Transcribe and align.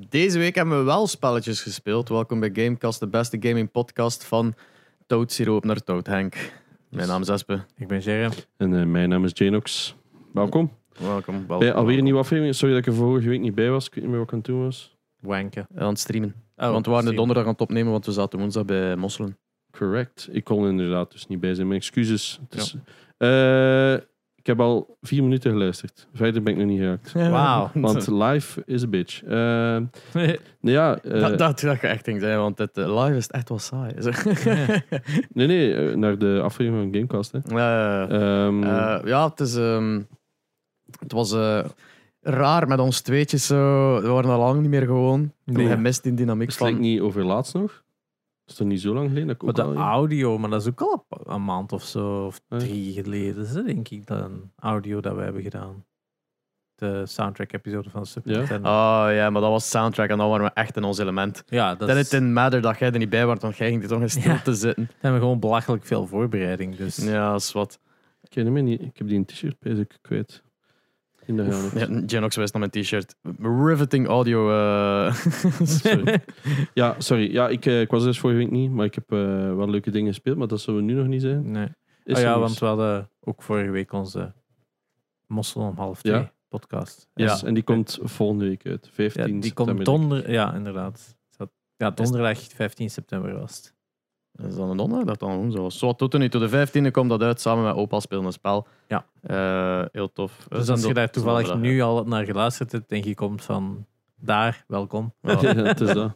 Deze 0.00 0.38
week 0.38 0.54
hebben 0.54 0.78
we 0.78 0.84
wel 0.84 1.06
spelletjes 1.06 1.62
gespeeld. 1.62 2.08
Welkom 2.08 2.40
bij 2.40 2.50
Gamecast, 2.52 3.00
de 3.00 3.08
beste 3.08 3.36
gaming 3.40 3.70
podcast 3.70 4.24
van 4.24 4.54
Toad 5.06 5.32
Siroop 5.32 5.64
naar 5.64 5.82
Toad 5.84 6.06
Henk. 6.06 6.52
Mijn 6.88 7.08
naam 7.08 7.20
is 7.20 7.28
Espe. 7.28 7.64
Ik 7.76 7.88
ben 7.88 8.00
Jerem. 8.00 8.30
En 8.56 8.80
eh, 8.80 8.86
mijn 8.86 9.08
naam 9.08 9.24
is 9.24 9.30
Janox. 9.34 9.94
Welkom. 10.32 10.72
Welkom. 10.98 11.34
welkom 11.34 11.58
Bij 11.58 11.72
alweer 11.74 11.98
een 11.98 12.04
nieuwe 12.04 12.18
aflevering. 12.18 12.54
Sorry 12.54 12.74
dat 12.74 12.86
ik 12.86 12.92
er 12.92 12.98
vorige 12.98 13.28
week 13.28 13.40
niet 13.40 13.54
bij 13.54 13.70
was. 13.70 13.86
Ik 13.86 13.94
weet 13.94 14.02
niet 14.02 14.12
meer 14.12 14.18
wat 14.20 14.28
ik 14.28 14.32
aan 14.34 14.38
het 14.40 14.48
doen 14.48 14.62
was. 14.64 14.96
Wanken. 15.20 15.66
Aan 15.76 15.88
het 15.88 15.98
streamen. 15.98 16.34
Oh, 16.56 16.70
want 16.70 16.86
we 16.86 16.92
waren 16.92 17.10
de 17.10 17.14
donderdag 17.16 17.44
aan 17.44 17.52
het 17.52 17.60
opnemen, 17.60 17.92
want 17.92 18.06
we 18.06 18.12
zaten 18.12 18.38
woensdag 18.38 18.64
bij 18.64 18.96
Mosselen. 18.96 19.38
Correct. 19.70 20.28
Ik 20.32 20.44
kon 20.44 20.68
inderdaad 20.68 21.12
dus 21.12 21.26
niet 21.26 21.40
bij 21.40 21.54
zijn. 21.54 21.66
Mijn 21.68 21.80
excuses. 21.80 22.40
Het 22.48 22.60
is- 22.60 22.74
Eh, 23.16 23.96
ik 24.46 24.52
heb 24.52 24.60
al 24.60 24.96
vier 25.00 25.22
minuten 25.22 25.50
geluisterd. 25.50 26.08
Verder 26.12 26.42
ben 26.42 26.52
ik 26.52 26.58
nog 26.58 26.68
niet 26.68 26.78
geraakt. 26.78 27.12
Wauw. 27.12 27.70
Want 27.74 28.06
live 28.06 28.62
is 28.66 28.82
a 28.82 28.86
bitch. 28.86 29.22
Eh, 29.22 29.30
nou 29.30 30.38
ja, 30.60 30.98
eh, 31.02 31.20
dat, 31.20 31.38
dat, 31.38 31.60
dat 31.60 31.80
je 31.80 31.86
echt 31.86 32.04
ging 32.04 32.20
zijn, 32.20 32.38
want 32.38 32.58
het 32.58 32.76
eh, 32.78 33.04
live 33.04 33.16
is 33.16 33.28
echt 33.28 33.48
wel 33.48 33.58
saai. 33.58 33.92
Nee, 35.32 35.46
nee, 35.46 35.96
naar 35.96 36.18
de 36.18 36.40
aflevering 36.42 36.82
van 36.82 36.94
Gamecast. 36.94 37.32
Hè. 37.32 37.38
Eh, 37.38 39.06
ja, 39.08 39.28
het, 39.28 39.40
is, 39.40 39.56
ehm, 39.56 40.00
het 40.98 41.12
was 41.12 41.32
eh, 41.32 41.64
raar 42.20 42.68
met 42.68 42.78
ons 42.78 43.00
tweetjes. 43.00 43.46
Zo. 43.46 44.00
We 44.00 44.08
waren 44.08 44.30
al 44.30 44.38
lang 44.38 44.60
niet 44.60 44.70
meer 44.70 44.86
gewoon. 44.86 45.32
Nee. 45.44 45.68
Je 45.68 45.76
mist 45.76 46.02
die 46.02 46.14
dynamiek 46.14 46.48
het 46.48 46.56
van... 46.56 46.80
niet 46.80 47.00
over 47.00 47.24
laatst 47.24 47.54
nog. 47.54 47.84
Dat 48.46 48.54
is 48.54 48.60
toch 48.60 48.66
niet 48.66 48.80
zo 48.80 48.94
lang 48.94 49.08
geleden? 49.08 49.26
Dat 49.26 49.36
ik 49.36 49.42
Maar 49.42 49.66
ook 49.66 49.72
de 49.74 49.80
al- 49.80 49.86
audio, 49.86 50.38
maar 50.38 50.50
dat 50.50 50.60
is 50.60 50.68
ook 50.68 50.80
al 50.80 51.04
een- 51.08 51.32
een 51.34 51.44
maand 51.44 51.72
of 51.72 51.82
zo, 51.84 52.26
of 52.26 52.40
Ja. 52.48 52.58
drie 52.58 52.92
geleden, 52.92 53.42
is 53.44 53.54
het, 53.54 53.66
denk 53.66 53.88
ik, 53.88 54.06
dat 54.06 54.20
een 54.24 54.52
audio 54.56 55.00
dat 55.00 55.14
we 55.14 55.22
hebben 55.22 55.42
gedaan. 55.42 55.84
De 56.74 57.06
soundtrack-episode 57.06 57.90
van 57.90 58.06
Super 58.06 58.30
Ja? 58.32 58.38
Nintendo. 58.38 58.68
Oh 58.68 59.06
ja, 59.10 59.30
maar 59.30 59.40
dat 59.40 59.50
was 59.50 59.70
soundtrack 59.70 60.08
en 60.08 60.18
dan 60.18 60.28
waren 60.28 60.44
we 60.44 60.50
echt 60.52 60.76
in 60.76 60.84
ons 60.84 60.98
element. 60.98 61.42
ja, 61.46 61.74
dat 61.74 61.88
Dan 61.88 61.96
is, 61.96 62.10
het 62.10 62.20
in 62.22 62.32
matter 62.32 62.60
dat 62.60 62.78
jij 62.78 62.90
er 62.92 62.98
niet 62.98 63.10
bij 63.10 63.26
was, 63.26 63.38
want 63.40 63.56
jij 63.56 63.68
ging 63.68 63.82
er 63.82 63.88
toch 63.88 64.00
in 64.00 64.10
stilte 64.10 64.54
zitten. 64.54 64.84
dan 64.86 64.94
hebben 65.00 65.12
we 65.20 65.26
gewoon 65.26 65.40
belachelijk 65.40 65.84
veel 65.84 66.06
voorbereiding. 66.06 66.76
Dus 66.76 66.96
Ja, 66.96 67.30
dat 67.30 67.40
is 67.40 67.52
wat. 67.52 67.80
Ik 68.22 68.30
ken 68.30 68.54
hem 68.54 68.64
niet. 68.64 68.80
Ik 68.80 68.96
heb 68.98 69.06
die 69.08 69.16
een 69.18 69.24
t-shirt 69.24 69.56
ik 69.60 69.98
kwijt. 70.02 70.42
In 71.26 71.36
de 71.36 71.42
hand. 71.54 71.72
Ja, 71.74 72.02
Genox 72.06 72.36
wijst 72.36 72.54
naar 72.54 72.68
mijn 72.70 72.84
t-shirt. 72.84 73.16
Riveting 73.40 74.06
audio. 74.06 74.50
eh. 74.50 75.14
Sorry. 75.62 76.20
Ja, 76.74 76.94
sorry. 76.98 77.32
Ja, 77.32 77.48
ik, 77.48 77.66
eh, 77.66 77.80
ik 77.80 77.90
was 77.90 78.02
dus 78.04 78.18
vorige 78.18 78.38
week 78.38 78.50
niet, 78.50 78.70
maar 78.70 78.84
ik 78.86 78.94
heb 78.94 79.12
eh, 79.12 79.18
wel 79.54 79.70
leuke 79.70 79.90
dingen 79.90 80.08
gespeeld, 80.08 80.36
maar 80.36 80.46
dat 80.48 80.60
zullen 80.60 80.80
we 80.80 80.86
nu 80.86 80.94
nog 80.94 81.06
niet 81.06 81.20
zijn. 81.22 81.50
nee. 81.50 81.68
Is 82.04 82.16
Oh 82.16 82.22
ja, 82.22 82.38
want 82.38 82.58
we 82.58 82.66
hadden 82.66 83.10
ook 83.20 83.42
vorige 83.42 83.70
week 83.70 83.92
onze 83.92 84.34
Mossel 85.26 85.60
om 85.60 85.76
half 85.76 86.00
twee 86.02 86.14
Ja. 86.14 86.32
podcast. 86.48 87.08
Yes, 87.14 87.40
Ja. 87.40 87.46
En 87.46 87.54
die 87.54 87.62
komt 87.62 87.98
volgende 88.02 88.44
week 88.48 88.66
uit. 88.66 88.88
15 88.92 89.22
Ja, 89.22 89.32
die 89.32 89.42
september. 89.44 89.74
komt 89.74 89.84
donder... 89.86 90.30
Ja, 90.30 90.54
inderdaad. 90.54 91.16
Dat- 91.36 91.50
Ja, 91.76 91.90
donderdag 91.90 92.38
15 92.38 92.90
september 92.90 93.38
was 93.38 93.56
het. 93.56 93.74
Dat 94.36 94.50
is 94.50 94.56
dan 94.56 94.70
een 94.70 94.76
donderdag 94.76 95.16
dat 95.16 95.28
dan 95.28 95.50
was. 95.50 95.78
Zo, 95.78 95.92
tot 95.92 96.18
nu 96.18 96.28
toe. 96.28 96.48
De 96.48 96.68
15e 96.68 96.90
komt 96.90 97.10
dat 97.10 97.22
uit 97.22 97.40
samen 97.40 97.64
met 97.64 97.74
Opa 97.74 98.00
spelen 98.00 98.24
een 98.24 98.32
spel. 98.32 98.66
Ja. 98.88 99.06
Eh, 99.22 99.84
heel 99.92 100.12
tof. 100.12 100.46
Dus 100.48 100.68
als 100.68 100.84
je 100.84 100.94
daar 100.94 101.10
toevallig 101.10 101.56
nu 101.56 101.80
al 101.80 102.04
naar 102.04 102.24
geluisterd 102.24 102.72
hebt 102.72 102.92
en 102.92 103.04
je 103.04 103.14
komt 103.14 103.44
van 103.44 103.86
daar, 104.20 104.64
welkom. 104.66 105.12
Ja, 105.22 105.54
het 105.54 105.80
is 105.80 105.92
dat. 105.92 106.12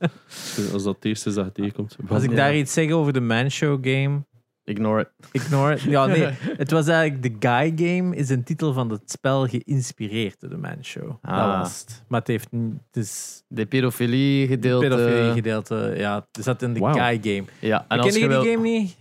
Als 0.72 0.82
dat 0.82 0.94
het 0.94 1.04
eerste 1.04 1.28
is 1.28 1.34
dat 1.34 1.44
je 1.44 1.52
tegenkomt. 1.52 1.96
Als 2.08 2.22
ik 2.22 2.36
daar 2.36 2.56
iets 2.56 2.72
zeg 2.72 2.90
over 2.90 3.12
de 3.12 3.20
Man 3.20 3.50
Show 3.50 3.78
game, 3.86 4.24
Ignore 4.64 5.00
it. 5.00 5.08
ignore 5.32 5.72
it. 5.74 5.80
Ja, 5.80 6.06
nee. 6.06 6.24
Het 6.62 6.70
was 6.70 6.86
eigenlijk 6.88 7.22
The 7.22 7.48
Guy 7.48 7.72
Game, 7.88 8.16
is 8.16 8.28
een 8.28 8.44
titel 8.44 8.72
van 8.72 8.90
het 8.90 9.10
spel 9.10 9.46
geïnspireerd 9.46 10.40
door 10.40 10.50
de 10.50 10.56
Man 10.56 10.76
Show. 10.84 11.10
Ah. 11.22 11.36
Dat 11.36 11.58
was 11.58 11.80
het. 11.80 12.04
Maar 12.08 12.18
het 12.18 12.28
heeft. 12.28 12.48
Het 12.90 12.96
is 13.04 13.42
De 13.48 13.66
pedofilie 13.66 14.46
gedeelte. 14.46 14.88
pedofilie 14.88 15.32
gedeelte. 15.32 15.94
Ja, 15.96 16.26
het 16.32 16.44
zat 16.44 16.62
in 16.62 16.74
The. 16.74 16.80
Guy 16.92 17.18
Game. 17.22 17.44
Ja, 17.60 17.80
en 17.80 17.86
Ken 17.88 17.98
als 18.00 18.14
je 18.14 18.20
je 18.20 18.28
die 18.28 18.36
game 18.52 18.68
niet? 18.68 18.96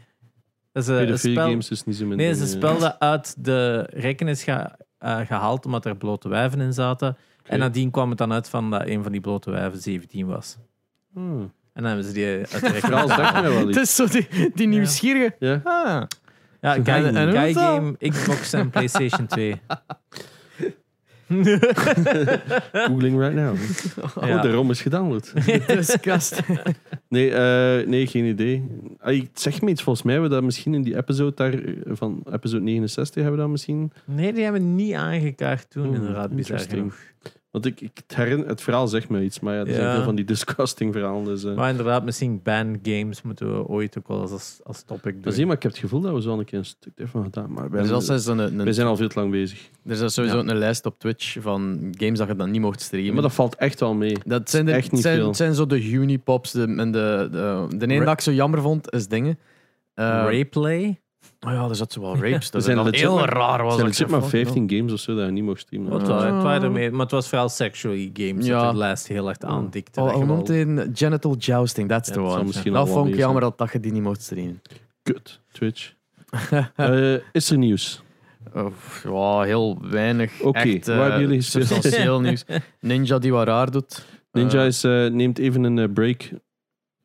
Dat 0.71 0.83
is 0.83 0.89
een, 1.09 1.17
spel... 1.19 1.47
games 1.49 1.69
is 1.69 1.83
niet 1.83 1.95
zo 1.95 2.05
min. 2.05 2.17
Nee, 2.17 2.27
het 2.27 2.35
is 2.35 2.41
een 2.41 2.47
spel 2.47 2.79
dat 2.79 2.95
uit 2.99 3.35
de 3.45 3.87
rekken 3.93 4.27
is 4.27 4.43
ge- 4.43 4.71
eh, 4.97 5.19
gehaald 5.19 5.65
omdat 5.65 5.85
er 5.85 5.95
blote 5.97 6.29
wijven 6.29 6.61
in 6.61 6.73
zaten. 6.73 7.17
En 7.43 7.59
nadien 7.59 7.91
kwam 7.91 8.09
het 8.09 8.17
dan 8.17 8.33
uit 8.33 8.49
van 8.49 8.71
dat 8.71 8.85
een 8.87 9.03
van 9.03 9.11
die 9.11 9.21
blote 9.21 9.51
wijven 9.51 9.81
17 9.81 10.27
was. 10.27 10.57
Hmm. 11.13 11.51
En 11.79 11.85
dan 11.85 11.93
hebben 11.93 12.03
ze 12.03 12.13
die 12.13 12.25
uit 12.25 12.51
de 12.51 12.59
rekken 12.71 12.79
Verhaal 12.81 13.07
zegt 13.07 13.19
gehaald. 13.19 13.41
mij 13.43 13.49
wel 13.51 13.59
Het 13.67 13.69
iets. 13.69 13.77
is 13.77 13.95
zo 13.95 14.05
die, 14.07 14.51
die 14.53 14.67
nieuwsgierige. 14.67 15.35
Ja. 15.39 15.61
Ah. 15.63 16.01
Ja, 16.61 16.73
Guy, 16.73 16.85
En- 17.05 17.15
en 17.15 17.29
hoe 17.29 17.37
Guy 17.37 17.47
is 17.47 17.53
dat? 17.53 17.63
Game, 17.63 17.95
Xbox 17.97 18.53
en 18.53 18.69
PlayStation 18.75 19.27
2. 19.27 19.61
Googling 22.71 23.17
right 23.19 23.33
now. 23.33 23.55
Ja. 24.21 24.35
Oh, 24.35 24.41
de 24.41 24.51
ROM 24.51 24.69
is 24.71 24.81
gedownload. 24.81 25.33
Disgust. 25.67 26.39
Nee, 27.07 27.31
eh, 27.33 27.87
nee, 27.87 28.07
geen 28.07 28.25
idee. 28.25 28.63
Ah, 28.99 29.13
ik- 29.13 29.29
zeg 29.33 29.61
me 29.61 29.69
iets, 29.69 29.81
volgens 29.81 30.05
mij 30.05 30.13
hebben 30.13 30.29
we 30.31 30.35
dat 30.37 30.45
misschien 30.45 30.73
in 30.73 30.81
die 30.81 30.95
episode 30.97 31.35
daar, 31.35 31.53
eh, 31.53 31.73
van 31.85 32.23
episode 32.31 32.63
69 32.63 33.15
hebben 33.15 33.33
we 33.33 33.39
dat 33.41 33.49
misschien. 33.49 33.91
Nee, 34.05 34.33
die 34.33 34.43
hebben 34.43 34.61
we 34.61 34.67
niet 34.67 34.93
aangekaart 34.93 35.69
toen, 35.69 35.83
Hmm, 35.85 35.95
inderdaad, 35.95 36.29
bizar 36.35 36.59
interesting. 36.59 36.93
genoeg. 36.93 36.97
Want 37.51 37.65
ik, 37.65 37.81
ik 37.81 37.91
het, 37.93 38.15
herinner, 38.15 38.47
het 38.47 38.61
verhaal 38.61 38.87
zegt 38.87 39.09
me 39.09 39.23
iets, 39.23 39.39
maar 39.39 39.53
ja, 39.53 39.59
er 39.59 39.73
zijn 39.73 39.81
Ja. 39.87 39.93
veel 39.95 40.03
van 40.03 40.15
die 40.15 40.25
disgusting 40.25 40.93
verhalen. 40.93 41.23
Dus, 41.23 41.43
eh. 41.43 41.53
Maar 41.55 41.69
inderdaad, 41.69 42.03
misschien 42.05 42.39
ban 42.43 42.79
games 42.83 43.21
moeten 43.21 43.53
we 43.57 43.67
ooit 43.67 43.97
ook 43.97 44.07
wel 44.07 44.21
als, 44.21 44.59
als 44.63 44.83
topic 44.83 45.13
Dat 45.13 45.23
doen. 45.23 45.33
zie 45.33 45.45
maar 45.45 45.55
ik 45.55 45.63
heb 45.63 45.71
het 45.71 45.81
gevoel 45.81 45.99
dat 46.01 46.13
we 46.13 46.21
zo 46.21 46.29
al 46.31 46.39
een 46.39 46.45
keer 46.45 46.57
een 46.59 46.65
stuk 46.65 46.91
ervan 46.95 47.23
gedaan. 47.23 47.51
Maar 47.51 47.69
wij, 47.69 47.79
Er 47.83 47.95
is 47.95 48.05
zelfs 48.05 48.25
een, 48.25 48.37
een, 48.39 48.63
wij 48.63 48.73
zijn 48.73 48.87
al 48.87 48.95
veel 48.95 49.07
te 49.07 49.19
lang 49.19 49.31
bezig. 49.31 49.69
er 49.85 50.03
is 50.03 50.13
sowieso 50.13 50.37
Ja. 50.37 50.43
een 50.47 50.57
lijst 50.57 50.85
op 50.85 50.99
Twitch 50.99 51.37
van 51.41 51.93
games 51.97 52.17
dat 52.19 52.27
je 52.27 52.35
dan 52.35 52.51
niet 52.51 52.61
mocht 52.61 52.81
streamen. 52.81 53.13
Maar 53.13 53.21
dat 53.21 53.33
valt 53.33 53.55
echt 53.55 53.79
wel 53.79 53.93
mee. 53.93 54.17
Dat 54.25 54.49
zijn, 54.49 54.65
de, 54.65 54.71
echt 54.71 54.91
niet 54.91 55.01
zijn, 55.01 55.15
veel. 55.17 55.27
het 55.27 55.35
zijn 55.37 55.53
zo 55.53 55.65
de 55.65 55.89
Unipops. 55.89 56.51
De, 56.51 56.61
en 56.77 56.91
de, 56.91 57.27
de, 57.31 57.65
de 57.77 57.85
ene 57.85 57.99
Ra- 57.99 58.05
dat 58.05 58.13
ik 58.13 58.21
zo 58.21 58.31
jammer 58.31 58.61
vond, 58.61 58.91
is 58.93 59.07
dingen. 59.07 59.39
Uh, 59.95 60.05
Rayplay? 60.05 60.99
Oh 61.47 61.51
ja, 61.51 61.69
er 61.69 61.75
zat 61.75 61.91
zo 61.93 62.01
wel 62.01 62.15
rapes. 62.23 62.51
Dat 62.51 62.51
Er 62.53 62.57
is 62.57 62.63
zijn 62.63 62.75
dan 62.77 62.93
heel 62.93 63.15
maar- 63.15 63.29
raar. 63.33 63.59
Er 63.59 63.65
Was 63.65 63.75
zijn 63.75 63.87
dat 63.87 63.99
maar 63.99 64.07
zei, 64.07 64.21
fuck, 64.21 64.29
15 64.29 64.69
games 64.77 64.93
of 64.93 64.99
zo 64.99 65.15
dat 65.15 65.25
je 65.25 65.31
niet 65.31 65.43
mag 65.43 65.59
streamen. 65.59 65.91
Wat 65.91 66.07
Ja. 66.07 66.33
het 66.33 66.43
waren 66.43 66.63
ermee, 66.63 66.91
maar 66.91 66.99
het 67.01 67.11
was 67.11 67.29
vooral 67.29 67.49
sexually 67.49 68.09
games 68.13 68.45
Ja. 68.45 68.57
dat 68.57 68.67
het 68.67 68.75
lijst 68.75 69.07
heel 69.07 69.27
erg 69.29 69.39
aandikte. 69.39 70.01
Oh, 70.01 70.13
dat 70.13 70.25
noemt 70.25 70.47
hij? 70.47 70.89
Genital 70.93 71.35
jousting, 71.35 71.89
that's 71.89 72.07
the 72.11 72.13
dat 72.19 72.23
one. 72.35 72.51
Dat 72.51 72.63
wel 72.63 72.87
vond 72.87 73.05
ik 73.05 73.11
mee 73.11 73.19
jammer 73.21 73.41
dat, 73.41 73.57
dat 73.57 73.71
je 73.71 73.79
die 73.79 73.91
niet 73.91 74.03
mocht 74.03 74.21
streamen. 74.21 74.61
Kut, 75.03 75.39
Twitch. 75.51 75.93
Eh, 76.75 77.13
is 77.31 77.49
er 77.49 77.57
nieuws? 77.57 78.01
Oh, 78.53 78.71
ja, 79.03 79.41
heel 79.41 79.77
weinig. 79.81 80.41
Oké, 80.41 80.59
echt, 80.59 80.87
waar 80.87 80.95
eh, 80.95 81.01
hebben 81.01 81.21
jullie 81.21 81.41
gespeeld? 81.41 81.65
Substantieel 81.67 82.21
nieuws. 82.29 82.43
Ninja 82.79 83.17
die 83.19 83.31
wat 83.31 83.47
raar 83.47 83.71
doet. 83.71 84.05
Ninja 84.31 84.59
Eh, 84.59 84.65
is, 84.65 84.83
eh, 84.83 85.05
neemt 85.07 85.37
even 85.37 85.63
een 85.63 85.79
eh, 85.79 85.93
break. 85.93 86.29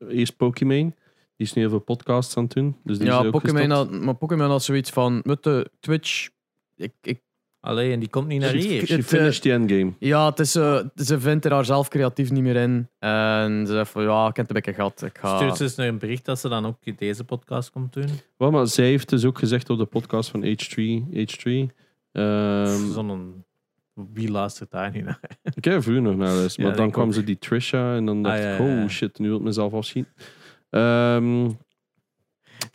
Eerst 0.09 0.37
Pokémon. 0.37 0.95
Die 1.37 1.47
is 1.47 1.53
nu 1.53 1.61
heel 1.61 1.69
veel 1.69 1.79
podcasts 1.79 2.37
aan 2.37 2.43
het 2.43 2.53
doen. 2.53 2.77
Dus 2.83 2.97
die 2.97 3.07
is 3.07 3.13
ja, 3.13 3.19
ook 3.19 3.31
Pokémon 3.31 3.69
had, 3.69 3.91
maar 3.91 4.15
Pokémon 4.15 4.49
had 4.49 4.63
zoiets 4.63 4.89
van, 4.89 5.21
met 5.23 5.43
de 5.43 5.69
Twitch... 5.79 6.29
Ik, 6.75 6.93
ik, 7.01 7.21
Allee, 7.65 7.91
en 7.91 7.99
die 7.99 8.09
komt 8.09 8.27
niet 8.27 8.41
naar 8.41 8.53
hier. 8.53 8.85
She 8.85 8.95
eh, 8.95 9.03
finished 9.03 9.41
the 9.41 9.51
endgame. 9.51 9.93
ja, 9.99 10.25
het 10.29 10.39
is, 10.39 10.55
eh, 10.55 10.79
ze 10.95 11.19
vindt 11.19 11.45
er 11.45 11.53
haar 11.53 11.65
zelf 11.65 11.87
creatief 11.87 12.31
niet 12.31 12.43
meer 12.43 12.55
in. 12.55 12.89
En 12.99 13.67
ze 13.67 13.73
zegt 13.73 13.91
van, 13.91 14.03
ja, 14.03 14.27
ik 14.27 14.35
heb 14.35 14.47
het 14.47 14.55
een 14.55 14.61
beetje 14.61 14.73
gehad. 14.73 15.01
Ik 15.01 15.17
ga... 15.17 15.35
Stuurt 15.35 15.57
ze 15.57 15.63
eens 15.63 15.75
naar 15.75 15.87
een 15.87 15.97
bericht 15.97 16.25
dat 16.25 16.39
ze 16.39 16.49
dan 16.49 16.65
ook 16.65 16.97
deze 16.97 17.23
podcast 17.23 17.71
komt 17.71 17.93
doen. 17.93 18.09
Wel, 18.37 18.51
maar 18.51 18.67
zij 18.67 18.85
heeft 18.85 19.09
dus 19.09 19.25
ook 19.25 19.37
gezegd 19.39 19.69
op 19.69 19.77
de 19.77 19.85
podcast 19.85 20.29
van 20.29 20.43
H3. 20.43 20.75
H3 21.13 21.75
ehm, 22.11 22.91
Zo'n... 22.91 23.43
Wie 23.93 24.31
luistert 24.31 24.71
daar 24.71 24.91
niet 24.91 25.03
naar? 25.03 25.19
ik 25.55 25.63
heb 25.63 25.73
er 25.73 25.83
vroeger 25.83 26.03
nog 26.03 26.15
naar 26.15 26.33
luisteren. 26.33 26.69
Ja, 26.69 26.71
Maar 26.71 26.81
dan 26.81 26.91
kwam 26.91 27.07
ook. 27.07 27.13
ze 27.13 27.23
die 27.23 27.37
Trisha 27.37 27.95
en 27.95 28.05
dan 28.05 28.23
dacht 28.23 28.35
Ah, 28.35 28.43
ja, 28.43 28.53
ik, 28.53 28.59
ja, 28.59 28.83
oh 28.83 28.89
shit, 28.89 29.19
nu 29.19 29.27
wil 29.27 29.37
ik 29.37 29.43
mezelf 29.43 29.73
afschieten. 29.73 30.13
Ehm, 30.69 31.49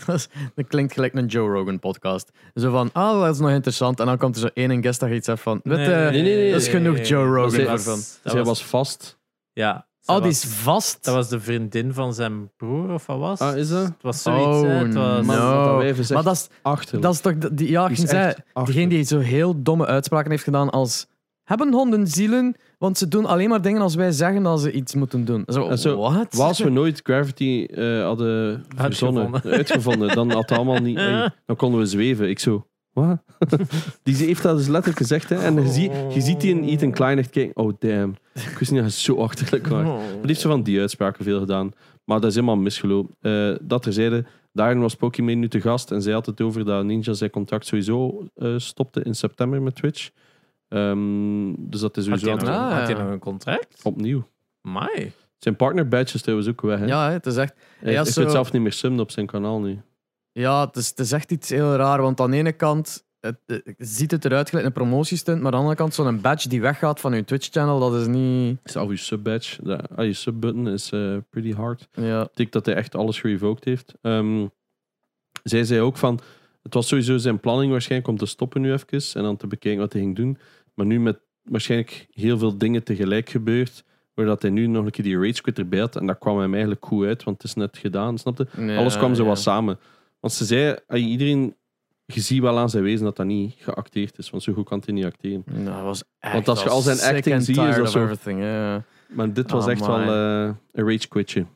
Dat, 0.06 0.14
is- 0.14 0.28
dat 0.54 0.66
klinkt 0.66 0.92
gelijk 0.92 1.14
een 1.14 1.26
Joe 1.26 1.48
Rogan 1.52 1.78
podcast. 1.78 2.30
Zo 2.54 2.70
van, 2.70 2.90
ah, 2.92 3.20
dat 3.20 3.34
is 3.34 3.40
nog 3.40 3.50
interessant. 3.50 4.00
En 4.00 4.06
dan 4.06 4.18
komt 4.18 4.34
er 4.34 4.40
zo 4.40 4.48
één 4.54 4.82
guest 4.82 5.00
dat 5.00 5.08
je 5.08 5.14
iets 5.14 5.26
hebt 5.26 5.40
van, 5.40 5.60
weet 5.64 5.86
je, 5.86 5.92
nee, 6.10 6.22
nee, 6.22 6.52
dat 6.52 6.60
is 6.60 6.68
genoeg 6.68 6.98
Joe 7.06 7.24
Rogan 7.34 7.50
zij- 7.50 7.66
voor 7.66 7.80
van. 7.80 8.00
dat 8.22 8.32
zij 8.32 8.44
was 8.44 8.64
vast. 8.64 9.18
Ja. 9.52 9.88
Oh, 10.06 10.22
die 10.22 10.30
is 10.30 10.44
vast. 10.44 11.04
Dat 11.04 11.14
was 11.14 11.28
de 11.28 11.40
vriendin 11.40 11.94
van 11.94 12.14
zijn 12.14 12.50
broer, 12.56 12.92
of 12.92 13.06
wat 13.06 13.18
was 13.18 13.38
Ah, 13.40 13.56
is 13.56 13.68
dat? 13.68 13.84
Het 13.84 13.94
was 14.02 14.22
zoiets, 14.22 14.44
Oh, 14.44 14.62
hè. 14.62 14.68
Het 14.68 14.94
was... 14.94 15.26
no. 15.26 15.82
Dat 15.82 16.08
maar 16.10 16.22
dat 16.22 16.34
is, 16.34 16.48
achterlijk. 16.62 17.02
dat 17.02 17.14
is 17.14 17.20
toch, 17.20 17.34
die, 17.52 17.70
ja, 17.70 17.88
Die 17.88 17.96
degene 18.06 18.36
achterlijk. 18.52 18.90
die 18.90 19.02
zo 19.04 19.18
heel 19.18 19.62
domme 19.62 19.86
uitspraken 19.86 20.30
heeft 20.30 20.42
gedaan 20.44 20.70
als, 20.70 21.06
hebben 21.50 21.72
honden 21.72 22.06
zielen? 22.06 22.56
Want 22.78 22.98
ze 22.98 23.08
doen 23.08 23.26
alleen 23.26 23.48
maar 23.48 23.62
dingen 23.62 23.80
als 23.80 23.94
wij 23.94 24.12
zeggen 24.12 24.42
dat 24.42 24.60
ze 24.60 24.72
iets 24.72 24.94
moeten 24.94 25.24
doen. 25.24 25.42
Zo? 25.46 25.62
Als 26.38 26.58
we 26.58 26.70
nooit 26.70 27.00
Gravity 27.02 27.66
eh, 27.70 28.02
hadden 28.02 28.64
verzonnen, 28.76 29.22
Uitgevonden. 29.22 29.58
uitgevonden, 29.58 30.14
dan 30.14 30.30
had 30.30 30.48
het 30.48 30.58
allemaal 30.58 30.80
niet. 30.80 30.96
dan 31.46 31.56
konden 31.56 31.80
we 31.80 31.86
zweven. 31.86 32.28
Ik 32.28 32.38
zo. 32.38 32.66
Wat? 32.92 33.22
die 34.02 34.14
heeft 34.16 34.42
dat 34.42 34.56
dus 34.56 34.66
letterlijk 34.66 34.98
gezegd. 34.98 35.28
Hè? 35.28 35.36
En 35.36 35.54
je, 35.54 35.68
zie, 35.68 35.90
je 36.14 36.20
ziet 36.20 36.40
die 36.40 36.50
in 36.54 36.64
Ethan 36.64 36.90
Klein 36.90 37.18
echt 37.18 37.30
kijken. 37.30 37.62
Oh 37.62 37.72
damn. 37.78 38.14
Ik 38.34 38.58
wist 38.58 38.70
niet 38.70 38.80
dat 38.80 38.90
het 38.90 39.00
zo 39.00 39.16
achterlijk 39.16 39.66
was. 39.66 39.82
Maar 39.82 39.98
die 40.12 40.26
heeft 40.26 40.40
zo 40.40 40.48
van 40.48 40.62
die 40.62 40.80
uitspraken 40.80 41.24
veel 41.24 41.38
gedaan. 41.38 41.72
Maar 42.04 42.20
dat 42.20 42.28
is 42.28 42.34
helemaal 42.34 42.56
misgelopen. 42.56 43.14
Eh, 43.20 43.54
dat 43.60 43.82
terzijde, 43.82 44.24
daarin 44.52 44.80
was 44.80 44.94
Pokémon 44.94 45.38
nu 45.38 45.48
te 45.48 45.60
gast. 45.60 45.90
En 45.90 46.02
zij 46.02 46.12
had 46.12 46.26
het 46.26 46.40
over 46.40 46.64
dat 46.64 46.84
Ninja 46.84 47.12
zijn 47.12 47.30
contract 47.30 47.66
sowieso 47.66 48.24
eh, 48.34 48.54
stopte 48.56 49.02
in 49.02 49.14
september 49.14 49.62
met 49.62 49.74
Twitch. 49.74 50.10
Ehm, 50.70 51.52
dus 51.58 51.80
dat 51.80 51.96
is 51.96 52.08
Had 52.08 52.18
sowieso 52.20 52.46
hij 52.46 52.54
nog, 52.58 52.72
had 52.72 52.86
hij 52.88 52.94
nog 53.02 53.12
een 53.12 53.18
contract? 53.18 53.80
opnieuw. 53.82 54.26
Mai. 54.62 55.12
Zijn 55.38 55.56
partner 55.56 55.88
badges 55.88 56.22
trouwens 56.22 56.48
ook 56.48 56.60
weg. 56.60 56.78
Hè? 56.78 56.86
Ja, 56.86 57.10
het 57.10 57.26
is 57.26 57.36
echt... 57.36 57.54
hij 57.78 57.92
ja, 57.92 58.02
hij 58.02 58.10
zo- 58.12 58.20
kunt 58.20 58.32
zelf 58.32 58.52
niet 58.52 58.62
meer 58.62 58.72
summen 58.72 59.00
op 59.00 59.10
zijn 59.10 59.26
kanaal 59.26 59.60
nu. 59.60 59.80
Ja, 60.32 60.66
het 60.66 60.76
is, 60.76 60.88
het 60.88 60.98
is 60.98 61.12
echt 61.12 61.30
iets 61.32 61.48
heel 61.48 61.74
raar. 61.76 62.02
Want 62.02 62.20
aan 62.20 62.30
de 62.30 62.36
ene 62.36 62.52
kant 62.52 63.04
het, 63.20 63.36
het- 63.46 63.74
ziet 63.78 64.10
het 64.10 64.24
eruit 64.24 64.48
gelijk 64.48 64.66
een 64.66 64.72
promotiestunt, 64.72 65.36
maar 65.36 65.44
aan 65.46 65.50
de 65.52 65.56
andere 65.56 65.76
kant 65.76 65.94
zo'n 65.94 66.20
badge 66.20 66.48
die 66.48 66.60
weggaat 66.60 67.00
van 67.00 67.14
je 67.14 67.24
Twitch-channel, 67.24 67.78
dat 67.78 67.94
is 68.00 68.06
niet... 68.06 68.58
Zelf 68.64 68.90
je 68.90 68.96
sub 68.96 69.22
badge, 69.22 69.62
de, 69.64 69.78
ah, 69.96 70.04
je 70.04 70.12
sub 70.12 70.40
button 70.40 70.68
is 70.68 70.90
eh, 70.92 71.16
pretty 71.30 71.52
hard. 71.54 71.88
Ja, 71.92 72.22
Ik 72.22 72.28
denk 72.34 72.52
dat 72.52 72.66
hij 72.66 72.74
echt 72.74 72.94
alles 72.94 73.20
gerevoked 73.20 73.64
heeft. 73.64 73.94
Ehm, 74.02 74.46
zij 75.42 75.64
zei 75.64 75.80
ook 75.80 75.96
van, 75.96 76.20
het 76.62 76.74
was 76.74 76.88
sowieso 76.88 77.16
zijn 77.18 77.40
planning 77.40 77.70
waarschijnlijk 77.72 78.10
om 78.10 78.16
te 78.18 78.26
stoppen 78.26 78.60
nu 78.60 78.72
even 78.72 79.14
en 79.14 79.22
dan 79.22 79.36
te 79.36 79.46
bekijken 79.46 79.80
wat 79.80 79.92
hij 79.92 80.02
ging 80.02 80.16
doen. 80.16 80.38
Maar 80.80 80.88
nu 80.88 81.00
met 81.00 81.18
waarschijnlijk 81.42 82.06
heel 82.10 82.38
veel 82.38 82.58
dingen 82.58 82.82
tegelijk 82.82 83.28
gebeurd, 83.30 83.84
waardoor 84.14 84.36
hij 84.40 84.50
nu 84.50 84.66
nog 84.66 84.84
een 84.84 84.90
keer 84.90 85.04
die 85.04 85.18
rage 85.20 85.42
quit 85.42 85.58
erbij 85.58 85.78
had. 85.78 85.96
En 85.96 86.06
dat 86.06 86.18
kwam 86.18 86.38
hem 86.38 86.52
eigenlijk 86.52 86.84
goed 86.84 87.06
uit, 87.06 87.24
want 87.24 87.36
het 87.42 87.46
is 87.46 87.54
net 87.56 87.78
gedaan, 87.78 88.18
snapte? 88.18 88.46
Ja, 88.58 88.76
Alles 88.76 88.96
kwam 88.96 89.14
zo 89.14 89.22
ja. 89.22 89.28
wat 89.28 89.38
samen. 89.38 89.78
Want 90.20 90.32
ze 90.32 90.44
zei, 90.44 90.76
iedereen, 90.88 91.56
je 92.04 92.20
ziet 92.20 92.40
wel 92.40 92.58
aan 92.58 92.70
zijn 92.70 92.82
wezen 92.82 93.04
dat 93.04 93.16
dat 93.16 93.26
niet 93.26 93.54
geacteerd 93.58 94.18
is, 94.18 94.30
want 94.30 94.42
zo 94.42 94.52
goed 94.52 94.64
kan 94.68 94.82
hij 94.84 94.94
niet 94.94 95.04
acteren. 95.04 95.42
Nou, 95.46 95.64
dat 95.64 95.82
was 95.82 96.02
echt 96.18 96.32
Want 96.32 96.48
als 96.48 96.62
je 96.62 96.68
al 96.68 96.80
zijn 96.80 97.14
acting 97.16 97.42
ziet, 97.42 97.56
is 97.56 97.74
dat 97.76 97.80
of 97.80 97.90
zo- 97.90 98.02
everything, 98.02 98.40
ja. 98.40 98.84
Maar 99.08 99.32
dit 99.32 99.50
was 99.50 99.64
Oh, 99.64 99.70
echt 99.70 99.86
wel 99.86 99.98
eh, 100.00 100.54
een 100.72 100.88
rage 100.90 101.08
quitje. 101.08 101.46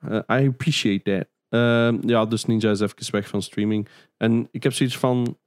Eh, 0.00 0.16
I 0.42 0.46
appreciate 0.46 1.02
that. 1.02 1.26
Ehm, 1.48 2.08
ja, 2.08 2.26
dus 2.26 2.44
Ninja 2.44 2.70
is 2.70 2.80
even 2.80 3.12
weg 3.12 3.28
van 3.28 3.42
streaming. 3.42 3.88
En 4.16 4.48
ik 4.50 4.62
heb 4.62 4.72
zoiets 4.72 4.98
van... 4.98 5.38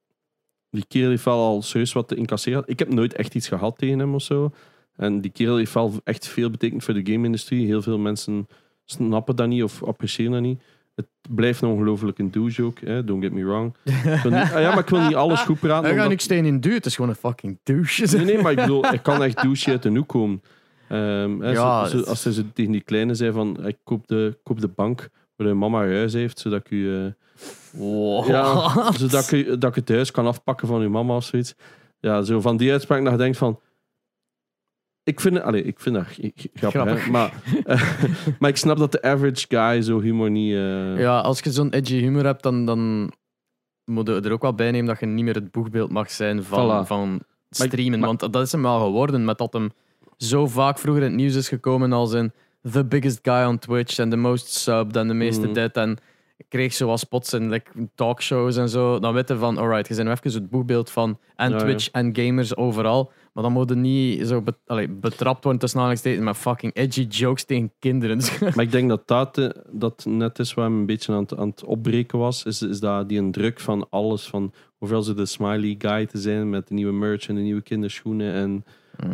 Die 0.73 0.85
kerel 0.87 1.09
heeft 1.09 1.23
wel 1.25 1.37
al 1.39 1.61
serieus 1.61 1.93
wat 1.93 2.07
te 2.07 2.15
incasseren. 2.15 2.63
Ik 2.65 2.79
heb 2.79 2.93
nooit 2.93 3.13
echt 3.13 3.35
iets 3.35 3.47
gehad 3.47 3.77
tegen 3.77 3.99
hem 3.99 4.13
of 4.13 4.21
zo. 4.21 4.51
En 4.95 5.21
die 5.21 5.31
kerel 5.31 5.57
heeft 5.57 5.73
wel 5.73 5.93
echt 6.03 6.27
veel 6.27 6.49
betekend 6.49 6.83
voor 6.83 6.93
de 6.93 7.11
game-industrie. 7.11 7.65
Heel 7.65 7.81
veel 7.81 7.97
mensen 7.97 8.47
snappen 8.85 9.35
dat 9.35 9.47
niet 9.47 9.63
of 9.63 9.83
appreciëren 9.83 10.31
dat 10.31 10.41
niet. 10.41 10.61
Het 10.95 11.05
blijft 11.29 11.61
een 11.61 11.69
ongelooflijk 11.69 12.19
een 12.19 12.31
douche 12.31 12.63
ook. 12.63 12.79
Hè? 12.79 13.03
Don't 13.03 13.23
get 13.23 13.31
me 13.33 13.43
wrong. 13.45 13.75
Niet- 13.83 14.33
ah 14.33 14.61
ja, 14.61 14.69
maar 14.69 14.79
ik 14.79 14.89
wil 14.89 15.01
niet 15.01 15.15
alles 15.15 15.39
goed 15.41 15.59
praten. 15.59 15.89
Hij 15.89 15.97
gaat 15.99 16.09
niks 16.09 16.25
tegen 16.25 16.45
in 16.45 16.59
duur, 16.59 16.73
het 16.73 16.85
is 16.85 16.95
gewoon 16.95 17.09
een 17.09 17.15
fucking 17.15 17.59
douche. 17.63 18.15
Nee, 18.17 18.25
nee, 18.25 18.41
maar 18.41 18.51
ik 18.51 18.57
bedoel, 18.57 18.93
ik 18.93 19.03
kan 19.03 19.23
echt 19.23 19.41
douche 19.41 19.69
uit 19.69 19.83
de 19.83 19.89
hoek 19.89 20.07
komen. 20.07 20.41
Ehm, 20.89 21.39
hè, 21.39 21.51
Ja, 21.51 21.85
zo- 21.85 21.89
zo- 21.91 21.97
het- 21.97 22.07
als 22.07 22.21
zo 22.21 22.31
tegen 22.53 22.71
die 22.71 22.81
kleine 22.81 23.13
zei 23.15 23.31
van, 23.31 23.67
ik 23.67 23.77
koop 23.83 24.07
de, 24.07 24.37
koop 24.43 24.61
de 24.61 24.67
bank 24.67 25.09
je 25.47 25.53
mama 25.53 25.77
huis 25.79 26.13
heeft, 26.13 26.39
zodat 26.39 26.59
ik 26.59 26.71
eh, 26.71 27.05
Wow. 27.71 28.27
ja, 28.27 28.69
zodat 28.99 29.31
ik, 29.31 29.61
dat 29.61 29.69
ik 29.69 29.75
het 29.75 29.89
huis 29.89 30.11
kan 30.11 30.25
afpakken 30.25 30.67
van 30.67 30.81
uw 30.81 30.89
mama 30.89 31.15
of 31.15 31.23
zoiets. 31.23 31.55
Ja, 31.99 32.21
zo 32.21 32.41
van 32.41 32.57
die 32.57 32.71
uitspraak 32.71 33.03
dat 33.03 33.11
je 33.11 33.17
denkt 33.17 33.37
van... 33.37 33.59
Ik 35.03 35.19
vind, 35.19 35.41
allee, 35.41 35.63
ik 35.63 35.79
vind 35.79 35.95
dat 35.95 36.05
grappig, 36.53 36.71
Grappig. 36.71 37.05
Hè? 37.05 37.11
Maar, 37.11 37.33
maar 38.39 38.49
ik 38.49 38.57
snap 38.57 38.77
dat 38.77 38.91
de 38.91 39.01
average 39.01 39.45
guy 39.49 39.81
zo 39.81 39.99
humor 40.01 40.31
niet... 40.31 40.53
eh, 40.53 40.99
Ja, 40.99 41.19
als 41.19 41.39
je 41.39 41.51
zo'n 41.51 41.69
edgy 41.73 41.95
humor 41.99 42.25
hebt, 42.25 42.43
dan, 42.43 42.65
dan 42.65 43.11
moet 43.85 44.07
je 44.07 44.21
er 44.21 44.31
ook 44.31 44.41
wel 44.41 44.53
bij 44.55 44.71
nemen 44.71 44.87
dat 44.87 44.99
je 44.99 45.05
niet 45.05 45.23
meer 45.25 45.33
het 45.35 45.51
boegbeeld 45.51 45.91
mag 45.91 46.11
zijn 46.11 46.43
van, 46.43 46.83
Voilà. 46.83 46.87
van 46.87 47.21
streamen. 47.49 47.99
maar- 47.99 48.07
want 48.07 48.19
dat 48.33 48.41
is 48.45 48.51
hem 48.51 48.61
wel 48.61 48.79
geworden, 48.79 49.25
met 49.25 49.37
dat 49.37 49.53
hem 49.53 49.71
zo 50.17 50.47
vaak 50.47 50.77
vroeger 50.79 51.03
in 51.03 51.07
het 51.09 51.17
nieuws 51.17 51.35
is 51.35 51.47
gekomen 51.47 51.93
als 51.93 52.13
in 52.13 52.31
the 52.71 52.85
biggest 52.85 53.19
guy 53.21 53.43
on 53.45 53.59
Twitch 53.59 53.97
en 53.99 54.09
the 54.09 54.15
most 54.15 54.47
subbed 54.53 54.95
en 54.95 55.07
de 55.07 55.13
meeste 55.13 55.45
Mhm. 55.45 55.53
dit. 55.53 55.77
En 55.77 55.97
kreeg 56.49 56.73
zo 56.73 56.87
wat 56.87 56.99
spots 56.99 57.33
in 57.33 57.49
like, 57.49 57.71
talkshows 57.95 58.57
en 58.57 58.69
zo. 58.69 58.99
Dan 58.99 59.13
weten 59.13 59.39
van, 59.39 59.57
alright, 59.57 59.87
je 59.87 59.95
bent 59.95 60.07
nu 60.07 60.13
even 60.13 60.41
het 60.41 60.49
boegbeeld 60.49 60.89
van 60.91 61.19
en 61.35 61.49
Ja, 61.49 61.55
ja. 61.55 61.61
Twitch 61.63 61.89
en 61.91 62.15
gamers 62.15 62.55
overal. 62.55 63.11
Maar 63.33 63.43
dan 63.43 63.51
moet 63.51 63.69
je 63.69 63.75
niet 63.75 64.27
zo 64.27 64.43
allee, 64.65 64.89
betrapt 64.89 65.43
worden 65.43 65.59
tussen 65.61 65.79
aanhalingstekens 65.79 66.25
met 66.25 66.37
fucking 66.37 66.75
edgy 66.75 67.01
jokes 67.01 67.43
tegen 67.43 67.71
kinderen. 67.79 68.19
Maar 68.55 68.63
ik 68.65 68.71
denk 68.71 68.89
dat 68.89 69.07
dat, 69.07 69.37
eh, 69.37 69.49
dat 69.71 70.05
net 70.07 70.39
is 70.39 70.53
waar 70.53 70.65
hem 70.65 70.79
een 70.79 70.85
beetje 70.85 71.13
aan 71.13 71.19
het, 71.21 71.37
aan 71.37 71.47
het 71.49 71.63
opbreken 71.63 72.19
was. 72.19 72.43
Is, 72.43 72.61
is 72.61 72.79
dat 72.79 73.09
die 73.09 73.19
een 73.19 73.31
druk 73.31 73.59
van 73.59 73.87
alles. 73.89 74.27
Van 74.27 74.53
hoeveel 74.77 75.01
ze 75.01 75.13
de 75.13 75.25
smiley 75.25 75.75
guy 75.77 76.05
te 76.05 76.17
zijn 76.17 76.49
met 76.49 76.67
de 76.67 76.73
nieuwe 76.73 76.93
merch 76.93 77.27
en 77.27 77.35
de 77.35 77.41
nieuwe 77.41 77.61
kinderschoenen. 77.61 78.33
En 78.33 78.65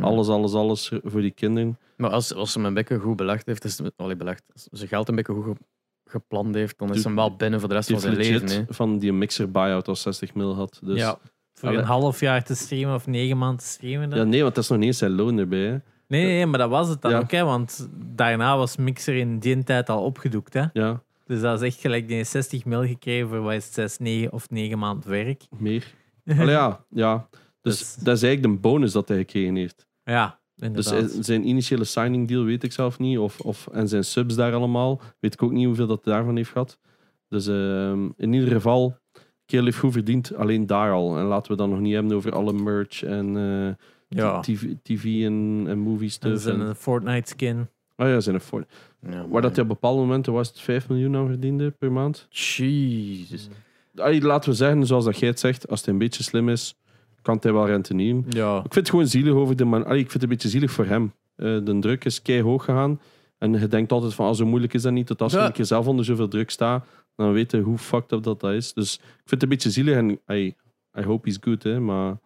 alles, 0.02 0.28
alles, 0.28 0.54
alles 0.54 0.92
voor 1.04 1.22
die 1.22 1.32
kinderen. 1.32 1.78
Maar 2.00 2.10
als, 2.10 2.34
als 2.34 2.52
ze 2.52 2.58
hem 2.58 2.68
een 2.68 2.74
beetje 2.74 3.00
goed 3.00 3.16
belegd 3.16 3.46
heeft, 3.46 3.64
is 3.64 3.78
het, 3.78 3.94
allee, 3.96 4.16
belegd, 4.16 4.44
als 4.54 4.68
ze 4.80 4.88
geld 4.88 5.10
een 5.10 5.16
beetje 5.16 5.34
goed 5.34 5.44
ge- 5.44 5.64
gepland 6.06 6.56
heeft, 6.56 6.78
dan 6.78 6.94
is 6.94 7.04
hem 7.04 7.16
wel 7.16 7.36
binnen 7.36 7.60
voor 7.60 7.70
de 7.70 7.76
rest 7.76 7.90
van 7.90 8.00
zijn 8.00 8.16
legit 8.16 8.42
leven. 8.42 8.66
hè. 8.68 8.74
van 8.74 8.98
die 9.00 9.14
mixer 9.14 9.52
buyout 9.52 9.88
als 9.88 10.02
60 10.02 10.34
mil 10.34 10.56
had. 10.56 10.80
Dus, 10.84 11.00
ja. 11.00 11.18
Voor 11.54 11.68
Allee. 11.70 11.82
een 11.82 11.88
half 11.88 12.20
jaar 12.20 12.44
te 12.44 12.56
streamen 12.56 12.96
of 12.96 13.08
negen 13.08 13.38
maanden 13.38 13.58
te 13.60 13.66
streamen. 13.66 14.10
dan? 14.10 14.20
Ja, 14.20 14.24
nee, 14.26 14.42
want 14.42 14.56
dat 14.56 14.64
is 14.64 14.70
nog 14.70 14.80
niet 14.80 14.88
eens 14.88 14.98
zijn 14.98 15.12
loon 15.12 15.38
erbij. 15.38 15.60
Hè. 15.60 15.78
Nee, 16.08 16.26
nee, 16.26 16.46
maar 16.46 16.60
dat 16.60 16.70
was 16.70 16.88
het 16.90 17.02
dan 17.02 17.12
Ja. 17.12 17.18
ook. 17.20 17.32
Hè, 17.32 17.44
want 17.44 17.90
daarna 18.16 18.58
was 18.58 18.76
Mixer 18.78 19.16
in 19.16 19.40
die 19.40 19.64
tijd 19.64 19.90
al 19.90 20.04
opgedoekt. 20.04 20.54
Hè. 20.54 20.64
Ja, 20.74 21.02
Dus 21.26 21.42
dat 21.42 21.62
is 21.62 21.68
echt 21.68 21.80
gelijk 21.82 22.08
die 22.08 22.24
60 22.24 22.66
mil 22.66 22.86
gekregen 22.86 23.28
voor 23.28 23.40
wat 23.42 23.54
is 23.54 23.66
het, 23.66 23.74
6, 23.74 23.98
9 23.98 24.32
of 24.32 24.50
9 24.50 24.80
maanden 24.80 25.10
werk. 25.10 25.44
meer. 25.58 25.94
Allee, 26.26 26.48
ja, 26.50 26.86
ja. 26.90 27.28
Dus 27.62 27.78
Dus- 27.80 27.96
dat 27.96 28.16
is 28.18 28.24
eigenlijk 28.24 28.54
de 28.54 28.60
bonus 28.62 28.92
dat 28.92 29.08
hij 29.08 29.18
gekregen 29.18 29.56
heeft. 29.56 29.88
Ja, 30.04 30.39
inderdaad. 30.60 31.12
eh, 31.14 31.18
zijn 31.20 31.48
initiële 31.48 31.84
signing 31.84 32.28
deal 32.28 32.44
weet 32.44 32.64
ik 32.64 32.72
zelf 32.72 33.00
niet. 33.00 33.18
Of, 33.18 33.40
of, 33.40 33.68
en 33.72 33.88
zijn 33.88 34.04
subs 34.04 34.36
daar 34.36 34.54
allemaal. 34.54 35.02
Weet 35.20 35.34
ik 35.34 35.44
ook 35.44 35.52
niet 35.52 35.66
hoeveel 35.66 35.88
dat 35.88 36.06
hij 36.06 36.14
daarvan 36.14 36.36
heeft 36.36 36.50
gehad. 36.52 36.80
Dus 37.28 37.48
ehm, 37.48 38.08
in 38.18 38.34
ieder 38.34 38.50
geval, 38.52 38.98
Kerel 39.46 39.66
heeft 39.66 39.78
goed 39.78 39.92
verdiend. 39.94 40.36
Alleen 40.36 40.66
daar 40.68 40.92
al. 40.92 41.18
En 41.18 41.24
laten 41.26 41.52
we 41.52 41.58
dan 41.58 41.70
nog 41.70 41.80
niet 41.80 41.94
hebben 41.94 42.16
over 42.16 42.32
alle 42.32 42.54
merch 42.54 43.04
en 43.04 43.38
eh, 43.38 43.86
ja. 44.20 44.40
TV, 44.40 44.64
TV 44.84 45.04
en, 45.26 45.66
en 45.68 45.78
movie 45.80 46.06
En 46.06 46.12
stuff. 46.12 46.42
zijn 46.42 46.60
En, 46.60 46.68
een 46.68 46.76
Fortnite 46.76 47.30
skin. 47.30 47.68
oh 47.98 48.08
ja, 48.08 48.20
zijn 48.20 48.36
er 48.36 48.42
voor. 48.42 48.66
Ja, 49.10 49.28
Waar 49.28 49.42
dat 49.42 49.52
hij 49.56 49.62
op 49.64 49.70
bepaalde 49.70 50.02
momenten 50.02 50.34
was 50.34 50.48
het 50.48 50.60
5 50.60 50.90
miljoen 50.90 51.16
aan 51.16 51.28
verdiende 51.28 51.72
per 51.72 51.92
maand. 51.92 52.28
Jezus. 52.30 53.50
Allee, 53.96 54.22
laten 54.22 54.50
we 54.50 54.56
zeggen, 54.56 54.86
zoals 54.86 55.06
dat 55.06 55.20
jij 55.20 55.30
het 55.30 55.40
zegt, 55.40 55.68
als 55.70 55.84
hij 55.86 55.94
een 55.94 56.00
beetje 56.00 56.24
slim 56.24 56.50
is, 56.50 56.76
kan 57.22 57.38
hij 57.42 57.54
wel 57.54 57.66
rentenieren. 57.68 58.26
Ja. 58.30 58.56
Ik 58.56 58.62
vind 58.62 58.76
het 58.76 58.90
gewoon 58.90 59.08
zielig 59.08 59.34
over 59.34 59.56
de 59.56 59.66
man. 59.66 59.86
Allee, 59.86 60.00
ik 60.00 60.10
vind 60.12 60.14
het 60.14 60.24
een 60.24 60.30
beetje 60.30 60.50
zielig 60.50 60.72
voor 60.72 60.86
hem. 60.86 61.14
Eh, 61.36 61.46
de 61.46 61.78
druk 61.80 62.06
is 62.06 62.22
kei 62.22 62.42
hoog 62.42 62.64
gegaan. 62.66 63.00
En 63.38 63.54
je 63.60 63.68
denkt 63.68 63.92
altijd 63.92 64.14
van, 64.14 64.28
ah, 64.28 64.34
zo 64.36 64.46
moeilijk 64.46 64.74
is 64.74 64.82
dat 64.82 64.92
niet. 64.92 65.08
Tot 65.08 65.22
als 65.22 65.32
je 65.32 65.38
Ja. 65.38 65.46
een 65.46 65.52
keer 65.52 65.66
zelf 65.66 65.88
onder 65.88 66.06
zoveel 66.06 66.28
druk 66.28 66.50
staat, 66.50 66.86
dan 67.16 67.32
weet 67.34 67.52
je 67.52 67.60
hoe 67.62 67.78
fucked 67.78 68.12
up 68.12 68.24
dat, 68.24 68.40
dat 68.40 68.52
is. 68.52 68.74
Dus 68.74 68.96
ik 68.96 69.02
vind 69.04 69.30
het 69.30 69.44
een 69.44 69.50
beetje 69.50 69.70
zielig. 69.72 69.96
En 69.96 70.10
I, 70.36 70.56
I 71.00 71.04
hope 71.04 71.28
he's 71.30 71.38
good, 71.42 71.64
hè. 71.64 71.80
Maar 71.80 72.18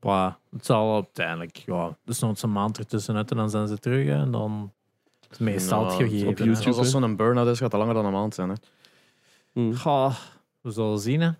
Bah, 0.00 0.32
het 0.50 0.64
zal 0.66 0.94
uiteindelijk, 0.94 1.56
ja, 1.56 1.96
dus 2.04 2.18
nog 2.18 2.30
eens 2.30 2.42
een 2.42 2.52
maand 2.52 2.78
ertussenuit 2.78 3.30
en 3.30 3.36
dan 3.36 3.50
zijn 3.50 3.68
ze 3.68 3.78
terug. 3.78 4.06
hè, 4.06 4.14
En 4.14 4.30
dan 4.30 4.72
is 5.20 5.26
het 5.28 5.40
meestal 5.40 5.80
het 5.86 5.88
Nou, 5.98 6.02
gegeven. 6.04 6.28
op 6.28 6.38
hè. 6.38 6.44
YouTube. 6.44 6.66
Als 6.76 6.76
dat 6.92 7.02
zo'n 7.02 7.16
burn-out 7.16 7.48
is, 7.48 7.58
gaat 7.58 7.70
dat 7.70 7.80
langer 7.80 7.94
dan 7.94 8.04
een 8.04 8.12
maand 8.12 8.34
zijn. 8.34 8.48
Hè. 8.48 8.54
hm. 9.52 9.72
Goh, 9.74 10.14
we 10.60 10.70
zullen 10.70 10.98
zien. 10.98 11.20
Hè. 11.20 11.30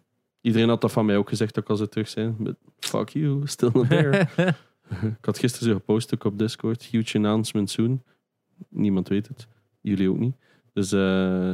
Iedereen 0.45 0.69
had 0.69 0.81
dat 0.81 0.93
van 0.93 1.07
mij 1.07 1.17
ook 1.17 1.29
gezegd 1.29 1.59
ook 1.59 1.69
als 1.69 1.79
ze 1.79 1.89
terug 1.89 2.09
zijn. 2.09 2.37
But 2.39 2.57
fuck 2.79 3.09
you, 3.09 3.41
still 3.45 3.71
not 3.73 3.89
there. 3.89 4.29
ik 5.19 5.25
had 5.25 5.39
gisteren 5.39 5.69
zo 5.69 5.75
gepost 5.75 6.15
ook 6.15 6.25
op 6.25 6.39
Discord. 6.39 6.83
Huge 6.83 7.17
announcement 7.17 7.71
soon. 7.71 8.03
Niemand 8.69 9.09
weet 9.09 9.29
het. 9.29 9.49
Jullie 9.81 10.11
ook 10.11 10.19
niet. 10.19 10.37
Dus, 10.73 10.93
eh, 10.93 11.49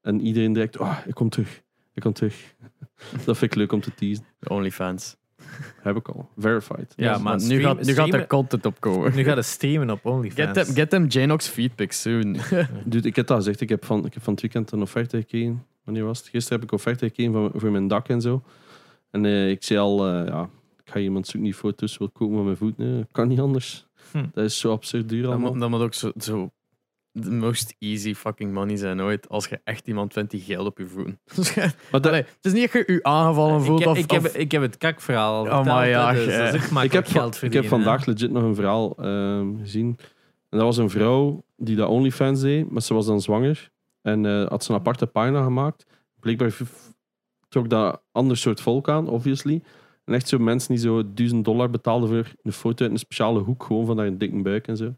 en 0.00 0.20
iedereen 0.20 0.52
direct, 0.52 0.78
oh, 0.78 0.98
ik 1.06 1.14
kom 1.14 1.28
terug. 1.28 1.62
Ik 1.94 2.02
kom 2.02 2.12
terug. 2.12 2.54
dat 3.24 3.38
vind 3.38 3.50
ik 3.52 3.54
leuk 3.54 3.72
om 3.72 3.80
te 3.80 3.94
teasen. 3.94 4.24
OnlyFans. 4.48 5.16
Heb 5.80 5.96
ik 5.96 6.08
al. 6.08 6.28
Verified. 6.36 6.92
Ja, 6.96 7.12
Dus, 7.12 7.22
maar 7.22 7.42
nu, 7.42 7.60
gaat, 7.60 7.82
nu 7.82 7.92
gaat 7.92 8.12
er 8.12 8.26
content 8.26 8.66
opkomen. 8.66 9.14
Nu 9.14 9.24
gaat 9.24 9.36
het 9.36 9.44
streamen 9.44 9.90
op 9.90 10.06
OnlyFans. 10.06 10.34
Get 10.34 10.64
them, 10.64 10.74
get 10.74 10.90
them 10.90 11.06
Janox 11.06 11.48
feedback 11.48 11.92
soon. 11.92 12.36
Dude, 12.84 13.08
ik 13.08 13.16
heb 13.16 13.26
dat 13.26 13.36
gezegd. 13.36 13.60
Ik 13.60 13.68
heb 13.68 13.84
van, 13.84 14.06
ik 14.06 14.14
heb 14.14 14.22
van 14.22 14.32
het 14.32 14.42
weekend 14.42 14.72
een 14.72 14.82
offerte 14.82 15.16
gekregen. 15.16 15.66
Wanneer 15.84 16.04
was 16.04 16.18
het? 16.18 16.28
Gisteren 16.28 16.58
heb 16.60 16.68
ik 16.68 16.74
offerte 16.74 17.06
gekregen 17.06 17.32
van, 17.32 17.50
voor 17.54 17.70
mijn 17.70 17.88
dak 17.88 18.08
en 18.08 18.20
zo. 18.20 18.42
En 19.10 19.24
eh, 19.24 19.50
ik 19.50 19.62
zei 19.62 19.78
al, 19.78 20.06
eh, 20.06 20.26
ja, 20.26 20.48
ik 20.84 20.90
ga 20.92 20.98
iemand 20.98 21.26
zoeken 21.26 21.44
die 21.50 21.54
foto's 21.58 21.98
wil 21.98 22.08
kopen 22.10 22.34
met 22.36 22.44
mijn 22.44 22.56
voeten. 22.56 22.92
Nee, 22.94 23.06
kan 23.12 23.28
niet 23.28 23.40
anders. 23.40 23.86
Hm. 24.10 24.24
Dat 24.32 24.44
is 24.44 24.58
zo 24.58 24.72
absurd 24.72 25.08
duur 25.08 25.22
Dat 25.22 25.30
allemaal. 25.30 25.50
moet, 25.50 25.60
dat 25.60 25.70
moet 25.70 25.80
ook 25.80 25.94
zo, 25.94 26.12
zo 26.18 26.50
the 27.20 27.30
most 27.30 27.74
easy 27.78 28.14
fucking 28.14 28.52
money 28.52 28.76
zijn 28.76 29.00
ooit. 29.00 29.28
Als 29.28 29.46
je 29.48 29.60
echt 29.64 29.86
iemand 29.86 30.12
vindt 30.12 30.30
die 30.30 30.40
geld 30.40 30.66
op 30.66 30.78
je 30.78 30.86
voeten. 30.86 31.20
Maar 31.90 32.00
dat, 32.00 32.06
Allee, 32.06 32.22
het 32.22 32.38
is 32.44 32.52
niet 32.52 32.72
dat 32.72 32.86
je 32.86 32.92
je 32.92 33.02
aangevallen 33.02 33.62
voelt 33.62 33.80
ik, 33.80 33.86
of... 33.86 33.98
ik, 33.98 34.10
heb, 34.10 34.24
of- 34.24 34.34
ik 34.36 34.52
heb 34.52 34.62
het 34.62 34.78
kakverhaal 34.78 35.34
al 35.34 35.40
Oh, 35.40 35.46
verteld, 35.46 35.66
maar 35.76 35.88
ja, 35.88 36.12
dus 36.12 36.22
ik, 36.82 36.92
heb, 36.92 37.06
geld 37.06 37.42
ik 37.42 37.52
heb 37.52 37.66
vandaag 37.66 38.06
legit 38.06 38.30
nog 38.30 38.42
een 38.42 38.54
verhaal 38.54 38.94
ehm, 38.96 39.56
gezien. 39.58 39.96
En 40.48 40.58
dat 40.58 40.66
was 40.66 40.76
een 40.76 40.90
vrouw 40.90 41.44
die 41.56 41.76
dat 41.76 41.88
OnlyFans 41.88 42.40
deed, 42.40 42.70
maar 42.70 42.82
ze 42.82 42.94
was 42.94 43.06
dan 43.06 43.20
zwanger. 43.20 43.70
En 44.02 44.26
eh, 44.26 44.48
had 44.48 44.64
ze 44.64 44.70
een 44.72 44.78
aparte 44.78 45.06
pagina 45.06 45.42
gemaakt. 45.42 45.86
Blijkbaar 46.20 46.56
trok 47.48 47.68
dat 47.68 48.02
ander 48.12 48.36
soort 48.36 48.60
volk 48.60 48.88
aan, 48.88 49.08
obviously. 49.08 49.62
En 50.04 50.14
echt 50.14 50.28
zo 50.28 50.38
mensen 50.38 50.70
die 50.74 50.82
zo 50.84 51.02
1000 51.14 51.44
dollar 51.44 51.70
betaalden 51.70 52.08
voor 52.08 52.32
een 52.42 52.52
foto 52.52 52.82
uit 52.84 52.92
een 52.92 52.98
speciale 52.98 53.40
hoek, 53.40 53.62
gewoon 53.64 53.86
van 53.86 53.96
daar 53.96 54.06
een 54.06 54.18
dikke 54.18 54.42
buik 54.42 54.68
en 54.68 54.76
zo. 54.76 54.94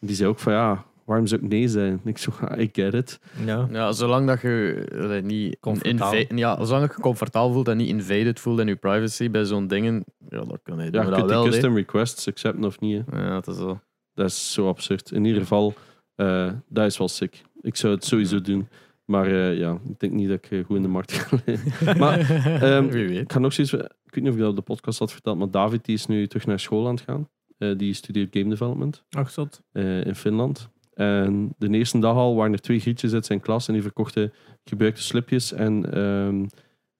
Die 0.00 0.14
zei 0.16 0.28
ook 0.28 0.38
van 0.38 0.52
ja, 0.52 0.84
waarom 1.04 1.26
zou 1.26 1.42
ik 1.42 1.48
nee 1.48 1.68
zijn? 1.68 2.00
Ik 2.04 2.18
zo, 2.18 2.30
I 2.58 2.68
get 2.72 2.94
it. 2.94 3.20
Ja. 3.44 3.68
Ja, 3.70 3.92
zolang 3.92 4.26
dat 4.26 4.40
je 4.40 5.20
niet 5.24 5.56
Comfortabel. 5.60 6.24
ja, 6.36 6.64
zolang 6.64 6.86
je 6.88 6.92
je 6.96 7.02
comfortabel 7.02 7.52
voelt 7.52 7.68
en 7.68 7.76
niet 7.76 7.88
invaded 7.88 8.40
voelt 8.40 8.58
in 8.60 8.66
je 8.66 8.76
privacy 8.76 9.30
bij 9.30 9.44
zo'n 9.44 9.66
dingen, 9.66 10.04
ja, 10.28 10.38
dan 10.44 10.58
kan 10.62 10.76
je 10.78 10.84
Ja, 10.84 10.90
doen 10.90 11.00
je 11.04 11.08
dat 11.10 11.14
kunt 11.16 11.28
die 11.28 11.36
wel. 11.38 11.44
custom 11.44 11.74
requests 11.74 12.28
accepten 12.28 12.64
of 12.64 12.80
niet. 12.80 13.02
hè. 13.10 13.22
Ja, 13.24 13.34
dat 13.40 13.46
is 13.48 13.56
zo. 13.56 13.80
Dat 14.14 14.26
is 14.26 14.52
zo 14.52 14.68
absurd. 14.68 15.10
In 15.10 15.24
ieder 15.24 15.40
geval, 15.40 15.74
eh, 16.14 16.50
dat 16.68 16.86
is 16.86 16.98
wel 16.98 17.08
sick. 17.08 17.42
Ik 17.64 17.76
zou 17.76 17.94
het 17.94 18.04
sowieso 18.04 18.40
doen. 18.40 18.68
Maar 19.04 19.26
eh, 19.26 19.58
ja, 19.58 19.78
ik 19.88 20.00
denk 20.00 20.12
niet 20.12 20.28
dat 20.28 20.36
ik 20.44 20.50
eh, 20.50 20.64
goed 20.64 20.76
in 20.76 20.82
de 20.82 20.88
markt 20.88 21.12
ga 21.12 21.36
liggen. 21.44 21.98
Maar 22.02 22.30
ehm, 22.62 22.88
Wie 22.88 23.08
weet. 23.08 23.20
ik 23.20 23.32
ga 23.32 23.38
nog 23.38 23.52
steeds... 23.52 23.72
Ik 23.72 23.80
weet 24.14 24.24
niet 24.24 24.28
of 24.28 24.34
ik 24.34 24.40
dat 24.40 24.50
op 24.50 24.56
de 24.56 24.62
podcast 24.72 24.98
had 24.98 25.12
verteld, 25.12 25.38
maar 25.38 25.50
David 25.50 25.84
die 25.84 25.94
is 25.94 26.06
nu 26.06 26.26
terug 26.26 26.46
naar 26.46 26.60
school 26.60 26.86
aan 26.86 26.94
het 26.94 27.04
gaan. 27.04 27.28
Eh, 27.58 27.76
die 27.76 27.92
studeert 27.94 28.36
game 28.36 28.48
development 28.48 29.04
Ach, 29.10 29.30
zot. 29.30 29.62
eh, 29.72 30.04
in 30.06 30.14
Finland. 30.14 30.68
En 30.94 31.54
de 31.58 31.68
eerste 31.68 31.98
dag 31.98 32.14
al 32.16 32.34
waren 32.34 32.52
er 32.52 32.60
twee 32.60 32.80
grietjes 32.80 33.12
uit 33.12 33.26
zijn 33.26 33.40
klas 33.40 33.66
en 33.68 33.72
die 33.72 33.82
verkochten 33.82 34.32
gebruikte 34.64 35.02
slipjes 35.02 35.52
en, 35.52 35.92
ehm 35.92 36.44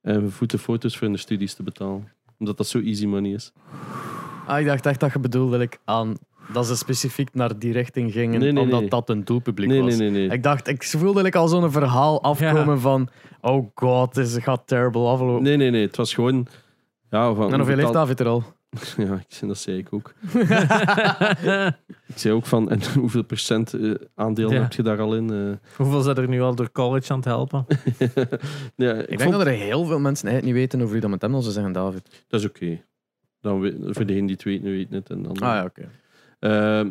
en 0.01 0.33
voetenfoto's 0.33 0.97
voor 0.97 1.09
hun 1.09 1.19
studies 1.19 1.55
te 1.55 1.63
betalen. 1.63 2.13
Omdat 2.39 2.57
dat 2.57 2.67
zo 2.67 2.81
easy 2.81 3.07
money 3.07 3.31
is. 3.33 3.53
Ah, 4.47 4.61
ik 4.61 4.67
dacht 4.67 4.87
echt 4.87 5.01
dat 5.01 5.13
je 5.13 5.19
bedoelde 5.19 5.59
like, 5.59 5.77
aan 5.85 6.15
dat 6.53 6.67
ze 6.67 6.77
specifiek 6.77 7.35
naar 7.35 7.59
die 7.59 7.73
richting 7.73 8.13
gingen, 8.13 8.41
Nee, 8.41 8.53
nee, 8.53 8.63
omdat 8.63 8.81
nee. 8.81 8.89
dat 8.89 9.09
een 9.09 9.25
doelpubliek 9.25 9.69
Nee, 9.69 9.83
was. 9.83 9.97
nee, 9.97 10.11
nee, 10.11 10.27
nee. 10.27 10.37
Ik 10.37 10.43
dacht, 10.43 10.69
ik 10.69 10.83
voelde 10.85 11.23
like, 11.23 11.39
al 11.39 11.49
zo'n 11.49 11.71
verhaal 11.73 12.23
afkomen 12.23 12.75
Ja. 12.75 12.77
van 12.77 13.09
oh 13.41 13.71
god, 13.75 14.17
het 14.17 14.39
gaat 14.43 14.63
terrible 14.67 15.07
aflopen. 15.07 15.43
Nee, 15.43 15.57
nee, 15.57 15.71
nee. 15.71 15.83
Het 15.87 15.97
was 15.97 16.15
gewoon... 16.15 16.47
Ja, 17.11 17.35
van, 17.35 17.53
en 17.53 17.59
hoeveel 17.59 17.79
heeft 17.79 17.93
David 17.93 18.21
er 18.21 18.27
al? 18.27 18.43
Ja, 18.97 19.15
ik 19.29 19.49
dat 19.49 19.59
zei 19.59 19.77
ik 19.79 19.89
ook. 19.91 20.13
Ik 22.07 22.21
zei 22.21 22.35
ook 22.35 22.47
van, 22.47 22.71
en 22.71 22.81
hoeveel 23.01 23.25
procent 23.25 23.75
eh, 23.75 23.95
aandeel 24.15 24.53
Ja. 24.53 24.61
heb 24.63 24.73
je 24.73 24.83
daar 24.83 25.01
al 25.01 25.15
in? 25.17 25.31
eh? 25.33 25.77
Hoeveel 25.77 26.01
zijn 26.01 26.17
er 26.17 26.29
nu 26.29 26.41
al 26.43 26.55
door 26.55 26.73
college 26.73 27.13
aan 27.13 27.17
het 27.19 27.25
helpen? 27.29 27.67
ja, 28.77 28.93
ik, 28.93 29.01
Ik, 29.01 29.09
denk 29.09 29.21
vond, 29.21 29.33
dat 29.33 29.47
er 29.47 29.53
heel 29.53 29.85
veel 29.85 29.99
mensen 29.99 30.29
eigenlijk 30.29 30.45
niet 30.45 30.65
weten 30.67 30.79
over 30.81 30.93
wie 30.93 31.01
dat 31.01 31.11
met 31.11 31.23
hem 31.23 31.35
als 31.35 31.45
ze 31.45 31.51
zeggen 31.51 31.73
David. 31.73 32.25
dat 32.29 32.41
is 32.41 32.47
oké. 32.47 32.83
Dan 33.41 33.61
we- 33.61 33.79
Voor 33.91 34.07
degene 34.07 34.27
die 34.27 34.35
het 34.37 34.45
weten, 34.45 34.71
weten 34.71 34.95
het. 34.95 35.11
En 35.11 35.23
dan, 35.23 35.33
Ah 35.33 35.39
ja, 35.55 35.65
oké. 35.65 35.89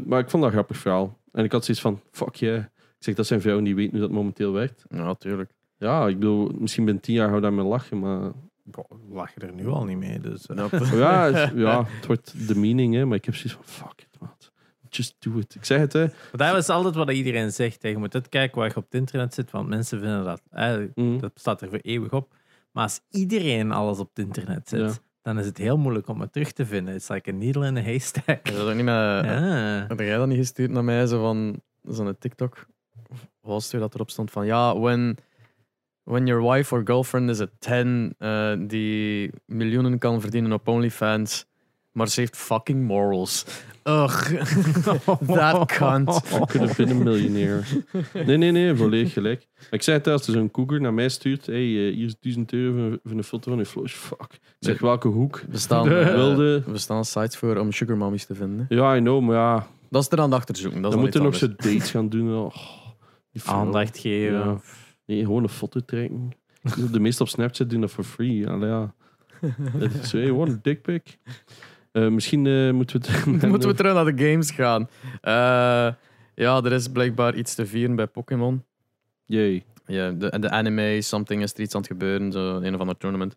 Maar 0.05 0.19
ik 0.19 0.29
vond 0.29 0.31
dat 0.31 0.43
een 0.43 0.51
grappig 0.51 0.77
verhaal. 0.77 1.17
En 1.31 1.43
ik 1.43 1.51
had 1.51 1.65
zoiets 1.65 1.83
van, 1.83 2.01
fuck 2.11 2.35
yeah. 2.35 2.57
Ik 2.97 3.09
zeg, 3.09 3.15
dat 3.15 3.27
zijn 3.27 3.41
vrouwen 3.41 3.65
die 3.65 3.75
weten 3.75 3.91
hoe 3.91 4.01
dat 4.01 4.11
momenteel 4.11 4.51
werkt. 4.51 4.85
Ja, 4.89 5.03
natuurlijk. 5.03 5.51
Ja, 5.77 6.07
ik 6.07 6.19
bedoel, 6.19 6.51
misschien 6.59 6.85
binnen 6.85 7.03
tien 7.03 7.15
jaar 7.15 7.25
gaan 7.25 7.35
we 7.35 7.41
daarmee 7.41 7.65
lachen, 7.65 7.99
maar... 7.99 8.31
Boah, 8.63 8.85
lach 9.09 9.33
je 9.33 9.39
er 9.41 9.53
nu 9.53 9.67
al 9.67 9.85
niet 9.85 9.97
mee. 9.97 10.19
Dus, 10.19 10.45
eh. 10.45 10.65
Ja, 10.93 11.23
het, 11.31 11.51
ja, 11.55 11.85
het 11.87 12.05
wordt 12.05 12.47
de 12.47 12.55
meaning, 12.55 12.93
hè. 12.93 13.05
Maar 13.05 13.17
ik 13.17 13.25
heb 13.25 13.35
zoiets 13.35 13.53
van, 13.53 13.63
fuck 13.87 14.01
it, 14.01 14.19
man. 14.19 14.29
Just 14.89 15.15
do 15.19 15.37
it. 15.37 15.55
Ik 15.55 15.65
zeg 15.65 15.79
het, 15.79 15.93
hè. 15.93 16.05
Maar 16.37 16.51
dat 16.51 16.57
is 16.61 16.69
altijd 16.69 16.95
wat 16.95 17.11
iedereen 17.11 17.51
zegt. 17.51 17.81
hè. 17.81 17.89
Je 17.89 17.97
moet 17.97 18.13
het 18.13 18.29
kijken 18.29 18.57
waar 18.59 18.67
je 18.69 18.75
op 18.75 18.83
het 18.83 18.93
internet 18.93 19.33
zit, 19.33 19.51
want 19.51 19.67
mensen 19.67 19.99
vinden 19.99 20.23
dat. 20.23 20.41
hè, 20.49 20.87
Mm. 20.95 21.19
dat 21.19 21.31
staat 21.35 21.61
er 21.61 21.69
voor 21.69 21.79
eeuwig 21.81 22.11
op. 22.11 22.33
Maar 22.71 22.83
als 22.83 22.99
iedereen 23.09 23.71
alles 23.71 23.99
op 23.99 24.09
het 24.13 24.25
internet 24.25 24.69
zet, 24.69 24.79
Ja. 24.79 24.91
Dan 25.23 25.39
is 25.39 25.45
het 25.45 25.57
heel 25.57 25.77
moeilijk 25.77 26.07
om 26.07 26.21
het 26.21 26.33
terug 26.33 26.51
te 26.51 26.65
vinden. 26.65 26.93
Het 26.93 27.01
is 27.01 27.07
like 27.07 27.31
a 27.31 27.33
needle 27.33 27.65
in 27.65 27.77
a 27.77 27.81
haystack. 27.81 28.47
Is 28.47 28.55
dat 28.55 28.67
ook 28.67 28.75
niet. 28.75 28.85
Ja. 28.93 29.85
Jij 29.97 30.17
dat 30.17 30.27
niet 30.27 30.37
gestuurd 30.37 30.71
naar 30.71 30.83
mij, 30.83 31.05
zo 31.05 31.21
van 31.21 31.61
zo'n 31.81 32.15
TikTok? 32.19 32.65
Was 33.41 33.71
het 33.71 33.81
dat 33.81 33.93
erop 33.93 34.09
stond 34.09 34.31
van 34.31 34.45
ja, 34.45 34.79
when, 34.79 35.17
when 36.03 36.25
your 36.25 36.51
wife 36.51 36.75
or 36.75 36.81
girlfriend 36.85 37.29
is 37.29 37.41
a 37.41 37.47
10 37.59 38.15
eh, 38.17 38.53
die 38.59 39.31
miljoenen 39.45 39.97
kan 39.97 40.21
verdienen 40.21 40.51
op 40.51 40.67
OnlyFans, 40.67 41.45
maar 41.91 42.07
ze 42.07 42.19
heeft 42.19 42.37
fucking 42.37 42.87
morals. 42.87 43.45
Ugh, 43.83 44.31
cunt. 45.65 46.21
Could 46.29 46.59
have 46.59 46.75
been 46.75 46.91
a 46.91 47.03
millionaire. 47.03 47.63
Nee, 48.25 48.37
nee, 48.37 48.51
nee, 48.51 48.75
volledig 48.75 49.13
gelijk. 49.13 49.47
Maar 49.55 49.67
ik 49.69 49.81
zei 49.81 49.97
het 49.97 50.07
als 50.07 50.27
er 50.27 50.33
zo'n 50.33 50.51
cougar 50.51 50.81
naar 50.81 50.93
mij 50.93 51.09
stuurt, 51.09 51.45
hey, 51.45 51.55
eh, 51.55 51.95
hier 51.95 52.05
is 52.05 52.15
1000 52.19 52.53
euro 52.53 52.97
voor, 53.03 53.17
een 53.17 53.23
foto 53.23 53.49
van 53.51 53.59
je 53.59 53.65
floos. 53.65 53.93
Fuck. 53.93 54.33
Ik 54.33 54.39
zeg, 54.59 54.79
welke 54.79 55.07
hoek? 55.07 55.43
We 55.49 55.57
staan, 55.57 55.83
De- 55.89 55.99
eh, 55.99 56.13
Wilde... 56.13 56.63
we 56.65 56.77
staan 56.77 57.05
sites 57.05 57.37
voor 57.37 57.57
om 57.57 57.71
sugar 57.71 57.97
mommies 57.97 58.25
te 58.25 58.35
vinden. 58.35 58.65
Ja, 58.69 58.95
I 58.95 58.99
know, 58.99 59.21
maar 59.21 59.35
ja, 59.35 59.67
Dat 59.89 60.01
is 60.01 60.09
er 60.11 60.19
aan 60.19 60.29
de 60.29 60.35
achter 60.35 60.55
zoeken. 60.55 60.81
Dat 60.81 60.91
dan 60.91 60.99
moeten 60.99 61.23
nog 61.23 61.33
anders. 61.41 61.57
zo 61.61 61.69
dates 61.69 61.91
gaan 61.91 62.09
doen. 62.09 62.35
Oh. 62.37 62.55
Aandacht 63.45 63.97
geven. 63.97 64.37
Ja. 64.39 64.59
Nee, 65.05 65.19
gewoon 65.19 65.43
een 65.43 65.49
foto 65.49 65.79
trekken. 65.79 66.31
De 66.91 66.99
meeste 66.99 67.23
op 67.23 67.29
Snapchat 67.29 67.69
doen 67.69 67.81
dat 67.81 67.91
for 67.91 68.03
free. 68.03 68.47
Allee, 68.49 68.69
ja. 68.69 68.93
Het 69.77 69.93
is, 70.03 70.11
hey, 70.11 70.31
what 70.31 70.49
a 70.49 70.59
Eh, 71.93 72.07
misschien 72.07 72.47
eh, 72.47 72.71
moeten 72.71 73.01
we 73.01 73.07
het... 73.07 73.25
Moeten 73.49 73.69
we 73.69 73.75
terug 73.75 73.93
naar 73.93 74.15
de 74.15 74.29
games 74.29 74.51
gaan. 74.51 74.89
Eh, 75.21 75.33
ja, 76.35 76.61
er 76.63 76.71
is 76.71 76.87
blijkbaar 76.87 77.35
iets 77.35 77.55
te 77.55 77.65
vieren 77.65 77.95
bij 77.95 78.07
Pokémon. 78.07 78.63
Jee. 79.25 79.63
Ja, 79.85 80.11
de, 80.11 80.29
en 80.29 80.41
de 80.41 80.49
anime, 80.49 81.01
something 81.01 81.41
is 81.41 81.53
er 81.53 81.59
iets 81.61 81.75
aan 81.75 81.81
het 81.81 81.89
gebeuren, 81.89 82.31
zo 82.31 82.55
een 82.59 82.73
of 82.73 82.79
ander 82.79 82.97
tournament. 82.97 83.35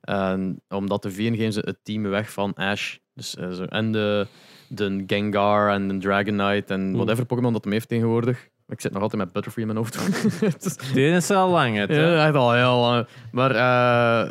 En 0.00 0.60
om 0.68 0.88
dat 0.88 1.02
te 1.02 1.10
vieren 1.10 1.36
geven 1.38 1.52
ze 1.52 1.60
het 1.64 1.78
team 1.82 2.02
weg 2.02 2.32
van 2.32 2.54
Ash. 2.54 2.96
Dus, 3.14 3.30
zo, 3.30 3.62
en 3.64 3.92
de, 3.92 4.26
de 4.68 5.04
Gengar 5.06 5.70
en 5.72 5.88
de 5.88 5.96
Dragonite 5.98 6.74
en 6.74 6.92
whatever 6.96 7.26
Pokémon 7.26 7.52
dat 7.52 7.64
hem 7.64 7.72
heeft 7.72 7.88
tegenwoordig. 7.88 8.48
Ik 8.68 8.80
zit 8.80 8.92
nog 8.92 9.02
altijd 9.02 9.22
met 9.22 9.32
Butterfree 9.32 9.66
in 9.66 9.72
mijn 9.72 9.84
hoofd. 9.84 9.96
Is- 10.64 10.76
Dit 10.92 11.14
is 11.14 11.30
al 11.30 11.50
lang 11.50 11.76
het. 11.76 11.88
hè? 11.88 12.12
ja, 12.14 12.26
echt 12.26 12.34
al 12.34 12.52
heel 12.52 12.76
lang. 12.80 13.06
Maar 13.32 13.50
eh, 13.54 14.30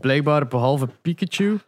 blijkbaar, 0.00 0.46
behalve 0.46 0.88
Pikachu, 1.02 1.58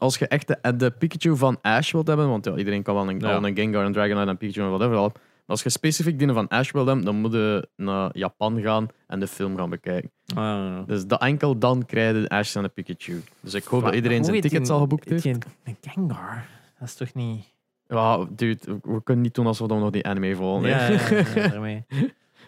als 0.00 0.18
je 0.18 0.26
echt 0.28 0.46
de, 0.48 0.76
de 0.76 0.90
Pikachu 0.90 1.36
van 1.36 1.58
Ash 1.62 1.92
wilt 1.92 2.06
hebben, 2.06 2.28
want 2.28 2.44
ja, 2.44 2.56
iedereen 2.56 2.82
kan 2.82 2.94
wel 2.94 3.08
een, 3.08 3.18
Ja. 3.20 3.34
al 3.34 3.44
een 3.46 3.54
Gengar, 3.56 3.84
een 3.84 3.92
Dragonite 3.92 4.30
en 4.30 4.36
Pikachu 4.36 4.60
en 4.60 4.68
whatever 4.68 4.96
al. 4.96 5.08
Maar 5.12 5.58
als 5.58 5.62
je 5.62 5.70
specifiek 5.70 6.18
die 6.18 6.32
van 6.32 6.48
Ash 6.48 6.70
wilt 6.72 6.86
hebben, 6.86 7.04
dan 7.04 7.16
moet 7.16 7.32
je 7.32 7.68
naar 7.76 8.10
Japan 8.12 8.60
gaan 8.60 8.88
en 9.06 9.20
de 9.20 9.26
film 9.26 9.56
gaan 9.56 9.70
bekijken. 9.70 10.10
Ah. 10.34 10.78
Dus 10.86 11.06
dat, 11.06 11.20
enkel 11.20 11.58
dan 11.58 11.84
krijg 11.86 12.14
je 12.16 12.20
de 12.22 12.28
Ash 12.28 12.56
en 12.56 12.62
de 12.62 12.68
Pikachu. 12.68 13.20
Dus 13.40 13.54
ik 13.54 13.64
hoop 13.64 13.82
dat 13.82 13.94
iedereen 13.94 14.24
zijn 14.24 14.40
tickets 14.40 14.64
die- 14.64 14.72
al 14.72 14.80
geboekt 14.80 15.08
heeft. 15.08 15.22
die- 15.22 15.34
Een 15.64 15.76
Gengar. 15.80 16.46
Dat 16.78 16.88
is 16.88 16.94
toch 16.94 17.14
niet... 17.14 17.44
Ja, 17.86 18.26
dude, 18.30 18.80
we 18.82 19.02
kunnen 19.02 19.24
niet 19.24 19.34
doen 19.34 19.46
alsof 19.46 19.66
we 19.66 19.72
dan 19.72 19.82
nog 19.82 19.90
die 19.90 20.06
anime 20.06 20.34
volgen. 20.36 20.68
Ja, 20.68 20.76
hè. 20.76 21.16
ja, 21.16 21.24
ja, 21.42 21.48
daarmee. 21.54 21.84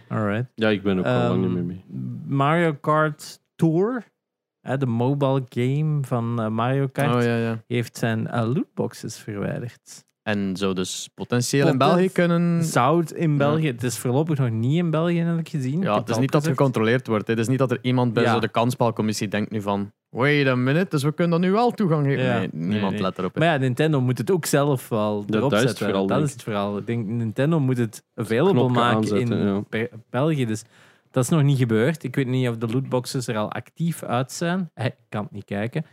Alright. 0.09 0.47
Ja, 0.55 0.69
ik 0.69 0.83
ben 0.83 0.99
ook 0.99 1.05
al 1.05 1.29
lang 1.29 1.41
niet 1.41 1.51
meer 1.51 1.59
Ehm, 1.59 1.67
mee. 1.67 1.85
Mario 2.37 2.73
Kart 2.81 3.41
Tour, 3.57 4.05
de 4.63 4.87
mobile 4.87 5.43
game 5.49 5.99
van 6.03 6.41
eh, 6.43 6.49
Mario 6.49 6.89
Kart, 6.93 7.15
Oh 7.15 7.23
ja, 7.23 7.37
ja. 7.37 7.63
heeft 7.67 7.97
zijn 7.97 8.27
eh, 8.29 8.43
lootboxes 8.55 9.19
verwijderd. 9.19 10.05
En 10.23 10.57
zou 10.57 10.75
dus 10.75 11.09
potentieel 11.15 11.69
in 11.69 11.79
België 11.79 12.09
kunnen... 12.09 12.65
Zou 12.65 13.01
het 13.01 13.11
in 13.13 13.37
België, 13.37 13.67
het 13.67 13.83
is 13.83 13.99
voorlopig 13.99 14.39
nog 14.39 14.51
niet 14.51 14.77
in 14.77 14.91
België, 14.91 15.19
heb 15.19 15.39
ik 15.39 15.49
gezien. 15.49 15.81
Ja, 15.81 15.99
het 15.99 16.09
is 16.09 16.17
niet 16.19 16.33
dat 16.33 16.41
opgezocht. 16.41 16.47
gecontroleerd 16.47 17.07
wordt. 17.07 17.27
hè. 17.27 17.33
Het 17.33 17.43
is 17.43 17.49
niet 17.49 17.59
dat 17.59 17.71
er 17.71 17.79
iemand 17.83 18.13
bij 18.13 18.23
Ja. 18.23 18.33
zo 18.33 18.41
de 18.41 18.49
kansspelcommissie 18.49 19.29
denkt 19.29 19.51
nu 19.51 19.61
van... 19.61 19.93
Wait 20.09 20.47
a 20.47 20.55
minute, 20.55 20.87
dus 20.89 21.03
we 21.03 21.13
kunnen 21.13 21.41
dat 21.41 21.49
nu 21.49 21.55
wel 21.55 21.71
toegang 21.71 22.07
geven. 22.07 22.25
Ja. 22.25 22.39
Nee, 22.39 22.49
niemand 22.53 22.93
nee. 22.93 23.03
let 23.03 23.19
erop. 23.19 23.35
hè. 23.35 23.41
Maar 23.41 23.49
ja, 23.53 23.57
Nintendo 23.57 24.01
moet 24.01 24.19
het 24.19 24.31
ook 24.31 24.47
zelf 24.47 24.89
wel 24.89 25.25
erop 25.29 25.51
dat 25.51 25.51
het 25.51 25.61
zetten. 25.61 25.87
vooral, 25.87 26.07
dat 26.07 26.23
is 26.23 26.33
het 26.33 26.43
verhaal. 26.43 26.79
Ik 26.79 26.87
denk, 26.87 27.07
Nintendo 27.07 27.61
moet 27.61 27.79
het 27.79 28.05
available 28.15 28.69
maken 28.69 28.97
aanzetten, 28.97 29.67
in 29.71 29.89
België. 30.11 30.47
Dus 30.47 30.63
dat 31.13 31.23
is 31.25 31.29
nog 31.31 31.43
niet 31.43 31.59
gebeurd. 31.59 32.03
Ik 32.05 32.15
weet 32.15 32.27
niet 32.27 32.49
of 32.49 32.57
de 32.57 32.69
lootboxes 32.69 33.27
er 33.27 33.37
al 33.37 33.53
actief 33.53 34.03
uit 34.03 34.33
zijn. 34.33 34.71
Ik 34.75 34.95
kan 35.09 35.23
het 35.23 35.33
niet 35.33 35.45
kijken. 35.45 35.85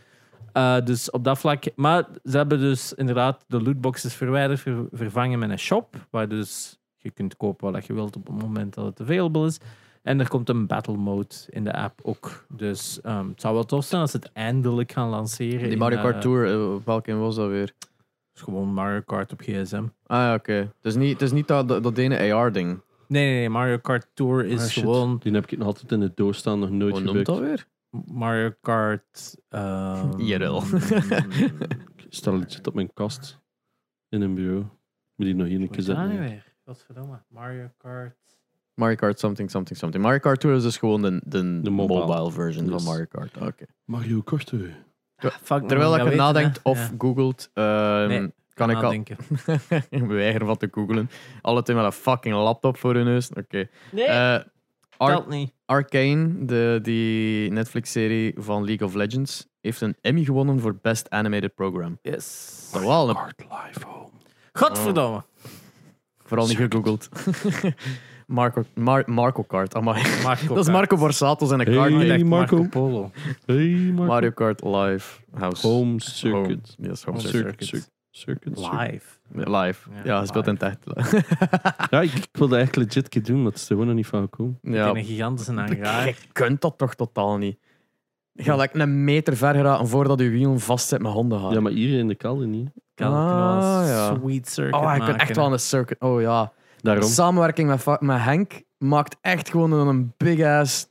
Eh, 0.54 0.78
dus 0.84 1.12
op 1.12 1.24
dat 1.24 1.40
vlak. 1.40 1.64
Maar 1.76 2.08
ze 2.24 2.38
hebben 2.38 2.60
dus 2.60 2.94
inderdaad 2.94 3.44
de 3.48 3.62
lootboxes 3.62 4.14
verwijderd, 4.14 4.60
ver- 4.60 4.88
vervangen 4.92 5.40
met 5.40 5.50
een 5.50 5.60
shop. 5.60 5.96
Waar 6.10 6.28
dus 6.28 6.80
je 6.98 7.12
kunt 7.12 7.38
kopen 7.38 7.72
wat 7.72 7.86
je 7.86 7.94
wilt 7.94 8.16
op 8.16 8.28
het 8.28 8.42
moment 8.42 8.74
dat 8.74 8.86
het 8.86 9.02
available 9.02 9.46
is. 9.46 9.58
En 10.04 10.20
er 10.20 10.28
komt 10.28 10.50
een 10.50 10.68
battle 10.68 10.98
mode 10.98 11.36
in 11.50 11.64
de 11.64 11.74
app 11.74 12.00
ook. 12.04 12.46
Dus 12.48 13.02
ehm, 13.02 13.28
het 13.28 13.42
zou 13.42 13.54
wel 13.54 13.66
tof 13.66 13.86
zijn 13.86 14.02
als 14.02 14.12
ze 14.12 14.18
het 14.18 14.32
eindelijk 14.34 14.92
gaan 14.92 15.10
lanceren. 15.10 15.60
Die 15.64 15.72
in, 15.72 15.78
Mario 15.78 16.02
Kart 16.02 16.16
eh, 16.16 16.22
Tour, 16.22 16.46
eh, 16.54 16.76
welke 16.86 17.14
was 17.14 17.36
dat 17.36 17.50
weer? 17.50 17.74
is 18.36 18.42
gewoon 18.42 18.74
Mario 18.74 19.02
Kart 19.06 19.32
op 19.32 19.40
gsm. 19.40 19.84
Ah 20.06 20.18
ja, 20.18 20.34
oké. 20.34 20.54
Het 20.54 20.72
is 20.82 20.96
niet, 20.96 21.12
het 21.12 21.22
is 21.22 21.32
niet 21.32 21.48
dat, 21.48 21.68
dat, 21.68 21.84
dat 21.84 21.98
ene 21.98 22.34
AR-ding. 22.34 22.82
Nee, 23.10 23.26
nee, 23.26 23.34
nee, 23.40 23.50
Mario 23.50 23.78
Kart 23.78 24.08
Tour 24.14 24.46
is 24.46 24.62
Ah, 24.78 24.84
gewoon 24.84 25.18
Die 25.24 25.34
heb 25.34 25.44
ik 25.52 25.58
nog 25.58 25.68
altijd 25.68 25.92
in 25.92 26.00
de 26.00 26.12
doos 26.16 26.38
staan, 26.38 26.60
nog 26.60 26.70
nooit 26.70 26.94
Hoe 26.94 27.02
noemt 27.04 27.26
dat 27.26 27.36
gebruikt. 27.36 27.68
weer? 27.92 28.04
Mario 28.16 28.52
Kart. 28.62 29.36
ehm, 29.50 30.20
IRL. 30.20 30.62
Ik 31.98 32.06
stel 32.10 32.40
het 32.40 32.68
op 32.68 32.74
mijn 32.74 32.94
kast 32.94 33.40
in 34.10 34.22
een 34.22 34.34
bureau. 34.36 34.60
Moet 35.16 35.28
die 35.28 35.36
nog 35.36 35.48
hier 35.48 35.62
een 35.62 35.70
keer 35.70 35.84
zetten. 35.84 36.20
weer? 36.20 36.54
Godverdomme. 36.66 37.22
Mario 37.28 37.70
Kart. 37.78 38.16
Mario 38.74 38.96
Kart 38.96 39.20
something, 39.20 39.50
something, 39.52 39.78
something. 39.80 40.04
Mario 40.04 40.20
Kart 40.20 40.40
Tour 40.40 40.56
is 40.56 40.64
dus 40.64 40.78
gewoon 40.78 41.02
de, 41.02 41.22
de, 41.26 41.62
De 41.62 41.70
mobile. 41.70 42.00
mobile. 42.06 42.32
version 42.32 42.66
Yes. 42.66 42.74
van 42.74 42.84
Mario 42.84 43.06
Kart. 43.10 43.38
Oké. 43.38 43.66
Mario 43.86 44.22
Kart. 44.22 44.52
eh. 44.52 44.60
Ah, 45.16 45.32
fuck, 45.32 45.68
Terwijl 45.68 45.90
dat 45.90 45.98
je 46.00 46.04
weten, 46.04 46.18
nadenkt 46.18 46.60
of 46.64 46.78
Ja, 46.90 46.92
googelt, 46.98 47.50
ehm, 47.54 48.08
Nee, 48.08 48.34
kan 48.60 48.70
ik 48.70 48.76
al... 48.76 48.82
nadenken. 48.82 49.18
ik 49.90 50.06
weiger 50.06 50.46
van 50.46 50.58
te 50.58 50.68
googlen. 50.72 51.10
Alle 51.42 51.64
twee 51.64 51.76
met 51.76 51.86
een 51.86 51.92
fucking 51.92 52.36
laptop 52.36 52.78
voor 52.78 52.94
hun 52.96 53.06
neus. 53.06 53.30
Oké. 53.30 53.68
Nee, 53.92 54.06
Eh, 54.06 54.40
Ar- 54.98 55.10
telt 55.12 55.28
niet. 55.30 55.52
Arcane, 55.66 56.46
de, 56.46 56.80
die 56.82 57.52
Netflix-serie 57.52 58.34
van 58.38 58.66
League 58.66 58.88
of 58.88 58.94
Legends, 58.94 59.48
heeft 59.62 59.82
een 59.82 59.96
Emmy 60.02 60.24
gewonnen 60.24 60.60
voor 60.60 60.76
Best 60.82 61.10
Animated 61.10 61.56
Program. 61.56 61.98
Yes. 62.02 62.70
Dat 62.74 62.82
wel, 62.82 63.10
een- 63.10 63.16
Kart 63.16 63.40
Live 63.40 63.86
Home. 63.88 64.10
Godverdomme. 64.54 65.24
vooral 66.26 66.48
niet 66.48 66.58
gegoogeld. 66.58 67.10
Marco, 68.28 68.64
Mar- 68.76 69.04
Marco 69.12 69.44
Kart, 69.44 69.76
amai. 69.76 70.04
Marco 70.24 70.54
Dat 70.56 70.66
is 70.68 70.72
Marco 70.72 70.98
Borsato 70.98 71.46
zijn 71.46 71.60
Hey, 71.60 71.74
kaart. 71.76 72.08
Dacht 72.08 72.24
Marco. 72.24 72.64
Polo. 72.70 73.12
Hey, 73.46 73.68
Marco. 73.68 74.12
Mario 74.12 74.32
Kart 74.32 74.64
Live 74.64 75.20
House. 75.34 75.68
Home 75.68 76.00
Circuit. 76.02 76.76
Home. 76.78 76.90
Yes, 76.90 77.04
home 77.04 77.18
Home 77.18 77.30
circuit. 77.30 77.64
Circuit. 77.68 77.92
Circuit. 78.12 78.58
Circuit. 78.58 78.58
Circuit. 78.58 78.92
Live. 78.92 79.52
Live. 79.52 79.90
Ja, 79.92 80.02
Ja, 80.04 80.18
hij 80.18 80.26
speelt 80.26 80.48
in 80.48 80.58
het 80.60 80.64
echt. 80.64 80.84
Ja, 81.92 82.02
ik, 82.02 82.14
ik 82.14 82.28
wilde 82.32 82.56
eigenlijk 82.56 82.88
legit 82.88 83.04
een 83.04 83.10
keer 83.10 83.24
doen, 83.24 83.38
maar 83.44 83.52
het 83.52 83.56
is 83.56 83.62
er 83.62 83.68
gewoon 83.68 83.86
nog 83.88 83.96
niet 83.96 84.08
van 84.08 84.22
gekomen. 84.22 84.60
Ja. 84.62 84.72
Ja, 84.74 84.90
een 84.90 85.04
gigantische 85.06 85.54
hangar. 85.54 86.06
Je 86.06 86.16
kunt 86.32 86.62
dat 86.62 86.78
toch 86.78 86.96
totaal 86.96 87.38
niet. 87.38 87.58
Je 88.32 88.44
gaat 88.44 88.60
like, 88.60 88.80
een 88.80 89.04
meter 89.04 89.38
ver 89.38 89.54
geraken 89.56 89.88
voordat 89.88 90.20
je 90.20 90.30
wiel 90.30 90.60
vastzit 90.60 91.02
met 91.02 91.12
hondenhaar. 91.12 91.52
Ja, 91.54 91.60
maar 91.60 91.72
hier 91.72 92.00
in 92.00 92.08
de 92.08 92.16
kelder 92.16 92.48
niet. 92.48 92.70
Kan 92.94 93.14
Ah, 93.14 93.88
ja. 93.88 94.16
sweet 94.16 94.50
circuit 94.50 94.76
oh, 94.76 94.82
je 94.82 94.86
maken. 94.88 95.06
kunt 95.06 95.22
echt 95.22 95.36
wel 95.36 95.52
een 95.54 95.60
circuit. 95.60 96.00
Oh 96.00 96.22
ja. 96.22 96.52
Daarom. 96.82 97.04
Samenwerking 97.10 97.68
met, 97.70 98.02
met 98.02 98.20
Henk 98.22 98.62
maakt 98.78 99.18
echt 99.22 99.50
gewoon 99.50 99.72
een 99.72 100.14
big 100.18 100.42
ass. 100.42 100.88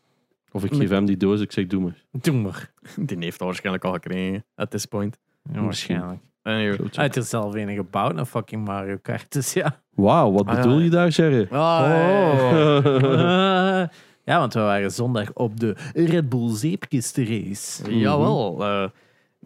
Of 0.51 0.65
ik 0.65 0.75
geef 0.75 0.89
hem 0.91 1.05
die 1.05 1.17
doos, 1.17 1.41
ik 1.41 1.53
zeg 1.53 1.67
doe 1.67 1.81
maar. 1.83 2.05
Doe 2.11 2.35
maar. 2.35 2.73
Die 2.97 3.17
heeft 3.19 3.39
dat 3.39 3.47
waarschijnlijk 3.47 3.85
al 3.85 3.93
gekregen. 3.93 4.45
At 4.55 4.71
this 4.71 4.87
point. 4.87 5.19
Ja, 5.53 5.61
waarschijnlijk. 5.63 6.21
Anyway. 6.49 6.77
Hij 6.77 7.03
heeft 7.05 7.17
er 7.17 7.23
zelf 7.23 7.55
een 7.55 7.75
gebouwd, 7.75 8.17
een 8.19 8.27
fucking 8.27 8.65
Mario 8.65 8.97
Kart. 9.03 9.33
Dus 9.33 9.53
ja. 9.53 9.81
Wauw, 9.95 10.33
wat 10.33 10.47
Ah, 10.47 10.55
ja. 10.55 10.61
bedoel 10.61 10.79
je 10.79 10.91
daar, 10.91 11.09
Jerry? 11.09 11.47
Ah, 11.51 11.91
Eh, 11.91 13.89
ja, 14.31 14.39
want 14.39 14.55
we 14.55 14.61
waren 14.61 14.91
zondag 14.91 15.33
op 15.33 15.61
de 15.61 15.77
Red 15.95 16.29
Bull 16.29 16.55
zeepkistenrace. 16.55 17.99
Jawel. 17.99 18.65
eh, 18.65 18.89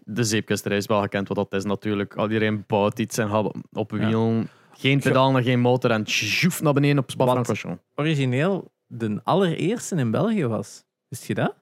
de 0.05 0.23
zeepkisterij 0.23 0.77
is 0.77 0.85
wel 0.85 1.01
gekend 1.01 1.27
wat 1.27 1.37
dat 1.37 1.53
is 1.53 1.63
natuurlijk. 1.63 2.15
Al 2.15 2.25
iedereen 2.27 2.63
bouwt 2.67 2.99
iets 2.99 3.17
en 3.17 3.29
gaat 3.29 3.51
op 3.73 3.91
wielen. 3.91 4.49
Geen 4.73 4.99
pedalen, 4.99 5.43
geen 5.43 5.59
motor 5.59 5.91
en 5.91 6.03
tjoef 6.03 6.61
naar 6.61 6.73
beneden 6.73 6.97
op 6.97 7.11
Spa-Francorchamps. 7.11 7.81
Origineel 7.95 8.71
de 8.87 9.19
allereerste 9.23 9.95
in 9.95 10.11
België 10.11 10.45
was. 10.47 10.83
Wist 11.07 11.25
je 11.25 11.33
dat? 11.33 11.55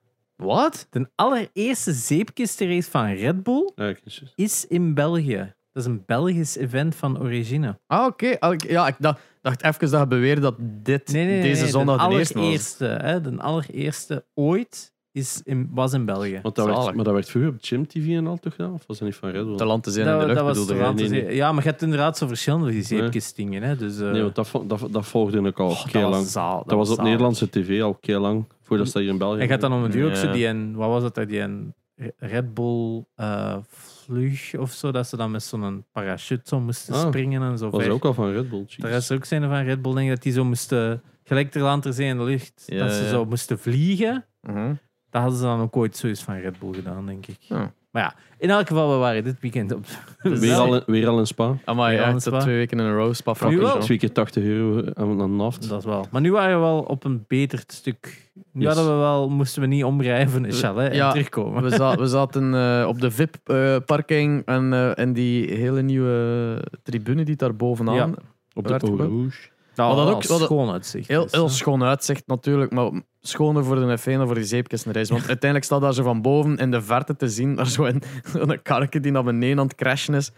Wat? 0.44 0.88
De 0.90 1.10
allereerste 1.16 1.92
zeepkistenrace 1.92 2.90
van 2.90 3.14
Red 3.14 3.44
Bull 3.44 3.72
Ja, 3.76 3.94
is 4.36 4.66
in 4.68 4.94
België. 4.94 5.54
Dat 5.72 5.84
is 5.84 5.90
een 5.90 6.04
Belgisch 6.06 6.56
event 6.56 6.96
van 6.96 7.22
origine. 7.22 7.80
Ah, 7.88 8.06
oké. 8.06 8.36
Ah, 8.40 8.54
ik- 8.54 8.70
Ja, 8.70 8.88
ik 8.88 8.96
dacht, 9.00 9.20
dacht 9.42 9.64
even 9.64 9.90
dat 9.92 10.00
je 10.00 10.08
beweerde 10.08 10.42
dat 10.42 10.56
dit 10.60 11.12
Nee, 11.12 11.26
nee, 11.26 11.34
nee. 11.34 11.42
deze 11.42 11.62
nee, 11.62 11.72
zondag 11.72 12.04
de 12.04 12.10
de, 12.10 12.18
eerste 12.18 12.34
was. 12.34 12.44
allereerste, 12.44 12.86
hè, 12.86 13.22
de 13.22 13.38
allereerste 13.42 14.26
ooit 14.34 14.94
is 15.12 15.42
in, 15.44 15.70
was 15.74 15.94
in 15.94 16.06
België. 16.06 16.40
Want 16.42 16.56
dat 16.56 16.66
werd, 16.66 16.78
Zalig. 16.78 16.96
maar 16.96 17.04
dat 17.04 17.14
werd 17.14 17.30
vroeger 17.30 17.52
op 17.52 17.58
Gym 17.62 17.88
TV 17.88 18.08
en 18.08 18.28
al 18.28 18.38
toch 18.38 18.56
gedaan? 18.56 18.74
Of 18.74 18.84
was 18.88 18.98
dat 18.98 19.08
niet 19.08 19.18
van 19.18 19.30
Red 19.30 19.46
Bull? 19.46 19.58
Te 19.58 19.66
land 19.66 19.84
te 19.84 19.92
zijn 19.92 20.08
in 20.08 20.20
de 20.20 20.26
lucht, 20.26 20.42
was 20.42 20.68
bedoelde 20.68 21.04
te 21.04 21.10
Nee. 21.10 21.36
Ja, 21.36 21.52
maar 21.52 21.64
je 21.64 21.70
hebt 21.70 21.82
inderdaad 21.82 22.18
zo 22.18 22.28
verschillende 22.28 22.72
die 22.72 22.84
zeepkistingen. 22.84 23.64
Hè, 23.64 23.76
dus, 23.76 24.00
eh, 24.00 24.12
Nee, 24.12 24.22
want 24.22 24.36
dat, 24.36 24.48
vo- 24.48 24.66
dat, 24.68 24.88
dat 24.92 25.06
volgde 25.06 25.40
ik 25.42 25.60
al 25.60 25.70
oh, 25.70 25.86
heel 25.86 26.10
lang. 26.10 26.26
zaal, 26.26 26.64
Dat 26.68 26.78
was 26.78 26.90
op 26.90 26.96
zaal. 26.96 27.06
Nederlandse 27.06 27.50
tv 27.50 27.82
al 27.82 27.98
heel 28.02 28.20
lang, 28.22 28.46
voordat 28.78 28.88
ze 28.88 28.94
dat 28.94 29.02
hier 29.02 29.12
in 29.12 29.18
België 29.18 29.42
En 29.42 29.50
had 29.50 29.62
dan 29.62 29.74
om 29.74 29.84
een 29.84 29.92
duur 29.92 30.08
ook 30.10 30.16
zo 30.16 30.32
die 30.32 30.46
een, 30.48 30.76
wat 30.76 30.88
was 31.02 31.14
dat, 31.14 31.28
die 31.30 31.40
een 31.40 31.74
Red 32.18 32.54
Bull 32.54 33.04
eh 33.16 33.58
vlug 33.68 34.56
of 34.58 34.72
zo, 34.72 34.92
dat 34.92 35.08
ze 35.08 35.18
dan 35.18 35.32
met 35.32 35.44
zo'n 35.44 35.86
parachute 35.92 36.42
zo 36.46 36.60
moesten 36.60 36.94
Ah, 36.94 37.08
springen 37.08 37.42
en 37.42 37.58
zo. 37.58 37.70
was 37.70 37.84
ver. 37.84 37.92
ook 37.92 38.06
al 38.06 38.14
van 38.14 38.32
Red 38.32 38.50
Bull. 38.50 38.66
Er 38.78 38.90
is 38.90 39.12
ook 39.12 39.26
zijn 39.26 39.42
van 39.42 39.64
Red 39.64 39.82
Bull, 39.82 39.94
denk 39.94 40.06
ik, 40.08 40.14
dat 40.14 40.24
die 40.24 40.32
zo 40.34 40.44
moesten, 40.46 41.02
gelijk 41.24 41.52
ter 41.52 41.62
land 41.62 41.84
ter 41.84 41.94
zee 41.94 42.08
in 42.08 42.18
de 42.18 42.24
lucht, 42.24 42.64
Ja, 42.66 42.78
dat 42.86 42.94
ze 42.94 43.04
ja. 43.04 43.10
zo 43.10 43.26
moesten 43.26 43.60
vliegen. 43.60 44.26
Mhm. 44.42 44.74
Dat 45.10 45.22
hadden 45.22 45.40
ze 45.40 45.46
dan 45.46 45.60
ook 45.62 45.78
ooit 45.78 45.98
zoiets 45.98 46.24
van 46.24 46.36
Red 46.36 46.60
Bull 46.60 46.74
gedaan, 46.74 47.06
denk 47.06 47.28
ik. 47.28 47.38
Ja. 47.40 47.74
Maar 47.92 48.02
ja, 48.04 48.14
in 48.38 48.50
elk 48.50 48.68
geval, 48.68 48.92
we 48.92 48.96
waren 48.98 49.24
dit 49.24 49.40
weekend 49.40 49.74
op. 49.74 49.86
Weer 50.22 50.56
al, 50.56 50.76
in- 50.76 50.84
weer 50.86 51.08
al 51.08 51.20
in 51.20 51.28
Spa. 51.28 51.58
Amai, 51.66 51.96
Ja, 51.96 52.16
twee 52.18 52.56
weken 52.56 52.80
in 52.80 52.86
een 52.86 52.96
row. 52.96 53.14
Spa 53.14 53.34
Nu 53.48 53.58
wel. 53.58 53.80
Twee 53.80 53.98
keer 53.98 54.12
80 54.12 54.44
euro 54.44 54.84
aan 54.94 55.22
aan 55.22 55.36
naft. 55.36 55.70
Dat 55.70 55.80
is 55.80 55.86
wel. 55.86 56.06
Maar 56.12 56.22
nu 56.22 56.32
waren 56.32 56.56
we 56.56 56.62
wel 56.62 56.80
op 56.80 57.04
een 57.04 57.26
beter 57.28 57.64
stuk. 57.68 58.30
Nu 58.54 58.66
Yes. 58.66 58.76
hadden 58.76 58.94
we 58.94 59.00
wel, 59.00 59.30
moesten 59.30 59.62
we 59.62 59.68
niet 59.68 59.84
omrijven, 59.84 60.42
Michel, 60.42 60.76
hè, 60.76 60.88
en 60.88 60.96
Ja. 60.96 61.12
terugkomen. 61.12 61.64
We, 61.64 61.70
za- 61.70 61.96
we 61.96 62.08
zaten 62.18 62.54
eh, 62.56 62.86
op 62.88 63.02
de 63.02 63.12
VIP-parking 63.12 64.46
en, 64.46 64.74
eh, 64.74 65.00
en 65.00 65.14
die 65.14 65.52
hele 65.54 65.82
nieuwe 65.82 66.58
tribune 66.84 67.24
die 67.24 67.36
daar 67.36 67.56
bovenaan. 67.56 67.96
Ja. 67.96 68.10
Op 68.54 68.64
de 68.64 68.70
werd. 68.70 68.84
Rouge. 68.84 69.50
Dat 69.74 69.88
Maar 69.88 69.96
dat 69.96 70.06
was 70.06 70.16
ook- 70.32 70.38
wat- 70.40 70.40
schoon 70.48 70.72
uitzicht. 70.72 71.08
Heel, 71.08 71.28
heel 71.32 71.46
hè. 71.46 71.50
schoon 71.52 71.84
uitzicht 71.84 72.28
natuurlijk, 72.28 72.72
maar 72.72 72.92
schoner 73.22 73.64
voor 73.66 73.76
de 73.76 74.00
F1 74.00 74.04
dan 74.04 74.26
voor 74.26 74.36
die 74.36 74.44
zeepkistenreis. 74.44 75.10
Want 75.10 75.22
uiteindelijk 75.28 75.64
staat 75.64 75.82
daar 75.82 75.94
zo 75.94 76.04
van 76.04 76.22
boven 76.22 76.58
in 76.58 76.72
de 76.72 76.82
verte 76.82 77.16
te 77.16 77.30
zien, 77.30 77.56
daar 77.56 77.68
zo 77.68 77.86
een, 77.86 78.02
een 78.34 78.62
karretje 78.62 79.00
die 79.00 79.12
naar 79.12 79.24
beneden 79.24 79.60
aan 79.60 79.66
het 79.66 79.76
crashen 79.76 80.14
is. 80.14 80.32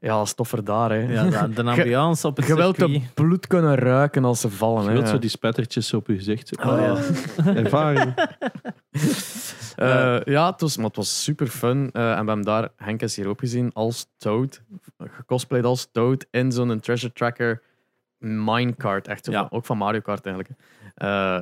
Ja, 0.00 0.24
stoffer 0.24 0.64
daar, 0.64 0.90
hè. 0.90 0.96
Ja, 0.98 1.46
de, 1.46 1.54
de 1.54 1.62
ambiance 1.70 2.26
op 2.26 2.36
het 2.36 2.46
Je 2.46 2.54
wilt 2.54 2.76
het 2.76 3.14
bloed 3.14 3.46
kunnen 3.46 3.74
ruiken 3.74 4.24
als 4.24 4.40
ze 4.40 4.50
vallen. 4.50 4.82
Je 4.82 4.88
Hè. 4.88 4.94
wilt 4.94 5.08
zo 5.08 5.18
die 5.18 5.30
spettertjes 5.30 5.94
op 5.94 6.06
je 6.06 6.14
gezicht. 6.16 6.48
zo. 6.48 6.68
Oh, 6.68 6.78
ja. 6.80 6.96
Ervaring. 7.62 8.14
Eh, 9.76 10.20
ja, 10.24 10.50
het 10.50 10.60
was, 10.60 10.76
maar 10.76 10.86
het 10.86 10.96
was 10.96 11.22
super 11.22 11.46
fun. 11.46 11.90
Eh, 11.92 12.02
en 12.02 12.08
we 12.24 12.26
hebben 12.26 12.42
daar 12.42 12.68
Henk 12.76 13.02
is 13.02 13.16
hier 13.16 13.28
ook 13.28 13.38
gezien 13.40 13.70
als 13.72 14.06
Toad. 14.16 14.62
Gecosplayed 14.98 15.64
als 15.64 15.88
Toad 15.92 16.26
in 16.30 16.52
zo'n 16.52 16.80
treasure 16.80 17.12
tracker 17.12 17.62
minecart. 18.18 19.08
Echt 19.08 19.24
zo 19.24 19.30
Ja. 19.30 19.38
van- 19.48 19.58
ook 19.58 19.64
van 19.66 19.76
Mario 19.78 20.00
Kart 20.00 20.26
eigenlijk. 20.26 20.54
Eh, 20.94 21.40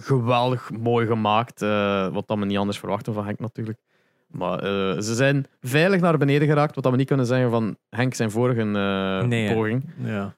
geweldig 0.00 0.70
mooi 0.70 1.06
gemaakt. 1.06 1.62
eh, 1.62 2.08
wat 2.08 2.28
dan 2.28 2.40
we 2.40 2.46
niet 2.46 2.58
anders 2.58 2.78
verwachten 2.78 3.12
van 3.14 3.24
Henk 3.24 3.38
natuurlijk. 3.38 3.78
Maar 4.26 4.58
eh, 4.58 5.00
ze 5.00 5.14
zijn 5.14 5.46
veilig 5.60 6.00
naar 6.00 6.18
beneden 6.18 6.48
geraakt. 6.48 6.74
Wat 6.74 6.82
dat 6.84 6.92
we 6.92 6.98
niet 6.98 7.08
kunnen 7.08 7.26
zeggen 7.26 7.50
van 7.50 7.76
Henk 7.88 8.14
zijn 8.14 8.30
vorige 8.30 8.60
eh, 8.60 9.26
Nee, 9.28 9.54
poging. 9.54 9.84
Ja. 10.02 10.34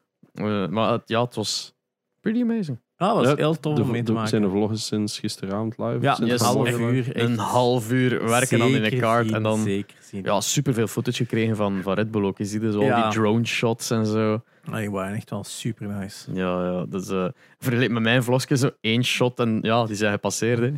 Maar 0.68 0.92
het, 0.92 1.02
ja, 1.06 1.24
het 1.24 1.34
was 1.34 1.74
pretty 2.20 2.42
amazing. 2.42 2.78
Ah, 3.02 3.08
dat 3.08 3.16
was 3.16 3.26
Ja, 3.28 3.34
heel 3.36 3.60
tof 3.60 3.74
De, 3.76 3.82
om 3.82 3.90
mee 3.90 4.00
te 4.00 4.06
de- 4.06 4.12
maken. 4.12 4.28
zijn 4.28 4.42
de 4.42 4.48
vloggen 4.48 4.78
sinds 4.78 5.18
gisteravond 5.18 5.78
live? 5.78 5.98
Ja, 6.00 6.20
een 6.20 6.38
half 6.40 6.78
uur. 6.78 7.20
Een 7.20 7.38
half 7.38 7.92
uur 7.92 8.24
werken 8.28 8.58
dan 8.58 8.68
in 8.68 8.74
een 8.74 8.82
zeker 8.84 8.98
kaart. 9.00 9.26
zien, 9.26 9.34
En 9.34 9.42
dan 9.42 9.58
Zeker 9.62 9.96
zien. 10.00 10.22
ja, 10.24 10.40
superveel 10.40 10.86
footage 10.86 11.16
gekregen 11.24 11.56
van, 11.56 11.80
van 11.82 11.94
Red 11.94 12.10
Bull 12.10 12.24
ook. 12.24 12.38
Je 12.38 12.44
ziet 12.44 12.60
dus 12.60 12.74
al 12.74 12.82
Ja. 12.82 13.02
die 13.02 13.12
drone 13.20 13.44
shots 13.44 13.90
en 13.90 14.06
zo. 14.06 14.42
Ah, 14.70 14.76
die 14.76 14.90
waren 14.90 15.16
echt 15.16 15.30
wel 15.30 15.44
super 15.44 15.86
nice. 15.88 16.32
Ja, 16.32 16.64
ja. 16.64 16.84
Dus 16.88 17.08
uh, 17.10 17.26
vergelijk 17.58 17.90
met 17.90 18.02
mijn 18.02 18.22
vlogje 18.22 18.56
zo 18.56 18.70
één 18.80 19.04
shot 19.04 19.38
en 19.40 19.58
ja, 19.62 19.84
die 19.86 19.96
zijn 19.96 20.12
gepasseerd. 20.12 20.58
Hè. 20.60 20.70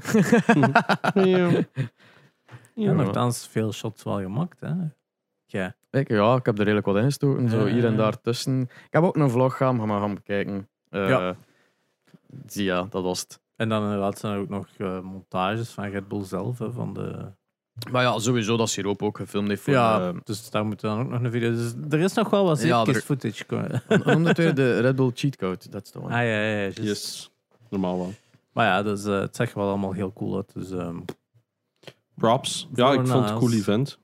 Ja. 1.14 1.50
Ja, 2.76 2.84
Ja. 2.90 2.92
nogthans 2.92 3.48
veel 3.50 3.72
shots 3.72 4.02
wel 4.02 4.20
gemaakt. 4.20 4.60
Hè? 4.60 4.72
Ja. 5.46 5.74
Ik, 5.90 6.08
ja, 6.08 6.34
ik 6.36 6.46
heb 6.46 6.54
er 6.58 6.62
redelijk 6.64 6.86
wat 6.86 6.96
in 6.96 7.02
gestoken. 7.04 7.48
Zo 7.48 7.66
Ja, 7.66 7.72
hier 7.72 7.84
en 7.84 7.90
ja. 7.90 7.96
daar 7.96 8.20
tussen. 8.20 8.60
Ik 8.60 8.68
heb 8.90 9.02
ook 9.02 9.16
een 9.16 9.30
vlog 9.30 9.56
gaan, 9.56 9.76
maar 9.76 10.00
gaan 10.00 10.14
bekijken. 10.14 10.68
Eh, 10.90 11.08
Ja. 11.08 11.36
Ja, 12.46 12.86
dat 12.90 13.02
was 13.02 13.20
het. 13.20 13.40
En 13.56 13.68
dan 13.68 13.82
inderdaad 13.82 14.18
zijn 14.18 14.34
er 14.34 14.40
ook 14.40 14.48
nog 14.48 14.66
eh, 14.78 15.00
montages 15.00 15.68
van 15.70 15.84
Red 15.88 16.08
Bull 16.08 16.24
zelf. 16.24 16.58
Hè, 16.58 16.72
van 16.72 16.94
de... 16.94 17.32
Maar 17.90 18.02
ja, 18.02 18.18
sowieso 18.18 18.56
dat 18.56 18.68
Siroop 18.68 19.02
ook 19.02 19.16
gefilmd 19.16 19.48
heeft 19.48 19.62
voor 19.62 19.72
Ja, 19.72 20.08
eh, 20.08 20.16
dus 20.24 20.50
daar 20.50 20.64
moeten 20.66 20.88
we 20.90 20.96
dan 20.96 21.04
ook 21.04 21.10
nog 21.12 21.22
een 21.22 21.30
video. 21.30 21.50
Dus 21.50 21.72
er 21.90 22.00
is 22.00 22.12
nog 22.12 22.30
wel 22.30 22.44
wat 22.44 22.62
Ja, 22.62 22.84
er- 22.86 22.94
footage. 22.94 23.44
komen. 23.44 23.82
weer? 24.36 24.54
De 24.54 24.80
Red 24.80 24.96
Bull 24.96 25.10
cheat 25.14 25.36
code. 25.36 25.68
Dat 25.70 25.84
is 25.84 25.90
de 25.92 25.98
Ah 25.98 26.04
one. 26.04 26.14
ja, 26.14 26.20
ja, 26.22 26.50
ja. 26.50 26.60
juist. 26.60 26.78
Yes. 26.78 27.30
Normaal 27.68 27.98
wel. 27.98 28.12
Maar 28.52 28.66
ja, 28.66 28.82
dus, 28.82 29.04
eh, 29.04 29.20
het 29.20 29.36
zag 29.36 29.50
er 29.50 29.58
wel 29.58 29.68
allemaal 29.68 29.92
heel 29.92 30.12
cool 30.12 30.36
uit. 30.36 30.52
Dus, 30.54 30.70
ehm, 30.70 30.96
Props. 32.14 32.68
Ja, 32.74 32.92
ik 32.92 33.06
vond 33.06 33.22
het 33.22 33.30
een 33.30 33.38
cool 33.38 33.52
event. 33.52 33.98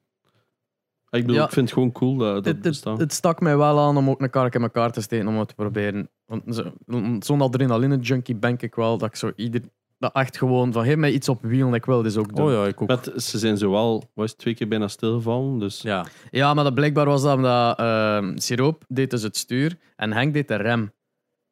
Ik, 1.10 1.20
bedoel, 1.20 1.36
Ja. 1.36 1.44
ik 1.44 1.50
vind 1.52 1.64
het 1.66 1.74
gewoon 1.74 1.92
cool 1.92 2.16
dat 2.16 2.34
dat 2.34 2.44
Het, 2.44 2.54
het, 2.54 2.62
bestaat. 2.62 2.98
het 2.98 3.12
stak 3.12 3.40
mij 3.40 3.56
wel 3.56 3.78
aan 3.78 3.96
om 3.96 4.10
ook 4.10 4.20
een 4.20 4.30
kark 4.30 4.54
in 4.54 4.62
elkaar 4.62 4.90
te 4.92 5.00
steken 5.00 5.28
om 5.28 5.38
het 5.38 5.48
te 5.48 5.54
proberen. 5.54 6.08
Want 6.26 6.42
zo- 6.54 6.72
Zo'n 7.18 7.40
adrenaline-junkie 7.40 8.36
ben 8.36 8.56
ik 8.58 8.74
wel 8.74 8.98
dat 8.98 9.08
ik 9.08 9.16
zo 9.16 9.32
ieder. 9.36 9.60
Dat 9.98 10.12
echt 10.14 10.38
gewoon 10.38 10.72
van 10.72 10.84
geef 10.84 10.96
mij 10.96 11.12
iets 11.12 11.28
op 11.28 11.38
wielen, 11.42 11.74
ik 11.74 11.84
wil 11.84 12.02
dit 12.02 12.16
ook 12.16 12.36
doen. 12.36 12.46
oh 12.46 12.52
ja, 12.52 12.66
ik 12.66 12.82
ook. 12.82 12.88
Met, 12.88 13.12
ze 13.16 13.38
zijn 13.38 13.58
zowel 13.58 14.10
het, 14.14 14.38
twee 14.38 14.54
keer 14.54 14.68
bijna 14.68 14.88
stilgevallen. 14.88 15.58
Dus 15.58 15.82
Ja, 15.82 16.06
Ja, 16.30 16.54
maar 16.54 16.64
dat 16.64 16.74
blijkbaar 16.74 17.06
was 17.06 17.22
dat 17.22 17.36
omdat 17.36 17.78
ehm 17.78 18.36
Siroop 18.36 18.84
deed 18.88 19.10
dus 19.10 19.22
het 19.22 19.36
stuur 19.36 19.76
en 19.96 20.12
Henk 20.12 20.34
deed 20.34 20.48
de 20.48 20.54
rem. 20.54 20.92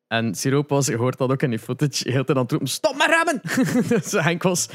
En 0.09 0.35
Siroop 0.35 0.69
was, 0.69 0.87
je 0.87 0.97
hoort 0.97 1.19
dat 1.19 1.31
ook 1.31 1.43
in 1.43 1.51
die 1.51 1.59
footage, 1.59 2.11
heel 2.11 2.25
tijd 2.25 2.39
aan 2.39 2.43
het 2.43 2.51
roepen, 2.51 2.69
stop 2.69 2.97
met 2.97 3.07
remmen! 3.07 3.41
dus 3.99 4.13
Henk 4.13 4.43
was 4.43 4.69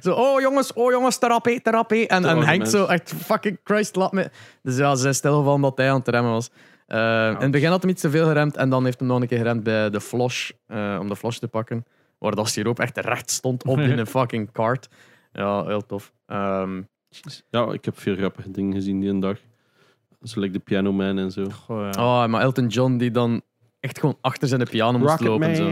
zo, 0.00 0.12
oh 0.12 0.40
jongens, 0.40 0.72
oh 0.72 0.92
jongens, 0.92 1.18
therapie, 1.18 1.62
therapie. 1.62 2.08
En, 2.08 2.24
en 2.24 2.42
Henk 2.42 2.66
zo, 2.66 2.84
echt 2.84 3.14
fucking 3.14 3.58
Christ, 3.64 3.96
laat 3.96 4.12
me... 4.12 4.30
Dus 4.62 4.76
ja, 4.76 4.94
ze 4.94 5.00
zijn 5.00 5.14
stilgevallen 5.14 5.54
omdat 5.54 5.76
hij 5.76 5.90
aan 5.90 5.98
het 5.98 6.08
remmen 6.08 6.32
was. 6.32 6.50
Eh, 6.86 7.28
in 7.28 7.42
het 7.42 7.50
begin 7.50 7.70
had 7.70 7.82
hij 7.82 7.90
iets 7.90 8.00
te 8.00 8.10
veel 8.10 8.26
geremd 8.26 8.56
en 8.56 8.70
dan 8.70 8.84
heeft 8.84 8.98
hij 8.98 9.08
nog 9.08 9.20
een 9.20 9.26
keer 9.26 9.38
geremd 9.38 9.62
bij 9.62 9.90
de 9.90 10.00
flash, 10.00 10.50
eh, 10.66 10.96
om 11.00 11.08
de 11.08 11.16
flash 11.16 11.38
te 11.38 11.48
pakken. 11.48 11.84
Waar 12.18 12.34
dat 12.34 12.48
Siroop 12.48 12.78
echt 12.78 12.98
recht 12.98 13.30
stond 13.30 13.64
op 13.64 13.78
in 13.78 13.98
een 13.98 14.06
fucking 14.16 14.52
kart. 14.52 14.88
Ja, 15.32 15.64
heel 15.64 15.86
tof. 15.86 16.12
Ehm, 16.26 16.82
ja, 17.50 17.72
ik 17.72 17.84
heb 17.84 17.98
veel 17.98 18.16
grappige 18.16 18.50
dingen 18.50 18.74
gezien 18.74 19.00
die 19.00 19.10
een 19.10 19.20
dag. 19.20 19.38
Zo 20.22 20.40
like 20.40 20.52
de 20.52 20.58
Piano 20.58 20.92
Man 20.92 21.18
en 21.18 21.30
zo. 21.30 21.44
goh, 21.44 21.88
ja. 21.92 22.22
Oh, 22.22 22.30
maar 22.30 22.42
Elton 22.42 22.66
John 22.66 22.96
die 22.96 23.10
dan 23.10 23.42
echt 23.82 23.98
gewoon 24.00 24.16
achter 24.20 24.48
zijn 24.48 24.68
piano 24.70 24.98
moest 24.98 25.20
lopen. 25.20 25.56
Zo. 25.56 25.70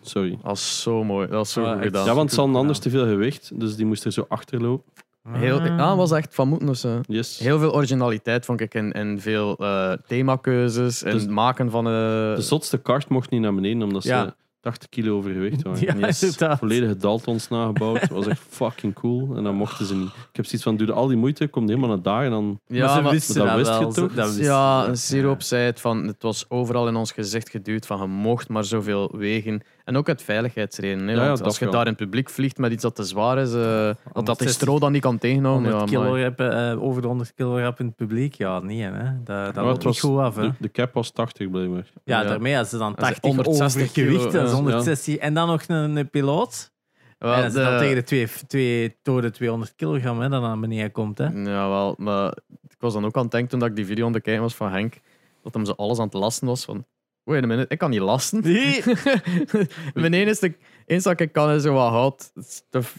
Sorry. 0.00 0.30
Dat 0.30 0.40
was 0.42 0.82
zo 0.82 1.04
mooi. 1.04 1.26
Dat 1.26 1.36
was 1.36 1.52
zo 1.52 1.60
Ah, 1.60 1.66
goed 1.66 1.76
echt. 1.76 1.84
gedaan. 1.84 2.04
Ja, 2.06 2.14
want 2.14 2.32
ze 2.32 2.40
hadden 2.40 2.56
anders 2.58 2.78
te 2.78 2.90
veel 2.90 3.04
gewicht, 3.06 3.50
dus 3.60 3.76
die 3.76 3.86
moest 3.86 4.04
er 4.04 4.12
zo 4.12 4.24
achter 4.28 4.60
lopen. 4.62 4.92
Heel, 5.28 5.64
ja, 5.64 5.76
dat 5.76 5.96
was 5.96 6.10
echt 6.12 6.34
van 6.34 6.48
moeten. 6.48 6.66
Dus, 6.66 6.84
eh, 6.84 6.98
Yes. 7.06 7.38
heel 7.38 7.58
veel 7.58 7.74
originaliteit 7.74 8.44
vond 8.44 8.60
ik 8.60 8.74
in, 8.74 8.92
in 8.92 9.20
veel 9.20 9.56
eh 9.56 9.92
themakeuzes 10.06 11.02
en 11.02 11.12
Dus- 11.12 11.22
het 11.22 11.30
maken 11.30 11.70
van... 11.70 11.86
eh 11.86 11.92
De 12.34 12.34
zotste 12.38 12.78
kart 12.78 13.08
mocht 13.08 13.30
niet 13.30 13.40
naar 13.40 13.54
beneden, 13.54 13.82
omdat 13.82 14.02
Ja. 14.02 14.24
ze 14.24 14.34
80 14.60 14.88
kilo 14.88 15.16
overgewicht 15.16 15.62
waren. 15.62 15.80
Ja, 16.00 16.06
Yes. 16.06 16.22
inderdaad. 16.22 16.58
Volledige 16.58 16.96
Daltons 16.96 17.48
nagebouwd. 17.48 18.00
Dat 18.00 18.08
was 18.10 18.26
echt 18.26 18.42
fucking 18.48 18.94
cool. 18.94 19.36
En 19.36 19.44
dan 19.44 19.54
mochten 19.54 19.86
ze 19.86 19.94
niet. 19.96 20.08
Ik 20.08 20.36
heb 20.36 20.44
zoiets 20.44 20.62
van, 20.62 20.76
doe 20.76 20.86
al 20.92 21.06
die 21.06 21.16
moeite, 21.16 21.46
kom 21.48 21.66
helemaal 21.68 21.88
naar 21.88 22.02
daar 22.02 22.24
en 22.24 22.30
dan... 22.30 22.60
Ja, 22.66 22.84
maar 22.86 22.94
ze 22.96 23.02
maar- 23.02 23.12
wisten 23.12 23.34
dat 23.34 23.46
dat, 23.46 23.56
wist 23.56 23.70
je 23.94 24.00
wel. 24.00 24.08
toch? 24.08 24.36
Ja, 24.38 24.94
ze. 24.94 24.96
Siroop 25.06 25.42
zei 25.42 25.64
het 25.64 25.80
van, 25.80 26.06
het 26.06 26.22
was 26.22 26.44
overal 26.50 26.88
in 26.88 26.96
ons 26.96 27.12
gezicht 27.12 27.50
geduwd 27.50 27.86
van 27.86 27.98
je 28.00 28.06
mocht 28.06 28.48
maar 28.48 28.64
zoveel 28.64 29.14
wegen. 29.16 29.62
En 29.84 29.96
ook 29.96 30.08
uit 30.08 30.22
veiligheidsredenen. 30.22 31.06
hè, 31.06 31.12
Ja, 31.14 31.20
ja, 31.20 31.26
want 31.26 31.38
dat 31.38 31.46
als 31.46 31.58
je 31.58 31.64
wel. 31.64 31.72
daar 31.74 31.82
in 31.86 31.88
het 31.92 31.96
publiek 31.96 32.30
vliegt 32.30 32.58
met 32.58 32.72
iets 32.72 32.82
dat 32.82 32.94
te 32.94 33.04
zwaar 33.04 33.38
is, 33.38 33.48
eh, 33.54 33.54
dat 33.54 33.94
dat 33.94 33.96
die 34.04 34.12
160 34.14 34.50
stro 34.50 34.78
dan 34.78 34.92
niet 34.92 35.02
kan 35.02 35.18
tegenhouden. 35.18 35.70
100 35.70 35.90
Ja, 35.90 35.96
kilo 35.98 36.10
maar- 36.10 36.20
hebben, 36.20 36.70
eh, 36.70 36.82
over 36.82 37.02
de 37.02 37.08
100 37.08 37.34
kilo 37.34 37.58
rap 37.58 37.80
in 37.80 37.86
het 37.86 37.96
publiek? 37.96 38.34
Ja, 38.34 38.60
niet 38.60 38.82
hè. 38.82 38.90
Dat, 38.90 39.26
dat 39.26 39.54
Maar 39.54 39.64
loopt 39.64 39.74
het 39.76 39.82
was- 39.84 40.02
niet 40.02 40.12
goed 40.12 40.20
af. 40.20 40.36
Hè. 40.36 40.42
De, 40.42 40.52
de 40.58 40.70
cap 40.70 40.94
was 40.94 41.10
80 41.10 41.50
blijkbaar. 41.50 41.86
Ja, 42.04 42.20
Ja. 42.20 42.28
daarmee 42.28 42.58
als 42.58 42.68
ze 42.68 42.78
dan 42.78 42.92
Dat 42.94 42.98
is 43.00 43.06
80 43.06 43.30
160 43.30 43.82
overgewicht, 43.82 43.92
kilo, 43.92 44.32
dat 44.32 44.44
is 44.44 44.50
ja. 44.50 44.56
160. 44.56 45.16
En 45.16 45.34
dan 45.34 45.48
nog 45.48 45.62
een, 45.66 45.96
een 45.96 46.10
piloot. 46.10 46.72
Wel, 47.18 47.34
en 47.34 47.52
dan 47.52 47.72
de- 47.72 47.78
tegen 47.78 47.94
de 47.94 48.02
twee, 48.02 48.28
twee, 48.46 48.96
door 49.02 49.22
de 49.22 49.30
200 49.30 49.74
kilogram 49.76 50.20
hè, 50.20 50.28
dan 50.28 50.42
naar 50.42 50.58
beneden 50.60 50.92
komt. 50.92 51.18
Hè. 51.18 51.24
Ja, 51.26 51.68
wel, 51.68 51.94
maar 51.98 52.32
ik 52.68 52.76
was 52.78 52.92
dan 52.92 53.04
ook 53.04 53.16
aan 53.16 53.22
het 53.22 53.30
denken 53.30 53.50
toen 53.50 53.58
dat 53.60 53.68
ik 53.68 53.76
die 53.76 53.86
video 53.86 54.06
aan 54.06 54.12
het 54.12 54.22
kijken 54.22 54.42
was 54.42 54.54
van 54.54 54.70
Henk, 54.70 55.00
dat 55.42 55.54
hem 55.54 55.64
zo 55.64 55.72
alles 55.76 55.98
aan 55.98 56.04
het 56.04 56.14
lasten 56.14 56.46
was 56.46 56.64
van, 56.64 56.84
wait 57.30 57.42
a 57.44 57.46
minute, 57.46 57.68
ik 57.72 57.78
kan 57.78 57.90
niet 57.90 58.00
lasten. 58.00 58.40
Mijn 59.94 60.14
enige, 60.14 60.54
eens 60.86 61.04
dat 61.04 61.20
ik 61.20 61.32
kan 61.32 61.50
is 61.50 61.62
zo 61.62 61.72
wat 61.74 61.90
hout, 61.90 62.32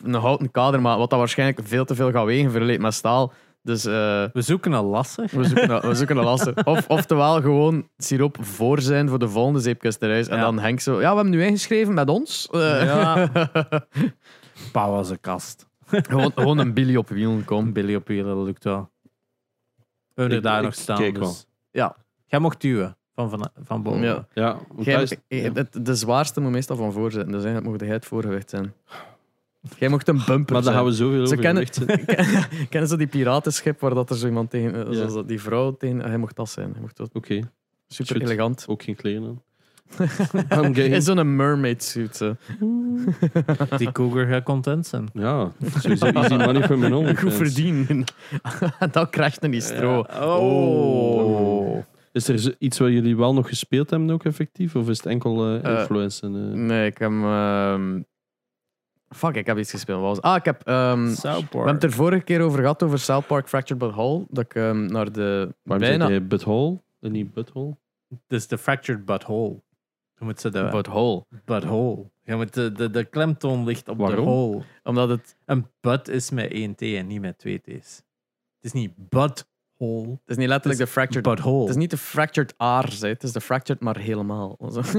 een 0.04 0.14
houten 0.14 0.52
kader, 0.52 0.82
maar 0.82 0.98
wat 0.98 1.10
dat 1.10 1.20
waarschijnlijk 1.20 1.60
veel 1.68 1.86
te 1.86 1.96
veel 1.96 2.12
gaat 2.12 2.26
wegen 2.26 2.52
vergeleken 2.52 2.82
met 2.82 2.94
staal. 2.94 3.34
Dus 3.64 3.86
eh, 3.86 3.92
We 4.34 4.42
zoeken 4.42 4.72
een 4.72 4.84
lasser. 4.86 5.30
we 5.32 5.44
zoeken, 5.44 5.68
naar- 5.68 5.88
we 5.88 5.96
zoeken 5.96 6.18
een 6.18 6.24
lasten. 6.24 6.66
Of, 6.68 6.88
oftewel 6.88 7.42
gewoon 7.42 7.88
siroop 7.98 8.38
voor 8.46 8.82
zijn 8.82 9.10
voor 9.10 9.20
de 9.20 9.30
volgende 9.30 9.60
zeepkustereis. 9.60 10.28
En 10.28 10.40
dan 10.40 10.60
Henk 10.60 10.80
zo, 10.80 10.94
ja, 11.02 11.10
we 11.10 11.16
hebben 11.16 11.30
nu 11.30 11.44
ingeschreven 11.46 11.94
met 11.94 12.10
ons. 12.10 12.48
Eh, 12.52 12.84
Ja. 12.84 13.30
Pauw 14.72 14.94
als 14.96 15.10
een 15.10 15.20
kast. 15.20 15.68
gewoon, 15.86 16.32
gewoon 16.36 16.58
een 16.58 16.74
Billy 16.74 16.96
op 16.96 17.10
wielen 17.10 17.46
komen. 17.46 17.74
Billy 17.74 17.96
op 17.96 18.08
wielen, 18.08 18.36
dat 18.36 18.46
lukt 18.46 18.64
wel. 18.64 18.90
We 20.14 20.22
hebben 20.22 20.36
er 20.38 20.44
daar 20.44 20.58
ik 20.58 20.64
nog 20.64 20.74
staan. 20.76 20.98
kijk 20.98 21.16
dus. 21.20 21.46
Ja. 21.72 21.96
Jij 22.26 22.40
mocht 22.40 22.62
duwen 22.62 22.98
van, 23.30 23.40
van, 23.40 23.50
van 23.64 23.84
boven. 23.84 24.02
Ja. 24.02 24.28
Ja, 24.34 24.58
want 24.74 24.86
Jij, 24.86 24.96
dat 24.98 25.18
is- 25.28 25.44
het- 25.54 25.86
de 25.86 25.96
zwaarste 25.96 26.42
moet 26.42 26.52
meestal 26.52 26.76
van 26.76 26.92
voor 26.92 27.12
zitten, 27.12 27.32
dus 27.32 27.44
eigenlijk 27.44 27.66
mocht 27.72 27.80
jij 27.82 27.90
het 27.90 28.06
voorgewicht 28.06 28.50
zijn. 28.50 28.74
Jij 29.78 29.90
mocht 29.90 30.08
een 30.08 30.16
bumper 30.26 30.36
maar 30.36 30.46
daar 30.48 30.64
zijn. 30.64 30.76
gaan 30.76 30.86
we 30.86 30.92
zoveel 30.92 31.28
Ze 31.28 31.34
over 31.34 31.44
kennen, 31.46 31.66
kennen 32.70 32.90
ze 32.90 32.98
die 32.98 33.08
piratenschip 33.08 33.80
waar 33.80 33.94
dat 33.94 34.10
er 34.10 34.18
zo 34.18 34.28
iemand 34.28 34.50
tegen, 34.50 34.88
Ja. 34.88 34.94
zoals 34.94 35.14
dat- 35.14 35.28
die 35.28 35.42
vrouw 35.42 35.78
tegen, 35.78 36.00
hij 36.00 36.18
mocht 36.18 36.36
dat 36.36 36.50
zijn. 36.50 36.72
Hij 36.72 36.82
mocht 36.82 36.98
dat 36.98 37.10
Oké, 37.14 37.40
super 37.88 38.16
Shoot. 38.16 38.22
elegant. 38.30 38.66
ook 38.68 38.84
geen 38.84 38.96
kleren 38.96 39.24
aan. 39.28 39.42
In 40.76 41.02
zo'n 41.02 41.36
mermaid 41.36 41.84
suit. 41.84 42.16
Zo. 42.16 42.36
Die 43.78 43.92
cougar 43.92 44.26
gaat 44.26 44.44
content 44.44 44.88
zijn. 44.88 45.10
Ja, 45.14 45.52
sowieso 45.80 46.06
easy 46.06 46.34
money 46.36 46.68
voor 46.68 46.78
mijn 46.78 46.92
hond. 46.92 47.20
Goed 47.20 47.34
verdienen. 47.34 48.04
dan 48.92 49.10
krijg 49.10 49.38
je 49.42 49.50
die 49.50 49.62
stro. 49.62 50.00
Oh. 50.22 51.84
Is 52.12 52.28
er 52.28 52.56
iets 52.60 52.78
wat 52.80 52.90
jullie 52.90 53.16
wel 53.18 53.34
nog 53.34 53.48
gespeeld 53.48 53.90
hebben 53.90 54.10
ook 54.10 54.26
effectief? 54.26 54.76
Of 54.76 54.90
is 54.90 54.98
het 54.98 55.06
enkel 55.06 55.56
influencen? 55.58 56.36
eh? 56.36 56.58
Nee, 56.58 56.86
ik 56.86 56.98
heb. 56.98 57.12
ehm, 57.12 58.02
Fuck, 59.16 59.36
ik 59.36 59.46
heb 59.46 59.58
iets 59.58 59.72
gespeeld. 59.72 60.02
Was... 60.02 60.16
het? 60.16 60.26
Ah, 60.26 60.36
ik 60.36 60.46
heb. 60.46 60.62
ehm, 60.68 61.14
South 61.14 61.50
we 61.52 61.58
hebben 61.58 61.74
het 61.74 61.84
er 61.84 61.92
vorige 61.92 62.24
keer 62.24 62.42
over 62.42 62.60
gehad, 62.60 62.84
over 62.84 63.00
South 63.00 63.28
Park 63.28 63.48
Fractured 63.48 63.82
But 63.82 63.92
Whole. 63.92 64.26
Dat 64.30 64.44
ik 64.44 64.56
ehm, 64.56 64.86
naar 64.86 65.12
de. 65.12 65.56
Waarom 65.64 65.88
bijna. 65.88 66.06
zeg 66.06 66.14
jij 66.18 66.28
butthole? 66.28 66.82
En 67.00 67.12
niet 67.12 67.34
butthole? 67.34 67.78
Dus 68.28 68.48
de 68.48 68.58
fractured 68.58 69.06
butthole. 69.06 69.62
Je 70.20 70.26
moet 70.26 70.40
ze 70.40 70.50
de 70.50 70.68
But 70.72 70.88
Whole. 70.88 71.26
butthole. 71.46 72.10
Je 72.24 72.36
moet 72.36 72.54
de, 72.54 72.72
de, 72.72 72.90
de 72.90 73.04
klemtoon 73.04 73.64
ligt 73.66 73.88
op 73.90 73.98
Waarom? 73.98 74.26
de 74.26 74.32
hole. 74.32 74.64
Omdat 74.84 75.10
het. 75.10 75.36
Een 75.46 75.68
butt 75.80 76.08
is 76.08 76.30
met 76.30 76.52
één 76.52 76.76
T 76.76 76.82
en 76.82 77.08
niet 77.08 77.22
met 77.22 77.38
twee 77.38 77.60
T's. 77.62 77.96
Het 77.96 78.04
is 78.62 78.72
niet 78.72 78.92
butthole. 79.82 80.10
Het 80.10 80.20
is 80.30 80.38
niet 80.38 80.48
letterlijk 80.48 80.80
de 80.80 80.88
fractured. 80.88 81.24
Butthole. 81.24 81.60
Het 81.62 81.70
is 81.70 81.76
niet 81.76 81.90
de 81.90 81.98
fractured 81.98 82.54
aar, 82.58 82.94
hè. 83.00 83.08
het 83.08 83.24
is 83.24 83.32
de 83.32 83.42
fractured, 83.42 83.82
maar 83.82 83.98
helemaal. 83.98 84.58
Zo. 84.72 84.82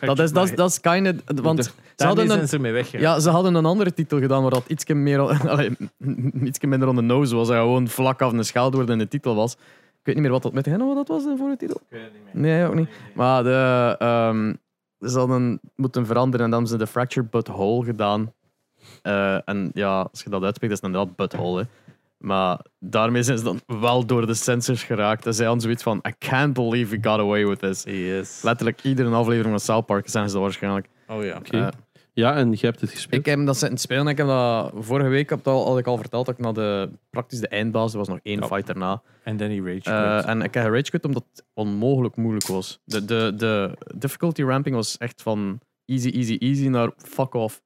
Ah. 0.00 0.16
dat 0.16 0.18
is, 0.18 0.32
dat 0.32 0.44
is, 0.44 0.54
dat 0.54 0.70
is 0.70 0.80
kind 0.80 1.08
of. 1.08 1.40
Want 1.42 1.64
ze 1.96 2.06
hadden, 2.06 2.30
een, 2.30 2.48
ze 2.48 2.58
weggegaan. 2.58 3.00
ja, 3.00 3.18
ze 3.18 3.30
hadden 3.30 3.54
een 3.54 3.64
andere 3.64 3.94
titel 3.94 4.18
gedaan 4.18 4.42
waar 4.42 4.50
dat 4.50 4.64
iets 4.66 4.84
meer. 4.84 5.20
allee, 5.48 5.76
ietsje 6.44 6.66
minder 6.66 6.88
on 6.88 6.96
the 6.96 7.02
nose 7.02 7.34
was. 7.34 7.48
En 7.48 7.56
gewoon 7.56 7.88
vlak 7.88 8.22
af 8.22 8.32
een 8.32 8.44
scheldwoord 8.44 8.88
in 8.88 8.98
de 8.98 9.08
titel 9.08 9.34
was. 9.34 9.52
Ik 9.52 10.06
weet 10.06 10.14
niet 10.14 10.24
meer 10.24 10.32
wat 10.32 10.42
dat 10.42 10.52
met 10.52 10.66
hen 10.66 10.86
wat 10.86 10.96
dat 10.96 11.08
was 11.08 11.24
de 11.24 11.34
vorige 11.36 11.56
titel. 11.56 11.76
Ik 11.76 11.86
weet 11.88 12.02
het 12.02 12.12
niet 12.12 12.34
meer. 12.34 12.42
Nee, 12.42 12.66
ook 12.66 12.74
niet. 12.74 12.88
Maar 13.14 13.42
de, 13.42 13.96
ehm, 13.98 14.54
ze 15.10 15.18
hadden 15.18 15.60
moeten 15.76 16.06
veranderen 16.06 16.44
en 16.44 16.50
dan 16.50 16.60
hebben 16.60 16.78
ze 16.78 16.84
de 16.84 16.90
Fractured 16.90 17.30
Butthole 17.30 17.84
gedaan. 17.84 18.32
Eh, 19.02 19.48
en 19.48 19.70
ja, 19.74 20.00
als 20.10 20.22
je 20.22 20.30
dat 20.30 20.42
uitspreekt, 20.42 20.72
is 20.72 20.80
het 20.80 20.90
inderdaad 20.90 21.16
butthole. 21.16 21.60
Hè. 21.60 21.66
Maar 22.20 22.60
daarmee 22.78 23.22
zijn 23.22 23.38
ze 23.38 23.44
dan 23.44 23.60
wel 23.66 24.06
door 24.06 24.26
de 24.26 24.34
censors 24.34 24.82
geraakt. 24.84 25.26
En 25.26 25.34
zij 25.34 25.44
hadden 25.44 25.62
zoiets 25.62 25.82
van: 25.82 26.02
I 26.08 26.12
can't 26.18 26.52
believe 26.52 26.96
we 26.98 27.08
got 27.08 27.18
away 27.18 27.46
with 27.46 27.58
this. 27.58 27.82
Yes. 27.82 28.42
Letterlijk 28.42 28.82
iedere 28.82 29.10
aflevering 29.14 29.50
van 29.50 29.60
South 29.60 29.86
Park 29.86 30.08
zijn 30.08 30.26
ze 30.28 30.32
dat 30.34 30.42
waarschijnlijk. 30.42 30.88
Oh 31.08 31.24
ja. 31.24 31.36
Oké. 31.36 31.58
Eh, 31.58 31.68
Ja, 32.12 32.34
en 32.36 32.50
je 32.50 32.58
hebt 32.60 32.80
het 32.80 32.90
gespeeld? 32.90 33.26
ik 33.26 33.32
heb 33.36 33.46
dat 33.46 33.56
zitten 33.56 33.78
spelen. 33.78 34.06
Ik 34.06 34.16
heb 34.16 34.26
dat 34.26 34.72
vorige 34.74 35.08
week 35.08 35.30
heb 35.30 35.44
dat 35.44 35.54
al, 35.54 35.66
had 35.68 35.78
ik 35.78 35.86
al 35.86 35.96
verteld 35.96 36.26
dat 36.26 36.34
ik 36.34 36.40
naar 36.44 36.52
de 36.52 36.90
praktisch 37.10 37.40
de 37.40 37.48
eindbaas. 37.48 37.92
Er 37.92 37.98
was 37.98 38.08
nog 38.08 38.18
één 38.22 38.40
Ja. 38.40 38.46
fight 38.46 38.66
daarna. 38.66 39.02
En 39.24 39.36
dan 39.36 39.48
die 39.48 39.62
rage 39.62 39.90
Eh, 39.90 40.28
en 40.28 40.42
ik 40.42 40.54
heb 40.54 40.72
rage 40.72 40.82
quit 40.90 41.04
omdat 41.04 41.24
het 41.32 41.44
onmogelijk 41.54 42.16
moeilijk 42.16 42.46
was. 42.46 42.80
De, 42.84 43.04
de, 43.04 43.32
de 43.36 43.76
difficulty 43.96 44.42
ramping 44.42 44.74
was 44.74 44.98
echt 44.98 45.22
van 45.22 45.60
easy, 45.86 46.08
easy, 46.08 46.36
easy 46.38 46.66
naar 46.68 46.90
fuck 46.96 47.34
off. 47.34 47.56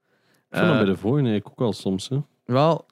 Ik 0.50 0.58
vond 0.60 0.62
dat 0.62 0.70
Eh, 0.78 0.84
bij 0.84 0.92
de 0.92 0.96
vorige 0.96 1.26
eigenlijk 1.28 1.60
ook 1.60 1.66
al 1.66 1.72
soms. 1.72 2.08
Hè. 2.08 2.16
Wel, 2.44 2.86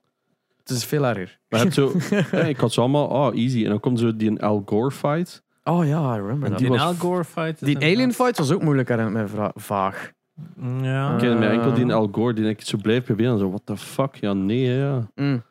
het 0.62 0.70
is 0.76 0.84
veel 0.84 1.06
erger. 1.06 1.38
Maar 1.48 1.58
je 1.60 1.64
hebt 1.64 1.74
zo, 1.74 1.92
ja, 2.38 2.44
ik 2.44 2.56
had 2.56 2.72
zo 2.72 2.80
allemaal, 2.80 3.06
oh 3.06 3.36
easy. 3.38 3.62
En 3.64 3.68
dan 3.70 3.80
komt 3.80 3.98
zo 3.98 4.16
die 4.16 4.42
Al 4.42 4.62
Gore 4.66 4.90
fight. 4.90 5.42
Oh 5.64 5.86
ja, 5.86 6.14
I 6.16 6.20
remember 6.20 6.48
that. 6.48 6.58
die 6.58 6.68
was- 6.68 6.80
Al 6.80 6.94
Gore 6.94 7.24
fight. 7.24 7.62
is 7.62 7.66
Die 7.66 7.76
alien 7.76 8.12
fight 8.12 8.38
was 8.38 8.50
ook 8.50 8.62
moeilijk 8.62 8.88
herinner 8.88 9.22
ik 9.22 9.28
vra- 9.28 9.52
vaag. 9.54 10.12
Ja. 10.80 11.12
Ik 11.12 11.18
ken 11.18 11.38
mij 11.38 11.50
enkel 11.50 11.72
die 11.74 11.86
Eh. 11.86 11.94
Al 11.94 12.08
Gore, 12.12 12.32
die 12.34 12.48
ik 12.48 12.60
zo 12.60 12.78
blijf 12.82 13.04
proberen. 13.04 13.32
En 13.32 13.38
zo, 13.38 13.48
what 13.48 13.62
the 13.64 13.76
fuck? 13.76 14.14
Ja, 14.14 14.32
nee, 14.32 14.66
hè, 14.68 14.78
ja. 14.86 15.10
Mm. 15.14 15.42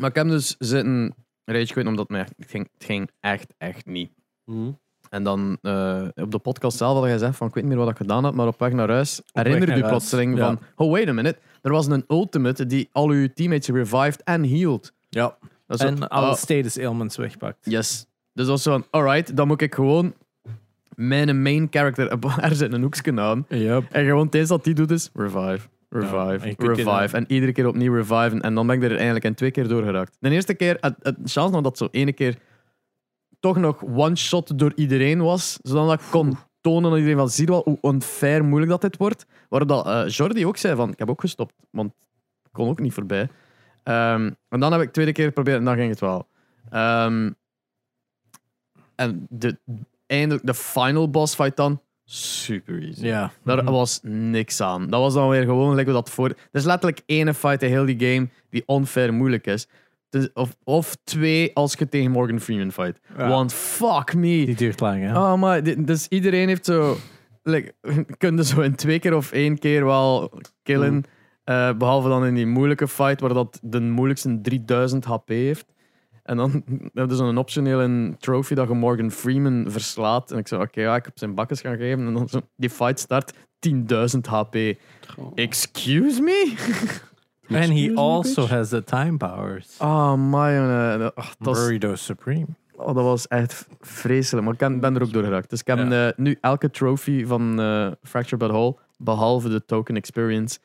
Maar 0.00 0.08
ik 0.10 0.16
heb 0.16 0.28
dus 0.28 0.54
zitten 0.58 1.14
rage 1.44 1.72
quit 1.72 1.86
omdat 1.86 2.08
het, 2.08 2.32
ging, 2.38 2.68
het 2.72 2.84
ging 2.84 3.10
echt, 3.20 3.54
echt 3.58 3.86
niet. 3.86 4.10
Hm. 4.44 4.70
En 5.10 5.22
dan 5.22 5.58
eh, 5.62 6.02
op 6.14 6.30
de 6.30 6.38
podcast 6.38 6.76
zelf 6.76 6.92
had 6.94 7.02
hij 7.02 7.12
gezegd 7.12 7.36
van 7.36 7.46
ik 7.48 7.54
weet 7.54 7.64
niet 7.64 7.72
meer 7.72 7.82
wat 7.82 7.90
ik 7.92 7.96
gedaan 7.96 8.24
heb, 8.24 8.34
maar 8.34 8.46
op 8.46 8.58
weg 8.58 8.72
naar 8.72 8.88
huis 8.90 9.22
herinnerde 9.32 9.66
naar 9.66 9.76
u 9.76 9.80
huis, 9.80 9.92
plotseling 9.92 10.36
ja. 10.38 10.44
van 10.46 10.58
oh 10.76 10.90
wait 10.92 11.08
a 11.08 11.12
minute, 11.12 11.38
er 11.66 11.72
was 11.72 11.86
een 11.86 12.04
ultimate 12.08 12.66
die 12.66 12.88
al 12.92 13.08
uw 13.08 13.28
teammates 13.34 13.68
revived 13.68 14.22
en 14.22 14.48
healed. 14.48 14.92
Ja. 15.08 15.36
Dat 15.66 15.80
is 15.80 15.86
zo, 15.86 15.92
En 15.92 16.08
alle 16.08 16.26
oh, 16.30 16.34
status 16.34 16.78
ailments 16.78 17.16
wegpakt. 17.16 17.58
yes. 17.60 18.06
Dus 18.32 18.44
dat 18.44 18.46
was 18.46 18.62
zo 18.62 18.70
van 18.70 18.86
alright, 18.90 19.36
dan 19.36 19.46
moet 19.46 19.60
ik 19.60 19.74
gewoon 19.74 20.14
mijn 20.94 21.42
main 21.42 21.66
character 21.70 22.18
er 22.40 22.54
zit 22.54 22.72
een 22.72 22.82
hoekje 22.82 23.20
aan 23.20 23.46
Yep. 23.48 23.84
en 23.90 24.04
gewoon 24.04 24.24
het 24.26 24.34
eerste 24.34 24.54
dat 24.54 24.64
die 24.64 24.74
doet 24.74 24.90
is 24.90 25.10
revive. 25.14 25.68
Revive, 25.88 26.16
Ja, 26.48 26.54
en 26.58 26.74
revive. 26.74 27.16
En 27.16 27.24
iedere 27.28 27.52
keer 27.52 27.66
opnieuw 27.66 27.94
reviven. 27.94 28.40
En 28.40 28.54
dan 28.54 28.66
ben 28.66 28.76
ik 28.76 28.82
er 28.82 28.94
eigenlijk 28.94 29.24
in 29.24 29.34
twee 29.34 29.50
keer 29.50 29.68
door 29.68 29.82
geraakt. 29.82 30.16
De 30.20 30.30
eerste 30.30 30.54
keer, 30.54 30.76
het, 30.80 30.94
het 31.02 31.16
chance 31.24 31.52
nog 31.54 31.62
dat 31.62 31.78
zo 31.78 31.88
ene 31.90 32.12
keer 32.12 32.38
toch 33.40 33.56
nog 33.56 33.82
one-shot 33.84 34.58
door 34.58 34.72
iedereen 34.74 35.22
was. 35.22 35.58
Zodat 35.62 35.92
ik 36.00 36.06
kon 36.10 36.36
tonen 36.70 36.90
aan 36.90 36.96
iedereen 36.96 37.18
van, 37.18 37.28
zie 37.30 37.44
je 37.46 37.50
wel 37.50 37.62
hoe 37.64 37.92
unfair 37.94 38.44
moeilijk 38.44 38.70
dat 38.70 38.80
dit 38.80 38.96
wordt. 38.96 39.26
Waarop 39.48 39.68
dat, 39.68 39.86
eh, 39.86 40.08
Jordi 40.08 40.46
ook 40.46 40.56
zei 40.56 40.76
van, 40.76 40.90
ik 40.90 40.98
heb 40.98 41.10
ook 41.10 41.20
gestopt. 41.20 41.54
Want 41.70 41.92
ik 42.44 42.52
kon 42.52 42.68
ook 42.68 42.80
niet 42.80 42.92
voorbij. 42.92 43.28
Ehm, 43.82 44.30
en 44.48 44.60
dan 44.60 44.72
heb 44.72 44.80
ik 44.80 44.86
de 44.86 44.92
tweede 44.92 45.12
keer 45.12 45.26
geprobeerd 45.26 45.58
en 45.58 45.64
dan 45.64 45.76
ging 45.76 45.90
het 45.90 46.00
wel. 46.00 46.26
Ehm, 46.70 47.30
en 48.94 49.26
de, 49.30 49.58
eindelijk 50.06 50.46
de 50.46 50.54
final 50.54 51.10
boss 51.10 51.34
fight 51.34 51.56
dan, 51.56 51.80
super 52.04 52.82
easy. 52.82 53.06
Ja. 53.06 53.32
Daar 53.44 53.62
Mhm. 53.62 53.72
was 53.72 54.00
niks 54.02 54.60
aan. 54.60 54.90
Dat 54.90 55.00
was 55.00 55.14
dan 55.14 55.28
weer 55.28 55.44
gewoon 55.44 55.74
hoe 55.74 55.84
dat 55.92 56.10
voor. 56.10 56.28
Er 56.28 56.36
is 56.52 56.64
letterlijk 56.64 57.02
één 57.06 57.34
fight 57.34 57.62
in 57.62 57.68
heel 57.68 57.84
die 57.86 57.98
game 58.14 58.28
die 58.50 58.64
unfair 58.66 59.14
moeilijk 59.14 59.46
is. 59.46 59.66
Dus 60.08 60.32
of, 60.32 60.56
of 60.64 60.96
twee 61.04 61.50
als 61.54 61.74
je 61.78 61.88
tegen 61.88 62.10
Morgan 62.10 62.40
Freeman 62.40 62.72
fight. 62.72 63.00
Ja. 63.18 63.28
Want 63.28 63.52
fuck 63.52 64.14
me. 64.14 64.44
Die 64.44 64.54
duurt 64.56 64.80
lang, 64.80 65.02
hè? 65.02 65.18
Oh, 65.18 65.34
maar 65.34 65.62
dit- 65.62 65.86
dus 65.86 66.08
iedereen 66.08 66.48
heeft 66.48 66.64
zo. 66.64 66.96
Like, 67.42 67.74
kun 68.18 68.36
je 68.36 68.44
zo 68.44 68.60
in 68.60 68.74
twee 68.74 68.98
keer 68.98 69.14
of 69.14 69.32
één 69.32 69.58
keer 69.58 69.84
wel 69.84 70.32
killen. 70.62 70.92
Mm. 70.92 71.04
Eh, 71.44 71.72
behalve 71.72 72.08
dan 72.08 72.26
in 72.26 72.34
die 72.34 72.46
moeilijke 72.46 72.88
fight 72.88 73.20
waar 73.20 73.34
dat 73.34 73.58
de 73.62 73.80
moeilijkste 73.80 74.40
3000 74.40 75.04
HP 75.04 75.28
heeft. 75.28 75.74
En 76.22 76.36
dan 76.36 76.50
heb 76.92 77.08
je 77.10 77.16
zo'n 77.16 77.38
optionele 77.38 78.14
trophy 78.18 78.54
dat 78.54 78.68
je 78.68 78.74
Morgan 78.74 79.10
Freeman 79.10 79.64
verslaat. 79.68 80.30
En 80.30 80.38
ik 80.38 80.48
zei, 80.48 80.62
oké, 80.62 80.80
ja, 80.80 80.96
ik 80.96 81.04
heb 81.04 81.18
zijn 81.18 81.34
bakkes 81.34 81.60
gaan 81.60 81.76
geven. 81.76 82.06
En 82.06 82.14
dan 82.14 82.28
zo, 82.28 82.40
die 82.56 82.70
fight 82.70 82.98
start 82.98 83.32
10.000 83.68 84.20
HP. 84.28 84.56
Excuse 85.34 86.20
me? 86.22 86.54
And 87.50 87.64
he 87.64 87.88
me, 87.88 87.94
also 87.96 88.42
bitch. 88.42 88.50
has 88.50 88.68
the 88.68 88.84
time 88.84 89.16
powers. 89.16 89.76
Oh, 89.80 90.14
my. 90.14 90.56
dat 90.58 91.12
is- 91.16 91.34
Burrito 91.38 91.94
Supreme. 91.94 92.46
Oh, 92.76 92.86
dat 92.94 93.04
was 93.04 93.28
echt 93.28 93.66
vreselijk. 93.80 94.44
Maar 94.44 94.52
ik 94.52 94.58
ben, 94.58 94.80
ben 94.80 94.94
er 94.96 95.02
ook 95.02 95.12
door 95.12 95.22
geraakt. 95.22 95.50
Dus 95.50 95.60
ik 95.60 95.66
heb 95.66 95.90
Ja. 95.90 96.12
nu 96.16 96.38
elke 96.40 96.70
trophy 96.70 97.24
van 97.26 97.60
eh 97.60 97.90
Fractured 98.02 98.38
But 98.38 98.50
Whole, 98.50 98.76
behalve 98.98 99.48
de 99.48 99.64
token 99.64 99.96
experience. 99.96 100.58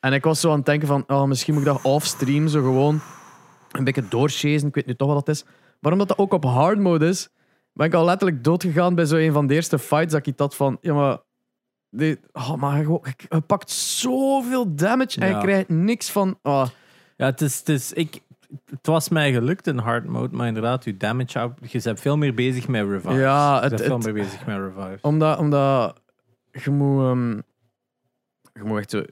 En 0.00 0.12
ik 0.12 0.24
was 0.24 0.40
zo 0.40 0.50
aan 0.50 0.56
het 0.56 0.66
denken 0.66 0.88
van, 0.88 1.04
oh, 1.06 1.24
misschien 1.24 1.54
moet 1.54 1.62
ik 1.62 1.68
dat 1.68 1.82
off-stream 1.82 2.48
zo 2.48 2.60
gewoon 2.62 3.00
een 3.72 3.84
beetje 3.84 4.08
doorchasen. 4.08 4.68
Ik 4.68 4.74
weet 4.74 4.86
nu 4.86 4.94
toch 4.96 5.12
wat 5.14 5.26
dat 5.26 5.34
is. 5.36 5.44
Maar 5.80 5.92
omdat 5.92 6.08
dat 6.08 6.18
ook 6.18 6.32
op 6.32 6.44
hard 6.44 6.78
mode 6.78 7.06
is, 7.06 7.28
ben 7.72 7.86
ik 7.86 7.94
al 7.94 8.04
letterlijk 8.04 8.44
doodgegaan 8.44 8.94
bij 8.94 9.04
zo 9.04 9.16
een 9.16 9.32
van 9.32 9.46
de 9.46 9.54
eerste 9.54 9.78
fights 9.78 10.12
dat 10.12 10.26
ik 10.26 10.38
had 10.38 10.54
van, 10.54 10.78
ja 10.80 10.94
maar, 10.94 11.18
dit, 11.90 12.18
oh, 12.32 12.54
maar 12.54 12.72
hij, 12.72 12.82
gewoon- 12.84 13.04
hij 13.28 13.40
pakt 13.40 13.70
zoveel 13.70 14.74
damage 14.74 15.20
en 15.20 15.28
Ja. 15.28 15.36
je 15.36 15.42
krijgt 15.42 15.68
niks 15.68 16.10
van, 16.10 16.38
oh, 16.42 16.66
Ja, 17.16 17.26
het 17.26 17.40
is, 17.40 17.58
het 17.58 17.68
is 17.68 17.92
ik, 17.92 18.20
het 18.70 18.86
was 18.86 19.08
mij 19.08 19.32
gelukt 19.32 19.66
in 19.66 19.78
hard 19.78 20.06
mode, 20.06 20.36
maar 20.36 20.46
inderdaad, 20.46 20.84
je 20.84 20.96
damage 20.96 21.52
je 21.60 21.80
bent 21.82 22.00
veel 22.00 22.16
meer 22.16 22.34
bezig 22.34 22.68
met 22.68 22.88
revive. 22.88 23.12
Ja, 23.14 23.54
je 23.56 23.60
het- 23.60 23.68
bent 23.70 23.82
veel 23.82 23.94
het- 23.96 24.04
meer 24.04 24.14
bezig 24.14 24.46
met 24.46 24.56
revive. 24.58 24.98
Omdat, 25.02 25.38
omdat 25.38 26.00
je 26.52 26.70
moet, 26.70 27.02
ehm, 27.02 27.30
je 28.52 28.64
moet 28.64 28.78
echt 28.78 28.90
zo 28.90 29.02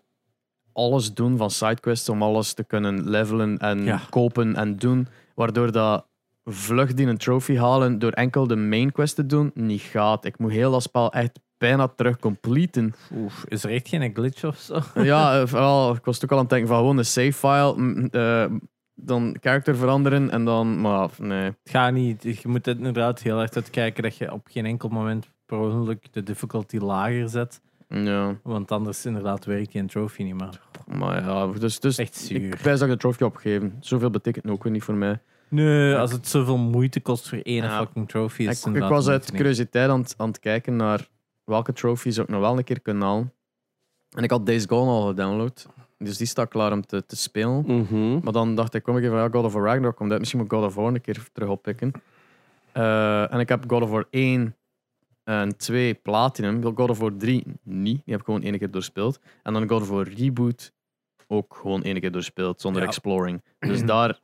alles 0.72 1.14
doen 1.14 1.36
van 1.36 1.50
sidequests 1.50 2.08
om 2.08 2.22
alles 2.22 2.52
te 2.54 2.64
kunnen 2.64 3.08
levelen 3.08 3.58
en 3.58 3.84
Ja. 3.84 4.00
kopen 4.10 4.56
en 4.56 4.76
doen. 4.76 5.08
Waardoor 5.34 5.72
dat 5.72 6.06
vlug 6.44 6.94
die 6.94 7.06
een 7.06 7.18
trophy 7.18 7.56
halen 7.56 7.98
door 7.98 8.12
enkel 8.12 8.46
de 8.46 8.56
main 8.56 8.92
quest 8.92 9.14
te 9.14 9.26
doen 9.26 9.50
niet 9.54 9.80
gaat. 9.80 10.24
Ik 10.24 10.38
moet 10.38 10.50
heel 10.52 10.70
dat 10.70 10.82
spel 10.82 11.12
echt 11.12 11.40
bijna 11.58 11.88
terug 11.88 12.18
completen. 12.18 12.94
Oef, 13.14 13.44
is 13.48 13.64
er 13.64 13.70
echt 13.70 13.88
geen 13.88 14.14
glitch 14.14 14.44
of 14.44 14.58
zo? 14.58 14.80
ja, 15.02 15.40
eh, 15.40 15.46
vooral, 15.52 15.94
ik 15.94 16.04
was 16.04 16.24
ook 16.24 16.30
al 16.30 16.36
aan 16.36 16.42
het 16.42 16.50
denken 16.52 16.68
van 16.68 16.78
gewoon 16.78 16.98
een 16.98 17.04
save 17.04 17.32
file, 17.32 17.74
mm, 17.76 18.08
eh, 18.10 18.44
dan 18.94 19.36
character 19.40 19.76
veranderen 19.76 20.30
en 20.30 20.44
dan, 20.44 20.80
maar 20.80 21.10
nee. 21.18 21.42
Het 21.44 21.56
gaat 21.64 21.92
niet. 21.92 22.22
Je 22.22 22.38
moet 22.48 22.66
het 22.66 22.76
inderdaad 22.76 23.22
heel 23.22 23.40
erg 23.40 23.52
uitkijken 23.54 24.02
dat 24.02 24.16
je 24.16 24.32
op 24.32 24.46
geen 24.50 24.66
enkel 24.66 24.88
moment 24.88 25.30
per 25.46 25.58
ongeluk 25.58 26.12
de 26.12 26.22
difficulty 26.22 26.76
lager 26.78 27.28
zet. 27.28 27.60
Ja, 27.88 28.36
Want 28.42 28.70
anders 28.72 29.06
inderdaad 29.06 29.44
werkt 29.44 29.72
die 29.72 29.80
een 29.80 29.86
trophy 29.86 30.22
niet 30.22 30.34
meer. 30.34 30.60
maar 30.86 31.22
ja, 31.22 31.46
dus, 31.46 31.80
dus 31.80 31.98
Echt 31.98 32.14
zuur. 32.16 32.40
ik 32.42 32.54
wijs 32.54 32.78
dat 32.78 32.88
ik 32.88 32.94
de 32.94 33.00
trophy 33.00 33.22
opgeven. 33.22 33.76
Zoveel 33.80 34.10
betekent 34.10 34.50
ook 34.50 34.62
weer 34.62 34.72
niet 34.72 34.82
voor 34.82 34.94
mij. 34.94 35.20
Nee, 35.48 35.96
als 35.96 36.12
het 36.12 36.28
zoveel 36.28 36.56
moeite 36.56 37.00
kost 37.00 37.28
voor 37.28 37.38
één 37.38 37.62
Ja. 37.62 37.78
fucking 37.78 38.08
trophy, 38.08 38.42
is 38.42 38.64
Ik, 38.66 38.74
ik 38.74 38.82
was 38.82 39.08
uit 39.08 39.32
curiositeit 39.32 39.90
aan, 39.90 40.04
aan 40.16 40.28
het 40.28 40.38
kijken 40.38 40.76
naar 40.76 41.08
welke 41.46 41.72
trophies 41.72 42.18
ik 42.18 42.28
nog 42.28 42.40
wel 42.40 42.58
een 42.58 42.64
keer 42.64 42.80
kan 42.80 43.00
halen. 43.00 43.32
En 44.10 44.22
ik 44.22 44.30
had 44.30 44.46
Days 44.46 44.64
Gone 44.68 44.90
al 44.90 45.06
gedownload. 45.06 45.66
Dus 45.98 46.16
die 46.16 46.26
staat 46.26 46.48
klaar 46.48 46.72
om 46.72 46.86
te, 46.86 47.06
te 47.06 47.16
spelen. 47.16 47.64
Mhm. 47.66 48.18
Maar 48.22 48.32
dan 48.32 48.54
dacht 48.54 48.74
ik, 48.74 48.82
kom 48.82 48.96
ik 48.96 49.02
even 49.02 49.14
van 49.14 49.24
ja, 49.24 49.30
God 49.30 49.44
of 49.44 49.52
War 49.52 49.64
Ragnarok 49.64 49.96
komt 49.96 50.10
uit. 50.10 50.18
Misschien 50.18 50.40
moet 50.40 50.52
ik 50.52 50.58
God 50.58 50.66
of 50.66 50.74
War 50.74 50.86
een 50.86 51.00
keer 51.00 51.28
terug 51.32 51.48
oppikken. 51.48 51.92
Eh, 52.72 53.32
en 53.32 53.40
ik 53.40 53.48
heb 53.48 53.64
God 53.68 53.82
of 53.82 53.90
War 53.90 54.06
1 54.10 54.56
en 55.24 55.56
2 55.56 55.94
Platinum. 55.94 56.62
God 56.76 56.90
of 56.90 56.98
War 56.98 57.16
3 57.16 57.44
niet. 57.62 58.02
Die 58.04 58.12
heb 58.12 58.18
ik 58.20 58.24
gewoon 58.24 58.42
één 58.42 58.58
keer 58.58 58.70
doorspeeld. 58.70 59.20
En 59.42 59.52
dan 59.52 59.68
God 59.68 59.80
of 59.82 59.88
War 59.88 60.08
Reboot 60.08 60.72
ook 61.26 61.56
gewoon 61.60 61.82
één 61.82 62.00
keer 62.00 62.12
doorspeeld, 62.12 62.60
zonder 62.60 62.82
Ja. 62.82 62.88
exploring. 62.88 63.42
Dus 63.58 63.84
daar... 63.84 64.20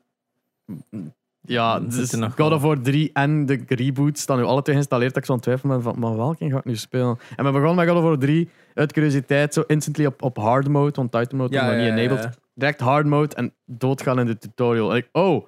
Ja, 1.45 1.81
dus 1.81 2.15
God 2.37 2.53
of 2.53 2.63
War 2.63 2.81
3 2.81 3.11
en 3.13 3.47
de 3.47 3.61
reboot 3.69 4.19
staan 4.19 4.37
nu 4.37 4.45
alle 4.45 4.63
twee 4.63 4.75
geïnstalleerd. 4.75 5.15
Dat 5.15 5.23
ik 5.23 5.25
zo 5.25 5.33
aan 5.33 5.39
het 5.39 5.47
twijfelen 5.47 5.75
ben 5.77 5.93
van, 5.93 6.01
maar 6.01 6.17
welke 6.17 6.51
ga 6.51 6.59
ik 6.59 6.65
nu 6.65 6.77
spelen? 6.77 7.19
En 7.37 7.45
we 7.45 7.51
begonnen 7.51 7.75
met 7.75 7.89
God 7.89 7.97
of 7.97 8.03
War 8.03 8.19
3 8.19 8.49
uit 8.75 8.93
curiositeit, 8.93 9.55
zo 9.55 9.65
instantly 9.67 10.07
op, 10.07 10.23
op 10.23 10.37
hard 10.37 10.69
mode, 10.69 10.93
want 10.95 11.13
titan 11.13 11.39
mode 11.39 11.59
was 11.59 11.67
nog 11.67 11.77
niet 11.77 11.87
enabled 11.87 12.41
direct 12.55 12.81
hard 12.81 13.07
mode 13.07 13.35
en 13.35 13.53
doodgaan 13.67 14.19
in 14.19 14.27
de 14.27 14.39
tutorial. 14.39 14.91
En 14.91 14.97
ik, 14.97 15.09
oh, 15.13 15.47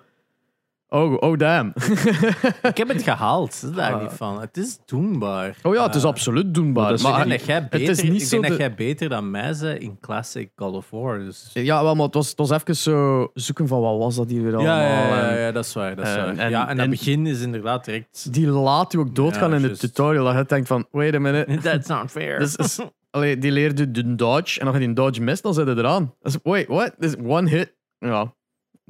oh, 0.94 1.16
oh 1.20 1.38
damn. 1.38 1.72
Ik 2.62 2.76
heb 2.76 2.88
het 2.88 3.02
gehaald, 3.02 3.61
dat 3.61 3.70
is 3.70 3.76
daar 3.76 3.92
Ah. 3.94 4.00
niet 4.02 4.11
van. 4.12 4.40
Het 4.40 4.57
is 4.57 4.78
doenbaar. 4.87 5.57
oh 5.62 5.74
ja, 5.74 5.87
het 5.87 5.94
is 5.94 6.02
Eh, 6.02 6.09
absoluut 6.09 6.54
doenbaar. 6.54 7.00
maar 7.02 7.11
Ik 7.11 7.16
denk 7.28 7.38
dat 7.38 7.44
jij 7.46 7.54
het 7.54 7.70
beter, 7.70 7.88
is 7.88 8.02
niet 8.02 8.20
ik 8.22 8.26
zo 8.28 8.37
denk 8.40 8.48
dat 8.48 8.59
jij 8.59 8.74
beter 8.74 9.09
dan 9.09 9.30
mij 9.30 9.54
bent 9.61 9.80
in 9.83 9.98
Classic 10.00 10.50
God 10.57 10.74
of 10.74 10.90
War. 10.90 11.18
Dus... 11.18 11.50
ja, 11.52 11.83
wel, 11.83 11.94
maar 11.94 12.04
het 12.04 12.14
was, 12.14 12.28
het 12.28 12.38
was 12.38 12.50
even 12.50 12.76
zo 12.76 13.30
zoeken 13.35 13.68
van 13.68 13.80
wat 13.80 13.98
was 13.98 14.14
dat 14.16 14.30
hier 14.30 14.42
weer 14.42 14.54
allemaal. 14.54 14.76
Ja, 14.76 14.83
ja, 14.88 15.07
ja, 15.09 15.28
En 15.28 15.38
ja, 15.40 15.52
dat 15.52 15.64
is 15.64 15.72
waar. 15.72 15.96
Dat 15.96 16.07
is 16.07 16.14
waar. 16.14 16.37
en- 16.37 16.50
ja, 16.50 16.62
en 16.62 16.68
en- 16.68 16.78
het 16.78 16.90
begin 16.90 17.26
is 17.26 17.40
inderdaad 17.40 17.85
direct. 17.85 18.33
Die 18.33 18.46
laat 18.46 18.92
u 18.92 18.98
ook 18.98 19.14
doodgaan 19.14 19.48
Ja, 19.50 19.57
in 19.57 19.61
de 19.62 19.66
juist. 19.66 19.80
tutorial. 19.80 20.24
Dat 20.24 20.35
je 20.37 20.44
denkt 20.46 20.66
van, 20.66 20.87
wait 20.90 21.14
a 21.14 21.18
minute. 21.18 21.59
That's 21.62 21.88
not 21.88 22.11
fair. 22.11 22.38
Dus, 22.38 22.57
is, 22.57 22.78
allee, 23.11 23.38
die 23.38 23.52
leerde 23.52 23.90
de 23.90 24.14
dodge 24.14 24.61
en 24.61 24.66
als 24.66 24.76
je 24.76 24.85
die 24.87 24.92
dodge 24.92 25.22
mist, 25.22 25.42
dan 25.42 25.54
zit 25.54 25.66
je 25.66 25.76
eraan. 25.76 26.14
Wait, 26.42 26.66
what? 26.66 26.92
This 26.98 27.14
is 27.14 27.22
one 27.26 27.48
hit. 27.48 27.74
Ja. 27.98 28.35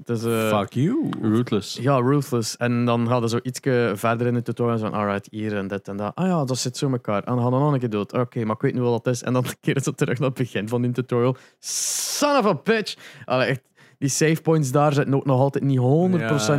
Eh, 0.04 0.58
Fuck 0.58 0.72
you. 0.72 1.08
Ruthless. 1.20 1.76
Ja, 1.76 1.96
ruthless. 2.00 2.56
En 2.56 2.84
dan 2.84 3.08
gaat 3.08 3.22
er 3.22 3.28
zo 3.28 3.38
iets 3.42 3.60
verder 3.94 4.26
in 4.26 4.34
de 4.34 4.42
tutorial 4.42 4.78
van, 4.78 4.92
alright, 4.92 5.26
hier 5.30 5.56
en 5.56 5.66
dit 5.68 5.88
en 5.88 5.96
dat. 5.96 6.14
Ah 6.14 6.26
ja, 6.26 6.44
dat 6.44 6.58
zit 6.58 6.76
zo 6.76 6.86
in 6.86 6.92
elkaar. 6.92 7.22
En 7.24 7.34
dan 7.34 7.42
gaan 7.42 7.52
we 7.52 7.58
nog 7.58 7.72
een 7.72 7.78
keer 7.78 7.90
dood. 7.90 8.12
Oké, 8.12 8.44
maar 8.44 8.54
ik 8.54 8.60
weet 8.62 8.74
nu 8.74 8.80
wat 8.80 9.04
dat 9.04 9.14
is. 9.14 9.22
En 9.22 9.32
dan 9.32 9.44
keren 9.60 9.82
ze 9.82 9.94
terug 9.94 10.18
naar 10.18 10.28
het 10.28 10.38
begin 10.38 10.68
van 10.68 10.82
die 10.82 10.90
tutorial. 10.92 11.36
Son 11.58 12.36
of 12.36 12.44
a 12.46 12.54
bitch! 12.54 12.94
Allee, 13.24 13.46
echt, 13.48 13.60
die 13.98 14.08
save 14.08 14.42
points 14.42 14.70
daar 14.72 14.92
zitten 14.92 15.14
ook 15.14 15.24
nog 15.24 15.40
altijd 15.40 15.64
niet 15.64 15.78
100% 15.78 15.82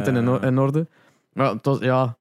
in, 0.08 0.24
Ja. 0.26 0.41
in 0.41 0.58
orde. 0.60 0.88
Maar 1.34 1.50
het 1.50 1.65
was, 1.65 1.80
ja, 1.80 2.17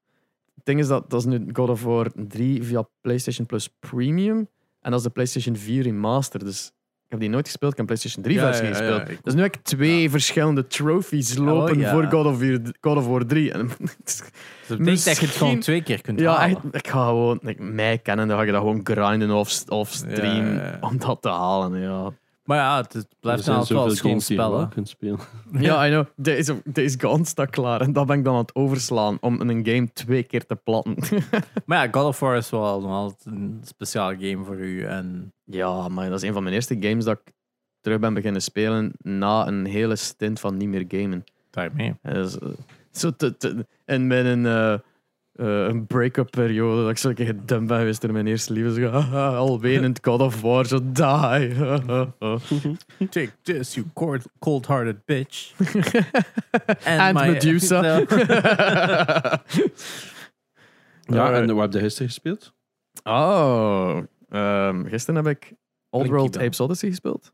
het 0.55 0.65
ding 0.65 0.79
is 0.79 0.87
dat 0.87 1.09
dat 1.09 1.19
is 1.19 1.25
nu 1.25 1.49
God 1.53 1.69
of 1.69 1.83
War 1.83 2.11
3 2.15 2.63
via 2.63 2.87
PlayStation 3.01 3.45
Plus 3.45 3.69
Premium. 3.79 4.37
En 4.79 4.91
dat 4.91 4.99
is 4.99 5.05
de 5.05 5.11
PlayStation 5.11 5.55
4 5.55 5.83
Remaster. 5.83 6.39
Dus 6.39 6.65
ik 6.67 6.71
heb 7.15 7.23
die 7.23 7.33
nooit 7.33 7.45
gespeeld. 7.47 7.71
Ik 7.71 7.77
heb 7.77 7.85
PlayStation 7.85 8.23
3 8.23 8.35
Ja, 8.35 8.41
versie 8.45 8.63
ja, 8.63 8.69
ja, 8.69 8.75
gespeeld. 8.77 9.09
ik- 9.09 9.23
Dus 9.23 9.33
nu 9.33 9.41
heb 9.41 9.55
ik 9.55 9.61
twee 9.63 10.09
verschillende 10.09 10.67
trophies 10.67 11.37
lopen 11.37 11.75
Oh, 11.75 11.79
ja. 11.81 11.91
voor 11.91 12.03
God 12.03 12.25
of, 12.25 12.39
War, 12.39 12.59
God 12.81 12.97
of 12.97 13.07
War 13.07 13.25
3. 13.25 13.51
En, 13.51 13.67
Dat 14.67 14.77
betekent 14.77 15.05
dat 15.05 15.17
je 15.19 15.25
het 15.25 15.35
gewoon 15.35 15.59
twee 15.59 15.81
keer 15.83 16.01
kunt 16.01 16.19
ja, 16.19 16.35
halen. 16.35 16.57
ik 16.71 16.87
ga 16.87 17.05
gewoon, 17.05 17.39
like, 17.41 17.63
mij 17.63 17.97
kennen, 17.97 18.27
dan 18.27 18.37
ga 18.37 18.43
je 18.43 18.51
dat 18.51 18.61
gewoon 18.61 18.81
grinden 18.83 19.31
off 19.69 19.89
stream 19.93 20.61
om 20.81 20.97
dat 20.97 21.21
te 21.21 21.29
halen. 21.29 21.79
Ja, 21.81 22.11
Maar 22.45 22.57
ja, 22.57 22.77
het, 22.77 22.93
het 22.93 23.03
Er 23.03 23.17
blijft 23.19 23.43
zijn 23.43 23.57
altijd 23.57 23.79
wel 23.79 23.89
zoveel 23.89 24.11
een 24.11 24.21
schoon 24.21 24.37
games 24.39 24.67
die 24.75 24.79
je 24.79 24.85
spel. 24.85 25.17
spelen. 25.53 25.63
ja 25.67 25.85
I 25.87 25.89
know. 25.89 26.05
Deze, 26.15 26.61
deze 26.65 26.99
Gone 26.99 27.25
staat 27.25 27.49
klaar. 27.49 27.81
En 27.81 27.93
dat 27.93 28.05
ben 28.05 28.17
ik 28.17 28.23
dan 28.23 28.33
aan 28.33 28.39
het 28.41 28.55
overslaan 28.55 29.17
om 29.21 29.41
een 29.41 29.65
game 29.67 29.93
twee 29.93 30.23
keer 30.23 30.45
te 30.45 30.55
platten. 30.55 30.95
Maar 31.65 31.85
ja, 31.85 31.91
God 31.91 32.05
of 32.05 32.19
War 32.19 32.37
is 32.37 32.49
wel 32.49 32.81
nog 32.81 32.91
altijd 32.91 33.25
een 33.25 33.61
speciale 33.63 34.17
game 34.19 34.43
voor 34.45 34.57
u. 34.59 34.83
En 34.83 35.33
ja, 35.43 35.87
maar 35.87 36.09
dat 36.09 36.21
is 36.21 36.27
een 36.27 36.33
van 36.33 36.43
mijn 36.43 36.55
eerste 36.55 36.77
games 36.79 37.05
dat 37.05 37.19
ik 37.25 37.33
terug 37.81 37.99
ben 37.99 38.13
beginnen 38.13 38.41
spelen 38.41 38.91
na 39.01 39.47
een 39.47 39.65
hele 39.65 39.95
stint 39.95 40.39
van 40.39 40.57
niet 40.57 40.69
meer 40.69 40.85
gamen. 40.87 41.23
daarmee. 41.49 41.93
Dus, 42.01 42.39
eh, 42.39 42.47
zo 42.91 43.11
te, 43.17 43.37
te- 43.37 43.65
en 43.85 44.07
met 44.07 44.25
een, 44.25 44.45
eh, 45.35 45.45
een 45.67 45.85
break-up 45.87 46.31
periode, 46.31 46.81
dat 46.81 46.89
ik 46.91 46.97
zo 46.97 47.09
een 47.09 47.15
keer 47.15 47.25
gedumpt 47.25 47.67
ben 47.67 47.77
geweest 47.77 48.01
door 48.01 48.11
mijn 48.11 48.27
eerste 48.27 48.53
liefde. 48.53 48.73
Zo, 48.81 48.87
haha, 48.89 49.35
al 49.35 49.59
wenend 49.59 49.99
God 50.01 50.21
of 50.21 50.41
War, 50.41 50.65
zo 50.65 50.79
die. 50.83 51.53
Take 53.09 53.29
this, 53.41 53.73
you 53.73 53.85
cold- 53.93 54.25
cold-hearted 54.39 55.05
bitch. 55.05 55.53
And 56.85 57.13
Medusa. 57.13 57.81
Ja, 61.07 61.31
Eh, 61.31 61.37
en 61.37 61.55
wat 61.55 61.63
heb 61.63 61.73
je 61.73 61.79
gisteren 61.79 62.07
gespeeld? 62.07 62.53
Oh, 63.03 63.97
ehm, 64.29 64.85
gisteren 64.87 65.25
heb 65.25 65.35
ik 65.37 65.53
Old 65.89 66.03
Blinky 66.03 66.09
World. 66.19 66.37
Apes 66.37 66.59
Odyssey 66.59 66.89
gespeeld. 66.89 67.33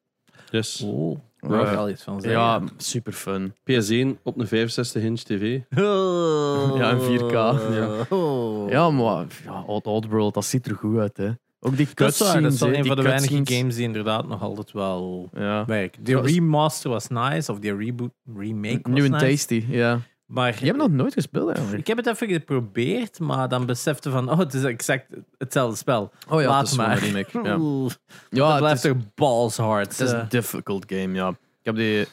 Yes. 0.50 0.82
Oh, 0.86 1.20
Ja. 1.42 1.48
daar 1.50 1.76
wil 1.76 1.90
iets 1.90 2.04
van 2.04 2.22
zeggen. 2.22 2.42
Ja, 2.42 2.62
super 2.78 3.14
fun. 3.14 3.54
PS1 3.54 4.22
op 4.24 4.40
een 4.40 4.48
65 4.48 5.04
inch 5.04 5.20
tv. 5.20 5.60
Ja, 5.70 6.92
in 6.92 7.20
4K. 7.20 7.32
Ja. 7.32 8.06
Oh. 8.10 8.70
Ja, 8.70 8.90
maar 8.90 9.26
ja, 9.46 9.64
Old, 9.68 9.86
Old 9.88 10.06
World, 10.08 10.34
dat 10.34 10.46
ziet 10.46 10.68
er 10.68 10.76
goed 10.76 10.98
uit. 10.98 11.18
Hè. 11.18 11.30
Ook 11.60 11.78
die 11.78 11.88
cutscenes. 11.94 12.60
dat 12.60 12.70
is 12.70 12.78
een 12.78 12.86
van 12.86 12.96
de 12.96 13.02
weinige 13.02 13.42
games 13.44 13.76
die 13.76 13.84
inderdaad 13.84 14.28
nog 14.28 14.42
altijd 14.42 14.72
wel 14.72 15.30
Ja. 15.34 15.66
werken. 15.66 16.04
De 16.04 16.22
remaster 16.22 16.90
was 16.90 17.08
nice, 17.08 17.52
of 17.52 17.60
die 17.60 17.76
reboot, 17.76 18.12
remake 18.36 18.80
was 18.82 18.94
New 18.94 19.14
and 19.14 19.22
nice. 19.22 19.26
tasty, 19.26 19.66
ja. 19.70 20.00
Maar 20.32 20.52
Die 20.52 20.66
hebben 20.66 20.88
nog 20.88 20.92
nooit 20.92 21.14
gespeeld 21.14 21.48
eigenlijk. 21.48 21.80
ik 21.80 21.88
heb 21.88 21.98
het 21.98 22.08
even 22.08 22.28
geprobeerd, 22.28 23.20
maar 23.20 23.50
dan 23.50 23.66
besefte 23.66 24.10
van, 24.10 24.30
oh, 24.32 24.38
het 24.38 24.54
is 24.54 24.64
exact 24.64 25.06
hetzelfde 25.38 25.78
spel. 25.78 26.12
Oh 26.30 26.42
ja, 26.42 26.48
Laat 26.48 26.62
het 26.62 26.70
is 26.70 26.78
maar. 26.78 26.98
remake. 26.98 27.40
Ja, 27.44 27.50
ja 27.50 27.90
dat 28.30 28.50
het 28.50 28.58
blijft 28.58 28.82
toch 28.82 29.14
balls 29.16 29.58
hard. 29.58 29.92
het 29.92 30.00
is 30.00 30.12
eh. 30.12 30.20
een 30.20 30.30
difficult 30.30 30.86
game, 30.88 31.14
ja. 31.16 31.30
Ik 31.30 31.36
heb 31.64 31.76
die, 31.76 32.02
ik 32.02 32.08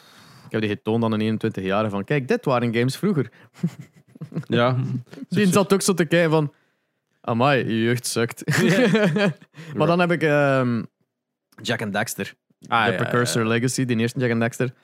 heb 0.49 0.61
die 0.61 0.71
getoond 0.71 1.05
aan 1.05 1.13
een 1.13 1.21
21 1.21 1.65
jaar 1.65 1.91
van, 1.91 2.05
kijk, 2.05 2.29
dit 2.29 2.45
waren 2.45 2.75
games 2.75 2.97
vroeger. 2.97 3.31
Ja. 4.47 4.77
Die 5.29 5.47
zat 5.53 5.73
ook 5.73 5.83
zo 5.83 5.95
te 5.95 6.05
kijken 6.05 6.31
van, 6.31 6.53
amai, 7.21 7.65
je 7.65 7.83
jeugd 7.83 8.07
sukt. 8.07 8.63
maar 9.77 9.87
dan 9.87 9.99
heb 9.99 10.11
ik 10.11 10.23
ehm, 10.23 10.83
Jack 11.63 11.83
and 11.83 11.93
Daxter. 11.93 12.35
Ah, 12.69 12.85
de 12.85 12.93
ja, 12.93 12.97
Precursor 12.97 13.43
ja. 13.43 13.49
Legacy, 13.49 13.85
die 13.85 13.97
eerste 13.97 14.21
Jack 14.21 14.31
and 14.31 14.41
Daxter, 14.41 14.75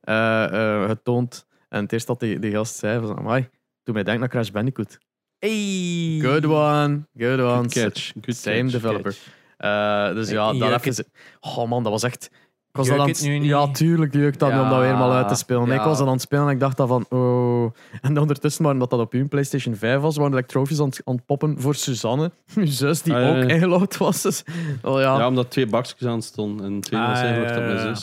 eh, 0.00 0.44
eh, 0.44 0.88
getoond. 0.88 1.46
En 1.70 1.82
het 1.82 1.92
eerste 1.92 2.06
dat 2.12 2.20
die, 2.20 2.38
die 2.38 2.50
gast 2.52 2.74
zei, 2.76 2.98
was, 2.98 3.10
amai, 3.16 3.48
toen 3.82 3.94
mij 3.94 4.02
denken 4.02 4.20
naar 4.20 4.28
Crash 4.30 4.48
Bandicoot. 4.50 4.98
Hey. 5.38 6.18
Good 6.22 6.44
one, 6.44 7.00
good 7.16 7.40
one. 7.40 7.54
Good 7.68 7.72
catch. 7.72 8.12
Good 8.20 8.36
Same 8.36 8.56
catch, 8.60 8.70
developer. 8.72 9.02
catch. 9.12 9.38
Eh, 9.56 10.14
dus 10.14 10.30
ja, 10.30 10.46
dat 10.52 10.56
je 10.56 10.74
even... 10.74 10.94
ze- 10.94 11.06
Oh 11.40 11.68
man, 11.68 11.82
dat 11.82 11.92
was 11.92 12.02
echt... 12.02 12.30
Ik 12.70 12.76
was 12.76 12.90
aan 12.90 13.08
het 13.08 13.22
nu 13.22 13.38
niet? 13.38 13.48
Ja, 13.48 13.70
tuurlijk 13.70 14.14
jeukt 14.14 14.38
dat 14.38 14.52
nu 14.52 14.58
om 14.58 14.68
dat 14.68 14.72
Ja, 14.72 14.80
weer 14.80 14.96
maar 14.96 15.10
uit 15.10 15.28
te 15.28 15.34
spelen. 15.34 15.66
ja. 15.66 15.74
Ik 15.74 15.80
was 15.80 15.98
dat 15.98 16.06
aan 16.06 16.12
het 16.12 16.22
spelen 16.22 16.44
en 16.46 16.50
ik 16.52 16.60
dacht 16.60 16.76
dat 16.76 16.88
van, 16.88 17.06
oh. 17.08 17.70
En 18.00 18.18
ondertussen, 18.18 18.62
maar 18.62 18.72
omdat 18.72 18.90
dat 18.90 19.00
op 19.00 19.12
uw 19.12 19.28
PlayStation 19.28 19.74
5 19.74 20.00
was, 20.00 20.16
waren 20.16 20.36
er 20.36 20.46
trophies 20.46 20.80
aan, 20.80 20.86
het- 20.88 21.00
aan 21.04 21.14
het 21.14 21.26
poppen 21.26 21.60
voor 21.60 21.74
Suzanne, 21.74 22.30
uw 22.54 22.66
zus, 22.66 23.02
die 23.02 23.14
Ah, 23.14 23.20
ja, 23.20 23.28
ook 23.28 23.36
ja. 23.48 23.54
ingelogd 23.54 23.96
was. 23.96 24.22
Dus, 24.22 24.42
oh, 24.82 24.94
ja. 24.94 25.00
Ja, 25.00 25.18
Ja. 25.18 25.26
omdat 25.28 25.50
twee 25.50 25.66
bakjes 25.66 26.08
aan 26.08 26.22
stonden 26.22 26.66
en 26.66 26.80
twee 26.80 27.00
Ah, 27.00 27.08
was 27.08 27.18
zijn 27.18 27.34
ja, 27.34 27.40
op 27.40 27.46
mijn 27.56 27.76
ja, 27.76 27.94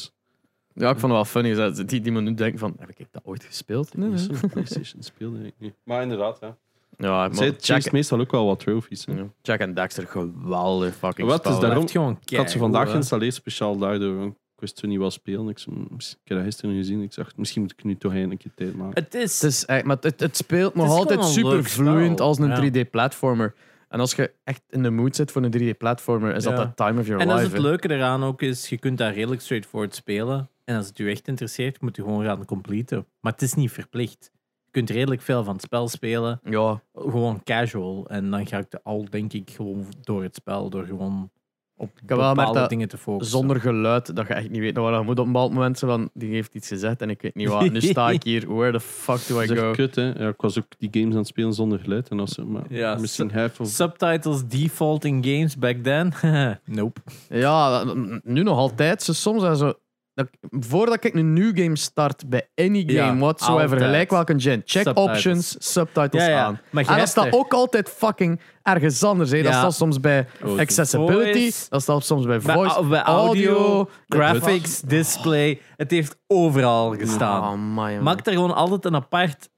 ja. 0.78 0.90
ik 0.90 1.00
vond 1.00 1.02
het 1.02 1.12
wel 1.12 1.26
funny. 1.26 1.54
zo, 1.76 1.86
Die, 1.86 2.02
die 2.02 2.12
me 2.12 2.22
nu 2.22 2.34
denken 2.34 2.60
van, 2.60 2.76
heb 2.80 2.90
ik 2.90 3.08
dat 3.12 3.22
ooit 3.26 3.44
gespeeld? 3.44 3.98
Nee, 3.98 4.10
nee. 4.10 4.18
Zo'n 4.18 4.50
PlayStation 4.54 5.04
speelde 5.04 5.46
ik 5.46 5.54
niet. 5.58 5.74
Maar 5.84 6.02
inderdaad, 6.02 6.38
ja. 6.42 6.56
Ja, 6.98 7.28
maar 7.28 7.52
Zij 7.58 7.82
meestal 7.92 8.20
ook 8.20 8.32
wel 8.32 8.46
wat 8.46 8.60
trophies. 8.60 9.06
hè. 9.06 9.14
ja, 9.14 9.28
Jack 9.42 9.60
en 9.60 9.74
Daxter, 9.74 10.08
geweldig 10.08 10.96
fucking 10.96 11.28
Wat 11.28 11.40
is 11.40 11.46
spel. 11.46 11.60
daarom- 11.60 11.70
Blijft 11.78 11.92
gewoon 11.92 12.20
Ik 12.26 12.38
had 12.38 12.52
ze 12.52 12.58
vandaag 12.58 12.84
hè. 12.86 12.90
geïnstalleerd, 12.92 13.34
speciaal 13.34 13.78
daardoor. 13.78 14.16
want 14.18 14.32
Ik 14.34 14.64
wist 14.64 14.76
toen 14.76 14.90
niet 14.90 15.00
wat 15.00 15.14
spelen. 15.14 15.50
Ik, 15.50 15.60
zei, 15.60 15.76
"Ms- 15.90 16.12
ik 16.12 16.18
heb 16.28 16.38
dat 16.38 16.46
gisteren 16.46 16.76
gezien. 16.76 17.02
Ik 17.02 17.16
dacht, 17.16 17.38
misschien 17.38 17.62
moet 17.62 17.72
ik 17.72 17.84
nu 17.84 17.96
toch 17.98 18.12
eindelijk 18.12 18.44
een 18.44 18.52
keer 18.56 18.66
tijd 18.66 18.78
maken. 18.78 19.04
Het 19.04 19.14
is... 19.16 19.42
Het, 19.42 19.52
is, 19.52 19.66
echt- 19.66 19.86
maar 19.86 19.98
het, 20.02 20.20
het 20.20 20.38
speelt 20.38 20.76
nog 20.76 20.86
is 20.86 20.92
altijd 20.92 21.10
gewoon 21.12 21.26
een 21.26 21.34
super 21.34 21.52
leuk 21.52 21.68
spel. 21.68 21.86
vloeiend 21.86 22.22
als 22.22 22.38
een 22.40 22.48
Ja. 22.74 22.84
3D-platformer. 22.86 23.54
En 23.90 24.00
als 24.00 24.14
je 24.16 24.32
echt 24.44 24.62
in 24.70 24.84
de 24.84 24.90
mood 24.90 25.16
zit 25.16 25.32
voor 25.32 25.44
een 25.44 25.52
3D-platformer, 25.76 26.36
is 26.36 26.44
dat 26.44 26.58
de 26.58 26.74
time 26.84 27.00
of 27.00 27.06
your 27.08 27.22
En 27.22 27.28
dat 27.28 27.38
is 27.38 27.44
life. 27.44 27.56
het 27.56 27.64
hè. 27.64 27.70
leuke 27.70 27.92
eraan 27.94 28.24
ook 28.24 28.42
is, 28.42 28.70
je 28.70 28.78
kunt 28.78 28.98
daar 28.98 29.14
redelijk 29.14 29.42
straightforward 29.42 29.96
spelen. 29.96 30.50
En 30.68 30.76
als 30.76 30.88
het 30.88 30.98
je 30.98 31.10
echt 31.10 31.28
interesseert, 31.28 31.82
moet 31.82 31.96
je 31.96 32.02
gewoon 32.02 32.24
gaan 32.26 32.46
completen. 32.46 33.06
Maar 33.20 33.32
het 33.32 33.42
is 33.42 33.54
niet 33.54 33.72
verplicht. 33.72 34.32
Je 34.66 34.72
kunt 34.72 34.90
redelijk 34.90 35.22
veel 35.22 35.44
van 35.44 35.54
het 35.54 35.64
spel 35.64 35.88
spelen, 35.88 36.40
Ja, 36.44 36.82
gewoon 36.94 37.44
casual. 37.44 38.06
En 38.08 38.32
dan 38.32 38.48
ga 38.48 38.58
ik 38.58 38.72
de 38.72 38.80
al, 38.84 39.06
denk 39.10 39.34
ik, 39.34 39.50
gewoon 39.50 39.86
door 40.02 40.24
het 40.24 40.36
spel, 40.36 40.70
door 40.70 40.86
gewoon 40.86 41.30
op 41.76 41.92
bepaalde 42.06 42.60
dat 42.60 42.70
dingen 42.70 42.88
te 42.88 42.98
focussen. 42.98 43.38
zonder 43.38 43.60
geluid, 43.60 44.16
dat 44.16 44.28
je 44.28 44.34
echt 44.34 44.50
niet 44.50 44.60
weet 44.60 44.78
waar 44.78 44.94
je 45.00 45.06
moet 45.06 45.20
op 45.20 45.26
een 45.26 45.32
bepaald 45.32 45.54
moment 45.54 45.80
van, 45.80 46.10
die 46.14 46.30
heeft 46.30 46.56
iets 46.56 46.68
gezegd 46.68 47.02
en 47.02 47.10
ik 47.10 47.22
weet 47.22 47.36
niet 47.36 47.48
wat. 47.48 47.72
Nu 47.72 47.82
sta 47.82 48.10
ik 48.10 48.24
hier, 48.24 48.56
where 48.56 48.72
the 48.72 48.80
fuck 48.80 49.28
do 49.28 49.42
I 49.42 49.48
Dat 49.48 49.58
is 49.58 49.64
go? 49.64 49.72
kut, 49.72 49.96
hè. 49.96 50.04
Ja, 50.24 50.28
ik 50.28 50.42
was 50.42 50.58
ook 50.58 50.66
die 50.78 50.90
games 50.92 51.12
aan 51.12 51.18
het 51.20 51.28
spelen 51.28 51.54
zonder 51.54 51.80
geluid. 51.80 52.10
En 52.10 52.20
als 52.20 52.32
ze, 52.32 52.46
maar 52.46 52.74
Ja, 52.74 52.96
misschien 52.96 53.32
half 53.32 53.60
of... 53.60 53.68
Subtitles 53.68 54.46
default 54.48 55.06
in 55.06 55.24
games 55.24 55.58
back 55.58 55.78
then? 55.78 56.14
nope. 56.66 57.02
Ja, 57.30 57.84
nu 58.24 58.44
nog 58.44 58.58
altijd. 58.58 59.02
Soms 59.02 59.42
zijn 59.42 59.56
zo... 59.56 59.74
Dat, 60.18 60.28
voordat 60.52 61.04
ik 61.06 61.14
een 61.14 61.34
new 61.34 61.58
game 61.64 61.76
start 61.76 62.30
bij 62.30 62.50
any 62.56 62.80
game 62.88 62.92
Ja, 62.94 63.18
whatsoever, 63.18 63.62
altijd. 63.62 63.82
gelijk 63.82 64.10
welke 64.10 64.34
gen, 64.40 64.62
check 64.66 64.84
Subtitles. 64.84 65.06
options, 65.10 65.56
subtitles 65.60 66.24
Ja, 66.24 66.30
ja. 66.30 66.44
aan. 66.46 66.60
Maar 66.70 66.86
En 66.88 66.98
dat 66.98 67.08
staat 67.08 67.34
ook 67.34 67.54
altijd 67.54 67.90
fucking 67.90 68.40
ergens 68.64 69.04
anders. 69.04 69.32
Hè. 69.32 69.42
Dat 69.42 69.54
staat 69.54 69.74
soms 69.74 70.00
bij 70.00 70.28
Oh, 70.44 70.60
accessibility, 70.60 71.40
voice. 71.40 71.66
dat 71.70 71.82
staat 71.82 72.06
soms 72.06 72.26
bij 72.26 72.40
voice, 72.42 72.84
bij 72.86 73.02
audio, 73.02 73.90
graphics, 74.08 74.82
display. 74.82 75.62
Het 75.76 75.92
heeft 75.92 76.18
overal 76.28 76.96
gestaan. 76.96 77.44
Oh, 77.54 77.74
man. 77.74 78.04
Maak 78.04 78.26
er 78.26 78.34
gewoon 78.34 78.56
altijd 78.56 78.86
een 78.86 78.96
apart 78.96 79.50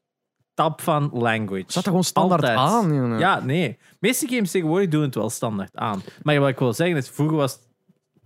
tab 0.54 0.82
van 0.82 1.10
language. 1.14 1.64
Staat 1.68 1.84
er 1.84 1.90
gewoon 1.90 2.04
standaard 2.04 2.44
Altijd. 2.44 2.58
aan. 2.58 2.94
jongen. 2.96 3.20
Ja, 3.20 3.40
nee. 3.44 3.68
De 3.70 3.98
meeste 4.00 4.28
games 4.28 4.52
tegenwoordig 4.52 4.90
doen 4.90 5.02
het 5.02 5.16
wel 5.16 5.30
standaard 5.30 5.76
aan. 5.76 6.02
Maar 6.24 6.40
wat 6.40 6.50
ik 6.50 6.60
wil 6.60 6.74
zeggen 6.74 6.98
is, 6.98 7.10
vroeger 7.10 7.38
was 7.38 7.60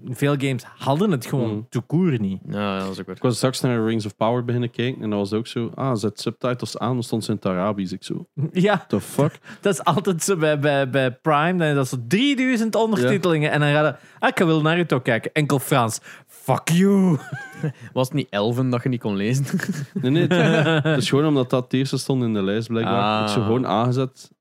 veel 0.10 0.36
games 0.38 0.64
hadden 0.78 1.12
het 1.12 1.26
gewoon 1.26 1.52
Mm. 1.54 1.66
te 1.70 1.80
koer 1.82 2.20
niet. 2.20 2.40
Ja, 2.50 2.80
dat 2.80 2.90
is 2.90 3.00
ook. 3.00 3.08
Ik 3.08 3.22
was 3.22 3.36
straks 3.36 3.62
naar 3.62 3.86
Rings 3.86 4.06
of 4.06 4.16
Power 4.16 4.46
beginnen 4.46 4.72
kijken. 4.72 5.02
En 5.02 5.10
dat 5.10 5.20
was 5.20 5.34
ook 5.34 5.48
zo... 5.48 5.72
Ah, 5.76 5.96
zet 5.96 6.20
subtitles 6.20 6.78
aan. 6.78 6.94
Dan 6.94 7.04
stond 7.04 7.24
ze 7.24 7.30
in 7.32 7.36
het 7.36 7.46
Arabisch. 7.46 7.92
Ik 7.94 8.04
zo... 8.04 8.28
Ja, 8.52 8.86
The 8.88 9.02
fuck? 9.02 9.40
dat 9.62 9.74
is 9.74 9.84
altijd 9.84 10.24
zo 10.24 10.36
bij, 10.38 10.60
bij, 10.60 10.90
bij 10.90 11.12
Prime. 11.12 11.58
Dan 11.58 11.68
is 11.68 11.76
dat 11.76 11.88
zo 11.88 11.98
3000 12.08 12.76
ondertitelingen. 12.76 13.52
En 13.52 13.60
dan 13.60 13.70
ga 13.72 13.82
je... 13.88 13.96
Ah, 14.20 14.30
ik 14.30 14.38
wil 14.38 14.62
Naruto 14.62 15.00
kijken. 15.00 15.32
Enkel 15.34 15.60
Frans. 15.60 16.00
Fuck 16.28 16.70
you. 16.70 17.18
Was 17.94 18.08
het 18.08 18.16
niet 18.16 18.28
elven 18.30 18.70
dat 18.70 18.84
je 18.84 18.90
niet 18.90 19.02
kon 19.02 19.16
lezen? 19.16 19.46
Nee, 19.94 20.12
nee. 20.12 20.28
Het 20.28 20.84
het 20.84 20.98
is 20.98 21.10
gewoon 21.10 21.26
omdat 21.26 21.50
dat 21.50 21.64
het 21.64 21.74
eerste 21.74 21.98
stond 21.98 22.24
in 22.24 22.34
de 22.34 22.44
lijst, 22.44 22.68
blijkbaar. 22.68 23.20
Ah. 23.20 23.22
Ik 23.22 23.28
zo 23.34 23.42
gewoon 23.42 23.68
aangezet. 23.68 24.32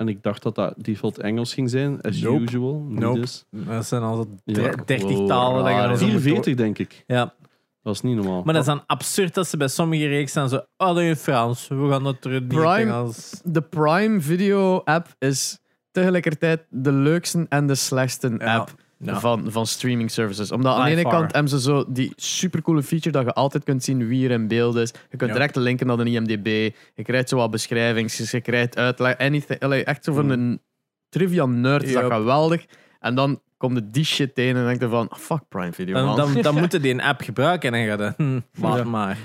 En 0.00 0.08
ik 0.08 0.22
dacht 0.22 0.42
dat 0.42 0.54
dat 0.54 0.74
default 0.76 1.18
Engels 1.18 1.54
ging 1.54 1.70
zijn. 1.70 2.00
As 2.00 2.20
Nope. 2.20 2.40
usual. 2.42 2.84
Nope. 2.88 3.20
dus. 3.20 3.44
Dat 3.50 3.86
zijn 3.86 4.02
al 4.02 4.16
zo 4.16 4.26
Ja. 4.44 4.70
30 4.84 5.02
Wow, 5.12 5.26
talen. 5.28 5.64
dat 5.64 5.72
je 5.72 5.78
raar, 5.78 5.88
dan 5.88 5.98
zo 5.98 6.06
moet 6.06 6.20
44, 6.20 6.54
denk 6.54 6.78
ik. 6.78 7.04
Ja, 7.06 7.34
Dat 7.82 7.94
is 7.94 8.00
niet 8.00 8.16
normaal. 8.16 8.42
maar 8.42 8.52
dat 8.54 8.62
is 8.62 8.68
dan 8.68 8.82
absurd 8.86 9.34
dat 9.34 9.46
ze 9.48 9.56
bij 9.56 9.68
sommige 9.68 10.06
reeks 10.06 10.30
staan 10.30 10.48
zo... 10.48 10.56
Oh, 10.56 10.86
dat 10.88 10.98
is 10.98 11.08
in 11.08 11.16
Frans. 11.16 11.68
We 11.68 11.88
gaan 11.90 12.04
dat 12.04 12.24
er 12.24 12.30
niet 12.30 12.48
Prime- 12.48 12.92
als... 12.92 13.40
De 13.44 13.60
Prime 13.62 14.20
Video 14.20 14.78
app 14.84 15.14
is 15.18 15.58
tegelijkertijd 15.90 16.62
de 16.68 16.92
leukste 16.92 17.46
en 17.48 17.66
de 17.66 17.74
slechtste 17.74 18.34
Ja. 18.38 18.56
app 18.56 18.74
Van, 19.04 19.50
van 19.50 19.66
streaming 19.66 20.10
services. 20.10 20.52
Omdat 20.52 20.74
aan 20.76 20.84
de 20.84 20.90
ene 20.90 21.00
far. 21.02 21.10
kant 21.12 21.32
hebben 21.32 21.50
ze 21.50 21.60
zo 21.60 21.84
die 21.88 22.12
supercoole 22.16 22.82
feature 22.82 23.10
dat 23.10 23.24
je 23.24 23.32
altijd 23.32 23.64
kunt 23.64 23.84
zien 23.84 24.06
wie 24.06 24.24
er 24.24 24.30
in 24.30 24.48
beeld 24.48 24.76
is. 24.76 24.92
Je 25.10 25.16
kunt 25.16 25.30
Ja. 25.30 25.36
direct 25.36 25.56
linken 25.56 25.86
naar 25.86 25.96
de 25.96 26.04
IMDb. 26.10 26.46
Je 26.94 27.02
krijgt 27.02 27.28
zo 27.28 27.36
wat 27.36 27.50
beschrijvingen. 27.50 28.10
Je 28.30 28.40
krijgt 28.40 28.76
uitleg. 28.76 29.18
Anything. 29.18 29.60
Allee, 29.60 29.84
echt 29.84 30.04
zo 30.04 30.12
van 30.12 30.24
Mm. 30.24 30.30
een 30.30 30.60
trivia 31.08 31.46
nerd 31.46 31.82
is 31.82 31.92
dat 31.92 32.12
geweldig. 32.12 32.64
En 33.00 33.14
dan 33.14 33.40
komt 33.56 33.76
er 33.76 33.90
die 33.92 34.04
shit 34.04 34.34
tegen 34.34 34.56
en 34.56 34.64
denk 34.66 34.80
je 34.80 34.88
van, 34.88 35.08
ah, 35.08 35.18
fuck 35.18 35.40
Prime 35.48 35.72
Video, 35.72 35.94
Dan, 35.94 36.04
man. 36.04 36.16
dan, 36.16 36.42
dan 36.42 36.54
moeten 36.60 36.82
die 36.82 36.92
een 36.92 37.02
app 37.02 37.20
gebruiken 37.20 37.74
en 37.74 37.86
dan 37.88 37.98
gaat. 37.98 38.14
Hm, 38.16 38.40
Ja. 38.52 38.84
maar. 38.84 39.18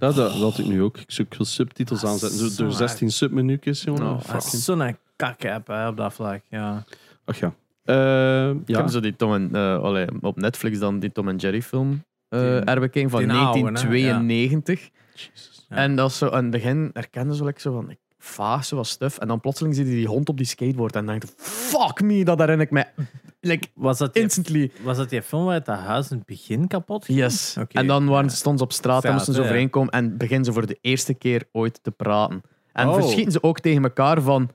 Ja, 0.00 0.06
dat, 0.12 0.16
dat 0.16 0.32
had 0.32 0.58
ik 0.58 0.66
nu 0.66 0.82
ook. 0.82 0.96
Ik 0.98 1.10
zoek 1.10 1.34
veel 1.34 1.44
subtitels 1.44 2.04
Ah, 2.04 2.10
aanzetten. 2.10 2.38
Zo, 2.38 2.46
zo 2.48 2.56
door 2.56 2.66
hard. 2.66 2.78
16 2.78 3.10
submenu's, 3.10 3.82
jongen. 3.82 4.02
Oh, 4.10 4.20
Dat 4.32 4.44
is 4.52 4.64
zo'n 4.64 4.96
kak-app 5.16 5.66
hè, 5.66 5.88
op 5.88 5.96
dat 5.96 6.12
vlak. 6.14 6.42
Ja. 6.50 6.84
Ach 7.24 7.38
ja. 7.38 7.54
Eh, 7.90 8.50
Ik 8.50 8.68
ja. 8.68 8.76
heb 8.80 8.88
zo 8.88 9.00
die 9.00 9.16
Tom 9.16 9.34
en, 9.34 9.48
eh, 9.52 9.78
allee, 9.82 10.06
op 10.20 10.36
Netflix 10.36 10.78
dan 10.78 10.98
die 10.98 11.12
Tom 11.12 11.28
en 11.28 11.36
Jerry 11.36 11.62
film 11.62 12.04
eh 12.28 12.40
Die- 12.40 12.48
herbekeken 12.48 13.10
van 13.10 13.20
die 13.20 13.30
oude, 13.30 13.58
hè? 13.58 13.70
1992. 13.72 14.90
Jezus. 15.14 15.66
Ja. 15.68 15.76
En 15.76 15.96
dat 15.96 16.10
is 16.10 16.18
zo, 16.18 16.28
aan 16.28 16.42
het 16.42 16.50
begin 16.50 16.90
herkende 16.92 17.34
ze 17.36 17.44
like, 17.44 17.60
zo 17.60 17.72
van, 18.18 18.62
zo 18.64 18.76
wat 18.76 18.86
stuff. 18.86 19.18
En 19.18 19.28
dan 19.28 19.40
plotseling 19.40 19.74
zie 19.74 19.84
je 19.86 19.90
die 19.90 20.06
hond 20.06 20.28
op 20.28 20.36
die 20.36 20.46
skateboard 20.46 20.96
en 20.96 21.06
dan 21.06 21.18
denk 21.18 21.32
je, 21.36 21.42
fuck 21.44 22.00
me, 22.02 22.24
dat 22.24 22.38
herinner 22.38 22.66
ik 22.66 22.72
me 22.72 22.84
like, 23.40 23.68
Was, 23.74 23.98
dat 23.98 24.14
die, 24.14 24.22
instantly. 24.22 24.70
was 24.82 24.96
dat 24.96 25.10
die 25.10 25.22
film 25.22 25.44
waar 25.44 25.54
het 25.54 25.66
huis 25.66 26.10
in 26.10 26.16
het 26.16 26.26
begin 26.26 26.66
kapot 26.66 27.04
ging? 27.04 27.18
Yes. 27.18 27.56
En 27.68 27.86
dan 27.86 28.06
waren 28.06 28.30
ze, 28.30 28.36
stonden 28.36 28.58
ze 28.58 28.64
op 28.64 28.72
straat 28.72 29.04
en 29.04 29.12
moesten 29.12 29.34
ze 29.34 29.40
ja. 29.40 29.46
overeenkomen 29.46 29.90
en 29.92 30.16
beginnen 30.16 30.44
ze 30.44 30.52
voor 30.52 30.66
de 30.66 30.78
eerste 30.80 31.14
keer 31.14 31.44
ooit 31.52 31.82
te 31.82 31.90
praten. 31.90 32.42
En 32.72 32.88
Oh. 32.88 32.94
verschieten 32.94 33.32
ze 33.32 33.42
ook 33.42 33.60
tegen 33.60 33.82
elkaar 33.82 34.20
van, 34.22 34.50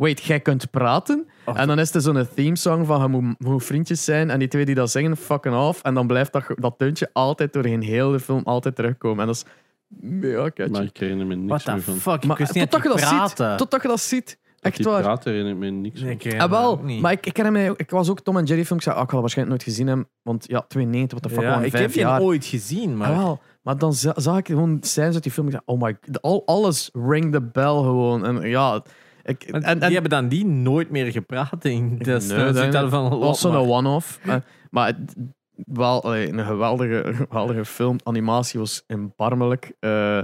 wait, 0.00 0.22
jij 0.22 0.40
kunt 0.40 0.70
praten? 0.70 1.26
Oh. 1.44 1.60
En 1.60 1.66
dan 1.66 1.78
is 1.78 1.94
er 1.94 2.00
zo'n 2.00 2.28
themesong 2.34 2.86
van, 2.86 3.00
je 3.00 3.08
moet, 3.08 3.34
je 3.38 3.48
moet 3.48 3.64
vriendjes 3.64 4.04
zijn. 4.04 4.30
En 4.30 4.38
die 4.38 4.48
twee 4.48 4.64
die 4.64 4.74
dat 4.74 4.90
zingen, 4.90 5.16
fucking 5.16 5.54
off. 5.54 5.82
En 5.82 5.94
dan 5.94 6.06
blijft 6.06 6.32
dat, 6.32 6.44
dat 6.54 6.78
deuntje 6.78 7.10
altijd 7.12 7.52
doorheen 7.52 7.82
heel 7.82 8.10
de 8.10 8.20
film 8.20 8.42
altijd 8.44 8.74
terugkomen. 8.76 9.20
En 9.20 9.26
dat 9.26 9.36
is 9.36 9.44
mega 9.88 10.50
catchy. 10.54 10.72
Maar 10.72 10.82
ik 10.82 10.96
herinner 10.96 11.26
me 11.26 11.34
niks 11.34 11.64
meer 11.66 11.82
van. 11.82 11.94
fuck? 11.94 12.24
Maar 12.24 12.30
ik 12.40 12.46
wist 12.46 12.54
niet 12.54 12.70
dat 12.70 12.82
totdat 12.82 13.00
je 13.00 13.06
dat 13.06 13.08
ziet, 13.08 13.34
praten. 13.34 13.56
totdat 13.56 13.82
je 13.82 13.88
dat 13.88 14.00
ziet, 14.00 14.38
echt 14.60 14.76
die 14.76 14.84
waar. 14.86 15.02
praat 15.02 15.24
herinner 15.24 15.52
ik 15.52 15.58
me 15.58 15.68
niks 15.70 16.00
Nee, 16.00 16.16
van. 16.20 16.30
ik 16.32 16.40
Ah, 16.40 16.50
wel, 16.50 16.70
ook 16.70 16.82
niet. 16.82 17.00
maar 17.00 17.12
ik, 17.12 17.26
ik, 17.26 17.36
herinner 17.36 17.62
mij, 17.62 17.74
ik 17.76 17.90
was 17.90 18.10
ook 18.10 18.20
Tom 18.20 18.36
en 18.36 18.44
Jerry 18.44 18.64
film. 18.64 18.78
Ik 18.78 18.84
zei, 18.84 18.96
ah, 18.96 19.02
ik 19.02 19.10
had 19.10 19.20
waarschijnlijk 19.20 19.56
nooit 19.58 19.68
gezien 19.74 19.86
hebben. 19.88 20.08
Want 20.22 20.44
ja, 20.48 20.64
92, 20.68 21.18
wat 21.20 21.30
de 21.30 21.36
fuck, 21.36 21.44
ja, 21.48 21.60
ik 21.62 21.70
vijf 21.70 21.82
heb 21.84 21.92
jaar. 21.92 22.20
ooit 22.20 22.44
gezien, 22.44 22.96
maar... 22.96 23.10
Ah, 23.10 23.16
wel. 23.16 23.40
Maar 23.62 23.78
dan 23.78 23.92
za- 23.94 24.14
zag 24.16 24.38
ik 24.38 24.46
gewoon 24.46 24.78
scènes 24.80 25.14
uit 25.14 25.22
die 25.22 25.32
film. 25.32 25.46
Ik 25.46 25.52
dacht, 25.52 25.64
oh 25.66 25.80
my 25.80 25.96
god, 26.06 26.22
al, 26.22 26.42
alles 26.46 26.90
ring 26.92 27.32
the 27.32 27.42
bell 27.42 27.64
gewoon. 27.64 28.24
En 28.26 28.48
ja, 28.48 28.82
ik, 29.30 29.42
en, 29.42 29.62
en, 29.62 29.78
die 29.78 29.90
hebben 29.90 30.10
dan 30.10 30.28
die 30.28 30.46
nooit 30.46 30.90
meer 30.90 31.12
gepraat. 31.12 31.64
In. 31.64 31.98
Dat 31.98 32.22
is 32.22 32.28
Nee, 32.28 32.52
dan 32.52 32.70
dat- 32.70 32.90
van, 32.90 33.18
was 33.18 33.40
zo'n 33.40 33.56
one-off. 33.56 34.20
maar 34.70 34.86
het, 34.86 35.14
wel 35.66 36.02
allee, 36.04 36.28
een 36.28 36.44
geweldige, 36.44 37.12
geweldige 37.28 37.64
film. 37.64 37.96
Animatie 38.02 38.58
was 38.60 38.84
erbarmelijk. 38.86 39.72
eh 39.80 40.20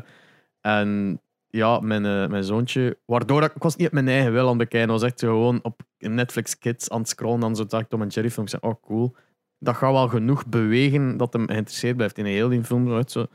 en 0.61 1.21
ja, 1.49 1.81
mijn, 1.81 2.05
eh, 2.05 2.27
mijn 2.27 2.45
zoontje... 2.45 2.99
Waardoor 3.05 3.43
ik, 3.43 3.55
ik 3.55 3.63
was 3.63 3.77
niet 3.77 3.87
op 3.87 3.93
mijn 3.93 4.09
eigen 4.09 4.33
wil 4.33 4.43
aan 4.43 4.49
het 4.49 4.59
bekijken. 4.59 4.89
Ik 4.89 5.01
was 5.01 5.03
echt 5.03 5.21
gewoon 5.21 5.59
op 5.63 5.81
Netflix 5.99 6.59
Kids 6.59 6.91
aan 6.91 6.99
het 7.01 7.09
scrollen. 7.09 7.43
En 7.43 7.57
zo 7.57 7.63
ik 7.69 7.89
Tom 7.89 8.03
en 8.03 8.09
Jerry 8.09 8.31
film. 8.31 8.45
Ik 8.47 8.51
zei, 8.51 8.63
oh 8.73 8.83
cool. 8.83 9.15
Dat 9.59 9.77
gaat 9.77 9.93
wel 9.93 10.09
genoeg 10.09 10.47
bewegen 10.47 11.17
dat 11.17 11.33
hem 11.33 11.47
geïnteresseerd 11.47 11.97
blijft 11.97 12.19
in 12.19 12.25
heel 12.25 12.49
die 12.49 12.65
film. 12.65 13.03
Zo, 13.09 13.27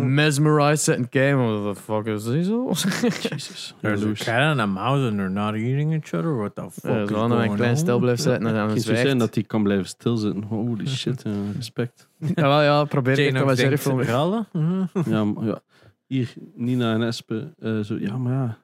Hm. 0.00 0.14
mesmerizen 0.14 0.96
en 0.96 1.08
kijken. 1.08 1.62
What 1.62 1.74
the 1.74 1.80
fuck 1.82 2.06
is 2.06 2.22
zo? 2.46 2.72
Jezus. 3.30 3.74
There's 3.80 4.02
a 4.04 4.12
cat 4.24 4.40
and 4.50 4.60
a 4.60 4.66
mouse 4.66 5.06
and 5.08 5.16
they're 5.16 5.28
not 5.30 5.54
eating 5.54 5.92
each 5.92 6.14
other. 6.14 6.36
What 6.36 6.54
the 6.54 6.70
fuck 6.70 6.84
Ja, 6.90 7.02
is 7.02 7.08
aan 7.08 7.14
going 7.30 7.50
een 7.50 7.54
klein 7.56 7.70
on? 7.70 7.76
stel 7.76 7.98
blijft 7.98 8.22
zitten 8.22 8.46
en 8.46 8.54
dan 8.54 8.70
Het 8.70 8.82
zou 8.82 8.96
zijn 8.96 9.18
dat 9.18 9.34
hij 9.34 9.44
kan 9.44 9.62
blijven 9.62 9.86
stilzitten. 9.86 10.42
Holy 10.42 10.86
shit, 10.96 11.22
ja, 11.24 11.30
respect. 11.56 12.08
Ja, 12.34 12.42
wel, 12.48 12.62
ja, 12.62 12.84
probeer 12.84 13.18
ik 13.18 13.24
Jane 13.24 13.32
Tom 13.38 13.42
ook 13.42 13.48
en 13.50 13.54
Jerry 13.56 13.68
denkt, 13.68 13.82
film. 13.84 14.02
verhalen? 14.02 14.46
Mhm. 14.52 15.10
Ja, 15.10 15.24
maar 15.24 15.44
ja. 15.46 15.60
Hier, 16.06 16.32
Nina 16.54 16.94
en 16.94 17.02
Espe. 17.02 17.52
eh, 17.58 17.80
zo, 17.80 17.96
ja, 17.98 18.16
maar 18.16 18.32
ja. 18.32 18.58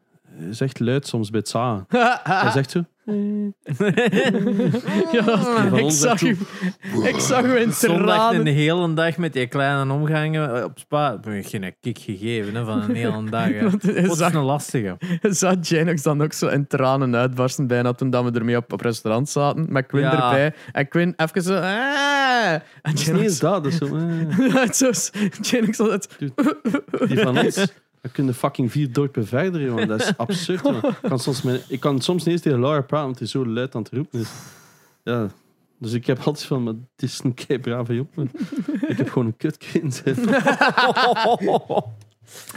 Zegt 0.51 0.81
luid 0.81 1.07
soms 1.07 1.31
bij 1.31 1.39
het 1.41 1.49
zagen. 1.49 1.85
Hij 2.23 2.51
zegt 2.51 2.71
zo... 2.71 2.85
ja, 5.13 5.41
ik 5.77 5.91
zag, 5.91 6.23
u, 6.23 6.37
ik 7.03 7.19
zag 7.19 7.45
u 7.45 7.57
in 7.61 7.73
Zondag 7.73 8.33
een 8.33 8.47
hele 8.47 8.95
dag 8.95 9.17
met 9.17 9.33
die 9.33 9.47
kleine 9.47 9.93
omgangen 9.93 10.57
eh, 10.57 10.65
op 10.65 10.79
spa. 10.79 11.13
Ik 11.13 11.25
heb 11.25 11.47
geen 11.47 11.75
kick 11.81 11.99
gegeven 11.99 12.55
hè, 12.55 12.65
van 12.65 12.83
een 12.83 12.95
hele 12.95 13.31
dag. 13.31 13.47
hè. 13.49 13.71
Wat 13.71 13.85
is 13.85 14.17
zag, 14.17 14.33
een 14.35 14.43
lastige. 14.43 14.97
zag 15.23 15.55
Janox 15.61 16.03
dan 16.03 16.23
ook 16.23 16.33
zo 16.33 16.47
in 16.49 16.67
tranen 16.67 17.17
uitbarsten 17.17 17.67
bijna 17.67 17.93
toen 17.93 18.11
dat 18.11 18.25
we 18.25 18.31
ermee 18.39 18.57
op, 18.57 18.73
op 18.73 18.81
restaurant 18.81 19.29
zaten. 19.29 19.67
Met 19.69 19.87
Quinn 19.87 20.05
Ja. 20.07 20.25
erbij. 20.25 20.55
En 20.73 20.89
Quinn 20.89 21.15
even 21.17 21.43
zo... 21.43 21.55
"Ah." 21.55 22.53
En 22.53 22.63
Het 22.83 22.99
is 23.01 23.07
niet 23.11 23.21
eens 23.23 23.39
Janox... 23.39 23.39
dat. 23.39 23.65
dat 23.65 23.73
is 23.73 23.79
zo, 23.79 23.97
eh. 23.97 24.71
Zo, 24.71 24.91
Janox 25.41 25.79
had 25.79 25.91
het... 25.91 26.09
Die 27.09 27.19
van 27.19 27.39
ons, 27.39 27.67
we 28.01 28.09
kunnen 28.09 28.35
fucking 28.35 28.71
vier 28.73 28.93
dorpen 28.93 29.27
verder, 29.27 29.63
jongen. 29.63 29.89
Dat 29.89 30.01
is 30.01 30.13
absurd, 30.27 30.61
jongen. 30.63 30.83
Ik 31.03 31.09
kan 31.09 31.19
soms, 31.19 31.43
mijn, 31.43 31.61
ik 31.69 31.81
kan 31.81 32.01
soms 32.01 32.25
niet 32.25 32.33
eens 32.35 32.43
tegen 32.43 32.61
Laura 32.61 32.81
praten, 32.81 33.05
want 33.07 33.19
hij 33.19 33.27
is 33.27 33.33
zo 33.33 33.47
luid 33.47 33.75
aan 33.75 33.83
het 33.83 33.93
roepen 33.93 34.21
is. 34.21 34.29
Ja. 35.05 35.29
Dus 35.79 35.93
ik 35.93 36.07
heb 36.07 36.19
altijd 36.19 36.45
van, 36.45 36.63
maar 36.63 36.73
het 36.73 37.03
is 37.03 37.21
een 37.25 37.35
kei 37.35 37.59
brave 37.59 37.95
jongen. 37.95 38.31
Ik 38.87 38.97
heb 38.97 39.09
gewoon 39.11 39.27
een 39.27 39.37
kutkind. 39.37 40.03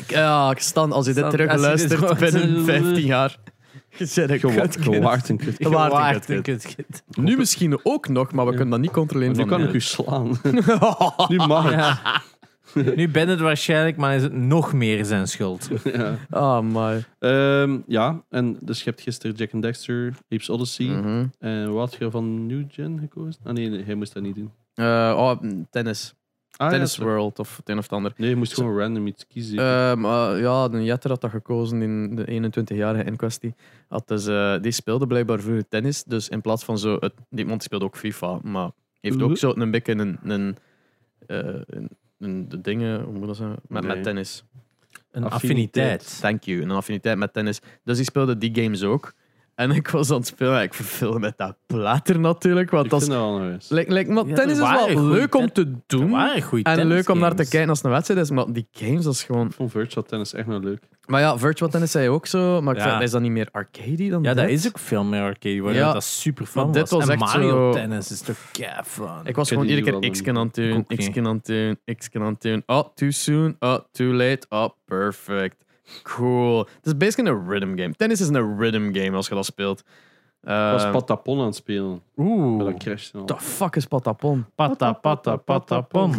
Ja, 0.08 0.52
ik 0.52 0.60
sta 0.60 0.82
als 0.82 1.06
je 1.06 1.14
dit 1.14 1.18
Stan, 1.24 1.30
terug 1.30 1.50
als 1.50 1.62
je 1.62 1.68
dit 1.68 1.76
luistert 1.78 2.00
hoort, 2.00 2.20
binnen 2.20 2.58
eh, 2.58 2.64
15 2.64 3.06
jaar. 3.06 3.38
Je 3.98 4.12
bent 4.16 4.30
een 4.30 4.40
kutkind. 4.40 4.78
Gewaard 4.96 5.30
een 5.30 5.38
kutkind. 5.38 5.66
Een 5.66 5.72
Waard 5.72 6.30
een 6.30 6.42
kutkind. 6.42 6.76
kutkind. 6.76 7.04
Nu 7.18 7.38
misschien 7.38 7.80
ook 7.84 8.08
nog, 8.08 8.32
maar 8.32 8.46
we 8.46 8.52
Ja. 8.52 8.58
kunnen 8.58 8.74
dat 8.74 8.84
niet 8.84 8.92
controleren 8.92 9.36
Maar 9.36 9.44
nu 9.46 9.50
van 9.52 9.60
kan 9.60 9.68
ik 9.70 9.76
u 9.76 9.80
slaan. 9.82 10.40
nu 11.28 11.36
mag 11.38 11.64
het. 11.76 11.98
Nu 12.96 13.10
ben 13.10 13.28
het 13.28 13.40
waarschijnlijk, 13.40 13.98
maar 13.98 14.16
is 14.16 14.24
het 14.24 14.34
nog 14.34 14.74
meer 14.74 15.06
zijn 15.06 15.28
schuld. 15.28 15.70
Ja. 15.84 16.18
Ah, 16.30 16.64
my. 16.64 17.04
Ehm, 17.20 17.80
ja, 17.88 18.24
en 18.30 18.58
dus 18.62 18.78
je 18.78 18.90
hebt 18.90 19.02
gisteren 19.02 19.36
Jack 19.36 19.54
and 19.54 19.64
Dexter, 19.64 20.14
Apes 20.30 20.50
Odyssey. 20.50 20.86
Mhm. 20.86 21.26
En 21.40 21.74
wat 21.74 21.90
had 21.90 22.00
je 22.00 22.12
van 22.12 22.46
New 22.46 22.64
Gen 22.70 23.00
gekozen? 23.00 23.42
Ah 23.44 23.54
nee, 23.54 23.70
nee, 23.70 23.84
hij 23.84 23.96
moest 23.96 24.14
dat 24.14 24.24
niet 24.24 24.36
doen. 24.36 24.52
Eh, 24.74 24.86
oh, 25.18 25.64
tennis. 25.70 26.14
Ah, 26.58 26.70
tennis 26.70 26.96
ja, 26.96 27.04
World 27.04 27.40
of 27.40 27.58
het 27.58 27.70
een 27.70 27.78
of 27.78 27.84
het 27.84 27.94
ander. 27.94 28.14
Nee, 28.18 28.30
je 28.30 28.36
moest 28.36 28.54
gewoon 28.54 28.78
random 28.78 29.08
iets 29.08 29.28
kiezen. 29.28 29.58
Ehm, 29.58 30.06
eh, 30.06 30.42
ja, 30.42 30.68
de 30.68 30.84
Jetter 30.84 31.10
had 31.10 31.22
dat 31.22 31.32
gekozen 31.32 31.82
in 31.82 32.16
de 32.16 32.26
21-jarige 32.26 33.04
in 33.04 33.16
kwestie. 33.16 33.56
Had 33.88 34.08
dus, 34.08 34.28
eh, 34.28 34.56
die 34.62 34.72
speelde 34.72 35.08
blijkbaar 35.08 35.40
vroeger 35.40 35.68
tennis. 35.68 36.04
Dus 36.04 36.30
in 36.30 36.42
plaats 36.42 36.64
van 36.64 36.78
zo... 36.78 36.98
Het, 37.00 37.14
die 37.30 37.46
man 37.46 37.60
speelde 37.60 37.86
ook 37.86 37.98
FIFA, 37.98 38.40
maar 38.44 38.72
heeft 39.02 39.22
ook 39.22 39.38
zo 39.38 39.54
een 39.56 39.72
beetje 39.72 39.94
een... 39.98 40.20
een, 40.24 40.58
eh, 41.28 41.62
een, 41.66 41.90
een- 42.24 42.50
de 42.50 42.62
dingen, 42.62 43.02
hoe 43.02 43.14
moet 43.14 43.28
dat 43.28 43.36
zeggen? 43.36 43.58
Met, 43.68 43.84
Nee. 43.84 43.96
met 43.96 44.04
tennis. 44.04 44.44
Een 45.12 45.24
Affiniteit. 45.24 45.32
affiniteit. 46.02 46.20
Thank 46.20 46.44
you. 46.44 46.62
Een 46.62 46.72
affiniteit 46.72 47.18
met 47.18 47.34
tennis. 47.34 47.60
Dus 47.84 47.96
die 47.96 48.06
speelde 48.06 48.38
die 48.38 48.56
games 48.64 48.84
ook. 48.84 49.14
En 49.56 49.72
ik 49.72 49.88
was 49.88 50.10
aan 50.12 50.18
het 50.18 50.28
spelen. 50.28 50.62
Ik 50.62 50.74
verveel 50.74 51.20
met 51.20 51.38
dat 51.38 51.56
plater 51.66 52.20
natuurlijk. 52.20 52.70
Want 52.70 52.86
ik 52.86 52.92
dat 52.92 53.00
vind 53.04 53.12
is, 53.14 53.18
dat 53.20 53.28
wel 53.28 53.40
nog 53.40 53.52
eens. 53.52 53.70
lijkt, 53.70 53.90
lijkt, 53.92 54.10
maar 54.10 54.28
Ja, 54.28 54.36
tennis 54.36 54.58
is 54.60 54.70
wel 54.70 55.04
leuk 55.10 55.36
om 55.36 55.52
te 55.52 55.74
doen. 55.88 56.16
En 56.64 56.88
leuk 56.88 57.10
om 57.10 57.20
naar 57.20 57.36
te 57.36 57.48
kijken 57.50 57.70
als 57.70 57.78
het 57.78 57.88
een 57.88 57.94
wedstrijd 57.94 58.20
is. 58.22 58.30
Maar 58.32 58.46
die 58.54 58.68
games, 58.72 59.04
dat 59.04 59.14
is 59.14 59.24
gewoon... 59.24 59.48
Ik 59.48 59.54
vond 59.54 59.72
virtual 59.72 60.04
tennis 60.06 60.34
echt 60.34 60.48
nog 60.48 60.64
leuk. 60.64 60.84
Maar 61.06 61.22
ja, 61.22 61.38
virtual 61.38 61.70
tennis 61.70 61.92
zei 61.92 62.04
je 62.04 62.10
ook 62.10 62.26
zo. 62.26 62.62
Maar 62.62 62.76
ik 62.76 62.82
Ja. 62.82 62.90
vind, 62.90 63.02
is 63.02 63.12
dat 63.12 63.22
niet 63.22 63.32
meer 63.32 63.48
arcade 63.52 64.10
dan 64.10 64.24
Ja, 64.24 64.34
dat 64.34 64.50
is 64.50 64.68
ook 64.68 64.80
veel 64.80 65.04
meer 65.04 65.22
arcade. 65.22 65.62
Waar 65.62 65.74
Ja. 65.74 65.94
dat 65.94 66.04
super 66.04 66.46
fun 66.46 66.64
Maar 66.64 66.74
dit 66.74 66.90
was. 66.90 67.00
was 67.06 67.10
en 67.16 67.22
echt 67.22 67.34
Mario 67.34 67.50
zo- 67.50 67.72
tennis 67.80 68.12
is 68.12 68.22
toch 68.22 68.38
kei 68.52 68.84
fun. 68.86 69.06
Ik 69.24 69.36
was 69.36 69.48
Ik 69.52 69.54
gewoon 69.58 69.70
iedere 69.70 69.92
keer 69.92 70.00
wel 70.00 70.10
X 70.12 70.22
dan. 70.24 70.38
aan 70.38 70.46
het 70.46 70.56
doen, 70.56 70.86
X 70.98 71.18
aan 71.18 71.26
het 71.26 71.46
doen, 71.46 71.78
X 71.98 72.10
aan 72.14 72.26
het 72.26 72.42
doen. 72.42 72.64
Oh, 72.66 72.84
too 72.96 73.12
soon. 73.12 73.56
Oh, 73.60 73.78
too 73.92 74.14
late. 74.14 74.46
Oh, 74.50 74.70
perfect. 74.86 75.63
Cool. 76.04 76.60
Het 76.60 76.86
is 76.86 76.98
basically 76.98 77.32
een 77.32 77.48
rhythm 77.50 77.78
game. 77.78 77.94
Tennis 77.94 78.22
is 78.22 78.28
een 78.28 78.58
rhythm 78.60 78.94
game 78.94 79.16
als 79.16 79.28
je 79.28 79.36
dat 79.36 79.46
speelt. 79.46 79.80
Ik 79.80 80.50
was 80.50 80.84
Ehm, 80.84 80.92
patapon 80.92 81.40
aan 81.40 81.46
het 81.46 81.56
spelen. 81.56 82.02
Maar 82.16 82.26
Oeh. 82.26 82.64
dat 82.66 82.78
crashte 82.78 83.18
al. 83.18 83.26
The 83.26 83.36
fuck 83.40 83.76
is 83.76 83.86
patapon? 83.86 84.46
Pata, 84.56 84.94
pata, 84.94 85.36
patapon. 85.36 86.16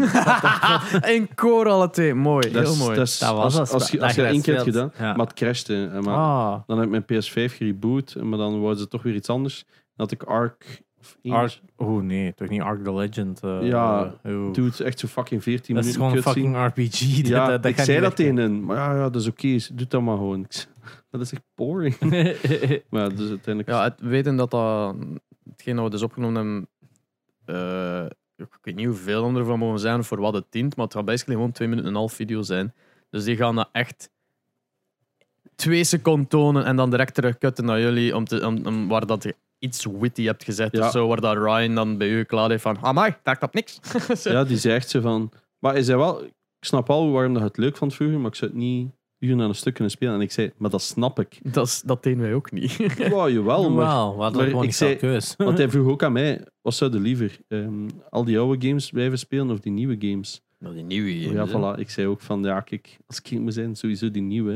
In 1.15 1.35
koor 1.35 1.69
alle 1.69 1.91
twee. 1.91 2.15
Mooi. 2.15 2.51
Dat 2.51 2.63
Heel 2.67 2.77
mooi. 2.77 2.97
dat 2.97 3.19
was 3.21 3.59
als, 3.59 3.91
je, 3.91 3.97
dat 3.97 4.07
als 4.07 4.15
je 4.15 4.23
dat 4.23 4.31
één 4.31 4.43
keer 4.43 4.53
hebt 4.55 4.67
gedaan, 4.67 4.93
Ja. 4.99 5.13
maar 5.15 5.27
het 5.27 5.35
crashte. 5.35 5.91
Maar 6.03 6.15
Ah, 6.15 6.61
Dan 6.67 6.79
heb 6.79 6.93
ik 6.93 7.07
mijn 7.07 7.23
PS5 7.23 7.57
gereboot, 7.57 8.15
maar 8.23 8.39
dan 8.39 8.59
wouden 8.61 8.79
ze 8.83 8.89
toch 8.89 9.03
weer 9.03 9.15
iets 9.15 9.29
anders. 9.29 9.65
Dan 9.67 10.07
had 10.07 10.11
ik 10.11 10.23
Ark. 10.23 10.83
Of 11.05 11.19
één- 11.23 11.33
Ark. 11.35 11.61
Oh 11.77 12.03
nee, 12.03 12.35
toch 12.35 12.49
niet 12.49 12.61
Ark 12.61 12.85
the 12.85 12.95
Legend. 12.95 13.41
eh, 13.43 13.59
Ja. 13.63 14.15
Dude, 14.23 14.85
echt 14.85 14.99
zo 14.99 15.07
fucking 15.07 15.43
14 15.43 15.75
Dat 15.75 15.85
is 15.85 15.97
minuten 15.97 16.23
gewoon 16.23 16.37
een 16.47 16.53
fucking 16.53 16.67
RPG. 16.67 17.27
Ja, 17.29 17.47
dat, 17.47 17.63
dat 17.63 17.71
ik 17.73 17.79
zei 17.79 18.01
dat 18.01 18.17
tegen 18.17 18.37
hen. 18.37 18.65
Maar 18.65 18.77
ja, 18.77 18.95
ja, 18.95 19.11
dat 19.11 19.21
is 19.21 19.29
oké. 19.29 19.57
Doe 19.73 19.87
dat 19.89 20.03
maar 20.03 20.17
gewoon. 20.17 20.47
Dat 21.11 21.21
is 21.23 21.33
echt 21.33 21.43
boring. 21.55 21.99
Maar 22.91 23.01
ja, 23.03 23.09
dus 23.09 23.29
uiteindelijk... 23.29 23.69
Ja, 23.69 23.83
het 23.83 24.01
weten 24.01 24.37
dat 24.37 24.51
dat... 24.51 24.97
Hetgeen 25.51 25.75
dat 25.77 25.85
we 25.85 25.91
dus 25.91 26.03
opgenomen 26.03 26.35
hebben... 26.35 26.69
eh, 27.45 28.07
ik 28.37 28.59
weet 28.63 28.75
niet 28.75 28.87
hoeveel 28.87 29.37
er 29.37 29.45
van 29.45 29.59
mogen 29.59 29.79
zijn 29.81 30.05
voor 30.05 30.21
wat 30.21 30.35
het 30.35 30.45
dient, 30.51 30.77
maar 30.77 30.85
het 30.85 30.95
gaat 30.95 31.05
basically 31.05 31.37
gewoon 31.37 31.53
twee 31.53 31.69
minuten 31.69 31.89
en 31.91 31.95
een 31.97 32.01
half 32.03 32.13
video 32.13 32.43
zijn. 32.43 32.75
Dus 33.11 33.25
die 33.25 33.37
gaan 33.37 33.55
dat 33.55 33.69
echt 33.73 34.11
twee 35.55 35.85
seconden 35.85 36.29
tonen 36.29 36.65
en 36.65 36.77
dan 36.77 36.91
direct 36.91 37.15
terugkutten 37.15 37.65
naar 37.65 37.81
jullie 37.81 38.17
om 38.17 38.25
te, 38.25 38.47
om, 38.47 38.67
om- 38.67 38.89
waar 38.89 39.07
dat 39.07 39.33
iets 39.65 39.87
witty 39.99 40.25
hebt 40.25 40.45
gezet 40.45 40.77
Ja. 40.77 40.87
of 40.87 40.91
zo, 40.91 41.09
waar 41.09 41.21
dat 41.21 41.37
Ryan 41.37 41.75
dan 41.75 41.99
bij 41.99 42.09
u 42.09 42.23
klaar 42.25 42.51
heeft 42.51 42.63
van 42.63 42.79
amai, 42.81 43.15
daar 43.23 43.39
klopt 43.39 43.55
niks. 43.55 43.81
Ja, 44.33 44.45
die 44.45 44.57
zegt 44.59 44.89
ze 44.89 45.01
van... 45.01 45.31
Maar 45.59 45.73
hij 45.73 45.83
zei 45.83 45.99
wel... 45.99 46.23
Ik 46.25 46.71
snap 46.71 46.91
al 46.91 47.11
waarom 47.11 47.33
dat 47.33 47.43
je 47.43 47.49
het 47.49 47.57
leuk 47.57 47.77
vond 47.77 47.95
vroeger, 47.95 48.19
maar 48.19 48.31
ik 48.31 48.35
zou 48.37 48.51
het 48.51 48.61
niet 48.61 48.91
uren 49.19 49.41
aan 49.41 49.49
een 49.49 49.55
stuk 49.55 49.75
kunnen 49.75 49.93
spelen. 49.93 50.15
En 50.15 50.21
ik 50.21 50.33
zei, 50.33 50.53
maar 50.57 50.71
dat 50.71 50.83
snap 50.83 51.21
ik. 51.21 51.39
Dat, 51.43 51.67
is, 51.67 51.81
dat 51.81 52.03
deden 52.03 52.21
wij 52.23 52.35
ook 52.35 52.53
niet. 52.53 52.77
Wow, 53.11 53.29
jawel, 53.29 53.71
maar... 53.71 54.17
Wat 54.17 54.35
maar 54.35 54.45
gewoon 54.47 54.65
ik 54.65 54.73
zei- 54.75 54.97
keus. 54.97 55.35
Want 55.37 55.59
hij 55.59 55.69
vroeg 55.71 55.89
ook 55.91 56.03
aan 56.03 56.13
mij, 56.13 56.47
wat 56.63 56.75
zou 56.75 56.93
je 56.93 57.01
liever? 57.01 57.39
ehm, 57.49 57.89
al 58.11 58.25
die 58.25 58.39
oude 58.39 58.67
games 58.69 58.91
blijven 58.91 59.19
spelen 59.19 59.51
of 59.51 59.61
die 59.61 59.73
nieuwe 59.73 59.97
games? 59.99 60.43
Nou, 60.59 60.75
die 60.75 60.85
nieuwe 60.85 61.33
ja, 61.33 61.49
voilà. 61.49 61.79
Ik 61.79 61.91
zei 61.91 62.07
ook 62.07 62.21
van, 62.21 62.43
ja, 62.43 62.61
kijk, 62.61 62.97
als 63.07 63.17
ik 63.17 63.23
kind 63.23 63.43
moet 63.43 63.55
zijn, 63.55 63.77
sowieso 63.77 64.11
die 64.11 64.23
nieuwe. 64.23 64.55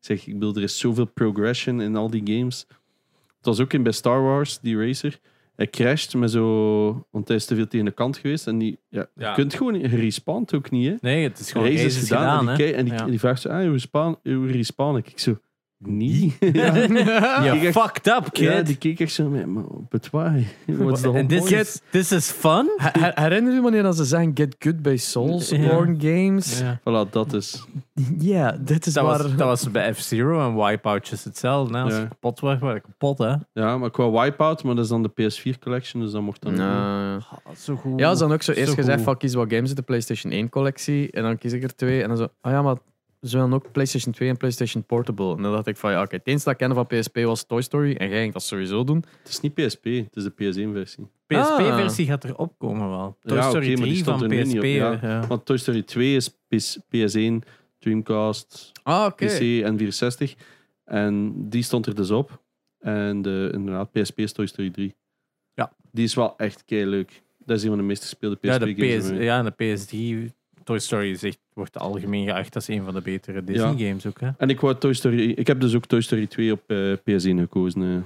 Ik 0.00 0.06
zeg, 0.06 0.26
ik 0.26 0.32
bedoel, 0.38 0.54
er 0.54 0.62
is 0.62 0.78
zoveel 0.78 1.04
progression 1.06 1.80
in 1.80 1.96
al 1.96 2.10
die 2.10 2.22
games. 2.36 2.66
Het 3.40 3.48
was 3.48 3.60
ook 3.60 3.72
in 3.72 3.82
bij 3.82 3.92
Star 3.92 4.22
Wars, 4.22 4.58
die 4.60 4.78
racer. 4.86 5.18
Hij 5.56 5.66
crasht 5.70 6.14
met 6.14 6.30
zo... 6.30 7.06
Want 7.10 7.28
hij 7.28 7.36
is 7.36 7.44
te 7.44 7.54
veel 7.54 7.66
tegen 7.66 7.86
de 7.86 7.92
kant 7.92 8.16
geweest. 8.16 8.46
En 8.46 8.58
die, 8.58 8.78
ja, 8.88 9.06
Ja. 9.14 9.28
je 9.28 9.34
kunt 9.34 9.54
gewoon... 9.54 9.76
Respawnt 9.80 10.54
ook 10.54 10.70
niet, 10.70 10.88
hè. 10.88 10.94
Nee, 11.00 11.22
het 11.28 11.38
is 11.38 11.52
gewoon 11.52 11.66
Race 11.66 11.84
is 11.84 11.98
gedaan. 11.98 12.38
gedaan, 12.38 12.48
en 12.48 12.56
die, 12.56 12.72
en 12.74 12.84
die, 12.84 12.94
Ja. 12.94 13.04
die 13.04 13.18
vraagt 13.18 13.40
zo, 13.40 13.48
ah, 13.48 13.62
hoe 13.62 13.70
respawn, 13.72 14.18
hoe 14.22 14.46
respawn 14.46 14.96
ik? 14.96 15.08
Ik 15.08 15.18
zo, 15.18 15.38
niet. 15.84 16.36
ja. 16.52 16.74
Ja, 17.44 17.54
echt- 17.56 17.78
fucked 17.80 18.06
up, 18.06 18.28
kid. 18.32 18.52
ja, 18.52 18.62
die 18.62 18.76
keek 18.76 19.00
echt 19.00 19.12
zo, 19.12 19.28
maar, 19.28 19.64
but 19.88 20.10
why? 20.10 20.44
What's 20.66 21.00
the 21.00 21.08
whole 21.08 21.26
this 21.26 21.38
point? 21.38 21.52
is, 21.52 21.80
this 21.90 22.12
is 22.12 22.30
fun? 22.30 22.70
Her- 22.76 23.00
her- 23.00 23.12
Herinner 23.20 23.52
je 23.54 23.60
wanneer 23.60 23.82
dat 23.82 23.96
ze 23.96 24.04
zeggen 24.04 24.30
get 24.34 24.56
good 24.58 24.82
bij 24.82 24.96
Soulsborne 24.96 25.94
games? 25.98 26.58
Ja. 26.58 26.78
Voilà, 26.80 27.10
dat 27.10 27.32
is... 27.32 27.64
Ja, 28.18 28.56
dit 28.60 28.86
is 28.86 28.92
Dat 28.92 29.04
waar... 29.04 29.22
was, 29.22 29.36
dat 29.36 29.46
was 29.46 29.70
bij 29.70 29.94
F-Zero 29.94 30.48
en 30.48 30.64
Wipeoutjes 30.64 31.24
hetzelfde. 31.24 31.76
hè. 31.76 31.82
Als 31.84 31.92
Ja. 31.94 32.00
je 32.00 32.08
kapot 32.08 32.40
werd, 32.40 32.60
werd 32.60 32.74
je 32.74 32.80
kapot, 32.80 33.18
hè. 33.18 33.34
Ja, 33.52 33.78
maar 33.78 33.90
qua 33.90 34.10
Wipeout, 34.10 34.62
maar 34.64 34.74
dat 34.74 34.84
is 34.84 34.90
dan 34.90 35.02
de 35.02 35.10
PS4 35.10 35.58
collection, 35.58 36.02
dus 36.02 36.12
dat 36.12 36.22
mocht 36.22 36.42
dan... 36.42 36.54
Nou, 36.54 37.20
Zo 37.56 37.76
goed. 37.76 37.98
Ja, 38.00 38.12
ze 38.14 38.20
dan 38.20 38.32
ook 38.32 38.42
zo 38.42 38.52
eerst 38.52 38.74
gezegd 38.74 39.02
van 39.02 39.16
kies 39.16 39.34
wat 39.34 39.52
games 39.52 39.68
uit 39.68 39.76
de 39.76 39.82
PlayStation 39.82 40.32
1 40.32 40.48
collectie 40.48 41.10
en 41.10 41.22
dan 41.22 41.38
kies 41.38 41.52
ik 41.52 41.62
er 41.62 41.74
twee 41.76 42.02
en 42.02 42.08
dan 42.08 42.16
zo, 42.16 42.28
ah 42.40 42.52
ja, 42.52 42.62
maar 42.62 42.76
ze 43.20 43.36
willen 43.36 43.52
ook 43.52 43.72
PlayStation 43.72 44.12
2 44.12 44.28
en 44.28 44.36
PlayStation 44.36 44.84
Portable. 44.84 45.36
En 45.36 45.42
dan 45.42 45.52
dacht 45.52 45.66
ik 45.66 45.76
van 45.76 45.90
ja, 45.90 46.02
oké, 46.02 46.14
het 46.16 46.26
enige 46.26 46.44
dat 46.44 46.52
ik 46.52 46.58
kende 46.58 46.74
van 46.74 46.86
PSP 46.86 47.16
was 47.16 47.44
Toy 47.46 47.62
Story 47.62 47.94
en 47.96 48.08
jij 48.08 48.20
ging 48.20 48.32
dat 48.32 48.42
sowieso 48.42 48.84
doen. 48.84 49.04
Het 49.18 49.28
is 49.28 49.40
niet 49.40 49.54
PSP, 49.54 49.84
het 49.84 50.16
is 50.16 50.24
de 50.24 50.30
PS1-versie. 50.32 51.08
PSP-versie 51.26 52.06
gaat 52.06 52.24
erop 52.24 52.58
komen 52.58 52.88
wel. 52.88 53.16
Toy 53.20 53.36
Ja, 53.36 53.48
Story 53.48 53.66
oké, 53.72 53.76
maar 53.80 53.88
die 53.88 54.02
3 54.02 54.04
van 54.04 54.30
er 54.32 54.42
PSP. 54.42 54.56
op, 54.56 54.64
ja. 54.64 54.98
ja. 55.02 55.26
Want 55.26 55.44
Toy 55.44 55.56
Story 55.56 55.82
2 55.82 56.16
is 56.16 56.28
PS, 56.48 56.78
PS1, 56.78 57.32
Dreamcast, 57.78 58.72
Ah. 58.82 59.14
PC 59.16 59.40
en 59.62 59.78
64. 59.78 60.34
En 60.84 61.34
die 61.48 61.62
stond 61.62 61.86
er 61.86 61.94
dus 61.94 62.10
op. 62.10 62.42
En 62.78 63.22
de, 63.22 63.50
inderdaad, 63.52 63.92
PSP 63.92 64.18
is 64.18 64.32
Toy 64.32 64.46
Story 64.46 64.70
3. 64.70 64.94
Ja. 65.54 65.72
Die 65.92 66.04
is 66.04 66.14
wel 66.14 66.36
echt 66.36 66.64
kei 66.64 66.86
leuk. 66.86 67.22
Dat 67.38 67.56
is 67.56 67.62
een 67.62 67.68
van 67.68 67.78
de 67.78 67.84
meest 67.84 68.02
gespeelde 68.02 68.38
Ja, 68.40 68.58
de 68.58 68.66
PSP-games. 68.66 69.10
PS, 69.10 69.24
ja, 69.24 69.38
en 69.38 69.44
de 69.44 69.52
PS3 70.28 70.32
Toy 70.70 70.78
Story 70.78 71.10
is 71.10 71.22
echt, 71.22 71.38
wordt 71.54 71.78
algemeen 71.78 72.24
geacht 72.26 72.54
als 72.54 72.68
een 72.68 72.84
van 72.84 72.94
de 72.94 73.00
betere 73.00 73.44
Disney-games 73.44 74.06
ook. 74.06 74.20
Hè? 74.20 74.28
En 74.38 74.50
ik, 74.50 74.60
wou 74.60 74.74
Toy 74.78 74.92
Story, 74.92 75.30
ik 75.30 75.46
heb 75.46 75.60
dus 75.60 75.74
ook 75.74 75.86
Toy 75.86 76.00
Story 76.00 76.26
2 76.26 76.52
op 76.52 76.62
eh, 76.66 76.92
PS1 76.92 77.38
gekozen 77.38 77.82
eh, 77.82 77.96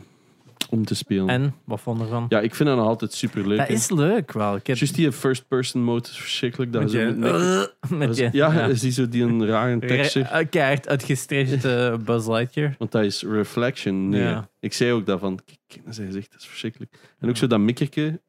om 0.70 0.84
te 0.84 0.94
spelen. 0.94 1.28
En, 1.28 1.54
wat 1.64 1.80
vond 1.80 1.98
je 1.98 2.04
ervan? 2.04 2.26
Ja, 2.28 2.40
ik 2.40 2.54
vind 2.54 2.68
dat 2.68 2.78
nog 2.78 2.86
altijd 2.86 3.12
super 3.12 3.48
leuk. 3.48 3.58
dat 3.58 3.68
is 3.68 3.90
leuk 3.90 4.32
wel. 4.32 4.56
Ik 4.56 4.66
heb 4.66 4.76
Juist 4.76 4.94
die 4.94 5.12
first-person 5.12 5.82
mode 5.82 6.08
is 6.08 6.18
verschrikkelijk. 6.18 6.72
Dat 6.72 6.82
met 6.82 6.92
je 6.92 6.98
met 7.88 8.08
Dat 8.08 8.16
je, 8.16 8.24
is- 8.24 8.32
ja, 8.32 8.66
is 8.66 8.80
die 8.80 8.92
zo 8.92 9.08
die 9.08 9.22
een 9.22 9.46
rare 9.46 9.78
texture. 9.78 10.46
Keihard 10.46 10.88
uitgestretched 10.88 11.64
eh, 11.74 11.96
Buzz 11.96 12.28
Lightyear. 12.28 12.74
Want 12.78 12.92
dat 12.92 13.04
is 13.04 13.22
reflection. 13.22 14.08
Nee. 14.08 14.22
Ja. 14.22 14.48
Ik 14.60 14.72
zei 14.72 14.92
ook 14.92 15.06
daarvan, 15.06 15.38
kijk, 15.66 15.82
zijn 15.94 16.06
gezicht, 16.06 16.30
dat 16.32 16.40
is 16.40 16.46
verschrikkelijk. 16.46 17.14
En 17.18 17.28
ook 17.28 17.36
zo 17.36 17.46
dat 17.46 17.60
mikkerke. 17.60 18.20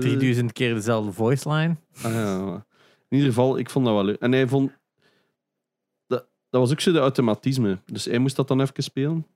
3000 0.00 0.52
keer 0.52 0.74
dezelfde 0.74 1.12
voice 1.12 1.52
line. 1.52 1.76
Ah, 2.02 2.12
ja. 2.12 2.64
In 3.16 3.22
ieder 3.22 3.34
geval, 3.34 3.58
ik 3.58 3.70
vond 3.70 3.84
dat 3.84 3.94
wel 3.94 4.04
leuk. 4.04 4.20
En 4.20 4.32
hij 4.32 4.48
vond... 4.48 4.72
Dat, 6.06 6.26
dat 6.50 6.60
was 6.60 6.70
ook 6.70 6.80
zo 6.80 6.92
de 6.92 6.98
automatisme. 6.98 7.78
Dus 7.84 8.04
hij 8.04 8.18
moest 8.18 8.36
dat 8.36 8.48
dan 8.48 8.60
even 8.60 8.82
spelen. 8.82 9.26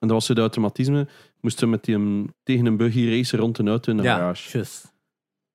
En 0.00 0.08
dat 0.08 0.10
was 0.10 0.28
het 0.28 0.38
automatisme. 0.38 1.06
Moesten 1.40 1.70
met 1.70 1.84
die 1.84 1.94
hem 1.94 2.34
tegen 2.42 2.66
een 2.66 2.76
buggy 2.76 3.08
racen 3.08 3.38
rond 3.38 3.58
een 3.58 3.68
auto 3.68 3.90
in 3.90 3.96
de 3.96 4.02
Ja, 4.02 4.16
garage. 4.16 4.64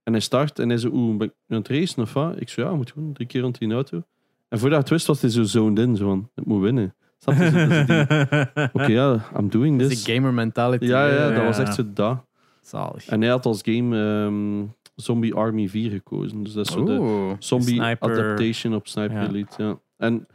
En 0.03 0.12
hij 0.14 0.22
start 0.22 0.60
en 0.60 0.70
hij 0.70 0.78
zei, 0.78 0.93
oeh, 0.93 1.18
ben 1.18 1.28
ik 1.28 1.34
aan 1.47 1.57
het 1.57 1.68
racen 1.68 2.01
of 2.01 2.14
wat? 2.14 2.41
Ik 2.41 2.49
zei, 2.49 2.68
ja, 2.68 2.76
moet 2.76 2.91
gewoon 2.91 3.14
drie 3.14 3.28
keer 3.28 3.41
rond 3.41 3.57
die 3.60 3.72
auto. 3.74 4.03
En 4.47 4.60
voordat 4.60 4.80
het 4.80 4.89
wist, 4.89 5.07
was 5.07 5.22
hij 5.22 5.30
zo 5.30 5.43
zoned 5.43 5.80
in. 5.80 5.95
Zo 5.95 6.05
van, 6.05 6.30
ik 6.36 6.45
moet 6.45 6.62
winnen. 6.62 6.95
Zo- 7.18 7.32
zo 7.32 7.45
Oké, 8.74 8.86
ja, 8.86 9.30
I'm 9.38 9.49
doing 9.49 9.80
this. 9.80 9.91
is 9.91 10.03
die 10.03 10.14
gamer 10.16 10.34
mentality. 10.34 10.86
Ja, 10.86 11.07
ja, 11.07 11.30
dat 11.32 11.43
was 11.43 11.57
echt 11.57 11.74
zo 11.76 11.93
dat. 11.93 12.26
Zalig. 12.62 13.05
En 13.07 13.22
hij 13.22 13.30
had 13.30 13.45
als 13.45 13.62
game 13.64 13.97
ehm, 13.97 14.66
Zombie 15.02 15.34
Army 15.34 15.68
4 15.70 15.91
gekozen. 15.91 16.43
Dus 16.43 16.54
dat 16.54 16.66
is 16.68 16.72
zo 16.74 16.84
de 16.84 17.36
zombie 17.39 17.82
Sniper. 17.82 18.12
adaptation 18.12 18.76
op 18.76 18.88
Sniper 18.88 19.18
Ja. 19.22 19.28
Elite. 19.28 19.64
Ja. 19.64 19.80
En 19.97 20.28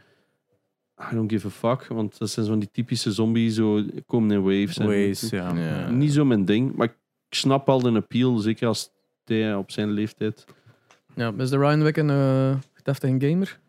I 1.11 1.15
don't 1.15 1.31
give 1.31 1.47
a 1.47 1.49
fuck, 1.49 1.87
want 1.87 2.17
dat 2.17 2.29
zijn 2.29 2.45
zo 2.45 2.51
van 2.51 2.59
die 2.59 2.69
typische 2.71 3.11
zombies, 3.11 3.55
zo 3.55 3.83
komen 4.07 4.31
in 4.31 4.41
waves. 4.43 4.77
en- 5.31 5.37
ja. 5.37 5.55
Ja. 5.55 5.89
Niet 5.89 6.13
zo 6.13 6.25
mijn 6.25 6.45
ding, 6.45 6.75
maar 6.75 6.87
ik 6.87 6.95
snap 7.35 7.69
al 7.69 7.79
de 7.81 7.91
appeal, 7.91 8.37
zeker 8.37 8.67
als 8.67 8.89
hij 9.25 9.55
op 9.55 9.71
zijn 9.71 9.91
leeftijd. 9.91 10.45
Ja, 11.15 11.33
is 11.37 11.49
de 11.49 11.57
Ryan 11.57 11.83
Wick 11.83 11.97
een 11.97 12.09
eh 12.09 12.55
deftige 12.83 13.15
gamer? 13.29 13.59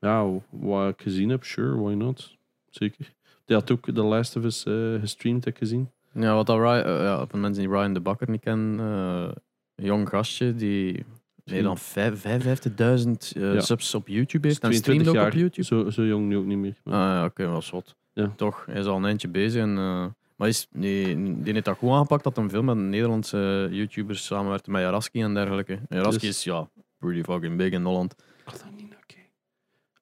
Ja, 0.00 0.26
wat 0.50 0.88
ik 0.88 1.02
gezien 1.02 1.28
heb, 1.28 1.44
sure, 1.44 1.80
why 1.80 1.92
not? 1.94 2.36
Zeker. 2.70 3.12
Die 3.44 3.56
had 3.56 3.70
ook 3.70 3.84
The 3.84 4.02
Last 4.02 4.36
of 4.36 4.44
Us 4.44 4.64
eh, 4.64 4.94
gestreamd, 5.00 5.44
heb 5.44 5.54
ik 5.54 5.58
gezien. 5.60 5.90
Ja, 6.12 6.34
wat 6.34 6.46
dat 6.46 6.56
Ryan, 6.56 6.82
eh, 6.84 7.02
ja, 7.02 7.26
voor 7.26 7.38
mensen 7.38 7.62
die 7.62 7.72
Ryan 7.72 7.92
de 7.94 8.00
Bakker 8.00 8.30
niet 8.30 8.40
kennen, 8.40 8.78
eh, 8.80 9.36
een 9.80 9.86
jong 9.86 10.08
gastje 10.08 10.54
die 10.54 11.04
meer 11.44 11.62
dan 11.62 11.78
vijf- 11.78 12.20
55.000 12.20 13.32
eh, 13.36 13.54
Ja. 13.54 13.60
subs 13.60 13.94
op 13.94 14.08
YouTube 14.08 14.46
heeft 14.46 14.62
en 14.62 14.70
22 14.70 14.82
streamt 14.82 15.08
ook 15.08 15.14
jaar, 15.14 15.26
op 15.26 15.32
YouTube. 15.32 15.62
Zo, 15.66 15.90
zo 15.90 16.04
jong 16.04 16.26
nu 16.28 16.36
ook 16.36 16.44
niet 16.44 16.58
meer. 16.58 16.76
Ah 16.84 16.92
ja, 16.92 17.24
oké, 17.24 17.46
wel 17.48 17.62
zot. 17.62 17.96
Ja. 18.12 18.32
Toch, 18.36 18.66
hij 18.66 18.80
is 18.80 18.86
al 18.86 18.96
een 18.96 19.04
eindje 19.04 19.28
bezig. 19.28 19.62
En, 19.62 19.76
eh, 19.78 20.06
maar 20.36 20.48
is, 20.48 20.66
die, 20.70 21.14
die 21.42 21.52
heeft 21.52 21.64
dat 21.64 21.76
goed 21.76 21.90
aangepakt 21.90 22.24
dat 22.24 22.36
hij 22.36 22.48
veel 22.48 22.62
met 22.62 22.76
Nederlandse 22.76 23.68
YouTubers 23.70 24.24
samenwerkte, 24.24 24.70
met 24.70 24.80
Jaraski 24.82 25.22
en 25.22 25.34
dergelijke. 25.34 25.78
Jaraski 25.88 26.26
Dus- 26.26 26.36
is 26.36 26.44
ja, 26.44 26.68
pretty 26.98 27.22
fucking 27.22 27.56
big 27.56 27.72
in 27.72 27.84
Holland. 27.84 28.12
Ik 28.12 28.44
had 28.44 28.62
dat 28.64 28.72
niet 28.76 28.88
naar 28.90 29.04
kijken. 29.06 29.30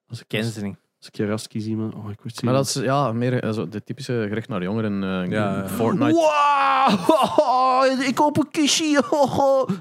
Als 0.07 0.19
ik, 0.19 0.27
Ken 0.27 0.43
ze 0.43 0.63
niet. 0.65 0.77
Als 0.99 1.07
ik 1.07 1.15
Jaraski 1.15 1.59
zie, 1.59 1.75
man, 1.75 1.93
oh, 1.95 2.11
ik 2.11 2.21
word 2.21 2.43
Maar 2.43 2.53
dat 2.53 2.65
is 2.65 2.73
ja, 2.73 3.11
meer 3.11 3.43
eh, 3.43 3.51
zo 3.51 3.67
de 3.69 3.83
typische 3.83 4.25
gericht 4.27 4.47
naar 4.49 4.63
jongeren. 4.63 5.03
eh, 5.03 5.31
Ja, 5.31 5.55
ja. 5.57 5.67
Fortnite, 5.67 6.11
Wow! 6.13 8.01
Ik 8.09 8.15
koop 8.15 8.37
een 8.37 8.51
kistje. 8.51 9.03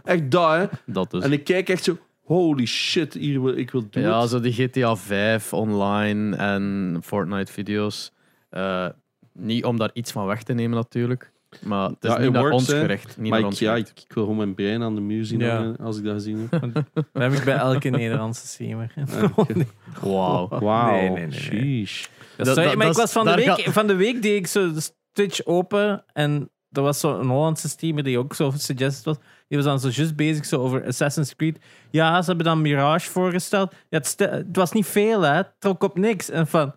Echt 0.05 0.31
dat, 0.31 0.51
hè? 0.57 0.67
dat 0.87 1.11
dus. 1.11 1.25
En 1.25 1.33
ik 1.33 1.45
kijk 1.45 1.69
echt 1.69 1.85
zo, 1.85 1.99
holy 2.25 2.67
shit, 2.67 3.15
hier 3.15 3.43
wil, 3.43 3.57
ik 3.57 3.71
wil 3.71 3.85
doen 3.91 4.03
Ja, 4.03 4.27
zo 4.27 4.41
die 4.41 4.53
GTA 4.53 4.97
5 4.97 5.53
online 5.53 6.37
en 6.37 6.99
Fortnite 7.03 7.53
video's. 7.53 8.13
Eh, 8.51 8.87
niet 9.33 9.65
om 9.65 9.79
daar 9.79 9.91
iets 9.93 10.13
van 10.13 10.27
weg 10.27 10.43
te 10.43 10.53
nemen 10.53 10.77
natuurlijk. 10.77 11.33
Maar 11.63 11.89
het 11.89 11.97
is 12.05 12.11
Ja, 12.11 12.17
niet 12.19 12.27
it 12.27 12.33
naar 12.33 12.43
works, 12.43 12.55
ons 12.57 12.67
hè. 12.67 12.81
gericht. 12.81 13.07
Niet 13.07 13.17
Maar 13.19 13.29
naar 13.29 13.39
ik, 13.39 13.45
ons 13.47 13.59
ja, 13.59 13.75
ik, 13.77 13.89
ik 13.89 14.13
wil 14.15 14.23
gewoon 14.23 14.39
mijn 14.39 14.55
brein 14.55 14.83
aan 14.83 14.95
de 14.95 15.01
muur 15.01 15.25
zien 15.25 15.41
Ja. 15.41 15.75
als 15.81 15.99
ik 15.99 16.05
dat 16.05 16.15
gezien 16.15 16.47
heb. 16.51 16.61
Dat 16.95 17.05
heb 17.13 17.33
ik 17.33 17.45
bij 17.45 17.57
elke 17.57 17.89
Nederlandse 17.89 18.47
streamer. 18.47 18.93
Wauw. 20.03 20.49
Wauw, 20.49 20.91
Nee, 20.93 21.11
nee, 21.11 21.27
nee, 21.51 21.89
Dat- 22.37 22.47
sorry, 22.47 22.77
maar 22.77 22.87
ik 22.87 22.93
was 22.93 23.13
van 23.13 23.25
de, 23.25 23.35
week, 23.35 23.47
gaat- 23.47 23.73
van 23.73 23.87
de 23.87 23.95
week 23.97 24.23
die 24.23 24.35
ik 24.35 24.47
zo 24.47 24.73
de 24.73 24.91
Twitch 25.13 25.45
open 25.45 26.05
en 26.13 26.51
er 26.71 26.83
was 26.83 27.01
zo 27.01 27.19
een 27.21 27.29
Hollandse 27.29 27.69
streamer 27.69 28.03
die 28.03 28.19
ook 28.19 28.35
zo 28.35 28.53
suggested 28.57 29.05
was. 29.05 29.17
Die 29.49 29.59
was 29.59 29.67
dan 29.67 29.81
zo 29.81 29.89
juist 29.89 30.17
bezig 30.17 30.45
zo 30.47 30.61
over 30.61 30.87
Assassin's 30.87 31.37
Creed. 31.37 31.59
Ja, 31.91 32.21
ze 32.23 32.29
hebben 32.29 32.47
dan 32.47 32.61
Mirage 32.63 33.11
voorgesteld. 33.11 33.71
Ja, 33.89 33.99
het, 33.99 34.07
stel- 34.07 34.31
het 34.31 34.57
was 34.57 34.73
niet 34.73 34.87
veel, 34.87 35.21
hè. 35.23 35.33
Het 35.35 35.51
trok 35.59 35.83
op 35.83 35.99
niks. 35.99 36.31
En 36.31 36.47
van, 36.47 36.75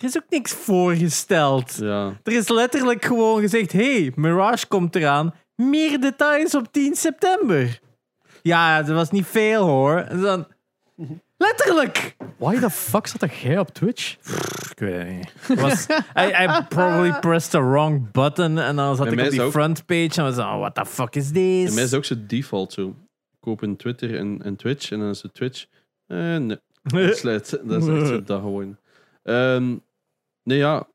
er 0.00 0.06
is 0.06 0.16
ook 0.16 0.28
niks 0.28 0.52
voorgesteld. 0.52 1.76
Ja. 1.80 2.12
Er 2.22 2.32
is 2.32 2.48
letterlijk 2.48 3.04
gewoon 3.04 3.40
gezegd, 3.40 3.72
hey, 3.72 4.12
Mirage 4.16 4.66
komt 4.66 4.96
eraan. 4.96 5.34
Meer 5.54 6.00
details 6.00 6.54
op 6.54 6.72
10 6.72 6.94
september. 6.96 7.80
Ja, 8.42 8.82
dat 8.82 8.94
was 8.96 9.10
niet 9.10 9.26
veel, 9.26 9.66
hoor. 9.66 9.96
En 9.98 10.20
dan... 10.20 10.46
Letterlijk! 11.36 12.16
Why 12.36 12.58
the 12.58 12.70
fuck 12.70 13.06
zat 13.06 13.20
dat 13.20 13.36
jij 13.36 13.58
op 13.58 13.68
Twitch? 13.68 14.16
Ik 14.70 14.78
weet 14.78 14.98
het 14.98 15.08
niet. 15.16 15.32
Het 15.40 15.60
Was, 15.70 15.86
I, 16.18 16.22
I 16.42 16.64
probably 16.68 17.12
pressed 17.20 17.50
the 17.50 17.60
wrong 17.62 18.10
button 18.10 18.58
en 18.58 18.76
dan 18.76 18.96
zat 18.96 19.12
ik 19.12 19.20
op 19.20 19.30
die 19.30 19.42
ook- 19.42 19.50
frontpage 19.52 20.10
en 20.14 20.22
was 20.22 20.38
oh, 20.38 20.58
what 20.58 20.74
the 20.74 20.86
fuck 20.86 21.14
is 21.16 21.26
En 21.26 21.32
this? 21.32 21.74
mij 21.74 21.82
is 21.84 21.94
ook 21.94 22.04
zo 22.04 22.14
default 22.26 22.72
zo. 22.72 22.86
Ik 22.88 23.36
koop 23.40 23.62
een 23.62 23.76
Twitter 23.76 24.16
en, 24.18 24.40
en 24.44 24.56
Twitch 24.56 24.90
en 24.90 24.98
dan 24.98 25.08
is 25.08 25.22
het 25.22 25.34
Twitch. 25.34 25.66
Eh, 26.06 26.16
nee, 26.36 26.58
dat 26.82 26.92
is, 27.00 27.22
het- 27.22 27.60
dat 27.64 27.82
is 27.82 27.88
echt 27.88 28.06
zo 28.06 28.22
dat 28.32 28.40
gewoon. 28.40 28.76
Ehm, 29.22 29.76
nee, 30.42 30.58
ja. 30.58 30.88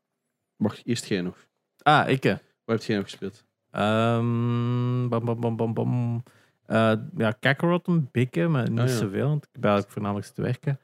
Mag 0.56 0.84
eerst 0.84 1.06
jij 1.06 1.20
nog? 1.20 1.46
ah, 1.82 2.08
ik. 2.08 2.24
eh. 2.24 2.34
Waar 2.64 2.76
heb 2.76 2.84
jij 2.84 2.96
nog 2.96 3.04
gespeeld? 3.04 3.44
Ehm, 3.70 5.08
bam, 5.08 5.24
bam, 5.24 5.40
bam, 5.40 5.56
bam, 5.56 5.74
bam. 5.74 6.22
Eh, 6.66 6.92
ja, 7.16 7.30
Kakarot 7.40 7.86
een 7.86 8.08
beetje, 8.12 8.48
maar 8.48 8.70
niet 8.70 8.80
Ah, 8.80 8.86
ja. 8.88 8.92
zoveel, 8.96 9.28
want 9.28 9.44
ik 9.44 9.48
heb 9.52 9.64
eigenlijk 9.64 9.92
voornamelijk 9.92 10.28
te 10.28 10.42
werken. 10.42 10.80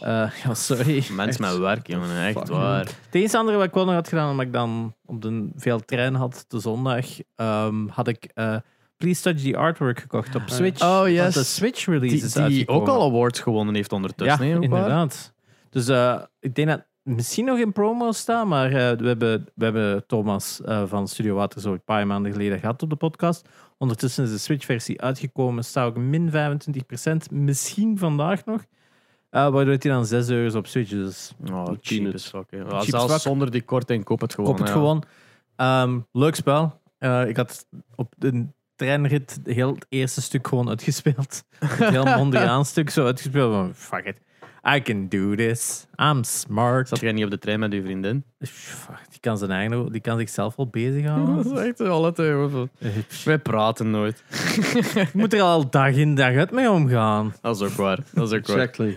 Eh, 0.00 0.30
ja, 0.44 0.54
sorry. 0.54 1.04
Mens 1.10 1.28
Echt? 1.28 1.38
met 1.38 1.56
werk, 1.58 1.86
jongen. 1.86 2.24
Echt 2.26 2.38
Fuck. 2.38 2.46
waar. 2.46 2.78
Het 2.84 2.96
enige 3.10 3.36
andere 3.36 3.56
wat 3.56 3.66
ik 3.66 3.74
wel 3.74 3.84
nog 3.84 3.94
had 3.94 4.08
gedaan, 4.08 4.30
omdat 4.30 4.46
ik 4.46 4.52
dan 4.52 4.94
op 5.04 5.22
de 5.22 5.48
veel 5.56 5.80
trein 5.80 6.14
had 6.14 6.44
de 6.48 6.60
zondag, 6.60 7.06
ehm, 7.34 7.86
had 7.88 8.08
ik 8.08 8.24
eh, 8.34 8.56
Please 8.96 9.22
Touch 9.22 9.40
the 9.42 9.56
Artwork 9.56 10.00
gekocht 10.00 10.34
op 10.34 10.42
ja. 10.46 10.54
Switch. 10.54 10.82
Oh, 10.82 10.98
Want 10.98 11.10
yes. 11.10 11.34
De 11.34 11.44
Switch 11.44 11.84
release 11.86 12.14
Die, 12.14 12.24
is 12.24 12.32
die 12.32 12.42
uitgekomen. 12.42 12.82
ook 12.82 12.88
al 12.88 13.08
awards 13.08 13.40
gewonnen 13.40 13.74
heeft 13.74 13.92
ondertussen. 13.92 14.46
ja, 14.46 14.60
inderdaad. 14.60 15.32
Dus 15.70 15.88
eh, 15.88 16.22
ik 16.40 16.54
denk 16.54 16.68
dat 16.68 16.86
misschien 17.04 17.44
nog 17.44 17.58
in 17.58 17.72
promo 17.72 18.12
staat, 18.12 18.46
maar 18.46 18.66
eh, 18.66 18.98
we, 18.98 19.06
hebben, 19.06 19.46
we 19.54 19.64
hebben 19.64 20.06
Thomas 20.06 20.62
eh, 20.62 20.82
van 20.86 21.08
Studio 21.08 21.34
Water 21.34 21.60
zo 21.60 21.72
een 21.72 21.84
paar 21.84 22.06
maanden 22.06 22.32
geleden 22.32 22.58
gehad 22.58 22.82
op 22.82 22.90
de 22.90 22.96
podcast. 22.96 23.48
Ondertussen 23.78 24.24
is 24.24 24.30
de 24.30 24.38
Switch-versie 24.38 25.00
uitgekomen, 25.00 25.64
staat 25.64 25.86
ook 25.86 25.96
min 25.96 26.30
25%, 26.30 27.32
misschien 27.32 27.98
vandaag 27.98 28.44
nog. 28.44 28.64
Eh, 29.30 29.40
waardoor 29.40 29.76
hij 29.78 29.90
dan 29.90 30.06
6 30.06 30.28
euro 30.28 30.58
op 30.58 30.66
Switch 30.66 30.92
is. 30.92 31.34
Oh, 31.50 31.64
cheap. 31.80 32.02
Ja, 32.02 32.48
Cheap 32.50 32.72
as 32.72 32.86
zelfs 32.86 33.22
zonder 33.22 33.50
die 33.50 33.62
korting, 33.62 34.04
koop 34.04 34.20
het 34.20 34.34
gewoon. 34.34 34.50
Koop 34.50 34.58
het 34.58 34.68
ja. 34.68 34.74
gewoon. 34.74 35.04
Ehm, 35.56 36.00
leuk 36.12 36.34
spel. 36.34 36.82
Ik 37.26 37.36
had 37.36 37.66
op 37.94 38.14
de 38.18 38.46
treinrit 38.76 39.40
heel 39.44 39.74
het 39.74 39.86
eerste 39.88 40.22
stuk 40.22 40.48
gewoon 40.48 40.68
uitgespeeld. 40.68 41.44
Het 41.58 41.88
heel 41.88 42.04
Mondriaan 42.04 42.64
stuk 42.64 42.90
zo 42.90 43.04
uitgespeeld. 43.04 43.52
Van, 43.52 43.74
fuck 43.74 44.04
it. 44.04 44.16
I 44.76 44.80
can 44.82 45.08
do 45.08 45.34
this. 45.34 45.86
I'm 45.96 46.22
smart. 46.24 46.88
Zat 46.88 47.00
jij 47.00 47.12
niet 47.12 47.24
op 47.24 47.30
de 47.30 47.38
trein 47.38 47.60
met 47.60 47.72
je 47.72 47.82
vriendin? 47.82 48.24
Fuck, 48.40 48.98
die 49.10 49.20
kan 49.20 49.38
zijn 49.38 49.50
eigen, 49.50 49.92
die 49.92 50.00
kan 50.00 50.18
zichzelf 50.18 50.56
wel 50.56 50.64
dat 50.70 50.74
bezighouden. 50.74 51.52
is 51.52 51.60
echt 51.68 51.80
al 51.80 52.04
het. 52.04 52.16
hè. 52.16 52.48
Wij 53.24 53.38
praten 53.38 53.90
nooit. 53.90 54.22
Je 54.94 55.06
moet 55.12 55.32
er 55.34 55.40
al 55.40 55.70
dag 55.70 55.90
in 55.94 56.14
dag 56.14 56.34
uit 56.34 56.50
mee 56.50 56.70
omgaan. 56.70 57.34
Dat 57.40 57.56
is 57.60 57.62
ook 57.62 57.72
waar. 57.76 57.98
Dat 58.12 58.32
is 58.32 58.38
ook 58.38 58.46
waar. 58.46 58.56
Exactly. 58.58 58.88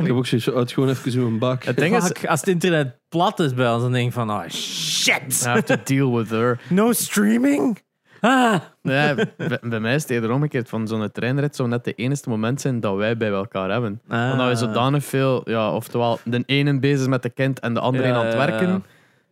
Ik 0.00 0.06
heb 0.06 0.16
ook 0.16 0.26
zoiets 0.26 0.50
uit 0.50 0.72
gewoon 0.72 0.88
even 0.88 1.10
zo'n 1.10 1.38
bak. 1.38 1.64
Het 1.64 1.76
ding 1.76 1.96
is, 1.96 2.26
als 2.26 2.40
het 2.40 2.48
internet 2.48 2.98
plat 3.08 3.40
is 3.40 3.54
bij 3.54 3.72
ons, 3.72 3.82
dan 3.82 3.92
denk 3.92 4.06
ik 4.06 4.12
van, 4.12 4.30
oh 4.30 4.48
shit. 4.48 5.42
I 5.44 5.48
have 5.48 5.62
to 5.62 5.76
deal 5.84 6.16
with 6.16 6.30
her. 6.30 6.60
No 6.70 6.92
streaming? 6.92 7.78
Ah. 8.20 8.60
Nee, 8.82 9.14
bij, 9.14 9.58
bij 9.62 9.80
mij 9.80 9.94
is 9.94 10.02
het 10.02 10.10
eerder 10.10 10.32
omgekeerd. 10.32 10.68
Van 10.68 10.88
zo'n 10.88 11.10
treinrit 11.10 11.56
zou 11.56 11.68
net 11.68 11.84
de 11.84 11.92
enige 11.94 12.28
moment 12.28 12.60
zijn 12.60 12.80
dat 12.80 12.96
wij 12.96 13.16
bij 13.16 13.28
elkaar 13.28 13.70
hebben. 13.70 14.00
Ah. 14.08 14.30
Omdat 14.32 14.48
we 14.48 14.54
zodanig 14.54 15.04
veel, 15.04 15.50
ja, 15.50 15.72
oftewel 15.72 16.18
de 16.24 16.42
ene 16.46 16.78
bezig 16.78 17.06
met 17.08 17.22
de 17.22 17.30
kind 17.30 17.60
en 17.60 17.74
de 17.74 17.80
andere 17.80 18.06
Ja, 18.06 18.14
aan 18.14 18.24
het 18.24 18.34
ja. 18.34 18.46
werken. 18.46 18.84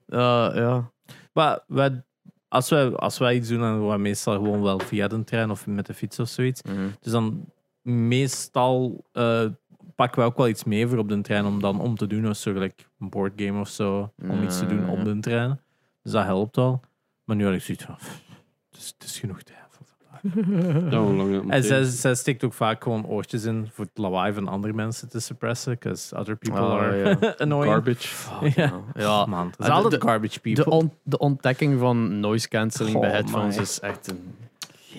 Ja. 0.07 0.91
Maar 1.33 1.61
wij, 1.67 2.03
als, 2.49 2.71
wij, 2.71 2.93
als 2.93 3.19
wij 3.19 3.35
iets 3.35 3.49
doen, 3.49 3.61
dan 3.61 3.79
doen 3.79 3.91
we 3.91 3.99
meestal 3.99 4.35
gewoon 4.35 4.63
wel 4.63 4.79
via 4.79 5.09
de 5.09 5.25
trein 5.25 5.51
of 5.51 5.67
met 5.67 5.87
de 5.87 5.95
fiets 5.95 6.19
of 6.19 6.29
zoiets. 6.29 6.63
Mhm. 6.63 6.87
Dus 7.01 7.13
dan 7.13 7.45
meestal 7.83 9.05
eh, 9.13 9.45
pakken 9.95 10.23
we 10.23 10.29
ook 10.29 10.37
wel 10.37 10.49
iets 10.49 10.65
mee 10.65 10.87
voor 10.87 10.99
op 10.99 11.09
de 11.09 11.21
trein 11.21 11.45
om 11.45 11.61
dan 11.61 11.81
om 11.81 11.97
te 11.97 12.07
doen 12.07 12.29
of 12.29 12.37
zo, 12.37 12.53
gelijk 12.53 12.89
een 13.01 13.09
boardgame 13.09 13.61
of 13.61 13.69
zo, 13.69 14.13
om 14.23 14.43
iets 14.43 14.59
te 14.59 14.67
doen 14.67 14.89
op 14.89 15.05
de 15.05 15.21
trein. 15.21 15.61
Dus 16.03 16.13
dat 16.13 16.25
helpt 16.25 16.57
wel. 16.57 16.81
Maar 17.25 17.37
nu 17.37 17.45
had 17.45 17.55
ik 17.55 17.63
zoiets 17.63 17.85
van, 17.85 17.97
pff, 18.77 18.93
het 18.99 19.09
is, 19.09 19.19
genoeg 19.19 19.43
tijd 19.43 19.59
voor 19.71 19.87
vandaag. 19.87 20.91
Ja, 20.93 20.99
lang 21.01 21.51
En 21.51 21.63
zij, 21.65 21.85
zij 21.85 22.15
steekt 22.15 22.45
ook 22.45 22.53
vaak 22.53 22.83
gewoon 22.83 23.07
oortjes 23.07 23.45
in 23.45 23.69
voor 23.73 23.85
het 23.85 23.99
lawaai 23.99 24.33
van 24.33 24.49
andere 24.49 24.73
mensen 24.73 25.09
te 25.09 25.21
suppressen, 25.21 25.73
because 25.73 26.17
other 26.17 26.37
people 26.37 26.61
Oh, 26.61 26.73
are 26.73 27.19
annoying. 27.39 27.73
Garbage. 27.73 28.09
Ja. 28.61 28.73
ja. 28.95 29.27
Man, 29.27 29.47
het 29.47 29.59
is 29.59 29.65
Ah, 29.65 29.71
de- 29.71 29.83
altijd 29.83 30.01
de- 30.01 30.07
garbage 30.09 30.41
people. 30.41 30.65
De, 30.65 30.71
on- 30.71 30.93
de 31.03 31.19
ontdekking 31.19 31.79
van 31.79 32.21
noise 32.21 32.49
cancelling 32.49 33.01
bij 33.01 33.11
headphones 33.11 33.57
my. 33.57 33.63
is 33.63 33.81
echt 33.81 34.09
een 34.11 34.35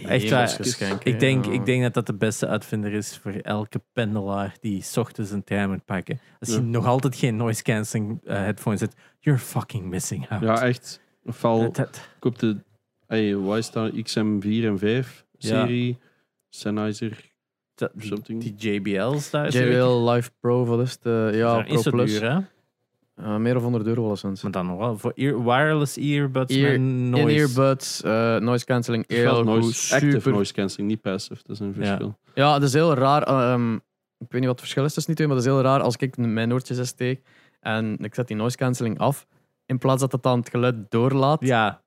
Echt 0.05 0.29
waar. 0.29 0.47
geschenk. 0.49 1.03
Ik 1.03 1.19
denk, 1.19 1.45
ik 1.45 1.65
denk 1.65 1.81
dat 1.83 1.93
dat 1.93 2.05
de 2.05 2.13
beste 2.13 2.47
uitvinder 2.47 2.93
is 2.93 3.17
voor 3.17 3.31
elke 3.31 3.81
pendelaar 3.93 4.55
die 4.61 4.81
's 4.81 4.97
ochtends 4.97 5.31
een 5.31 5.43
trein 5.43 5.69
moet 5.69 5.85
pakken. 5.85 6.19
Als 6.39 6.49
je 6.49 6.55
Ja. 6.55 6.61
nog 6.61 6.85
altijd 6.85 7.15
geen 7.15 7.35
noise 7.35 7.63
cancelling 7.63 8.19
eh, 8.23 8.35
headphones 8.35 8.79
hebt, 8.79 8.95
you're 9.19 9.39
fucking 9.39 9.85
missing 9.85 10.29
out. 10.29 10.41
Ja, 10.41 10.61
echt. 10.61 11.01
Ofwel, 11.25 11.59
Dat- 11.61 11.75
dat- 11.75 12.07
ik 12.17 12.25
op 12.25 12.39
de 12.39 12.57
hey, 13.07 13.35
wat 13.35 13.57
is 13.57 13.71
dat? 13.71 13.91
XM4 13.91 14.65
en 14.65 14.77
5 14.79 15.25
Ja. 15.37 15.47
serie. 15.47 15.97
Sennheiser. 16.49 17.35
dat- 17.75 17.91
Something. 17.97 18.41
die 18.41 18.55
JBL's 18.55 19.29
daar. 19.29 19.49
JBL 19.51 20.09
Live 20.09 20.29
Pro, 20.39 20.65
wat 20.65 20.79
is 20.79 20.91
het? 20.91 21.05
Eh, 21.05 21.13
ja, 21.39 21.57
ja, 21.57 21.63
Pro 21.63 21.73
is 21.75 21.83
Plus. 21.89 22.11
duur, 22.19 22.31
hè? 22.31 22.39
Eh, 23.23 23.35
meer 23.35 23.53
dan 23.53 23.61
100 23.63 23.87
euro 23.87 24.05
alleszins. 24.05 24.41
Maar 24.41 24.51
dan 24.51 24.65
nog 24.65 24.77
wel. 24.77 24.97
Voor 24.97 25.11
ear- 25.15 25.43
wireless 25.43 25.97
earbuds 25.97 26.55
Ear- 26.55 26.71
met 26.71 26.79
noise. 27.09 27.29
In-earbuds, 27.31 28.01
eh, 28.03 28.37
noise 28.37 28.65
cancelling, 28.65 29.03
Het 29.07 29.27
goed, 29.27 29.45
noise, 29.45 29.93
active 29.95 30.11
super. 30.11 30.31
noise 30.31 30.53
cancelling, 30.53 30.89
niet 30.89 31.01
passive. 31.01 31.41
Dat 31.43 31.49
is 31.55 31.59
een 31.59 31.73
verschil. 31.73 32.17
Ja, 32.33 32.53
dat 32.53 32.67
is 32.67 32.73
heel 32.73 32.93
raar. 32.93 33.23
ehm, 33.23 33.73
ik 33.73 33.79
weet 34.17 34.31
niet 34.31 34.41
wat 34.41 34.49
het 34.49 34.59
verschil 34.59 34.83
is 34.85 34.93
tussen 34.93 35.15
die 35.15 35.15
twee, 35.15 35.27
maar 35.27 35.37
dat 35.37 35.45
is 35.45 35.51
heel 35.51 35.61
raar 35.61 35.81
als 35.81 35.95
ik 35.95 36.17
mijn 36.17 36.53
oortjes 36.53 36.77
eens 36.77 36.87
steek 36.87 37.21
en 37.59 37.97
ik 37.97 38.15
zet 38.15 38.27
die 38.27 38.37
noise 38.37 38.57
cancelling 38.57 38.99
af, 38.99 39.27
in 39.65 39.77
plaats 39.77 40.01
dat 40.01 40.11
het 40.11 40.23
dan 40.23 40.39
het 40.39 40.49
geluid 40.49 40.75
doorlaat, 40.91 41.41
Ja, 41.45 41.81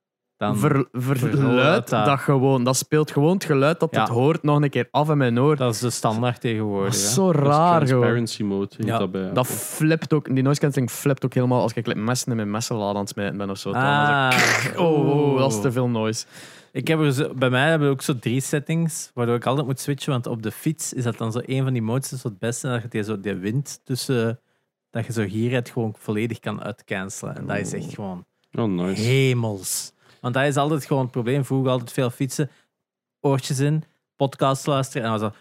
dan... 0.47 0.57
ver, 0.57 0.85
verluidt 0.91 1.39
verluidt 1.39 1.89
dat. 1.89 2.05
dat 2.05 2.19
gewoon. 2.19 2.63
Dat 2.63 2.77
speelt 2.77 3.11
gewoon 3.11 3.33
het 3.33 3.43
geluid 3.43 3.79
dat 3.79 3.89
Ja. 3.95 3.99
het 4.01 4.09
hoort 4.09 4.43
nog 4.43 4.61
een 4.61 4.69
keer 4.69 4.87
af 4.91 5.09
in 5.09 5.17
mijn 5.17 5.39
oor. 5.39 5.55
dat 5.55 5.73
is 5.73 5.79
de 5.79 5.89
standaard 5.89 6.33
Dat 6.33 6.41
tegenwoordig. 6.41 6.93
is 6.93 7.13
zo 7.13 7.31
Dat 7.31 7.41
is 7.41 7.47
raar 7.47 7.57
gewoon. 7.71 7.87
transparency 7.87 8.43
mode 8.43 8.73
heet 8.77 8.85
Ja, 8.87 8.97
dat 8.97 9.11
bij 9.11 9.21
Dat 9.21 9.37
Apple. 9.37 9.55
flipt 9.55 10.13
ook, 10.13 10.33
die 10.35 10.43
noise 10.43 10.59
cancelling 10.59 10.91
flipt 10.91 11.25
ook 11.25 11.33
helemaal 11.33 11.61
als 11.61 11.73
ik 11.73 11.85
like, 11.85 11.99
messen 11.99 12.29
in 12.31 12.35
mijn 12.35 12.51
messenlaad 12.51 12.93
aan 12.93 12.99
het 13.01 13.09
smijten 13.09 13.37
ben 13.37 13.49
of 13.49 13.57
zo. 13.57 13.71
Dan 13.71 13.81
is 13.81 13.87
Ah, 13.87 14.31
ik, 14.65 14.79
oh, 14.79 15.09
oh, 15.31 15.37
dat 15.37 15.51
is 15.51 15.61
te 15.61 15.71
veel 15.71 15.87
noise. 15.89 16.25
Ik 16.71 16.87
heb 16.87 16.99
er 16.99 17.13
zo, 17.13 17.33
bij 17.35 17.49
mij 17.49 17.69
hebben 17.69 17.87
we 17.87 17.93
ook 17.93 18.01
zo 18.01 18.19
drie 18.19 18.41
settings, 18.41 19.11
waardoor 19.13 19.35
ik 19.35 19.45
altijd 19.45 19.67
moet 19.67 19.79
switchen. 19.79 20.11
Want 20.11 20.27
op 20.27 20.43
de 20.43 20.51
fiets 20.51 20.93
is 20.93 21.03
dat 21.03 21.17
dan 21.17 21.31
zo 21.31 21.39
een 21.45 21.63
van 21.63 21.73
die 21.73 21.81
modes 21.81 22.23
het 22.23 22.39
beste. 22.39 22.67
Dat 22.67 22.81
je 22.81 22.87
die, 22.87 23.03
zo, 23.03 23.19
die 23.19 23.33
wind 23.33 23.81
tussen, 23.83 24.39
dat 24.89 25.05
je 25.05 25.13
zo 25.13 25.21
hieruit 25.23 25.69
gewoon 25.69 25.93
volledig 25.97 26.39
kan 26.39 26.63
uitcancelen. 26.63 27.35
En 27.35 27.45
dat 27.45 27.57
is 27.57 27.73
echt 27.73 27.93
gewoon 27.93 28.25
Oh, 28.57 28.65
nice. 28.65 29.01
hemels. 29.01 29.93
Want 30.21 30.33
dat 30.33 30.43
is 30.43 30.55
altijd 30.57 30.85
gewoon 30.85 31.01
het 31.03 31.11
probleem. 31.11 31.45
Vroeger 31.45 31.71
altijd 31.71 31.91
veel 31.91 32.09
fietsen, 32.09 32.49
oortjes 33.19 33.59
in, 33.59 33.83
podcast 34.15 34.65
luisteren 34.65 35.03
en 35.11 35.19
dan 35.19 35.19
zo 35.19 35.31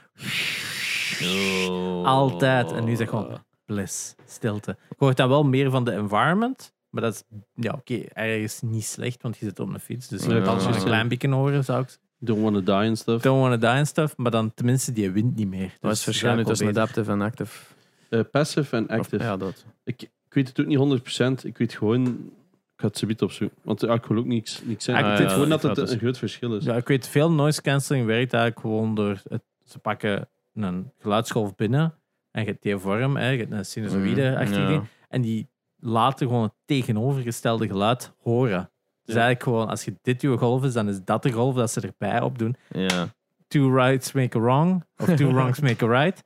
altijd. 2.04 2.72
En 2.72 2.84
nu 2.84 2.92
is 2.92 2.98
dat 2.98 3.08
gewoon 3.08 3.38
bliss, 3.64 4.14
stilte. 4.26 4.76
Je 4.88 4.94
hoort 4.98 5.16
dan 5.16 5.28
wel 5.28 5.44
meer 5.44 5.70
van 5.70 5.84
de 5.84 5.92
environment. 5.92 6.72
Maar 6.90 7.02
dat 7.02 7.14
is, 7.14 7.22
ja, 7.54 7.72
oké, 7.72 7.94
ergens 8.12 8.60
niet 8.60 8.84
slecht, 8.84 9.22
want 9.22 9.36
je 9.38 9.44
zit 9.44 9.60
op 9.60 9.68
een 9.68 9.80
fiets. 9.80 10.08
Dus 10.08 10.24
je 10.24 10.34
Ja, 10.34 10.40
kan 10.40 10.54
altijd 10.54 10.76
een 10.76 10.82
klein 10.84 11.08
beetje 11.08 11.28
horen, 11.30 11.64
zou 11.64 11.82
ik 11.82 11.98
Don't 12.22 12.42
wanna 12.42 12.60
die 12.60 12.74
and 12.88 12.98
stuff. 12.98 13.22
Don't 13.22 13.40
wanna 13.40 13.56
die 13.56 13.68
and 13.68 13.86
stuff, 13.88 14.16
maar 14.16 14.30
dan 14.30 14.54
tenminste 14.54 14.92
die 14.92 15.10
wint 15.10 15.36
niet 15.36 15.48
meer. 15.48 15.76
Wat 15.80 15.90
is 15.90 15.96
het 15.96 16.04
verschil 16.06 16.34
nu 16.34 16.44
tussen 16.44 16.68
adaptive 16.68 17.10
en 17.10 17.20
active? 17.20 17.64
Eh, 18.08 18.20
passive 18.30 18.76
en 18.76 18.84
Of- 18.84 18.90
active. 18.98 19.22
ja, 19.24 19.36
dat. 19.36 19.64
Ik, 19.84 20.02
ik 20.02 20.34
weet 20.34 20.48
het 20.48 20.60
ook 20.60 20.66
niet 20.66 20.78
100%. 20.78 21.44
Ik 21.44 21.58
weet 21.58 21.72
gewoon... 21.74 22.32
Ik 22.80 22.86
ga 22.86 22.92
het 22.92 22.98
zoiets 22.98 23.22
opzoeken. 23.22 23.58
Want 23.62 23.80
ja, 23.80 23.92
ik 23.94 24.04
wil 24.04 24.16
ook 24.18 24.26
niks, 24.26 24.62
niks 24.64 24.84
zeggen. 24.84 25.04
Ah, 25.04 25.12
ik 25.12 25.18
weet 25.18 25.32
gewoon 25.32 25.48
dat 25.48 25.60
dat 25.62 25.76
het 25.76 25.90
een 25.90 25.98
groot 25.98 26.18
verschil 26.18 26.56
is. 26.56 26.64
Ja, 26.64 26.74
ik 26.76 26.88
weet, 26.88 27.08
veel 27.08 27.32
noise 27.32 27.62
cancelling 27.62 28.06
werkt 28.06 28.32
eigenlijk 28.32 28.60
gewoon 28.66 28.94
door... 28.94 29.20
Het, 29.28 29.42
ze 29.64 29.78
pakken 29.78 30.28
een 30.54 30.92
geluidsgolf 30.98 31.54
binnen 31.54 31.94
en 32.30 32.42
je 32.42 32.48
hebt 32.50 32.62
die 32.62 32.76
vorm, 32.76 33.16
hè, 33.16 33.28
je 33.28 33.38
hebt 33.38 33.50
een 33.52 33.64
sinusoïde 33.64 34.44
Mm, 34.46 34.52
ja. 34.52 34.82
en 35.08 35.20
die 35.20 35.48
laten 35.78 36.26
gewoon 36.26 36.42
het 36.42 36.52
tegenovergestelde 36.64 37.66
geluid 37.66 38.12
horen. 38.22 38.70
Dus 39.04 39.14
Ja. 39.14 39.20
eigenlijk 39.20 39.42
gewoon, 39.42 39.68
als 39.68 39.84
je 39.84 39.94
dit 40.02 40.22
je 40.22 40.36
golf 40.36 40.64
is, 40.64 40.72
dan 40.72 40.88
is 40.88 41.04
dat 41.04 41.22
de 41.22 41.32
golf 41.32 41.54
dat 41.54 41.70
ze 41.70 41.80
erbij 41.80 42.20
opdoen. 42.20 42.56
Ja. 42.68 43.08
Two 43.48 43.74
rights 43.74 44.12
make 44.12 44.38
a 44.38 44.40
wrong, 44.40 44.84
of 44.96 45.14
two 45.14 45.32
wrongs 45.32 45.60
make 45.68 45.84
a 45.84 45.88
right. 46.02 46.22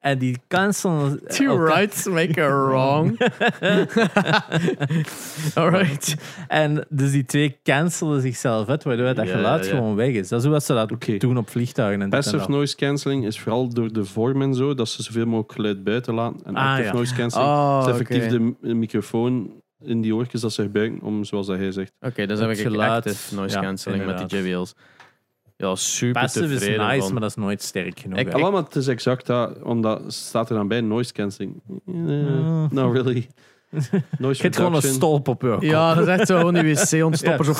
En 0.00 0.18
die 0.18 0.38
cancelen... 0.48 1.20
Two 1.28 1.46
elkaar- 1.46 1.76
rights 1.76 2.06
make 2.06 2.42
a 2.42 2.48
wrong. 2.48 3.18
Alright. 5.54 6.16
En 6.48 6.86
dus 6.88 7.10
die 7.10 7.24
twee 7.24 7.58
cancelen 7.62 8.20
zichzelf 8.20 8.68
uit, 8.68 8.84
waardoor 8.84 9.14
dat 9.14 9.28
geluid 9.28 9.64
ja. 9.66 9.70
gewoon 9.70 9.94
weg 9.94 10.12
is. 10.12 10.28
Dat 10.28 10.40
is 10.42 10.48
hoe 10.48 10.60
ze 10.60 10.74
dat 10.74 10.92
Oké. 10.92 11.16
doen 11.16 11.36
op 11.36 11.50
vliegtuigen. 11.50 12.02
En 12.02 12.08
Passive 12.10 12.36
dat. 12.36 12.48
noise 12.48 12.76
cancelling 12.76 13.26
is 13.26 13.40
vooral 13.40 13.68
door 13.68 13.92
de 13.92 14.04
vorm 14.04 14.42
en 14.42 14.54
zo, 14.54 14.74
dat 14.74 14.88
ze 14.88 15.02
zoveel 15.02 15.24
mogelijk 15.26 15.52
geluid 15.52 15.84
buiten 15.84 16.14
laten. 16.14 16.40
En 16.44 16.54
Ah, 16.54 16.68
active 16.70 16.88
ja. 16.88 16.92
noise 16.94 17.14
cancelling 17.14 17.50
Oh, 17.50 17.82
is 17.86 17.92
effectief 17.92 18.26
de, 18.26 18.54
microfoon 18.74 19.50
in 19.84 20.00
die 20.00 20.14
oortjes 20.14 20.40
dat 20.40 20.52
ze 20.52 20.62
gebruiken 20.62 21.00
om, 21.02 21.24
zoals 21.24 21.46
dat 21.46 21.58
hij 21.58 21.72
zegt. 21.72 21.92
Oké, 22.00 22.26
dus 22.26 22.38
Het 22.38 22.48
heb 22.48 22.58
ik 22.58 22.64
geluid, 22.66 23.06
active 23.06 23.34
noise 23.34 23.54
ja, 23.56 23.62
cancelling 23.62 24.06
met 24.06 24.28
die. 24.30 24.42
JBL's. 24.42 24.74
Ja, 25.56 25.74
super 25.74 26.22
Passive 26.22 26.44
is 26.46 26.58
tevreden 26.58 26.86
nice, 26.86 27.00
van. 27.02 27.12
maar 27.12 27.20
dat 27.20 27.30
is 27.30 27.36
nooit 27.36 27.62
sterk 27.62 28.00
genoeg. 28.00 28.18
Ik-. 28.18 28.32
Allemaal, 28.32 28.64
het 28.64 28.76
is 28.76 28.86
exact 28.86 29.26
dat, 29.26 29.62
omdat 29.62 30.02
staat 30.12 30.50
er 30.50 30.56
dan 30.56 30.68
bij 30.68 30.80
noise 30.80 31.12
cancelling. 31.12 31.60
Eh, 31.68 31.94
Mm. 31.94 32.68
not 32.70 32.92
really. 32.94 33.26
Noise 34.18 34.36
Je 34.36 34.42
hebt 34.42 34.56
gewoon 34.56 34.74
een 34.74 34.82
stolp 34.82 35.28
op 35.28 35.42
je 35.42 35.48
kop. 35.50 35.62
Ja, 35.62 35.94
dat 35.94 36.06
is 36.08 36.12
echt 36.18 36.26
zo 36.26 36.36
gewoon 36.38 36.54
die 36.54 36.74
wc-ontstopper. 36.74 37.44
Zo 37.44 37.52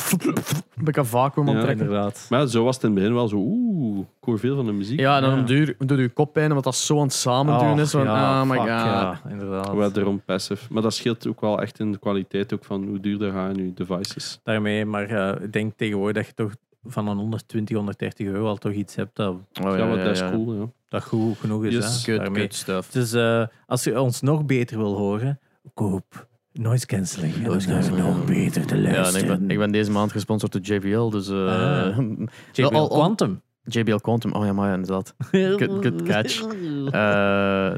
een 0.75 0.83
beetje 0.83 1.05
vacuüm 1.05 1.45
Ja, 1.47 1.51
onttrekken. 1.51 1.85
inderdaad. 1.85 2.25
Maar 2.29 2.47
zo 2.47 2.63
was 2.63 2.75
het 2.75 2.83
in 2.83 2.89
het 2.91 2.99
begin 2.99 3.13
wel 3.13 3.27
zo, 3.27 3.35
oeh, 3.35 3.99
ik 3.99 4.05
hoor 4.23 4.39
veel 4.39 4.55
van 4.55 4.65
de 4.65 4.71
muziek. 4.71 4.99
Ja, 4.99 5.15
en 5.15 5.21
dan 5.21 5.37
Ja. 5.39 5.43
duur, 5.45 5.75
doet 5.77 5.99
je 5.99 6.09
kop 6.09 6.33
pijn, 6.33 6.47
omdat 6.49 6.63
dat 6.63 6.75
zo 6.75 6.95
aan 6.97 7.03
het 7.03 7.13
samen 7.13 7.59
doen 7.59 7.79
is. 7.79 7.91
Van, 7.91 8.03
ja, 8.03 8.41
oh 8.41 8.49
my 8.49 8.55
fuck, 8.55 8.59
god. 8.59 8.69
Ja, 8.69 9.21
inderdaad. 9.29 9.73
Wel 9.73 9.91
daarom 9.91 10.21
passive. 10.25 10.73
Maar 10.73 10.81
dat 10.81 10.93
scheelt 10.93 11.27
ook 11.27 11.41
wel 11.41 11.61
echt 11.61 11.79
in 11.79 11.91
de 11.91 11.97
kwaliteit 11.99 12.53
ook 12.53 12.65
van 12.65 12.83
hoe 12.87 12.99
duurder 12.99 13.31
gaan 13.31 13.55
je 13.55 13.73
devices. 13.73 14.39
Daarmee, 14.43 14.85
maar 14.85 15.05
eh, 15.09 15.43
ik 15.43 15.53
denk 15.53 15.73
tegenwoordig 15.77 16.15
dat 16.15 16.25
je 16.25 16.33
toch 16.43 16.51
van 16.83 17.07
een 17.07 17.17
120, 17.17 17.75
130 17.75 18.27
euro 18.27 18.45
al 18.47 18.57
toch 18.57 18.71
iets 18.71 18.95
hebt 18.95 19.15
dat, 19.15 19.33
Oh, 19.63 19.77
ja, 19.77 19.95
dat 19.95 20.11
is 20.11 20.21
cool. 20.29 20.53
Ja. 20.53 20.65
dat 20.89 21.03
goed 21.03 21.37
genoeg 21.37 21.65
is. 21.65 21.73
Yes, 21.73 22.05
hè, 22.05 22.11
Good, 22.13 22.21
daarmee. 22.23 22.41
good 22.41 22.53
stuff. 22.53 22.91
Dus 22.91 23.13
eh, 23.13 23.43
als 23.65 23.83
je 23.83 24.01
ons 24.01 24.21
nog 24.21 24.45
beter 24.45 24.77
wil 24.77 24.95
horen, 24.95 25.39
koop 25.73 26.27
noise 26.53 26.85
cancelling. 26.85 27.33
En 27.35 27.41
Noise 27.41 27.55
is 27.77 27.85
het 27.87 27.95
nog 27.97 27.99
cancelling. 28.05 28.25
beter 28.25 28.65
te 28.65 28.75
Ja, 28.77 28.87
en 28.87 28.91
luisteren. 28.93 29.31
ik 29.33 29.39
ben, 29.39 29.49
ik 29.51 29.57
ben 29.57 29.71
deze 29.71 29.91
maand 29.91 30.11
gesponsord 30.11 30.51
door 30.51 30.61
JBL, 30.61 31.09
dus... 31.09 31.29
eh 31.29 31.35
Ah. 31.47 31.97
JBL 32.53 32.63
Al- 32.75 32.79
al- 32.79 32.87
Quantum. 32.87 33.41
JBL 33.63 33.95
Quantum, 33.95 34.31
oh 34.31 34.45
ja, 34.45 34.53
maar 34.53 34.67
ja, 34.67 34.73
inderdaad. 34.73 35.13
Good, 35.31 35.63
good 35.85 36.03
catch. 36.03 36.45
Eh, 36.91 37.73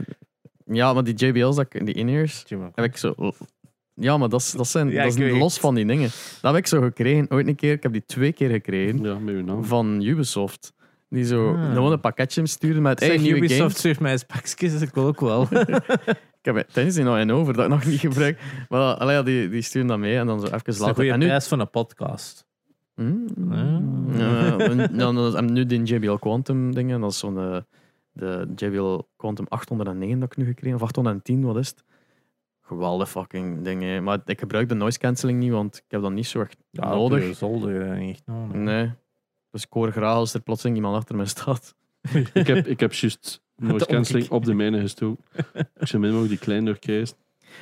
ja, 0.66 0.93
maar 0.93 1.04
die 1.04 1.14
JBL's, 1.14 1.56
die 1.70 1.93
in-ears, 1.93 2.45
heb 2.74 2.86
ik 2.86 2.97
zo... 2.97 3.14
Ja, 4.00 4.18
maar 4.18 4.30
dat, 4.30 4.39
is, 4.39 4.52
dat, 4.52 4.68
zijn, 4.68 4.89
Ja, 4.89 5.04
dat 5.04 5.12
is 5.12 5.18
weet. 5.18 5.38
los 5.38 5.60
van 5.60 5.76
die 5.76 5.86
dingen. 5.86 6.10
Dat 6.41 6.54
heb 6.54 6.56
ik 6.56 6.68
zo 6.68 6.82
gekregen, 6.82 7.26
ooit 7.32 7.47
een 7.47 7.56
keer. 7.56 7.72
Ik 7.74 7.84
heb 7.84 7.91
die 7.91 8.06
twee 8.06 8.32
keer 8.32 8.50
gekregen 8.50 9.04
Ja, 9.04 9.20
met 9.20 9.34
uw 9.36 9.43
naam. 9.43 9.64
van 9.66 10.02
Ubisoft. 10.02 10.74
Die 11.10 11.26
zo 11.26 11.54
Ah. 11.56 11.74
gewoon 11.74 11.91
een 11.91 12.00
pakketje 12.00 12.47
sturen 12.47 12.82
met 12.82 13.00
hey, 13.00 13.18
nieuwe 13.18 13.38
Ubisoft 13.38 13.60
games. 13.60 13.78
stuurt 13.78 14.00
mij 14.00 14.12
eens 14.12 14.24
pakjes, 14.24 14.72
dus 14.72 14.82
ik 14.82 14.93
wil 14.93 15.06
ook 15.06 15.20
wel. 15.20 15.41
Ik 16.39 16.45
heb 16.45 16.56
het 16.56 16.74
tijdens 16.74 16.95
die 16.95 17.04
nog 17.04 17.18
in 17.18 17.32
over, 17.32 17.54
dat 17.54 17.64
ik 17.64 17.70
nog 17.72 17.86
niet 17.86 18.00
gebruik. 18.00 18.39
Maar 18.70 18.93
allee, 18.95 19.16
ja, 19.16 19.24
die, 19.24 19.50
die 19.50 19.62
sturen 19.62 19.88
dat 19.88 19.97
mee 20.00 20.18
en 20.18 20.28
dan 20.28 20.39
zo 20.39 20.45
even 20.45 20.60
Dat 20.66 21.00
is 21.00 21.10
een 21.10 21.20
nu, 21.20 21.26
prijs 21.26 21.47
van 21.47 21.60
een 21.60 21.70
podcast. 21.70 22.45
Hmm. 22.95 23.26
Ah. 23.52 24.18
Ja, 24.18 25.32
dan, 25.32 25.54
nu 25.54 25.66
die 25.66 25.84
JBL 25.84 26.14
Quantum 26.14 26.74
dingen. 26.76 27.02
Dat 27.02 27.12
is 27.12 27.20
zo'n 27.20 27.38
eh, 27.38 27.58
de 28.12 28.47
JBL 28.56 29.00
Quantum 29.16 29.45
809 29.50 30.20
dat 30.20 30.32
ik 30.32 30.38
nu 30.38 30.45
gekregen 30.45 30.76
of 30.76 30.82
810, 30.84 31.41
wat 31.43 31.58
is 31.58 31.68
het? 31.70 31.84
Geweldig 32.70 33.09
fucking 33.09 33.63
ding. 33.63 33.82
hè. 33.82 34.01
Maar 34.01 34.20
ik 34.26 34.39
gebruik 34.39 34.70
de 34.70 34.76
noise 34.76 34.99
cancelling 34.99 35.39
niet, 35.39 35.51
want 35.51 35.76
ik 35.78 35.84
heb 35.88 36.01
dat 36.01 36.11
niet 36.11 36.28
zo 36.28 36.41
echt 36.41 36.57
Ja, 36.70 36.89
nodig. 36.89 37.36
zolder 37.36 37.82
eh, 37.82 38.09
echt 38.09 38.22
nodig. 38.26 38.53
Nee. 38.55 38.91
Dus 39.51 39.63
ik 39.63 39.67
hoor 39.72 39.91
graag 39.91 40.13
als 40.15 40.34
er 40.34 40.41
plotseling 40.41 40.78
iemand 40.78 40.95
achter 40.95 41.15
me 41.15 41.26
staat. 41.26 41.76
ik 42.34 42.47
heb, 42.47 42.67
ik 42.67 42.80
heb 42.80 42.93
juist 42.93 43.41
noise 43.55 43.86
cancelling 43.95 44.30
op 44.30 44.45
de 44.45 44.53
mijne 44.53 44.80
gestoken. 44.80 45.24
ik 45.53 45.88
zo 45.88 45.99
min 45.99 46.09
mogelijk 46.09 46.30
die 46.34 46.39
klein 46.43 46.65
doorkrijgen. 46.65 47.15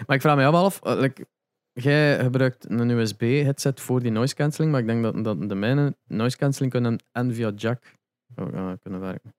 Maar 0.07 0.15
ik 0.15 0.21
vraag 0.21 0.35
me 0.35 0.41
wel 0.51 0.63
af, 0.65 0.81
eh, 0.83 0.99
like, 0.99 1.27
jij 1.73 2.19
gebruikt 2.19 2.69
een 2.69 2.89
USB-headset 2.89 3.79
voor 3.81 3.99
die 4.01 4.11
noise 4.11 4.35
cancelling, 4.35 4.71
maar 4.71 4.81
ik 4.81 4.87
denk 4.87 5.03
dat, 5.03 5.23
dat 5.23 5.49
de 5.49 5.55
mijne 5.55 5.95
noise 6.07 6.37
cancelling 6.37 6.71
kunnen 6.71 7.03
en 7.11 7.33
via 7.33 7.51
jack 7.55 7.83
eh, 8.35 8.71
kunnen 8.81 8.99
werken. 8.99 9.33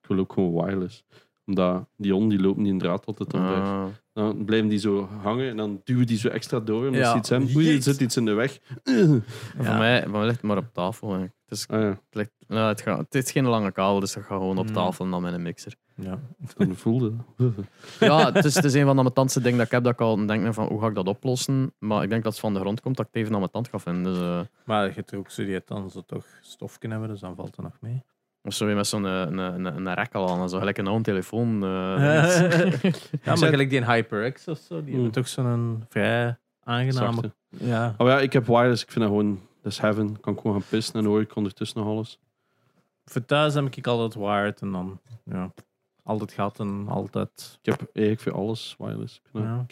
Ik 0.00 0.08
wil 0.08 0.18
ook 0.18 0.32
gewoon 0.32 0.64
wireless. 0.64 1.04
Omdat 1.50 1.86
die 1.96 2.14
on 2.14 2.28
die 2.28 2.40
lopen 2.40 2.62
die 2.62 2.72
in 2.72 2.78
draad 2.78 3.06
altijd 3.06 3.34
omweg. 3.34 3.58
Ah. 3.58 3.84
Dan 4.12 4.44
blijven 4.44 4.68
die 4.68 4.78
zo 4.78 5.08
hangen 5.22 5.48
en 5.48 5.56
dan 5.56 5.80
duwen 5.84 6.06
die 6.06 6.18
zo 6.18 6.28
extra 6.28 6.60
door. 6.60 6.86
Omdat 6.86 7.00
Ja. 7.00 7.10
ze 7.12 7.16
iets 7.18 7.28
hebben. 7.28 7.56
Oei, 7.56 7.76
er 7.76 7.82
zit 7.82 8.00
iets 8.00 8.16
in 8.16 8.24
de 8.24 8.32
weg. 8.32 8.58
Voor, 8.84 9.64
Ja. 9.64 9.78
mij, 9.78 10.02
voor 10.02 10.10
mij 10.10 10.20
ligt 10.22 10.34
het 10.36 10.42
maar 10.42 10.56
op 10.56 10.68
tafel. 10.72 11.12
hè. 11.12 11.20
Het 11.20 11.58
is, 11.58 11.68
Ah 11.68 11.80
ja, 11.80 11.86
het, 11.88 12.00
ligt, 12.10 12.30
nou, 12.48 12.68
het, 12.68 12.80
gaat, 12.80 12.98
het 12.98 13.14
is 13.14 13.30
geen 13.32 13.46
lange 13.46 13.72
kabel, 13.72 14.00
dus 14.00 14.12
dat 14.12 14.22
gaat 14.22 14.38
gewoon 14.38 14.58
op 14.58 14.66
Mm. 14.66 14.72
tafel 14.72 15.04
en 15.04 15.10
dan 15.10 15.22
met 15.22 15.32
een 15.32 15.42
mixer. 15.42 15.74
Ja. 15.94 16.18
dan 16.56 16.74
voelde. 16.74 17.12
Ja, 18.00 18.32
het 18.32 18.44
is, 18.44 18.54
het 18.54 18.64
is 18.64 18.74
een 18.74 18.84
van 18.86 19.04
de 19.04 19.12
tandste 19.12 19.40
dingen 19.40 19.56
dat 19.58 19.66
ik 19.66 19.72
heb, 19.72 19.84
dat 19.84 19.92
ik 19.92 20.00
al 20.00 20.26
denk 20.26 20.54
van 20.54 20.66
hoe 20.68 20.80
ga 20.80 20.86
ik 20.86 20.94
dat 20.94 21.08
oplossen. 21.08 21.72
Maar 21.78 22.02
ik 22.02 22.08
denk 22.10 22.22
dat 22.22 22.32
het 22.32 22.40
van 22.40 22.54
de 22.54 22.60
grond 22.60 22.80
komt 22.80 22.96
dat 22.96 23.06
ik 23.06 23.12
het 23.12 23.22
even 23.22 23.32
aan 23.34 23.40
mijn 23.40 23.52
tand 23.52 23.68
ga 23.68 23.78
vinden. 23.78 24.12
Dus, 24.12 24.22
eh, 24.22 24.40
Maar 24.64 24.86
je 24.86 24.92
hebt 24.94 25.14
ook 25.14 25.30
zo 25.30 25.44
die 25.44 25.54
het 25.54 25.66
dan 25.66 25.90
zo 25.90 26.02
toch 26.06 26.24
stof 26.40 26.78
kunnen 26.78 26.98
hebben, 26.98 27.16
dus 27.16 27.26
dan 27.26 27.36
valt 27.36 27.56
er 27.56 27.62
nog 27.62 27.76
mee. 27.80 28.02
Of 28.42 28.54
zo 28.54 28.66
weer 28.66 28.74
met 28.74 28.86
zo'n 28.86 29.04
een, 29.04 29.38
een, 29.38 29.64
een, 29.64 29.86
een 29.86 29.94
rek 29.94 30.14
al 30.14 30.28
aan, 30.30 30.48
zo 30.48 30.58
gelijk 30.58 30.78
een 30.78 30.86
oude 30.86 31.02
telefoon. 31.02 31.64
eh, 31.64 31.68
ja, 33.24 33.34
maar 33.34 33.36
gelijk 33.48 33.70
die 33.70 33.80
in 33.80 33.90
HyperX 33.90 34.48
of 34.48 34.58
zo, 34.58 34.74
die 34.74 34.84
Mm. 34.84 34.92
hebben 34.92 35.10
toch 35.12 35.28
zo'n 35.28 35.84
vrij 35.88 36.38
aangename... 36.62 37.12
Zachte. 37.12 37.32
Ja. 37.48 37.94
Oh 37.98 38.06
ja, 38.08 38.20
ik 38.20 38.32
heb 38.32 38.46
wireless. 38.46 38.82
Ik 38.82 38.90
vind 38.90 39.04
dat 39.04 39.08
gewoon, 39.14 39.40
dat 39.62 39.72
is 39.72 39.78
heaven. 39.78 40.20
Kan 40.20 40.32
ik 40.32 40.40
gewoon 40.40 40.60
gaan 40.60 40.68
pissen 40.68 40.94
en 40.94 41.04
hoor 41.04 41.20
ik 41.20 41.36
ondertussen 41.36 41.78
nog 41.80 41.88
alles. 41.88 42.18
Voor 43.04 43.24
thuis 43.24 43.54
heb 43.54 43.76
ik 43.76 43.86
altijd 43.86 44.14
wired 44.14 44.60
en 44.60 44.70
dan 44.72 45.00
ja, 45.24 45.52
altijd 46.02 46.32
gehad 46.32 46.58
en 46.60 46.84
altijd... 46.88 47.58
Ik 47.62 47.70
heb 47.70 47.90
eigenlijk 47.92 48.20
voor 48.20 48.32
alles 48.42 48.74
wireless. 48.78 49.16
Ik 49.16 49.22
vind 49.32 49.44
dat 49.44 49.44
Ja. 49.44 49.64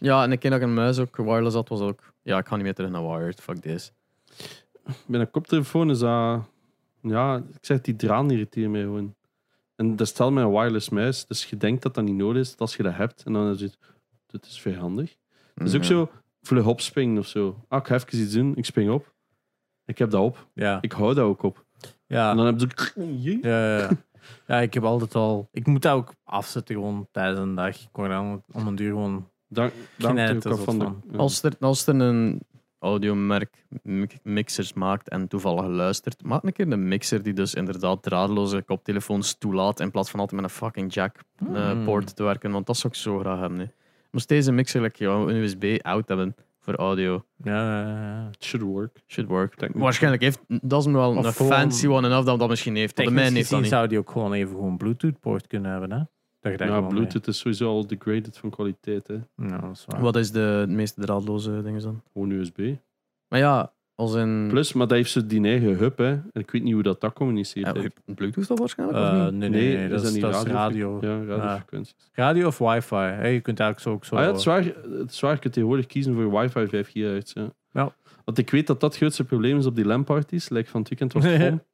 ja, 0.00 0.22
en 0.22 0.30
een 0.30 0.38
keer 0.38 0.50
dat 0.50 0.60
ik 0.60 0.66
een 0.66 0.74
muis 0.74 0.98
ook 0.98 1.16
wireless 1.16 1.54
had, 1.54 1.68
was 1.68 1.80
ook... 1.80 2.12
Ja, 2.22 2.38
ik 2.38 2.46
ga 2.46 2.54
niet 2.54 2.64
meer 2.64 2.74
terug 2.74 2.90
naar 2.90 3.08
wired, 3.08 3.40
fuck 3.40 3.56
this. 3.56 3.92
Bij 5.06 5.20
een 5.20 5.30
koptelefoon 5.30 5.90
is 5.90 5.98
dat... 5.98 6.40
Ja, 7.10 7.36
ik 7.36 7.58
zeg, 7.60 7.80
die 7.80 7.96
draan 7.96 8.30
irriteert 8.30 8.70
mij 8.70 8.82
gewoon. 8.82 9.14
En 9.76 9.96
dat 9.96 10.08
stelt 10.08 10.32
mij 10.32 10.42
een 10.42 10.50
wireless 10.50 10.88
muis. 10.88 11.26
Dus 11.26 11.44
je 11.44 11.56
denkt 11.56 11.82
dat 11.82 11.94
dat 11.94 12.04
niet 12.04 12.14
nodig 12.14 12.42
is, 12.42 12.56
als 12.56 12.76
je 12.76 12.82
dat 12.82 12.94
hebt. 12.94 13.22
En 13.22 13.32
dan 13.32 13.50
is 13.50 13.60
het... 13.60 13.78
Dit 14.26 14.46
is 14.46 14.60
vrij 14.60 14.74
handig. 14.74 15.16
Is 15.54 15.74
ook 15.74 15.84
zo 15.84 16.10
vlug 16.42 16.66
opspringen 16.66 17.18
of 17.18 17.26
zo. 17.26 17.64
Ah, 17.68 17.80
ik 17.80 17.86
ga 17.86 17.94
even 17.94 18.18
iets 18.18 18.32
doen, 18.32 18.56
ik 18.56 18.64
spring 18.64 18.90
op. 18.90 19.14
Ik 19.84 19.98
heb 19.98 20.10
dat 20.10 20.22
op. 20.22 20.48
Ja, 20.54 20.78
Ik 20.80 20.92
hou 20.92 21.14
dat 21.14 21.24
ook 21.24 21.42
op. 21.42 21.64
En 21.80 21.90
ja. 22.06 22.34
dan 22.34 22.46
heb 22.46 22.60
je 22.60 22.68
zo... 22.94 23.02
Ja, 23.42 23.48
ja, 23.48 23.78
ja. 23.78 23.90
ja, 24.46 24.60
ik 24.60 24.74
heb 24.74 24.84
altijd 24.84 25.14
al... 25.14 25.48
Ik 25.52 25.66
moet 25.66 25.82
dat 25.82 25.92
ook 25.92 26.14
afzetten 26.24 26.74
gewoon 26.74 27.08
tijdens 27.10 27.40
een 27.40 27.54
dag. 27.54 27.80
Ik 27.80 27.88
word 27.92 28.10
dan 28.10 28.42
om 28.52 28.66
een 28.66 28.74
duur 28.74 28.90
gewoon... 28.90 29.28
Af 29.54 29.72
zot 30.40 30.60
van 30.60 30.78
de... 30.78 30.84
van. 30.84 31.02
ja. 31.10 31.16
Als 31.16 31.42
er, 31.42 31.52
als 31.60 31.86
er 31.86 32.00
een 32.00 32.40
audiomerk 32.84 33.64
mi- 33.82 34.06
mixers 34.22 34.72
maakt 34.72 35.08
en 35.08 35.28
toevallig 35.28 35.66
luistert, 35.66 36.24
maak 36.24 36.42
een 36.44 36.52
keer 36.52 36.72
een 36.72 36.88
mixer 36.88 37.22
die 37.22 37.32
dus 37.32 37.54
inderdaad 37.54 38.02
draadloze 38.02 38.62
koptelefoons 38.62 39.38
toelaat 39.38 39.80
in 39.80 39.90
plaats 39.90 40.10
van 40.10 40.20
altijd 40.20 40.40
met 40.40 40.50
een 40.50 40.56
fucking 40.56 40.92
jack 40.94 41.16
eh, 41.52 41.70
Hmm. 41.70 41.84
poort 41.84 42.16
te 42.16 42.22
werken, 42.22 42.50
want 42.50 42.66
dat 42.66 42.76
zou 42.76 42.92
ik 42.92 42.98
zo 42.98 43.18
graag 43.18 43.40
hebben. 43.40 43.58
hè. 43.58 43.66
Moest 44.10 44.28
deze 44.28 44.52
mixer 44.52 44.80
like, 44.80 45.04
een 45.06 45.36
USB 45.36 45.78
out 45.82 46.08
hebben 46.08 46.34
voor 46.60 46.74
audio. 46.74 47.24
Ja, 47.42 47.80
ja, 47.80 47.88
ja. 47.88 48.28
It 48.32 48.44
should 48.44 48.66
work. 48.66 49.02
Should 49.06 49.30
work. 49.30 49.68
Waarschijnlijk 49.74 50.22
heeft 50.22 50.40
dat 50.46 50.86
is 50.86 50.92
wel 50.92 51.16
Of 51.16 51.40
een 51.40 51.46
fancy 51.46 51.86
one 51.86 52.06
enough 52.06 52.26
dat 52.26 52.38
dat 52.38 52.48
misschien 52.48 52.76
heeft. 52.76 52.96
De 52.96 53.02
heeft 53.10 53.50
dat 53.50 53.60
niet. 53.60 53.68
zou 53.68 53.86
die 53.88 53.98
ook 53.98 54.10
gewoon 54.10 54.32
even 54.32 54.54
gewoon 54.54 54.76
Bluetooth-poort 54.76 55.46
kunnen 55.46 55.70
hebben, 55.70 55.92
hè? 55.92 56.00
Dat 56.44 56.52
je 56.52 56.58
daar 56.58 56.68
Ja, 56.68 56.74
gewoon 56.74 56.92
mee- 56.94 57.00
Bluetooth 57.02 57.26
is 57.26 57.38
sowieso 57.38 57.68
al 57.68 57.86
degraded 57.86 58.38
van 58.38 58.50
kwaliteit. 58.50 59.06
Hè. 59.06 59.14
Ja, 59.36 59.58
dat 59.58 59.70
is 59.70 59.84
waar. 59.86 60.00
Wat 60.00 60.16
is 60.16 60.30
de 60.30 60.64
meeste 60.68 61.00
draadloze 61.00 61.62
dingen 61.62 61.82
dan? 61.82 62.02
Gewoon 62.12 62.30
USB. 62.30 62.58
Maar 63.28 63.38
ja, 63.38 63.72
als 63.94 64.14
in 64.14 64.46
Plus, 64.50 64.72
maar 64.72 64.86
dat 64.86 64.96
heeft 64.96 65.10
ze 65.10 65.26
die 65.26 65.44
eigen 65.44 65.76
hub. 65.76 65.98
Hè. 65.98 66.10
En 66.10 66.30
ik 66.32 66.50
weet 66.50 66.62
niet 66.62 66.72
hoe 66.72 66.82
dat, 66.82 67.00
dat 67.00 67.12
communiceert. 67.12 67.76
ja. 67.76 67.88
Bluetooth 68.14 68.48
dat 68.48 68.58
waarschijnlijk? 68.58 68.98
of 68.98 69.04
Eh, 69.04 69.22
niet? 69.24 69.32
nee, 69.32 69.48
nee, 69.48 69.76
nee, 69.76 69.88
dat, 69.88 70.02
is, 70.02 70.12
niet 70.12 70.20
dat 70.20 70.34
is 70.46 70.52
radio- 70.52 70.98
radio. 70.98 70.98
Ja, 71.00 71.24
radiofrequenties. 71.36 72.10
Radio 72.12 72.46
of 72.46 72.58
wifi. 72.58 72.94
Hè? 72.96 73.26
Je 73.28 73.40
kunt 73.40 73.60
eigenlijk 73.60 73.80
zo 73.80 73.90
ook 73.90 74.04
zo... 74.04 74.14
Ah, 74.14 74.20
ja, 74.22 74.26
het, 74.28 74.36
is 74.38 74.44
waar, 74.44 74.64
het 74.98 75.10
is 75.10 75.20
waar, 75.20 75.32
je 75.32 75.38
kunt 75.38 75.52
tegenwoordig 75.52 75.86
kiezen 75.86 76.14
voor 76.14 76.30
wifi 76.40 76.68
5 76.68 76.88
GHz. 76.90 77.32
Ja. 77.32 77.52
Ja. 77.72 77.94
Want 78.24 78.38
ik 78.38 78.50
weet 78.50 78.66
dat 78.66 78.80
dat 78.80 78.90
het 78.90 79.00
grootste 79.00 79.24
probleem 79.24 79.58
is 79.58 79.66
op 79.66 79.76
die 79.76 79.84
LAN-parties. 79.84 80.48
Like 80.48 80.68
van 80.70 80.80
het 80.80 80.88
weekend 80.88 81.12
was 81.12 81.24
het. 81.42 81.64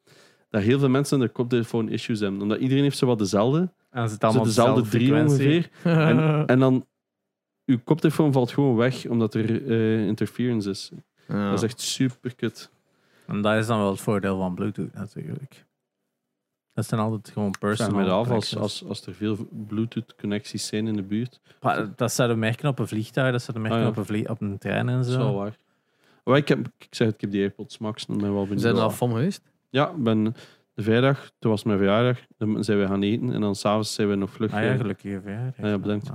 Dat 0.50 0.62
heel 0.62 0.78
veel 0.78 0.88
mensen 0.88 1.18
de 1.18 1.28
koptelefoon 1.28 1.88
issues 1.88 2.20
hebben. 2.20 2.40
Omdat 2.42 2.58
iedereen 2.58 2.82
heeft 2.82 2.98
zo 2.98 3.06
wat 3.06 3.18
dezelfde. 3.18 3.58
En 3.90 4.06
ze 4.08 4.12
het 4.12 4.20
Zo 4.20 4.26
allemaal 4.26 4.44
dezelfde 4.44 4.88
drie 4.88 5.06
frequentie. 5.06 5.46
ongeveer. 5.46 5.70
En, 6.08 6.46
en 6.46 6.58
dan... 6.58 6.86
Uw 7.66 7.78
koptelefoon 7.84 8.32
valt 8.32 8.50
gewoon 8.50 8.76
weg 8.76 9.06
omdat 9.06 9.34
er 9.34 9.66
eh, 9.70 10.06
interference 10.06 10.70
is. 10.70 10.90
Ja. 11.28 11.50
Dat 11.50 11.58
is 11.58 11.64
echt 11.64 11.80
super 11.80 12.34
kut. 12.34 12.70
En 13.26 13.40
dat 13.40 13.54
is 13.56 13.66
dan 13.66 13.78
wel 13.78 13.90
het 13.90 14.00
voordeel 14.00 14.38
van 14.38 14.54
Bluetooth 14.54 14.94
natuurlijk. 14.94 15.64
Dat 16.72 16.86
zijn 16.86 17.00
altijd 17.00 17.28
gewoon 17.28 17.48
Ik 17.48 17.58
personal 17.58 18.00
me 18.00 18.10
af 18.10 18.30
als, 18.30 18.56
als, 18.56 18.84
als 18.84 19.06
er 19.06 19.14
veel 19.14 19.48
Bluetooth-connecties 19.66 20.66
zijn 20.66 20.86
in 20.86 20.96
de 20.96 21.02
buurt. 21.02 21.40
Maar 21.60 21.88
dat 21.96 22.12
zouden 22.12 22.38
merken 22.38 22.68
op 22.68 22.78
een 22.78 22.88
vliegtuig, 22.88 23.32
dat 23.32 23.42
zouden 23.42 23.62
merken 23.62 23.80
Ah, 23.80 23.84
ja. 23.86 23.90
op, 23.90 23.96
een 23.96 24.06
vlie- 24.14 24.28
op 24.28 24.40
een 24.40 24.58
trein 24.58 24.88
en 24.88 24.94
wel 24.94 25.04
zo. 25.04 25.34
waar. 25.34 25.56
Maar 26.24 26.36
ik, 26.36 26.48
heb, 26.48 26.58
ik 26.78 26.86
zeg 26.90 27.06
het, 27.06 27.14
ik 27.14 27.20
heb 27.20 27.30
die 27.30 27.40
AirPods 27.40 27.78
Max. 27.78 28.06
en 28.06 28.18
ben 28.18 28.32
wel 28.32 28.42
benieuwd. 28.42 28.60
Zijn 28.60 28.76
er 28.76 28.82
al 28.82 28.90
van 28.90 29.08
geweest? 29.10 29.42
Ja, 29.70 29.92
ben 29.96 30.24
de 30.74 30.82
vrijdag, 30.82 31.30
toen 31.38 31.50
was 31.50 31.64
mijn 31.64 31.78
verjaardag, 31.78 32.18
dan 32.36 32.64
zijn 32.64 32.78
we 32.78 32.86
gaan 32.86 33.02
eten 33.02 33.32
en 33.32 33.40
dan 33.40 33.54
s'avonds 33.54 33.94
zijn 33.94 34.08
we 34.08 34.14
nog 34.14 34.30
vlug. 34.30 34.52
Ah 34.52 34.62
ja, 34.62 34.72
eh, 34.72 34.76
gelukkig 34.76 35.22
verjaardag. 35.22 35.58
Ah 35.58 35.70
ja, 35.70 35.78
bedankt. 35.78 36.10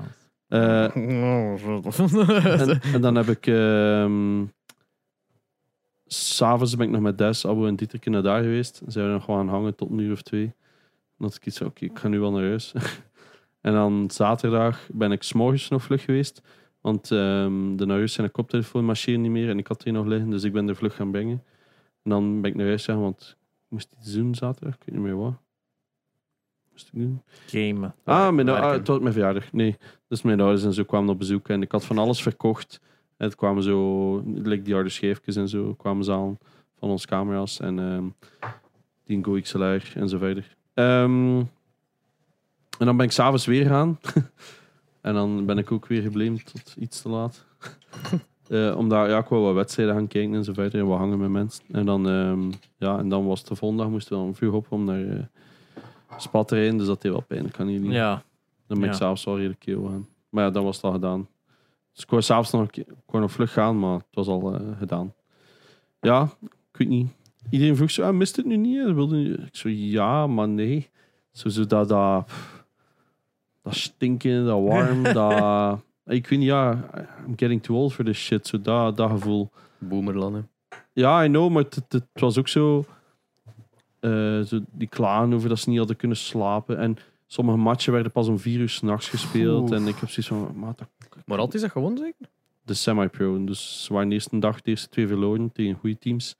Eh, 0.47 0.95
en, 0.95 2.82
en 2.93 3.01
dan 3.01 3.16
heb 3.16 3.28
ik... 3.28 3.47
ehm 3.47 4.43
S'avonds 6.08 6.76
ben 6.76 6.86
ik 6.86 6.91
nog 6.91 7.01
met 7.01 7.18
Des, 7.18 7.47
Abu 7.47 7.68
en 7.68 7.76
Dieterke 7.76 8.10
naar 8.10 8.22
daar 8.22 8.41
geweest. 8.41 8.80
Dan 8.80 8.91
zijn 8.91 9.06
we 9.06 9.12
nog 9.12 9.24
gewoon 9.24 9.39
gaan 9.39 9.49
hangen 9.49 9.76
tot 9.76 9.89
een 9.89 9.99
uur 9.99 10.12
of 10.12 10.22
twee. 10.22 10.53
En 11.18 11.26
had 11.26 11.36
ik 11.36 11.45
iets 11.45 11.62
oké, 11.62 11.86
ik 11.86 11.99
ga 11.99 12.08
nu 12.08 12.20
wel 12.20 12.32
naar 12.32 12.43
huis. 12.43 12.74
en 13.62 13.74
dan 13.74 14.10
zaterdag 14.12 14.88
ben 14.93 15.12
ik 15.12 15.24
s'morgens 15.24 15.70
nog 15.70 15.84
vlug 15.84 16.03
geweest. 16.03 16.41
Want 16.82 17.12
ehm, 17.12 17.76
de 17.76 17.86
naar 17.86 17.97
huis 17.97 18.14
zijn 18.14 18.32
koptelefoon 18.32 18.86
marcheerde 18.86 19.22
niet 19.22 19.32
meer 19.32 19.49
en 19.49 19.58
ik 19.58 19.68
had 19.68 19.82
die 19.82 19.93
nog 19.93 20.06
liggen, 20.06 20.30
dus 20.30 20.43
ik 20.43 20.53
ben 20.53 20.68
er 20.70 20.76
vlug 20.76 20.95
gaan 20.95 21.12
brengen. 21.12 21.43
En 22.03 22.10
dan 22.10 22.41
ben 22.41 22.51
ik 22.51 22.58
naar 22.58 22.68
huis 22.68 22.86
gegaan, 22.86 23.01
want 23.01 23.38
moest 23.68 23.95
iets 23.99 24.13
doen 24.13 24.36
zaterdag, 24.36 24.74
ik 24.74 24.84
weet 24.86 24.95
niet 24.95 25.05
meer 25.05 25.18
wat. 25.18 25.34
Moest 26.72 26.89
ik 26.93 26.99
doen? 26.99 27.22
gamen. 27.47 27.95
Ah, 28.03 28.34
mijn, 28.34 28.49
ah, 28.49 28.72
het 28.72 28.88
was 28.88 28.99
mijn 28.99 29.13
verjaardag. 29.13 29.53
Nee, 29.53 29.78
dus 30.07 30.22
mijn 30.22 30.39
ouders 30.39 30.63
en 30.63 30.74
zo 30.74 30.84
kwamen 30.84 31.09
op 31.09 31.20
bezoek 31.20 31.49
en 31.49 31.61
ik 31.61 31.72
had 31.72 31.86
van 31.86 31.97
alles 31.97 32.22
verkocht. 32.22 32.82
En 33.18 33.26
het 33.26 33.36
kwamen 33.36 33.63
zo, 33.63 34.18
like 34.26 34.61
die 34.61 34.74
harde 34.74 34.89
scheefjes 34.89 35.36
en 35.36 35.47
zo, 35.47 35.74
kwamen 35.74 36.03
ze 36.03 36.11
aan 36.11 36.38
van 36.80 36.89
onze 36.89 37.07
camera's 37.07 37.59
en 37.59 37.80
ehm 37.80 38.05
die 39.05 39.24
Go 39.24 39.39
XLR 39.41 39.91
en 39.95 40.09
zo 40.09 40.18
verder. 40.18 40.55
Ehm, 40.74 41.38
en 42.80 42.86
dan 42.86 42.97
ben 42.97 43.05
ik 43.05 43.11
s'avonds 43.11 43.45
weer 43.45 43.66
gaan. 43.66 43.99
en 45.01 45.13
dan 45.13 45.45
ben 45.45 45.57
ik 45.57 45.72
ook 45.72 45.88
weer 45.88 46.01
gebleven 46.01 46.43
tot 46.43 46.76
iets 46.80 47.01
te 47.01 47.09
laat. 47.09 47.45
Eh, 48.48 48.78
omdat 48.78 49.10
ja, 49.10 49.18
ik 49.18 49.28
wou 49.28 49.43
wat 49.43 49.54
wedstrijden 49.54 49.96
gaan 49.96 50.08
kijken 50.08 50.34
en 50.36 50.43
zo 50.43 50.54
verder 50.54 50.80
en 50.80 50.88
wat 50.88 50.98
hangen 50.98 51.20
met 51.20 51.30
mensen. 51.30 51.64
En 51.72 51.86
dan, 51.86 52.10
ehm, 52.10 52.52
ja, 52.78 52.98
en 52.98 53.10
dan 53.10 53.26
was 53.26 53.39
het 53.39 53.48
de 53.48 53.56
volgende 53.56 53.84
dag, 53.84 53.91
moesten 53.91 54.18
we 54.18 54.24
dan 54.24 54.36
vroeg 54.36 54.54
op 54.54 54.66
om 54.70 54.84
naar 54.86 55.00
uh, 55.00 55.20
Spa 56.18 56.43
te 56.43 56.56
rijden, 56.56 56.78
dus 56.78 56.88
dat 56.88 57.02
deed 57.02 57.12
wel 57.12 57.22
pijn. 57.28 57.46
Ik 57.46 57.52
kan 57.52 57.66
niet 57.66 57.80
liegen. 57.80 57.98
Ja, 57.98 58.24
Dan 58.68 58.80
ben 58.80 58.88
ik 58.88 58.93
Ja. 58.93 59.00
s'avonds 59.00 59.24
wel 59.24 59.36
redelijk 59.36 59.60
keel 59.60 59.84
gaan. 59.84 60.08
Maar 60.30 60.43
ja, 60.43 60.50
dan 60.50 60.64
was 60.64 60.76
het 60.76 60.86
al 60.86 60.91
gedaan. 60.91 61.28
Dus 61.93 62.04
ik 62.04 62.10
wou 62.10 62.22
s'avonds 62.22 62.52
nog, 62.52 62.86
wou 63.06 63.22
nog 63.24 63.32
vlug 63.32 63.54
gaan, 63.54 63.80
maar 63.80 63.93
het 63.93 64.06
was 64.12 64.28
al 64.28 64.54
eh, 64.56 64.62
gedaan. 64.78 65.14
Ja, 66.00 66.30
ik 66.72 66.78
weet 66.78 66.88
niet. 66.88 67.08
Iedereen 67.50 67.76
vroeg 67.76 67.91
zo, 67.91 68.04
ah, 68.04 68.14
mist 68.14 68.36
het 68.36 68.46
nu 68.46 68.56
niet? 68.58 68.93
Wilde 68.93 69.24
Ik 69.24 69.56
zo, 69.56 69.70
ja, 69.70 70.28
maar 70.28 70.48
nee. 70.48 70.89
Zo, 71.32 71.50
zo 71.50 71.66
dat, 71.66 71.88
dat, 71.89 72.30
dat 73.62 73.76
stinken, 73.76 74.46
dat 74.46 74.62
warm, 74.62 75.04
dat... 75.14 75.80
Ik 76.06 76.28
weet 76.28 76.39
niet, 76.39 76.47
ja, 76.47 76.89
I'm 77.28 77.34
getting 77.36 77.64
too 77.64 77.76
old 77.78 77.93
for 77.93 78.06
this 78.06 78.18
shit. 78.18 78.47
Zo 78.47 78.62
dat, 78.62 78.97
dat 78.97 79.10
gevoel. 79.12 79.51
Boomerland, 79.78 80.36
hè. 80.36 80.41
Ja, 80.93 81.24
I 81.24 81.28
know, 81.28 81.51
maar 81.51 81.64
het, 81.64 82.03
was 82.14 82.38
ook 82.38 82.47
zo, 82.47 82.86
eh, 83.99 84.41
zo... 84.41 84.60
Die 84.72 84.88
klagen 84.88 85.34
over 85.34 85.49
dat 85.49 85.60
ze 85.60 85.70
niet 85.70 85.78
hadden 85.78 85.95
kunnen 85.95 86.18
slapen. 86.18 86.78
En 86.78 86.97
sommige 87.28 87.58
matchen 87.58 87.93
werden 87.93 88.12
pas 88.12 88.28
om 88.28 88.39
vier 88.39 88.60
uur 88.60 88.70
s'nachts 88.70 89.10
gespeeld. 89.10 89.72
En 89.72 89.88
ik 89.88 89.95
heb 89.95 90.10
zoiets 90.10 90.28
van... 90.28 90.60
maat, 90.60 90.78
dat- 90.78 90.89
Maar 91.26 91.38
altijd 91.38 91.56
is 91.56 91.62
dat 91.62 91.72
gewoon 91.72 91.97
zeker? 91.97 92.28
de 92.64 92.74
semi-pro. 92.74 93.43
Dus 93.43 93.84
ze 93.84 93.93
waren 93.93 94.08
de 94.10 94.14
eerste 94.16 94.39
dag 94.39 94.62
de 94.62 94.70
eerste 94.70 94.89
twee 94.89 95.08
verloren 95.08 95.51
tegen 95.51 95.76
goede 95.76 95.97
teams. 95.97 96.36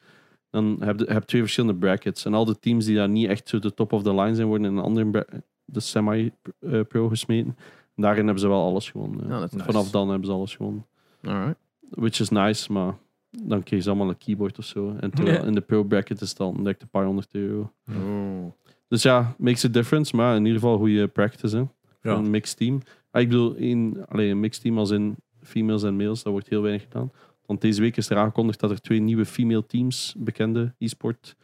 Dan 0.50 0.78
heb 0.80 1.00
je 1.00 1.06
heb 1.06 1.24
twee 1.24 1.42
verschillende 1.42 1.76
brackets. 1.80 2.26
En 2.26 2.34
al 2.34 2.46
de 2.46 2.60
teams 2.60 2.86
die 2.86 2.96
daar 2.96 3.10
niet 3.10 3.30
echt 3.30 3.50
zo 3.50 3.60
de 3.60 3.74
top 3.74 3.94
of 3.94 4.04
the 4.04 4.14
line 4.16 4.36
zijn, 4.36 4.48
worden 4.48 4.68
in 4.72 4.78
een 4.78 4.84
andere 4.84 5.28
de 5.66 5.80
semi-pro 5.80 7.08
gesmeten. 7.08 7.58
Daarin 7.96 8.24
hebben 8.24 8.42
ze 8.42 8.48
wel 8.48 8.64
alles 8.64 8.90
gewonnen. 8.90 9.28
ja. 9.28 9.40
Nice. 9.40 9.60
Vanaf 9.60 9.90
dan 9.90 10.10
hebben 10.10 10.28
ze 10.28 10.34
alles 10.34 10.56
gewonnen. 10.56 10.86
Alright. 11.22 11.58
Which 11.90 12.20
is 12.20 12.30
nice, 12.30 12.72
maar 12.72 12.98
dan 13.30 13.64
kregen 13.64 13.84
ze 13.84 13.90
allemaal 13.90 14.10
een 14.10 14.18
keyboard 14.18 14.58
of 14.58 14.66
zo. 14.66 14.96
En 15.00 15.12
terwijl 15.12 15.46
in 15.46 15.54
de 15.54 15.62
pro 15.62 15.84
bracket 15.84 16.22
is 16.22 16.30
het 16.30 16.38
dan 16.38 16.58
direct 16.58 16.82
een 16.82 16.90
paar 16.90 17.06
honderd 17.06 17.30
euro. 17.32 17.72
Oh. 17.90 18.52
Dus 18.88 19.02
ja, 19.04 19.36
makes 19.38 19.66
a 19.66 19.68
difference. 19.68 20.16
Maar 20.16 20.36
in 20.36 20.46
ieder 20.46 20.60
geval 20.60 20.78
goede 20.78 21.08
practice. 21.08 21.58
Hè. 21.58 21.64
Ja. 22.10 22.16
Een 22.18 22.30
mixed 22.30 22.58
team. 22.58 22.82
Ah, 23.12 23.22
ik 23.22 23.30
bedoel, 23.30 23.56
een, 23.58 24.06
allee, 24.08 24.30
een 24.30 24.40
mixed 24.40 24.62
team 24.62 24.78
als 24.78 24.92
in 24.92 25.16
females 25.42 25.84
en 25.84 25.96
males, 25.96 26.24
dat 26.24 26.32
wordt 26.32 26.50
heel 26.50 26.62
weinig 26.62 26.84
gedaan. 26.84 27.12
Want 27.46 27.62
deze 27.62 27.82
week 27.82 27.98
is 27.98 28.10
er 28.10 28.18
aangekondigd 28.18 28.60
dat 28.60 28.72
er 28.72 28.82
twee 28.82 29.00
nieuwe 29.00 29.26
female 29.26 29.66
teams, 29.66 30.16
bekende 30.18 30.74
e-sport 30.78 31.36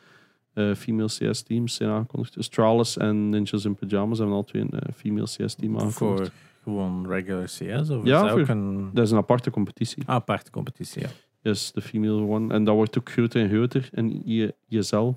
eh, 0.53 0.73
female 0.73 1.07
CS 1.07 1.41
teams, 1.41 1.75
zijn 1.75 1.89
aangekondigd. 1.89 2.37
Astralis 2.37 2.97
en 2.97 3.29
Ninjas 3.29 3.65
in 3.65 3.75
Pyjamas 3.75 4.17
hebben 4.17 4.35
al 4.35 4.43
twee 4.43 4.61
een 4.61 4.79
eh, 4.79 4.93
female 4.95 5.25
CS 5.25 5.55
team 5.55 5.79
aangekondigd. 5.79 6.31
voor 6.31 6.31
gewoon 6.63 7.07
regular 7.07 7.43
CS? 7.45 7.89
Of 7.89 8.05
Ja, 8.05 8.23
is 8.23 8.29
dat 8.31 8.39
ook 8.39 8.47
een 8.47 8.89
Dat 8.93 9.05
is 9.05 9.11
een 9.11 9.17
aparte 9.17 9.49
competitie. 9.49 10.03
aparte 10.05 10.51
competitie? 10.51 11.01
Ja. 11.01 11.07
Yes, 11.41 11.71
de 11.71 11.81
female 11.81 12.21
one. 12.27 12.53
En 12.53 12.63
dat 12.63 12.75
wordt 12.75 12.97
ook 12.97 13.09
groter 13.11 13.41
en 13.41 13.49
groter. 13.49 13.89
En 13.91 14.25
ISL, 14.69 15.11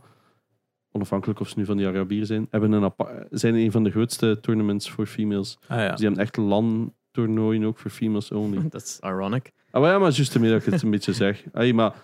onafhankelijk 0.92 1.40
of 1.40 1.48
ze 1.48 1.58
nu 1.58 1.64
van 1.64 1.76
die 1.76 1.86
Arabieren 1.86 2.26
zijn, 2.26 2.46
hebben 2.50 2.72
een 2.72 2.92
zijn 3.30 3.54
een 3.54 3.72
van 3.72 3.84
de 3.84 3.90
grootste 3.90 4.38
tournaments 4.40 4.90
voor 4.90 5.06
females. 5.06 5.58
Ah 5.68 5.78
ja. 5.78 5.88
Dus 5.88 5.96
die 5.96 6.06
hebben 6.06 6.24
echt 6.24 6.36
LAN-toernooien 6.36 7.64
ook 7.64 7.78
voor 7.78 7.90
females 7.90 8.30
only. 8.30 8.68
Dat 8.70 8.82
is 8.82 8.98
ironic. 9.02 9.52
Ah, 9.70 9.80
maar 9.80 9.90
ja, 9.90 9.98
maar 9.98 10.10
juist 10.10 10.34
ermee 10.34 10.50
dat 10.50 10.66
ik 10.66 10.72
het 10.72 10.82
een 10.82 10.90
beetje 10.90 11.12
zeg. 11.12 11.44
Ay, 11.52 11.72
maar 11.72 11.94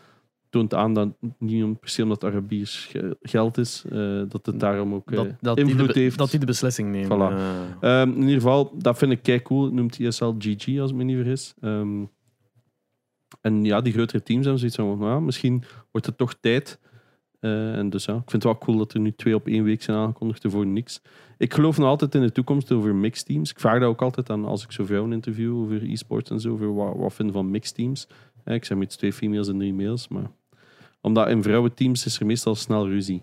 toont 0.51 0.75
aan 0.75 0.95
dat 0.95 1.09
niet 1.39 1.77
se 1.83 2.03
omdat 2.03 2.25
Arabiers 2.25 2.85
ge- 2.91 3.17
geld 3.23 3.59
is, 3.59 3.85
eh, 3.91 4.23
dat 4.29 4.47
het 4.47 4.61
daarom 4.61 4.95
ook 4.95 5.11
eh, 5.11 5.17
Dat, 5.17 5.29
dat, 5.41 5.57
die 5.57 5.65
de, 5.65 5.71
invloed 5.71 5.95
heeft. 5.95 6.19
dat 6.19 6.31
die 6.31 6.41
de 6.41 6.47
beslissing. 6.47 7.07
Voilà. 7.07 7.09
Eh, 7.11 8.01
Ehm, 8.01 8.09
in 8.11 8.21
ieder 8.21 8.35
geval, 8.35 8.73
dat 8.79 8.99
vind 8.99 9.13
ik 9.13 9.23
kei 9.23 9.43
cool. 9.43 9.65
Het 9.65 9.73
noemt 9.73 9.99
ISL 9.99 10.33
GG, 10.39 10.79
als 10.81 10.91
ik 10.91 10.97
me 10.97 11.05
niet 11.05 11.17
vergis. 11.17 11.55
Ehm, 11.61 12.05
en 13.41 13.65
ja, 13.65 13.81
die 13.81 13.93
grotere 13.93 14.23
teams 14.23 14.43
hebben 14.43 14.59
zoiets 14.71 14.77
van, 14.77 14.99
nou, 15.09 15.23
misschien 15.23 15.63
wordt 15.91 16.07
het 16.07 16.19
toch 16.19 16.35
tijd. 16.41 16.81
Eh, 17.41 17.75
en 17.79 17.91
dus 17.91 18.05
ja, 18.05 18.13
ik 18.13 18.31
vind 18.31 18.33
het 18.33 18.45
wel 18.45 18.59
cool 18.59 18.77
dat 18.79 18.93
er 18.93 19.01
nu 19.01 19.13
twee 19.13 19.35
op 19.35 19.47
één 19.47 19.65
week 19.65 19.83
zijn 19.83 19.97
aangekondigd 19.97 20.45
voor 20.49 20.67
niks. 20.67 21.03
Ik 21.39 21.55
geloof 21.55 21.79
nog 21.79 21.87
altijd 21.87 22.15
in 22.15 22.21
de 22.21 22.33
toekomst 22.33 22.73
over 22.73 22.95
mixed 22.95 23.27
teams. 23.27 23.51
Ik 23.51 23.61
vraag 23.61 23.81
dat 23.81 23.89
ook 23.89 24.03
altijd 24.03 24.31
aan 24.31 24.45
als 24.45 24.65
ik 24.65 24.73
zo 24.73 24.85
vrouwen 24.85 25.13
interview 25.13 25.57
over 25.57 25.91
e-sports 25.91 26.31
en 26.31 26.41
zo, 26.41 26.53
over 26.53 26.75
wat, 26.75 26.97
wat 26.97 27.15
vinden 27.15 27.35
van 27.35 27.51
mixed 27.51 27.75
teams. 27.75 28.09
Eh, 28.45 28.55
ik 28.55 28.65
zeg 28.65 28.79
met 28.79 28.99
twee 28.99 29.13
females 29.13 29.49
en 29.49 29.59
drie 29.59 29.75
males, 29.75 30.09
maar 30.09 30.31
omdat 31.01 31.29
in 31.29 31.43
vrouwenteams 31.43 32.07
is 32.07 32.21
er 32.21 32.27
meestal 32.27 32.55
snel 32.55 32.89
ruzie. 32.89 33.23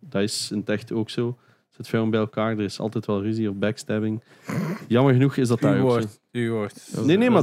Dat 0.00 0.22
is 0.22 0.50
in 0.50 0.58
het 0.58 0.68
echt 0.68 0.92
ook 0.92 1.10
zo. 1.10 1.38
zit 1.68 1.88
veel 1.88 2.08
bij 2.08 2.20
elkaar. 2.20 2.50
Er 2.52 2.60
is 2.64 2.80
altijd 2.80 3.06
wel 3.06 3.22
ruzie 3.22 3.48
of 3.50 3.54
backstabbing. 3.56 4.22
Jammer 4.88 5.12
genoeg 5.12 5.36
is 5.36 5.48
dat 5.48 5.60
daar 5.60 5.80
ook 5.80 6.00
zo. 6.02 6.08
Uw 6.32 6.52
woord. 6.52 7.04
Nee, 7.04 7.16
nee, 7.16 7.30
maar 7.30 7.42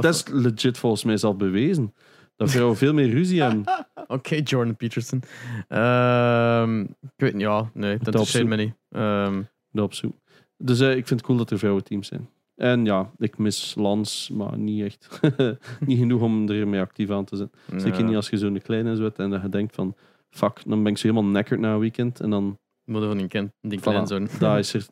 Dat 0.00 0.04
is- 0.04 0.22
is 0.22 0.28
legit 0.32 0.78
volgens 0.78 1.04
mij 1.04 1.14
is 1.14 1.24
al 1.24 1.36
bewezen. 1.36 1.94
Dat 2.36 2.50
vrouwen 2.50 2.76
veel 2.76 2.92
meer 2.94 3.08
ruzie 3.10 3.42
hebben. 3.42 3.64
Oké, 4.06 4.40
Jordan 4.44 4.76
Peterson. 4.76 5.22
Ehm, 5.68 6.80
ik 6.80 7.12
weet 7.16 7.32
niet, 7.32 7.42
ja, 7.42 7.70
nee, 7.74 7.98
dat 7.98 8.32
me 8.44 8.56
niet. 8.56 8.74
Ehm, 8.90 9.42
Dat 9.72 9.84
op 9.84 9.94
zoek. 9.94 10.14
Dus 10.56 10.80
eh, 10.80 10.88
ik 10.90 11.06
vind 11.06 11.10
het 11.10 11.22
cool 11.22 11.38
dat 11.38 11.50
er 11.50 11.58
vrouwenteams 11.58 12.08
zijn. 12.08 12.28
En 12.60 12.84
ja, 12.84 13.10
ik 13.18 13.38
mis 13.38 13.74
Lans, 13.74 14.30
maar 14.32 14.58
niet 14.58 14.84
echt. 14.84 15.20
niet 15.86 15.98
genoeg 15.98 16.22
om 16.22 16.48
er 16.48 16.68
mee 16.68 16.80
actief 16.80 17.10
aan 17.10 17.24
te 17.24 17.36
zijn. 17.36 17.50
Zeker 17.76 17.98
ja, 17.98 18.06
niet 18.06 18.16
als 18.16 18.30
je 18.30 18.36
zo'n 18.36 18.62
kleine 18.62 18.92
is 18.92 18.98
en 19.16 19.30
dat 19.30 19.42
je 19.42 19.48
denkt 19.48 19.74
van... 19.74 19.94
Fuck, 20.30 20.62
dan 20.66 20.82
ben 20.82 20.92
ik 20.92 20.98
zo 20.98 21.08
helemaal 21.08 21.30
nekkerd 21.30 21.60
na 21.60 21.72
een 21.72 21.78
weekend. 21.78 22.20
En 22.20 22.30
dan... 22.30 22.58
Moet 22.84 23.04
van 23.04 23.16
die 23.16 23.26
kind, 23.26 23.50
die 23.60 23.80
kleine 23.80 24.06
zoon. 24.06 24.28
daar 24.38 24.58
is 24.64 24.74
er... 24.74 24.86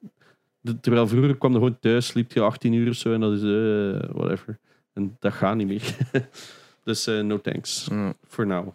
Terwijl 0.80 1.08
vroeger 1.08 1.36
kwam 1.36 1.52
er 1.52 1.58
gewoon 1.58 1.78
thuis, 1.78 2.06
sliep 2.06 2.32
je 2.32 2.40
18 2.40 2.72
uur 2.72 2.88
of 2.88 2.94
zo 2.94 3.12
en 3.12 3.20
dat 3.20 3.32
is... 3.32 3.42
eh 3.42 4.10
whatever. 4.14 4.58
En 4.92 5.16
dat 5.18 5.32
gaat 5.32 5.56
niet 5.56 5.66
meer. 5.66 5.96
dus 6.84 7.06
eh, 7.06 7.20
no 7.20 7.40
thanks. 7.40 7.86
Ja. 7.90 8.14
For 8.26 8.46
now. 8.46 8.68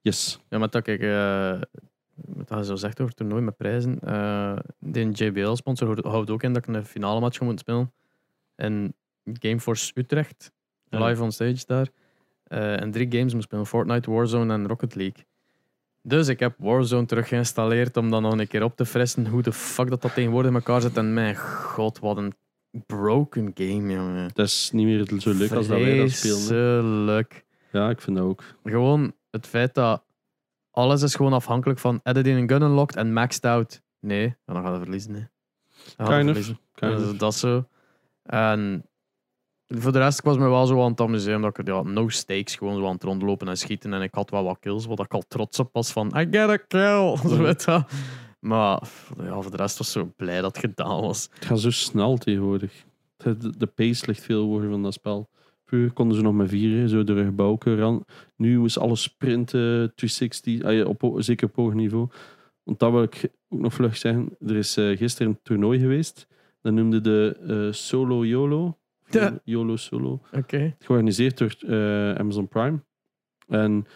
Yes. 0.00 0.38
Ja, 0.48 0.58
maar 0.58 0.70
dat 0.70 0.82
kijk, 0.82 1.00
eh 1.00 1.60
wat 2.26 2.48
hij 2.48 2.62
zo 2.62 2.76
zegt 2.76 3.00
over 3.00 3.14
toernooi 3.14 3.42
met 3.42 3.56
prijzen. 3.56 3.98
eh 4.00 4.56
de 4.78 5.08
JBL-sponsor 5.10 6.06
houdt- 6.08 6.30
ook 6.30 6.42
in 6.42 6.52
dat 6.52 6.66
ik 6.68 6.74
een 6.74 6.84
finale 6.84 7.20
match 7.20 7.38
ga 7.38 7.44
moeten 7.44 7.64
spelen. 7.64 7.92
En 8.54 8.94
Gameforce 9.24 9.92
Utrecht, 9.94 10.52
Ja. 10.88 11.04
live 11.06 11.22
on 11.22 11.32
stage 11.32 11.62
daar. 11.66 11.88
Eh, 12.44 12.80
en 12.80 12.90
drie 12.90 13.06
games 13.12 13.34
moet 13.34 13.42
spelen: 13.42 13.66
Fortnite, 13.66 14.10
Warzone 14.10 14.52
en 14.52 14.66
Rocket 14.68 14.94
League. 14.94 15.24
Dus 16.02 16.28
ik 16.28 16.40
heb 16.40 16.54
Warzone 16.58 17.06
terug 17.06 17.28
geïnstalleerd 17.28 17.96
om 17.96 18.10
dan 18.10 18.22
nog 18.22 18.38
een 18.38 18.48
keer 18.48 18.62
op 18.62 18.76
te 18.76 18.84
frissen 18.86 19.26
hoe 19.26 19.42
de 19.42 19.52
fuck 19.52 19.88
dat 19.90 20.02
dat 20.02 20.14
tegenwoordig 20.14 20.50
in 20.50 20.56
elkaar 20.56 20.80
zit. 20.80 20.96
En 20.96 21.14
mijn 21.14 21.36
god, 21.36 21.98
wat 21.98 22.16
een 22.16 22.32
broken 22.86 23.50
game, 23.54 23.92
jongen. 23.92 24.30
Dat 24.34 24.46
is 24.46 24.70
niet 24.72 24.86
meer 24.86 25.20
zo 25.20 25.32
leuk 25.32 25.52
als 25.52 25.66
dat 25.66 25.78
wij 25.80 25.96
dat 25.98 26.10
spelen. 26.10 26.36
hè. 26.36 26.42
Vreselijk. 26.42 27.44
Ja, 27.72 27.90
ik 27.90 28.00
vind 28.00 28.16
dat 28.16 28.26
ook. 28.26 28.42
Gewoon 28.64 29.12
het 29.30 29.46
feit 29.46 29.74
dat 29.74 30.02
alles 30.70 31.02
is 31.02 31.14
gewoon 31.14 31.32
afhankelijk 31.32 31.78
van 31.78 32.00
editing 32.02 32.38
en 32.38 32.48
gun 32.48 32.62
unlocked 32.68 32.96
en 32.96 33.12
maxed 33.12 33.44
out. 33.44 33.82
Nee, 34.00 34.36
dan 34.46 34.62
gaan 34.62 34.72
we 34.72 34.78
verliezen. 34.78 35.12
Nee. 35.12 35.28
Dan 35.96 36.06
gaan 36.06 36.18
we 36.18 36.24
verliezen. 36.24 36.58
Dus 36.74 37.18
dat 37.18 37.32
is 37.32 37.38
zo. 37.40 37.64
En 38.22 38.84
voor 39.66 39.92
de 39.92 39.98
rest 39.98 40.18
ik 40.18 40.24
was 40.24 40.36
me 40.36 40.48
wel 40.48 40.66
zo 40.66 40.82
aan 40.84 40.90
het 40.90 41.00
amuseren 41.00 41.40
dat 41.40 41.58
ik 41.58 41.66
ja, 41.66 41.82
no 41.82 42.08
stakes 42.08 42.54
gewoon 42.56 42.76
zo 42.76 42.86
aan 42.86 42.94
het 42.94 43.02
rondlopen 43.02 43.48
en 43.48 43.56
schieten 43.56 43.92
en 43.92 44.02
ik 44.02 44.14
had 44.14 44.30
wel 44.30 44.44
wat 44.44 44.58
kills, 44.60 44.86
wat 44.86 44.98
ik 45.00 45.14
al 45.14 45.22
trots 45.28 45.58
op 45.58 45.68
was 45.72 45.92
van 45.92 46.06
I 46.16 46.26
get 46.30 46.48
a 46.48 46.56
kill. 46.56 47.16
Zo 47.36 47.42
weet 47.42 47.64
dat. 47.64 47.90
Maar 48.40 48.82
ja, 49.22 49.40
voor 49.40 49.50
de 49.50 49.56
rest 49.56 49.78
was 49.78 49.86
ik 49.86 50.02
zo 50.02 50.12
blij 50.16 50.40
dat 50.40 50.56
het 50.56 50.64
gedaan 50.64 51.00
was. 51.00 51.28
Het 51.34 51.44
gaat 51.44 51.60
zo 51.60 51.70
snel 51.70 52.16
tegenwoordig. 52.16 52.84
De, 53.16 53.36
de- 53.36 53.56
de 53.56 53.66
pace 53.66 54.06
ligt 54.06 54.22
veel 54.22 54.44
hoger 54.46 54.70
van 54.70 54.82
dat 54.82 54.92
spel. 54.92 55.28
Konden 55.94 56.16
ze 56.16 56.22
nog 56.22 56.34
met 56.34 56.48
vieren, 56.48 56.88
zo 56.88 57.04
door 57.04 57.16
een 57.16 57.24
gebouw 57.24 57.58
ran. 57.64 58.04
Nu 58.36 58.64
is 58.64 58.78
alles 58.78 59.02
sprinten, 59.02 59.92
360, 59.94 60.62
ah 60.62 60.74
ja, 60.74 60.84
op, 60.84 61.14
zeker 61.22 61.48
op 61.48 61.56
hoog 61.56 61.74
niveau. 61.74 62.08
Want 62.62 62.78
dat 62.78 62.92
wil 62.92 63.02
ik 63.02 63.30
ook 63.48 63.60
nog 63.60 63.74
vlug 63.74 63.96
zeggen. 63.96 64.36
Er 64.46 64.56
is 64.56 64.76
eh, 64.76 64.96
gisteren 64.96 65.32
een 65.32 65.38
toernooi 65.42 65.78
geweest. 65.78 66.26
Dat 66.62 66.72
noemde 66.72 67.00
de 67.00 67.36
eh, 67.48 67.72
Solo 67.72 68.24
YOLO. 68.24 68.78
Ja. 69.10 69.40
YOLO 69.44 69.76
Solo. 69.76 70.20
Oké. 70.32 70.76
Georganiseerd 70.78 71.38
door 71.38 71.56
eh, 71.66 72.14
Amazon 72.14 72.48
Prime. 72.48 72.82
En 73.48 73.86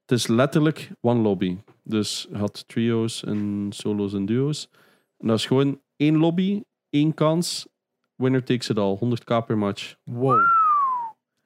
het 0.00 0.18
is 0.18 0.26
letterlijk 0.26 0.90
one 1.00 1.20
lobby. 1.20 1.56
Dus 1.82 2.28
had 2.32 2.68
trio's 2.68 3.24
en 3.24 3.66
solo's 3.70 4.14
en 4.14 4.26
duo's. 4.26 4.70
En 5.18 5.26
dat 5.26 5.38
is 5.38 5.46
gewoon 5.46 5.80
één 5.96 6.16
lobby, 6.16 6.62
één 6.90 7.14
kans. 7.14 7.68
Winner 8.14 8.44
takes 8.44 8.68
it 8.68 8.78
all. 8.78 8.96
100k 8.96 9.46
per 9.46 9.58
match. 9.58 9.94
Wow. 10.04 10.57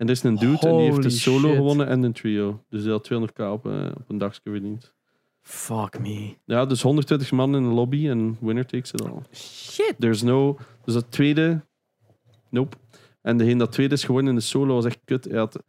En 0.02 0.08
dit 0.08 0.16
is 0.16 0.22
een 0.22 0.36
dude 0.36 0.66
en 0.68 0.76
die 0.76 0.90
heeft 0.90 1.04
een 1.04 1.10
solo 1.10 1.48
shit. 1.48 1.56
gewonnen 1.56 1.86
en 1.86 2.02
een 2.02 2.12
trio. 2.12 2.64
Dus 2.68 2.82
die 2.82 2.90
had 2.90 3.10
200k 3.12 3.40
op, 3.40 3.66
eh, 3.66 3.90
op 3.94 4.08
een 4.08 4.18
dagje 4.18 4.40
verdiend. 4.44 4.94
Fuck 5.40 6.00
me. 6.00 6.34
Ja, 6.44 6.66
dus 6.66 6.82
120 6.82 7.30
man 7.30 7.56
in 7.56 7.62
een 7.62 7.72
lobby 7.72 8.08
en 8.08 8.36
winner 8.40 8.66
takes 8.66 8.92
it 8.92 9.02
all. 9.02 9.22
Shit. 9.34 9.94
There's 9.98 10.22
no... 10.22 10.58
Dus 10.84 10.94
dat 10.94 11.10
tweede... 11.10 11.60
Nope. 12.50 12.76
En 13.20 13.36
degene 13.36 13.58
dat 13.58 13.72
tweede 13.72 13.94
is 13.94 14.04
gewonnen 14.04 14.32
in 14.32 14.38
de 14.38 14.44
solo 14.44 14.74
was 14.74 14.84
echt 14.84 15.00
kut. 15.04 15.24
Hij 15.24 15.38
had, 15.38 15.52
hij 15.52 15.62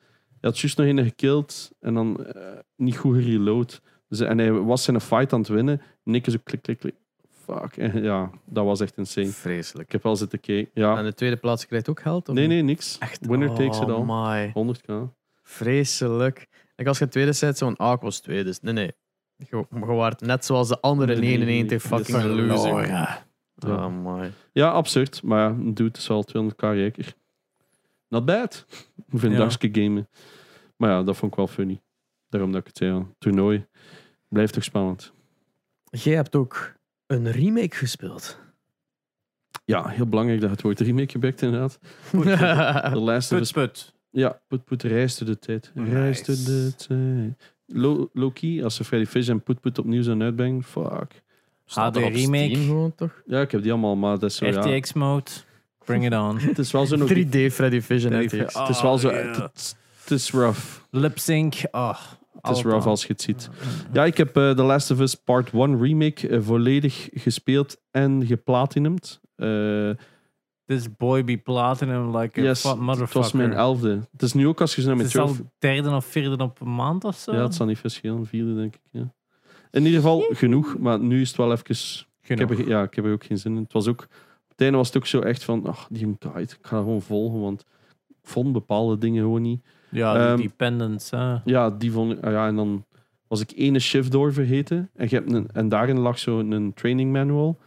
had 0.49 0.59
juist 0.59 0.77
nog 0.77 0.87
een 0.87 1.03
gekillt 1.03 1.71
en 1.79 1.93
dan 1.93 2.25
eh, 2.25 2.59
niet 2.75 2.97
goed 2.97 3.15
gereload. 3.15 3.81
Dus, 4.07 4.19
en 4.19 4.37
hij 4.37 4.51
was 4.51 4.83
zijn 4.83 5.01
fight 5.01 5.33
aan 5.33 5.39
het 5.39 5.49
winnen. 5.49 5.81
En 6.03 6.15
ik 6.15 6.29
zo 6.29 6.37
klik, 6.43 6.61
klik, 6.61 6.79
klik. 6.79 6.95
Fuck. 7.43 7.77
En 7.77 8.03
ja, 8.09 8.29
dat 8.45 8.65
was 8.65 8.79
echt 8.79 8.97
insane. 8.97 9.27
Vreselijk. 9.27 9.85
Ik 9.87 9.91
heb 9.91 10.05
al 10.05 10.15
zitten 10.15 10.39
kijken. 10.39 10.71
Ja. 10.73 10.97
En 10.97 11.03
de 11.03 11.13
tweede 11.13 11.35
plaats 11.37 11.65
krijgt 11.67 11.89
ook 11.89 12.01
geld? 12.01 12.29
Of 12.29 12.35
Nee, 12.35 12.47
nee, 12.47 12.61
niks. 12.61 12.97
Echt? 12.97 13.25
Winner 13.25 13.53
takes 13.53 13.79
it 13.79 13.89
all. 13.89 14.03
my. 14.05 14.53
100k. 14.75 14.93
Vreselijk. 15.41 16.47
Ik 16.75 16.87
als 16.87 16.97
je 16.99 17.07
tweede 17.07 17.33
zit, 17.33 17.57
zo'n 17.57 17.75
ah, 17.75 17.93
ik 17.93 18.01
was 18.01 18.19
tweede. 18.19 18.43
Dus 18.43 18.59
nee, 18.59 18.73
nee. 18.73 18.91
Je, 19.35 19.65
je 19.71 19.85
waart 19.85 20.21
net 20.21 20.45
zoals 20.45 20.67
de 20.67 20.79
andere 20.79 21.15
Nee, 21.15 21.37
nee, 21.37 21.63
99 21.63 21.89
nee. 21.89 21.99
fucking 21.99 22.47
loser. 22.47 22.87
Ja. 22.87 23.25
Oh 23.65 23.87
my. 23.87 24.31
Ja, 24.51 24.71
absurd. 24.71 25.23
Maar 25.23 25.39
ja, 25.39 25.47
een 25.47 25.73
dude 25.73 25.97
is 25.97 26.07
wel 26.07 26.25
200k 26.37 26.55
rijker. 26.59 27.13
Not 28.07 28.25
bad. 28.25 28.65
Voor 29.09 29.23
een 29.29 29.31
Ja. 29.31 29.49
gamen. 29.49 30.09
Maar 30.77 30.89
ja, 30.89 31.03
dat 31.03 31.17
vond 31.17 31.31
ik 31.31 31.37
wel 31.37 31.47
funny. 31.47 31.81
Daarom 32.29 32.51
dat 32.51 32.61
ik 32.61 32.67
het 32.67 32.77
zei. 32.77 33.05
Toernooi. 33.17 33.65
Blijft 34.27 34.53
toch 34.53 34.63
spannend. 34.63 35.13
Jij 35.89 36.15
hebt 36.15 36.35
ook 36.35 36.73
een 37.07 37.31
remake 37.31 37.75
gespeeld. 37.75 38.39
Ja, 39.65 39.87
heel 39.87 40.07
belangrijk 40.07 40.41
dat 40.41 40.49
het 40.49 40.61
woord 40.61 40.79
remake 40.79 41.11
gebruikt 41.11 41.41
inderdaad. 41.41 41.79
The 42.93 42.99
Last 42.99 43.31
of 43.31 43.37
Put, 43.37 43.47
Us. 43.47 43.51
put. 43.51 43.93
Ja, 44.09 44.41
Put 44.47 44.65
Put 44.65 44.83
reis 44.83 45.17
door 45.17 45.27
de 45.27 45.39
tijd. 45.39 45.71
Reis 45.75 46.23
door 46.23 46.35
de 46.35 46.73
tijd. 46.87 47.53
Low- 47.67 48.07
Low-key, 48.13 48.63
als 48.63 48.75
ze 48.75 48.83
Freddy 48.83 49.05
Fish 49.09 49.29
en 49.29 49.43
Put 49.43 49.59
Put 49.61 49.79
opnieuw 49.79 50.01
zijn 50.01 50.21
uitbrengen, 50.23 50.63
fuck. 50.63 51.21
Staat 51.65 51.95
HD 51.95 52.03
er 52.03 52.11
remake. 52.11 52.49
Steam 52.49 52.65
gewoon, 52.65 52.95
toch? 52.95 53.21
Ja, 53.25 53.41
ik 53.41 53.51
heb 53.51 53.61
die 53.61 53.71
allemaal, 53.71 53.95
maar 53.95 54.19
dat 54.19 54.29
is 54.29 54.35
zo, 54.35 54.45
ja. 54.45 54.59
RTX 54.59 54.93
mode. 54.93 55.31
Bring 55.85 56.05
it 56.05 56.13
on. 56.13 56.39
Het 56.49 56.59
is 56.59 56.71
wel 56.71 56.85
zo 56.85 56.95
nog... 56.95 57.09
3D 57.17 57.51
Freddy 57.51 57.81
Fish 57.81 58.05
en 58.05 58.11
3D 58.11 58.25
RTX. 58.33 58.53
Het 58.59 58.69
is 58.69 58.81
wel 58.81 58.97
zo... 58.97 59.09
Het, 59.09 59.75
het 60.01 60.11
is 60.11 60.31
rough. 60.31 60.61
Lip 60.89 61.19
sync. 61.19 61.55
Oh, 61.71 61.99
Het 62.47 62.57
is 62.57 62.63
rough 62.63 62.87
als 62.87 63.01
je 63.01 63.07
het 63.07 63.21
ziet. 63.21 63.49
Ja, 63.91 64.05
ik 64.05 64.17
heb 64.17 64.37
eh, 64.37 64.51
The 64.51 64.63
Last 64.63 64.91
of 64.91 64.99
Us 64.99 65.15
Part 65.15 65.51
1 65.53 65.81
remake 65.81 66.27
eh, 66.27 66.41
volledig 66.41 67.09
gespeeld 67.13 67.81
en 67.91 68.25
geplatinumd. 68.25 69.21
Eh 69.35 69.89
This 70.65 70.95
boy 70.95 71.23
be 71.23 71.37
platinum 71.37 72.17
like 72.17 72.39
a 72.39 72.43
yes, 72.43 72.61
fat 72.61 72.71
het 72.71 72.81
motherfucker. 72.81 73.21
was 73.21 73.31
mijn 73.31 73.53
elfde. 73.53 74.07
Het 74.11 74.21
is 74.21 74.33
nu 74.33 74.47
ook 74.47 74.61
als 74.61 74.75
je 74.75 74.81
naar 74.81 74.89
Het 74.89 75.13
mijn 75.13 75.27
is 75.27 75.39
al 75.39 75.45
derde 75.57 75.95
of 75.95 76.05
vierde 76.05 76.43
op 76.43 76.61
een 76.61 76.75
maand 76.75 77.03
of 77.03 77.17
zo. 77.17 77.33
Ja, 77.33 77.43
het 77.43 77.55
zal 77.55 77.65
niet 77.65 77.77
verschillen. 77.77 78.25
Vierde, 78.25 78.55
denk 78.55 78.75
ik. 78.75 78.81
Ja. 78.91 79.13
In 79.71 79.85
ieder 79.85 79.99
geval 79.99 80.25
genoeg, 80.29 80.77
maar 80.77 80.99
nu 80.99 81.21
is 81.21 81.27
het 81.27 81.37
wel 81.37 81.51
even... 81.51 81.75
Ik 82.21 82.37
heb, 82.39 82.49
er, 82.49 82.67
ja, 82.67 82.83
ik 82.83 82.93
heb 82.93 83.05
er 83.05 83.11
ook 83.11 83.23
geen 83.23 83.37
zin 83.37 83.55
in. 83.55 83.63
Het 83.63 83.73
was 83.73 83.87
ook... 83.87 84.01
Op 84.43 84.49
het 84.49 84.61
einde 84.61 84.77
was 84.77 84.87
het 84.87 84.97
ook 84.97 85.05
zo 85.05 85.19
echt 85.19 85.43
van... 85.43 85.65
Ach, 85.65 85.87
die 85.91 86.15
guide. 86.19 86.41
Ik 86.41 86.57
ga 86.61 86.75
dat 86.75 86.83
gewoon 86.85 87.01
volgen, 87.01 87.39
want 87.39 87.65
ik 88.07 88.15
vond 88.21 88.53
bepaalde 88.53 88.97
dingen 88.97 89.23
gewoon 89.23 89.41
niet. 89.41 89.65
Ja, 89.93 90.13
die 90.13 90.21
Ehm, 90.23 90.37
dependence. 90.37 91.15
hè. 91.15 91.37
Ja, 91.45 91.69
die 91.69 91.91
vond 91.91 92.11
ik... 92.11 92.23
ah 92.23 92.31
ja, 92.31 92.47
en 92.47 92.55
dan 92.55 92.85
was 93.27 93.41
ik 93.41 93.51
ene 93.55 93.79
shift 93.79 94.11
door 94.11 94.33
vergeten. 94.33 94.89
En, 94.95 95.07
je 95.09 95.15
hebt 95.15 95.33
een, 95.33 95.47
en 95.53 95.69
daarin 95.69 95.99
lag 95.99 96.19
zo 96.19 96.39
een 96.39 96.73
training 96.73 97.11
manual. 97.11 97.59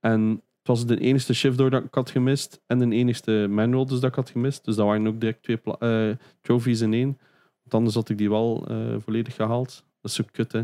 En 0.00 0.30
het 0.58 0.66
was 0.66 0.86
de 0.86 0.98
enige 1.00 1.34
shift 1.34 1.58
door 1.58 1.70
dat 1.70 1.84
ik 1.84 1.94
had 1.94 2.10
gemist. 2.10 2.60
En 2.66 2.78
de 2.78 2.96
enigste 2.96 3.46
manual 3.50 3.86
dus 3.86 4.00
dat 4.00 4.10
ik 4.10 4.16
had 4.16 4.30
gemist. 4.30 4.64
Dus 4.64 4.76
dat 4.76 4.86
waren 4.86 5.06
ook 5.06 5.20
direct 5.20 5.42
twee 5.42 5.58
eh, 5.78 6.10
trophies 6.40 6.80
in 6.80 6.92
één. 6.92 7.18
Want 7.62 7.74
anders 7.74 7.94
had 7.94 8.08
ik 8.08 8.18
die 8.18 8.30
wel 8.30 8.64
eh, 8.68 8.76
volledig 8.98 9.34
gehaald. 9.34 9.84
Dat 10.00 10.10
is 10.10 10.16
zo 10.16 10.24
kut, 10.32 10.52
hè. 10.52 10.62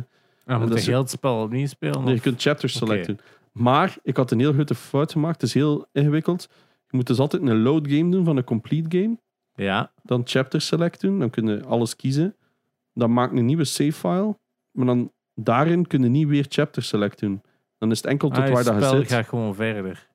Moet 0.58 0.68
dat 0.68 0.84
je 0.84 0.90
heel 0.90 1.00
het 1.00 1.10
spel 1.10 1.42
opnieuw 1.42 1.66
spelen. 1.66 2.04
Nee, 2.04 2.14
je 2.14 2.20
kunt 2.20 2.42
chapters 2.42 2.76
Oké. 2.76 2.84
select 2.86 3.06
doen. 3.06 3.18
Maar 3.52 3.96
ik 4.02 4.16
had 4.16 4.30
een 4.30 4.38
heel 4.38 4.52
grote 4.52 4.74
fout 4.74 5.12
gemaakt. 5.12 5.40
Het 5.40 5.48
is 5.48 5.54
heel 5.54 5.86
ingewikkeld. 5.92 6.48
Je 6.88 6.96
moet 6.96 7.06
dus 7.06 7.18
altijd 7.18 7.42
een 7.42 7.62
load 7.62 7.88
game 7.88 8.10
doen 8.10 8.24
van 8.24 8.36
een 8.36 8.44
complete 8.44 8.98
game. 8.98 9.18
Ja. 9.54 9.92
Dan 10.02 10.22
chapter 10.24 10.60
select 10.60 11.00
doen. 11.00 11.18
Dan 11.18 11.30
kun 11.30 11.46
je 11.46 11.64
alles 11.64 11.96
kiezen. 11.96 12.34
Dan 12.94 13.12
maak 13.12 13.32
je 13.32 13.38
een 13.38 13.46
nieuwe 13.46 13.64
save 13.64 13.92
file. 13.92 14.36
Maar 14.70 14.86
dan 14.86 15.12
daarin 15.34 15.86
kun 15.86 16.02
je 16.02 16.08
niet 16.08 16.28
weer 16.28 16.46
chapter 16.48 16.82
select 16.82 17.20
doen. 17.20 17.42
Dan 17.78 17.90
is 17.90 17.96
het 17.96 18.06
enkel 18.06 18.28
tot 18.28 18.38
Ah, 18.44 18.50
waar 18.52 18.64
dat 18.64 18.74
je 18.74 18.80
spel 18.82 18.96
zit. 18.98 19.08
gaat 19.12 19.28
gewoon 19.28 19.54
verder. 19.54 20.08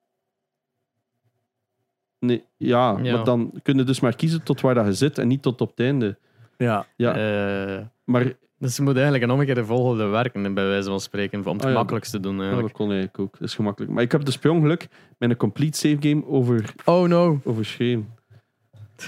Nee, 2.19 2.43
ja, 2.57 2.97
Ja. 3.01 3.15
maar 3.15 3.23
dan 3.25 3.53
kun 3.63 3.77
je 3.77 3.83
dus 3.83 3.99
maar 3.99 4.15
kiezen 4.15 4.43
tot 4.43 4.61
waar 4.61 4.73
dat 4.73 4.85
je 4.85 4.93
zit 4.93 5.17
en 5.17 5.27
niet 5.27 5.41
tot 5.41 5.61
op 5.61 5.69
het 5.69 5.79
einde. 5.79 6.17
Ja. 6.57 6.85
Ja, 6.95 7.13
Eh, 7.15 7.85
maar 8.03 8.33
dus 8.57 8.75
je 8.75 8.81
moet 8.81 8.93
eigenlijk 8.93 9.23
een 9.23 9.31
omgekeerde 9.31 9.65
volgorde 9.65 10.05
werken, 10.05 10.53
bij 10.53 10.67
wijze 10.67 10.89
van 10.89 10.99
spreken, 10.99 11.45
om 11.47 11.53
het 11.57 11.65
Ah, 11.65 11.89
ja. 11.89 11.99
te 11.99 12.19
doen. 12.19 12.39
ja, 12.41 12.61
dat 12.61 12.71
kon 12.71 12.87
eigenlijk 12.91 13.19
ook. 13.19 13.31
Dat 13.39 13.47
is 13.47 13.55
gemakkelijk. 13.55 13.91
Maar 13.91 14.03
ik 14.03 14.11
heb 14.11 14.25
dus 14.25 14.37
per 14.37 14.51
ongeluk 14.51 14.87
met 15.17 15.29
een 15.29 15.37
complete 15.37 15.77
save 15.77 15.97
game 15.99 16.25
over, 16.27 16.73
Oh 16.85 17.07
no. 17.07 17.39
overschreven. 17.43 18.17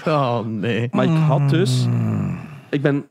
Oh 0.06 0.46
nee. 0.46 0.88
Maar 0.92 1.04
ik 1.04 1.10
had 1.16 1.50
dus... 1.50 1.86
Ik 2.70 2.82
ben... 2.82 3.06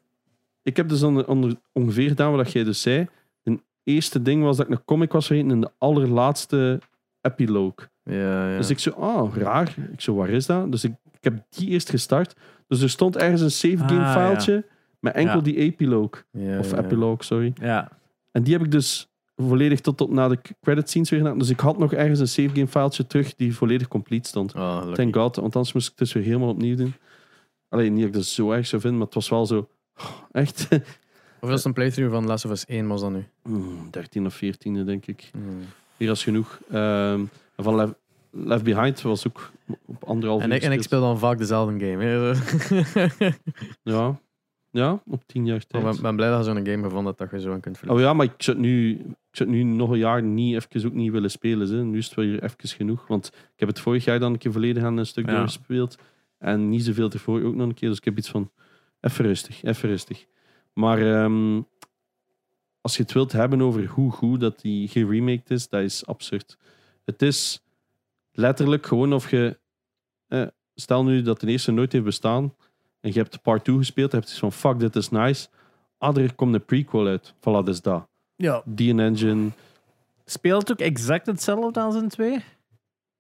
Ik 0.64 0.78
heb 0.78 0.90
dus 0.90 1.04
onder, 1.04 1.28
onder 1.28 1.56
ongeveer 1.74 2.08
gedaan 2.08 2.32
wat 2.36 2.52
jij 2.52 2.64
dus 2.64 2.82
zei. 2.82 3.08
De 3.44 3.60
eerste 3.84 4.22
ding 4.22 4.44
was 4.44 4.58
dat 4.58 4.66
ik 4.66 4.72
een 4.72 4.86
comic 4.86 5.12
was 5.12 5.28
vergeten 5.28 5.52
in 5.52 5.62
de 5.62 5.72
allerlaatste 5.78 6.80
epilogue. 7.22 7.88
Ja, 8.04 8.50
ja. 8.50 8.58
Dus 8.58 8.70
ik 8.70 8.80
zo, 8.80 8.90
ah, 8.90 9.36
raar. 9.36 9.76
Ik 9.92 10.02
zo, 10.02 10.16
waar 10.16 10.30
is 10.30 10.46
dat? 10.46 10.72
Dus 10.72 10.84
ik, 10.84 10.92
ik 11.12 11.24
heb 11.24 11.44
die 11.50 11.70
eerst 11.70 11.90
gestart. 11.90 12.36
Dus 12.68 12.82
er 12.82 12.90
stond 12.90 13.18
ergens 13.18 13.42
een 13.42 13.52
save 13.52 13.78
game 13.78 14.06
Ah, 14.06 14.14
filetje 14.14 14.66
met 15.00 15.14
enkel 15.14 15.44
die 15.44 15.56
epilogue. 15.56 16.24
Ja, 16.32 16.60
Of 16.60 16.72
ja. 16.72 16.78
epilogue, 16.78 17.24
sorry. 17.24 17.54
Ja. 17.62 17.90
En 18.32 18.44
die 18.44 18.54
heb 18.54 18.64
ik 18.64 18.72
dus 18.72 19.11
volledig 19.48 19.80
tot, 19.80 19.98
tot 19.98 20.12
na 20.12 20.28
de 20.28 20.40
credit 20.62 20.90
scenes 20.90 21.10
weer 21.10 21.20
gedaan. 21.20 21.38
Dus 21.38 21.50
ik 21.50 21.60
had 21.60 21.78
nog 21.78 21.94
ergens 21.94 22.20
een 22.20 22.28
save 22.28 22.50
game 22.50 22.68
filetje 22.68 23.08
terug 23.08 23.36
die 23.36 23.56
volledig 23.56 23.88
complete 23.88 24.30
stond. 24.30 24.54
Oh. 24.56 24.92
Thank 24.92 25.16
god, 25.16 25.36
want 25.36 25.56
anders 25.56 25.74
moest 25.74 25.86
ik 25.86 25.92
het 25.92 26.00
dus 26.00 26.14
weer 26.14 26.24
helemaal 26.24 26.50
opnieuw 26.50 26.76
doen. 26.76 26.94
Alleen 27.70 27.94
niet 27.94 28.00
dat 28.00 28.08
ik 28.10 28.14
dat 28.14 28.26
zo 28.26 28.52
erg 28.52 28.68
zou 28.68 28.82
vinden, 28.82 29.00
maar 29.00 29.08
het 29.08 29.16
was 29.16 29.30
wel 29.30 29.46
zo... 29.46 29.70
oh, 29.98 30.06
echt? 30.32 30.68
Hoeveel 31.40 31.58
is 31.58 31.64
een 31.64 31.74
playthrough 31.74 32.14
van 32.14 32.26
Last 32.26 32.46
of 32.46 32.52
Us 32.52 32.66
1 32.66 32.88
was 32.88 33.02
dat 33.02 33.12
nu? 33.12 33.24
Hmm, 33.44 33.88
13 33.92 34.26
of 34.26 34.34
14 34.34 34.86
denk 34.86 35.06
ik. 35.06 35.30
Hmm. 35.32 35.60
Hier 35.98 36.12
is 36.12 36.24
genoeg. 36.24 36.60
Ehm, 36.72 37.22
van 37.58 37.76
Left, 37.76 37.94
Left 38.30 38.64
Behind 38.64 39.02
was 39.02 39.28
ook 39.28 39.52
op 39.86 40.04
anderhalf 40.04 40.42
En, 40.42 40.52
ik, 40.52 40.62
en 40.62 40.72
ik 40.72 40.82
speel 40.82 41.02
dan 41.02 41.20
vaak 41.20 41.38
dezelfde 41.38 41.86
game. 41.86 42.04
hè. 42.04 42.34
Ja. 43.94 44.20
ja, 44.70 45.02
op 45.06 45.24
10 45.26 45.46
jaar 45.46 45.56
ik 45.56 45.64
tijd. 45.64 45.84
ben, 45.84 46.02
ben 46.02 46.16
blij 46.16 46.30
dat 46.30 46.38
je 46.38 46.44
zo'n 46.44 46.66
game 46.66 46.84
gevonden 46.84 47.06
hebt 47.06 47.18
dat 47.18 47.32
je 47.32 47.40
zo 47.40 47.54
aan 47.54 47.60
kunt 47.60 47.78
verliezen. 47.78 48.06
Oh 48.06 48.12
ja, 48.12 48.18
maar 48.18 48.26
ik 48.26 48.46
het 48.46 48.58
nu, 48.58 49.02
ik 49.32 49.38
zou 49.38 49.50
het 49.50 49.58
nu 49.58 49.64
nog 49.64 49.90
een 49.90 49.98
jaar 49.98 50.24
niet 50.24 50.56
even 50.56 50.90
ook 50.90 50.94
niet 50.96 51.12
willen 51.12 51.32
spelen. 51.32 51.70
Hè. 51.70 51.84
Nu 51.84 51.98
is 51.98 52.06
het 52.06 52.16
wel 52.16 52.26
weer 52.26 52.44
even 52.44 52.68
genoeg. 52.68 53.08
Want 53.08 53.28
ik 53.28 53.60
heb 53.60 53.68
het 53.68 53.80
vorig 53.80 54.06
jaar 54.06 54.20
dan 54.20 54.32
een 54.32 54.38
keer 54.38 54.52
volledig 54.52 54.84
aan 54.84 54.98
een 54.98 55.06
stuk 55.06 55.26
Ja. 55.26 55.32
doorgespeeld. 55.36 55.98
En 56.38 56.70
niet 56.70 56.84
zoveel 56.84 57.10
ervoor 57.10 57.44
ook 57.44 57.56
nog 57.56 57.68
een 57.68 57.74
keer. 57.74 57.90
Dus 57.90 57.98
ik 57.98 58.06
heb 58.06 58.18
iets 58.18 58.30
van, 58.30 58.52
even 59.02 59.26
rustig, 59.26 59.64
even 59.64 59.90
rustig. 59.90 60.26
Maar 60.74 61.24
ehm, 61.24 61.62
als 62.82 62.96
je 62.98 63.02
het 63.04 63.12
wilt 63.12 63.32
hebben 63.32 63.62
over 63.62 63.86
hoe 63.86 64.12
goed 64.12 64.40
dat 64.40 64.62
die 64.62 64.88
geremaked 64.88 65.52
is, 65.52 65.70
dat 65.70 65.82
is 65.82 66.06
absurd. 66.06 66.58
Het 67.06 67.22
is 67.22 67.64
letterlijk 68.32 68.86
gewoon 68.86 69.14
of 69.14 69.30
je... 69.32 69.60
Eh, 70.28 70.48
stel 70.76 71.04
nu 71.04 71.22
dat 71.22 71.40
de 71.40 71.48
eerste 71.48 71.72
nooit 71.72 71.92
heeft 71.92 72.04
bestaan 72.04 72.56
en 73.00 73.14
je 73.14 73.20
hebt 73.20 73.42
part 73.42 73.64
2 73.64 73.78
gespeeld, 73.78 74.12
je 74.12 74.18
hebt 74.18 74.30
iets 74.30 74.40
van, 74.40 74.52
fuck, 74.52 74.80
dit 74.80 74.96
is 74.96 75.10
nice. 75.10 75.48
Ah, 75.98 76.18
er 76.18 76.36
komt 76.36 76.54
een 76.54 76.66
prequel 76.66 77.08
uit. 77.08 77.34
Voilà, 77.36 77.42
dat 77.42 77.68
is 77.68 77.82
dat. 77.82 78.10
Ja. 78.42 78.62
Die 78.66 78.98
engine, 79.02 79.50
Speelt 80.26 80.72
ook 80.72 80.80
exact 80.80 81.26
hetzelfde 81.26 81.80
als 81.80 81.96
in 81.96 82.10
twee? 82.10 82.44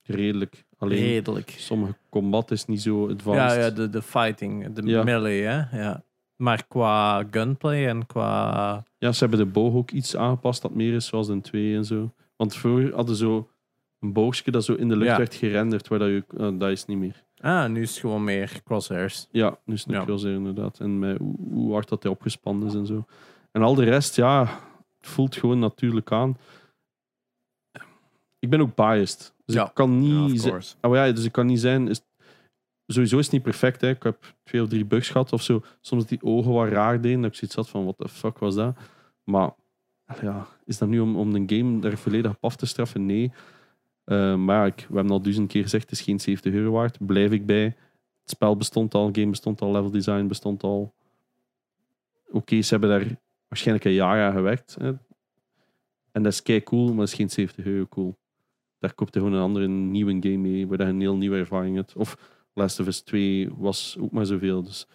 redelijk. 0.03 0.65
Alleen 0.77 0.97
Redelijk. 0.99 1.53
sommige 1.57 1.95
combat 2.09 2.51
is 2.51 2.65
niet 2.65 2.81
zo 2.81 3.07
Ja, 3.07 3.13
advanced. 3.13 3.57
ja 3.61 3.69
de, 3.69 3.89
de 3.89 4.01
fighting, 4.01 4.73
de 4.73 4.87
Ja. 4.87 5.03
melee, 5.03 5.41
hè? 5.41 5.77
Ja. 5.81 6.03
Maar 6.35 6.67
qua 6.67 7.23
gunplay 7.31 7.87
en 7.87 8.05
qua. 8.05 8.83
Ja, 8.97 9.11
ze 9.11 9.19
hebben 9.19 9.39
de 9.45 9.51
boog 9.51 9.73
ook 9.73 9.91
iets 9.91 10.15
aangepast 10.15 10.61
dat 10.61 10.73
meer 10.75 10.93
is 10.93 11.05
zoals 11.05 11.27
in 11.29 11.41
2 11.41 11.75
en 11.75 11.85
zo. 11.85 12.13
Want 12.35 12.55
vroeger 12.55 12.95
hadden 12.95 13.15
ze 13.15 13.23
zo 13.23 13.49
een 13.99 14.13
boogje 14.13 14.51
dat 14.51 14.63
zo 14.63 14.73
in 14.73 14.87
de 14.89 14.95
lucht 14.95 15.09
Ja. 15.11 15.17
werd 15.17 15.35
gerenderd, 15.35 15.87
waar 15.87 15.99
dat 15.99 16.07
je... 16.07 16.23
eh, 16.37 16.49
dat 16.59 16.69
is 16.69 16.85
niet 16.85 16.97
meer. 16.97 17.23
Ah, 17.37 17.69
nu 17.69 17.81
is 17.81 17.89
het 17.89 17.99
gewoon 17.99 18.23
meer 18.23 18.61
crosshairs. 18.65 19.27
Ja, 19.31 19.57
nu 19.65 19.73
is 19.73 19.85
het 19.85 20.07
Ja. 20.07 20.17
zeer 20.17 20.33
inderdaad. 20.33 20.79
En 20.79 20.99
met 20.99 21.17
hoe, 21.17 21.35
hoe 21.51 21.73
hard 21.73 21.89
dat 21.89 22.03
hij 22.03 22.11
opgespannen 22.11 22.67
is 22.67 22.73
en 22.73 22.85
zo. 22.85 23.05
En 23.51 23.61
al 23.61 23.75
de 23.75 23.83
rest, 23.83 24.15
ja, 24.15 24.59
voelt 25.01 25.35
gewoon 25.35 25.59
natuurlijk 25.59 26.11
aan. 26.11 26.37
Ik 28.39 28.49
ben 28.49 28.61
ook 28.61 28.75
biased. 28.75 29.33
Dus 29.45 29.55
Ja. 29.55 29.65
ik 29.65 29.73
kan 29.73 29.99
niet... 29.99 30.51
Oh 30.81 30.95
ja, 30.95 31.11
dus 31.11 31.25
ik 31.25 31.31
kan 31.31 31.45
niet 31.45 31.59
zijn. 31.59 31.87
Is, 31.87 32.01
sowieso 32.87 33.17
is 33.17 33.23
het 33.23 33.33
niet 33.33 33.43
perfect. 33.43 33.81
Hè. 33.81 33.89
Ik 33.89 34.03
heb 34.03 34.33
twee 34.43 34.61
of 34.61 34.69
drie 34.69 34.85
bugs 34.85 35.09
gehad 35.09 35.33
of 35.33 35.41
zo. 35.41 35.61
Soms 35.81 36.05
die 36.05 36.23
ogen 36.23 36.51
wat 36.51 36.69
raar 36.69 37.01
deden. 37.01 37.21
Dat 37.21 37.31
ik 37.31 37.37
zoiets 37.37 37.55
had 37.55 37.69
van: 37.69 37.83
what 37.83 37.97
the 37.97 38.09
fuck 38.09 38.37
was 38.37 38.55
dat? 38.55 38.77
Maar 39.23 39.51
ja, 40.21 40.47
is 40.65 40.77
dat 40.77 40.89
nu 40.89 40.99
om, 40.99 41.15
om 41.15 41.35
een 41.35 41.49
game 41.49 41.79
daar 41.79 41.97
volledig 41.97 42.31
op 42.31 42.43
af 42.43 42.55
te 42.55 42.65
straffen? 42.65 43.05
Nee. 43.05 43.31
Eh, 44.03 44.35
maar 44.35 44.55
ja, 44.55 44.65
ik, 44.65 44.85
we 44.89 44.95
hebben 44.95 45.11
al 45.13 45.21
duizend 45.21 45.47
keer 45.51 45.61
gezegd: 45.63 45.89
het 45.89 45.99
is 45.99 46.01
geen 46.05 46.19
70 46.19 46.53
euro 46.53 46.71
waard. 46.71 47.05
Blijf 47.05 47.31
ik 47.31 47.45
bij. 47.45 47.63
Het 48.21 48.29
spel 48.29 48.57
bestond 48.57 48.93
al, 48.93 49.09
game 49.11 49.29
bestond 49.29 49.61
al, 49.61 49.71
level 49.71 49.91
design 49.91 50.27
bestond 50.27 50.63
al. 50.63 50.93
Oké, 52.31 52.61
ze 52.61 52.69
hebben 52.69 52.89
daar 52.89 53.17
waarschijnlijk 53.51 53.85
een 53.85 53.93
jaar 53.93 54.31
gewerkt. 54.31 54.75
Hè. 54.79 54.91
En 56.11 56.23
dat 56.23 56.31
is 56.33 56.41
kei 56.43 56.63
cool, 56.63 56.87
maar 56.87 56.95
dat 56.95 57.07
is 57.07 57.13
geen 57.13 57.29
70 57.29 57.65
euro 57.65 57.85
cool. 57.87 58.17
Daar 58.79 58.93
koopt 58.93 59.13
je 59.13 59.19
gewoon 59.19 59.35
een 59.35 59.41
andere 59.43 59.67
nieuwe 59.67 60.11
game 60.19 60.37
mee, 60.37 60.67
waar 60.67 60.77
je 60.77 60.83
een 60.83 60.99
heel 60.99 61.15
nieuwe 61.17 61.37
ervaring 61.37 61.75
hebt. 61.75 61.95
Of 61.95 62.17
Last 62.53 62.79
of 62.79 62.87
Us 62.87 63.01
2 63.01 63.49
was 63.57 63.97
ook 63.99 64.11
maar 64.11 64.25
zoveel. 64.25 64.63
Dus. 64.63 64.87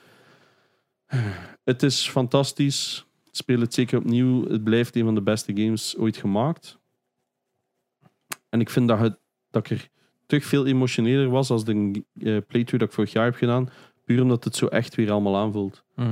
Het 1.64 1.82
is 1.82 2.08
fantastisch. 2.08 3.06
Speel 3.30 3.60
het 3.60 3.74
zeker 3.74 3.98
opnieuw. 3.98 4.48
Het 4.48 4.64
blijft 4.64 4.96
een 4.96 5.04
van 5.04 5.14
de 5.14 5.22
beste 5.22 5.52
games 5.56 5.96
ooit 5.96 6.16
gemaakt. 6.16 6.78
En 8.48 8.60
ik 8.60 8.70
vind 8.70 8.88
dat, 8.88 8.98
het, 8.98 9.18
dat 9.50 9.70
ik 9.70 9.78
er 9.78 9.88
terug 10.26 10.44
veel 10.44 10.66
emotioneler 10.66 11.28
was 11.28 11.50
als 11.50 11.64
de 11.64 11.72
eh, 11.72 12.02
playthrough 12.22 12.78
dat 12.78 12.88
ik 12.88 12.92
vorig 12.92 13.12
jaar 13.12 13.24
heb 13.24 13.34
gedaan. 13.34 13.68
Puur 14.04 14.22
omdat 14.22 14.44
het 14.44 14.56
zo 14.56 14.66
echt 14.66 14.94
weer 14.94 15.10
allemaal 15.10 15.36
aanvoelt. 15.36 15.84
Vo- 15.94 16.02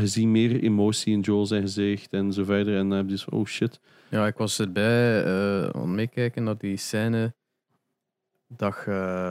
je 0.00 0.06
ziet 0.06 0.26
meer 0.26 0.62
emotie 0.62 1.12
in 1.12 1.20
Joel 1.20 1.46
zijn 1.46 1.62
gezicht 1.62 2.12
en 2.12 2.32
zo 2.32 2.44
verder. 2.44 2.76
En 2.76 2.88
dan 2.88 2.96
heb 2.98 3.06
je 3.06 3.12
dus 3.12 3.24
oh 3.28 3.46
shit. 3.46 3.80
Ja, 4.10 4.26
ik 4.26 4.36
was 4.36 4.58
erbij 4.58 5.24
eh, 5.24 5.62
aan 5.62 5.80
het 5.80 5.90
meekijken 5.90 6.42
naar 6.44 6.58
die 6.58 6.76
scène 6.76 7.34
dat 8.46 8.76
je 8.84 8.90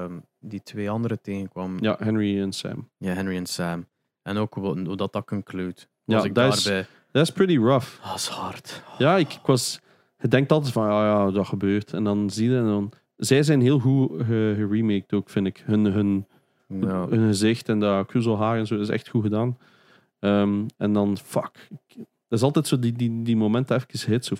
eh, 0.09 0.15
die 0.39 0.63
twee 0.63 0.89
anderen 0.89 1.21
tegenkwam. 1.21 1.77
Ja, 1.81 1.95
Henry 1.99 2.41
en 2.41 2.51
Sam. 2.53 2.89
Ja, 2.97 3.13
Henry 3.13 3.35
en 3.35 3.45
Sam. 3.45 3.85
En 4.21 4.37
ook 4.37 4.53
hoe, 4.53 4.79
hoe 4.85 4.95
dat 4.97 5.13
dat 5.13 5.25
conclude. 5.25 5.81
Ja, 6.03 6.15
Was 6.15 6.25
ik 6.25 6.35
dat 6.35 6.53
is- 6.55 6.63
daarbij. 6.63 6.85
Dat 7.11 7.27
is 7.27 7.31
pretty 7.33 7.57
rough. 7.57 7.87
Ah, 8.01 8.07
dat 8.09 8.15
is 8.19 8.27
hard. 8.27 8.83
Ja, 8.97 9.17
ik, 9.17 9.33
ik 9.33 9.45
was... 9.45 9.79
Je 10.19 10.27
denkt 10.27 10.51
altijd 10.51 10.73
van, 10.73 10.87
ja, 10.87 11.05
ja, 11.05 11.31
dat 11.31 11.47
gebeurt. 11.47 11.93
En 11.93 12.03
dan 12.03 12.29
zie 12.29 12.49
je 12.49 12.57
en 12.57 12.63
dan... 12.65 12.91
Zij 13.17 13.43
zijn 13.43 13.61
heel 13.61 13.79
goed 13.79 14.09
ge- 14.17 14.53
geremaked 14.57 15.13
ook, 15.13 15.29
vind 15.29 15.47
ik. 15.47 15.63
Hun, 15.65 15.85
hun, 15.85 16.25
Ja. 16.67 17.07
hun 17.07 17.27
gezicht 17.27 17.69
en 17.69 17.79
dat 17.79 18.07
kruiselhaar 18.07 18.57
en 18.57 18.67
zo 18.67 18.79
is 18.79 18.89
echt 18.89 19.09
goed 19.09 19.23
gedaan. 19.23 19.57
Ehm, 20.19 20.65
en 20.77 20.93
dan, 20.93 21.17
fuck. 21.17 21.67
Dat 22.27 22.39
is 22.39 22.41
altijd 22.41 22.67
zo 22.67 22.79
die, 22.79 22.91
die, 22.91 23.21
die 23.21 23.37
momenten 23.37 23.75
even 23.75 24.11
hit. 24.11 24.25
Zo, 24.25 24.35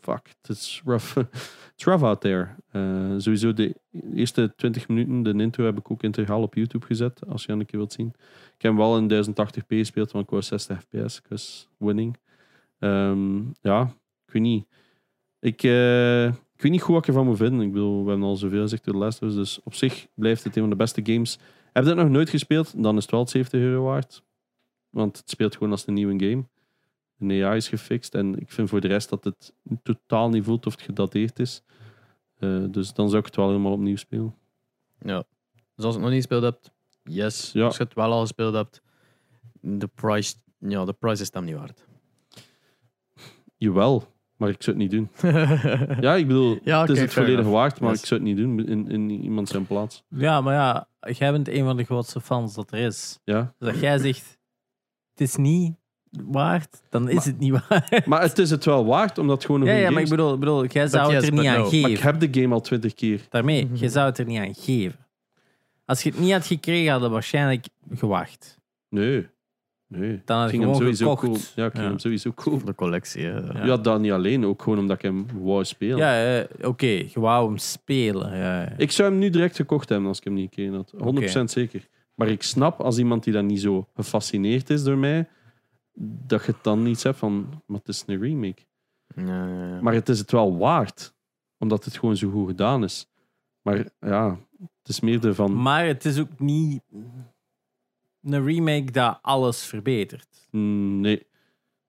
fuck, 0.00 0.34
is 0.48 0.82
rough. 0.84 1.16
It's 1.74 1.84
rough 1.84 2.04
out 2.04 2.20
there. 2.20 2.48
Eh, 2.70 3.14
sowieso 3.16 3.52
de 3.52 3.74
eerste 4.14 4.52
20 4.56 4.88
minuten, 4.88 5.36
de 5.36 5.42
intro, 5.42 5.64
heb 5.64 5.78
ik 5.78 5.90
ook 5.90 6.02
integraal 6.02 6.42
op 6.42 6.54
YouTube 6.54 6.86
gezet. 6.86 7.26
Als 7.28 7.44
je 7.44 7.52
een 7.52 7.66
keer 7.66 7.78
wilt 7.78 7.92
zien. 7.92 8.12
Ik 8.56 8.62
heb 8.62 8.74
wel 8.74 8.96
in 8.96 9.08
1080p 9.08 9.66
gespeeld, 9.66 10.12
want 10.12 10.24
ik 10.24 10.30
was 10.30 10.46
60 10.46 10.80
fps. 10.80 11.22
Ik 11.28 11.38
winning. 11.78 12.16
Ehm, 12.78 13.38
ja, 13.60 13.82
ik 14.26 14.32
weet 14.32 14.42
niet. 14.42 14.66
Ik, 15.38 15.62
eh, 15.62 16.26
ik 16.26 16.62
weet 16.62 16.72
niet 16.72 16.82
goed 16.82 16.94
wat 16.94 17.02
ik 17.02 17.08
ervan 17.08 17.26
moet 17.26 17.36
vinden. 17.36 17.60
Ik 17.60 17.72
bedoel, 17.72 18.02
we 18.04 18.10
hebben 18.10 18.28
al 18.28 18.36
zoveel 18.36 18.62
gezegd 18.62 18.84
door 18.84 19.00
de 19.00 19.06
Us, 19.06 19.18
Dus 19.18 19.62
op 19.62 19.74
zich 19.74 20.06
blijft 20.14 20.44
het 20.44 20.56
een 20.56 20.62
van 20.62 20.70
de 20.70 20.76
beste 20.76 21.00
games. 21.04 21.38
Heb 21.72 21.82
je 21.82 21.88
dat 21.88 21.98
nog 21.98 22.08
nooit 22.08 22.30
gespeeld? 22.30 22.82
Dan 22.82 22.96
is 22.96 23.02
het 23.02 23.10
wel 23.10 23.28
70 23.28 23.60
euro 23.60 23.82
waard. 23.82 24.22
Want 24.94 25.16
het 25.18 25.30
speelt 25.30 25.54
gewoon 25.54 25.70
als 25.70 25.86
een 25.86 25.94
nieuwe 25.94 26.24
game. 26.28 26.44
Een 27.18 27.44
AI 27.44 27.56
is 27.56 27.68
gefixt. 27.68 28.14
En 28.14 28.38
ik 28.40 28.52
vind 28.52 28.68
voor 28.68 28.80
de 28.80 28.88
rest 28.88 29.08
dat 29.08 29.24
het 29.24 29.52
totaal 29.82 30.28
niet 30.28 30.44
voelt 30.44 30.66
of 30.66 30.72
het 30.72 30.82
gedateerd 30.82 31.38
is. 31.38 31.62
Eh, 32.38 32.64
dus 32.70 32.92
dan 32.92 33.06
zou 33.08 33.18
ik 33.20 33.26
het 33.26 33.36
wel 33.36 33.48
helemaal 33.48 33.72
opnieuw 33.72 33.96
spelen. 33.96 34.34
ja. 35.00 35.24
Dus 35.76 35.84
als 35.84 35.94
je 35.94 36.00
het 36.00 36.08
nog 36.08 36.18
niet 36.18 36.26
gespeeld 36.28 36.42
hebt, 36.42 36.70
yes. 37.02 37.52
Ja. 37.52 37.64
Als 37.64 37.76
je 37.76 37.82
het 37.82 37.94
wel 37.94 38.12
al 38.12 38.20
gespeeld 38.20 38.54
hebt, 38.54 38.82
de 39.60 39.86
price, 39.94 40.34
ja, 40.58 40.84
de 40.84 40.92
price 40.92 41.22
is 41.22 41.32
hem 41.32 41.44
niet 41.44 41.54
waard. 41.54 41.86
Jawel, 43.56 44.12
maar 44.36 44.48
ik 44.48 44.62
zou 44.62 44.76
het 44.78 44.90
niet 44.90 44.90
doen. 44.90 45.08
Ja, 46.00 46.14
ik 46.14 46.26
bedoel, 46.26 46.58
Ja, 46.64 46.80
het 46.80 46.90
is 46.90 47.00
het 47.00 47.12
volledig 47.12 47.46
waard, 47.46 47.80
maar 47.80 47.90
Yes. 47.90 48.00
ik 48.00 48.06
zou 48.06 48.20
het 48.20 48.28
niet 48.28 48.38
doen 48.38 48.66
in, 48.66 48.88
in 48.90 49.10
iemand 49.10 49.48
zijn 49.48 49.66
plaats. 49.66 50.02
Ja, 50.08 50.40
maar 50.40 50.54
ja, 50.54 50.88
jij 51.12 51.32
bent 51.32 51.48
een 51.48 51.64
van 51.64 51.76
de 51.76 51.84
grootste 51.84 52.20
fans 52.20 52.54
dat 52.54 52.72
er 52.72 52.78
is. 52.78 53.18
Ja. 53.24 53.54
Dus 53.58 53.68
als 53.68 53.80
jij 53.80 53.98
zegt, 53.98 54.38
het 55.14 55.20
is 55.28 55.36
niet 55.36 55.74
waard, 56.10 56.82
dan 56.90 57.08
is 57.08 57.14
Maar- 57.14 57.24
het 57.24 57.38
niet 57.38 57.52
waard. 57.68 58.06
Maar 58.06 58.22
het 58.22 58.38
is 58.38 58.50
het 58.50 58.64
wel 58.64 58.84
waard, 58.86 59.18
omdat 59.18 59.36
het 59.36 59.44
gewoon 59.46 59.60
een 59.60 59.66
Ja, 59.66 59.72
goede 59.72 59.86
ja, 59.88 59.92
maar 59.94 60.02
game 60.06 60.12
ik 60.14 60.16
bedoel, 60.22 60.34
ik 60.34 60.40
bedoel 60.40 60.66
jij 60.66 60.86
zou 60.86 61.12
yes, 61.12 61.14
het 61.24 61.24
er 61.34 61.38
niet 61.40 61.46
aan 61.48 61.54
no. 61.56 61.60
Maar 61.60 61.70
geven. 61.70 61.90
ik 61.90 61.98
heb 61.98 62.20
de 62.20 62.40
game 62.40 62.54
al 62.54 62.60
twintig 62.60 62.94
keer. 62.94 63.20
Daarmee, 63.28 63.64
Mhm. 63.64 63.76
je 63.76 63.88
zou 63.88 64.06
het 64.06 64.18
er 64.18 64.24
niet 64.26 64.38
aan 64.38 64.54
geven. 64.54 64.98
Als 65.84 66.02
je 66.02 66.10
het 66.10 66.18
niet 66.18 66.32
had 66.32 66.46
gekregen, 66.46 66.90
hadden 66.90 67.08
we 67.08 67.14
waarschijnlijk 67.14 67.66
gewacht. 67.94 68.58
Nee. 68.88 69.26
Nee. 69.88 70.22
Dan 70.24 70.38
had 70.38 70.46
ik 70.46 70.52
hem 70.52 70.62
gewoon 70.62 70.76
sowieso 70.76 71.16
gekocht. 71.16 71.22
cool. 71.22 71.36
Ja, 71.54 71.64
ik 71.64 71.70
ging 71.72 71.84
Ja. 71.84 71.90
hem 71.90 71.98
sowieso 71.98 72.32
cool. 72.34 72.56
Voor 72.58 72.66
de 72.68 72.74
collectie. 72.74 73.22
Ja. 73.22 73.42
Ja. 73.64 73.76
dat 73.76 74.00
niet 74.00 74.12
alleen. 74.12 74.44
Ook 74.46 74.62
gewoon 74.62 74.78
omdat 74.78 74.96
ik 74.96 75.02
hem 75.02 75.26
wou 75.42 75.64
spelen. 75.64 75.96
Ja, 75.98 76.38
eh, 76.42 76.68
oké, 76.68 76.86
je 76.86 77.10
wou 77.14 77.46
hem 77.48 77.58
spelen. 77.58 78.36
Ja, 78.36 78.60
ja. 78.62 78.72
Ik 78.76 78.90
zou 78.90 79.10
hem 79.10 79.18
nu 79.18 79.30
direct 79.30 79.56
gekocht 79.56 79.88
hebben 79.88 80.08
als 80.08 80.18
ik 80.18 80.24
hem 80.24 80.32
niet 80.34 80.48
gekregen 80.54 80.74
had. 80.74 80.92
100% 80.98 81.50
zeker. 81.50 81.88
Maar 82.14 82.28
ik 82.28 82.42
snap 82.42 82.80
als 82.80 82.98
iemand 82.98 83.24
die 83.24 83.32
dan 83.32 83.46
niet 83.46 83.60
zo 83.60 83.88
gefascineerd 83.94 84.70
is 84.70 84.84
door 84.84 84.98
mij, 84.98 85.28
dat 86.26 86.44
je 86.44 86.52
het 86.52 86.64
dan 86.64 86.82
niet 86.82 87.02
hebt 87.02 87.18
van, 87.18 87.62
maar 87.66 87.78
het 87.78 87.88
is 87.88 88.02
een 88.06 88.20
remake. 88.20 88.62
Ja, 89.16 89.46
ja, 89.46 89.66
ja. 89.68 89.80
Maar 89.80 89.94
het 89.94 90.08
is 90.08 90.18
het 90.18 90.30
wel 90.30 90.58
waard, 90.58 91.14
omdat 91.58 91.84
het 91.84 91.96
gewoon 91.98 92.16
zo 92.16 92.30
goed 92.30 92.48
gedaan 92.48 92.84
is. 92.84 93.08
Maar 93.62 93.88
ja, 94.00 94.38
het 94.58 94.88
is 94.88 95.00
meer 95.00 95.26
ervan, 95.26 95.62
Maar 95.62 95.86
het 95.86 96.04
is 96.04 96.18
ook 96.18 96.38
niet 96.38 96.82
een 98.22 98.44
remake 98.44 98.90
dat 98.90 99.18
alles 99.22 99.62
verbetert. 99.64 100.48
mm, 100.50 101.00
nee, 101.00 101.26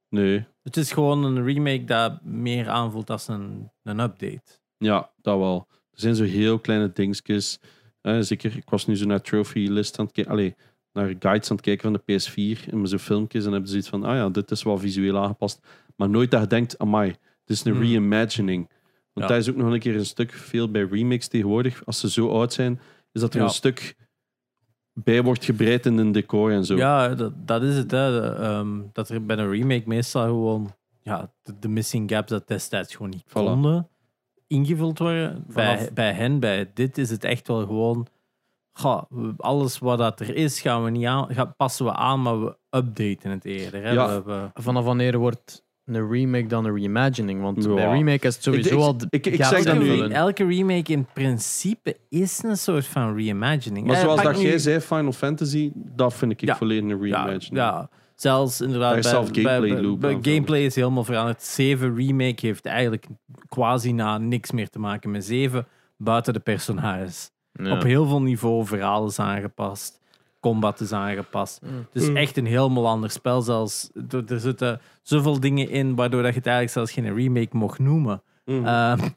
nee. 0.09 0.45
Het 0.63 0.77
is 0.77 0.91
gewoon 0.91 1.23
een 1.23 1.43
remake 1.43 1.83
dat 1.83 2.23
meer 2.23 2.69
aanvoelt 2.69 3.09
als 3.09 3.27
een, 3.27 3.71
een 3.83 3.99
update. 3.99 4.59
Ja, 4.77 5.11
dat 5.21 5.37
wel. 5.37 5.67
Er 5.69 5.99
zijn 6.01 6.15
zo 6.15 6.23
heel 6.23 6.59
kleine 6.59 6.91
dingetjes. 6.91 7.59
Eh, 8.05 8.17
zeker, 8.19 8.57
ik 8.57 8.69
was 8.69 8.85
nu 8.87 8.95
zo 8.95 9.05
naar 9.05 9.21
trophy 9.21 9.59
list 9.69 9.99
aan 9.99 10.05
het 10.05 10.13
kijken. 10.13 10.33
Allee, 10.33 10.55
naar 10.93 11.15
guides 11.19 11.49
aan 11.49 11.55
het 11.55 11.65
kijken 11.65 11.81
van 11.91 11.93
de 11.93 11.99
PS4. 12.13 12.69
En 12.71 12.87
zo'n 12.87 12.99
filmpjes. 12.99 13.45
En 13.45 13.51
hebben 13.51 13.67
ze 13.69 13.71
zoiets 13.71 13.89
van, 13.89 14.03
ah 14.03 14.15
ja, 14.15 14.29
dit 14.29 14.51
is 14.51 14.63
wel 14.63 14.77
visueel 14.77 15.17
aangepast. 15.17 15.65
Maar 15.95 16.09
nooit 16.09 16.31
dat 16.31 16.41
je 16.41 16.47
denkt, 16.47 16.77
amai, 16.79 17.09
dit 17.45 17.57
is 17.57 17.63
een 17.65 17.71
Hmm. 17.75 17.81
reimagining. 17.81 18.69
Want 19.13 19.27
Ja. 19.29 19.33
dat 19.35 19.37
is 19.43 19.49
ook 19.49 19.55
nog 19.55 19.73
een 19.73 19.79
keer 19.79 19.95
een 19.95 20.05
stuk 20.05 20.31
veel 20.31 20.71
bij 20.71 20.83
remakes 20.91 21.27
tegenwoordig. 21.27 21.85
Als 21.85 21.99
ze 21.99 22.09
zo 22.09 22.29
oud 22.29 22.53
zijn, 22.53 22.79
is 23.11 23.21
dat 23.21 23.33
er 23.33 23.39
Ja. 23.39 23.45
een 23.45 23.51
stuk 23.51 23.95
bij 24.93 25.23
wordt 25.23 25.45
gebreid 25.45 25.85
in 25.85 25.97
een 25.97 26.11
decor 26.11 26.51
en 26.51 26.65
zo. 26.65 26.75
Ja, 26.75 27.15
dat, 27.15 27.47
dat 27.47 27.63
is 27.63 27.77
het. 27.77 27.91
Hè. 27.91 28.21
De, 28.21 28.27
ehm, 28.27 28.81
dat 28.93 29.09
er 29.09 29.25
bij 29.25 29.37
een 29.37 29.49
remake 29.51 29.83
meestal 29.85 30.25
gewoon 30.25 30.73
ja, 31.01 31.31
de, 31.43 31.59
de 31.59 31.67
missing 31.67 32.11
gaps 32.11 32.29
dat 32.29 32.47
destijds 32.47 32.95
gewoon 32.95 33.09
niet 33.11 33.23
Voilà. 33.27 33.31
konden 33.31 33.89
ingevuld 34.47 34.99
worden. 34.99 35.43
Bij, 35.53 35.75
Vanaf- 35.77 35.93
bij 35.93 36.11
hen, 36.11 36.39
bij 36.39 36.69
dit 36.73 36.97
is 36.97 37.09
het 37.09 37.23
echt 37.23 37.47
wel 37.47 37.65
gewoon... 37.65 38.07
ga, 38.73 39.05
we- 39.09 39.33
alles 39.37 39.79
wat 39.79 39.97
dat 39.97 40.19
er 40.19 40.35
is, 40.35 40.61
gaan 40.61 40.83
we 40.83 40.89
niet 40.89 41.05
aan, 41.05 41.27
gaan, 41.33 41.55
passen 41.55 41.85
we 41.85 41.91
aan, 41.93 42.21
maar 42.21 42.41
we 42.43 42.57
updaten 42.69 43.31
het 43.31 43.45
eerder. 43.45 43.83
Hè. 43.83 43.91
Ja. 43.91 44.07
We, 44.07 44.23
we- 44.53 44.61
Vanaf 44.61 44.83
wanneer 44.83 45.17
wordt 45.17 45.63
een 45.85 46.09
remake 46.11 46.47
dan 46.47 46.65
een 46.65 46.75
reimagining? 46.75 47.41
Want 47.41 47.63
Ja. 47.63 47.73
bij 47.73 47.89
remake 47.89 48.27
is 48.27 48.33
het 48.35 48.43
sowieso 48.43 48.75
Ik- 48.75 48.81
al... 48.81 48.97
de 48.97 49.07
ik- 49.09 49.25
ik 49.25 49.43
zeg 49.43 49.63
dat 49.63 49.65
elke, 49.75 49.83
nu. 49.85 50.07
elke 50.09 50.45
remake 50.45 50.91
in 50.91 51.07
principe 51.13 51.97
is 52.09 52.43
een 52.43 52.57
soort 52.57 52.85
van 52.85 53.15
reimagining. 53.17 53.87
Maar 53.87 53.95
zoals 53.95 54.21
dat 54.21 54.37
nu- 54.37 54.41
jij 54.43 54.57
zei, 54.57 54.79
Final 54.79 55.11
Fantasy, 55.11 55.71
dat 55.75 56.13
vind 56.13 56.31
ik 56.31 56.41
Ja. 56.41 56.55
volledig 56.55 56.83
een 56.91 57.07
Ja, 57.07 57.23
reimagining. 57.23 57.55
ja, 57.63 57.89
zelfs 58.15 58.61
inderdaad. 58.61 58.93
Bij- 58.93 59.01
zelf 59.01 59.25
gameplay 59.25 59.59
bij- 59.59 59.81
loop 59.81 59.99
bij 59.99 60.13
aan 60.13 60.23
gameplay 60.25 60.65
is 60.65 60.75
helemaal 60.75 61.03
veranderd. 61.03 61.43
7 61.43 61.95
Remake 61.95 62.45
heeft 62.45 62.65
eigenlijk 62.65 63.07
quasi 63.49 63.91
na 63.91 64.17
niks 64.17 64.51
meer 64.51 64.69
te 64.69 64.79
maken 64.79 65.11
met 65.11 65.25
7, 65.25 65.67
buiten 65.97 66.33
de 66.33 66.39
personages. 66.39 67.31
Ja. 67.51 67.71
Op 67.71 67.83
heel 67.83 68.05
veel 68.05 68.21
niveau 68.21 68.65
verhaal 68.65 69.05
is 69.07 69.19
aangepast, 69.19 70.01
combat 70.39 70.79
is 70.79 70.91
aangepast. 70.91 71.61
Mm. 71.63 71.85
Het 71.91 72.01
is 72.03 72.09
echt 72.13 72.37
een 72.37 72.45
helemaal 72.45 72.87
ander 72.87 73.09
spel. 73.09 73.41
Zelfs, 73.41 73.89
er, 74.09 74.23
er 74.31 74.39
zitten 74.39 74.81
zoveel 75.01 75.39
dingen 75.39 75.69
in 75.69 75.95
waardoor 75.95 76.21
dat 76.21 76.31
je 76.31 76.37
het 76.37 76.47
eigenlijk 76.47 76.75
zelfs 76.75 76.91
geen 76.91 77.15
remake 77.15 77.57
mocht 77.57 77.79
noemen. 77.79 78.21
Mhm. 78.45 78.65
Eh, 78.65 78.97
Dat 78.97 79.13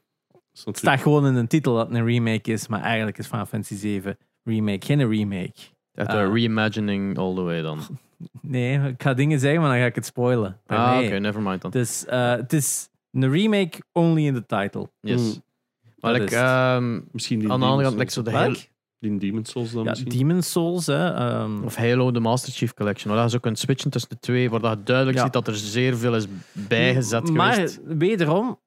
is 0.54 0.64
het 0.64 0.78
staat 0.78 1.00
gewoon 1.00 1.26
in 1.26 1.34
een 1.34 1.46
titel 1.46 1.74
dat 1.74 1.86
het 1.88 1.96
een 1.96 2.04
remake 2.06 2.52
is, 2.52 2.68
maar 2.68 2.80
eigenlijk 2.82 3.18
is 3.18 3.26
Final 3.26 3.46
Fantasy 3.46 3.74
7 3.74 4.18
remake 4.44 4.86
geen 4.86 5.08
remake. 5.08 5.52
Echt 5.94 6.12
een 6.12 6.32
reimagining 6.32 7.18
all 7.18 7.34
the 7.34 7.42
way 7.42 7.62
dan. 7.62 7.80
Nee, 8.40 8.78
ik 8.88 9.02
ga 9.02 9.14
dingen 9.14 9.38
zeggen, 9.40 9.60
maar 9.60 9.70
dan 9.70 9.78
ga 9.78 9.84
ik 9.86 9.94
het 9.94 10.06
spoilen. 10.06 10.60
Ah, 10.66 10.96
Nee. 10.96 11.06
oké, 11.06 11.18
never 11.18 11.42
mind 11.42 11.62
dan. 11.62 11.70
Dus 11.70 12.04
eh, 12.04 12.30
het 12.30 12.52
is 12.52 12.88
een 13.12 13.30
remake 13.32 13.78
only 13.92 14.26
in 14.26 14.34
the 14.34 14.46
title. 14.46 14.90
Yes. 15.00 15.20
Mm. 15.34 15.42
Maar 16.00 16.12
Dat 16.12 16.20
like, 16.20 16.34
is 16.34 16.40
ehm, 16.40 17.00
Misschien 17.12 17.38
die 17.38 17.50
aan 17.50 17.60
de 17.60 17.66
andere 17.66 17.82
kant, 17.88 17.96
Demon's 17.98 18.16
like, 18.16 18.30
zo 18.30 18.36
de 18.38 18.44
hele, 18.44 18.58
Die 19.00 19.18
Demon's 19.18 19.50
Souls 19.50 19.72
dan 19.72 19.84
Ja, 19.84 19.90
misschien. 19.90 20.10
Demon's 20.10 20.50
Souls, 20.50 20.86
hè. 20.86 21.14
ehm, 21.14 21.62
of 21.64 21.76
Halo, 21.76 22.10
de 22.10 22.20
Master 22.20 22.52
Chief 22.52 22.74
Collection, 22.74 23.14
waar 23.14 23.22
je 23.24 23.30
zo 23.30 23.38
kunt 23.38 23.58
switchen 23.58 23.90
tussen 23.90 24.10
de 24.10 24.18
twee, 24.18 24.50
waar 24.50 24.60
dat 24.60 24.78
je 24.78 24.82
duidelijk 24.84 25.16
Ja. 25.16 25.22
ziet 25.24 25.32
dat 25.32 25.46
er 25.46 25.56
zeer 25.56 25.96
veel 25.96 26.14
is 26.16 26.26
bijgezet 26.52 27.30
maar 27.30 27.52
geweest. 27.54 27.80
wederom, 27.84 28.58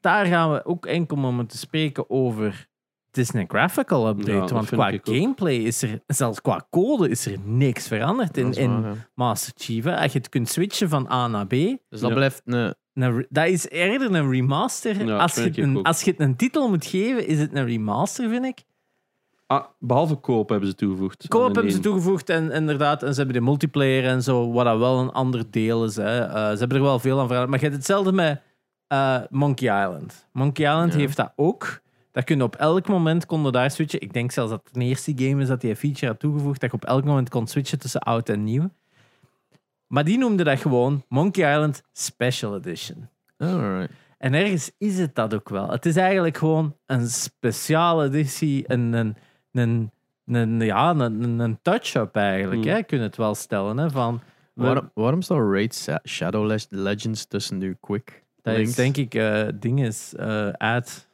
daar 0.00 0.26
gaan 0.26 0.52
we 0.52 0.64
ook 0.64 0.86
enkel 0.86 1.16
om 1.24 1.46
te 1.46 1.58
spreken 1.58 2.10
over. 2.10 2.68
Het 3.12 3.20
is 3.20 3.32
een 3.34 3.48
graphical 3.48 4.08
update, 4.08 4.38
dat 4.38 4.50
want 4.50 4.68
qua 4.68 4.92
ook. 4.92 5.00
gameplay 5.02 5.54
is 5.56 5.82
er, 5.82 6.00
zelfs 6.06 6.40
qua 6.40 6.66
code, 6.70 7.08
is 7.08 7.26
er 7.26 7.38
niks 7.44 7.88
veranderd 7.88 8.36
in, 8.36 8.52
in 8.52 8.70
ja. 8.70 8.92
Master 9.14 9.52
Chief. 9.56 9.84
hè. 9.84 9.96
Als 9.98 10.12
je 10.12 10.18
het 10.18 10.28
kunt 10.28 10.48
switchen 10.48 10.88
van 10.88 11.10
A 11.10 11.26
naar 11.28 11.46
B, 11.46 11.50
Dus 11.50 11.78
dat 11.88 12.00
Ja. 12.08 12.14
blijft 12.14 12.42
een... 12.44 12.74
een 12.94 13.16
re- 13.16 13.26
dat 13.28 13.46
is 13.46 13.68
eerder 13.68 14.14
een 14.14 14.30
remaster. 14.30 15.06
Ja, 15.06 15.16
als, 15.16 15.34
je 15.34 15.62
een, 15.62 15.76
ook. 15.78 15.86
als 15.86 16.02
je 16.02 16.10
het 16.10 16.20
een 16.20 16.36
titel 16.36 16.68
moet 16.68 16.86
geven, 16.86 17.26
is 17.26 17.38
het 17.38 17.54
een 17.54 17.66
remaster, 17.66 18.28
vind 18.28 18.44
ik. 18.44 18.62
Ah, 19.46 19.64
behalve 19.78 20.14
koop 20.14 20.48
hebben 20.48 20.68
ze 20.68 20.74
toegevoegd. 20.74 21.28
Koop 21.28 21.54
hebben 21.54 21.72
ze 21.72 21.78
toegevoegd 21.80 22.28
en 22.28 22.50
inderdaad, 22.50 23.02
en 23.02 23.10
ze 23.14 23.16
hebben 23.16 23.36
de 23.36 23.44
multiplayer 23.44 24.04
en 24.04 24.22
zo, 24.22 24.52
wat 24.52 24.64
dat 24.64 24.78
wel 24.78 24.98
een 25.00 25.10
ander 25.12 25.50
deel 25.50 25.84
is. 25.84 25.96
Hè. 25.96 26.20
Eh, 26.20 26.34
ze 26.52 26.58
hebben 26.58 26.76
er 26.76 26.82
wel 26.82 26.98
veel 26.98 27.18
aan 27.20 27.26
veranderd. 27.26 27.50
Maar 27.50 27.58
je 27.58 27.64
hebt 27.64 27.76
hetzelfde 27.76 28.12
met 28.12 28.40
eh, 28.86 29.18
Monkey 29.30 29.82
Island. 29.84 30.28
Monkey 30.32 30.64
Island 30.66 30.92
Ja. 30.92 30.98
heeft 30.98 31.16
dat 31.16 31.32
ook. 31.36 31.80
Dat 32.12 32.24
kun 32.24 32.36
je 32.36 32.42
op 32.42 32.56
elk 32.56 32.88
moment 32.88 33.26
konden 33.26 33.52
daar 33.52 33.70
switchen. 33.70 34.00
Ik 34.00 34.12
denk 34.12 34.30
zelfs 34.32 34.50
dat 34.50 34.60
het 34.64 34.74
de 34.74 34.84
eerste 34.84 35.12
game 35.16 35.42
is 35.42 35.48
dat 35.48 35.60
die 35.60 35.70
een 35.70 35.76
feature 35.76 36.06
had 36.06 36.20
toegevoegd, 36.20 36.60
dat 36.60 36.70
je 36.70 36.76
op 36.76 36.84
elk 36.84 37.04
moment 37.04 37.28
kon 37.28 37.46
switchen 37.46 37.78
tussen 37.78 38.00
oud 38.00 38.28
en 38.28 38.44
nieuw. 38.44 38.70
Maar 39.86 40.04
die 40.04 40.18
noemde 40.18 40.44
dat 40.44 40.58
gewoon 40.60 41.04
Monkey 41.08 41.52
Island 41.52 41.82
Special 41.92 42.56
Edition. 42.56 43.08
Alright. 43.38 43.90
En 44.18 44.34
ergens 44.34 44.70
is 44.78 44.98
het 44.98 45.14
dat 45.14 45.34
ook 45.34 45.48
wel. 45.48 45.70
Het 45.70 45.86
is 45.86 45.96
eigenlijk 45.96 46.36
gewoon 46.36 46.76
een 46.86 47.06
speciale 47.08 48.04
editie, 48.04 48.64
een, 48.66 48.92
een, 48.92 49.16
een, 49.52 49.90
een, 50.26 50.60
ja, 50.60 50.90
een, 50.90 51.38
een, 51.40 51.58
touch-up 51.62 52.16
eigenlijk. 52.16 52.62
Hmm. 52.62 52.72
Hè? 52.72 52.82
Kun 52.82 52.98
je 52.98 53.02
het 53.04 53.16
wel 53.16 53.34
stellen. 53.34 53.76
Hè? 53.78 53.90
Van, 53.90 54.20
Waarom, 54.54 54.90
waarom 54.94 55.22
staat 55.22 55.38
Raid 55.38 55.88
Shadow 56.08 56.46
Le- 56.46 56.66
Legends 56.68 57.26
tussen 57.26 57.58
nu 57.58 57.76
quick? 57.80 58.24
dat 58.42 58.54
links? 58.54 58.70
is 58.70 58.76
denk 58.76 58.96
ik 58.96 59.14
eh 59.14 59.48
ding 59.54 59.84
is 59.84 60.14
eh 60.14 60.52
ad, 60.52 61.08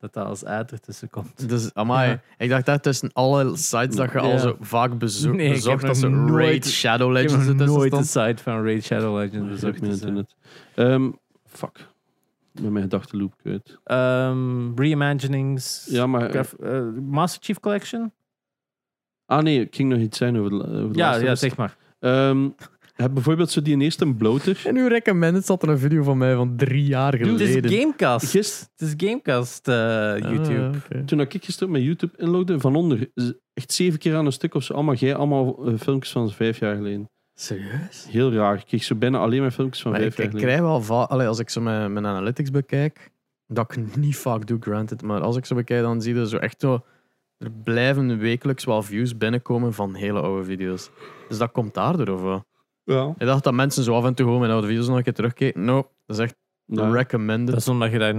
dat 0.00 0.12
dat 0.12 0.26
als 0.26 0.44
ad 0.44 0.72
ertussen 0.72 1.10
komt. 1.10 1.48
Dus, 1.48 1.70
amai, 1.74 2.08
Ja. 2.10 2.20
ik 2.38 2.48
dacht 2.48 2.66
dat 2.66 2.82
tussen 2.82 3.10
alle 3.12 3.56
sites 3.56 3.96
dat 3.96 4.12
je 4.12 4.18
al 4.18 4.38
zo 4.38 4.56
vaak 4.60 4.98
bezo 4.98 5.32
Nee, 5.32 5.46
ik 5.46 5.52
bezocht, 5.52 5.80
heb 5.82 5.86
dat 5.90 5.96
ze 5.96 6.26
Raid 6.26 6.66
Shadow 6.66 7.10
Ik 7.10 7.16
heb 7.16 7.22
Legends 7.30 7.46
nog 7.46 7.52
ertussen 7.52 7.76
nooit 7.78 7.90
de 7.90 8.04
stond. 8.04 8.26
site 8.28 8.42
van 8.42 8.64
Raid 8.64 8.84
Shadow 8.84 9.16
Legends 9.18 9.34
Ik 9.36 9.40
heb 9.42 9.48
bezocht. 9.50 9.80
mijn 9.80 9.90
dus, 9.92 10.00
eh. 10.00 10.06
internet. 10.08 10.34
Ehm, 10.74 11.10
fuck. 11.44 11.88
Ik 12.54 12.62
ben 12.62 12.72
mijn 12.72 12.84
gedachtenloop 12.84 13.34
kwijt. 13.36 13.78
Ehm, 13.84 14.74
reimaginings. 14.74 15.86
Ja, 15.90 16.06
maar... 16.06 16.30
graf- 16.30 16.52
eh, 16.52 16.82
Master 17.02 17.42
Chief 17.42 17.60
Collection? 17.60 18.12
Ah 19.26 19.42
nee, 19.42 19.60
ik 19.60 19.74
ging 19.74 19.88
nog 19.88 19.98
iets 19.98 20.18
zijn 20.18 20.38
over 20.38 20.50
de, 20.50 20.56
over 20.56 20.92
de 20.92 20.98
Ja, 20.98 21.06
laatste 21.06 21.24
ja, 21.24 21.34
zeg 21.34 21.56
maar. 21.56 21.76
Ehm, 22.00 22.48
heb 23.00 23.14
bijvoorbeeld 23.14 23.50
zo 23.50 23.62
die 23.62 23.78
eerste 23.80 24.14
bloter. 24.14 24.62
En 24.64 24.76
uw 24.76 24.88
recommended 24.88 25.46
zat 25.46 25.62
er 25.62 25.68
een 25.68 25.78
video 25.78 26.02
van 26.02 26.18
mij 26.18 26.34
van 26.34 26.56
drie 26.56 26.84
jaar 26.84 27.12
Het 27.12 27.22
geleden. 27.22 27.64
is 27.64 27.78
Gamecast. 27.78 28.30
Gist, 28.30 28.70
Het 28.76 28.88
is 28.88 29.08
Gamecast 29.08 29.68
eh, 29.68 29.74
YouTube. 30.18 30.60
Ah, 30.60 30.74
oké. 30.76 31.04
toen 31.04 31.20
ik 31.20 31.44
gisteren 31.44 31.72
met 31.72 31.82
YouTube 31.82 32.12
inlogde, 32.16 32.60
van 32.60 32.76
onder, 32.76 33.10
echt 33.54 33.72
zeven 33.72 33.98
keer 33.98 34.16
aan 34.16 34.26
een 34.26 34.32
stuk 34.32 34.54
of 34.54 34.62
zo, 34.62 34.72
allemaal 34.74 34.94
jij, 34.94 35.14
allemaal 35.14 35.66
eh, 35.66 35.74
filmpjes 35.78 36.12
van 36.12 36.30
vijf 36.30 36.58
jaar 36.58 36.76
geleden. 36.76 37.10
Serieus? 37.34 38.06
Heel 38.08 38.32
raar. 38.32 38.54
Ik 38.54 38.66
kreeg 38.66 38.82
zo 38.82 38.94
bijna 38.94 39.18
alleen 39.18 39.40
maar 39.40 39.50
filmpjes 39.50 39.82
van 39.82 39.90
Maar 39.90 40.00
vijf 40.00 40.12
ik, 40.12 40.18
jaar 40.18 40.26
ik 40.26 40.32
geleden. 40.32 40.56
krijg 40.58 40.70
wel 40.70 40.82
vaak, 40.82 41.08
allee, 41.08 41.26
als 41.26 41.38
ik 41.38 41.50
zo 41.50 41.60
mijn, 41.60 41.92
mijn 41.92 42.06
analytics 42.06 42.50
bekijk, 42.50 43.10
dat 43.46 43.76
ik 43.76 43.96
niet 43.96 44.16
vaak 44.16 44.46
doe, 44.46 44.58
granted, 44.60 45.02
maar 45.02 45.20
als 45.20 45.36
ik 45.36 45.44
zo 45.44 45.54
bekijk, 45.54 45.82
dan 45.82 46.02
zie 46.02 46.14
je 46.14 46.28
zo 46.28 46.36
echt 46.36 46.60
zo, 46.60 46.84
er 47.38 47.50
blijven 47.50 48.18
wekelijks 48.18 48.64
wel 48.64 48.82
views 48.82 49.16
binnenkomen 49.16 49.74
van 49.74 49.94
hele 49.94 50.20
oude 50.20 50.44
video's. 50.44 50.90
Dus 51.28 51.38
dat 51.38 51.52
komt 51.52 51.74
daardoor, 51.74 52.08
of 52.08 52.20
wat? 52.20 52.44
Ja. 52.84 53.14
Ik 53.18 53.26
dacht 53.26 53.44
dat 53.44 53.54
mensen 53.54 53.84
zo 53.84 53.94
af 53.94 54.04
en 54.04 54.14
toe 54.14 54.24
gewoon 54.26 54.40
mijn 54.40 54.52
oude 54.52 54.66
video's 54.66 54.86
nog 54.88 54.96
een 54.96 55.02
keer 55.02 55.14
terugkeken. 55.14 55.64
No, 55.64 55.90
dat 56.06 56.16
is 56.18 56.22
echt 56.22 56.36
Ja. 56.64 56.90
recommended. 56.90 57.46
Dat 57.48 57.56
is 57.58 57.68
omdat 57.68 57.90
je 57.90 57.98
daar 57.98 58.14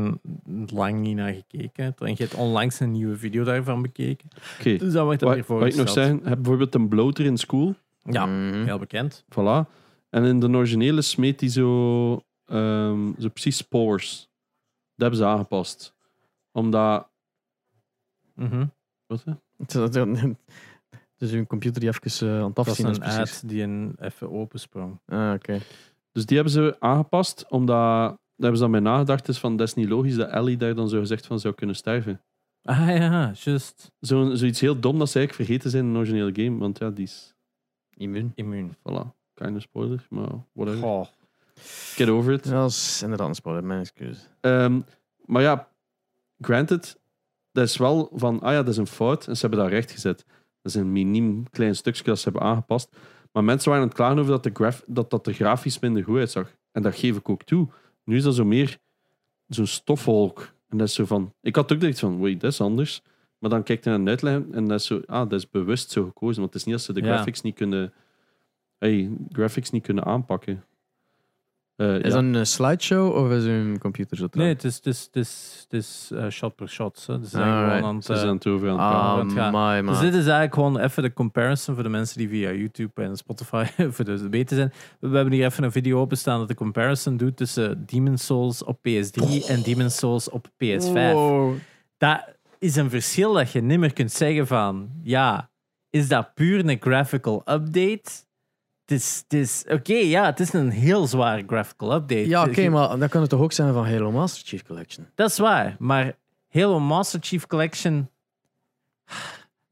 lang 0.74 1.00
niet 1.00 1.16
naar 1.16 1.34
gekeken 1.34 1.84
hebt. 1.84 2.02
En 2.02 2.08
je 2.10 2.16
hebt 2.18 2.34
onlangs 2.34 2.80
een 2.80 2.92
nieuwe 2.92 3.18
video 3.18 3.44
daarvan 3.44 3.82
bekeken. 3.82 4.28
Oké. 4.60 4.78
Dus 4.78 4.94
dat 4.94 5.04
wordt 5.06 5.22
Wat, 5.22 5.34
weer 5.34 5.44
wat 5.48 5.66
ik 5.68 5.76
nog 5.76 5.90
zeggen, 5.90 6.20
heb 6.24 6.36
bijvoorbeeld 6.36 6.76
een 6.76 6.88
bloter 6.88 7.26
in 7.26 7.38
school. 7.38 7.76
Ja, 8.04 8.26
Mhm. 8.26 8.64
heel 8.64 8.78
bekend. 8.80 9.24
Voilà. 9.24 9.70
En 10.10 10.24
in 10.24 10.40
de 10.40 10.50
originele 10.50 11.02
smeet 11.02 11.40
hij 11.40 11.50
zo, 11.50 12.14
ehm, 12.46 13.12
zo 13.20 13.30
precies 13.30 13.58
spores. 13.58 14.30
Dat 14.96 15.10
hebben 15.10 15.20
ze 15.20 15.26
aangepast. 15.26 15.94
Omdat... 16.52 17.08
Mhm. 18.36 18.66
Wat? 19.08 19.24
hè? 19.24 19.34
Is- 21.22 21.30
Dus 21.30 21.32
uw 21.40 21.46
computer 21.46 21.80
die 21.82 21.90
even 21.90 22.28
eh, 22.28 22.38
aan 22.40 22.46
het 22.46 22.56
Dat 22.56 22.68
afzien 22.68 22.88
is, 22.88 22.96
een 22.96 23.02
precies. 23.02 23.20
ad 23.20 23.50
die 23.50 23.64
een 23.64 23.96
even 24.00 24.32
opensprong. 24.32 25.00
Ah, 25.06 25.34
oké. 25.34 25.60
Dus 26.12 26.26
die 26.26 26.36
hebben 26.36 26.54
ze 26.54 26.76
aangepast, 26.80 27.46
omdat... 27.50 27.78
Daar 28.36 28.50
hebben 28.50 28.58
ze 28.58 28.72
dan 28.72 28.72
bij 28.84 28.92
nagedacht, 28.92 29.28
is 29.28 29.40
van, 29.40 29.58
dat 29.58 29.68
is 29.68 29.74
niet 29.74 29.90
logisch 29.90 30.16
dat 30.16 30.30
Ellie 30.30 30.58
daar 30.58 30.76
dan 30.76 30.90
zo 30.90 31.00
gezegd 31.00 31.26
van 31.26 31.40
zou 31.40 31.54
kunnen 31.54 31.76
sterven. 31.76 32.22
Ah 32.64 32.88
ja, 32.88 33.32
juist. 33.34 33.92
Zo, 34.02 34.36
zoiets 34.36 34.60
heel 34.60 34.80
dom 34.80 35.00
dat 35.00 35.10
ze 35.10 35.18
eigenlijk 35.20 35.48
vergeten 35.48 35.72
zijn 35.72 35.84
in 35.84 35.90
een 35.90 35.96
originele 35.98 36.32
game, 36.44 36.58
want 36.58 36.78
ja, 36.78 36.90
die 36.90 37.04
is... 37.04 37.34
Immuun. 37.94 38.32
Immuun. 38.36 38.76
Voilà. 38.78 39.08
Keine 39.34 39.60
spoiler, 39.60 40.06
maar 40.10 40.30
whatever. 40.54 40.82
Goh. 40.82 41.06
Get 41.96 42.10
over 42.10 42.34
it. 42.34 42.46
Ja, 42.46 42.52
dat 42.52 42.70
is 42.70 43.02
inderdaad 43.04 43.28
een 43.28 43.36
spoiler, 43.36 43.64
mijn 43.64 43.80
excuus. 43.80 44.30
Ehm, 44.40 44.82
maar 45.26 45.42
ja, 45.42 45.68
granted, 46.40 47.00
dat 47.52 47.64
is 47.68 47.78
wel 47.78 48.10
van, 48.14 48.40
ah 48.42 48.52
ja, 48.52 48.58
dat 48.58 48.68
is 48.68 48.78
een 48.78 48.88
fout 48.88 49.28
en 49.28 49.36
ze 49.36 49.42
hebben 49.42 49.60
dat 49.60 49.70
rechtgezet. 49.70 50.26
Dat 50.62 50.74
is 50.76 50.82
een 50.82 50.92
miniem 50.92 51.50
klein 51.50 51.76
stukje 51.76 52.04
dat 52.04 52.18
ze 52.20 52.24
hebben 52.30 52.42
aangepast. 52.48 52.96
Maar 53.32 53.44
mensen 53.44 53.70
waren 53.70 53.84
aan 53.84 53.90
het 53.90 53.98
klagen 54.00 54.20
over 54.20 54.32
dat 54.32 54.44
de, 54.44 54.50
graf, 54.54 54.84
dat, 54.88 55.10
dat 55.10 55.26
de 55.26 55.34
grafisch 55.34 55.80
minder 55.80 56.04
goed 56.04 56.18
uitzag. 56.18 56.56
En 56.72 56.82
dat 56.82 56.96
geef 56.96 57.18
ik 57.18 57.30
ook 57.30 57.44
toe. 57.44 57.68
Nu 58.04 58.16
is 58.16 58.24
dat 58.24 58.36
zo 58.36 58.46
meer 58.46 58.78
zo'n 59.48 59.66
stofwolk. 59.66 60.54
En 60.70 60.78
dat 60.78 60.88
is 60.88 60.94
zo 60.94 61.06
van, 61.06 61.34
ik 61.42 61.56
had 61.56 61.72
ook 61.74 61.80
direct 61.80 62.00
van, 62.00 62.20
wait, 62.20 62.40
dat 62.42 62.52
is 62.52 62.62
anders. 62.62 63.02
Maar 63.38 63.50
dan 63.50 63.64
kijk 63.64 63.84
je 63.84 63.90
naar 63.90 64.00
een 64.00 64.08
uitleg 64.08 64.42
en 64.52 64.68
dat 64.68 64.80
is 64.80 64.86
zo, 64.86 65.02
ah, 65.06 65.30
dat 65.30 65.40
is 65.40 65.50
bewust 65.50 65.92
zo 65.92 66.04
gekozen. 66.06 66.42
Want 66.42 66.54
het 66.54 66.62
is 66.62 66.64
niet 66.68 66.76
dat 66.76 66.84
ze 66.84 66.94
de 66.94 67.02
Ja. 67.02 67.14
graphics 67.14 67.42
niet 67.42 67.56
kunnen, 67.56 67.94
hey, 68.78 69.10
graphics 69.32 69.70
niet 69.70 69.84
kunnen 69.84 70.04
aanpakken. 70.06 70.64
Eh, 71.82 71.96
Is 71.96 72.14
ja. 72.14 72.22
dat 72.22 72.24
een 72.24 72.48
slideshow 72.48 73.16
of 73.16 73.32
is 73.32 73.44
uw 73.44 73.78
computer 73.78 74.18
zo 74.18 74.28
traag? 74.28 74.44
Nee, 74.44 74.54
het 74.54 74.64
is, 74.64 74.76
het 74.76 74.86
is, 74.86 75.04
het 75.06 75.16
is, 75.16 75.60
het 75.64 75.74
is 75.74 76.12
eh, 76.14 76.30
shot 76.30 76.56
per 76.56 76.70
shot. 76.70 77.04
Hè. 77.08 77.20
Dus 77.20 77.30
zijn 77.30 77.44
gewoon 77.44 77.84
aan 77.84 77.96
het, 77.96 78.46
eh, 78.46 78.54
over 78.54 78.70
aan 78.70 79.28
het 79.28 79.38
Ah, 79.38 79.84
my, 79.84 79.92
Dus 79.92 80.00
dit 80.00 80.14
is 80.14 80.20
eigenlijk 80.20 80.54
gewoon 80.54 80.80
even 80.80 81.04
de 81.04 81.14
comparison 81.14 81.76
voor 81.76 81.84
de 81.84 81.90
mensen 81.90 82.18
die 82.18 82.30
via 82.30 82.52
YouTube 82.52 83.02
en 83.04 83.18
Spotify 83.18 83.66
voor 83.96 84.06
de 84.06 84.30
weten 84.30 84.56
zijn. 84.56 84.74
We 85.00 85.16
hebben 85.16 85.34
hier 85.34 85.46
even 85.46 85.64
een 85.64 85.72
video 85.72 86.00
openstaan 86.00 86.40
dat 86.40 86.48
de 86.48 86.56
comparison 86.56 87.18
doet 87.18 87.38
tussen 87.38 87.86
Demon's 87.86 88.26
Souls 88.26 88.64
op 88.64 88.78
PS3 88.78 89.46
en 89.48 89.62
Demon's 89.62 89.98
Souls 89.98 90.30
op 90.30 90.48
PS5. 90.48 90.94
Wow. 90.94 91.54
Dat 91.98 92.36
is 92.60 92.76
een 92.76 92.90
verschil 92.90 93.34
dat 93.34 93.52
je 93.52 93.62
niet 93.62 93.80
meer 93.80 93.94
kunt 93.94 94.12
zeggen 94.12 94.48
van, 94.48 94.90
ja, 95.04 95.50
is 95.90 96.08
dat 96.08 96.34
puur 96.34 96.70
een 96.70 96.78
graphical 96.80 97.42
update? 97.46 98.10
Het 98.92 99.00
is, 99.00 99.24
het 99.28 99.34
is 99.40 99.64
oké, 99.70 99.94
ja, 99.94 100.26
het 100.26 100.40
is 100.40 100.54
een 100.54 100.70
heel 100.70 101.08
zware 101.08 101.44
graphical 101.48 101.94
update. 101.94 102.28
Ja, 102.28 102.44
oké, 102.46 102.70
maar 102.70 103.00
dat 103.00 103.10
kan 103.10 103.22
het 103.22 103.30
toch 103.30 103.40
ook 103.42 103.52
zijn 103.52 103.74
van 103.74 103.86
Halo 103.88 104.12
Master 104.12 104.44
Chief 104.48 104.64
Collection? 104.64 105.06
Dat 105.16 105.30
is 105.30 105.38
waar, 105.38 105.76
maar 105.80 106.16
Halo 106.50 106.80
Master 106.80 107.20
Chief 107.24 107.48
Collection 107.48 108.10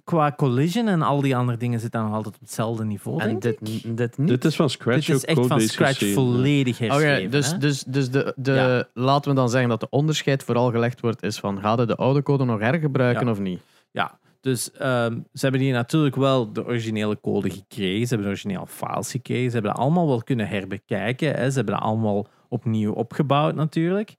qua 0.04 0.32
collision 0.38 0.88
en 0.88 1.02
al 1.02 1.22
die 1.22 1.36
andere 1.36 1.58
dingen 1.58 1.80
zit 1.80 1.92
dan 1.92 2.04
nog 2.06 2.14
altijd 2.14 2.36
op 2.36 2.42
hetzelfde 2.42 2.86
niveau, 2.86 3.22
En 3.22 3.28
denk 3.28 3.42
dit, 3.42 3.84
ik. 3.86 3.98
dit 3.98 4.18
niet? 4.18 4.28
Dit 4.28 4.46
is 4.46 4.56
van 4.56 4.70
scratch 4.70 5.06
Dit 5.06 5.16
is 5.16 5.22
ook 5.22 5.38
echt 5.38 5.48
van 5.48 5.62
scratch 5.62 5.90
geschreven, 5.98 6.24
volledig 6.24 6.76
Oké, 6.76 6.86
herschreven. 6.86 7.32
dus, 7.32 7.52
hè? 7.52 7.58
dus, 7.58 7.84
dus 7.84 8.10
de, 8.10 8.34
de, 8.36 8.52
Ja. 8.52 8.88
laten 8.94 9.30
we 9.32 9.38
dan 9.38 9.50
zeggen 9.50 9.70
dat 9.70 9.80
de 9.80 9.90
onderscheid 9.90 10.44
vooral 10.44 10.72
gelegd 10.72 11.00
wordt 11.02 11.24
is 11.24 11.40
van 11.40 11.60
ga 11.60 11.76
je 11.80 11.86
de 11.86 11.96
oude 11.96 12.24
code 12.24 12.44
nog 12.44 12.60
hergebruiken 12.60 13.26
Ja. 13.26 13.32
of 13.32 13.40
niet? 13.40 13.62
Ja, 13.92 14.19
dus 14.42 14.72
ehm, 14.72 15.14
ze 15.34 15.40
hebben 15.40 15.62
hier 15.62 15.74
natuurlijk 15.74 16.16
wel 16.16 16.54
de 16.54 16.66
originele 16.66 17.20
code 17.22 17.50
gekregen. 17.50 18.08
Ze 18.08 18.14
hebben 18.16 18.24
de 18.28 18.34
originele 18.34 18.68
files 18.68 19.12
gekregen. 19.12 19.46
Ze 19.50 19.54
hebben 19.54 19.72
dat 19.72 19.82
allemaal 19.82 20.08
wel 20.08 20.24
kunnen 20.24 20.48
herbekijken. 20.48 21.34
Hè. 21.36 21.50
Ze 21.50 21.56
hebben 21.56 21.74
dat 21.74 21.84
allemaal 21.84 22.28
opnieuw 22.50 22.92
opgebouwd 22.94 23.56
natuurlijk. 23.56 24.16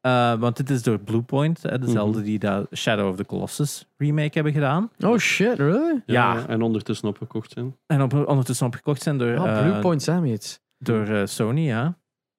Eh, 0.00 0.34
want 0.34 0.56
dit 0.56 0.70
is 0.70 0.82
door 0.82 0.98
Bluepoint, 0.98 1.62
hè, 1.62 1.78
dezelfde 1.78 2.22
die 2.22 2.38
dat 2.38 2.66
Shadow 2.74 3.08
of 3.08 3.16
the 3.16 3.24
Colossus 3.26 3.86
remake 3.96 4.30
hebben 4.32 4.52
gedaan. 4.52 4.90
Oh 5.00 5.16
shit, 5.18 5.58
really? 5.58 6.02
Ja, 6.06 6.34
Ja. 6.34 6.46
En 6.46 6.62
ondertussen 6.62 7.08
opgekocht 7.08 7.52
zijn. 7.52 7.76
En 7.86 8.02
op, 8.02 8.12
ondertussen 8.28 8.66
opgekocht 8.66 9.02
zijn 9.02 9.18
door, 9.18 9.28
eh, 9.32 9.62
Bluepoint 9.62 10.02
zijn 10.02 10.26
iets. 10.26 10.60
door 10.78 11.06
eh, 11.06 11.26
Sony, 11.26 11.60
ja. 11.60 11.98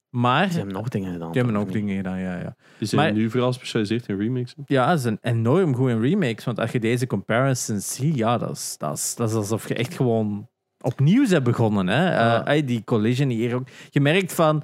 Maar 0.09 0.47
Die 0.47 0.57
hebben 0.57 0.73
nog 0.73 0.87
dingen 0.89 1.11
gedaan. 1.13 1.31
die 1.31 1.41
hebben 1.41 1.61
ook 1.61 1.71
dingen 1.71 1.95
gedaan, 1.95 2.19
ja, 2.19 2.39
ja. 2.39 2.55
Die 2.77 2.87
zijn 2.87 3.01
Maar- 3.01 3.13
nu 3.13 3.29
vooral 3.29 3.47
gespecialiseerd 3.49 4.07
in 4.07 4.17
remakes. 4.19 4.53
hè. 4.55 4.63
Ja, 4.65 4.95
ze 4.95 5.01
zijn 5.01 5.17
enorm 5.21 5.75
goed 5.75 5.89
in 5.89 6.01
remakes. 6.01 6.45
Want 6.45 6.59
als 6.59 6.71
je 6.71 6.79
deze 6.79 7.07
comparisons 7.07 7.93
ziet, 7.95 8.15
ja, 8.15 8.37
dat 8.37 8.51
is, 8.51 8.75
dat 8.77 8.97
is, 8.97 9.15
dat 9.15 9.29
is 9.29 9.35
alsof 9.35 9.67
je 9.67 9.73
echt 9.73 9.93
gewoon 9.93 10.47
opnieuw 10.81 11.27
bent 11.29 11.43
begonnen. 11.43 11.87
Hè? 11.87 12.13
Ja. 12.13 12.45
Eh, 12.45 12.65
die 12.67 12.83
collision 12.83 13.29
hier 13.29 13.55
ook. 13.55 13.67
Je 13.89 14.01
merkt 14.01 14.33
van, 14.33 14.63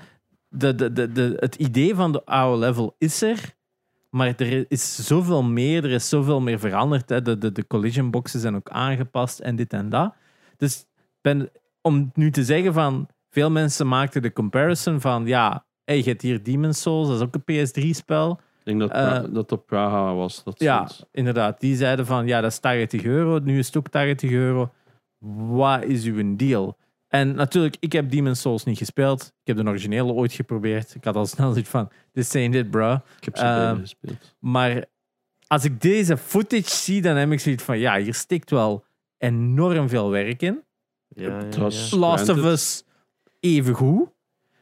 de, 0.49 0.76
de, 0.76 0.91
de, 0.93 1.11
de, 1.11 1.38
het 1.39 1.55
idee 1.55 1.95
van 1.95 2.11
de 2.11 2.26
oude 2.26 2.59
level 2.65 2.95
is 2.97 3.22
er. 3.22 3.53
Maar 4.09 4.34
er 4.38 4.65
is 4.72 5.05
zoveel 5.07 5.43
meer, 5.43 5.84
er 5.84 5.91
is 5.91 6.09
zoveel 6.09 6.41
meer 6.41 6.59
veranderd. 6.59 7.09
Hè? 7.09 7.22
De, 7.22 7.38
de, 7.38 7.51
de 7.51 7.67
collision 7.67 8.11
boxen 8.11 8.39
zijn 8.39 8.55
ook 8.55 8.69
aangepast 8.69 9.39
en 9.39 9.55
dit 9.55 9.73
en 9.73 9.89
dat. 9.89 10.13
Dus 10.57 10.85
ben, 11.22 11.49
om 11.81 12.11
nu 12.13 12.31
te 12.31 12.43
zeggen 12.43 12.73
van, 12.73 13.07
veel 13.35 13.51
mensen 13.51 13.87
maakten 13.87 14.21
de 14.21 14.33
comparison 14.33 15.01
van, 15.01 15.25
ja, 15.27 15.65
hey, 15.83 15.97
je 15.97 16.03
hebt 16.03 16.21
hier 16.21 16.43
Demon's 16.43 16.81
Souls, 16.81 17.07
dat 17.07 17.15
is 17.17 17.23
ook 17.23 17.35
een 17.35 17.67
PS3-spel. 17.67 18.31
Ik 18.59 18.65
denk 18.65 18.79
dat, 18.79 18.91
Eh, 18.91 19.23
dat 19.33 19.51
op 19.51 19.65
Praha 19.65 20.13
was. 20.13 20.43
Dat 20.43 20.59
Ja, 20.59 20.85
stond. 20.85 21.09
inderdaad. 21.11 21.59
Die 21.59 21.75
zeiden 21.75 22.05
van, 22.05 22.27
ja, 22.27 22.41
dat 22.41 22.51
is 22.51 22.59
80 22.59 23.03
euro. 23.03 23.39
Nu 23.39 23.57
is 23.59 23.65
het 23.65 23.77
ook 23.77 23.87
80 23.87 24.31
euro. 24.31 24.71
Wat 25.49 25.83
is 25.83 26.03
uw 26.05 26.35
deal? 26.35 26.77
En 27.07 27.35
natuurlijk, 27.35 27.75
ik 27.79 27.91
heb 27.91 28.11
Demon's 28.11 28.41
Souls 28.41 28.63
niet 28.63 28.77
gespeeld. 28.77 29.21
Ik 29.43 29.55
heb 29.55 29.57
de 29.65 29.69
originele 29.71 30.11
ooit 30.11 30.33
geprobeerd. 30.33 30.95
Ik 30.95 31.03
had 31.03 31.15
al 31.15 31.25
snel 31.25 31.49
zoiets 31.51 31.69
van, 31.69 31.89
this 32.11 32.35
ain't 32.35 32.55
it, 32.55 32.69
bro. 32.71 32.93
Ik 32.93 33.25
heb 33.25 33.37
ze 33.37 33.43
beide 33.43 33.79
gespeeld. 33.79 34.35
Maar 34.39 34.85
als 35.47 35.63
ik 35.65 35.81
deze 35.81 36.17
footage 36.17 36.69
zie, 36.69 37.01
dan 37.01 37.15
heb 37.15 37.31
ik 37.31 37.39
zoiets 37.39 37.63
van, 37.63 37.77
ja, 37.79 37.97
hier 37.97 38.13
stikt 38.13 38.49
wel 38.49 38.85
enorm 39.17 39.89
veel 39.89 40.09
werk 40.09 40.41
in. 40.41 40.63
Ja, 41.07 41.27
ja, 41.27 41.33
Het 41.45 41.55
was- 41.55 41.89
ja. 41.89 41.97
Last 41.97 42.29
of. 42.29 42.37
Us 42.37 42.83
even 43.45 43.73
goed. 43.73 44.07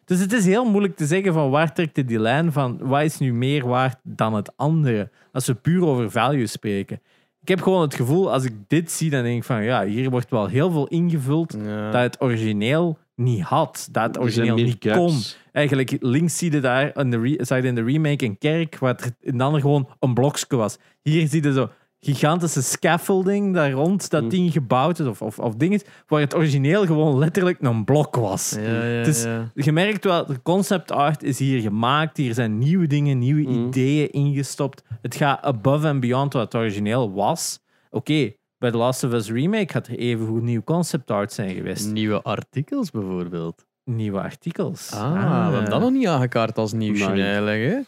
Dus 0.05 0.19
het 0.19 0.33
is 0.33 0.45
heel 0.45 0.65
moeilijk 0.69 0.95
te 0.95 1.05
zeggen 1.05 1.33
van 1.33 1.49
waar 1.49 1.73
trekt 1.73 1.95
je 1.95 2.05
die 2.05 2.19
lijn 2.19 2.51
van 2.51 2.77
wat 2.81 3.01
is 3.03 3.17
nu 3.19 3.33
meer 3.33 3.67
waard 3.67 3.97
dan 4.03 4.33
het 4.33 4.57
andere. 4.57 5.09
Als 5.31 5.45
we 5.47 5.53
puur 5.53 5.85
over 5.85 6.11
value 6.11 6.47
spreken. 6.47 7.01
Ik 7.41 7.47
heb 7.47 7.61
gewoon 7.61 7.81
het 7.81 7.95
gevoel, 7.95 8.31
als 8.31 8.43
ik 8.43 8.53
dit 8.67 8.91
zie, 8.91 9.09
dan 9.09 9.23
denk 9.23 9.37
ik 9.37 9.43
van 9.43 9.63
ja, 9.63 9.85
hier 9.85 10.09
wordt 10.09 10.29
wel 10.29 10.47
heel 10.47 10.71
veel 10.71 10.87
ingevuld 10.87 11.55
Ja. 11.65 11.91
dat 11.91 12.01
het 12.01 12.21
origineel 12.21 12.97
niet 13.15 13.41
had. 13.41 13.87
Dat 13.91 14.03
het 14.03 14.19
origineel 14.19 14.55
niet 14.55 14.75
gaps. 14.79 14.97
kon. 14.97 15.17
Eigenlijk 15.51 15.97
links 15.99 16.37
zie 16.37 16.51
je 16.51 16.59
daar 16.59 16.97
in 16.97 17.09
de, 17.11 17.19
re- 17.19 17.57
in 17.67 17.75
de 17.75 17.83
remake 17.83 18.25
een 18.25 18.37
kerk, 18.37 18.77
het 18.79 19.13
in 19.21 19.37
de 19.37 19.43
ander 19.43 19.61
gewoon 19.61 19.89
een 19.99 20.13
blokje 20.13 20.55
was. 20.55 20.77
Hier 21.01 21.27
zie 21.27 21.43
je 21.43 21.53
zo 21.53 21.69
gigantische 22.05 22.61
scaffolding 22.61 23.53
daar 23.53 23.71
rond 23.71 24.09
dat 24.09 24.23
Mm. 24.23 24.29
ding 24.29 24.51
gebouwd 24.51 24.99
is, 24.99 25.05
of, 25.05 25.21
of, 25.21 25.39
of 25.39 25.55
ding 25.55 25.73
is, 25.73 25.81
waar 26.07 26.19
het 26.19 26.35
origineel 26.35 26.85
gewoon 26.85 27.17
letterlijk 27.17 27.57
een 27.61 27.83
blok 27.85 28.15
was. 28.15 28.55
Ja, 28.61 28.83
ja, 28.85 29.03
Dus- 29.03 29.23
ja. 29.23 29.51
Je 29.53 29.71
merkt 29.71 30.03
wel, 30.03 30.25
de 30.25 30.41
concept 30.41 30.91
art 30.91 31.23
is 31.23 31.39
hier 31.39 31.61
gemaakt. 31.61 32.17
Hier 32.17 32.33
zijn 32.33 32.57
nieuwe 32.57 32.87
dingen, 32.87 33.19
nieuwe 33.19 33.49
Mm. 33.49 33.67
ideeën 33.67 34.09
ingestopt. 34.11 34.83
Het 35.01 35.15
gaat 35.15 35.41
above 35.43 35.87
and 35.87 35.99
beyond 35.99 36.33
wat 36.33 36.41
het 36.43 36.55
origineel 36.55 37.11
was. 37.13 37.59
Oké, 37.89 38.31
bij 38.57 38.71
The 38.71 38.77
Last 38.77 39.03
of 39.03 39.11
Us 39.13 39.31
Remake 39.31 39.73
had 39.73 39.87
er 39.87 39.97
even 39.97 40.27
goed 40.27 40.41
nieuw 40.41 40.61
concept 40.63 41.11
art 41.11 41.33
zijn 41.33 41.55
geweest. 41.55 41.91
Nieuwe 41.91 42.21
artikels 42.21 42.91
bijvoorbeeld. 42.91 43.65
Nieuwe 43.85 44.19
artikels. 44.21 44.91
Ah, 44.93 45.47
we 45.47 45.53
hebben 45.53 45.69
dat 45.69 45.79
nog 45.81 45.91
niet 45.91 46.07
aangekaart 46.07 46.57
als 46.57 46.73
nieuwsje 46.73 47.09
Nee. 47.09 47.23
eigenlijk. 47.23 47.61
Hè? 47.61 47.79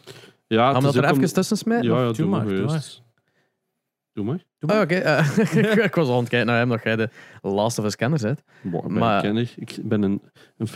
Ja, 0.56 0.72
Gaan 0.72 0.80
we 0.80 0.86
dat 0.92 0.94
er 0.94 1.04
even 1.10 1.32
tussen 1.34 1.56
smijten? 1.56 1.88
Ja, 1.90 1.98
ja, 1.98 2.04
Doe 2.06 2.14
doe 2.16 2.26
maar, 2.26 2.44
maar. 2.46 2.84
Doe 4.16 4.24
maar. 4.24 4.44
Oh, 4.60 4.80
Oké, 4.80 4.94
eh, 4.94 5.84
ik 5.84 5.94
was 5.94 6.08
al 6.08 6.12
aan 6.14 6.20
het 6.20 6.28
kijken 6.28 6.46
naar 6.48 6.58
hem 6.58 6.68
dat 6.68 6.82
jij 6.82 6.96
de 6.96 7.08
Last 7.42 7.78
of 7.78 7.84
Us 7.84 7.96
kenner 7.96 8.20
bent. 8.22 8.42
Boah, 8.62 8.82
ik 8.84 8.88
ben 8.88 8.98
Maar- 8.98 9.16
een 9.16 9.22
kenner. 9.22 9.52
Ik 9.56 9.78
ben 9.82 10.02
een, 10.02 10.22
een, 10.58 10.68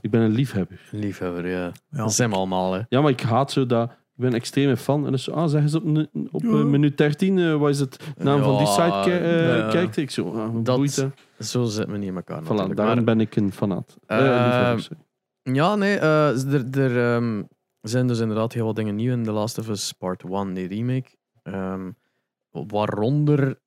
ik 0.00 0.10
ben 0.10 0.20
een 0.20 0.30
liefhebber. 0.30 0.80
Liefhebber, 0.90 1.48
ja. 1.48 1.72
Ja. 1.90 1.96
Dat 2.02 2.12
zijn 2.12 2.30
we 2.30 2.36
allemaal, 2.36 2.72
hè. 2.72 2.80
Ja, 2.88 3.00
maar 3.00 3.10
ik 3.10 3.20
haat 3.20 3.52
zo 3.52 3.66
dat... 3.66 3.90
Ik 3.90 4.18
ben 4.18 4.26
een 4.26 4.34
extreme 4.36 4.76
fan. 4.76 5.06
En 5.06 5.12
dus, 5.12 5.30
ah, 5.30 5.48
zeggen 5.48 5.70
ze 5.70 5.76
op, 5.76 5.84
nu- 5.84 6.06
op 6.30 6.42
minuut 6.42 6.96
13, 6.98 7.38
eh, 7.38 7.54
wat 7.56 7.70
is 7.70 7.80
het 7.80 7.98
naam 8.16 8.42
van 8.42 8.58
die 8.58 8.66
site 8.66 9.10
eh, 9.18 9.56
ja. 9.58 9.68
kijkt? 9.68 9.96
Ik 9.96 10.10
zo, 10.10 10.30
ah, 10.32 10.54
Dat- 10.64 10.76
boeit. 10.76 11.06
Zo 11.38 11.64
zitten 11.64 11.92
we 11.92 11.98
niet 11.98 12.08
in 12.08 12.16
elkaar 12.16 12.42
Voilà, 12.42 12.46
daarom 12.46 12.74
Maar- 12.74 13.04
ben 13.04 13.20
ik 13.20 13.36
een 13.36 13.52
fanaat. 13.52 13.96
Eh, 14.06 14.70
Eh, 14.72 14.78
sorry. 14.78 15.02
Ja, 15.42 15.74
nee, 15.74 15.98
eh, 15.98 16.52
er, 16.52 16.78
er 16.78 17.14
ehm, 17.14 17.42
zijn 17.80 18.06
dus 18.06 18.18
inderdaad 18.18 18.52
heel 18.52 18.64
wat 18.66 18.76
dingen 18.76 18.94
nieuw 18.94 19.12
in 19.12 19.22
The 19.24 19.32
Last 19.32 19.58
of 19.58 19.68
Us 19.68 19.92
Part 19.92 20.22
1, 20.22 20.54
die 20.54 20.68
remake. 20.68 21.10
Ehm, 21.42 21.90
waaronder 22.52 23.58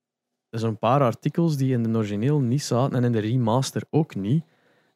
zo'n 0.50 0.78
paar 0.78 1.00
artikels 1.00 1.56
die 1.56 1.72
in 1.72 1.82
de 1.82 1.98
origineel 1.98 2.40
niet 2.40 2.62
zaten 2.62 2.96
en 2.96 3.04
in 3.04 3.12
de 3.12 3.18
remaster 3.18 3.82
ook 3.90 4.14
niet. 4.14 4.44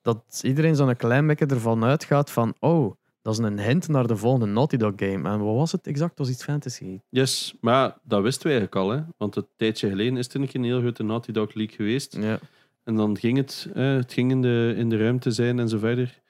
Dat 0.03 0.41
iedereen 0.43 0.77
zo'n 0.77 0.97
klein 0.97 1.27
beetje 1.27 1.47
ervan 1.47 1.85
uitgaat 1.85 2.31
van, 2.31 2.55
oh, 2.61 2.95
dat 3.23 3.33
is 3.33 3.39
een 3.39 3.59
hint 3.61 3.89
naar 3.89 4.07
de 4.07 4.17
volgende 4.17 4.47
Naughty 4.47 4.77
Dog 4.77 4.93
game. 4.97 5.29
En 5.29 5.39
wat 5.45 5.57
was 5.57 5.73
het 5.73 5.87
exact? 5.87 6.17
Dat 6.17 6.27
was 6.27 6.35
iets 6.35 6.45
fantasy. 6.45 7.01
Yes, 7.09 7.55
maar 7.61 7.97
dat 8.03 8.23
wisten 8.23 8.47
we 8.47 8.53
eigenlijk 8.53 8.87
al. 8.87 8.91
Hè? 8.91 9.03
Want 9.17 9.37
een 9.37 9.47
tijdje 9.57 9.89
geleden 9.89 10.17
is 10.17 10.29
er 10.29 10.41
een 10.41 10.47
keer 10.47 10.61
een 10.61 10.67
heel 10.67 10.81
grote 10.81 11.03
Naughty 11.03 11.33
Dog 11.33 11.55
leak 11.55 11.73
geweest. 11.73 12.17
Ja. 12.17 12.39
En 12.85 12.97
dan 12.97 13.17
ging 13.19 13.37
het, 13.37 13.69
eh, 13.75 13.95
het 13.95 14.12
ging 14.12 14.31
in 14.31 14.43
de, 14.43 14.75
in 14.77 14.89
de 14.89 14.97
ruimte 14.99 15.31
zijn 15.31 15.59
en 15.59 15.69
zo 15.69 15.79
verder. 15.79 16.21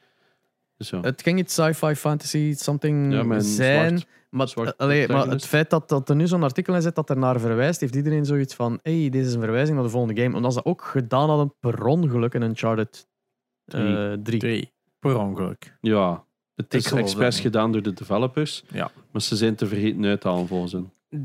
Dus 0.77 0.91
ja. 0.91 1.01
Het 1.01 1.23
ging 1.23 1.39
iets 1.39 1.55
sci-fi, 1.55 1.95
fantasy, 1.95 2.55
something 2.57 3.13
ja, 3.13 3.41
zijn. 3.41 3.89
zwart- 3.99 4.07
Maar, 4.31 4.49
zwart 4.49 4.69
eh, 4.69 4.75
allee, 4.77 5.09
maar 5.09 5.27
het 5.29 5.47
feit 5.47 5.71
dat, 5.71 5.89
dat 5.89 6.09
er 6.09 6.17
nu 6.17 6.27
zo'n 6.27 6.43
artikel 6.43 6.75
in 6.75 6.83
zit 6.83 6.95
dat 6.95 7.11
er 7.11 7.19
naar 7.19 7.41
verwijst, 7.41 7.81
heeft 7.81 7.95
iedereen 7.95 8.25
zoiets 8.25 8.55
van: 8.55 8.79
hey, 8.83 9.09
dit 9.09 9.27
is 9.27 9.35
een 9.35 9.41
verwijzing 9.41 9.77
naar 9.77 9.85
de 9.87 9.93
volgende 9.93 10.23
game. 10.23 10.37
Omdat 10.37 10.53
ze 10.53 10.57
dat 10.63 10.67
ook 10.73 10.83
gedaan 10.85 11.29
hadden 11.29 11.55
per 11.61 11.85
ongeluk 11.87 12.35
in 12.35 12.43
Uncharted 12.43 13.09
eh 13.65 14.13
3. 14.13 14.39
Drie. 14.39 14.73
Per 14.99 15.17
ongeluk. 15.19 15.77
Ja, 15.81 16.25
het 16.55 16.75
is 16.75 16.93
expres 16.93 17.41
gedaan 17.41 17.73
door 17.73 17.83
de 17.83 17.93
developers. 17.93 18.65
Ja. 18.73 18.91
Maar 19.13 19.23
ze 19.23 19.37
zijn 19.37 19.55
te 19.55 19.67
vergeten 19.67 20.05
uit 20.05 20.21
te 20.21 20.29
halen 20.29 20.47
volgens 20.47 20.73
hen. 20.73 20.93
I 21.13 21.21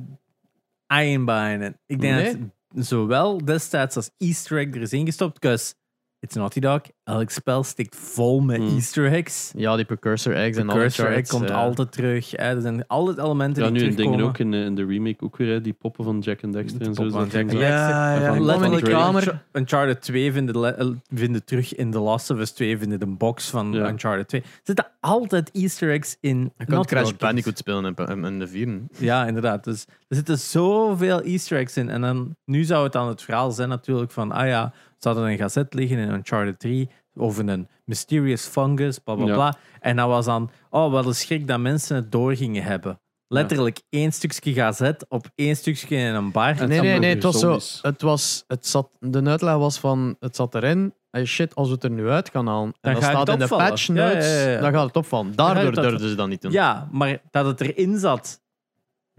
ain't 0.87 1.25
buying 1.25 1.63
it. 1.65 1.73
Ik 1.85 2.01
denk 2.01 2.15
Nee? 2.15 2.51
dat 2.73 2.85
zowel 2.85 3.45
destijds 3.45 3.95
als 3.95 4.11
Easter 4.17 4.57
egg 4.57 4.75
er 4.75 4.81
is 4.81 4.93
ingestopt, 4.93 5.39
because 5.39 5.73
it's 6.19 6.35
Naughty 6.35 6.59
Dog. 6.59 6.81
Elk 7.03 7.29
spel 7.29 7.63
stikt 7.63 7.95
vol 7.95 8.39
met 8.39 8.57
Hmm. 8.57 8.75
Easter 8.75 9.11
eggs. 9.11 9.51
Ja, 9.55 9.75
die 9.75 9.85
precursor 9.85 10.33
eggs 10.35 10.57
en 10.57 10.67
Cursor 10.67 11.05
alle 11.05 11.15
egg 11.15 11.27
komt 11.27 11.51
altijd 11.51 11.91
terug. 11.91 12.31
Hè. 12.31 12.37
Er 12.37 12.61
zijn 12.61 12.87
altijd 12.87 13.17
elementen 13.17 13.63
Ja, 13.63 13.69
die 13.69 13.77
nu 13.81 13.87
dingen 13.87 13.95
terugkomen. 13.95 14.25
ook 14.27 14.37
in, 14.37 14.51
de- 14.51 14.57
in 14.57 14.75
de 14.75 14.85
remake 14.85 15.23
ook 15.25 15.37
weer, 15.37 15.53
hè, 15.53 15.61
die 15.61 15.73
poppen 15.73 16.03
van 16.03 16.19
Jack 16.19 16.41
en 16.41 16.51
Dexter 16.51 16.81
en 16.81 16.93
zo. 16.93 17.09
van 17.09 17.27
ding 17.29 17.51
Jack 17.51 17.61
Ja, 17.61 18.13
ja, 18.15 18.35
van- 18.35 18.81
kamer. 18.81 19.27
Unch- 19.27 19.39
Uncharted 19.53 20.01
2 20.01 20.31
vinden, 20.31 20.77
eh, 20.77 20.87
vinden 21.13 21.45
terug 21.45 21.75
in 21.75 21.91
The 21.91 21.99
Last 21.99 22.29
of 22.31 22.39
Us 22.39 22.51
2, 22.51 22.77
vinden 22.77 22.99
de 22.99 23.05
box 23.07 23.49
van 23.49 23.71
Ja. 23.71 23.89
Uncharted 23.89 24.27
2. 24.27 24.41
Er 24.41 24.47
zitten 24.63 24.87
altijd 24.99 25.51
Easter 25.51 25.91
eggs 25.91 26.17
in. 26.19 26.39
Je 26.39 26.51
kunt 26.57 26.69
Naughty 26.69 26.93
Crash. 26.95 27.11
Bandicoot 27.13 27.57
spelen 27.57 27.95
in, 28.25 28.39
de 28.39 28.47
vieren. 28.47 28.89
Ja, 28.97 29.25
inderdaad. 29.25 29.63
Dus 29.63 29.85
er 30.07 30.15
zitten 30.15 30.37
zoveel 30.37 31.21
Easter 31.21 31.57
eggs 31.57 31.77
in. 31.77 31.89
En 31.89 32.01
dan, 32.01 32.35
nu 32.45 32.63
zou 32.63 32.83
het 32.83 32.93
dan 32.93 33.07
het 33.07 33.21
verhaal 33.21 33.51
zijn 33.51 33.69
natuurlijk 33.69 34.11
van, 34.11 34.31
ah 34.31 34.47
ja, 34.47 34.73
ze 34.99 35.07
hadden 35.07 35.29
een 35.31 35.37
gazet 35.37 35.73
liggen 35.73 35.97
in 35.97 36.09
Uncharted 36.11 36.59
3. 36.59 36.89
over 37.17 37.47
een 37.49 37.67
mysterious 37.85 38.47
fungus, 38.47 38.99
bla 38.99 39.15
bla 39.15 39.25
Ja. 39.25 39.33
bla. 39.33 39.55
En 39.79 39.95
dat 39.95 40.07
was 40.07 40.25
dan, 40.25 40.49
oh, 40.69 40.91
wat 40.91 41.05
een 41.05 41.15
schrik 41.15 41.47
dat 41.47 41.59
mensen 41.59 41.95
het 41.95 42.11
door 42.11 42.35
gingen 42.35 42.63
hebben. 42.63 42.99
Letterlijk 43.27 43.81
één 43.89 44.11
stukje 44.11 44.53
gazet 44.53 45.05
op 45.09 45.27
één 45.35 45.55
stukje 45.55 45.95
in 45.97 46.13
een 46.13 46.31
bar. 46.31 46.67
Nee, 46.67 46.79
nee, 46.81 46.99
nee, 46.99 47.13
het 47.13 47.23
was 47.23 47.39
zo. 47.39 47.59
Het 47.87 48.01
was, 48.01 48.43
het 48.47 48.67
zat, 48.67 48.89
de 48.99 49.23
uitleg 49.23 49.55
was 49.55 49.79
van, 49.79 50.15
het 50.19 50.35
zat 50.35 50.55
erin. 50.55 50.93
Hey, 51.11 51.25
shit, 51.25 51.55
als 51.55 51.67
we 51.67 51.73
het 51.73 51.83
er 51.83 51.89
nu 51.91 52.09
uit 52.09 52.29
gaan 52.29 52.47
halen. 52.47 52.65
En 52.65 52.73
Dan 52.81 52.93
dat 52.93 53.03
gaat 53.03 53.11
staat 53.11 53.27
het 53.27 53.35
in 53.41 53.47
de 53.47 53.55
patch 53.55 53.85
Ja, 53.87 53.93
notes, 53.93 54.25
ja, 54.25 54.41
ja, 54.43 54.49
ja. 54.49 54.59
dan 54.61 54.73
gaat 54.73 54.87
het 54.87 54.95
opvallen. 54.95 55.25
gaat 55.27 55.37
Daardoor 55.37 55.71
durfden 55.73 56.09
ze 56.09 56.15
dat 56.15 56.27
niet 56.27 56.41
doen. 56.41 56.51
Ja, 56.51 56.87
maar 56.91 57.21
dat 57.31 57.45
het 57.45 57.61
erin 57.61 57.97
zat, 57.97 58.41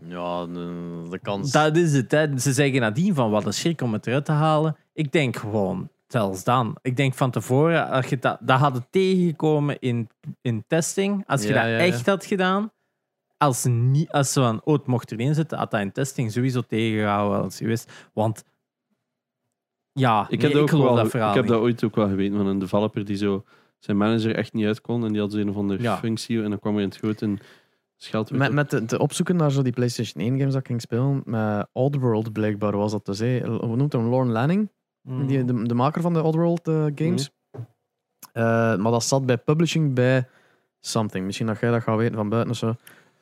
Ja, 0.09 0.47
de, 0.47 1.03
de 1.11 1.19
kans. 1.19 1.51
dat 1.53 1.77
is 1.77 1.93
het. 1.93 2.11
Hè. 2.11 2.39
Ze 2.39 2.53
zeggen 2.53 2.81
nadien 2.81 3.15
van 3.15 3.31
wat 3.31 3.45
een 3.47 3.55
schrik 3.55 3.81
om 3.83 3.93
het 3.93 4.07
eruit 4.07 4.25
te 4.25 4.33
halen. 4.33 4.77
Ik 4.97 5.13
denk 5.13 5.37
gewoon, 5.37 5.89
zelfs 6.07 6.45
dan. 6.45 6.77
Ik 6.83 6.97
denk 6.97 7.15
van 7.15 7.31
tevoren, 7.31 7.89
als 7.89 8.07
je 8.07 8.19
dat, 8.19 8.39
dat 8.41 8.59
had 8.59 8.75
het 8.75 8.87
tegengekomen 8.91 9.79
in, 9.81 10.09
in 10.41 10.65
testing. 10.67 11.25
Als 11.27 11.43
je 11.43 11.49
Ja, 11.49 11.55
dat 11.55 11.63
ja, 11.65 11.71
ja. 11.71 11.79
echt 11.79 12.07
had 12.07 12.25
gedaan, 12.25 12.71
als, 13.39 13.61
ze 13.63 13.69
niet, 13.71 14.11
als 14.11 14.33
ze 14.33 14.41
van, 14.41 14.61
oh, 14.65 14.75
het 14.75 14.87
mocht 14.87 15.13
erin 15.13 15.35
zitten, 15.35 15.59
had 15.59 15.71
dat 15.71 15.81
in 15.81 15.93
testing 15.93 16.33
sowieso 16.33 16.61
tegengehouden 16.61 17.43
als 17.43 17.59
je 17.59 17.67
wist. 17.67 17.93
Want 18.13 18.45
ja, 19.93 20.23
Ik, 20.29 20.31
nee, 20.31 20.41
heb 20.41 20.53
dat 20.53 20.61
ook 20.63 20.69
geloof 20.69 20.85
wel, 20.87 20.95
dat 20.97 21.11
verhaal 21.11 21.29
ik 21.29 21.35
heb 21.35 21.45
niet. 21.45 21.53
dat 21.53 21.63
ooit 21.63 21.85
ook 21.85 21.95
wel 21.95 22.09
geweten 22.09 22.37
van 22.37 22.47
een 22.47 22.59
developer 22.59 23.05
die 23.05 23.17
zo 23.17 23.45
zijn 23.79 23.97
manager 23.97 24.35
echt 24.35 24.53
niet 24.53 24.67
uit 24.67 24.81
kon. 24.81 25.05
En 25.05 25.13
die 25.13 25.21
had 25.21 25.33
zo 25.33 25.39
een 25.39 25.49
of 25.49 25.57
andere 25.57 25.83
Ja. 25.83 25.97
functie. 25.97 26.43
En 26.43 26.51
dan 26.51 26.59
kwam 26.59 26.75
er 26.75 26.81
in 26.83 26.89
het 26.89 26.97
groot 26.99 27.21
een 27.21 27.39
scheldwoord 27.97 28.41
Met, 28.41 28.53
met 28.53 28.69
te, 28.69 28.85
te 28.85 28.99
opzoeken 28.99 29.37
naar 29.37 29.51
zo 29.51 29.63
die 29.63 29.73
PlayStation 29.73 30.25
1 30.25 30.37
games 30.39 30.53
dat 30.53 30.61
ik 30.61 30.67
ging 30.67 30.81
spelen, 30.81 31.23
met 31.25 31.67
Oddworld 31.73 32.33
blijkbaar 32.33 32.77
was 32.77 32.93
dat 32.93 33.05
dus. 33.07 33.19
hè. 33.19 33.41
Hoe 33.47 33.77
noemt 33.77 33.93
hem? 33.93 34.07
Lorne 34.09 34.33
Lanning, 34.33 34.71
Mm. 35.07 35.27
die, 35.27 35.45
de, 35.45 35.63
de 35.63 35.75
maker 35.75 36.03
van 36.03 36.13
de 36.13 36.23
Oddworld 36.23 36.69
eh, 36.69 36.85
games. 36.95 37.31
Eh, 38.33 38.43
maar 38.77 38.93
dat 38.93 39.05
zat 39.05 39.27
bij 39.27 39.37
publishing 39.39 39.95
bij 39.95 40.29
something. 40.81 41.25
Misschien 41.25 41.47
dat 41.47 41.61
jij 41.61 41.71
dat 41.71 41.83
gaat 41.83 41.97
weten 41.97 42.15
van 42.15 42.29
buiten 42.29 42.51
of 42.51 42.57
zo. 42.57 42.75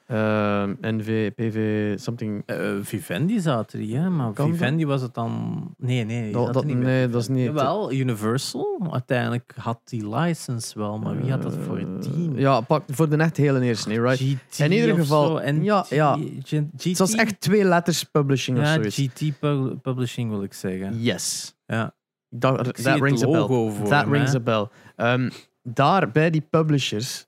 Eh, 0.07 0.65
NV, 0.81 1.31
PV, 1.35 1.99
something. 1.99 2.43
Vivendi 2.83 3.41
zaten 3.41 3.79
die, 3.79 3.97
hè? 3.97 4.11
maar 4.11 4.33
Kan 4.33 4.49
dat? 4.49 4.57
Vivendi 4.59 4.87
was 4.87 5.03
het 5.03 5.15
dan. 5.15 5.63
Nee, 5.79 6.05
nee, 6.05 6.33
Dat- 6.33 6.65
niet 6.65 6.77
nee, 6.79 7.09
dat 7.09 7.21
is 7.21 7.29
niet- 7.29 7.45
Jawel, 7.45 7.93
Universal. 7.93 8.87
Uiteindelijk 8.91 9.53
had 9.57 9.81
die 9.85 10.09
license 10.09 10.79
wel, 10.79 10.99
maar 10.99 11.17
wie 11.21 11.31
had 11.31 11.43
dat 11.43 11.57
voor 11.57 11.79
het 11.79 12.03
team? 12.03 12.39
Ja, 12.39 12.61
pak 12.61 12.83
voor 12.87 13.09
de 13.09 13.17
echt 13.17 13.37
hele 13.37 13.61
eerste, 13.61 13.89
nee, 13.89 14.01
right? 14.01 14.19
GT 14.49 14.59
In 14.59 14.73
ieder 14.73 14.93
of 14.93 14.99
geval, 14.99 15.27
zo, 15.27 15.37
en 15.37 15.63
ja, 15.63 15.87
ja. 15.89 16.19
GT? 16.43 16.85
Het 16.85 16.99
was 16.99 17.15
echt 17.15 17.41
twee 17.41 17.65
letters 17.65 18.05
publishing 18.05 18.59
of 18.59 18.65
ja, 18.65 18.73
zoiets. 18.75 18.97
GT 18.97 19.39
pu- 19.39 19.75
Publishing 19.83 20.31
wil 20.31 20.43
ik 20.43 20.53
zeggen. 20.53 21.01
Yes. 21.01 21.54
Ja. 21.67 21.95
Dat, 22.29 22.67
Ik 22.67 22.77
zie 22.77 22.85
that 22.85 22.95
het 22.95 23.03
rings 23.03 23.23
a 23.23 23.27
bell. 23.27 23.35
logo 23.39 23.69
voor 23.69 23.89
That 23.89 24.03
hem, 24.05 24.13
rings 24.13 24.33
hè. 24.33 24.37
a 24.39 24.41
bell. 24.41 24.69
Ehm, 24.97 25.31
daar, 25.63 26.11
bij 26.11 26.31
die 26.31 26.41
publishers, 26.51 27.27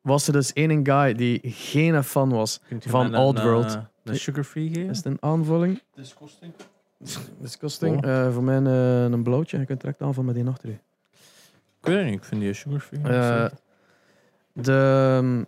was 0.00 0.26
er 0.26 0.32
dus 0.32 0.52
één 0.52 0.86
guy 0.86 1.14
die 1.14 1.40
geen 1.44 2.04
fan 2.04 2.28
was 2.30 2.60
van 2.78 3.10
mij 3.10 3.18
een, 3.20 3.26
Oddworld. 3.26 3.74
eh, 3.74 3.80
Een 4.04 4.16
sugar 4.18 4.44
free 4.44 4.68
geven? 4.68 4.88
Is 4.90 4.96
het 4.96 5.06
een 5.06 5.16
aanvulling? 5.20 5.82
Disgusting. 5.94 6.52
Disgusting. 7.40 8.04
Oh. 8.04 8.10
Eh, 8.26 8.32
voor 8.32 8.42
mij 8.42 8.56
een, 8.56 8.66
eh, 8.66 9.02
een 9.02 9.22
blauwtje. 9.22 9.58
Je 9.58 9.64
kunt 9.64 9.80
direct 9.80 10.02
aanvullen 10.02 10.26
met 10.26 10.34
die 10.34 10.46
achter 10.52 10.68
u. 10.68 10.72
Ik 10.72 11.90
weet 11.90 11.96
het 11.96 12.04
niet, 12.06 12.14
ik 12.14 12.24
vind 12.24 12.40
die 12.40 12.52
sugar 12.52 12.80
free. 12.80 13.00
De... 14.52 14.72
ehm, 14.72 15.44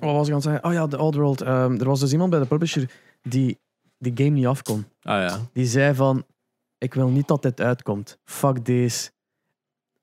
Wat 0.00 0.12
was 0.14 0.22
ik 0.26 0.28
aan 0.28 0.34
het 0.40 0.42
zeggen? 0.42 0.64
Oh 0.64 0.72
ja, 0.72 0.86
de 0.86 0.98
Oddworld. 0.98 1.40
Ehm 1.40 1.72
er 1.80 1.84
was 1.86 2.00
dus 2.00 2.12
iemand 2.12 2.30
bij 2.30 2.40
de 2.40 2.46
publisher 2.46 2.90
die 3.22 3.58
die 3.98 4.12
game 4.14 4.30
niet 4.30 4.46
af 4.46 4.62
kon. 4.62 4.84
ah 5.02 5.28
ja. 5.28 5.38
Die 5.52 5.66
zei 5.66 5.94
van, 5.94 6.24
ik 6.80 6.94
wil 6.94 7.08
niet 7.08 7.28
dat 7.28 7.42
dit 7.42 7.60
uitkomt. 7.60 8.18
Fuck 8.24 8.64
deze. 8.64 9.10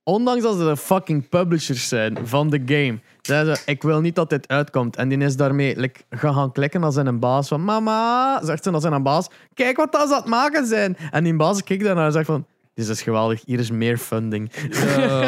Ondanks 0.04 0.44
dat 0.44 0.58
ze 0.58 0.64
de 0.64 0.78
fucking 0.78 1.30
publishers 1.30 1.88
zijn 1.88 2.28
van 2.28 2.50
de 2.50 2.62
game, 2.66 3.00
zeiden 3.22 3.56
ze, 3.56 3.62
ik 3.66 3.82
wil 3.82 4.02
niet 4.02 4.16
dat 4.16 4.30
dit 4.30 4.48
uitkomt. 4.48 4.96
En 4.96 5.10
die 5.10 5.18
is 5.18 5.36
daarmee 5.36 5.80
like, 5.80 6.00
gaan 6.10 6.34
gaan 6.34 6.52
klikken 6.52 6.84
als 6.84 6.96
een 6.96 7.20
baas 7.20 7.48
van, 7.48 7.64
mama, 7.64 8.40
zegt 8.44 8.64
ze 8.64 8.72
als 8.72 8.84
een 8.84 9.04
baas, 9.04 9.28
kijk 9.54 9.78
wat 9.78 9.92
dat 9.92 10.08
ze 10.08 10.14
aan 10.14 10.22
het 10.22 10.30
maken 10.30 10.66
zijn. 10.66 10.98
En 11.12 11.24
die 11.24 11.36
baas 11.36 11.64
kijkt 11.64 11.84
daarnaar 11.84 12.06
en 12.06 12.12
zegt 12.12 12.26
van, 12.26 12.46
dit 12.74 12.88
is 12.88 13.02
geweldig, 13.02 13.46
hier 13.46 13.60
is 13.60 13.72
meer 13.72 13.98
funding. 13.98 14.52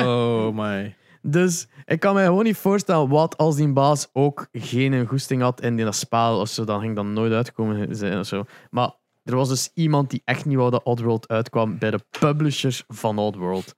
Oh 0.03 0.49
my. 0.61 0.95
Dus 1.21 1.67
ik 1.85 1.99
kan 1.99 2.15
me 2.15 2.23
gewoon 2.23 2.43
niet 2.43 2.57
voorstellen 2.57 3.09
wat 3.09 3.37
als 3.37 3.55
die 3.55 3.73
baas 3.73 4.09
ook 4.13 4.47
geen 4.51 5.05
goesting 5.05 5.41
had 5.41 5.61
in 5.61 5.77
dat 5.77 5.95
spel 5.95 6.39
of 6.39 6.49
zo, 6.49 6.63
dan 6.63 6.81
ging 6.81 6.95
dat 6.95 7.05
nooit 7.05 7.33
uitkomen 7.33 7.95
zijn 7.95 8.19
of 8.19 8.25
zo. 8.25 8.43
Maar 8.69 8.91
er 9.29 9.35
was 9.35 9.49
dus 9.49 9.71
iemand 9.73 10.09
die 10.09 10.21
echt 10.25 10.45
niet 10.45 10.57
wou 10.57 10.71
dat 10.71 10.83
Oddworld 10.83 11.27
uitkwam 11.27 11.77
bij 11.77 11.91
de 11.91 11.99
publishers 12.19 12.83
van 12.87 13.17
Oddworld. 13.17 13.75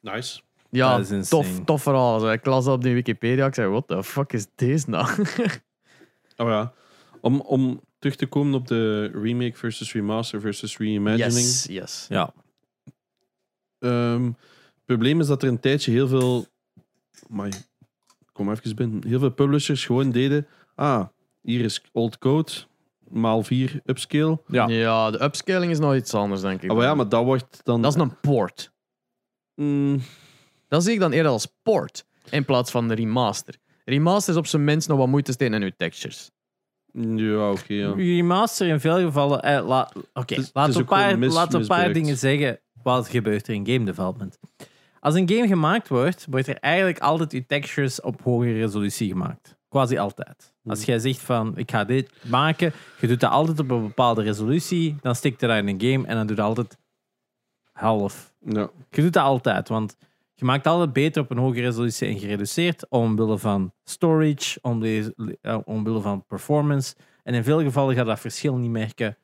Nice. 0.00 0.40
Ja, 0.70 1.02
tof, 1.28 1.60
tof 1.64 1.82
verhaal. 1.82 2.32
Ik 2.32 2.44
las 2.44 2.64
dat 2.64 2.74
op 2.74 2.82
die 2.82 2.94
Wikipedia. 2.94 3.46
Ik 3.46 3.54
zei, 3.54 3.68
what 3.68 3.88
the 3.88 4.04
fuck 4.04 4.32
is 4.32 4.46
deze 4.54 4.90
nou? 4.90 5.08
Oh 6.36 6.48
ja. 6.48 6.72
Om, 7.20 7.40
om 7.40 7.80
terug 7.98 8.16
te 8.16 8.26
komen 8.26 8.54
op 8.54 8.66
de 8.66 9.06
remake 9.06 9.56
versus 9.56 9.92
remaster 9.92 10.40
versus 10.40 10.76
reimagining. 10.76 11.32
Yes, 11.32 11.66
yes. 11.68 12.06
Ja. 12.08 12.32
Ehm, 13.78 14.24
het 14.24 14.84
probleem 14.84 15.20
is 15.20 15.26
dat 15.26 15.42
er 15.42 15.48
een 15.48 15.60
tijdje 15.60 15.90
heel 15.90 16.08
veel. 16.08 16.46
Maar 17.28 17.52
kom 18.32 18.50
even 18.50 18.74
binnen. 18.74 19.06
Heel 19.06 19.18
veel 19.18 19.30
publishers 19.30 19.86
gewoon 19.86 20.10
deden. 20.10 20.46
Ah, 20.74 21.06
hier 21.42 21.60
is 21.60 21.82
old 21.92 22.18
code. 22.18 22.52
Maal 23.08 23.42
4 23.42 23.80
upscale. 23.84 24.42
Ja. 24.46 24.66
Ja, 24.68 25.10
de 25.10 25.22
upscaling 25.22 25.70
is 25.72 25.78
nog 25.78 25.94
iets 25.94 26.14
anders, 26.14 26.40
denk 26.40 26.62
ik. 26.62 26.72
Oh 26.72 26.82
ja, 26.82 26.94
maar 26.94 27.08
dat 27.08 27.24
wordt 27.24 27.60
dan. 27.62 27.82
Dat 27.82 27.94
is 27.94 28.00
een 28.00 28.20
port. 28.20 28.72
Mm, 29.54 30.00
Dat 30.68 30.84
zie 30.84 30.92
ik 30.92 31.00
dan 31.00 31.12
eerder 31.12 31.32
als 31.32 31.46
port 31.62 32.04
in 32.30 32.44
plaats 32.44 32.70
van 32.70 32.88
de 32.88 32.94
remaster. 32.94 33.54
Remaster 33.84 34.32
is 34.32 34.38
op 34.38 34.46
zijn 34.46 34.64
minst 34.64 34.88
nog 34.88 34.98
wat 34.98 35.08
moeite 35.08 35.32
steken 35.32 35.54
in 35.54 35.62
uw 35.62 35.70
textures. 35.76 36.30
ja, 36.92 37.50
oké. 37.50 37.74
ja. 37.74 37.92
Remaster 37.96 38.66
in 38.68 38.80
veel 38.80 38.98
gevallen. 38.98 39.42
Eh, 39.42 39.66
la- 39.66 39.90
is 40.38 40.74
we 40.74 40.80
een 40.80 40.86
paar, 40.86 41.18
mis- 41.18 41.34
we 41.48 41.56
een 41.58 41.66
paar 41.66 41.92
dingen 41.92 42.16
zeggen. 42.16 42.60
Wat 42.82 43.08
gebeurt 43.08 43.46
er 43.48 43.54
in 43.54 43.66
game 43.66 43.84
development? 43.84 44.38
Als 45.00 45.14
een 45.14 45.28
game 45.28 45.46
gemaakt 45.46 45.88
wordt, 45.88 46.26
wordt 46.30 46.46
er 46.48 46.56
eigenlijk 46.58 46.98
altijd 46.98 47.32
je 47.32 47.46
textures 47.46 48.00
op 48.00 48.20
hogere 48.22 48.52
resolutie 48.52 49.08
gemaakt. 49.08 49.56
Quasi 49.74 49.98
altijd. 49.98 50.54
Als 50.64 50.78
Hmm. 50.78 50.86
jij 50.86 50.98
zegt 50.98 51.18
van, 51.18 51.56
ik 51.56 51.70
ga 51.70 51.84
dit 51.84 52.10
maken, 52.22 52.72
je 53.00 53.06
doet 53.06 53.20
dat 53.20 53.30
altijd 53.30 53.60
op 53.60 53.70
een 53.70 53.82
bepaalde 53.82 54.22
resolutie, 54.22 54.96
dan 55.00 55.14
stikt 55.14 55.40
je 55.40 55.46
dat 55.46 55.56
in 55.56 55.68
een 55.68 55.80
game 55.80 56.06
en 56.06 56.16
dan 56.16 56.26
doe 56.26 56.36
je 56.36 56.42
altijd 56.42 56.78
half. 57.72 58.34
Ja. 58.38 58.70
Je 58.90 59.02
doet 59.02 59.12
dat 59.12 59.22
altijd, 59.22 59.68
want 59.68 59.96
je 60.34 60.44
maakt 60.44 60.66
altijd 60.66 60.92
beter 60.92 61.22
op 61.22 61.30
een 61.30 61.38
hoge 61.38 61.60
resolutie 61.60 62.08
en 62.08 62.18
gereduceerd 62.18 62.88
omwille 62.88 63.38
van 63.38 63.72
storage, 63.84 64.58
omwille, 64.62 65.38
eh, 65.40 65.58
omwille 65.64 66.00
van 66.00 66.24
performance. 66.26 66.94
En 67.22 67.34
in 67.34 67.44
veel 67.44 67.60
gevallen 67.60 67.94
gaat 67.94 68.06
dat 68.06 68.20
verschil 68.20 68.56
niet 68.56 68.70
merken 68.70 69.16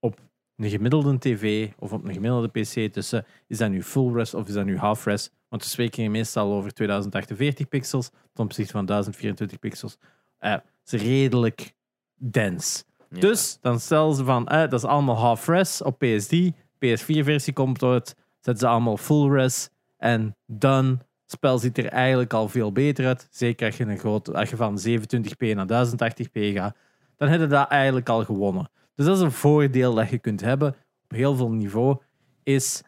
op 0.00 0.20
een 0.56 0.70
gemiddelde 0.70 1.18
tv 1.18 1.70
of 1.78 1.92
op 1.92 2.04
een 2.04 2.12
gemiddelde 2.12 2.48
pc 2.48 2.92
tussen 2.92 3.26
is 3.46 3.58
dat 3.58 3.70
nu 3.70 3.82
full 3.82 4.12
res 4.12 4.34
of 4.34 4.48
is 4.48 4.54
dat 4.54 4.64
nu 4.64 4.76
half 4.78 5.04
res. 5.04 5.30
Want 5.48 5.62
we 5.62 5.68
spreken 5.68 6.10
meestal 6.10 6.52
over 6.52 6.72
2048 6.72 7.68
pixels 7.68 8.10
ten 8.32 8.44
opzichte 8.44 8.72
van 8.72 8.86
1024 8.86 9.58
pixels. 9.58 9.98
Het 10.38 10.62
is 10.84 11.02
redelijk 11.02 11.74
dense. 12.14 12.84
Ja. 13.10 13.20
Dus 13.20 13.58
dan 13.60 13.80
stellen 13.80 14.14
ze 14.14 14.24
van, 14.24 14.46
eh, 14.46 14.60
dat 14.60 14.72
is 14.72 14.84
allemaal 14.84 15.16
half 15.16 15.46
res 15.46 15.82
op 15.82 15.98
PSD. 15.98 16.52
PS4-versie 16.78 17.52
komt 17.52 17.82
uit, 17.82 18.14
zetten 18.40 18.58
ze 18.58 18.66
allemaal 18.66 18.96
full 18.96 19.30
res 19.30 19.68
en 19.96 20.36
done. 20.46 20.90
Het 20.90 21.36
spel 21.36 21.58
ziet 21.58 21.78
er 21.78 21.86
eigenlijk 21.86 22.32
al 22.32 22.48
veel 22.48 22.72
beter 22.72 23.06
uit. 23.06 23.28
Zeker 23.30 23.66
als 23.66 23.76
je, 23.76 23.84
een 23.84 23.98
groot, 23.98 24.34
als 24.34 24.50
je 24.50 24.56
van 24.56 24.78
27p 24.88 25.54
naar 25.54 25.86
1080p 25.86 26.52
gaat, 26.54 26.76
dan 27.16 27.28
heb 27.28 27.40
je 27.40 27.46
dat 27.46 27.68
eigenlijk 27.68 28.08
al 28.08 28.24
gewonnen. 28.24 28.70
Dus 28.94 29.06
dat 29.06 29.16
is 29.16 29.22
een 29.22 29.32
voordeel 29.32 29.94
dat 29.94 30.10
je 30.10 30.18
kunt 30.18 30.40
hebben 30.40 30.76
op 31.04 31.10
heel 31.10 31.36
veel 31.36 31.50
niveau, 31.50 31.96
is 32.42 32.82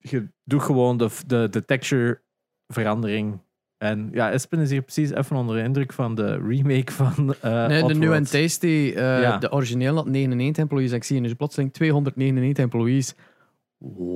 je 0.00 0.28
doet 0.44 0.62
gewoon 0.62 0.96
de, 0.96 1.08
de, 1.26 1.48
de 1.50 1.64
texture 1.64 2.22
verandering. 2.66 3.40
En 3.78 4.08
ja, 4.12 4.30
Espen 4.30 4.58
is 4.58 4.70
hier 4.70 4.82
precies 4.82 5.10
even 5.10 5.36
onder 5.36 5.56
de 5.56 5.62
indruk 5.62 5.92
van 5.92 6.14
de 6.14 6.36
remake 6.38 6.92
van 6.92 7.34
eh 7.40 7.66
Nee, 7.66 7.82
de 7.84 7.94
New 7.94 8.12
and 8.12 8.30
Tasty, 8.30 8.92
eh, 8.96 9.20
Ja. 9.20 9.38
de 9.38 9.52
origineel 9.52 9.94
had 9.94 10.06
99 10.06 10.62
employees. 10.62 10.92
Ik 10.92 11.04
zie 11.04 11.20
nu 11.20 11.34
plotseling 11.34 11.72
299 11.72 12.64
employees. 12.64 13.14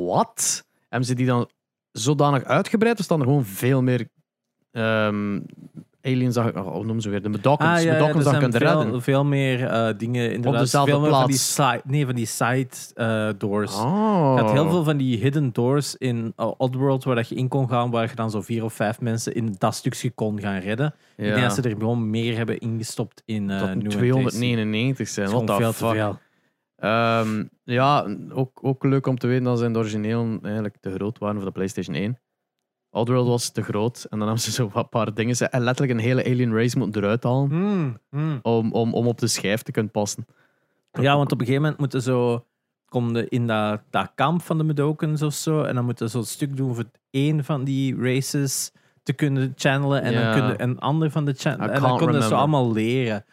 Wat? 0.06 0.66
Hebben 0.88 1.08
ze 1.08 1.14
die 1.14 1.26
dan 1.26 1.50
zodanig 1.90 2.44
uitgebreid? 2.44 2.98
Of 2.98 3.04
staan 3.04 3.20
er 3.20 3.26
gewoon 3.26 3.44
veel 3.44 3.82
meer 3.82 4.08
ehm, 6.04 6.14
aliens, 6.14 6.34
dat, 6.34 6.54
oh, 6.54 6.72
hoe 6.72 6.84
noemen 6.84 7.02
ze 7.02 7.10
weer? 7.10 7.22
De 7.22 7.28
Medokkens, 7.28 7.70
Ah, 7.70 7.82
ja, 7.82 7.86
ja, 7.86 7.92
Medokkens 7.92 8.38
kunt 8.38 8.56
veel, 8.56 8.82
redden. 8.82 9.02
veel 9.02 9.24
meer 9.24 9.66
eh, 9.66 9.88
dingen 9.98 10.32
inderdaad. 10.32 10.60
dezelfde 10.60 10.90
veel 10.90 11.00
meer 11.00 11.10
van 11.10 11.18
die 11.18 11.28
plaats. 11.28 11.54
side, 11.54 11.80
nee, 11.84 12.04
van 12.06 12.14
die 12.14 12.26
side 12.26 12.68
eh, 12.94 13.28
doors. 13.38 13.76
Oh. 13.76 14.32
Je 14.36 14.42
had 14.42 14.52
heel 14.52 14.70
veel 14.70 14.84
van 14.84 14.96
die 14.96 15.18
hidden 15.18 15.52
doors 15.52 15.96
in 15.96 16.32
uh, 16.36 16.50
Oddworld 16.56 17.04
waar 17.04 17.14
dat 17.14 17.28
je 17.28 17.34
in 17.34 17.48
kon 17.48 17.68
gaan, 17.68 17.90
waar 17.90 18.08
je 18.08 18.14
dan 18.14 18.30
zo 18.30 18.40
vier 18.40 18.64
of 18.64 18.72
vijf 18.72 19.00
mensen 19.00 19.34
in 19.34 19.54
dat 19.58 19.74
stukje 19.74 20.10
kon 20.10 20.40
gaan 20.40 20.58
redden. 20.58 20.94
Ja. 21.16 21.24
Ik 21.24 21.30
denk 21.34 21.46
dat 21.46 21.54
ze 21.54 21.62
er 21.62 21.70
gewoon 21.70 22.10
meer 22.10 22.36
hebben 22.36 22.58
ingestopt 22.58 23.22
in 23.24 23.50
eh 23.50 23.60
moet 23.60 23.68
and 23.84 23.90
299 23.90 25.08
zijn. 25.08 25.30
Wat 25.30 25.56
veel 25.56 25.72
fuck? 25.72 25.88
te 25.88 25.94
veel. 25.94 26.18
Ehm, 26.76 27.44
ja, 27.64 28.06
ook, 28.32 28.58
ook 28.62 28.84
leuk 28.84 29.06
om 29.06 29.18
te 29.18 29.26
weten 29.26 29.44
dat 29.44 29.58
ze 29.58 29.64
in 29.64 29.72
de 29.72 29.78
origineel 29.78 30.38
eigenlijk 30.42 30.76
te 30.80 30.90
groot 30.90 31.18
waren 31.18 31.36
voor 31.36 31.44
de 31.44 31.52
PlayStation 31.52 31.96
1. 31.96 32.18
Oddworld 32.94 33.26
was 33.26 33.50
te 33.50 33.62
groot 33.62 34.06
en 34.10 34.18
dan 34.18 34.28
hebben 34.28 34.44
ze 34.44 34.50
zo 34.50 34.70
wat 34.72 34.90
paar 34.90 35.14
dingen. 35.14 35.36
Ze 35.36 35.46
en 35.46 35.62
letterlijk 35.62 35.98
een 35.98 36.04
hele 36.04 36.24
alien 36.24 36.54
race 36.54 36.78
moeten 36.78 37.02
eruit 37.02 37.22
halen 37.22 37.48
Hmm, 37.50 37.98
hmm. 38.10 38.38
om, 38.42 38.72
om, 38.72 38.94
om 38.94 39.06
op 39.06 39.18
de 39.18 39.26
schijf 39.26 39.62
te 39.62 39.72
kunnen 39.72 39.92
passen. 39.92 40.26
Ja, 40.92 41.16
want 41.16 41.32
op 41.32 41.40
een 41.40 41.46
gegeven 41.46 41.62
moment 41.62 41.80
moeten 41.80 42.02
zo. 42.02 42.44
Kom 42.88 43.16
je 43.16 43.28
in 43.28 43.46
dat, 43.46 43.80
dat 43.90 44.12
kamp 44.14 44.42
van 44.42 44.58
de 44.58 44.64
Medokens 44.64 45.22
of 45.22 45.34
zo. 45.34 45.62
En 45.62 45.74
dan 45.74 45.84
moeten 45.84 46.06
ze 46.08 46.16
zo'n 46.16 46.24
stuk 46.24 46.56
doen 46.56 46.74
voor 46.74 46.84
één 47.10 47.44
van 47.44 47.64
die 47.64 47.96
races 47.96 48.72
te 49.02 49.12
kunnen 49.12 49.52
channelen. 49.56 50.02
En 50.02 50.14
dan 50.14 50.32
kun 50.32 50.46
je 50.46 50.62
een 50.62 50.78
ander 50.78 51.10
van 51.10 51.24
de 51.24 51.32
channel. 51.32 51.66
I 51.66 51.70
En 51.70 51.80
dan 51.80 51.82
can't 51.82 51.98
kon 51.98 52.06
je 52.06 52.12
zo 52.12 52.18
remember. 52.18 52.38
allemaal 52.38 52.72
leren. 52.72 53.24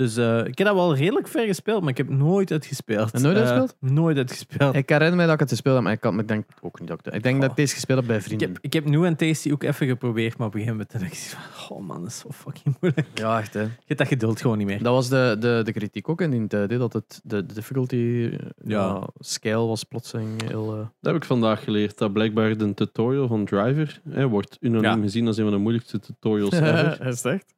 Dus 0.00 0.16
eh, 0.16 0.38
ik 0.46 0.58
heb 0.58 0.66
dat 0.66 0.76
wel 0.76 0.96
redelijk 0.96 1.28
ver 1.28 1.46
gespeeld, 1.46 1.80
maar 1.80 1.90
ik 1.90 1.96
heb 1.96 2.08
nooit 2.08 2.50
uitgespeeld. 2.52 3.12
En 3.12 3.22
nooit 3.22 3.36
Eh, 3.36 3.42
uitgespeeld? 3.42 3.92
nooit 3.92 4.16
uitgespeeld. 4.16 4.74
Ik 4.74 4.88
herinner 4.88 5.16
me 5.16 5.24
dat 5.24 5.34
ik 5.34 5.40
het 5.40 5.48
gespeeld 5.48 5.74
heb, 5.74 5.84
maar 5.84 5.92
ik, 5.92 6.00
kan, 6.00 6.12
maar 6.14 6.22
ik 6.22 6.28
denk 6.28 6.44
ook 6.60 6.78
niet 6.80 6.88
dat 6.88 6.98
ik 6.98 7.04
het... 7.04 7.14
Ik 7.14 7.22
denk 7.22 7.40
dat 7.40 7.50
ik 7.50 7.56
deze 7.56 7.74
gespeeld 7.74 7.98
heb 7.98 8.06
bij 8.08 8.16
Ik 8.16 8.22
vrienden. 8.22 8.48
heb, 8.48 8.58
ik 8.60 8.72
heb 8.72 8.84
nu 8.84 9.04
en 9.06 9.16
Tasty 9.16 9.52
ook 9.52 9.62
even 9.62 9.86
geprobeerd, 9.86 10.36
maar 10.38 10.46
op 10.46 10.54
een 10.54 10.60
gegeven 10.60 10.86
moment 10.90 11.10
dacht 11.12 11.22
ik 11.24 11.36
van, 11.38 11.76
oh 11.76 11.86
man, 11.86 12.00
dat 12.00 12.10
is 12.10 12.18
zo 12.18 12.28
fucking 12.32 12.76
moeilijk. 12.80 13.06
Ja, 13.14 13.38
echt 13.38 13.54
hè. 13.54 13.60
Je 13.60 13.68
hebt 13.84 13.98
dat 13.98 14.08
geduld 14.08 14.40
gewoon 14.40 14.58
niet 14.58 14.66
meer. 14.66 14.82
Dat 14.82 14.94
was 14.94 15.08
de, 15.08 15.36
de, 15.40 15.60
de 15.64 15.72
kritiek 15.72 16.08
ook 16.08 16.20
in 16.20 16.30
die 16.30 16.46
tijd, 16.46 16.70
hè, 16.70 16.78
dat 16.78 16.92
het, 16.92 17.20
de, 17.24 17.46
de 17.46 17.54
difficulty 17.54 18.30
Ja. 18.64 19.08
scale 19.18 19.66
was 19.66 19.84
plotseling 19.84 20.42
heel... 20.48 20.72
eh, 20.72 20.78
Dat 20.78 21.12
heb 21.12 21.14
ik 21.14 21.24
vandaag 21.24 21.64
geleerd. 21.64 21.98
Dat 21.98 22.12
blijkbaar 22.12 22.56
de 22.56 22.74
tutorial 22.74 23.26
van 23.28 23.44
Driver 23.44 24.00
hè, 24.08 24.28
wordt 24.28 24.56
unaniem 24.60 24.96
Ja. 24.96 25.02
gezien 25.02 25.26
als 25.26 25.36
een 25.36 25.44
van 25.44 25.52
de 25.52 25.58
moeilijkste 25.58 25.98
tutorials 26.00 26.52
ever. 26.60 27.06
is 27.06 27.22
het 27.22 27.32
echt? 27.32 27.54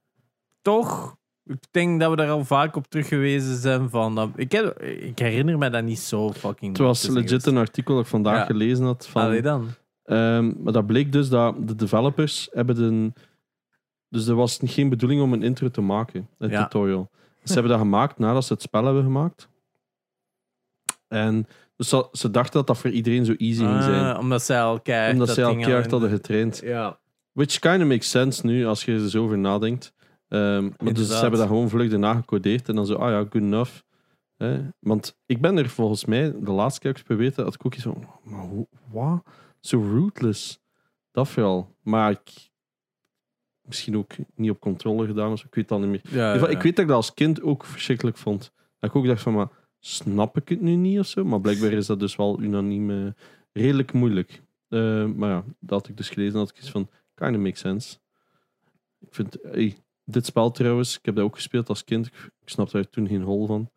Toch, 0.62 1.16
ik 1.44 1.58
denk 1.70 2.00
dat 2.00 2.10
we 2.10 2.16
daar 2.16 2.30
al 2.30 2.44
vaak 2.44 2.76
op 2.76 2.86
terug 2.88 3.08
gewezen 3.08 3.56
zijn 3.56 3.90
van, 3.90 4.14
dat, 4.14 4.30
ik, 4.36 4.52
heb, 4.52 4.80
ik 4.82 5.18
herinner 5.18 5.58
me 5.58 5.70
dat 5.70 5.84
niet 5.84 5.98
zo 5.98 6.32
fucking 6.32 6.72
Het 6.72 6.86
was 6.86 7.00
zijn 7.00 7.12
legit 7.12 7.46
een 7.46 7.56
artikel 7.56 7.94
dat 7.94 8.04
ik 8.04 8.10
vandaag 8.10 8.36
Ja. 8.36 8.44
gelezen 8.44 8.84
had. 8.84 9.06
Van, 9.06 9.22
Allee 9.22 9.42
dan. 9.42 9.68
Ehm, 10.04 10.52
maar 10.62 10.72
dat 10.72 10.86
bleek 10.86 11.12
dus 11.12 11.28
dat 11.28 11.68
de 11.68 11.74
developers 11.74 12.48
hebben 12.52 12.82
een... 12.82 13.14
Dus 14.08 14.26
er 14.26 14.34
was 14.34 14.58
geen 14.62 14.88
bedoeling 14.88 15.20
om 15.22 15.32
een 15.32 15.42
intro 15.42 15.68
te 15.70 15.80
maken, 15.80 16.28
een 16.38 16.50
Ja. 16.50 16.62
tutorial. 16.62 17.10
Ze 17.44 17.52
hebben 17.52 17.70
dat 17.72 17.80
gemaakt 17.80 18.18
nadat 18.18 18.44
ze 18.44 18.52
het 18.52 18.62
spel 18.62 18.84
hebben 18.84 19.02
gemaakt. 19.02 19.48
En 21.08 21.46
dus 21.76 21.88
ze, 21.88 22.08
ze 22.12 22.30
dachten 22.30 22.52
dat 22.52 22.66
dat 22.66 22.78
voor 22.78 22.90
iedereen 22.90 23.24
zo 23.24 23.32
easy 23.32 23.64
ging 23.64 23.82
zijn. 23.82 24.04
Ah, 24.14 24.18
omdat 24.20 24.42
zij 24.42 24.62
al 24.62 24.80
keihard 24.80 25.12
omdat 25.12 25.28
al 25.38 25.54
keihard 25.56 25.84
in- 25.84 25.90
hadden 25.90 26.10
getraind. 26.10 26.60
Ja. 26.64 26.98
Which 27.32 27.58
kind 27.58 27.82
of 27.82 27.88
makes 27.88 28.10
sense 28.10 28.46
nu, 28.46 28.66
als 28.66 28.84
je 28.84 28.92
er 28.92 29.10
zo 29.10 29.22
over 29.24 29.38
nadenkt. 29.38 29.92
Ehm, 30.32 30.70
maar 30.78 30.92
dus 30.92 31.06
ze 31.08 31.20
hebben 31.20 31.38
dat 31.38 31.48
gewoon 31.48 31.68
vlug 31.68 31.92
erna 31.92 32.14
gecodeerd. 32.14 32.68
En 32.68 32.74
dan 32.74 32.86
zo, 32.86 32.94
ah 32.94 33.10
ja, 33.10 33.18
good 33.18 33.34
enough. 33.34 33.80
Hè? 34.36 34.68
Want 34.78 35.18
ik 35.26 35.40
ben 35.40 35.58
er 35.58 35.68
volgens 35.68 36.04
mij, 36.04 36.30
de 36.40 36.50
laatste 36.50 36.80
keer 36.80 36.92
dat 36.92 37.00
ik 37.00 37.24
het 37.24 37.36
heb, 37.36 37.44
had 37.44 37.54
ik 37.54 37.66
ook 37.66 37.74
van, 37.74 38.08
maar 38.22 38.44
hoe, 38.44 38.66
wat? 38.90 39.22
Zo 39.60 39.78
rootless. 39.78 40.60
Dat 41.10 41.34
wel. 41.34 41.76
Maar 41.82 42.10
ik... 42.10 42.50
Misschien 43.62 43.96
ook 43.96 44.12
niet 44.34 44.50
op 44.50 44.60
controle 44.60 45.06
gedaan, 45.06 45.32
of 45.32 45.38
zo, 45.38 45.46
ik 45.46 45.54
weet 45.54 45.70
al 45.70 45.78
niet 45.78 45.88
meer. 45.88 46.16
Ja. 46.18 46.34
Ik 46.34 46.62
weet 46.62 46.76
dat 46.76 46.84
ik 46.84 46.86
dat 46.86 46.96
als 46.96 47.14
kind 47.14 47.42
ook 47.42 47.64
verschrikkelijk 47.64 48.16
vond. 48.16 48.52
Dat 48.78 48.90
ik 48.90 48.96
ook 48.96 49.06
dacht 49.06 49.22
van, 49.22 49.32
maar 49.32 49.48
snap 49.78 50.36
ik 50.36 50.48
het 50.48 50.60
nu 50.60 50.74
niet 50.74 50.98
of 50.98 51.06
zo? 51.06 51.24
Maar 51.24 51.40
blijkbaar 51.40 51.72
is 51.72 51.86
dat 51.86 52.00
dus 52.00 52.16
wel 52.16 52.40
unaniem 52.40 52.90
eh, 52.90 53.12
redelijk 53.52 53.92
moeilijk. 53.92 54.42
Eh, 54.68 55.06
maar 55.06 55.30
ja, 55.30 55.44
dat 55.60 55.80
had 55.80 55.88
ik 55.88 55.96
dus 55.96 56.08
gelezen, 56.08 56.38
had 56.38 56.50
ik 56.50 56.58
iets 56.58 56.70
van, 56.70 56.88
kind 57.14 57.36
of 57.36 57.42
makes 57.42 57.60
sense. 57.60 57.98
Ik 58.98 59.14
vind, 59.14 59.36
hey, 59.42 59.76
dit 60.04 60.26
spel 60.26 60.50
trouwens, 60.50 60.98
ik 60.98 61.04
heb 61.04 61.14
dat 61.14 61.24
ook 61.24 61.34
gespeeld 61.34 61.68
als 61.68 61.84
kind. 61.84 62.06
Ik, 62.06 62.14
ik 62.40 62.48
snapte 62.48 62.76
daar 62.76 62.88
toen 62.88 63.08
geen 63.08 63.22
hol 63.22 63.46
van. 63.46 63.70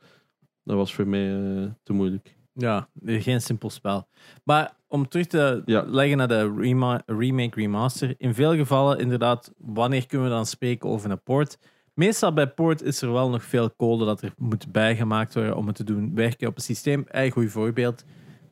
Dat 0.64 0.76
was 0.76 0.94
voor 0.94 1.08
mij 1.08 1.36
eh, 1.36 1.72
te 1.84 1.94
moeilijk. 1.94 2.36
Ja, 2.54 2.90
geen 3.06 3.42
simpel 3.42 3.70
spel. 3.70 4.08
Maar 4.44 4.76
om 4.88 5.08
terug 5.08 5.28
te 5.28 5.62
Ja. 5.66 5.84
leggen 5.88 6.18
naar 6.18 6.28
de 6.28 6.54
rema- 6.58 7.02
remake, 7.06 7.60
remaster. 7.60 8.16
In 8.18 8.34
veel 8.34 8.56
gevallen, 8.56 9.00
inderdaad, 9.00 9.52
wanneer 9.58 10.06
kunnen 10.08 10.28
we 10.28 10.34
dan 10.34 10.46
spreken 10.46 10.90
over 10.90 11.12
een 11.12 11.24
port? 11.24 11.58
Meestal 11.94 12.34
bij 12.34 12.48
port 12.48 12.82
is 12.82 13.02
er 13.02 13.12
wel 13.12 13.30
nog 13.30 13.44
veel 13.44 13.76
code 13.76 14.06
dat 14.06 14.22
er 14.22 14.34
moet 14.38 14.72
bijgemaakt 14.72 15.34
worden 15.34 15.56
om 15.56 15.68
het 15.68 15.76
te 15.76 15.84
doen 15.84 16.16
werken 16.16 16.48
op 16.48 16.56
het 16.56 16.64
systeem. 16.64 17.04
Een 17.08 17.32
goed 17.32 17.52
voorbeeld 17.52 18.04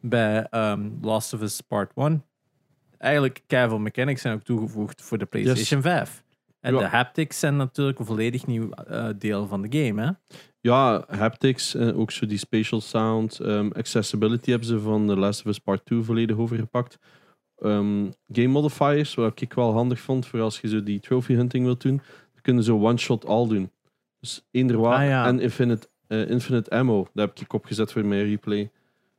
bij 0.02 0.48
ehm, 0.50 0.90
Last 1.02 1.34
of 1.34 1.42
Us 1.42 1.62
Part 1.62 1.92
1. 1.96 2.24
Eigenlijk, 2.98 3.42
keiveel 3.48 3.80
mechanics 3.80 4.22
zijn 4.22 4.34
ook 4.36 4.44
toegevoegd 4.44 5.02
voor 5.02 5.18
de 5.18 5.26
PlayStation 5.26 5.82
5. 5.82 6.23
En 6.64 6.74
Ja. 6.74 6.80
de 6.80 6.86
haptics 6.86 7.40
zijn 7.40 7.56
natuurlijk 7.56 8.00
een 8.00 8.06
volledig 8.06 8.46
nieuw 8.46 8.70
eh, 8.70 9.08
deel 9.18 9.48
van 9.48 9.62
de 9.62 9.78
game. 9.84 10.02
Hè? 10.02 10.12
Ja, 10.60 11.04
haptics, 11.08 11.76
en 11.76 11.96
ook 11.96 12.12
zo 12.12 12.26
die 12.26 12.38
spatial 12.38 12.82
sound, 12.82 13.40
ehm, 13.40 13.70
accessibility 13.76 14.50
hebben 14.50 14.68
ze 14.68 14.80
van 14.80 15.08
The 15.08 15.16
Last 15.16 15.40
of 15.40 15.46
Us 15.46 15.60
Part 15.60 15.86
2 15.86 16.02
volledig 16.02 16.38
overgepakt. 16.38 16.98
Ehm, 17.58 18.12
game 18.28 18.48
modifiers, 18.48 19.14
wat 19.16 19.42
ik 19.42 19.54
wel 19.54 19.74
handig 19.74 20.00
vond 20.00 20.26
voor 20.28 20.42
als 20.42 20.62
je 20.62 20.68
zo 20.68 20.84
die 20.84 21.00
trophy 21.00 21.34
hunting 21.34 21.66
wilt 21.66 21.82
doen, 21.82 21.98
dan 22.34 22.42
kunnen 22.42 22.64
ze 22.64 22.74
one-shot 22.74 23.26
all 23.26 23.48
doen. 23.48 23.72
Dus 24.20 24.48
eender. 24.52 24.88
Ah, 24.88 25.08
ja. 25.08 25.26
En 25.28 25.40
infinite, 25.40 25.88
eh, 26.08 26.30
infinite 26.30 26.70
ammo, 26.70 27.08
dat 27.14 27.28
heb 27.28 27.40
ik 27.46 27.54
opgezet 27.54 27.92
voor 27.92 28.06
mijn 28.06 28.26
replay. 28.26 28.72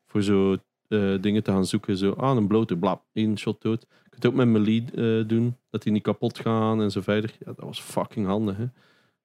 Voor 0.07 0.23
zo 0.23 0.57
eh, 0.95 1.23
dingen 1.23 1.43
te 1.43 1.51
gaan 1.51 1.67
zoeken. 1.67 1.97
Zo, 1.97 2.11
ah, 2.11 2.37
een 2.37 2.47
blote, 2.47 2.77
blap, 2.77 3.03
één 3.13 3.39
shot 3.39 3.63
dood. 3.63 3.81
Je 3.81 4.11
kunt 4.11 4.23
het 4.23 4.27
ook 4.27 4.35
met 4.35 4.49
melee 4.49 4.85
eh, 4.95 5.29
doen, 5.29 5.57
dat 5.71 5.83
die 5.83 5.93
niet 5.93 6.03
kapot 6.03 6.39
gaan 6.39 6.83
en 6.83 6.91
zo 6.91 7.01
verder. 7.01 7.31
Ja, 7.39 7.47
dat 7.47 7.65
was 7.65 7.81
fucking 7.81 8.27
handig, 8.27 8.57
hè. 8.57 8.67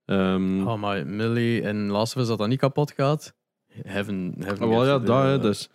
Ehm, 0.05 0.67
Oh, 0.67 0.79
maar 0.79 1.07
Millie 1.07 1.61
en 1.61 1.87
Last 1.87 2.15
of 2.15 2.21
Us 2.21 2.27
dat 2.27 2.37
dat 2.37 2.47
niet 2.47 2.59
kapot 2.59 2.91
gaat. 2.91 3.33
Heaven, 3.83 4.33
heaven 4.39 4.63
Ah, 4.63 4.69
wel 4.69 4.85
ja, 4.85 4.99
you 4.99 5.27
hè, 5.27 5.39
dus. 5.39 5.69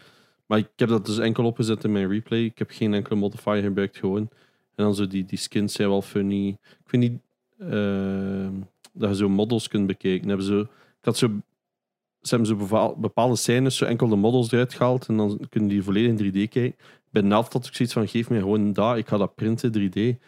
Maar 0.47 0.59
ik 0.59 0.69
heb 0.77 0.89
dat 0.89 1.07
dus 1.07 1.19
enkel 1.19 1.45
opgezet 1.45 1.85
in 1.85 1.93
mijn 1.93 2.09
replay. 2.09 2.45
Ik 2.45 2.59
heb 2.59 2.71
geen 2.71 2.95
enkele 2.95 3.19
modifier 3.19 3.63
gebruikt, 3.63 3.97
gewoon. 3.97 4.29
En 4.75 4.85
dan 4.85 4.95
zo 4.95 5.07
die, 5.07 5.25
die 5.25 5.39
skins 5.39 5.73
zijn 5.73 5.89
wel 5.89 6.03
funny. 6.03 6.49
Ik 6.49 6.85
vind 6.87 7.03
niet 7.03 7.21
ehm, 7.59 8.53
dat 8.93 9.11
je 9.11 9.17
zo 9.17 9.29
models 9.29 9.69
kunt 9.69 9.87
bekijken. 9.87 10.29
Hebben 10.29 10.47
ze, 10.47 10.61
ik 10.99 11.05
had 11.05 11.17
zo, 11.17 11.31
ze 12.29 12.37
hebben 12.37 12.57
bepaal- 12.57 12.97
bepaalde 12.97 13.37
scènes, 13.37 13.77
zo 13.77 13.85
enkel 13.85 14.09
de 14.09 14.17
models 14.17 14.53
eruit 14.53 14.75
gehaald 14.75 15.07
en 15.07 15.17
dan 15.17 15.47
kunnen 15.49 15.69
die 15.69 15.83
volledig 15.83 16.11
in 16.11 16.17
3D 16.17 16.49
kijken. 16.49 16.77
Bij 17.11 17.23
Nalt 17.23 17.53
had 17.53 17.67
ik 17.67 17.75
zoiets 17.75 17.95
van, 17.95 18.09
geef 18.09 18.29
mij 18.31 18.39
gewoon 18.39 18.73
dat, 18.73 18.97
ik 18.97 19.09
ga 19.09 19.17
dat 19.17 19.35
printen 19.35 19.73
3D. 19.73 20.19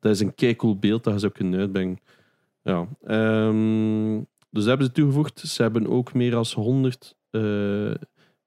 Dat 0.00 0.12
is 0.12 0.20
een 0.20 0.34
kei 0.34 0.56
cool 0.56 0.78
beeld 0.78 1.04
dat 1.04 1.12
je 1.12 1.18
zou 1.18 1.32
kunnen 1.32 1.60
uitbrengen. 1.60 1.98
Ja. 2.62 2.88
ehm, 3.06 4.18
dus 4.50 4.64
dat 4.64 4.66
hebben 4.66 4.86
ze 4.86 4.92
toegevoegd. 4.92 5.38
Ze 5.38 5.62
hebben 5.62 5.86
ook 5.86 6.14
meer 6.14 6.30
dan 6.30 6.44
100 6.54 7.16
eh, 7.30 7.94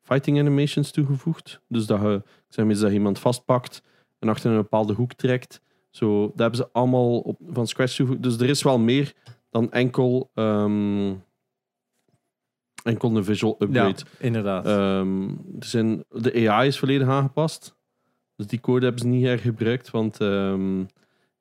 fighting 0.02 0.40
animations 0.40 0.92
toegevoegd. 0.92 1.62
Dus 1.68 1.86
dat 1.86 2.02
je, 2.02 2.22
ik 2.26 2.54
zeg 2.54 2.66
maar 2.66 2.76
dat 2.76 2.92
iemand 2.92 3.20
vastpakt 3.20 3.84
en 4.20 4.30
achter 4.30 4.52
een 4.52 4.58
bepaalde 4.58 4.94
hoek 4.94 5.14
trekt. 5.14 5.62
Zo, 5.90 6.22
dat 6.22 6.40
hebben 6.40 6.58
ze 6.58 6.70
allemaal 6.72 7.20
op, 7.20 7.40
van 7.50 7.68
scratch 7.68 7.96
toegevoegd. 7.96 8.24
Dus 8.24 8.38
er 8.38 8.50
is 8.50 8.64
wel 8.64 8.80
meer 8.80 9.14
dan 9.50 9.72
enkel, 9.72 10.32
ehm, 10.34 11.14
enkel 12.90 13.16
een 13.16 13.24
visual 13.24 13.56
upgrade. 13.60 13.96
inderdaad. 14.20 14.66
Ehm, 14.66 15.28
er 15.60 15.66
zijn, 15.66 16.04
de 16.10 16.50
AI 16.50 16.68
is 16.68 16.80
volledig 16.80 17.08
aangepast. 17.08 17.78
Dus 18.36 18.48
die 18.48 18.60
code 18.60 18.84
hebben 18.84 19.02
ze 19.02 19.08
niet 19.08 19.26
hergebruikt, 19.26 19.92
want 19.92 20.20
ehm, 20.22 20.80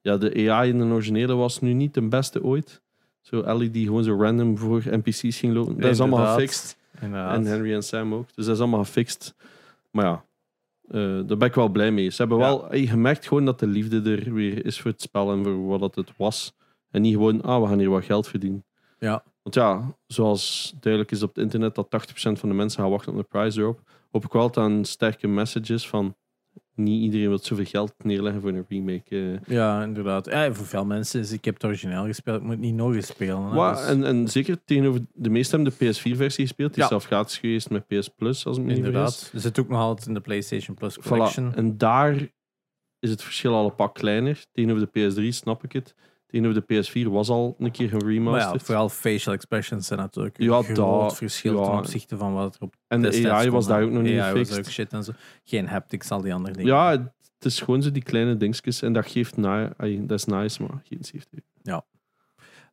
ja, 0.00 0.16
de 0.16 0.50
AI 0.50 0.68
in 0.70 0.78
de 0.78 0.84
originele 0.84 1.34
was 1.34 1.60
nu 1.60 1.72
niet 1.72 1.94
de 1.94 2.08
beste 2.08 2.42
ooit. 2.42 2.82
Zo 3.20 3.40
Ellie 3.42 3.70
die 3.70 3.86
gewoon 3.86 4.04
zo 4.04 4.16
random 4.22 4.58
voor 4.58 4.82
NPC's 4.90 5.38
ging 5.38 5.54
lopen. 5.54 5.80
Dat 5.80 5.90
is 5.90 6.00
allemaal 6.00 6.34
gefixt. 6.34 6.76
inderdaad. 7.00 7.34
En 7.36 7.44
Henry 7.44 7.74
en 7.74 7.82
Sam 7.82 8.14
ook. 8.14 8.26
Dus 8.34 8.44
dat 8.46 8.54
is 8.54 8.60
allemaal 8.60 8.84
gefixt. 8.84 9.34
Maar 9.90 10.04
ja, 10.04 10.24
eh, 10.88 11.00
daar 11.26 11.36
ben 11.36 11.48
ik 11.48 11.54
wel 11.54 11.68
blij 11.68 11.90
mee. 11.92 12.10
Ze 12.10 12.16
hebben 12.16 12.38
Ja. 12.38 12.44
wel 12.44 12.64
hey, 12.68 12.80
je 12.82 12.96
merkt 12.96 13.26
gewoon 13.26 13.44
dat 13.44 13.58
de 13.60 13.66
liefde 13.66 14.10
er 14.16 14.32
weer 14.34 14.66
is 14.66 14.80
voor 14.80 14.90
het 14.90 15.02
spel 15.02 15.32
en 15.32 15.44
voor 15.44 15.78
wat 15.78 15.94
het 15.94 16.10
was. 16.16 16.52
En 16.90 17.02
niet 17.02 17.12
gewoon, 17.14 17.42
ah, 17.42 17.62
we 17.62 17.68
gaan 17.68 17.78
hier 17.78 17.90
wat 17.90 18.04
geld 18.04 18.28
verdienen. 18.28 18.64
Ja. 18.98 19.22
Want 19.48 19.54
ja, 19.54 19.96
zoals 20.06 20.74
duidelijk 20.80 21.12
is 21.12 21.22
op 21.22 21.34
het 21.34 21.44
internet 21.44 21.74
dat 21.74 21.86
80% 22.10 22.38
van 22.38 22.48
de 22.48 22.54
mensen 22.54 22.80
gaan 22.80 22.90
wachten 22.90 23.12
op 23.12 23.18
de 23.18 23.24
prize 23.28 23.58
drop, 23.58 23.80
hoop 24.10 24.24
ik 24.24 24.32
wel 24.32 24.42
dat 24.50 24.56
aan 24.64 24.84
sterke 24.84 25.26
messages 25.28 25.88
van 25.88 26.16
niet 26.74 27.02
iedereen 27.02 27.28
wil 27.28 27.38
zoveel 27.38 27.64
geld 27.64 27.94
neerleggen 27.98 28.40
voor 28.40 28.50
een 28.50 28.64
remake. 28.68 29.40
eh. 29.46 29.54
Ja, 29.54 29.82
inderdaad. 29.82 30.26
Ja, 30.26 30.52
voor 30.52 30.66
veel 30.66 30.84
mensen 30.84 31.20
is, 31.20 31.32
ik 31.32 31.44
heb 31.44 31.54
het 31.54 31.64
origineel 31.64 32.04
gespeeld, 32.04 32.40
ik 32.40 32.46
moet 32.46 32.58
niet 32.58 32.74
nog 32.74 32.94
eens 32.94 33.06
spelen. 33.06 33.50
Dus 33.74 33.86
en, 33.86 34.04
en 34.04 34.28
zeker 34.28 34.64
tegenover 34.64 35.00
de 35.12 35.30
meesten 35.30 35.62
hebben 35.62 35.78
de 35.78 35.86
PS4-versie 35.94 36.44
gespeeld. 36.46 36.68
Die 36.74 36.78
Ja. 36.78 36.82
is 36.82 36.88
zelf 36.88 37.04
gratis 37.04 37.38
geweest 37.38 37.70
met 37.70 37.86
PS 37.86 38.08
Plus, 38.08 38.46
als 38.46 38.58
ik 38.58 38.64
me 38.64 38.74
inderdaad. 38.74 39.30
Er 39.34 39.40
zit 39.40 39.58
ook 39.58 39.68
nog 39.68 39.78
altijd 39.80 40.06
in 40.08 40.14
de 40.14 40.20
PlayStation 40.20 40.74
Plus 40.76 40.98
Voilà. 41.00 41.08
Collection. 41.08 41.54
En 41.54 41.78
daar 41.78 42.14
is 42.98 43.10
het 43.10 43.22
verschil 43.22 43.54
al 43.54 43.64
een 43.64 43.74
pak 43.74 43.94
kleiner. 43.94 44.44
Tegenover 44.52 44.88
de 44.92 45.10
PS3 45.10 45.28
snap 45.28 45.64
ik 45.64 45.72
het. 45.72 45.94
Tegenover 46.30 46.62
de 46.66 46.84
PS4 47.06 47.10
was 47.10 47.28
al 47.28 47.56
een 47.58 47.70
keer 47.70 47.90
Maar 47.90 48.00
ja, 48.00 48.06
geremasterd. 48.06 48.62
vooral 48.62 48.88
facial 48.88 49.34
expressions 49.34 49.86
zijn 49.86 49.98
natuurlijk 49.98 50.38
Ja, 50.40 50.56
een 50.56 50.64
groot 50.64 50.76
dat- 50.76 51.16
verschil 51.16 51.58
ja. 51.58 51.64
ten 51.64 51.78
opzichte 51.78 52.16
van 52.16 52.32
wat 52.34 52.54
er 52.54 52.60
op 52.62 52.74
en 52.88 53.02
de 53.02 53.30
AI 53.32 53.50
was 53.50 53.66
daar 53.66 53.82
ook 53.82 53.90
nog 53.90 54.02
niet 54.02 54.18
AI 54.20 54.32
was 54.32 54.48
gefixt. 54.48 54.58
ook 54.58 54.72
shit 54.72 54.92
en 54.92 55.04
zo. 55.04 55.12
Geen 55.44 55.66
haptics, 55.68 56.10
al 56.10 56.20
die 56.20 56.34
andere 56.34 56.54
dingen. 56.56 56.72
Ja, 56.72 56.90
het 57.34 57.44
is 57.44 57.60
gewoon 57.60 57.82
zo 57.82 57.90
die 57.92 58.02
kleine 58.02 58.36
dingetjes. 58.36 58.82
En 58.82 58.92
dat 58.92 59.06
geeft 59.10 59.36
na, 59.36 59.72
ai, 59.76 60.06
dat 60.06 60.18
is 60.18 60.24
nice, 60.24 60.62
maar 60.62 60.80
geen 60.84 60.98
safety. 61.04 61.36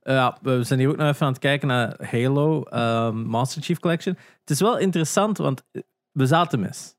Ja, 0.04 0.38
we 0.42 0.64
zijn 0.64 0.80
hier 0.80 0.90
ook 0.90 0.98
nog 0.98 1.08
even 1.08 1.26
aan 1.26 1.32
het 1.32 1.42
kijken 1.42 1.68
naar 1.68 1.96
Halo 2.12 2.64
ehm, 2.64 3.18
Master 3.18 3.62
Chief 3.62 3.80
Collection. 3.80 4.18
Het 4.40 4.50
is 4.50 4.60
wel 4.60 4.78
interessant, 4.78 5.38
want 5.38 5.64
we 6.12 6.26
zaten 6.26 6.60
mis. 6.60 6.96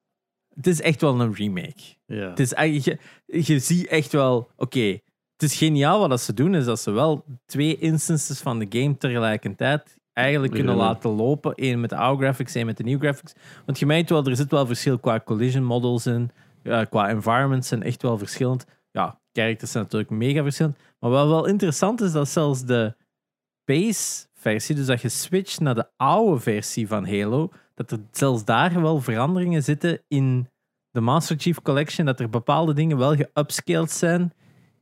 Het 0.54 0.66
is 0.66 0.80
echt 0.80 1.00
wel 1.00 1.20
een 1.20 1.34
remake. 1.34 1.82
Ja. 2.06 2.28
Het 2.28 2.40
is 2.40 2.52
eigenlijk, 2.52 3.00
je, 3.26 3.42
je 3.52 3.58
ziet 3.58 3.86
echt 3.86 4.12
wel, 4.12 4.50
oké, 4.56 4.98
het 5.36 5.50
is 5.50 5.56
geniaal 5.56 6.00
wat 6.00 6.10
dat 6.10 6.20
ze 6.20 6.34
doen, 6.34 6.54
is 6.54 6.64
dat 6.64 6.80
ze 6.80 6.90
wel 6.90 7.24
twee 7.46 7.78
instances 7.78 8.40
van 8.40 8.58
de 8.58 8.66
game 8.68 8.96
tegelijkertijd 8.96 9.96
eigenlijk 10.12 10.52
kunnen 10.52 10.76
laten 10.76 11.10
lopen. 11.10 11.52
Eén 11.54 11.80
met 11.80 11.90
de 11.90 11.96
oude 11.96 12.22
graphics, 12.22 12.54
één 12.54 12.66
met 12.66 12.76
de 12.76 12.82
nieuwe 12.82 13.02
graphics. 13.02 13.32
Want 13.66 13.78
je 13.78 13.86
merkt 13.86 14.10
wel, 14.10 14.24
er 14.24 14.36
zit 14.36 14.50
wel 14.50 14.66
verschil 14.66 14.98
qua 14.98 15.20
collision 15.20 15.64
models 15.64 16.06
in, 16.06 16.30
ja, 16.62 16.84
qua 16.84 17.08
environments 17.08 17.68
zijn 17.68 17.82
echt 17.82 18.02
wel 18.02 18.18
verschillend. 18.18 18.66
Ja, 18.90 19.18
characters 19.32 19.70
zijn 19.70 19.82
natuurlijk 19.82 20.10
mega 20.10 20.42
verschillend. 20.42 20.76
Maar 20.98 21.10
wat 21.10 21.28
wel 21.28 21.46
interessant 21.46 22.00
is, 22.00 22.12
dat 22.12 22.28
zelfs 22.28 22.64
de 22.64 22.94
base 23.64 24.26
versie, 24.34 24.74
dus 24.74 24.86
dat 24.86 25.00
je 25.00 25.08
switcht 25.08 25.60
naar 25.60 25.74
de 25.74 25.88
oude 25.96 26.40
versie 26.40 26.88
van 26.88 27.06
Halo, 27.06 27.50
dat 27.74 27.90
er 27.90 27.98
zelfs 28.10 28.44
daar 28.44 28.82
wel 28.82 29.00
veranderingen 29.00 29.62
zitten 29.62 30.02
in 30.08 30.48
de 30.90 31.00
Master 31.00 31.36
Chief 31.38 31.62
Collection, 31.62 32.06
dat 32.06 32.20
er 32.20 32.30
bepaalde 32.30 32.72
dingen 32.72 32.98
wel 32.98 33.14
geupscaled 33.14 33.90
zijn 33.90 34.32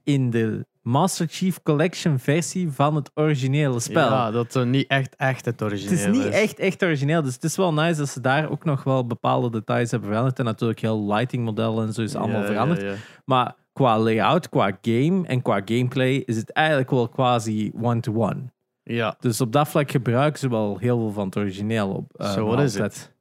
in 0.05 0.31
de 0.31 0.67
Master 0.83 1.27
Chief 1.31 1.63
Collection 1.63 2.19
versie 2.19 2.71
van 2.71 2.95
het 2.95 3.11
originele 3.15 3.81
spel. 3.81 4.09
Ja, 4.11 4.31
dat 4.31 4.53
het 4.53 4.69
niet 4.69 4.87
echt, 4.89 5.17
echt 5.17 5.45
het 5.45 5.63
origineel 5.63 5.99
het 5.99 6.01
is 6.17 6.23
niet 6.25 6.33
echt, 6.33 6.59
echt 6.59 6.83
origineel, 6.83 7.23
dus 7.23 7.35
het 7.35 7.45
is 7.45 7.57
wel 7.57 7.73
nice 7.75 7.99
dat 7.99 8.09
ze 8.09 8.21
daar 8.21 8.51
ook 8.51 8.65
nog 8.65 8.85
wel 8.85 9.07
bepaalde 9.07 9.51
details 9.51 9.91
hebben 9.91 10.09
veranderd. 10.09 10.39
En 10.39 10.45
natuurlijk 10.45 10.81
heel 10.81 11.07
lighting 11.07 11.45
modellen 11.45 11.87
en 11.87 11.93
zo 11.93 12.03
is 12.03 12.15
allemaal 12.15 12.41
Ja, 12.41 12.47
veranderd. 12.47 12.81
ja, 12.81 12.87
ja. 12.89 12.95
Maar 13.25 13.55
qua 13.73 13.99
layout, 13.99 14.49
qua 14.49 14.79
game 14.83 15.27
en 15.27 15.43
qua 15.43 15.61
gameplay 15.65 16.15
is 16.27 16.37
het 16.37 16.51
eigenlijk 16.53 16.91
wel 16.91 17.09
quasi 17.09 17.73
one-to-one. 17.81 18.43
Ja, 18.83 19.17
Dus 19.21 19.41
op 19.41 19.53
dat 19.53 19.69
vlak 19.69 19.91
gebruiken 19.91 20.39
ze 20.41 20.49
wel 20.49 20.79
heel 20.79 20.99
veel 20.99 21.13
van 21.13 21.27
het 21.27 21.37
origineel. 21.37 21.89
Op, 21.91 22.13
eh, 22.17 22.33
Zo, 22.33 22.41
nog 22.47 22.55
wat 22.55 22.65
is 22.65 22.73
altijd. 22.75 23.13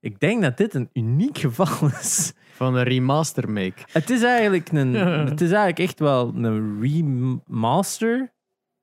Ik 0.00 0.20
denk 0.20 0.42
dat 0.42 0.56
dit 0.56 0.74
een 0.74 0.88
uniek 0.92 1.38
geval 1.38 1.88
is. 2.00 2.32
Van 2.54 2.74
een 2.74 2.82
remaster 2.84 3.50
make. 3.50 3.82
Het 3.92 4.10
is 4.10 4.22
eigenlijk, 4.22 4.72
een, 4.72 4.94
het 5.30 5.40
is 5.40 5.48
eigenlijk 5.50 5.78
echt 5.78 5.98
wel 5.98 6.32
een 6.34 6.78
remaster. 6.80 8.32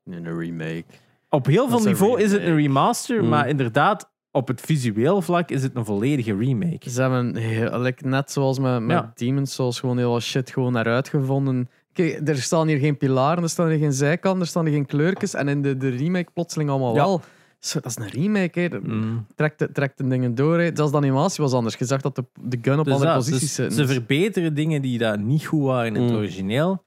Nee, 0.03 0.19
een 0.19 0.38
remake. 0.39 0.84
Op 1.30 1.45
heel 1.45 1.69
veel 1.69 1.80
niveau 1.80 2.22
is 2.22 2.31
het 2.31 2.41
een 2.41 2.56
remaster, 2.56 3.23
Mm. 3.23 3.30
maar 3.30 3.49
inderdaad, 3.49 4.10
op 4.31 4.48
het 4.48 4.61
visueel 4.61 5.22
vlak 5.22 5.49
is 5.49 5.64
het 5.64 5.76
een 5.76 5.85
volledige 5.85 6.35
remake. 6.38 6.89
Ze 6.89 7.02
hebben 7.02 7.35
heel- 7.35 7.91
net 7.98 8.31
zoals 8.31 8.60
met, 8.60 8.80
met 8.81 8.98
Ja. 8.98 9.11
Demon's 9.15 9.53
Souls 9.53 9.80
gewoon 9.80 9.98
heel 9.98 10.11
wat 10.11 10.22
shit 10.22 10.49
gewoon 10.49 10.77
eruit 10.77 11.10
gevonden. 11.10 11.69
Kijk, 11.93 12.27
er 12.30 12.38
staan 12.38 12.68
hier 12.68 12.77
geen 12.77 12.98
pilaren, 12.98 13.43
er 13.43 13.49
staan 13.49 13.68
hier 13.69 13.77
geen 13.80 13.93
zijkanten, 13.93 14.41
er 14.41 14.48
staan 14.48 14.65
hier 14.65 14.73
geen 14.73 14.85
kleurtjes. 14.85 15.34
En 15.34 15.48
in 15.48 15.61
de, 15.61 15.77
de 15.77 15.89
remake 15.89 16.31
plotseling 16.34 16.69
allemaal 16.69 16.95
Ja. 16.95 17.03
wel. 17.03 17.22
Zo, 17.61 17.79
dat 17.79 17.91
is 17.97 18.03
een 18.05 18.09
remake, 18.21 18.59
hè. 18.59 18.79
Mm. 18.79 19.25
Trekt, 19.35 19.59
de- 19.59 19.71
trekt 19.71 19.97
de 19.97 20.07
dingen 20.07 20.35
door. 20.35 20.59
Hè. 20.59 20.69
Zelfs 20.73 20.91
de 20.91 20.97
animatie 20.97 21.43
was 21.43 21.53
anders. 21.53 21.75
Je 21.77 21.85
zag 21.85 22.01
dat 22.01 22.15
de, 22.15 22.23
de 22.41 22.57
gun 22.61 22.79
op 22.79 22.85
Dus 22.85 22.93
andere 22.93 23.11
dat, 23.13 23.19
posities 23.25 23.55
dus 23.55 23.75
zit. 23.75 23.88
ze 23.88 23.93
verbeteren 23.93 24.53
dingen 24.53 24.81
die 24.81 24.97
daar 24.97 25.19
niet 25.19 25.45
goed 25.45 25.63
waren 25.63 25.95
in 25.95 26.01
het 26.01 26.11
Mm. 26.11 26.17
origineel. 26.17 26.83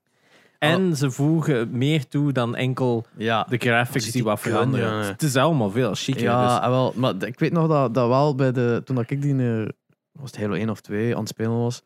En 0.58 0.96
ze 0.96 1.10
voegen 1.10 1.68
meer 1.78 2.08
toe 2.08 2.32
dan 2.32 2.56
enkel 2.56 3.04
ja, 3.16 3.46
de 3.48 3.56
graphics 3.56 4.04
die 4.04 4.12
die 4.12 4.24
wat 4.24 4.40
gun, 4.40 4.52
veranderen. 4.52 5.04
Het 5.06 5.22
is 5.22 5.36
allemaal 5.36 5.70
veel 5.70 5.94
chiquer. 5.94 6.22
ja 6.22 6.42
dus- 6.46 6.64
ah, 6.64 6.68
wel, 6.70 6.92
maar 6.96 7.14
ik 7.24 7.38
weet 7.38 7.52
nog 7.52 7.68
dat, 7.68 7.94
dat 7.94 8.08
wel 8.08 8.34
bij 8.34 8.52
de... 8.52 8.80
Toen 8.84 8.96
dat 8.96 9.10
ik 9.10 9.22
die... 9.22 9.34
eh, 9.62 9.68
was 10.12 10.30
het 10.30 10.40
Halo 10.40 10.54
1 10.54 10.70
of 10.70 10.80
2 10.80 11.12
aan 11.14 11.20
het 11.20 11.28
spelen 11.28 11.58
was... 11.58 11.82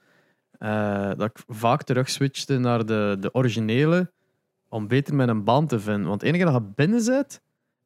eh, 0.59 1.09
dat 1.16 1.31
ik 1.31 1.39
vaak 1.48 1.82
terug 1.82 2.10
switchte 2.10 2.59
naar 2.59 2.86
de, 2.86 3.16
de 3.20 3.35
originele 3.35 4.10
om 4.69 4.86
beter 4.89 5.15
met 5.15 5.28
een 5.28 5.44
band 5.44 5.69
te 5.69 5.81
vinden. 5.81 6.09
Want 6.09 6.23
enige 6.23 6.44
dat 6.44 6.55
je 6.55 6.62
binnen 6.74 7.01
zit 7.01 7.40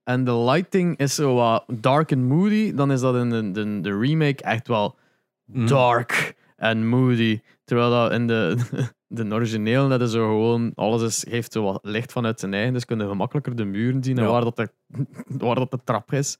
en 0.05 0.25
de 0.25 0.35
lighting 0.37 0.97
is 0.99 1.15
zo 1.15 1.35
wat 1.35 1.65
dark 1.67 2.11
en 2.11 2.25
moody, 2.27 2.75
dan 2.75 2.93
is 2.93 3.01
dat 3.01 3.15
in 3.17 3.31
de, 3.31 3.51
de, 3.51 3.81
de 3.81 3.99
remake 3.99 4.43
echt 4.43 4.69
wel 4.69 4.97
Mm. 5.45 5.67
dark 5.67 6.35
en 6.57 6.89
moody. 6.89 7.41
Terwijl 7.65 7.91
dat 7.91 8.13
in 8.13 8.27
de, 8.27 8.57
de 9.07 9.27
originele, 9.33 9.89
dat 9.89 10.01
is 10.01 10.11
zo 10.11 10.27
gewoon, 10.29 10.73
alles 10.75 11.03
is, 11.03 11.25
geeft 11.29 11.53
zo 11.53 11.63
wat 11.63 11.79
licht 11.83 12.13
vanuit 12.13 12.41
zijn 12.41 12.55
eigen, 12.55 12.73
dus 12.73 12.85
kun 12.85 12.99
je 12.99 13.09
gemakkelijker 13.09 13.57
de 13.57 13.65
muren 13.65 14.03
zien 14.05 14.17
en 14.19 14.25
Ja. 14.25 14.31
waar, 14.31 14.41
dat 14.45 14.57
de, 14.57 14.69
waar 15.45 15.55
dat 15.55 15.71
de 15.71 15.79
trap 15.85 16.13
is. 16.13 16.39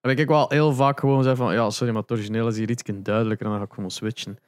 Heb 0.00 0.18
ik 0.18 0.28
wel 0.28 0.48
heel 0.48 0.72
vaak 0.72 1.00
gewoon 1.00 1.22
zeggen 1.22 1.44
van, 1.44 1.54
ja, 1.54 1.70
sorry, 1.70 1.92
maar 1.92 2.02
het 2.02 2.10
origineel 2.12 2.48
is 2.48 2.56
hier 2.58 2.70
iets 2.70 2.82
duidelijker 3.02 3.46
en 3.46 3.52
dan 3.52 3.60
ga 3.60 3.66
ik 3.66 3.72
gewoon 3.74 3.90
switchen. 3.90 4.38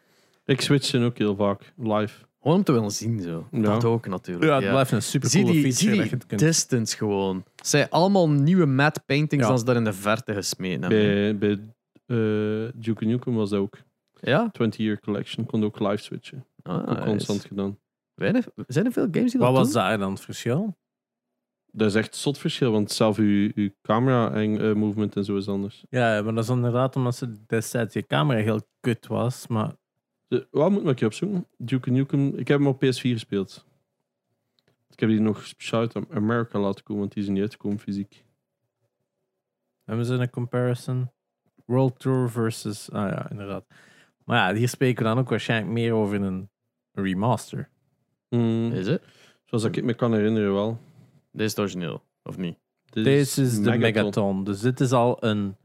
Ik 0.44 0.60
switch 0.60 0.84
ze 0.84 1.04
ook 1.04 1.18
heel 1.18 1.36
vaak 1.36 1.72
live. 1.76 2.24
Gewoon 2.42 2.56
om 2.56 2.64
te 2.64 2.72
willen 2.72 2.90
zien, 2.90 3.20
zo. 3.20 3.48
Ja. 3.50 3.60
Dat 3.60 3.84
ook 3.84 4.06
natuurlijk. 4.06 4.46
ja, 4.50 4.60
het 4.60 4.68
blijft 4.70 4.90
een 4.92 5.02
super 5.02 5.28
Zie 5.28 5.42
coole 5.42 5.54
die, 5.60 5.62
feature 5.72 5.90
zie 5.90 6.00
dat 6.00 6.10
je 6.10 6.16
die 6.16 6.26
kunt. 6.26 6.40
distance 6.40 6.96
gewoon. 6.96 7.44
Het 7.56 7.66
zijn 7.66 7.90
allemaal 7.90 8.28
nieuwe 8.30 8.66
matte 8.66 9.00
paintings 9.06 9.42
Ja. 9.44 9.48
dan 9.50 9.58
ze 9.58 9.64
daar 9.64 9.76
in 9.76 9.84
de 9.84 9.92
verte 9.92 10.34
gesmeten 10.34 10.80
hebben. 10.80 11.38
Bij, 11.38 11.56
bij 12.06 12.66
eh, 12.66 12.72
Duke 12.74 13.04
Nukem 13.04 13.34
was 13.34 13.50
dat 13.50 13.60
ook. 13.60 13.76
Ja? 14.20 14.48
20 14.52 14.80
Year 14.80 15.00
Collection. 15.00 15.46
Kon 15.46 15.64
ook 15.64 15.78
live 15.80 15.96
switchen. 16.02 16.46
Ah, 16.62 16.90
ook 16.90 17.04
constant 17.04 17.44
gedaan. 17.44 17.78
Weinig- 18.14 18.46
Zijn 18.66 18.86
er 18.86 18.92
veel 18.92 19.08
games 19.10 19.30
die 19.30 19.40
dat 19.40 19.48
Wat 19.52 19.58
was 19.58 19.72
daar 19.72 19.98
dan 19.98 20.10
het 20.12 20.20
verschil? 20.20 20.76
Dat 21.72 21.88
is 21.88 21.94
echt 21.94 22.16
zot 22.16 22.38
verschil, 22.38 22.72
want 22.72 22.90
zelf 22.90 23.18
uw, 23.18 23.50
uw 23.54 23.70
camera 23.82 24.32
en 24.32 24.60
eh, 24.60 24.72
movement 24.74 25.16
en 25.16 25.24
zo 25.24 25.36
is 25.36 25.48
anders. 25.48 25.84
Ja, 25.90 26.22
maar 26.22 26.34
dat 26.34 26.44
is 26.44 26.50
inderdaad 26.50 26.96
omdat 26.96 27.16
ze 27.16 27.36
destijds 27.46 27.94
je 27.94 28.06
camera 28.06 28.40
heel 28.40 28.60
kut 28.80 29.06
was. 29.06 29.46
Maar 29.46 29.72
De, 30.30 30.46
wat 30.50 30.70
moet 30.70 30.80
ik 30.82 30.86
een 30.86 30.94
keer 30.94 31.06
opzoeken? 31.06 31.46
Duke 31.56 31.90
Nukem. 31.90 32.28
Ik 32.36 32.48
heb 32.48 32.58
hem 32.58 32.66
op 32.66 32.84
PS4 32.84 33.00
gespeeld. 33.00 33.66
Ik 34.90 35.00
heb 35.00 35.08
die 35.08 35.20
nog 35.20 35.46
speciaal 35.46 35.80
uit 35.80 36.10
Amerika 36.10 36.58
laten 36.58 36.84
komen, 36.84 37.00
want 37.02 37.12
die 37.14 37.22
is 37.22 37.28
niet 37.28 37.40
uitgekomen 37.40 37.78
fysiek. 37.78 38.24
hebben 39.84 40.04
ze 40.06 40.14
een 40.14 40.30
comparison? 40.30 41.10
World 41.64 41.98
Tour 41.98 42.30
versus... 42.30 42.90
Ah 42.90 43.10
ja, 43.10 43.30
inderdaad. 43.30 43.64
Maar 44.24 44.52
ja, 44.52 44.58
hier 44.58 44.68
spreken 44.68 45.02
we 45.02 45.08
dan 45.08 45.18
ook 45.18 45.28
waarschijnlijk 45.28 45.72
meer 45.72 45.92
over 45.92 46.22
een 46.22 46.48
remaster. 46.92 47.68
Mm, 48.28 48.72
Is 48.72 48.86
het? 48.86 49.02
zoals 49.44 49.64
ik 49.64 49.84
me 49.84 49.94
kan 49.94 50.12
herinneren 50.14 50.52
wel. 50.54 50.78
Dit 51.32 51.40
is 51.40 51.50
het 51.50 51.58
origineel, 51.60 52.02
of 52.22 52.36
niet? 52.36 52.58
Dit 52.90 53.04
Deze 53.04 53.42
is 53.42 53.54
de 53.54 53.60
Megaton. 53.60 53.80
Megaton. 53.80 54.44
Dus 54.44 54.60
dit 54.60 54.80
is 54.80 54.92
al 54.92 55.24
een 55.24 55.56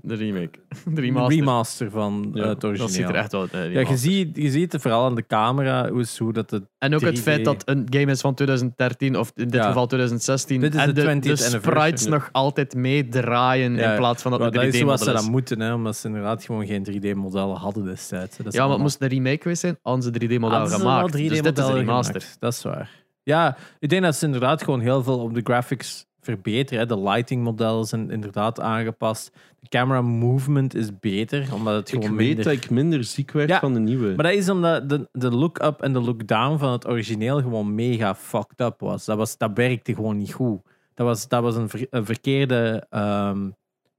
De 0.00 0.14
remake. 0.14 0.58
De 0.94 1.00
remaster. 1.00 1.36
remaster, 1.38 1.90
van 1.90 2.30
Ja, 2.34 2.42
eh, 2.42 2.48
het 2.48 2.64
origineel. 2.64 2.86
Dat 2.86 2.96
ziet 2.96 3.08
er 3.08 3.14
echt 3.14 3.32
wel 3.32 3.40
uit. 3.40 3.52
eh, 3.52 3.72
ja, 3.72 3.80
je 3.80 3.96
ziet, 3.96 4.36
je 4.36 4.50
ziet 4.50 4.72
het 4.72 4.82
vooral 4.82 5.04
aan 5.04 5.14
de 5.14 5.26
camera, 5.26 5.88
hoe, 5.90 6.04
hoe 6.18 6.32
dat 6.32 6.50
het... 6.50 6.64
En 6.78 6.94
ook 6.94 7.00
het 7.00 7.18
3D. 7.18 7.22
feit 7.22 7.44
dat 7.44 7.62
een 7.68 7.86
game 7.90 8.10
is 8.10 8.20
van 8.20 8.34
2013, 8.34 9.16
of 9.18 9.30
in 9.34 9.44
dit 9.44 9.54
Ja. 9.54 9.66
geval 9.66 9.86
2016. 9.86 10.60
Dit 10.60 10.74
is 10.74 10.80
en 10.80 10.86
de 10.86 10.92
de, 11.02 11.14
20th 11.16 11.20
de 11.20 11.36
sprites 11.36 12.06
nog 12.06 12.28
altijd 12.32 12.74
meedraaien 12.74 13.74
Ja, 13.74 13.90
in 13.90 13.96
plaats 13.96 14.22
van 14.22 14.30
dat 14.30 14.40
dat 14.40 14.54
een 14.54 14.68
is 14.68 14.78
zoals 14.78 15.00
3D-model 15.00 15.04
ze 15.04 15.18
is. 15.18 15.22
dat 15.22 15.30
moeten, 15.30 15.60
hè, 15.60 15.72
omdat 15.74 15.96
ze 15.96 16.06
inderdaad 16.06 16.44
gewoon 16.44 16.66
geen 16.66 16.84
3D-modellen 16.84 17.56
hadden 17.56 17.84
destijds. 17.84 18.08
Dat 18.18 18.28
is 18.30 18.36
Ja, 18.36 18.42
maar 18.42 18.52
het 18.52 18.58
allemaal- 18.60 18.78
moest 18.78 18.96
een 19.02 19.08
remake 19.08 19.42
geweest 19.42 19.60
zijn, 19.60 19.78
hadden 19.82 20.02
ze 20.02 20.10
3D-model 20.10 20.50
Hadden 20.58 20.68
ze 20.70 20.78
gemaakt. 20.78 21.00
wel 21.00 21.08
3D 21.22 21.28
dus 21.28 21.42
dit 21.42 21.58
is 21.58 21.66
de 21.66 21.72
remaster. 21.72 22.20
gemaakt. 22.20 22.40
Dat 22.40 22.52
is 22.52 22.62
waar. 22.62 22.90
Ja, 23.22 23.56
ik 23.78 23.88
denk 23.88 24.02
dat 24.02 24.16
ze 24.16 24.24
inderdaad 24.26 24.62
gewoon 24.62 24.80
heel 24.80 25.02
veel 25.02 25.18
op 25.18 25.34
de 25.34 25.40
graphics 25.44 26.06
verbeteren. 26.34 26.78
Hè. 26.78 26.86
De 26.86 27.00
lighting 27.02 27.42
modellen 27.42 27.84
zijn 27.84 28.10
inderdaad 28.10 28.60
aangepast. 28.60 29.32
De 29.60 29.68
camera 29.68 30.02
movement 30.02 30.74
is 30.74 30.98
beter, 30.98 31.54
omdat 31.54 31.74
het 31.74 31.92
Ik 31.92 31.94
gewoon 32.02 32.16
weet 32.16 32.26
minder... 32.26 32.44
dat 32.44 32.52
ik 32.52 32.70
minder 32.70 33.04
ziek 33.04 33.30
werd 33.32 33.48
Ja, 33.48 33.58
van 33.60 33.74
de 33.74 33.80
nieuwe. 33.80 34.14
Maar 34.14 34.24
dat 34.24 34.34
is 34.34 34.48
omdat 34.48 34.88
de, 34.88 35.08
de 35.12 35.30
look-up 35.30 35.80
en 35.80 35.92
de 35.92 36.00
look-down 36.00 36.58
van 36.58 36.72
het 36.72 36.88
origineel 36.88 37.40
gewoon 37.42 37.74
mega 37.74 38.14
fucked 38.14 38.60
up 38.60 38.80
was. 38.80 39.04
Dat, 39.04 39.16
was, 39.16 39.36
dat 39.38 39.50
werkte 39.54 39.94
gewoon 39.94 40.16
niet 40.16 40.32
goed. 40.32 40.60
Dat 40.94 41.06
was, 41.06 41.28
dat 41.28 41.42
was 41.42 41.56
een, 41.56 41.68
ver- 41.68 41.86
een 41.90 42.04
verkeerde 42.04 42.86
ehm, 42.90 43.50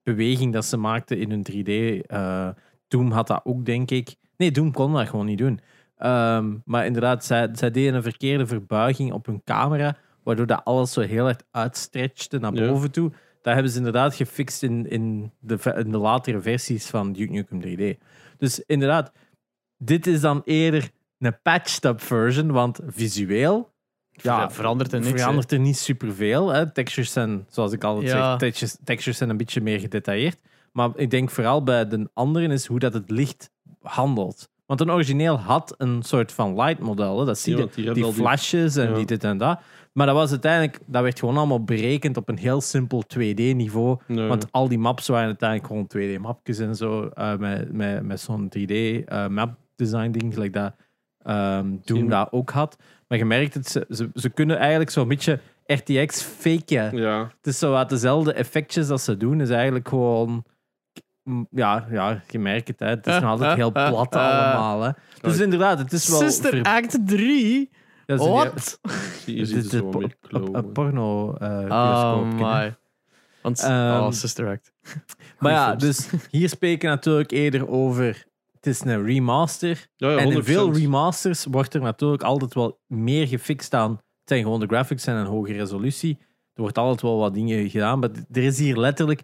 beweging 0.04 0.54
dat 0.54 0.66
ze 0.66 0.78
maakten 0.78 1.18
in 1.18 1.30
hun 1.30 1.46
3D. 1.52 2.06
eh 2.08 2.48
Doom 2.88 3.12
had 3.12 3.28
dat 3.28 3.42
ook, 3.44 3.66
denk 3.66 3.92
ik. 3.92 4.16
Nee, 4.38 4.52
Doom 4.52 4.72
kon 4.72 4.94
dat 4.94 5.08
gewoon 5.10 5.26
niet 5.26 5.38
doen. 5.38 5.60
Ehm, 5.98 6.56
maar 6.66 6.86
inderdaad, 6.86 7.26
zij, 7.26 7.50
zij 7.54 7.72
deden 7.72 7.94
een 7.94 8.04
verkeerde 8.04 8.48
verbuiging 8.48 9.12
op 9.14 9.26
hun 9.26 9.42
camera, 9.44 9.96
waardoor 10.30 10.48
dat 10.48 10.62
alles 10.66 10.94
zo 10.94 11.02
heel 11.02 11.28
erg 11.28 11.38
uitstretchte 11.52 12.38
naar 12.40 12.54
Ja. 12.54 12.68
boven 12.68 12.92
toe. 12.92 13.12
Dat 13.42 13.54
hebben 13.54 13.72
ze 13.72 13.78
inderdaad 13.78 14.16
gefixt 14.16 14.64
in, 14.64 14.90
in, 14.90 15.32
de, 15.40 15.74
in 15.78 15.92
de 15.92 15.98
latere 15.98 16.42
versies 16.42 16.86
van 16.88 17.14
Duke 17.14 17.32
Nukem 17.32 17.62
3D. 17.64 17.98
Dus 18.38 18.60
inderdaad, 18.66 19.12
dit 19.78 20.08
is 20.08 20.22
dan 20.22 20.42
eerder 20.46 20.90
een 21.20 21.42
patched-up 21.42 22.02
version, 22.02 22.52
want 22.52 22.80
visueel 22.88 23.72
ja, 24.12 24.40
Ver- 24.40 24.52
verandert 24.52 24.94
er 24.94 25.00
niks. 25.00 25.12
verandert 25.22 25.52
er 25.52 25.60
niet 25.60 25.78
superveel. 25.78 26.50
Hè. 26.50 26.72
Textures 26.72 27.12
zijn, 27.12 27.46
zoals 27.50 27.72
ik 27.72 27.84
altijd 27.84 28.08
Ja. 28.12 28.30
zeg, 28.30 28.40
textures, 28.40 28.78
textures 28.84 29.18
zijn 29.18 29.30
een 29.30 29.38
beetje 29.38 29.62
meer 29.62 29.80
gedetailleerd. 29.80 30.42
Maar 30.72 30.90
ik 30.96 31.10
denk 31.12 31.30
vooral 31.30 31.64
bij 31.64 31.88
de 31.88 32.10
anderen 32.14 32.52
is 32.52 32.66
hoe 32.66 32.80
dat 32.80 32.94
het 32.94 33.10
licht 33.10 33.50
handelt. 33.82 34.50
Want 34.66 34.82
een 34.82 34.92
origineel 34.92 35.40
had 35.40 35.74
een 35.78 36.04
soort 36.04 36.32
van 36.32 36.56
light 36.56 36.80
model. 36.80 37.20
hè. 37.20 37.26
Dat 37.26 37.40
zie 37.40 37.58
je, 37.58 37.92
die 37.94 38.14
flashes 38.14 38.76
en 38.76 38.90
Ja. 38.90 38.96
die 38.96 39.06
dit 39.06 39.24
en 39.24 39.38
dat. 39.38 39.60
Maar 40.00 40.08
dat 40.08 40.18
was 40.18 40.30
uiteindelijk, 40.32 40.80
dat 40.86 41.02
werd 41.04 41.20
gewoon 41.20 41.38
allemaal 41.38 41.64
berekend 41.64 42.18
op 42.18 42.30
een 42.30 42.38
heel 42.38 42.62
simpel 42.62 43.04
2D-niveau. 43.18 43.98
Nee. 44.08 44.28
Want 44.28 44.52
al 44.52 44.68
die 44.68 44.78
maps 44.80 45.08
waren 45.08 45.26
uiteindelijk 45.26 45.68
gewoon 45.70 45.88
2D-mapjes 45.98 46.60
en 46.60 46.76
zo. 46.76 47.06
eh, 47.14 47.36
met 47.38 47.72
met, 47.74 48.04
met 48.04 48.20
zo'n 48.20 48.50
3D-map-design-ding, 48.58 50.34
gelijk 50.34 50.54
dat 50.54 50.74
ehm 51.24 51.76
Doom 51.86 52.10
dat 52.10 52.32
ook 52.32 52.50
had. 52.50 52.78
Maar 53.08 53.18
je 53.18 53.26
merkt 53.26 53.54
het, 53.54 53.68
ze, 53.68 53.86
ze, 53.90 54.10
ze 54.14 54.30
kunnen 54.30 54.58
eigenlijk 54.58 54.90
zo'n 54.90 55.08
beetje 55.08 55.40
RTX 55.66 56.22
fake. 56.22 56.90
Ja. 56.92 57.22
Het 57.38 57.48
is 57.48 57.60
zo 57.60 57.72
wat 57.72 57.90
dezelfde 57.90 58.34
effectjes 58.34 58.88
dat 58.88 59.02
ze 59.02 59.18
doen. 59.18 59.42
is 59.42 59.50
eigenlijk 59.50 59.88
gewoon... 59.88 60.44
Ja, 61.52 61.88
ja, 61.92 62.22
je 62.30 62.40
merkt 62.40 62.68
het. 62.68 62.80
Hè. 62.80 62.88
Het 62.88 63.08
is 63.08 63.14
nog 63.14 63.24
altijd 63.30 63.56
heel 63.56 63.72
plat 63.72 64.16
allemaal. 64.16 64.82
Hè. 64.82 64.92
Dus 65.22 65.40
inderdaad, 65.40 65.80
het 65.80 65.94
is 65.94 66.10
wel... 66.10 66.20
Sister 66.20 66.50
ver- 66.50 66.64
Act 66.64 67.08
3? 67.08 67.70
is? 68.56 68.78
Zie 69.24 69.34
je 69.36 69.40
Het 69.40 69.50
ziet 69.50 69.64
is 69.64 69.70
zo 69.70 69.90
meer 69.92 70.04
een- 70.04 70.14
klauwen. 70.30 70.72
porno 70.72 71.34
eh 71.34 71.66
Oh 71.70 72.34
my. 72.34 72.76
Want, 73.42 73.60
Ehm, 73.64 73.72
oh, 74.02 74.12
Sister 74.12 74.48
Act. 74.50 74.72
Maar 75.40 75.52
ja, 75.52 75.66
films. 75.78 75.82
dus 75.84 76.10
hier 76.32 76.50
spreken 76.50 76.90
we 76.90 76.96
natuurlijk 76.96 77.32
eerder 77.32 77.70
over... 77.70 78.28
Het 78.54 78.68
is 78.68 78.82
een 78.82 79.06
remaster. 79.06 79.88
Ja, 79.96 80.12
ja, 80.12 80.18
en 80.18 80.32
in 80.32 80.42
100%. 80.42 80.44
veel 80.46 80.74
remasters 80.74 81.46
wordt 81.46 81.74
er 81.74 81.82
natuurlijk 81.82 82.24
altijd 82.24 82.54
wel 82.54 82.80
meer 82.88 83.28
gefixt 83.28 83.74
aan. 83.74 83.92
Het 83.92 84.02
zijn 84.38 84.44
gewoon 84.44 84.60
de 84.60 84.66
graphics 84.68 85.06
en 85.06 85.16
een 85.16 85.26
hoge 85.26 85.54
resolutie. 85.54 86.18
Er 86.54 86.62
wordt 86.62 86.78
altijd 86.78 87.02
wel 87.02 87.18
wat 87.18 87.34
dingen 87.34 87.70
gedaan. 87.70 88.00
Maar 88.00 88.10
er 88.32 88.44
is 88.44 88.60
hier 88.60 88.78
letterlijk 88.78 89.22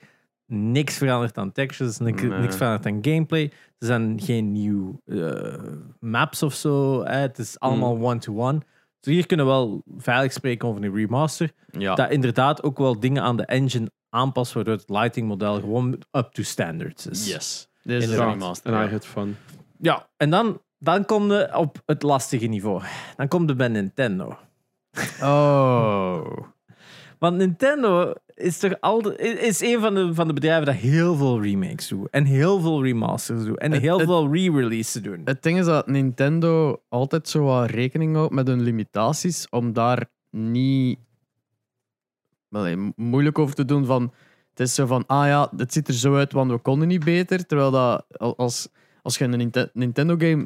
niks 0.48 0.98
veranderd 0.98 1.38
aan 1.38 1.52
textures, 1.52 1.98
niks, 1.98 2.22
Nee. 2.22 2.40
niks 2.40 2.56
veranderd 2.56 2.86
aan 2.86 2.98
gameplay. 3.02 3.44
Er 3.80 3.88
zijn 3.88 4.20
geen 4.22 4.52
nieuwe 4.52 4.94
eh, 5.06 5.72
maps 6.00 6.44
of 6.44 6.54
zo. 6.54 7.04
hè. 7.04 7.18
Het 7.20 7.38
is 7.38 7.60
allemaal 7.60 7.98
one-to-one. 8.02 8.60
Dus 9.06 9.14
hier 9.14 9.26
kunnen 9.26 9.46
we 9.46 9.52
wel 9.52 9.84
veilig 9.98 10.34
spreken 10.34 10.68
over 10.68 10.84
een 10.84 10.96
remaster. 10.96 11.52
Ja. 11.72 11.96
Dat 11.96 12.12
inderdaad 12.12 12.64
ook 12.64 12.78
wel 12.78 13.00
dingen 13.00 13.24
aan 13.24 13.38
de 13.38 13.46
engine 13.46 13.92
aanpast, 14.10 14.54
waardoor 14.54 14.74
het 14.74 14.90
lighting 14.90 15.28
model 15.28 15.60
gewoon 15.60 16.02
up 16.12 16.32
to 16.32 16.44
standards 16.44 17.08
is. 17.08 17.28
Yes. 17.28 17.70
Dit 17.84 18.02
is 18.02 18.10
de 18.10 18.16
remaster. 18.16 18.74
En 18.74 18.80
I 18.80 18.84
ja. 18.84 18.92
had 18.92 19.06
fun. 19.06 19.38
Ja, 19.78 20.08
en 20.18 20.30
dan, 20.30 20.62
dan 20.78 21.06
kom 21.06 21.32
je 21.32 21.56
op 21.56 21.82
het 21.86 22.04
lastige 22.04 22.46
niveau. 22.46 22.82
Dan 23.16 23.28
kom 23.28 23.48
je 23.48 23.56
bij 23.56 23.68
Nintendo. 23.68 24.38
Oh. 25.22 26.38
Want 27.20 27.38
Nintendo 27.38 28.14
is 28.36 28.58
toch 28.58 28.74
altijd 28.80 29.20
is 29.20 29.62
een 29.62 29.80
van 29.80 29.96
de, 29.96 30.14
van 30.14 30.28
de 30.28 30.34
bedrijven 30.34 30.66
dat 30.66 30.76
heel 30.76 31.16
veel 31.16 31.42
remakes 31.42 31.88
doet. 31.88 32.10
En 32.10 32.26
heel 32.26 32.60
veel 32.60 32.84
remasters 32.84 33.44
doet. 33.46 33.58
En 33.60 33.72
Het- 33.72 33.82
heel 33.82 33.98
het- 33.98 34.08
veel 34.08 34.34
re-releases 34.34 35.02
doen. 35.02 35.22
Het 35.26 35.44
ding 35.44 35.60
is 35.60 35.66
dat 35.66 35.88
Nintendo 35.88 36.82
altijd 36.90 37.28
zo 37.30 37.44
wat 37.44 37.70
rekening 37.70 38.16
houdt 38.16 38.34
met 38.34 38.48
hun 38.48 38.62
limitaties 38.62 39.50
om 39.50 39.74
daar 39.74 40.06
niet 40.32 41.00
Allee, 42.52 42.76
mo- 42.76 42.92
moeilijk 42.96 43.40
over 43.40 43.56
te 43.56 43.66
doen 43.66 43.86
van 43.86 44.14
het 44.50 44.60
is 44.60 44.76
zo 44.76 44.86
van 44.86 45.04
ah 45.08 45.26
ja, 45.28 45.52
het 45.58 45.74
ziet 45.74 45.88
er 45.88 45.94
zo 45.94 46.16
uit 46.16 46.32
want 46.32 46.52
we 46.52 46.58
konden 46.58 46.88
niet 46.88 47.04
beter 47.04 47.46
terwijl 47.46 47.72
dat 47.72 48.06
al- 48.18 48.38
als, 48.38 48.68
als 49.02 49.18
je 49.18 49.24
een 49.24 49.38
Ninte- 49.38 49.70
Nintendo 49.74 50.16
game 50.18 50.44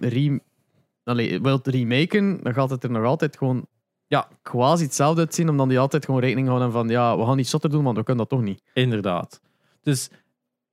re, 1.03 1.39
wilt 1.41 1.67
remaken 1.67 2.39
dan 2.43 2.53
gaat 2.53 2.69
het 2.69 2.83
er 2.83 2.91
nog 2.91 3.05
altijd 3.05 3.37
gewoon 3.37 3.67
ja, 4.09 4.27
quasi 4.41 4.83
hetzelfde 4.83 5.21
uitzien 5.21 5.49
omdat 5.49 5.69
die 5.69 5.79
altijd 5.79 6.05
gewoon 6.05 6.21
rekening 6.21 6.47
houden 6.47 6.71
van 6.71 6.89
ja, 6.89 7.17
we 7.17 7.25
gaan 7.25 7.37
niet 7.37 7.47
zotter 7.47 7.69
doen 7.69 7.83
want 7.83 7.97
we 7.97 8.03
kunnen 8.03 8.27
dat 8.27 8.37
toch 8.37 8.47
niet. 8.47 8.61
Inderdaad. 8.73 9.41
Dus 9.81 10.09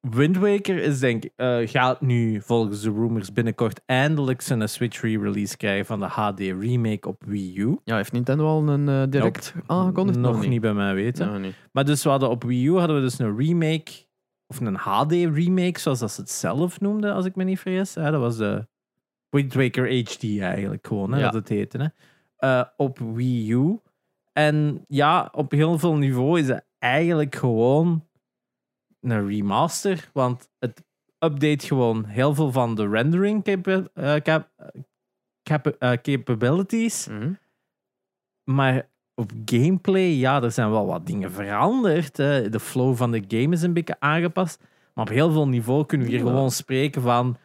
Wind 0.00 0.36
Waker 0.36 0.76
is 0.82 0.98
denk 0.98 1.24
eh, 1.36 1.58
gaat 1.64 2.00
nu 2.00 2.40
volgens 2.40 2.80
de 2.82 2.90
rumors 2.90 3.32
binnenkort 3.32 3.80
eindelijk 3.86 4.40
zijn 4.40 4.68
Switch 4.68 5.00
re-release 5.00 5.56
krijgen 5.56 5.86
van 5.86 6.00
de 6.00 6.06
HD 6.06 6.38
remake 6.40 7.08
op 7.08 7.22
Wii 7.26 7.58
U. 7.58 7.78
Ja, 7.84 7.96
heeft 7.96 8.12
Nintendo 8.12 8.46
al 8.46 8.68
een 8.68 8.88
eh, 8.88 9.02
direct 9.08 9.54
aangekondigd? 9.66 10.18
Nog 10.18 10.46
niet 10.46 10.60
bij 10.60 10.74
mij 10.74 10.94
weten. 10.94 11.42
Ja. 11.42 11.50
Maar 11.72 11.84
dus 11.84 12.02
we 12.02 12.08
hadden 12.08 12.30
op 12.30 12.44
Wii 12.44 12.66
U 12.66 12.76
hadden 12.78 12.96
we 12.96 13.02
dus 13.02 13.18
een 13.18 13.36
remake, 13.36 13.92
of 14.46 14.60
een 14.60 14.76
HD 14.76 15.12
remake, 15.12 15.80
zoals 15.80 15.98
dat 15.98 16.10
ze 16.12 16.20
het 16.20 16.30
zelf 16.30 16.80
noemden, 16.80 17.14
als 17.14 17.24
ik 17.24 17.36
me 17.36 17.44
niet 17.44 17.60
vergis. 17.60 17.94
Ja, 17.94 18.10
dat 18.10 18.20
was 18.20 18.36
de 18.36 18.66
Wind 19.30 19.54
Waker 19.54 20.02
HD 20.04 20.22
eigenlijk 20.40 20.86
gewoon, 20.86 21.12
hè, 21.12 21.18
Ja. 21.18 21.24
dat 21.24 21.34
het 21.34 21.48
heette. 21.48 21.78
Hè. 21.78 21.86
Eh, 22.46 22.62
op 22.76 22.98
Wii 22.98 23.52
U. 23.52 23.80
En 24.32 24.84
ja, 24.88 25.28
op 25.32 25.50
heel 25.50 25.78
veel 25.78 25.96
niveau 25.96 26.40
is 26.40 26.48
het 26.48 26.64
eigenlijk 26.78 27.34
gewoon 27.34 28.06
een 29.00 29.26
remaster, 29.28 30.10
want 30.12 30.48
het 30.58 30.84
update 31.18 31.66
gewoon 31.66 32.04
heel 32.04 32.34
veel 32.34 32.52
van 32.52 32.74
de 32.74 32.88
rendering 32.88 33.44
capa- 33.44 33.88
eh, 33.94 34.14
cap- 34.14 34.50
capa- 35.42 35.74
eh, 35.78 35.92
capabilities. 36.02 37.06
Mhm. 37.08 37.32
Maar 38.50 38.88
op 39.14 39.30
gameplay, 39.44 40.08
ja, 40.10 40.42
er 40.42 40.50
zijn 40.52 40.70
wel 40.70 40.86
wat 40.86 41.06
dingen 41.06 41.32
veranderd. 41.32 42.16
Hè. 42.16 42.48
De 42.48 42.60
flow 42.60 42.96
van 42.96 43.10
de 43.10 43.24
game 43.28 43.54
is 43.54 43.62
een 43.62 43.72
beetje 43.72 44.00
aangepast. 44.00 44.60
Maar 44.94 45.04
op 45.04 45.10
heel 45.10 45.30
veel 45.32 45.48
niveau 45.48 45.86
kunnen 45.86 46.06
we 46.06 46.12
hier 46.12 46.22
Ja. 46.24 46.30
gewoon 46.30 46.50
spreken 46.50 47.02
van... 47.02 47.36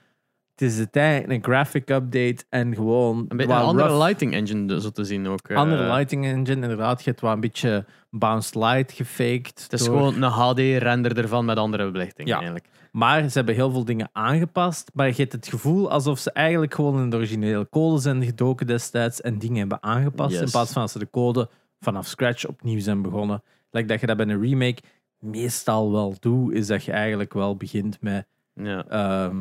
Het 0.62 0.72
is 0.72 0.78
uiteindelijk 0.78 1.32
een 1.32 1.44
graphic 1.54 1.90
update 1.90 2.44
en 2.50 2.76
gewoon... 2.76 3.26
Een 3.28 3.38
beetje 3.38 3.54
een 3.54 3.60
andere 3.60 3.88
rough- 3.88 4.04
lighting 4.06 4.34
engine 4.34 4.82
zo 4.82 4.90
te 4.90 5.04
zien 5.04 5.28
ook. 5.28 5.48
eh. 5.48 5.58
andere 5.58 5.84
lighting 5.94 6.26
engine, 6.26 6.62
inderdaad. 6.62 7.04
Je 7.04 7.10
hebt 7.10 7.22
wel 7.22 7.32
een 7.32 7.40
beetje 7.40 7.86
bounced 8.10 8.56
light 8.56 8.92
gefaked. 8.92 9.62
Het 9.64 9.74
is 9.74 9.84
door- 9.84 9.96
gewoon 9.98 10.24
een 10.24 10.30
HD-render 10.30 11.18
ervan 11.18 11.46
met 11.46 11.58
andere 11.58 11.92
belichting 11.92 12.28
Ja. 12.28 12.36
eigenlijk. 12.36 12.66
Maar 12.92 13.30
ze 13.30 13.38
hebben 13.38 13.56
heel 13.56 13.72
veel 13.72 13.86
dingen 13.86 14.10
aangepast. 14.12 14.92
Maar 14.94 15.08
je 15.08 15.14
hebt 15.16 15.32
het 15.32 15.48
gevoel 15.48 15.92
alsof 15.92 16.20
ze 16.20 16.32
eigenlijk 16.32 16.74
gewoon 16.74 17.02
in 17.02 17.10
de 17.10 17.16
originele 17.16 17.68
code 17.70 18.02
zijn 18.02 18.24
gedoken 18.24 18.68
destijds 18.68 19.22
en 19.22 19.40
dingen 19.40 19.58
hebben 19.60 19.84
aangepast. 19.84 20.32
Yes. 20.32 20.42
In 20.42 20.52
plaats 20.52 20.72
van 20.72 20.82
dat 20.82 20.92
ze 20.92 21.00
de 21.00 21.10
code 21.12 21.50
vanaf 21.80 22.08
scratch 22.08 22.48
opnieuw 22.48 22.80
zijn 22.80 23.02
begonnen. 23.02 23.44
Like 23.72 23.88
dat 23.88 24.00
je 24.00 24.06
dat 24.08 24.18
bij 24.18 24.26
een 24.28 24.42
remake 24.42 24.82
meestal 25.20 25.92
wel 25.92 26.16
doet, 26.20 26.54
is 26.54 26.68
dat 26.68 26.84
je 26.84 26.92
eigenlijk 26.92 27.34
wel 27.34 27.56
begint 27.56 27.98
met. 28.02 28.26
Ja. 28.54 28.86
ehm, 28.88 29.36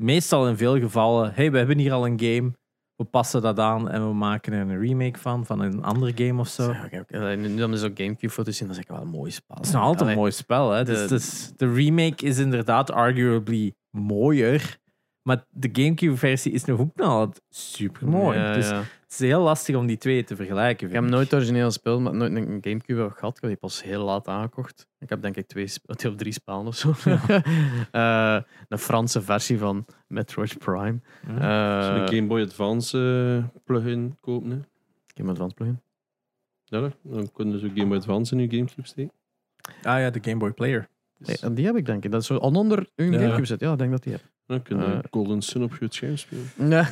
meestal 0.00 0.48
in 0.48 0.56
veel 0.56 0.78
gevallen, 0.78 1.32
hey, 1.34 1.50
we 1.50 1.58
hebben 1.58 1.78
hier 1.78 1.92
al 1.92 2.06
een 2.06 2.20
game. 2.20 2.52
We 2.96 3.04
passen 3.04 3.42
dat 3.42 3.58
aan 3.58 3.90
en 3.90 4.08
we 4.08 4.14
maken 4.14 4.52
er 4.52 4.60
een 4.60 4.80
remake 4.80 5.18
van, 5.18 5.46
van 5.46 5.60
een 5.60 5.82
andere 5.82 6.26
game 6.26 6.40
of 6.40 6.48
zo. 6.48 6.72
Ja, 6.72 6.88
oké. 7.00 7.36
Nu 7.36 7.56
dan 7.56 7.72
is 7.72 7.82
ook 7.82 7.96
Gamecube-foto's 7.98 8.56
zien, 8.56 8.66
dat 8.66 8.76
is 8.76 8.82
echt 8.82 8.92
wel 8.92 9.02
een 9.06 9.12
mooi 9.12 9.30
spel. 9.30 9.56
Het 9.56 9.66
is 9.66 9.72
nog 9.72 9.82
altijd 9.82 10.10
een 10.10 10.16
mooi 10.16 10.32
spel. 10.32 10.70
Hè? 10.70 10.84
Dus, 10.84 11.08
dus 11.08 11.52
de 11.56 11.72
remake 11.72 12.24
is 12.24 12.38
inderdaad 12.38 12.90
arguably 12.90 13.74
mooier. 13.90 14.78
Maar 15.30 15.44
de 15.50 15.68
Gamecube-versie 15.72 16.52
is 16.52 16.64
nog 16.64 16.80
ook 16.80 16.96
nog 16.96 17.08
altijd 17.08 17.42
super 17.48 18.08
mooi. 18.08 18.38
Ja, 18.38 18.52
dus 18.52 18.68
ja. 18.68 18.78
het 18.78 18.86
is 19.08 19.18
heel 19.18 19.42
lastig 19.42 19.76
om 19.76 19.86
die 19.86 19.96
twee 19.96 20.24
te 20.24 20.36
vergelijken. 20.36 20.86
Ik 20.86 20.92
heb 20.92 21.02
vind 21.02 21.14
nooit 21.14 21.34
origineel 21.34 21.64
gespeeld, 21.64 22.00
maar 22.00 22.14
nooit 22.14 22.34
een 22.34 22.58
Gamecube 22.60 23.10
gehad. 23.10 23.36
Ik 23.36 23.40
heb 23.40 23.50
die 23.50 23.58
pas 23.58 23.82
heel 23.82 24.04
laat 24.04 24.28
aangekocht. 24.28 24.86
Ik 24.98 25.08
heb 25.08 25.22
denk 25.22 25.36
ik 25.36 25.46
twee, 25.46 25.64
of 25.86 26.14
drie 26.16 26.32
spellen 26.32 26.66
of 26.66 26.76
zo. 26.76 26.94
Eh, 27.90 28.40
een 28.68 28.78
Franse 28.78 29.22
versie 29.22 29.58
van 29.58 29.86
Metroid 30.06 30.58
Prime. 30.58 31.00
Eh, 31.26 31.76
Als 31.76 31.86
je 31.86 31.92
een 31.92 32.08
Game 32.08 32.26
Boy 32.26 32.42
Advance 32.42 32.98
eh, 33.52 33.60
plugin 33.64 34.16
kopen, 34.20 34.50
hè. 34.50 34.58
Game 35.14 35.30
Advance 35.30 35.54
plugin. 35.54 35.80
Ja, 36.64 36.90
dan 37.02 37.32
kunnen 37.32 37.58
ze 37.58 37.66
ook 37.66 37.72
Game 37.74 37.88
Boy 37.88 37.96
Advance 37.96 38.34
in 38.34 38.40
je 38.40 38.56
Gamecube 38.56 38.86
steken. 38.86 39.12
Ah 39.82 40.00
ja, 40.00 40.10
de 40.10 40.20
Game 40.22 40.36
Boy 40.36 40.52
Player. 40.52 40.88
Die 41.52 41.66
heb 41.66 41.76
ik 41.76 41.86
denk 41.86 42.04
ik. 42.04 42.10
Dat 42.10 42.20
is 42.20 42.26
zo 42.26 42.36
al 42.36 42.52
onder 42.52 42.88
hun 42.94 43.12
Ja. 43.12 43.18
Gamecube 43.18 43.46
zit. 43.46 43.60
Ja, 43.60 43.72
ik 43.72 43.78
denk 43.78 43.90
dat 43.90 44.02
die 44.02 44.12
heb. 44.12 44.22
Dan 44.50 44.62
kun 44.62 44.76
je 44.78 44.84
Eh. 44.84 44.98
Golden 45.10 45.42
Sun 45.42 45.62
op 45.62 45.76
je 45.80 45.86
scherm 45.88 46.16
spelen. 46.16 46.50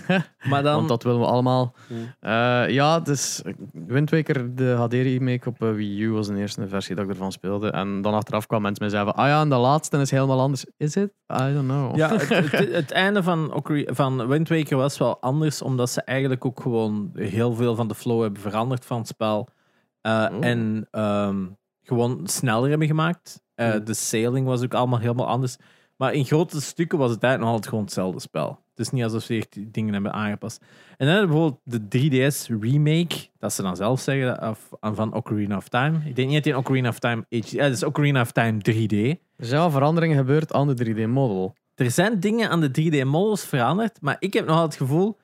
Maar 0.50 0.62
dan... 0.62 0.74
Want 0.74 0.88
dat 0.88 1.02
willen 1.02 1.20
we 1.20 1.26
allemaal. 1.26 1.74
Ja. 2.20 2.64
Eh, 2.64 2.74
ja, 2.74 3.00
dus 3.00 3.42
Wind 3.72 4.10
Waker, 4.10 4.54
de 4.54 4.64
HD-remake 4.64 5.48
op 5.48 5.62
eh, 5.62 5.72
Wii 5.72 6.02
U, 6.02 6.10
was 6.10 6.26
de 6.26 6.36
eerste 6.36 6.68
versie 6.68 6.94
dat 6.94 7.04
ik 7.04 7.10
ervan 7.10 7.32
speelde. 7.32 7.70
En 7.70 8.02
dan 8.02 8.14
achteraf 8.14 8.46
kwam 8.46 8.62
mensen 8.62 8.82
mij 8.84 8.92
zeggen 8.92 9.14
van, 9.14 9.24
ah 9.24 9.28
ja, 9.28 9.40
en 9.40 9.48
de 9.48 9.56
laatste 9.56 9.96
is 9.96 10.10
helemaal 10.10 10.40
anders. 10.40 10.66
Is 10.76 10.94
het? 10.94 11.12
I 11.32 11.52
don't 11.52 11.68
know. 11.68 11.96
Ja, 11.96 12.10
het, 12.16 12.28
het, 12.28 12.72
het 12.72 12.90
einde 12.90 13.22
van, 13.22 13.62
van 13.86 14.26
Wind 14.28 14.48
Waker 14.48 14.76
was 14.76 14.98
wel 14.98 15.20
anders, 15.20 15.62
omdat 15.62 15.90
ze 15.90 16.02
eigenlijk 16.02 16.44
ook 16.44 16.60
gewoon 16.60 17.10
heel 17.14 17.54
veel 17.54 17.74
van 17.74 17.88
de 17.88 17.94
flow 17.94 18.22
hebben 18.22 18.40
veranderd 18.40 18.84
van 18.84 18.98
het 18.98 19.08
spel. 19.08 19.48
Eh, 20.00 20.26
Oh. 20.32 20.44
En 20.44 20.88
ehm, 20.90 21.46
gewoon 21.82 22.20
sneller 22.24 22.68
hebben 22.68 22.86
gemaakt. 22.86 23.40
De 23.84 23.94
sailing 23.94 24.46
was 24.46 24.62
ook 24.62 24.74
allemaal 24.74 24.98
helemaal 24.98 25.26
anders. 25.26 25.56
Maar 25.98 26.12
in 26.12 26.24
grote 26.24 26.60
stukken 26.60 26.98
was 26.98 27.10
het 27.10 27.22
eigenlijk 27.22 27.42
nog 27.42 27.50
altijd 27.52 27.68
gewoon 27.68 27.84
hetzelfde 27.84 28.20
spel. 28.20 28.48
Het 28.70 28.86
is 28.86 28.90
niet 28.90 29.04
alsof 29.04 29.22
ze 29.22 29.34
echt 29.34 29.52
die 29.52 29.70
dingen 29.70 29.92
hebben 29.92 30.12
aangepast. 30.12 30.60
En 30.96 31.06
dan 31.06 31.16
hebben 31.16 31.28
we 31.28 31.32
bijvoorbeeld 31.32 31.90
de 31.90 32.26
3DS 32.28 32.60
remake, 32.60 33.28
dat 33.38 33.52
ze 33.52 33.62
dan 33.62 33.76
zelf 33.76 34.00
zeggen, 34.00 34.48
of, 34.48 34.68
van 34.80 35.12
Ocarina 35.12 35.56
of 35.56 35.68
Time. 35.68 36.00
Ik 36.04 36.16
denk 36.16 36.28
niet 36.28 36.34
dat 36.34 36.42
die 36.42 36.52
in 36.52 36.58
Ocarina 36.58 36.88
of 36.88 36.98
Time 36.98 37.24
HD... 37.28 37.50
Ja, 37.50 37.62
het 37.62 37.74
is 37.74 37.82
Ocarina 37.82 38.20
of 38.20 38.32
Time 38.32 38.58
3D. 38.58 39.20
Er 39.36 39.46
zijn 39.46 39.60
wel 39.60 39.70
veranderingen 39.70 40.16
gebeurd 40.16 40.52
aan 40.52 40.74
de 40.74 40.86
3D-model. 40.86 41.54
Er 41.74 41.90
zijn 41.90 42.20
dingen 42.20 42.50
aan 42.50 42.60
de 42.60 42.68
3D-models 42.68 43.44
veranderd, 43.44 44.00
maar 44.00 44.16
ik 44.18 44.32
heb 44.32 44.46
nog 44.46 44.56
altijd 44.56 44.78
het 44.78 44.88
gevoel, 44.88 45.18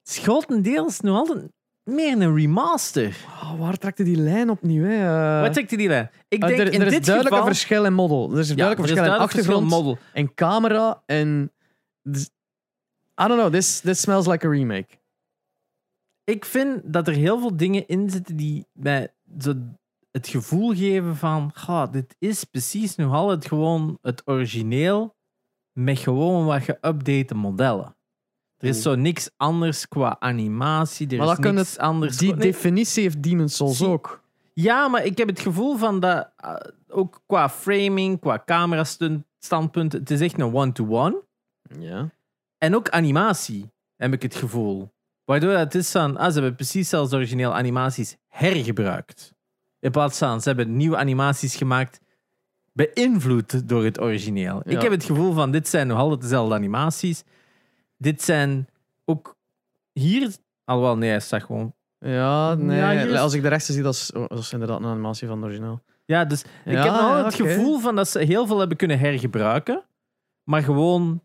het 0.00 0.08
is 0.08 0.18
grotendeels 0.18 1.00
nog 1.00 1.16
altijd 1.16 1.50
meer 1.86 2.20
een 2.20 2.34
remaster. 2.36 3.16
Oh, 3.26 3.60
waar 3.60 3.78
trekt 3.78 4.04
die 4.04 4.16
lijn 4.16 4.50
opnieuw? 4.50 4.84
Hè? 4.84 5.36
Eh, 5.36 5.42
Wat 5.42 5.52
trekt 5.52 5.70
die 5.70 5.88
lijn? 5.88 6.10
Ik 6.28 6.42
eh, 6.42 6.48
denk 6.48 6.60
er, 6.60 6.72
in 6.72 6.80
er 6.80 6.86
is 6.86 6.92
dit 6.92 7.04
duidelijk 7.04 7.34
geval... 7.34 7.48
een 7.50 7.54
verschil 7.54 7.84
in 7.84 7.94
model. 7.94 8.32
Er 8.32 8.38
is 8.38 8.50
een 8.50 8.56
duidelijk 8.56 8.88
er 8.88 8.94
verschil 8.94 9.12
in 9.12 9.18
duidelijk 9.18 9.32
verschil 9.32 9.56
in 9.56 9.62
achtergrond 9.62 9.84
model. 9.84 9.98
en 10.12 10.34
camera 10.34 11.02
en... 11.06 11.52
dus- 12.02 12.30
I 13.22 13.26
don't 13.26 13.40
know, 13.40 13.52
this, 13.52 13.80
this 13.80 14.00
smells 14.00 14.26
like 14.26 14.46
a 14.46 14.50
remake. 14.50 14.98
Ik 16.24 16.44
vind 16.44 16.92
dat 16.92 17.08
er 17.08 17.14
heel 17.14 17.40
veel 17.40 17.56
dingen 17.56 17.86
in 17.86 18.10
zitten 18.10 18.36
die 18.36 18.66
mij 18.72 19.12
zo 19.38 19.54
het 20.10 20.28
gevoel 20.28 20.74
geven 20.74 21.16
van, 21.16 21.50
"Ga, 21.54 21.86
dit 21.86 22.16
is 22.18 22.44
precies 22.44 22.96
nog 22.96 23.12
altijd 23.14 23.46
gewoon 23.46 23.98
het 24.02 24.22
origineel 24.24 25.16
met 25.72 25.98
gewoon 25.98 26.44
wat 26.44 26.62
geüpdate 26.62 27.34
modellen. 27.34 27.95
Er 28.58 28.68
is 28.68 28.82
zo 28.82 28.94
niks 28.94 29.30
anders 29.36 29.88
qua 29.88 30.16
animatie, 30.18 31.08
er 31.08 31.16
Maar 31.18 31.38
is 31.38 31.52
niks 31.52 31.78
anders. 31.78 32.16
Die 32.16 32.30
Nee, 32.34 32.38
definitie 32.52 33.02
heeft 33.02 33.22
Demon's 33.22 33.56
Souls 33.56 33.76
Zie- 33.76 33.86
ook. 33.86 34.22
Ja, 34.52 34.88
maar 34.88 35.04
ik 35.04 35.18
heb 35.18 35.28
het 35.28 35.40
gevoel 35.40 35.76
van 35.76 36.00
dat, 36.00 36.30
eh, 36.36 36.54
ook 36.88 37.20
qua 37.26 37.48
framing, 37.48 38.20
qua 38.20 38.42
camera-standpunt, 38.46 39.92
het 39.92 40.10
is 40.10 40.20
echt 40.20 40.40
een 40.40 40.54
one-to-one. 40.54 41.22
Ja. 41.78 42.10
En 42.58 42.74
ook 42.76 42.88
animatie, 42.88 43.70
heb 43.96 44.12
ik 44.12 44.22
het 44.22 44.34
gevoel. 44.34 44.90
Waardoor 45.24 45.50
het 45.52 45.74
is 45.74 45.90
van, 45.90 46.16
ah, 46.16 46.26
ze 46.26 46.32
hebben 46.32 46.54
precies 46.54 46.88
zelfs 46.88 47.12
origineel 47.12 47.54
animaties 47.54 48.16
hergebruikt. 48.28 49.32
In 49.80 49.90
plaats 49.90 50.18
van, 50.18 50.40
ze 50.40 50.48
hebben 50.48 50.76
nieuwe 50.76 50.96
animaties 50.96 51.56
gemaakt, 51.56 52.00
beïnvloed 52.72 53.68
door 53.68 53.84
het 53.84 54.00
origineel. 54.00 54.60
Ja. 54.64 54.70
Ik 54.76 54.82
heb 54.82 54.90
het 54.90 55.04
gevoel 55.04 55.32
van, 55.32 55.50
dit 55.50 55.68
zijn 55.68 55.86
nog 55.86 55.98
altijd 55.98 56.20
dezelfde 56.20 56.54
animaties. 56.54 57.24
Dit 57.96 58.22
zijn 58.22 58.68
ook 59.04 59.36
hier, 59.92 60.36
alhoewel 60.64 60.96
nee, 60.96 61.10
hij 61.10 61.20
staat 61.20 61.42
gewoon 61.42 61.74
Ja, 61.98 62.54
nee. 62.54 62.76
Ja, 62.78 62.90
hier 62.90 63.08
is- 63.08 63.18
Als 63.18 63.34
ik 63.34 63.42
de 63.42 63.48
rechtse 63.48 63.72
zie, 63.72 63.82
dat 63.82 63.94
is, 63.94 64.10
dat 64.14 64.38
is 64.38 64.52
inderdaad 64.52 64.78
een 64.80 64.86
animatie 64.86 65.26
van 65.28 65.36
het 65.36 65.46
origineel. 65.46 65.82
Ja, 66.04 66.24
dus 66.24 66.42
ik 66.42 66.48
heb 66.64 66.84
ja, 66.84 66.98
altijd 66.98 67.24
het 67.24 67.34
gevoel 67.48 67.78
van 67.78 67.96
dat 67.96 68.08
ze 68.08 68.18
heel 68.18 68.46
veel 68.46 68.58
hebben 68.58 68.76
kunnen 68.76 68.98
hergebruiken, 68.98 69.84
maar 70.44 70.62
gewoon 70.62 71.22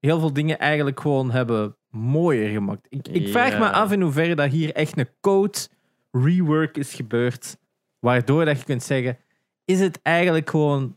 heel 0.00 0.20
veel 0.20 0.32
dingen 0.32 0.58
eigenlijk 0.58 1.00
gewoon 1.00 1.30
hebben 1.30 1.76
mooier 1.90 2.50
gemaakt. 2.50 2.86
Ik, 2.88 3.08
ik 3.08 3.28
vraag 3.28 3.58
me 3.58 3.70
af 3.70 3.92
in 3.92 4.00
hoeverre 4.00 4.34
dat 4.34 4.50
hier 4.50 4.74
echt 4.74 4.98
een 4.98 5.08
code 5.20 5.58
rework 6.10 6.76
is 6.76 6.94
gebeurd, 6.94 7.56
waardoor 7.98 8.44
dat 8.44 8.58
je 8.58 8.64
kunt 8.64 8.82
zeggen, 8.82 9.18
is 9.64 9.80
het 9.80 10.00
eigenlijk 10.02 10.50
gewoon 10.50 10.94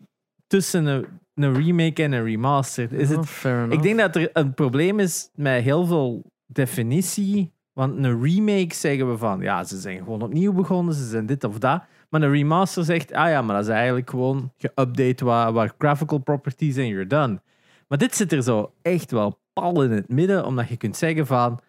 tussen 0.48 0.86
een, 0.86 1.06
een 1.42 1.64
remake 1.64 2.04
en 2.04 2.12
een 2.12 2.24
remaster? 2.24 2.94
Is 2.94 3.12
Oh, 3.12 3.18
het 3.44 3.72
ik 3.72 3.82
denk 3.82 3.98
dat 4.00 4.16
er 4.16 4.30
een 4.34 4.54
probleem 4.54 5.00
is 5.00 5.30
met 5.36 5.64
heel 5.64 5.86
veel 5.86 6.32
definitie. 6.46 7.52
Want 7.74 8.04
een 8.04 8.24
remake 8.24 8.76
zeggen 8.76 9.10
we 9.12 9.18
van, 9.18 9.42
ja, 9.42 9.64
ze 9.64 9.80
zijn 9.80 9.98
gewoon 9.98 10.22
opnieuw 10.22 10.54
begonnen, 10.54 10.94
ze 10.94 11.08
zijn 11.08 11.26
dit 11.26 11.44
of 11.44 11.58
dat. 11.58 11.84
Maar 12.10 12.22
een 12.22 12.32
remaster 12.32 12.84
zegt, 12.84 13.14
ah 13.14 13.30
ja, 13.30 13.42
maar 13.42 13.56
dat 13.56 13.66
is 13.66 13.72
eigenlijk 13.72 14.10
gewoon 14.10 14.54
geüpdate 14.58 15.24
wat, 15.24 15.54
wat 15.54 15.74
graphical 15.78 16.18
properties 16.18 16.76
en 16.76 16.88
you're 16.88 17.08
done. 17.08 17.42
Maar 17.88 17.98
dit 17.98 18.16
zit 18.16 18.32
er 18.32 18.44
zo 18.44 18.74
echt 18.82 19.12
wel 19.12 19.40
pal 19.54 19.84
in 19.84 19.92
het 19.92 20.10
midden, 20.10 20.46
omdat 20.46 20.70
je 20.70 20.78
kunt 20.78 20.98
zeggen 20.98 21.28
van, 21.28 21.60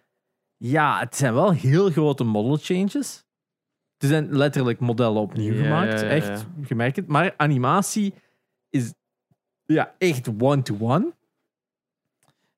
ja, 0.57 0.99
het 0.99 1.17
zijn 1.17 1.35
wel 1.35 1.53
heel 1.53 1.91
grote 1.91 2.25
model 2.25 2.57
changes. 2.61 3.25
Er 3.97 4.09
zijn 4.09 4.37
letterlijk 4.37 4.81
modellen 4.81 5.21
opnieuw 5.21 5.55
gemaakt, 5.55 6.03
echt, 6.03 6.47
je 6.67 6.75
merkt 6.75 6.97
het. 6.97 7.07
Maar 7.07 7.35
animatie 7.37 8.15
is 8.71 8.95
ja, 9.75 9.95
echt 9.99 10.29
one-to-one. 10.39 11.13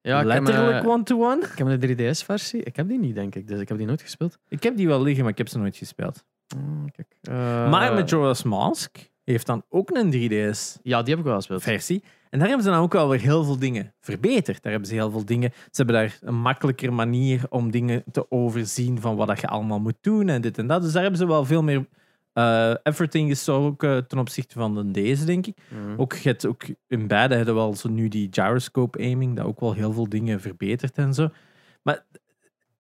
ja, 0.01 0.23
letterlijk 0.23 0.83
eh, 0.83 0.91
one-to-one. 0.91 1.43
ik 1.43 1.59
heb 1.59 1.67
een 1.67 1.97
3DS-versie. 1.97 2.63
Ik 2.63 2.77
heb 2.77 2.89
die 2.89 2.99
niet, 2.99 3.15
denk 3.15 3.35
ik. 3.35 3.49
Dus 3.49 3.61
ik 3.61 3.69
heb 3.69 3.79
die 3.79 3.87
nooit 3.87 4.03
gespeeld. 4.03 4.39
Ik 4.49 4.63
heb 4.63 4.77
die 4.77 4.87
wel 4.87 5.03
liggen, 5.03 5.23
maar 5.23 5.33
ik 5.33 5.39
heb 5.39 5.49
ze 5.49 5.59
nooit 5.59 5.77
gespeeld. 5.77 6.25
Oh, 6.57 6.85
kijk. 6.93 7.17
Eh, 7.21 7.35
maar 7.71 7.95
Majora's 7.95 8.43
Mask 8.43 9.11
heeft 9.25 9.47
dan 9.47 9.65
ook 9.69 9.91
een 9.91 10.11
3DS-versie. 10.13 10.81
Ja, 10.83 11.03
die 11.03 11.11
heb 11.11 11.19
ik 11.19 11.31
wel 11.31 11.41
gespeeld. 11.43 12.03
En 12.31 12.39
daar 12.39 12.49
hebben 12.49 12.67
ze 12.67 12.73
dan 12.73 12.83
ook 12.83 12.93
wel 12.93 13.09
weer 13.09 13.21
heel 13.21 13.45
veel 13.45 13.59
dingen 13.59 13.95
verbeterd. 14.01 14.63
Daar 14.63 14.73
hebben 14.73 14.91
ze 14.91 14.95
heel 14.95 15.11
veel 15.11 15.25
dingen... 15.25 15.53
Ze 15.53 15.83
hebben 15.83 15.95
daar 15.95 16.19
een 16.21 16.41
makkelijker 16.41 16.93
manier 16.93 17.43
om 17.49 17.71
dingen 17.71 18.05
te 18.13 18.31
overzien 18.31 19.01
van 19.01 19.17
wat 19.17 19.27
dat 19.27 19.41
je 19.41 19.47
allemaal 19.47 19.81
moet 19.81 19.97
doen 20.01 20.29
en 20.29 20.41
dit 20.41 20.59
en 20.59 20.67
dat. 20.67 20.83
Dus 20.83 20.93
daar 20.93 21.03
hebben 21.03 21.21
ze 21.21 21.27
wel 21.27 21.45
veel 21.45 21.63
meer 21.63 21.87
eh, 22.33 22.75
effort 22.83 23.15
in 23.15 23.29
gestoken 23.29 24.07
ten 24.07 24.19
opzichte 24.19 24.55
van 24.55 24.75
de 24.75 24.91
deze, 24.91 25.25
denk 25.25 25.47
ik. 25.47 25.57
Mhm. 25.69 26.01
Ook, 26.01 26.13
je 26.13 26.29
hebt 26.29 26.47
ook 26.47 26.65
in 26.89 27.07
beide 27.07 27.35
hebben 27.35 27.55
wel 27.55 27.75
zo 27.75 27.89
nu 27.89 28.09
die 28.09 28.29
gyroscope 28.31 28.99
aiming, 28.99 29.37
dat 29.37 29.47
ook 29.47 29.61
wel 29.61 29.73
heel 29.73 29.93
veel 29.93 30.09
dingen 30.09 30.41
verbetert 30.41 30.97
en 30.97 31.15
zo. 31.15 31.29
Maar 31.83 32.05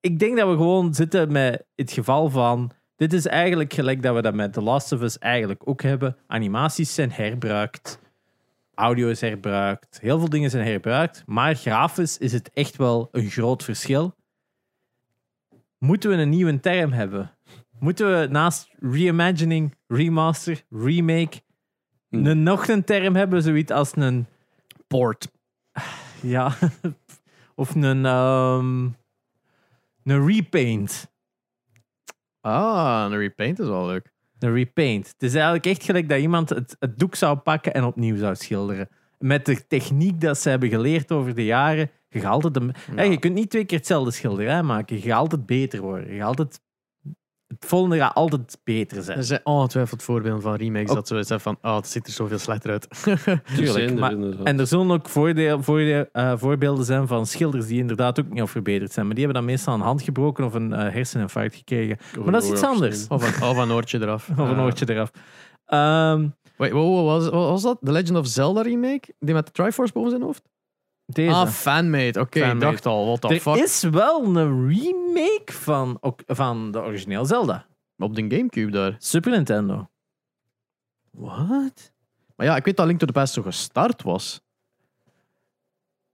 ik 0.00 0.18
denk 0.18 0.36
dat 0.36 0.48
we 0.48 0.56
gewoon 0.56 0.94
zitten 0.94 1.32
met 1.32 1.64
het 1.74 1.92
geval 1.92 2.30
van. 2.30 2.70
Dit 2.96 3.12
is 3.12 3.26
eigenlijk 3.26 3.72
gelijk 3.72 4.02
dat 4.02 4.14
we 4.14 4.22
dat 4.22 4.34
met 4.34 4.52
The 4.52 4.62
Last 4.62 4.92
of 4.92 5.00
Us 5.00 5.18
eigenlijk 5.18 5.68
ook 5.68 5.82
hebben. 5.82 6.16
Animaties 6.26 6.94
zijn 6.94 7.12
herbruikt, 7.12 7.98
audio 8.74 9.08
is 9.08 9.20
herbruikt, 9.20 9.98
heel 10.00 10.18
veel 10.18 10.28
dingen 10.28 10.50
zijn 10.50 10.66
herbruikt, 10.66 11.22
maar 11.26 11.54
grafisch 11.54 12.18
is 12.18 12.32
het 12.32 12.50
echt 12.52 12.76
wel 12.76 13.08
een 13.12 13.30
groot 13.30 13.64
verschil. 13.64 14.14
Moeten 15.78 16.10
we 16.10 16.16
een 16.16 16.28
nieuwe 16.28 16.60
term 16.60 16.92
hebben? 16.92 17.30
Moeten 17.82 18.20
we 18.20 18.26
naast 18.26 18.70
reimagining, 18.80 19.74
remaster, 19.86 20.62
remake 20.70 21.40
Hm. 22.09 22.26
een, 22.26 22.42
nog 22.42 22.68
een 22.68 22.84
term 22.84 23.14
hebben, 23.16 23.42
zoiets 23.42 23.72
als 23.72 23.96
een 23.96 24.26
Port. 24.86 25.30
ja, 26.22 26.54
of 27.54 27.74
een 27.74 28.06
ehm, 28.06 28.84
een 30.04 30.26
repaint. 30.26 31.12
Ah, 32.40 33.06
een 33.10 33.18
repaint 33.18 33.59
is 33.59 33.66
wel 33.66 33.86
leuk. 33.86 34.12
Een 34.38 34.54
repaint. 34.54 35.06
Het 35.06 35.22
is 35.22 35.34
eigenlijk 35.34 35.66
echt 35.66 35.84
gelijk 35.84 36.09
dat 36.09 36.18
iemand 36.18 36.48
het, 36.48 36.76
het 36.78 36.98
doek 36.98 37.14
zou 37.14 37.36
pakken 37.36 37.74
en 37.74 37.84
opnieuw 37.84 38.16
zou 38.16 38.34
schilderen. 38.34 38.88
Met 39.18 39.46
de 39.46 39.66
techniek 39.66 40.20
dat 40.20 40.38
ze 40.38 40.48
hebben 40.48 40.68
geleerd 40.68 41.12
over 41.12 41.34
de 41.34 41.44
jaren. 41.44 41.90
Je, 42.09 42.20
gaat 42.20 42.32
altijd 42.32 42.56
een, 42.56 42.74
Hey, 42.94 43.10
je 43.10 43.18
kunt 43.18 43.34
niet 43.34 43.50
twee 43.50 43.64
keer 43.64 43.78
hetzelfde 43.78 44.10
schilderij 44.10 44.62
maken. 44.62 44.96
Je 44.96 45.02
gaat 45.02 45.18
altijd 45.18 45.46
beter 45.46 45.80
worden. 45.80 46.12
Je 46.12 46.18
gaat 46.18 46.26
altijd, 46.26 46.60
het 47.60 47.66
volgende 47.70 47.96
gaat 47.96 48.14
altijd 48.14 48.58
beter 48.64 49.02
zijn. 49.02 49.18
Er 49.18 49.24
zijn 49.24 49.40
ongetwijfeld 49.44 50.02
voorbeelden 50.02 50.42
van 50.42 50.54
remakes 50.54 50.88
Ook- 50.90 50.94
dat 50.96 51.06
ze 51.08 51.14
zeggen 51.14 51.40
van, 51.40 51.58
oh, 51.62 51.76
het 51.76 51.86
ziet 51.88 52.06
er 52.06 52.12
zoveel 52.12 52.38
slechter 52.38 52.70
uit. 52.70 52.88
Tuurlijk, 53.56 53.98
maar-. 53.98 54.16
En 54.44 54.58
er 54.60 54.66
zullen 54.66 54.90
ook 54.90 55.08
voordeel, 55.08 55.62
voordeel, 55.62 56.04
eh, 56.12 56.32
voorbeelden 56.36 56.84
zijn 56.84 57.06
van 57.06 57.26
schilders 57.26 57.66
die 57.66 57.78
inderdaad 57.78 58.20
ook 58.20 58.28
niet 58.28 58.40
al 58.40 58.46
verbeterd 58.46 58.92
zijn. 58.92 59.06
Maar 59.06 59.14
die 59.14 59.24
hebben 59.24 59.42
dan 59.42 59.52
meestal 59.52 59.74
een 59.74 59.80
hand 59.80 60.02
gebroken 60.02 60.44
of 60.44 60.54
een 60.54 60.72
eh, 60.72 60.92
herseninfarct 60.92 61.54
gekregen. 61.54 61.96
Of 62.18 62.24
Maar 62.24 62.32
dat 62.32 62.42
is 62.42 62.50
iets 62.50 62.62
anders. 62.62 63.06
of, 63.08 63.40
een, 63.40 63.48
of 63.48 63.56
een 63.56 63.72
oortje 63.72 64.00
eraf. 64.00 64.28
Of 64.38 64.48
een 64.48 64.56
Eh, 64.56 64.62
oortje 64.64 64.90
eraf. 64.90 65.10
Ehm, 65.66 66.28
Wait, 66.56 66.72
wow, 66.72 66.88
wow, 66.88 67.06
was, 67.06 67.22
wat 67.28 67.48
was 67.48 67.62
dat? 67.62 67.78
The 67.82 67.92
Legend 67.92 68.18
of 68.18 68.26
Zelda 68.26 68.62
remake? 68.62 69.14
Die 69.18 69.34
met 69.34 69.46
de 69.46 69.52
Triforce 69.52 69.92
boven 69.92 70.10
zijn 70.10 70.22
hoofd? 70.22 70.42
Deze. 71.14 71.34
Ah, 71.34 71.48
fanmade. 71.48 72.20
Oké, 72.20 72.51
ik 72.51 72.60
dacht 72.60 72.86
al, 72.86 73.05
what 73.06 73.20
the 73.20 73.28
er 73.28 73.40
fuck? 73.40 73.56
is 73.56 73.82
wel 73.82 74.36
een 74.36 74.68
remake 74.68 75.52
van, 75.52 75.98
van 76.26 76.70
de 76.70 76.80
origineel 76.80 77.24
Zelda. 77.24 77.66
Op 77.98 78.14
de 78.14 78.22
Gamecube 78.28 78.70
daar. 78.70 78.94
Super 78.98 79.30
Nintendo. 79.30 79.90
What? 81.10 81.93
Maar 82.36 82.47
ja, 82.47 82.56
ik 82.56 82.64
weet 82.64 82.76
dat 82.76 82.86
Link 82.86 82.98
to 82.98 83.06
the 83.06 83.12
Past 83.12 83.32
zo 83.32 83.43
gestart 83.43 84.02
was. 84.02 84.40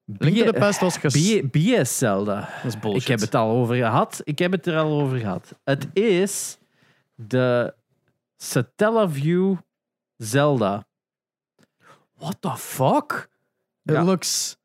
Link 0.05 0.37
to 0.37 0.45
the 0.45 0.59
Past 0.59 0.81
was 0.81 0.97
gestart. 0.97 1.51
BS 1.51 1.99
Zelda. 1.99 2.41
Dat 2.41 2.73
is 2.73 2.79
bullshit. 2.79 3.03
Ik 3.03 3.09
heb 3.09 3.21
het 3.21 3.35
al 3.35 3.51
over 3.51 3.77
gehad. 3.77 4.21
Ik 4.25 4.39
heb 4.39 4.53
het 4.53 4.67
er 4.67 4.79
al 4.79 5.01
over 5.01 5.19
gehad. 5.19 5.59
Het 5.65 5.89
is 5.93 6.59
de 7.15 7.75
Satellaview 8.37 9.57
Zelda. 10.17 10.87
What 12.17 12.37
the 12.41 12.57
fuck? 12.57 13.29
Ja. 13.83 14.01
It 14.01 14.07
looks 14.07 14.58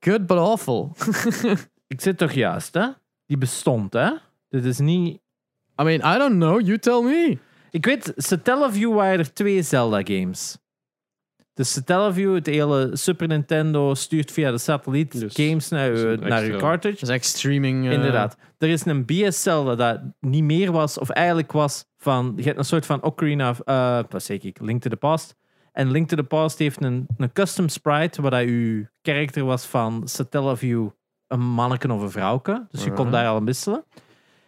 good 0.00 0.26
but 0.26 0.38
awful. 0.38 0.96
Ik 1.86 2.00
zit 2.00 2.18
toch 2.18 2.32
juist, 2.32 2.74
hè? 2.74 2.86
Die 3.26 3.38
bestond, 3.38 3.92
hè? 3.92 4.10
Dit 4.48 4.64
is 4.64 4.78
niet... 4.78 5.20
I 5.80 5.82
mean, 5.84 6.14
I 6.14 6.18
don't 6.18 6.34
know. 6.34 6.60
You 6.60 6.78
tell 6.78 7.02
me. 7.02 7.38
Ik 7.70 7.84
weet, 7.84 8.12
Satellaview 8.16 8.94
waren 8.94 9.18
er 9.18 9.32
twee 9.32 9.62
Zelda-games. 9.62 10.58
De 11.52 11.64
Satellaview, 11.64 12.34
het 12.34 12.46
hele 12.46 12.90
Super 12.96 13.28
Nintendo, 13.28 13.94
stuurt 13.94 14.30
via 14.32 14.50
de 14.50 14.58
satelliet 14.58 15.20
Dus, 15.20 15.34
games 15.34 15.68
naar, 15.68 15.96
je- 15.96 16.06
een 16.06 16.28
naar 16.28 16.44
je 16.44 16.56
cartridge. 16.56 17.00
Dat 17.00 17.08
is 17.08 17.14
echt 17.14 17.24
streaming. 17.24 17.86
eh, 17.86 17.92
Inderdaad. 17.92 18.36
Er 18.58 18.68
is 18.68 18.84
een 18.84 19.04
BS 19.04 19.42
Zelda 19.42 19.74
dat 19.74 20.00
niet 20.20 20.44
meer 20.44 20.72
was, 20.72 20.98
of 20.98 21.10
eigenlijk 21.10 21.52
was 21.52 21.84
van. 21.98 22.32
Je 22.36 22.42
hebt 22.42 22.58
een 22.58 22.64
soort 22.64 22.86
van 22.86 23.02
Ocarina 23.02 23.50
of. 23.50 23.60
eh 23.60 24.00
wat 24.08 24.22
zeg 24.22 24.38
ik? 24.42 24.60
Link 24.60 24.82
to 24.82 24.90
the 24.90 24.96
Past. 24.96 25.34
En 25.74 25.90
Link 25.90 26.08
to 26.08 26.16
the 26.16 26.22
Past 26.22 26.58
heeft 26.58 26.82
een, 26.84 27.06
een 27.16 27.32
custom 27.32 27.68
sprite 27.68 28.22
waar 28.22 28.30
dat 28.30 28.40
uw 28.40 28.84
karakter 29.02 29.44
was 29.44 29.66
van 29.66 30.02
Satellaview 30.08 30.88
een 31.28 31.40
manneken 31.40 31.90
of 31.90 32.00
een 32.02 32.10
vrouwke. 32.10 32.66
Dus 32.70 32.84
je 32.84 32.92
kon 32.92 33.04
Mhm. 33.04 33.14
daar 33.14 33.26
al 33.28 33.44
wisselen. 33.44 33.84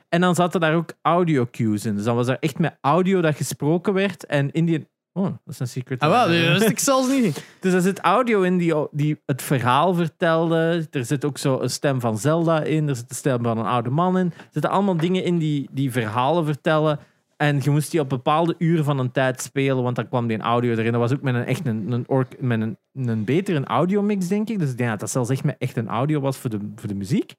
En 0.09 0.20
dan 0.20 0.35
zaten 0.35 0.61
daar 0.61 0.74
ook 0.74 0.93
audio 1.03 1.47
cues 1.51 1.85
in. 1.85 1.94
Dus 1.94 2.05
dan 2.05 2.16
was 2.16 2.28
er 2.28 2.36
echt 2.40 2.59
met 2.59 2.77
audio 2.81 3.20
dat 3.20 3.36
gesproken 3.36 3.93
werd. 3.93 4.27
En 4.27 4.53
in 4.53 4.65
die. 4.65 4.89
Oh, 5.12 5.24
dat 5.24 5.35
is 5.47 5.59
een 5.59 5.69
secret. 5.69 6.01
Ah, 6.01 6.11
wel, 6.11 6.27
dat 6.48 6.59
wist 6.59 6.70
ik 6.70 6.78
zelfs 6.78 7.09
niet. 7.09 7.44
Dus 7.61 7.73
er 7.73 7.81
zit 7.81 7.98
audio 8.01 8.43
in 8.43 8.57
die, 8.57 8.74
die 8.90 9.20
het 9.27 9.43
verhaal 9.43 9.94
vertelde. 9.94 10.86
Er 10.90 11.05
zit 11.05 11.24
ook 11.24 11.39
zo 11.39 11.61
een 11.61 11.70
stem 11.70 12.01
van 12.01 12.19
Zelda 12.19 12.62
in. 12.62 12.89
Er 12.89 12.97
zit 12.97 13.11
een 13.11 13.16
stem 13.16 13.43
van 13.43 13.59
een 13.59 13.65
oude 13.66 13.90
man 13.90 14.19
in. 14.19 14.27
Er 14.36 14.48
zitten 14.51 14.70
allemaal 14.70 14.97
dingen 14.97 15.24
in 15.24 15.39
die, 15.39 15.69
die 15.73 15.93
verhalen 15.93 16.44
vertellen. 16.44 16.98
En 17.36 17.60
je 17.62 17.70
moest 17.70 17.90
die 17.90 18.00
op 18.00 18.08
bepaalde 18.08 18.54
uren 18.58 18.84
van 18.84 18.98
een 18.98 19.10
tijd 19.12 19.40
spelen, 19.40 19.82
want 19.82 19.96
dan 19.96 20.08
kwam 20.08 20.26
die 20.26 20.38
audio 20.38 20.72
erin. 20.72 20.92
Dat 20.92 21.00
was 21.00 21.12
ook 21.12 21.22
met 21.22 21.34
een 21.34 21.44
echt 21.44 21.66
een, 21.66 21.92
een, 21.92 22.08
ork- 22.08 22.40
met 22.40 22.60
een, 22.60 22.76
een 22.92 23.24
betere 23.24 23.64
audiomix, 23.64 24.28
denk 24.28 24.48
ik. 24.48 24.58
Dus 24.58 24.70
ik 24.70 24.76
denk 24.76 24.90
dat 24.90 25.00
dat 25.00 25.10
zelfs 25.10 25.30
echt 25.30 25.44
met 25.44 25.56
echt 25.58 25.76
een 25.76 25.88
audio 25.88 26.20
was 26.20 26.36
voor 26.36 26.50
de, 26.50 26.72
voor 26.76 26.88
de 26.88 26.94
muziek. 26.94 27.34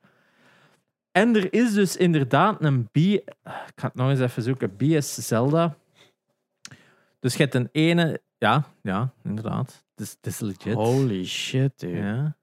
En 1.12 1.36
er 1.36 1.54
is 1.54 1.74
dus 1.74 1.98
inderdaad 1.98 2.64
een 2.64 2.86
B... 2.92 2.96
Ik 2.98 3.24
ga 3.76 3.88
het 3.88 3.94
nog 3.96 4.10
eens 4.10 4.20
even 4.20 4.44
zoeken. 4.44 4.76
BS 4.76 5.16
Zelda. 5.28 5.78
Dus 7.20 7.36
je 7.36 7.44
hebt 7.44 7.56
een 7.56 7.70
ene... 7.72 8.22
Ja, 8.38 8.64
ja, 8.82 9.14
inderdaad. 9.24 9.86
Het 9.96 10.06
is, 10.06 10.12
het 10.12 10.26
is 10.26 10.40
legit. 10.40 10.74
Holy 10.74 11.26
shit, 11.26 11.80
dude. 11.80 11.98
Ja. 11.98 12.36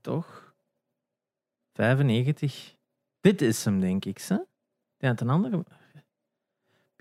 Toch? 0.00 0.54
95. 1.74 2.76
Dit 3.20 3.42
is 3.42 3.64
hem, 3.64 3.80
denk 3.80 4.04
ik. 4.04 4.24
Hè? 4.28 4.34
Ja, 4.96 5.08
het 5.08 5.20
een 5.20 5.30
andere. 5.30 5.64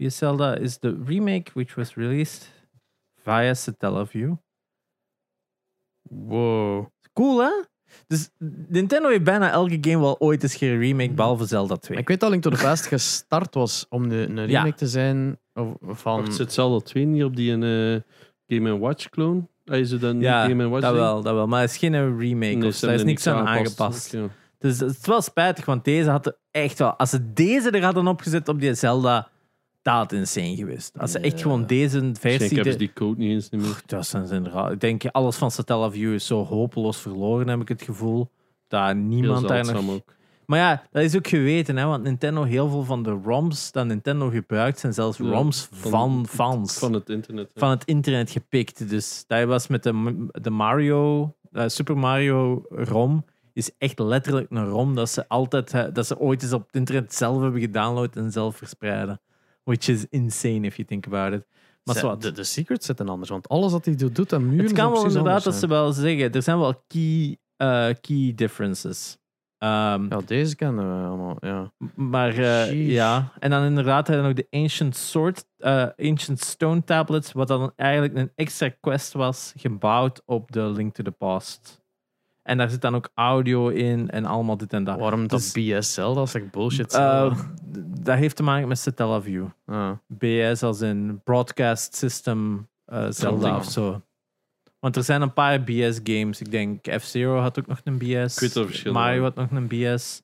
PS 0.07 0.17
Zelda 0.17 0.55
is 0.55 0.77
the 0.77 1.01
remake 1.05 1.51
which 1.53 1.75
was 1.75 1.93
released 1.95 2.53
via 3.23 3.53
Satellaview. 3.53 4.33
Wow. 6.09 6.85
Cool, 7.13 7.39
hè? 7.41 7.51
Dus 8.07 8.29
Nintendo 8.67 9.09
heeft 9.09 9.23
bijna 9.23 9.51
elke 9.51 9.77
game 9.81 9.99
wel 9.99 10.19
ooit 10.19 10.43
eens 10.43 10.55
geremake, 10.55 11.11
behalve 11.13 11.45
Zelda 11.45 11.75
2. 11.75 11.97
Ik 11.97 12.07
weet 12.07 12.19
dat 12.19 12.29
Link 12.29 12.41
to 12.43 12.49
the 12.49 12.61
Past 12.61 12.85
gestart 12.85 13.53
was 13.53 13.85
om 13.89 14.09
de, 14.09 14.15
een 14.15 14.45
remake 14.45 14.67
Ja. 14.67 14.71
te 14.73 14.87
zijn 14.87 15.39
of- 15.53 15.75
van... 15.81 16.19
Wacht, 16.21 16.35
zit 16.35 16.53
Zelda 16.53 16.85
2 16.85 17.05
niet 17.05 17.23
op 17.23 17.35
die 17.35 17.51
eh, 17.51 18.01
Game 18.47 18.77
Watch 18.77 19.09
clone? 19.09 19.47
Hij 19.65 19.79
is 19.79 19.91
het 19.91 20.01
dan 20.01 20.19
ja, 20.19 20.47
Game 20.47 20.67
Watch 20.67 20.81
dat 20.81 20.93
ding? 20.93 21.03
wel, 21.05 21.21
dat 21.21 21.33
wel. 21.33 21.47
Maar 21.47 21.61
het 21.61 21.69
is 21.69 21.77
geen 21.77 22.17
remake. 22.19 22.55
Nee, 22.55 22.67
of. 22.67 22.79
Daar 22.79 22.93
is 22.93 23.03
niks 23.03 23.27
aan 23.27 23.47
aangepast. 23.47 24.15
Dus 24.57 24.79
het 24.79 24.97
is 24.99 25.05
wel 25.05 25.21
spijtig, 25.21 25.65
want 25.65 25.83
deze 25.85 26.09
hadden 26.09 26.35
echt 26.51 26.79
wel... 26.79 26.93
Als 26.95 27.09
ze 27.09 27.33
deze 27.33 27.69
er 27.71 27.83
hadden 27.83 28.07
opgezet 28.07 28.47
op 28.47 28.59
die 28.59 28.73
Zelda, 28.73 29.29
dat 29.97 30.11
insane 30.11 30.55
geweest. 30.55 30.99
Als 30.99 31.11
ze 31.11 31.19
echt 31.19 31.41
gewoon 31.41 31.65
deze 31.65 32.11
versie... 32.19 32.55
hebben 32.55 32.71
ze 32.73 32.77
de- 32.77 32.85
die 32.85 32.93
code 32.93 33.17
niet 33.19 33.29
eens 33.29 33.49
niet 33.49 33.61
meer. 33.61 33.81
Dat 33.85 34.01
is 34.03 34.13
inderdaad... 34.13 34.71
Ik 34.71 34.79
denk, 34.79 35.05
alles 35.05 35.35
van 35.35 35.51
Satellaview 35.51 36.13
is 36.13 36.25
zo 36.25 36.45
hopeloos 36.45 36.97
verloren, 36.97 37.47
heb 37.47 37.61
ik 37.61 37.67
het 37.67 37.81
gevoel. 37.81 38.29
Dat 38.67 38.95
niemand 38.95 39.47
daar 39.47 39.65
nog... 39.73 39.89
ook. 39.89 40.17
Maar 40.45 40.59
ja, 40.59 40.83
dat 40.91 41.03
is 41.03 41.15
ook 41.15 41.27
geweten, 41.27 41.77
hè, 41.77 41.85
want 41.85 42.03
Nintendo, 42.03 42.43
heel 42.43 42.69
veel 42.69 42.83
van 42.83 43.03
de 43.03 43.19
ROMs 43.23 43.71
dat 43.71 43.85
Nintendo 43.85 44.29
gebruikt, 44.29 44.79
zijn 44.79 44.93
zelfs 44.93 45.17
Ja, 45.17 45.25
ROMs 45.29 45.67
van- 45.71 45.91
van, 45.91 46.25
fans. 46.27 46.77
Van 46.79 46.93
het 46.93 47.09
internet. 47.09 47.51
hè. 47.53 47.59
van 47.59 47.69
het 47.69 47.85
internet 47.85 48.31
gepikt. 48.31 48.89
Dus 48.89 49.23
dat 49.27 49.43
was 49.47 49.67
met 49.67 49.83
de, 49.83 50.25
de 50.31 50.49
Mario, 50.49 51.33
eh, 51.51 51.63
Super 51.67 51.97
Mario 51.97 52.63
ROM, 52.69 53.25
is 53.53 53.71
echt 53.77 53.99
letterlijk 53.99 54.47
een 54.49 54.65
ROM 54.65 54.95
dat 54.95 55.09
ze 55.09 55.27
altijd, 55.27 55.95
dat 55.95 56.07
ze 56.07 56.19
ooit 56.19 56.43
eens 56.43 56.53
op 56.53 56.65
het 56.65 56.75
internet 56.75 57.13
zelf 57.13 57.41
hebben 57.41 57.61
gedownload 57.61 58.15
en 58.15 58.31
zelf 58.31 58.55
verspreiden. 58.55 59.21
Which 59.69 59.87
is 59.87 60.05
insane 60.09 60.65
if 60.65 60.77
you 60.77 60.87
think 60.87 61.05
about 61.05 61.33
it. 61.33 61.45
Maar 61.83 62.19
de, 62.19 62.31
de 62.31 62.43
secrets 62.43 62.85
zitten 62.85 63.09
anders, 63.09 63.29
want 63.29 63.49
alles 63.49 63.71
wat 63.71 63.85
hij 63.85 63.95
doet, 63.95 64.15
doet 64.15 64.33
aan 64.33 64.47
muren 64.47 64.65
Het 64.65 64.73
kan 64.73 64.91
wel 64.91 65.05
inderdaad 65.05 65.43
dat 65.43 65.55
ze 65.55 65.67
wel 65.67 65.91
zeggen, 65.91 66.31
er 66.31 66.43
zijn 66.43 66.59
wel 66.59 66.83
key, 66.87 67.37
eh, 67.55 67.89
key 68.01 68.33
differences. 68.35 69.17
Ja, 69.57 69.97
deze 70.25 70.55
kennen 70.55 71.01
we 71.01 71.07
allemaal, 71.07 71.37
ja. 71.39 71.71
Maar 71.95 72.37
eh, 72.37 72.89
ja, 72.89 73.31
en 73.39 73.49
dan 73.49 73.63
inderdaad 73.63 74.07
hebben 74.07 74.27
we 74.27 74.33
nog 74.33 74.45
de 74.49 74.57
Ancient 74.57 74.95
Sword, 74.95 75.45
eh, 75.57 75.87
Ancient 75.97 76.39
Stone 76.39 76.83
Tablets, 76.83 77.31
wat 77.31 77.47
dan 77.47 77.73
eigenlijk 77.75 78.17
een 78.17 78.31
extra 78.35 78.69
quest 78.69 79.13
was, 79.13 79.53
gebouwd 79.55 80.21
op 80.25 80.51
de 80.51 80.61
Link 80.61 80.93
to 80.93 81.03
the 81.03 81.11
Past. 81.11 81.78
En 82.49 82.57
daar 82.57 82.69
zit 82.69 82.81
dan 82.81 82.95
ook 82.95 83.09
audio 83.13 83.67
in 83.67 84.09
en 84.09 84.25
allemaal 84.25 84.57
dit 84.57 84.73
en 84.73 84.83
dat. 84.83 84.99
Waarom 84.99 85.27
dat 85.27 85.39
Dus- 85.39 85.79
BS 85.79 85.93
Zelda? 85.93 86.19
Dat 86.19 86.27
is 86.27 86.33
echt 86.33 86.51
bullshit. 86.51 86.93
Eh, 86.93 87.33
d- 87.71 88.05
dat 88.05 88.17
heeft 88.17 88.35
te 88.35 88.43
maken 88.43 88.67
met 88.67 88.79
Satellaview. 88.79 89.45
Ah. 89.65 89.91
BS 90.07 90.63
als 90.63 90.81
in 90.81 91.21
Broadcast 91.23 91.95
System 91.95 92.67
eh, 92.85 93.05
Zelda 93.09 93.55
of 93.57 93.65
zo. 93.65 94.01
Want 94.79 94.95
er 94.95 95.03
zijn 95.03 95.21
een 95.21 95.33
paar 95.33 95.63
BS-games. 95.63 96.41
Ik 96.41 96.51
denk 96.51 96.85
F-Zero 96.99 97.39
had 97.39 97.59
ook 97.59 97.67
nog 97.67 97.79
een 97.83 97.97
BS. 97.97 98.41
Ik 98.41 98.53
weet 98.53 98.93
Mario 98.93 99.21
had 99.21 99.35
nog 99.35 99.51
een 99.51 99.67
BS. 99.67 100.21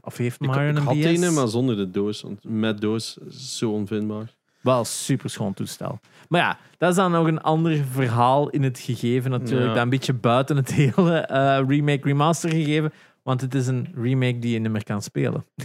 Of 0.00 0.16
heeft 0.16 0.40
Ik, 0.40 0.46
Mario 0.46 0.70
ik 0.70 0.76
een 0.76 0.82
had 0.82 0.94
BS? 0.94 1.20
een, 1.20 1.34
maar 1.34 1.48
zonder 1.48 1.76
de 1.76 1.90
doos. 1.90 2.22
Want 2.22 2.44
met 2.44 2.80
doos 2.80 3.18
is 3.28 3.58
zo 3.58 3.70
onvindbaar. 3.70 4.38
Wel 4.60 4.84
super 4.84 5.30
schoon 5.30 5.54
toestel. 5.54 6.00
Maar 6.28 6.40
ja, 6.40 6.58
dat 6.78 6.90
is 6.90 6.96
dan 6.96 7.10
nog 7.10 7.26
een 7.26 7.40
ander 7.40 7.84
verhaal 7.90 8.48
in 8.48 8.62
het 8.62 8.78
gegeven 8.78 9.30
natuurlijk. 9.30 9.66
Ja. 9.68 9.74
Dat 9.74 9.82
een 9.82 9.88
beetje 9.88 10.12
buiten 10.12 10.56
het 10.56 10.72
hele 10.72 11.18
eh, 11.18 11.60
remake 11.66 12.00
remaster 12.02 12.50
gegeven. 12.50 12.92
Want 13.22 13.40
het 13.40 13.54
is 13.54 13.66
een 13.66 13.88
remake 13.94 14.38
die 14.38 14.52
je 14.52 14.58
niet 14.58 14.70
meer 14.70 14.84
kan 14.84 15.02
spelen. 15.02 15.44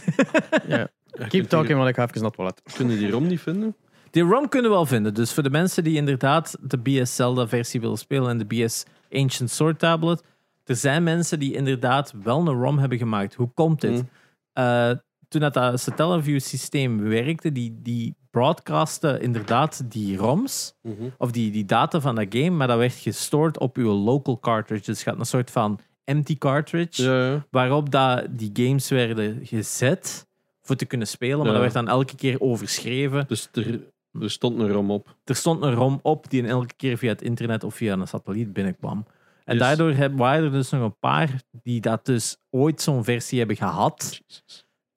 Ja. 0.68 0.88
Keep 1.28 1.46
talking, 1.46 1.78
want 1.78 1.90
ik 1.90 1.96
ga 1.96 2.04
even 2.04 2.16
naar 2.16 2.26
het 2.26 2.36
toilet. 2.36 2.62
Kunnen 2.76 2.98
die 2.98 3.10
ROM 3.10 3.28
niet 3.28 3.42
vinden? 3.42 3.76
Die 4.10 4.24
ROM 4.24 4.50
kunnen 4.50 4.72
we 4.72 4.76
wel 4.76 4.86
vinden. 4.86 5.14
Dus 5.14 5.34
voor 5.34 5.44
de 5.44 5.50
mensen 5.50 5.84
die 5.84 5.96
inderdaad 5.96 6.58
de 6.62 6.78
BS 6.78 7.16
Zelda 7.16 7.48
versie 7.48 7.82
willen 7.82 7.98
spelen 7.98 8.30
en 8.30 8.38
de 8.38 8.46
BS 8.46 8.84
Ancient 9.12 9.52
Sword 9.52 9.80
tablet. 9.80 10.24
Er 10.64 10.76
zijn 10.76 11.04
mensen 11.04 11.40
die 11.40 11.54
inderdaad 11.54 12.14
wel 12.24 12.40
een 12.40 12.62
ROM 12.62 12.78
hebben 12.78 12.98
gemaakt. 12.98 13.34
Hoe 13.34 13.52
komt 13.54 13.82
dit? 13.82 13.92
Hmm. 13.92 14.10
Eh, 14.54 14.92
toen 15.40 15.52
dat, 15.52 15.54
dat 15.54 15.80
Satellaview 15.82 16.40
systeem 16.40 17.02
werkte, 17.02 17.52
die, 17.52 17.80
die 17.82 18.16
broadcasten 18.30 19.22
inderdaad 19.22 19.92
die 19.92 20.18
ROMs. 20.18 20.74
Mhm. 20.82 20.94
of 21.18 21.32
die, 21.32 21.52
die 21.52 21.66
data 21.66 22.00
van 22.02 22.16
dat 22.16 22.26
game, 22.30 22.50
maar 22.50 22.68
dat 22.68 22.78
werd 22.78 22.94
gestoord 22.94 23.60
op 23.60 23.78
uw 23.78 23.92
local 23.92 24.40
cartridge. 24.40 24.86
Dus 24.86 25.04
je 25.04 25.10
had 25.10 25.20
een 25.20 25.26
soort 25.26 25.52
van 25.52 25.80
empty 26.04 26.38
cartridge, 26.38 27.04
Ja, 27.04 27.26
ja. 27.32 27.46
waarop 27.52 27.92
dat 27.92 28.26
die 28.30 28.50
games 28.54 28.90
werden 28.90 29.40
gezet 29.46 30.28
voor 30.62 30.76
te 30.76 30.86
kunnen 30.86 31.08
spelen, 31.08 31.38
maar 31.38 31.46
Ja. 31.48 31.52
dat 31.52 31.62
werd 31.62 31.74
dan 31.74 31.88
elke 31.88 32.16
keer 32.16 32.42
overschreven. 32.42 33.26
Dus 33.28 33.50
er, 33.52 33.80
er 34.22 34.30
stond 34.32 34.60
een 34.60 34.70
ROM 34.72 34.92
op. 34.92 35.16
Er 35.24 35.36
stond 35.36 35.64
een 35.64 35.74
ROM 35.74 36.00
op 36.02 36.30
die 36.30 36.48
elke 36.48 36.74
keer 36.78 36.98
via 36.98 37.10
het 37.10 37.22
internet 37.22 37.64
of 37.64 37.76
via 37.76 37.94
een 37.94 38.08
satelliet 38.08 38.54
binnenkwam. 38.54 39.06
En 39.46 39.58
Dus- 39.58 39.68
daardoor 39.68 39.92
heb- 39.92 40.18
waren 40.18 40.44
er 40.46 40.52
dus 40.52 40.70
nog 40.70 40.82
een 40.82 41.00
paar 41.00 41.42
die 41.64 41.82
dat 41.82 42.06
dus 42.06 42.38
ooit 42.50 42.82
zo'n 42.82 43.04
versie 43.04 43.38
hebben 43.38 43.56
gehad. 43.56 44.22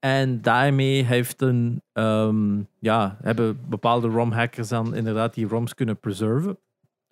En 0.09 0.43
daarmee 0.43 1.05
heeft 1.05 1.43
een, 1.43 1.83
ehm, 1.93 2.63
ja, 2.79 3.19
hebben 3.23 3.69
bepaalde 3.69 4.09
ROM-hackers 4.09 4.69
dan 4.69 4.95
inderdaad 4.95 5.35
die 5.35 5.47
ROMs 5.47 5.75
kunnen 5.75 6.01
preserven. 6.01 6.59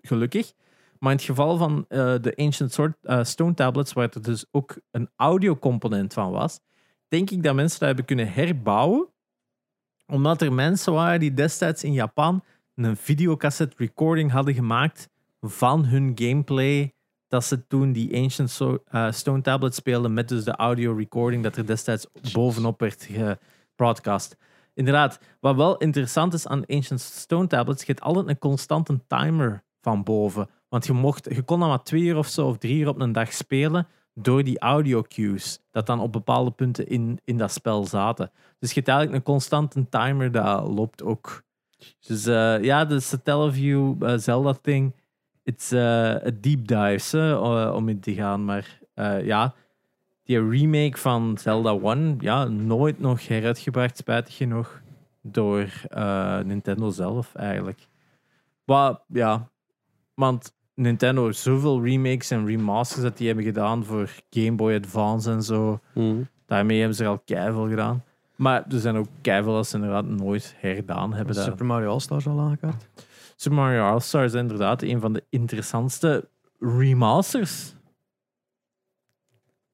Gelukkig. 0.01 0.53
Maar 0.99 1.11
in 1.11 1.17
het 1.17 1.27
geval 1.27 1.57
van 1.57 1.85
eh, 1.89 2.15
de 2.21 2.37
Ancient 2.37 2.73
Sword, 2.73 2.97
eh, 3.03 3.25
Stone 3.25 3.55
Tablets, 3.55 3.93
waar 3.93 4.09
er 4.15 4.23
dus 4.23 4.45
ook 4.51 4.79
een 4.91 5.09
audiocomponent 5.17 6.13
van 6.13 6.31
was, 6.31 6.61
denk 7.09 7.31
ik 7.31 7.43
dat 7.43 7.55
mensen 7.55 7.79
dat 7.79 7.89
hebben 7.89 8.05
kunnen 8.05 8.33
herbouwen. 8.33 9.09
Omdat 10.07 10.43
er 10.43 10.53
mensen 10.53 10.93
waren 10.93 11.21
die 11.21 11.35
destijds 11.35 11.85
in 11.85 11.93
Japan 11.93 12.45
een 12.75 12.97
videocassette 12.97 13.77
recording 13.77 14.31
hadden 14.31 14.55
gemaakt 14.55 15.09
van 15.41 15.85
hun 15.85 16.13
gameplay. 16.15 16.95
Dat 17.29 17.45
ze 17.45 17.67
toen 17.67 17.93
die 17.93 18.17
Ancient 18.17 18.51
So- 18.51 18.83
eh, 18.87 19.11
Stone 19.13 19.43
Tablet 19.43 19.75
speelden 19.75 20.13
met 20.13 20.29
dus 20.29 20.45
de 20.45 20.57
audio 20.57 20.93
recording 20.93 21.43
dat 21.43 21.57
er 21.57 21.67
destijds 21.67 22.07
bovenop 22.33 22.81
werd 22.81 23.09
gebroadcast. 23.11 24.37
Inderdaad, 24.75 25.19
wat 25.41 25.57
wel 25.57 25.77
interessant 25.77 26.35
is 26.35 26.47
aan 26.47 26.67
Ancient 26.67 27.01
Stone 27.01 27.47
Tablets, 27.47 27.81
je 27.81 27.93
hebt 27.93 28.05
altijd 28.05 28.29
een 28.29 28.39
constante 28.39 29.01
timer 29.07 29.65
van 29.81 30.03
boven. 30.03 30.49
Want 30.69 30.87
je, 30.87 30.93
mocht, 30.93 31.35
je 31.35 31.43
kon 31.43 31.61
dan 31.61 31.69
maar 31.69 31.83
twee 31.83 32.03
uur 32.03 32.17
of 32.17 32.27
zo 32.27 32.47
of 32.49 32.59
drie 32.59 32.79
uur 32.79 32.89
op 32.89 33.01
een 33.01 33.13
dag 33.13 33.33
spelen 33.33 33.87
door 34.15 34.45
die 34.45 34.59
audio 34.59 35.03
cues 35.03 35.61
dat 35.71 35.87
dan 35.87 36.01
op 36.01 36.13
bepaalde 36.13 36.51
punten 36.51 36.87
in, 36.89 37.21
in 37.25 37.39
dat 37.39 37.53
spel 37.53 37.87
zaten. 37.87 38.31
Dus 38.59 38.69
je 38.69 38.75
hebt 38.75 38.89
eigenlijk 38.89 39.19
een 39.19 39.33
constante 39.33 39.89
timer 39.89 40.33
dat 40.33 40.69
loopt 40.69 41.03
ook. 41.03 41.43
Dus 42.07 42.27
eh, 42.27 42.63
ja, 42.63 42.85
de 42.85 43.01
Satellaview 43.01 44.03
eh, 44.03 44.19
Zelda-thing, 44.19 44.95
it's 45.47 45.73
eh, 45.73 46.27
a 46.27 46.31
deep 46.41 46.67
dive 46.67 47.17
hè, 47.17 47.33
eh, 47.33 47.75
om 47.75 47.89
in 47.89 48.01
te 48.01 48.15
gaan. 48.15 48.45
Maar 48.45 48.79
eh, 48.95 49.25
ja, 49.25 49.55
die 50.25 50.49
remake 50.49 50.99
van 50.99 51.39
Zelda 51.39 51.79
1, 51.79 52.17
ja, 52.21 52.45
nooit 52.45 53.01
nog 53.01 53.29
heruitgebracht, 53.29 53.97
spijtig 53.97 54.37
genoeg, 54.37 54.81
door 55.23 55.69
eh, 55.89 56.39
Nintendo 56.39 56.91
zelf 56.91 57.35
eigenlijk. 57.35 57.87
Maar 58.65 58.99
ja, 59.07 59.49
want 60.15 60.55
Nintendo 60.75 61.25
heeft 61.25 61.39
zoveel 61.39 61.85
remakes 61.85 62.31
en 62.31 62.47
remasters 62.47 63.03
dat 63.03 63.17
die 63.17 63.27
hebben 63.27 63.45
gedaan 63.45 63.85
voor 63.85 64.11
Game 64.31 64.53
Boy 64.53 64.75
Advance 64.75 65.31
en 65.31 65.43
zo. 65.43 65.81
Mhm. 65.95 66.23
Daarmee 66.47 66.79
hebben 66.79 66.97
ze 66.97 67.05
er 67.05 67.11
al 67.11 67.23
keiveel 67.25 67.69
gedaan. 67.69 68.03
Maar 68.37 68.65
er 68.71 68.81
zijn 68.81 68.97
ook 68.97 69.09
keiveel 69.21 69.55
dat 69.55 69.67
ze 69.67 69.77
inderdaad 69.77 70.05
nooit 70.05 70.55
herdaan 70.59 71.15
hebben. 71.15 71.35
dat. 71.35 71.45
Super 71.45 71.67
Mario 71.67 71.91
All-Stars 71.91 72.27
al 72.27 72.41
aangekaart? 72.41 72.89
Super 73.37 73.59
Mario 73.59 73.83
All-Stars 73.83 74.33
is 74.33 74.41
inderdaad 74.41 74.83
een 74.83 75.01
van 75.01 75.13
de 75.13 75.25
interessantste 75.31 76.29
remasters. 76.59 77.75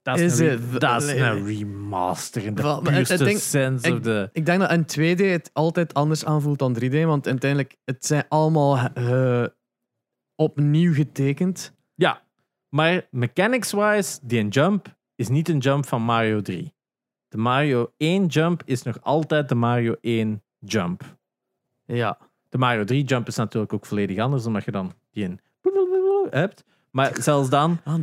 Dat 0.02 0.18
is, 0.18 0.36
dat 0.78 1.02
is 1.02 1.08
een 1.10 1.46
remaster 1.46 2.44
in 2.44 2.54
de 2.54 2.62
Wel, 2.62 2.82
maar 2.82 2.84
het- 2.92 2.94
puurste 2.94 3.12
het 3.14 3.24
ding- 3.24 3.38
sense 3.38 3.92
of 3.92 4.00
the... 4.00 4.28
Ik 4.32 4.46
denk 4.46 4.60
dat 4.60 4.70
een 4.70 4.84
2D 5.16 5.20
het 5.30 5.50
altijd 5.52 5.94
anders 5.94 6.24
aanvoelt 6.24 6.58
dan 6.58 6.76
3D, 6.82 7.02
want 7.04 7.26
uiteindelijk, 7.26 7.76
het 7.84 8.06
zijn 8.06 8.24
allemaal 8.28 8.78
eh, 8.78 9.46
opnieuw 10.34 10.94
getekend. 10.94 11.74
Ja, 11.94 12.22
maar 12.68 13.06
mechanics-wise, 13.10 14.18
die 14.22 14.48
jump 14.48 14.96
is 15.14 15.28
niet 15.28 15.48
een 15.48 15.58
jump 15.58 15.86
van 15.86 16.02
Mario 16.02 16.40
3. 16.40 16.74
De 17.28 17.36
Mario 17.36 17.92
1 17.96 18.26
jump 18.26 18.62
is 18.64 18.82
nog 18.82 19.02
altijd 19.02 19.48
de 19.48 19.54
Mario 19.54 19.96
1 20.00 20.42
jump. 20.58 21.16
Ja. 21.84 22.18
De 22.52 22.58
Mario 22.58 22.84
3 22.84 23.04
jump 23.04 23.26
is 23.26 23.36
natuurlijk 23.36 23.72
ook 23.72 23.86
volledig 23.86 24.18
anders, 24.18 24.46
omdat 24.46 24.64
je 24.64 24.70
dan 24.70 24.92
die 25.10 25.24
een 25.24 25.40
hebt. 26.30 26.64
Maar 26.90 27.10
zelfs 27.20 27.48
dan, 27.50 27.78
Ah, 27.84 27.94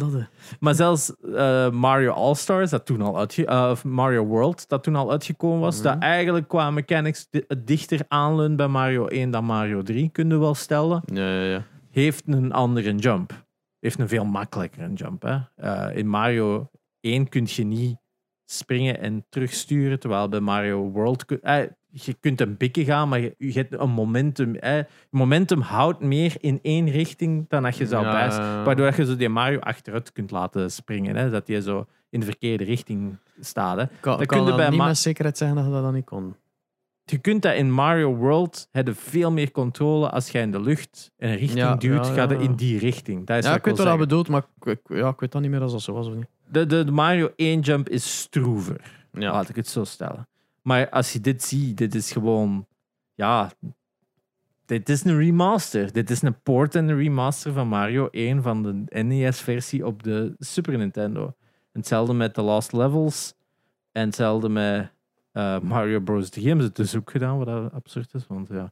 maar 0.60 0.76
zelfs 0.76 1.16
eh, 1.16 1.70
Mario 1.70 2.12
All-Stars, 2.12 2.70
dat 2.70 2.86
toen 2.86 3.02
al 3.02 3.18
uitge 3.18 3.46
eh, 3.46 3.68
of 3.72 3.84
Mario 3.84 4.26
World, 4.26 4.70
dat 4.70 4.84
toen 4.84 4.96
al 4.96 5.12
uitgekomen 5.12 5.60
was, 5.60 5.76
Mhm. 5.76 5.84
dat 5.84 5.98
eigenlijk 6.00 6.48
qua 6.48 6.72
mechanics 6.72 7.30
dichter 7.64 8.00
aanleunt 8.08 8.56
bij 8.56 8.68
Mario 8.68 9.08
1 9.08 9.32
dan 9.32 9.44
Mario 9.46 9.82
3, 9.82 10.10
kunnen 10.10 10.38
we 10.38 10.44
wel 10.44 10.56
stellen, 10.56 11.02
Ja, 11.06 11.30
ja, 11.34 11.44
ja. 11.52 11.64
heeft 11.90 12.24
een 12.28 12.52
andere 12.52 12.96
jump. 12.96 13.46
Heeft 13.80 14.00
een 14.00 14.08
veel 14.08 14.26
makkelijkere 14.26 14.94
jump. 14.94 15.22
Hè? 15.22 15.38
Eh, 15.56 15.98
in 15.98 16.08
Mario 16.08 16.70
1 17.02 17.30
kun 17.30 17.44
je 17.50 17.64
niet 17.64 17.98
springen 18.52 19.00
en 19.00 19.26
terugsturen, 19.30 20.00
terwijl 20.00 20.30
bij 20.30 20.40
Mario 20.40 20.90
World 20.90 21.26
eh, 21.42 21.58
je 21.92 22.14
kunt 22.20 22.42
een 22.42 22.58
bikken 22.58 22.86
gaan, 22.86 23.10
maar 23.10 23.20
je, 23.20 23.36
je 23.38 23.52
hebt 23.52 23.74
een 23.80 23.90
momentum. 23.90 24.56
Hè. 24.60 24.82
Momentum 25.10 25.62
houdt 25.62 26.00
meer 26.00 26.36
in 26.40 26.60
één 26.62 26.90
richting 26.90 27.46
dan 27.50 27.64
dat 27.64 27.78
je 27.78 27.86
zou 27.88 28.06
Ja. 28.06 28.64
Waardoor 28.64 28.94
je 28.96 29.06
zo 29.06 29.16
die 29.16 29.30
Mario 29.30 29.60
achteruit 29.60 30.12
kunt 30.14 30.32
laten 30.32 30.72
springen. 30.72 31.16
Hè. 31.16 31.30
Dat 31.30 31.48
je 31.48 31.62
zo 31.62 31.86
in 32.10 32.20
de 32.20 32.26
verkeerde 32.26 32.64
richting 32.64 33.18
staat. 33.40 33.78
Hè. 33.78 33.86
Kan, 34.00 34.18
Dat 34.18 34.28
kan 34.28 34.46
dat 34.46 34.56
bij 34.56 34.70
niet 34.70 34.80
met 34.84 34.98
zekerheid 34.98 35.38
zeggen 35.38 35.58
dat 35.58 35.66
je 35.66 35.72
dat 35.72 35.84
dan 35.84 35.94
niet 35.94 36.06
kon. 36.06 36.36
Je 37.04 37.18
kunt 37.18 37.42
dat 37.42 37.56
in 37.56 37.72
Mario 37.72 38.16
World 38.16 38.68
hebben 38.72 38.96
veel 38.96 39.32
meer 39.32 39.52
controle 39.52 40.10
als 40.10 40.30
jij 40.30 40.42
in 40.42 40.52
de 40.52 40.62
lucht 40.62 41.12
een 41.18 41.36
richting 41.36 41.60
Ja, 41.60 41.76
duwt, 41.76 42.08
ja, 42.08 42.14
gaat 42.14 42.30
het 42.30 42.42
in 42.42 42.56
die 42.56 42.80
richting. 42.80 43.26
Dat 43.28 43.38
is 43.38 43.44
Ja, 43.44 43.50
wat 43.50 43.60
ik 43.60 43.66
weet 43.66 43.78
wat 43.78 43.86
dat 43.88 43.98
bedoelt, 43.98 44.28
maar 44.28 44.44
ik, 44.60 44.66
ik- 44.66 44.98
ja, 44.98 45.08
ik 45.10 45.20
weet 45.20 45.32
dan 45.32 45.42
niet 45.42 45.52
meer 45.52 45.62
als 45.62 45.72
dat 45.72 45.82
zo 45.82 45.94
was 45.94 46.08
of 46.08 46.14
niet. 46.14 46.28
De, 46.52 46.66
de, 46.66 46.92
Mario 46.92 47.32
1 47.36 47.60
jump 47.60 47.90
is 47.90 48.20
stroever. 48.20 49.08
Ja. 49.12 49.32
Laat 49.32 49.50
ik 49.50 49.56
het 49.56 49.68
zo 49.68 49.84
stellen. 49.84 50.28
Maar 50.62 50.90
als 50.90 51.14
je 51.14 51.20
dit 51.20 51.44
ziet, 51.44 51.78
dit 51.78 51.96
is 51.96 52.12
gewoon. 52.12 52.68
Ja. 53.14 53.52
Dit 54.66 54.90
is 54.90 55.04
een 55.04 55.18
remaster. 55.18 55.92
Dit 55.92 56.10
is 56.10 56.22
een 56.22 56.42
port 56.42 56.76
en 56.76 56.88
een 56.88 56.98
remaster 56.98 57.54
van 57.54 57.68
Mario 57.68 58.08
1 58.08 58.42
van 58.42 58.64
de 58.64 59.04
NES-versie 59.04 59.86
op 59.86 60.04
de 60.04 60.36
Super 60.40 60.78
Nintendo. 60.78 61.26
En 61.72 61.80
hetzelfde 61.80 62.14
met 62.14 62.34
The 62.34 62.42
Lost 62.42 62.74
Levels. 62.74 63.34
En 63.92 64.06
hetzelfde 64.06 64.50
met 64.50 64.92
eh, 65.32 65.60
Mario 65.60 66.00
Bros. 66.00 66.30
3 66.30 66.48
hebben 66.48 66.66
ze 66.66 66.72
dus 66.72 66.96
ook 66.96 67.12
gedaan, 67.12 67.38
wat 67.38 67.72
absurd 67.74 68.14
is. 68.14 68.28
Want 68.28 68.48
ja, 68.48 68.72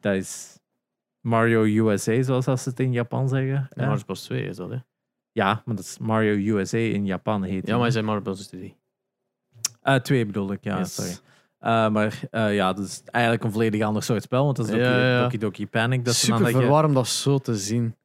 dat 0.00 0.14
is 0.14 0.58
Mario 1.20 1.62
USA, 1.64 2.22
zoals 2.22 2.44
ze 2.44 2.68
het 2.68 2.80
in 2.80 2.92
Japan 2.92 3.28
zeggen. 3.28 3.68
Mario 3.74 4.02
Bros 4.06 4.22
2 4.22 4.46
is 4.46 4.56
dat, 4.56 4.70
hè? 4.70 4.78
Ja, 5.34 5.62
maar 5.64 5.74
dat 5.76 5.84
is 5.84 5.98
Mario 5.98 6.56
USA 6.56 6.78
in 6.78 7.06
Japan 7.06 7.42
heet 7.42 7.66
Ja, 7.66 7.72
maar 7.72 7.82
hij 7.82 7.90
zei 7.90 8.04
Mario 8.04 8.20
Bros 8.22 8.46
3. 8.46 8.76
Eh, 9.82 9.94
twee 9.94 10.26
bedoel 10.26 10.52
ik, 10.52 10.64
ja, 10.64 10.78
Yes. 10.78 10.94
sorry. 10.94 11.10
Eh, 11.58 11.88
maar 11.88 12.20
eh, 12.30 12.54
ja, 12.54 12.72
dat 12.72 12.84
is 12.84 13.02
eigenlijk 13.04 13.44
een 13.44 13.52
volledig 13.52 13.82
ander 13.82 14.02
soort 14.02 14.22
spel, 14.22 14.44
want 14.44 14.56
dat 14.56 14.66
is 14.66 14.72
Doki, 14.72 14.84
Ja, 14.84 15.08
ja. 15.08 15.22
Doki 15.22 15.38
Doki 15.38 15.66
Panic. 15.66 16.04
Dat 16.04 16.14
is 16.14 16.20
Super 16.20 16.34
dan 16.34 16.44
dat 16.44 16.52
je- 16.54 16.58
verwarm 16.60 16.94
dat 16.94 17.08
zo 17.08 17.38
te 17.38 17.56
zien. 17.56 17.96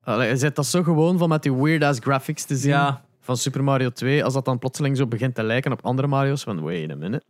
Allee, 0.00 0.28
je 0.28 0.36
zit 0.36 0.56
dat 0.56 0.66
zo 0.66 0.82
gewoon 0.82 1.18
van 1.18 1.28
met 1.28 1.42
die 1.42 1.54
weird-ass 1.54 2.00
graphics 2.00 2.44
te 2.44 2.56
zien 2.56 2.70
Ja, 2.70 3.04
van 3.20 3.36
Super 3.36 3.64
Mario 3.64 3.90
2, 3.90 4.24
als 4.24 4.34
dat 4.34 4.44
dan 4.44 4.58
plotseling 4.58 4.96
zo 4.96 5.06
begint 5.06 5.34
te 5.34 5.42
lijken 5.42 5.72
op 5.72 5.84
andere 5.84 6.08
Mario's, 6.08 6.42
van 6.42 6.60
wait 6.62 6.90
a 6.90 6.94
minute. 6.94 7.24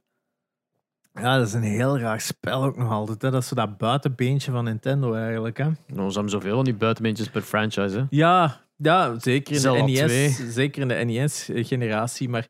Ja, 1.13 1.39
dat 1.39 1.47
is 1.47 1.53
een 1.53 1.63
heel 1.63 1.99
raar 1.99 2.21
spel 2.21 2.65
ook 2.65 2.77
nog 2.77 2.91
altijd. 2.91 3.23
Hè. 3.23 3.31
Dat 3.31 3.43
is 3.43 3.49
zo 3.49 3.55
dat 3.55 3.79
buitenbeentje 3.79 4.51
van 4.51 4.65
Nintendo 4.65 5.15
eigenlijk. 5.15 5.59
Hè. 5.59 5.65
Nou, 5.65 6.09
ze 6.09 6.13
hebben 6.13 6.31
zoveel 6.31 6.55
van 6.55 6.65
die 6.65 6.75
buitenbeentjes 6.75 7.29
per 7.29 7.43
franchise, 7.43 7.99
hè. 7.99 8.05
Ja, 8.11 8.61
ja, 8.77 9.19
zeker 9.19 9.55
in 9.55 9.61
Zelda 9.61 9.87
de 9.87 9.93
2. 9.93 10.27
NES, 10.29 10.55
zeker 10.55 10.83
in 10.83 10.89
de 10.89 10.95
NES-generatie. 10.95 12.29
Maar 12.29 12.47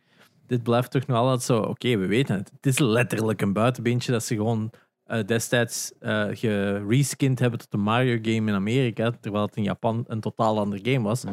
dit 0.47 0.63
blijft 0.63 0.91
toch 0.91 1.07
nog 1.07 1.17
altijd 1.17 1.43
zo. 1.43 1.59
Oké, 1.59 1.97
we 1.97 2.07
weten 2.07 2.37
het. 2.37 2.51
Het 2.57 2.67
is 2.67 2.79
letterlijk 2.79 3.41
een 3.41 3.53
buitenbeentje 3.53 4.13
dat 4.13 4.25
ze 4.25 4.35
gewoon 4.35 4.71
eh, 5.05 5.25
destijds 5.25 5.93
eh 5.99 6.27
gereskind 6.33 7.39
hebben 7.39 7.59
tot 7.59 7.73
een 7.73 7.81
Mario-game 7.81 8.51
in 8.51 8.55
Amerika, 8.55 9.11
terwijl 9.21 9.47
het 9.47 9.57
in 9.57 9.63
Japan 9.63 10.05
een 10.09 10.21
totaal 10.21 10.59
ander 10.59 10.79
game 10.83 11.03
was. 11.03 11.25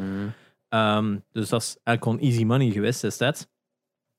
Ehm, 0.68 1.16
dus 1.32 1.48
dat 1.48 1.60
is 1.60 1.76
eigenlijk 1.84 2.04
gewoon 2.04 2.18
easy 2.18 2.44
money 2.44 2.70
geweest 2.70 3.00
destijds. 3.00 3.46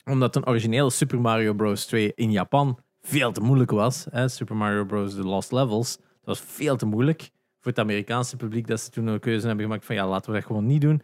Omdat 0.04 0.36
een 0.36 0.48
originele 0.48 0.90
Super 0.90 1.22
Mario 1.22 1.54
Bros. 1.54 1.86
2 1.86 2.12
in 2.16 2.32
Japan 2.32 2.80
veel 3.02 3.32
te 3.32 3.42
moeilijk 3.42 3.72
was. 3.72 4.08
Hè? 4.12 4.28
Super 4.28 4.56
Mario 4.56 4.86
Bros. 4.86 5.14
The 5.14 5.24
Lost 5.24 5.52
Levels. 5.52 5.98
Dat 5.98 6.06
was 6.24 6.40
veel 6.40 6.76
te 6.78 6.86
moeilijk 6.86 7.22
voor 7.60 7.72
het 7.72 7.80
Amerikaanse 7.80 8.36
publiek. 8.38 8.68
Dat 8.68 8.80
ze 8.82 8.90
toen 8.90 9.08
een 9.08 9.20
keuze 9.20 9.48
hebben 9.48 9.66
gemaakt 9.66 9.86
van 9.86 9.96
ja, 9.96 10.08
laten 10.08 10.32
we 10.32 10.38
dat 10.38 10.48
gewoon 10.48 10.66
niet 10.66 10.82
doen. 10.82 11.02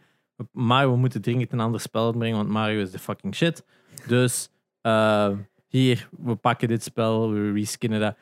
Maar 0.52 0.90
we 0.90 0.96
moeten 0.96 1.22
dringend 1.22 1.52
een 1.52 1.60
ander 1.60 1.80
spel 1.80 2.04
uitbrengen, 2.06 2.36
want 2.36 2.48
Mario 2.48 2.80
is 2.80 2.90
de 2.90 2.98
fucking 2.98 3.34
shit. 3.34 3.64
Dus 4.06 4.48
eh, 4.80 5.30
hier, 5.66 6.08
we 6.18 6.34
pakken 6.34 6.68
dit 6.68 6.82
spel, 6.82 7.30
we 7.32 7.52
reskinnen 7.52 8.00
dat. 8.00 8.16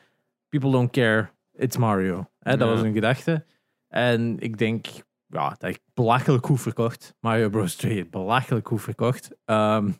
People 0.49 0.71
don't 0.71 0.91
care, 0.91 1.29
it's 1.53 1.77
Mario. 1.77 2.29
Hè? 2.39 2.57
Dat 2.57 2.67
Ja. 2.67 2.73
was 2.73 2.83
een 2.83 2.93
gedachte. 2.93 3.45
En 3.87 4.39
ik 4.39 4.57
denk, 4.57 4.85
ja, 5.27 5.49
dat 5.49 5.61
heeft 5.61 5.81
belachelijk 5.93 6.45
goed 6.45 6.61
verkocht. 6.61 7.15
Mario 7.19 7.49
Bros. 7.49 7.75
2 7.75 7.93
heeft 7.93 8.09
belachelijk 8.09 8.67
goed 8.67 8.81
verkocht. 8.81 9.29
Ehm, 9.45 9.91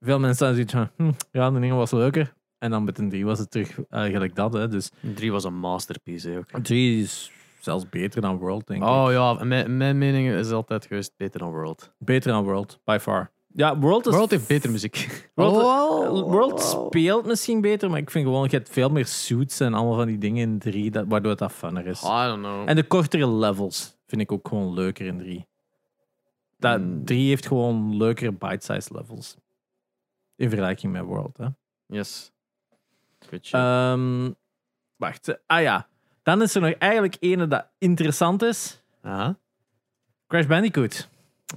veel 0.00 0.18
mensen 0.18 0.36
zijn 0.36 0.52
zoiets 0.54 0.72
van, 0.72 0.90
hm, 0.96 1.12
ja, 1.30 1.50
de 1.50 1.60
ene 1.60 1.74
was 1.74 1.90
leuker. 1.90 2.34
En 2.62 2.70
dan 2.70 2.84
met 2.84 2.98
een 2.98 3.08
3 3.08 3.24
was 3.24 3.38
het 3.38 3.50
terug 3.50 3.78
eh, 3.88 4.02
gelijk 4.02 4.34
dat. 4.34 4.52
Hè. 4.52 4.68
Dus 4.68 4.90
3 5.14 5.32
was 5.32 5.44
een 5.44 5.54
masterpiece, 5.58 6.28
hè, 6.30 6.38
ook. 6.38 6.48
3 6.62 7.02
is 7.02 7.32
zelfs 7.60 7.88
beter 7.88 8.20
dan 8.20 8.36
World, 8.36 8.66
denk 8.66 8.82
ik. 8.82 8.88
Oh 8.88 9.06
ja, 9.10 9.44
mijn, 9.44 9.76
mijn 9.76 9.98
mening 9.98 10.30
is 10.34 10.50
altijd 10.50 10.86
geweest 10.86 11.12
beter 11.16 11.40
dan 11.40 11.50
World. 11.50 11.92
Beter 11.98 12.32
dan 12.32 12.44
World, 12.44 12.80
by 12.84 12.98
far. 13.00 13.30
Ja, 13.54 13.78
World 13.78 14.06
is... 14.06 14.14
World 14.14 14.30
heeft 14.30 14.46
beter 14.48 14.70
muziek. 14.70 14.96
World, 15.34 15.54
Oh, 15.54 16.30
World 16.30 16.60
speelt 16.60 17.26
misschien 17.26 17.60
beter, 17.60 17.90
maar 17.90 17.98
ik 17.98 18.10
vind 18.10 18.24
gewoon, 18.26 18.44
je 18.50 18.56
hebt 18.56 18.68
veel 18.70 18.88
meer 18.88 19.06
suits 19.06 19.60
en 19.60 19.74
allemaal 19.74 19.96
van 19.96 20.06
die 20.06 20.18
dingen 20.18 20.48
in 20.50 20.58
3, 20.58 20.90
dat, 20.90 21.04
waardoor 21.08 21.36
dat 21.36 21.52
funner 21.52 21.86
is. 21.86 22.02
I 22.02 22.06
don't 22.06 22.38
know. 22.42 22.68
En 22.68 22.76
de 22.76 22.82
kortere 22.86 23.28
levels 23.28 23.96
vind 24.06 24.20
ik 24.20 24.32
ook 24.32 24.48
gewoon 24.48 24.74
leuker 24.74 25.06
in 25.06 25.18
3. 25.18 25.46
Dat, 26.58 26.80
Mm. 26.80 27.04
3 27.04 27.28
heeft 27.28 27.46
gewoon 27.46 27.96
leukere 27.96 28.32
bite-sized 28.32 28.90
levels. 28.90 29.36
In 30.36 30.48
vergelijking 30.48 30.92
met 30.92 31.02
World. 31.04 31.36
Hè. 31.36 31.46
Yes. 31.86 32.32
Ehm, 33.40 34.30
wacht. 34.96 35.38
Ah 35.46 35.62
ja. 35.62 35.86
Dan 36.22 36.42
is 36.42 36.54
er 36.54 36.60
nog 36.60 36.72
eigenlijk 36.72 37.16
ene 37.20 37.48
dat 37.48 37.66
interessant 37.78 38.42
is. 38.42 38.82
Aha. 39.02 39.36
Crash 40.26 40.46
Bandicoot. 40.46 41.08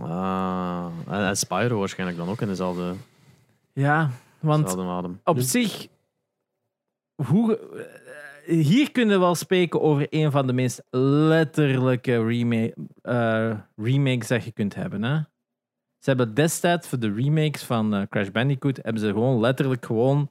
Ah, 0.01 0.87
en, 1.07 1.37
Spyro 1.37 1.79
waarschijnlijk 1.79 2.19
dan 2.19 2.29
ook 2.29 2.41
in 2.41 2.47
dezelfde, 2.47 2.93
Ja, 3.73 4.09
want 4.39 4.77
adem. 4.77 5.19
op 5.23 5.39
zich... 5.39 5.87
Hoe, 7.15 7.59
hier 8.45 8.91
kunnen 8.91 9.13
we 9.15 9.21
wel 9.21 9.35
spreken 9.35 9.81
over 9.81 10.07
een 10.09 10.31
van 10.31 10.47
de 10.47 10.53
meest 10.53 10.83
letterlijke 10.89 12.25
remake, 12.25 12.73
eh, 13.01 13.57
remakes 13.75 14.27
dat 14.27 14.43
je 14.43 14.51
kunt 14.51 14.75
hebben. 14.75 15.03
Hè? 15.03 15.15
Ze 15.97 16.09
hebben 16.09 16.33
destijds 16.33 16.87
voor 16.87 16.99
de 16.99 17.13
remakes 17.13 17.63
van 17.63 17.93
eh, 17.93 18.01
Crash 18.09 18.29
Bandicoot 18.29 18.79
hebben 18.81 19.01
ze 19.01 19.07
gewoon 19.07 19.39
letterlijk 19.39 19.85
gewoon 19.85 20.29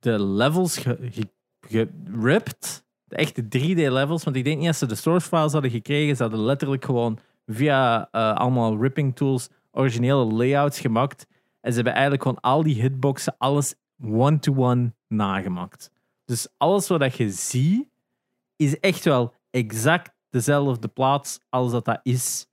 de 0.00 0.22
levels 0.22 0.78
ge- 0.78 0.98
ge- 1.00 1.30
geript. 1.60 2.84
De 3.04 3.16
echte 3.16 3.42
3D-levels. 3.42 4.24
Want 4.24 4.36
ik 4.36 4.44
denk 4.44 4.56
niet 4.56 4.66
dat 4.66 4.76
ze 4.76 4.86
de 4.86 4.94
source 4.94 5.28
files 5.28 5.52
hadden 5.52 5.70
gekregen. 5.70 6.16
Ze 6.16 6.22
hadden 6.22 6.40
letterlijk 6.40 6.84
gewoon 6.84 7.18
via 7.46 8.08
eh, 8.10 8.34
allemaal 8.34 8.80
ripping 8.80 9.16
tools 9.16 9.48
originele 9.72 10.24
layouts 10.24 10.80
gemaakt. 10.80 11.26
En 11.60 11.70
ze 11.70 11.74
hebben 11.74 11.92
eigenlijk 11.92 12.22
gewoon 12.22 12.40
al 12.40 12.62
die 12.62 12.82
hitboxen, 12.82 13.34
alles 13.38 13.74
one-to-one 14.02 14.92
nagemaakt. 15.08 15.90
Dus 16.24 16.48
alles 16.56 16.88
wat 16.88 17.16
je 17.16 17.30
ziet, 17.30 17.88
is 18.56 18.80
echt 18.80 19.04
wel 19.04 19.34
exact 19.50 20.12
dezelfde 20.30 20.88
plaats 20.88 21.40
als 21.48 21.72
dat 21.72 21.84
dat 21.84 22.00
is 22.02 22.46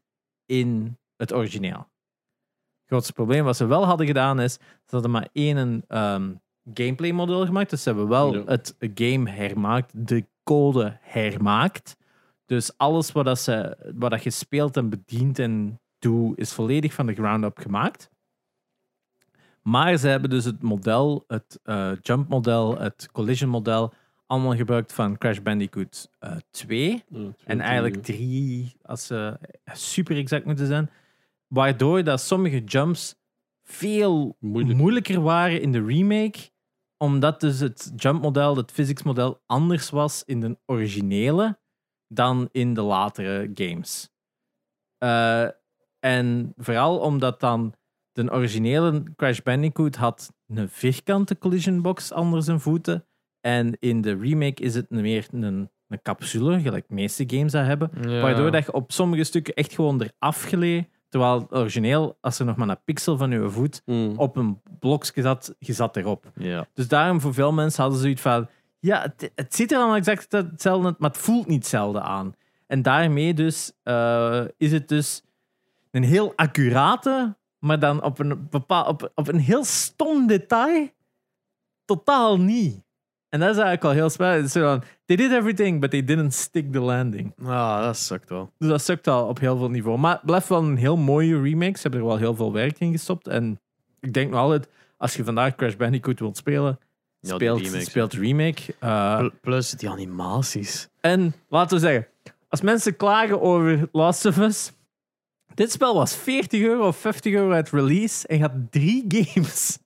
in 0.46 0.98
het 1.16 1.34
origineel. 1.34 1.78
Het 1.78 2.96
grootste 2.96 3.14
probleem 3.14 3.44
wat 3.44 3.58
ze 3.58 3.66
wel 3.66 3.86
hadden 3.86 4.08
gedaan 4.08 4.40
is, 4.40 4.54
ze 4.54 4.60
hadden 4.90 5.12
maar 5.12 5.30
één 5.34 5.84
ehm, 5.88 6.34
gameplay 6.74 7.12
model 7.12 7.46
gemaakt. 7.46 7.70
Dus 7.70 7.84
ze 7.84 7.90
hebben 7.90 8.08
wel 8.08 8.34
Ja. 8.34 8.44
het 8.46 8.76
game 8.94 9.30
hermaakt, 9.30 9.92
de 10.08 10.26
code 10.44 10.98
hermaakt. 11.02 11.98
Dus 12.46 12.78
alles 12.78 13.12
wat, 13.12 13.26
dat 13.26 13.40
ze, 13.40 13.78
wat 13.96 14.12
dat 14.12 14.24
je 14.24 14.30
speelt 14.30 14.78
en 14.78 14.90
bedient 14.90 15.40
en 15.40 15.80
doet, 16.00 16.38
is 16.38 16.54
volledig 16.54 16.94
van 16.94 17.06
de 17.06 17.14
ground 17.14 17.44
up 17.44 17.58
gemaakt. 17.58 18.10
Maar 19.62 19.98
ze 19.98 20.08
hebben 20.08 20.30
dus 20.30 20.46
het 20.46 20.62
model, 20.62 21.24
het 21.28 21.60
eh, 21.64 21.92
jump 22.02 22.30
model, 22.30 22.78
het 22.80 23.10
collision 23.12 23.50
model, 23.50 23.94
allemaal 24.26 24.56
gebruikt 24.56 24.94
van 24.94 25.18
Crash 25.18 25.40
Bandicoot 25.40 26.10
eh 26.20 26.32
2. 26.52 27.04
En 27.46 27.60
eigenlijk 27.62 28.04
drie, 28.04 28.76
als 28.82 29.06
ze 29.06 29.38
super 29.74 30.18
exact 30.18 30.46
moeten 30.46 30.68
zijn. 30.68 30.90
Waardoor 31.48 32.04
dat 32.04 32.22
sommige 32.22 32.64
jumps 32.64 33.16
veel 33.64 34.36
Moeilijk. 34.40 34.78
moeilijker 34.80 35.22
waren 35.22 35.62
in 35.62 35.72
de 35.72 35.86
remake. 35.86 36.40
Omdat 36.98 37.40
dus 37.40 37.60
het 37.60 37.92
jumpmodel, 37.96 38.56
het 38.56 38.72
physics 38.72 39.04
model, 39.04 39.42
anders 39.46 39.90
was 39.90 40.24
in 40.26 40.40
de 40.40 40.58
originele 40.66 41.60
dan 42.08 42.50
in 42.52 42.74
de 42.74 42.82
latere 42.82 43.52
games. 43.54 44.10
Eh, 44.98 45.48
en 46.00 46.54
vooral 46.58 47.00
omdat 47.00 47.40
dan 47.40 47.74
de 48.12 48.32
originele 48.32 49.04
Crash 49.16 49.40
Bandicoot 49.40 49.96
had 49.96 50.34
een 50.48 50.70
vierkante 50.70 51.38
collision 51.38 51.82
box 51.82 52.12
onder 52.12 52.44
zijn 52.44 52.60
voeten. 52.60 53.06
En 53.42 53.78
in 53.80 54.02
de 54.02 54.18
remake 54.18 54.64
is 54.64 54.76
het 54.76 54.90
meer 54.90 55.28
een, 55.32 55.70
een 55.88 56.02
capsule, 56.02 56.60
gelijk 56.60 56.88
de 56.88 56.94
meeste 56.94 57.24
games 57.28 57.52
dat 57.52 57.66
hebben. 57.66 57.92
Ja. 58.02 58.22
Waardoor 58.22 58.52
dat 58.52 58.66
je 58.66 58.74
op 58.74 58.92
sommige 58.92 59.24
stukken 59.24 59.54
echt 59.54 59.74
gewoon 59.74 60.02
eraf 60.02 60.44
gleed. 60.44 60.90
Terwijl 61.18 61.40
het 61.42 61.54
origineel, 61.54 62.18
als 62.22 62.40
er 62.40 62.46
nog 62.46 62.56
maar 62.56 62.70
een 62.70 62.84
pixel 62.86 63.18
van 63.18 63.32
je 63.32 63.50
voet 63.50 63.82
Mm. 63.86 64.14
op 64.18 64.36
een 64.36 64.62
blokje 64.80 65.22
zat, 65.22 65.56
je 65.60 65.74
zat 65.74 65.98
erop. 65.98 66.32
Ja. 66.36 66.68
Dus 66.74 66.88
daarom 66.88 67.22
voor 67.22 67.34
veel 67.34 67.52
mensen 67.52 67.82
hadden 67.82 67.98
ze 67.98 68.04
zoiets 68.04 68.22
van... 68.22 68.48
Ja, 68.80 69.02
het, 69.02 69.32
het 69.36 69.56
ziet 69.56 69.72
er 69.72 69.78
allemaal 69.78 69.96
exact 69.96 70.32
hetzelfde 70.32 70.96
maar 70.98 71.10
het 71.10 71.20
voelt 71.20 71.48
niet 71.48 71.58
hetzelfde 71.58 72.02
aan. 72.02 72.36
En 72.68 72.82
daarmee 72.82 73.34
dus 73.34 73.72
eh, 73.84 74.44
is 74.58 74.72
het 74.72 74.88
dus 74.88 75.24
een 75.92 76.04
heel 76.04 76.34
accurate, 76.36 77.36
maar 77.60 77.80
dan 77.80 78.04
op 78.04 78.20
een, 78.20 78.48
bepaal, 78.50 78.86
op, 78.86 79.12
op 79.16 79.28
een 79.28 79.40
heel 79.40 79.64
stom 79.64 80.28
detail 80.28 80.90
totaal 81.86 82.40
niet. 82.40 82.84
En 83.30 83.40
dat 83.40 83.50
is 83.50 83.56
eigenlijk 83.56 83.84
al 83.84 83.92
heel 83.92 84.10
zo 84.50 84.62
van, 84.62 84.84
They 85.06 85.16
did 85.16 85.32
everything, 85.32 85.80
but 85.82 85.90
they 85.90 86.04
didn't 86.04 86.34
stick 86.34 86.72
the 86.72 86.80
landing. 86.80 87.34
Ah, 87.44 87.82
dat 87.84 87.98
sukt 87.98 88.30
wel. 88.30 88.52
Dus 88.58 88.70
dat 88.70 88.82
sukt 88.82 89.08
al 89.08 89.28
op 89.28 89.40
heel 89.40 89.58
veel 89.58 89.70
niveau. 89.70 89.98
Maar 90.00 90.14
het 90.14 90.26
blijft 90.26 90.48
wel 90.48 90.64
een 90.64 90.78
heel 90.78 90.98
mooie 90.98 91.42
remake. 91.42 91.76
Ze 91.76 91.82
hebben 91.82 92.00
er 92.00 92.06
wel 92.06 92.18
heel 92.18 92.36
veel 92.36 92.54
werk 92.54 92.80
in 92.80 92.92
gestopt. 92.92 93.28
En 93.28 93.60
ik 94.00 94.14
denk 94.14 94.32
nog 94.32 94.40
altijd, 94.40 94.68
als 94.98 95.16
je 95.16 95.24
vandaag 95.24 95.56
Crash 95.56 95.76
Bandicoot 95.76 96.20
wilt 96.20 96.38
spelen, 96.38 96.80
Ja, 97.20 97.36
speelt, 97.36 97.62
remake, 97.62 97.84
speelt 97.84 98.14
remake. 98.14 98.62
Uh, 98.84 99.18
Pl- 99.20 99.28
Plus 99.42 99.72
die 99.72 99.90
animaties. 99.90 100.88
en 101.02 101.34
laten 101.50 101.78
we 101.78 101.84
zeggen, 101.84 102.08
als 102.50 102.62
mensen 102.62 102.96
klagen 102.96 103.42
over 103.42 103.90
Last 103.92 104.26
of 104.26 104.38
Us, 104.38 104.72
dit 105.54 105.72
spel 105.72 105.96
was 105.96 106.16
40 106.16 106.62
euro 106.62 106.88
of 106.88 106.98
50 106.98 107.34
euro 107.34 107.52
uit 107.52 107.70
release 107.70 108.28
en 108.28 108.42
had 108.42 108.52
drie 108.70 109.06
games. 109.16 109.80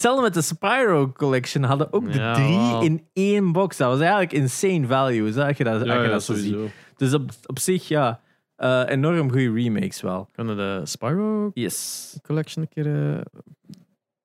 Hetzelfde 0.00 0.24
met 0.24 0.34
de 0.34 0.42
Spyro 0.42 1.12
Collection 1.12 1.62
hadden 1.62 1.92
ook 1.92 2.12
de 2.12 2.30
drie 2.34 2.90
in 2.90 3.06
één 3.12 3.52
box. 3.52 3.76
Dat 3.76 3.88
was 3.88 4.00
eigenlijk 4.00 4.32
insane 4.32 4.86
value, 4.86 5.32
zeg 5.32 5.58
je 5.58 5.64
dat, 5.64 5.74
als 5.74 5.82
Ja, 5.82 5.94
je 5.94 6.02
ja, 6.02 6.08
dat 6.08 6.22
zo 6.22 6.34
ziet. 6.34 6.56
Dus 6.96 7.14
op, 7.14 7.30
op 7.46 7.58
zich, 7.58 7.88
ja, 7.88 8.20
eh, 8.56 8.82
enorm 8.86 9.30
goede 9.30 9.52
remakes 9.52 10.00
wel. 10.00 10.28
Kunnen 10.32 10.56
de 10.56 10.80
Spyro 10.84 11.50
Yes. 11.54 12.18
Collection 12.22 12.62
een 12.62 12.68
keer 12.68 13.14
eh, 13.14 13.20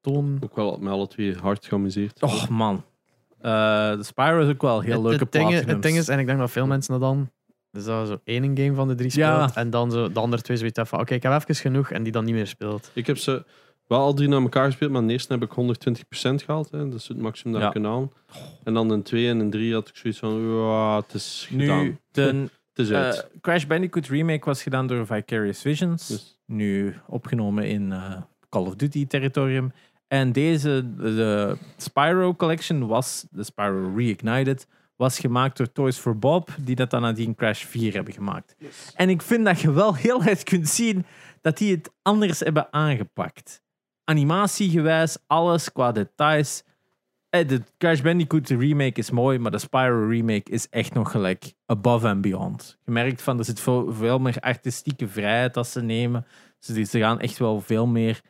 tonen? 0.01 0.37
Ook 0.43 0.55
wel 0.55 0.77
met 0.77 0.91
alle 0.93 1.07
twee 1.07 1.35
hard 1.35 1.65
geamuseerd. 1.65 2.21
Och 2.21 2.49
man. 2.49 2.83
Eh, 3.39 3.51
de 3.95 4.03
Spyro 4.03 4.39
is 4.39 4.49
ook 4.49 4.61
wel 4.61 4.81
heel 4.81 4.93
het, 4.93 5.09
leuke 5.09 5.25
platinums. 5.25 5.65
het 5.65 5.81
ding 5.81 5.97
is, 5.97 6.07
en 6.07 6.19
ik 6.19 6.25
denk 6.25 6.39
dat 6.39 6.51
veel 6.51 6.67
mensen 6.67 6.91
dat 6.91 7.01
dan... 7.01 7.31
Dus 7.71 7.85
dat 7.85 8.07
zo 8.07 8.19
één 8.23 8.57
game 8.57 8.73
van 8.73 8.87
de 8.87 8.95
drie 8.95 9.09
speelt. 9.09 9.53
Ja. 9.53 9.55
En 9.55 9.69
dan 9.69 9.91
zo 9.91 10.11
de 10.11 10.19
andere 10.19 10.41
twee 10.41 10.57
zoiets 10.57 10.75
hebben 10.75 10.95
van... 10.95 11.05
Oké, 11.05 11.13
ik 11.13 11.23
heb 11.23 11.31
even 11.31 11.55
genoeg. 11.55 11.91
En 11.91 12.03
die 12.03 12.11
dan 12.11 12.25
niet 12.25 12.33
meer 12.33 12.47
speelt. 12.47 12.91
Ik 12.93 13.07
heb 13.07 13.17
ze 13.17 13.45
wel 13.87 13.99
al 13.99 14.13
drie 14.13 14.27
naar 14.27 14.41
elkaar 14.41 14.65
gespeeld, 14.65 14.91
maar 14.91 15.01
in 15.01 15.07
de 15.07 15.13
eerste 15.13 15.33
heb 15.33 15.43
ik 15.43 15.51
120% 15.51 16.43
gehaald. 16.43 16.71
Hè. 16.71 16.89
Dat 16.89 16.99
is 16.99 17.07
het 17.07 17.17
maximum 17.17 17.53
dat 17.53 17.61
Ja. 17.61 17.67
ik 17.67 17.73
kan 17.73 17.85
halen. 17.91 18.11
En 18.63 18.73
dan 18.73 18.93
in 18.93 19.03
twee 19.03 19.29
en 19.29 19.39
in 19.39 19.49
drie 19.49 19.73
had 19.73 19.87
ik 19.89 19.95
zoiets 19.95 20.19
van, 20.19 20.59
het 20.95 21.13
is 21.13 21.45
gedaan. 21.49 21.83
nu, 21.83 21.97
de 22.11 22.21
Het 22.73 22.85
is 22.85 22.91
uit. 22.91 23.15
eh, 23.33 23.39
Crash 23.41 23.65
Bandicoot 23.65 24.07
remake 24.07 24.45
was 24.45 24.63
gedaan 24.63 24.87
door 24.87 25.05
Vicarious 25.05 25.61
Visions. 25.61 26.07
Dus- 26.07 26.39
Nu 26.45 26.95
opgenomen 27.07 27.67
in 27.67 27.91
eh, 27.91 28.21
Call 28.49 28.65
of 28.65 28.75
Duty 28.75 29.07
territorium. 29.07 29.71
En 30.07 30.31
deze, 30.31 30.95
de 30.97 31.57
Spyro 31.77 32.33
Collection 32.35 32.87
was, 32.87 33.25
de 33.31 33.43
Spyro 33.43 33.93
Reignited, 33.95 34.67
was 34.95 35.19
gemaakt 35.19 35.57
door 35.57 35.71
Toys 35.71 35.97
for 35.97 36.17
Bob, 36.19 36.49
die 36.59 36.75
dat 36.75 36.89
dan 36.89 37.01
nadien 37.01 37.35
Crash 37.35 37.63
4 37.65 37.93
hebben 37.93 38.13
gemaakt. 38.13 38.55
En 38.95 39.09
ik 39.09 39.21
vind 39.21 39.45
dat 39.45 39.59
je 39.59 39.71
wel 39.71 39.95
heel 39.95 40.23
erg 40.23 40.43
kunt 40.43 40.67
zien 40.69 41.05
dat 41.41 41.57
die 41.57 41.71
het 41.75 41.91
anders 42.01 42.39
hebben 42.39 42.73
aangepakt. 42.73 43.61
Animatiegewijs, 44.05 45.17
alles 45.27 45.71
qua 45.71 45.91
details. 45.91 46.63
Eh, 47.29 47.47
De 47.47 47.61
Crash 47.77 48.01
Bandicoot 48.01 48.49
remake 48.49 48.99
is 48.99 49.11
mooi, 49.11 49.39
maar 49.39 49.51
de 49.51 49.57
Spyro 49.57 50.07
remake 50.07 50.51
is 50.51 50.69
echt 50.69 50.93
nog 50.93 51.11
gelijk 51.11 51.53
above 51.65 52.07
and 52.07 52.21
beyond. 52.21 52.77
Je 52.85 52.91
merkt 52.91 53.21
van, 53.21 53.37
er 53.37 53.45
zit 53.45 53.59
veel, 53.59 53.93
veel 53.93 54.19
meer 54.19 54.39
artistieke 54.39 55.07
vrijheid 55.07 55.53
dat 55.53 55.67
ze 55.67 55.81
nemen. 55.81 56.25
Ze, 56.59 56.85
gaan 56.85 57.19
echt 57.19 57.37
wel 57.37 57.61
veel 57.61 57.87
meer... 57.87 58.21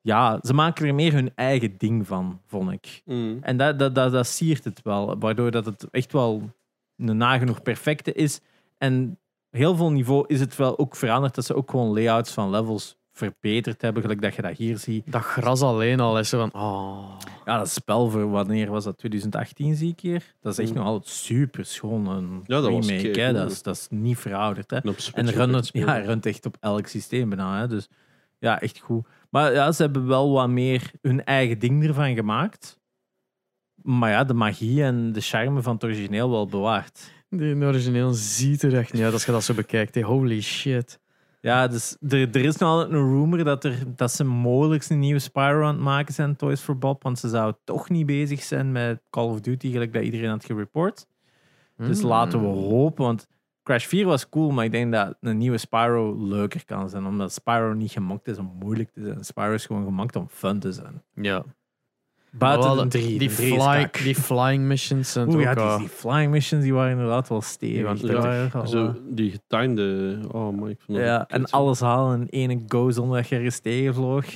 Ja, 0.00 0.38
ze 0.42 0.54
maken 0.54 0.86
er 0.86 0.94
meer 0.94 1.12
hun 1.12 1.32
eigen 1.34 1.74
ding 1.78 2.06
van, 2.06 2.40
vond 2.46 2.72
ik. 2.72 3.02
Mm. 3.04 3.38
En 3.42 3.56
dat, 3.56 3.78
dat, 3.78 3.94
dat, 3.94 4.12
dat 4.12 4.26
siert 4.26 4.64
het 4.64 4.82
wel, 4.82 5.18
waardoor 5.18 5.50
dat 5.50 5.66
het 5.66 5.86
echt 5.90 6.12
wel 6.12 6.50
een 6.96 7.16
nagenoeg 7.16 7.62
perfecte 7.62 8.12
is. 8.12 8.40
En 8.78 9.18
heel 9.50 9.76
veel 9.76 9.90
niveau 9.90 10.24
is 10.26 10.40
het 10.40 10.56
wel 10.56 10.78
ook 10.78 10.96
veranderd 10.96 11.34
dat 11.34 11.44
ze 11.44 11.54
ook 11.54 11.70
gewoon 11.70 11.92
layouts 11.92 12.32
van 12.32 12.50
levels 12.50 12.96
verbeterd 13.16 13.82
hebben, 13.82 14.02
gelijk 14.02 14.22
dat 14.22 14.34
je 14.34 14.42
dat 14.42 14.56
hier 14.56 14.78
ziet. 14.78 15.12
Dat 15.12 15.22
gras 15.22 15.62
alleen 15.62 16.00
al 16.00 16.18
is 16.18 16.28
zo 16.28 16.38
van... 16.38 16.62
Oh. 16.62 17.18
Ja, 17.44 17.58
dat 17.58 17.68
spel 17.68 18.10
voor 18.10 18.30
wanneer 18.30 18.70
was 18.70 18.84
dat? 18.84 18.98
2018 18.98 19.74
zie 19.74 19.90
ik 19.90 20.00
hier. 20.00 20.34
Dat 20.40 20.52
is 20.52 20.58
echt 20.58 20.68
Mm. 20.70 20.76
nog 20.76 20.86
altijd 20.86 21.08
super 21.14 21.64
schoon. 21.64 22.06
Een 22.06 22.42
Ja, 22.46 22.60
dat 22.60 22.70
was 22.72 22.86
remake, 22.86 23.06
hè. 23.06 23.12
keigoed. 23.12 23.36
Dat 23.36 23.50
is, 23.50 23.62
dat 23.62 23.76
is 23.76 23.86
niet 23.90 24.18
verouderd. 24.18 24.70
Hè. 24.70 24.76
En 25.12 25.30
runt, 25.30 25.70
ja, 25.72 25.98
runt 25.98 26.26
echt 26.26 26.46
op 26.46 26.56
elk 26.60 26.86
systeem 26.86 27.28
bijna. 27.28 27.60
Hè. 27.60 27.68
Dus 27.68 27.88
ja, 28.38 28.60
echt 28.60 28.78
goed. 28.78 29.06
Maar 29.30 29.52
ja, 29.52 29.72
ze 29.72 29.82
hebben 29.82 30.06
wel 30.06 30.32
wat 30.32 30.48
meer 30.48 30.90
hun 31.02 31.24
eigen 31.24 31.58
ding 31.58 31.84
ervan 31.84 32.14
gemaakt. 32.14 32.78
Maar 33.82 34.10
ja, 34.10 34.24
de 34.24 34.34
magie 34.34 34.82
en 34.82 35.12
de 35.12 35.20
charme 35.20 35.62
van 35.62 35.74
het 35.74 35.84
origineel 35.84 36.30
wel 36.30 36.46
bewaard. 36.46 37.10
Die 37.28 37.54
origineel 37.64 38.12
ziet 38.12 38.62
er 38.62 38.76
echt 38.76 38.92
niet 38.92 39.02
uit 39.02 39.12
als 39.12 39.24
je 39.24 39.32
dat 39.32 39.44
zo 39.44 39.54
bekijkt. 39.54 39.94
hè. 39.94 40.00
Holy 40.00 40.40
shit. 40.40 40.98
Ja, 41.44 41.68
dus 41.68 41.96
er, 42.08 42.18
er 42.18 42.44
is 42.44 42.56
nog 42.56 42.68
altijd 42.68 42.90
een 42.90 43.08
rumor 43.08 43.44
dat, 43.44 43.64
er, 43.64 43.82
dat 43.96 44.12
ze 44.12 44.24
mogelijk 44.24 44.88
een 44.88 44.98
nieuwe 44.98 45.18
Spyro 45.18 45.62
aan 45.62 45.74
het 45.74 45.82
maken 45.82 46.14
zijn, 46.14 46.36
Toys 46.36 46.60
for 46.60 46.78
Bob. 46.78 47.02
Want 47.02 47.18
ze 47.18 47.28
zouden 47.28 47.60
toch 47.64 47.88
niet 47.88 48.06
bezig 48.06 48.42
zijn 48.42 48.72
met 48.72 49.00
Call 49.10 49.28
of 49.28 49.40
Duty, 49.40 49.70
gelijk 49.70 49.92
dat 49.92 50.02
iedereen 50.02 50.28
had 50.28 50.44
gereport. 50.44 51.06
Dus 51.76 52.00
Hmm. 52.00 52.08
laten 52.08 52.40
we 52.40 52.46
hopen, 52.46 53.04
want 53.04 53.28
Crash 53.62 53.86
4 53.86 54.06
was 54.06 54.28
cool, 54.28 54.50
maar 54.50 54.64
ik 54.64 54.70
denk 54.70 54.92
dat 54.92 55.16
een 55.20 55.38
nieuwe 55.38 55.58
Spyro 55.58 56.26
leuker 56.26 56.64
kan 56.64 56.88
zijn. 56.88 57.06
Omdat 57.06 57.32
Spyro 57.32 57.72
niet 57.72 57.90
gemaakt 57.90 58.28
is 58.28 58.38
om 58.38 58.52
moeilijk 58.58 58.90
te 58.90 59.02
zijn. 59.04 59.24
Spyro 59.24 59.52
is 59.52 59.66
gewoon 59.66 59.84
gemaakt 59.84 60.16
om 60.16 60.28
fun 60.28 60.58
te 60.58 60.72
zijn. 60.72 61.02
Ja. 61.14 61.44
Buiten 62.38 62.76
de 62.76 62.88
drie. 62.88 63.18
Die, 63.18 63.28
de 63.28 63.34
drie 63.34 64.04
die 64.04 64.14
flying 64.14 64.64
missions 64.64 65.12
zijn 65.12 65.28
Oeh, 65.28 65.36
ook... 65.36 65.42
ja, 65.42 65.54
die, 65.54 65.78
die 65.78 65.88
flying 65.88 66.30
missions 66.30 66.62
die 66.62 66.74
waren 66.74 66.90
inderdaad 66.90 67.28
wel 67.28 67.40
stevig. 67.42 68.00
Die 68.00 68.12
waren 68.12 68.68
Zo, 68.68 68.86
eh, 68.86 68.94
die 69.10 69.30
getimede... 69.30 70.18
Oh, 70.32 70.56
man, 70.56 70.68
ik 70.68 70.80
vond 70.80 70.98
dat 70.98 71.06
ja, 71.06 71.28
en 71.28 71.44
alles 71.50 71.80
halen 71.80 72.28
in 72.28 72.50
ene 72.50 72.62
go 72.68 72.90
zonder 72.90 73.16
dat 73.16 73.28
je 73.28 73.34
ergens 73.36 73.58
tegenvloog. 73.58 74.26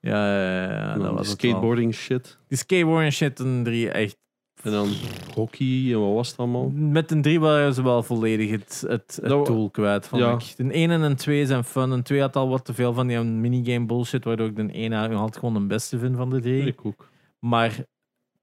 Ja, 0.00 0.34
ja, 0.34 0.52
ja, 0.52 0.70
ja, 0.70 0.92
En 0.92 1.00
dat 1.00 1.12
was 1.12 1.30
skateboarding 1.30 1.94
shit. 1.94 2.38
Die 2.48 2.58
skateboard 2.58 3.04
en 3.04 3.12
shit, 3.12 3.38
een 3.38 3.64
drie 3.64 3.90
echt. 3.90 4.16
En 4.62 4.70
dan 4.70 4.88
hockey 5.34 5.92
en 5.92 6.00
wat 6.00 6.14
was 6.14 6.28
het 6.28 6.38
allemaal? 6.38 6.70
Met 6.74 7.10
een 7.10 7.22
drie 7.22 7.40
waren 7.40 7.74
ze 7.74 7.82
wel 7.82 8.02
volledig 8.02 8.50
het, 8.50 8.84
het, 8.88 9.18
het 9.20 9.30
Dat- 9.30 9.44
tool 9.44 9.70
kwijt, 9.70 10.08
vond 10.08 10.22
ja. 10.22 10.32
ik. 10.32 10.54
De 10.56 10.72
1 10.72 10.90
en 10.90 11.00
een 11.00 11.16
2 11.16 11.46
zijn 11.46 11.64
fun. 11.64 11.90
Een 11.90 12.02
2 12.02 12.20
had 12.20 12.36
al 12.36 12.48
wat 12.48 12.64
te 12.64 12.74
veel 12.74 12.92
van 12.92 13.06
die 13.06 13.18
minigame 13.20 13.86
bullshit, 13.86 14.24
waardoor 14.24 14.46
ik 14.46 14.56
de 14.56 14.72
1 14.72 14.90
nog 14.90 15.20
altijd 15.20 15.36
gewoon 15.36 15.54
de 15.54 15.66
beste 15.66 15.98
vind 15.98 16.16
van 16.16 16.30
de 16.30 16.40
drie. 16.40 16.66
Ik 16.66 16.80
ook. 16.82 17.12
Maar 17.44 17.84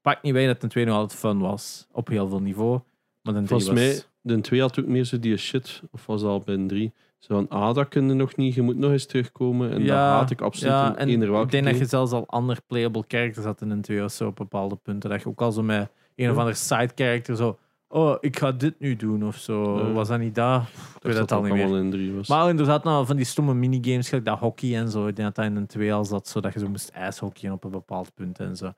pak 0.02 0.22
niet 0.22 0.34
bij 0.34 0.48
dat 0.48 0.62
de 0.62 0.68
2 0.68 0.86
nog 0.86 0.96
altijd 0.96 1.20
fun 1.20 1.40
was, 1.40 1.88
op 1.92 2.08
heel 2.08 2.28
veel 2.28 2.42
niveau. 2.42 2.80
Maar 3.22 3.34
de 3.34 3.44
3 3.44 3.48
Volgens 3.48 3.70
was... 3.70 3.80
mij, 3.80 4.02
de 4.36 4.42
2 4.42 4.62
had 4.62 4.80
ook 4.80 4.86
meer 4.86 5.04
zo 5.04 5.20
die 5.20 5.38
shit, 5.38 5.82
of 5.92 6.06
was 6.06 6.22
dat 6.22 6.30
al 6.30 6.40
bij 6.40 6.54
een 6.54 6.68
3? 6.68 6.94
Zo 7.18 7.36
van, 7.36 7.50
ah, 7.50 7.76
dat 7.76 7.88
kun 7.88 8.08
je 8.08 8.14
nog 8.14 8.36
niet, 8.36 8.54
je 8.54 8.62
moet 8.62 8.78
nog 8.78 8.92
eens 8.92 9.06
terugkomen. 9.06 9.72
En 9.72 9.86
dat 9.86 9.98
haat 9.98 10.32
ik 10.32 10.42
absoluut 10.42 10.74
ja, 10.74 10.98
in 10.98 11.22
en 11.22 11.34
ik 11.42 11.52
denk 11.52 11.66
dat 11.66 11.78
je 11.78 11.86
zelfs 11.86 12.12
al 12.12 12.28
ander 12.28 12.58
playable 12.68 13.04
characters 13.08 13.46
had 13.46 13.62
in 13.62 13.70
een 13.70 13.82
2 13.82 14.04
of 14.04 14.12
zo 14.12 14.28
op 14.28 14.36
bepaalde 14.36 14.76
punten. 14.76 15.10
Dat 15.10 15.22
je 15.22 15.28
ook 15.28 15.42
al 15.42 15.52
zo 15.52 15.64
met 15.64 15.90
een 16.16 16.32
of 16.32 16.38
ander 16.38 16.56
side 16.56 16.92
character 16.96 17.36
zo... 17.36 17.58
Oh, 17.88 18.18
ik 18.20 18.38
ga 18.38 18.52
dit 18.52 18.80
nu 18.80 18.96
doen 18.96 19.26
of 19.26 19.36
zo. 19.36 19.78
Ja. 19.78 19.92
Was 19.92 20.08
dat 20.08 20.20
niet 20.20 20.36
dat? 20.36 20.62
Ik 20.96 21.02
weet 21.02 21.16
dat 21.16 21.32
al 21.32 21.42
niet 21.42 21.54
meer. 21.54 21.78
in 21.78 21.92
3 21.92 22.14
was. 22.14 22.28
Maar 22.28 22.50
inderdaad, 22.50 22.84
nou, 22.84 23.06
van 23.06 23.16
die 23.16 23.26
stomme 23.26 23.54
minigames, 23.54 24.08
gelijk 24.08 24.26
dat 24.26 24.40
hockey 24.40 24.76
en 24.76 24.90
zo. 24.90 25.08
Ik 25.08 25.16
denk 25.16 25.28
dat 25.28 25.36
dat 25.36 25.46
in 25.46 25.56
een 25.56 25.68
2 25.68 25.94
al 25.94 26.06
zat, 26.06 26.28
zodat 26.28 26.54
je 26.54 26.60
zo 26.60 26.68
moest 26.68 26.90
ijshockeyen 26.90 27.54
op 27.54 27.64
een 27.64 27.72
bepaald 27.72 28.14
punt 28.14 28.40
en 28.40 28.56
zo. 28.56 28.74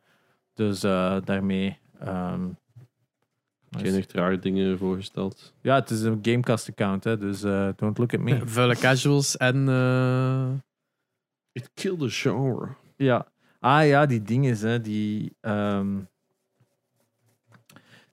Dus 0.53 0.83
eh, 0.83 1.17
daarmee... 1.23 1.77
ehm, 1.99 2.41
Geen 3.77 3.95
echt 3.95 4.11
rare 4.13 4.39
dingen 4.39 4.77
voorgesteld. 4.77 5.53
ja, 5.61 5.75
het 5.75 5.89
is 5.89 6.01
een 6.01 6.19
Gamecast-account, 6.21 7.03
hè, 7.03 7.17
dus 7.17 7.43
eh, 7.43 7.69
don't 7.75 7.97
look 7.97 8.13
at 8.13 8.19
me. 8.19 8.41
Vuile 8.47 8.75
casuals 8.75 9.37
en... 9.37 9.69
eh, 9.69 10.51
It 11.51 11.69
killed 11.73 11.99
the 11.99 12.09
genre. 12.09 12.67
Ja. 12.95 13.27
Ah 13.59 13.87
ja, 13.87 14.05
die 14.05 14.21
dingen, 14.21 14.57
hè, 14.57 14.81
die, 14.81 15.35
ehm, 15.41 15.87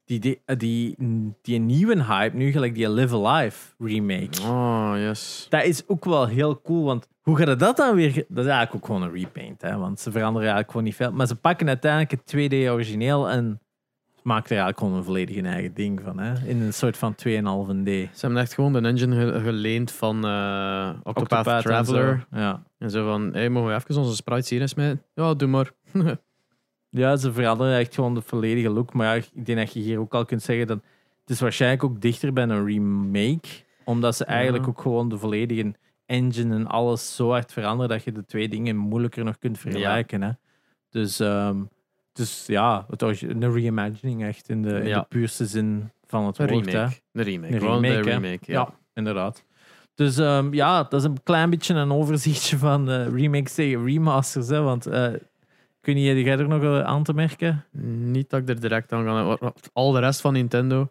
die, 0.05 0.19
die, 0.21 0.41
die, 0.57 0.97
die 1.43 1.59
nieuwe 1.59 2.05
hype 2.05 2.37
nu, 2.37 2.51
gelijk 2.53 2.75
die 2.75 2.91
Live 2.91 3.15
Alive 3.27 3.75
remake. 3.79 4.43
Oh, 4.43 4.93
yes. 4.97 5.47
Dat 5.49 5.65
is 5.65 5.89
ook 5.89 6.05
wel 6.05 6.27
heel 6.27 6.61
cool, 6.61 6.85
want 6.85 7.09
hoe 7.31 7.47
gaat 7.47 7.59
dat 7.59 7.77
dan 7.77 7.94
weer? 7.94 8.12
Dat 8.28 8.44
is 8.44 8.51
eigenlijk 8.51 8.74
ook 8.74 8.85
gewoon 8.86 9.02
een 9.02 9.12
repaint, 9.12 9.62
hè, 9.62 9.77
want 9.78 10.01
ze 10.01 10.11
veranderen 10.11 10.40
eigenlijk 10.48 10.70
gewoon 10.70 10.85
niet 10.86 10.94
veel. 10.97 11.12
Maar 11.12 11.27
ze 11.27 11.36
pakken 11.36 11.69
uiteindelijk 11.69 12.11
het 12.11 12.27
2D 12.27 12.55
origineel 12.70 13.28
en 13.28 13.61
maken 14.23 14.44
er 14.57 14.62
eigenlijk 14.62 14.78
gewoon 14.78 14.94
een 14.94 15.05
volledig 15.05 15.36
een 15.36 15.47
eigen 15.47 15.74
ding 15.74 16.01
van, 16.05 16.19
hè, 16.19 16.32
in 16.48 16.61
een 16.62 16.73
soort 16.74 16.97
van 16.97 17.15
2,5D. 17.15 17.85
Ze 18.12 18.20
hebben 18.20 18.39
echt 18.40 18.55
gewoon 18.55 18.73
de 18.73 18.81
engine 18.81 19.16
ge- 19.32 19.40
geleend 19.40 19.93
van 19.93 20.24
eh 20.24 20.90
Octopath, 21.02 21.47
en 21.47 21.61
Traveler. 21.62 22.27
zo. 22.31 22.39
Ja. 22.39 22.62
En 22.78 22.90
zo 22.90 23.05
van, 23.11 23.32
hey, 23.32 23.48
mogen 23.48 23.69
we 23.69 23.74
even 23.74 23.97
onze 24.02 24.15
sprites 24.15 24.51
hier 24.51 24.61
eens 24.61 24.74
mee? 24.74 24.98
Ja, 25.15 25.35
doe 25.35 25.48
maar. 25.48 25.70
Ja, 26.93 27.16
ze 27.16 27.32
veranderen 27.32 27.78
echt 27.78 27.94
gewoon 27.94 28.15
de 28.15 28.20
volledige 28.23 28.70
look. 28.70 28.93
Maar 28.93 29.16
ja, 29.16 29.23
ik 29.35 29.47
denk 29.47 29.59
dat 29.59 29.73
je 29.73 29.81
hier 29.81 29.98
ook 30.01 30.15
al 30.15 30.24
kunt 30.24 30.43
zeggen 30.43 30.66
dat 30.66 30.77
het 31.20 31.31
is 31.31 31.40
waarschijnlijk 31.40 31.85
ook 31.85 32.01
dichter 32.01 32.32
bij 32.32 32.44
een 32.44 32.66
remake. 32.66 33.48
Omdat 33.85 34.16
ze 34.16 34.24
eigenlijk 34.24 34.65
Ja. 34.65 34.70
ook 34.70 34.81
gewoon 34.81 35.09
de 35.09 35.19
volledige 35.19 35.74
engine 36.11 36.55
en 36.55 36.66
alles 36.66 37.15
zo 37.16 37.31
hard 37.31 37.53
veranderen 37.53 37.89
dat 37.91 38.05
je 38.05 38.12
de 38.12 38.24
twee 38.24 38.49
dingen 38.49 38.77
moeilijker 38.77 39.24
nog 39.24 39.39
kunt 39.39 39.59
vergelijken. 39.59 40.23
Hè? 40.23 40.31
Dus, 40.91 41.20
ehm, 41.20 41.57
dus 42.12 42.47
ja, 42.47 42.87
het 42.89 43.03
een 43.23 43.53
reimagining 43.53 44.24
echt 44.24 44.49
in 44.49 44.62
de, 44.62 44.81
in 44.81 44.87
Ja. 44.87 44.99
de 45.01 45.07
puurste 45.09 45.47
zin 45.47 45.91
van 46.07 46.27
het 46.27 46.39
Een 46.39 46.49
woord. 46.49 46.66
Hè? 46.66 46.73
remake. 46.73 47.01
De 47.12 47.23
remake. 47.23 47.53
Een 47.55 47.59
remake, 47.61 47.81
de 48.03 48.11
hè. 48.11 48.16
remake, 48.16 48.53
Ja, 48.53 48.61
ja. 48.61 48.74
inderdaad. 48.95 49.45
Dus 49.95 50.19
ehm, 50.19 50.55
ja, 50.55 50.82
dat 50.82 50.93
is 51.01 51.05
een 51.05 51.23
klein 51.23 51.51
beetje 51.51 51.74
een 51.74 51.93
overzichtje 51.93 52.59
van 52.59 52.91
eh, 52.91 53.07
remakes 53.07 53.55
tegen 53.55 53.85
remasters. 53.85 54.49
Hè, 54.49 54.61
want 54.61 54.87
weet 55.81 55.95
niet, 55.95 56.07
heb 56.07 56.16
jij 56.16 56.39
er 56.39 56.49
nog 56.49 56.62
eh, 56.62 56.81
aan 56.81 57.03
te 57.03 57.12
merken? 57.15 57.65
Niet 58.11 58.31
dat 58.31 58.41
ik 58.41 58.49
er 58.49 58.61
direct 58.61 58.93
aan 58.93 59.05
ga. 59.05 59.53
Al 59.73 59.93
de 59.93 60.01
rest 60.01 60.20
van 60.20 60.32
Nintendo. 60.32 60.91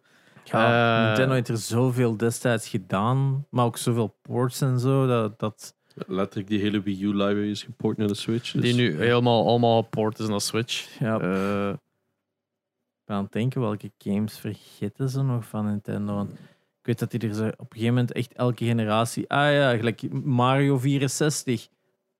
Ja, 0.52 1.00
Eh, 1.02 1.06
Nintendo 1.08 1.34
heeft 1.34 1.48
er 1.48 1.58
zoveel 1.58 2.18
destijds 2.18 2.70
gedaan, 2.70 3.46
maar 3.50 3.66
ook 3.66 3.78
zoveel 3.78 4.18
ports 4.22 4.62
en 4.62 4.80
zo. 4.80 5.08
Dat, 5.08 5.40
dat, 5.40 5.78
Letterlijk 6.08 6.48
die 6.48 6.60
hele 6.60 6.82
Wii 6.82 7.04
U 7.04 7.08
library 7.08 7.50
is 7.50 7.64
geport 7.64 7.98
naar 7.98 8.08
de 8.08 8.14
Switch. 8.16 8.52
dus- 8.52 8.62
Die 8.62 8.74
nu 8.74 8.98
helemaal 8.98 9.48
allemaal 9.48 9.82
port 9.82 10.20
is 10.20 10.28
naar 10.28 10.42
Switch. 10.42 11.00
ja, 11.00 11.20
Eh, 11.20 11.70
Ik 11.70 13.06
ben 13.06 13.16
aan 13.16 13.24
het 13.24 13.32
denken 13.32 13.62
welke 13.62 13.92
games 13.98 14.38
vergeten 14.40 15.10
ze 15.10 15.22
nog 15.22 15.46
van 15.46 15.66
Nintendo. 15.66 16.14
Want 16.16 16.32
ik 16.32 16.38
weet 16.86 17.00
dat 17.00 17.12
die 17.12 17.20
er 17.30 17.34
zo 17.34 17.48
op 17.48 17.60
een 17.60 17.66
gegeven 17.70 17.88
moment 17.94 18.12
echt 18.12 18.34
elke 18.34 18.66
generatie. 18.66 19.30
Ah 19.30 19.52
ja, 19.54 19.76
gelijk 19.78 20.14
Mario 20.24 20.78
64 20.78 21.68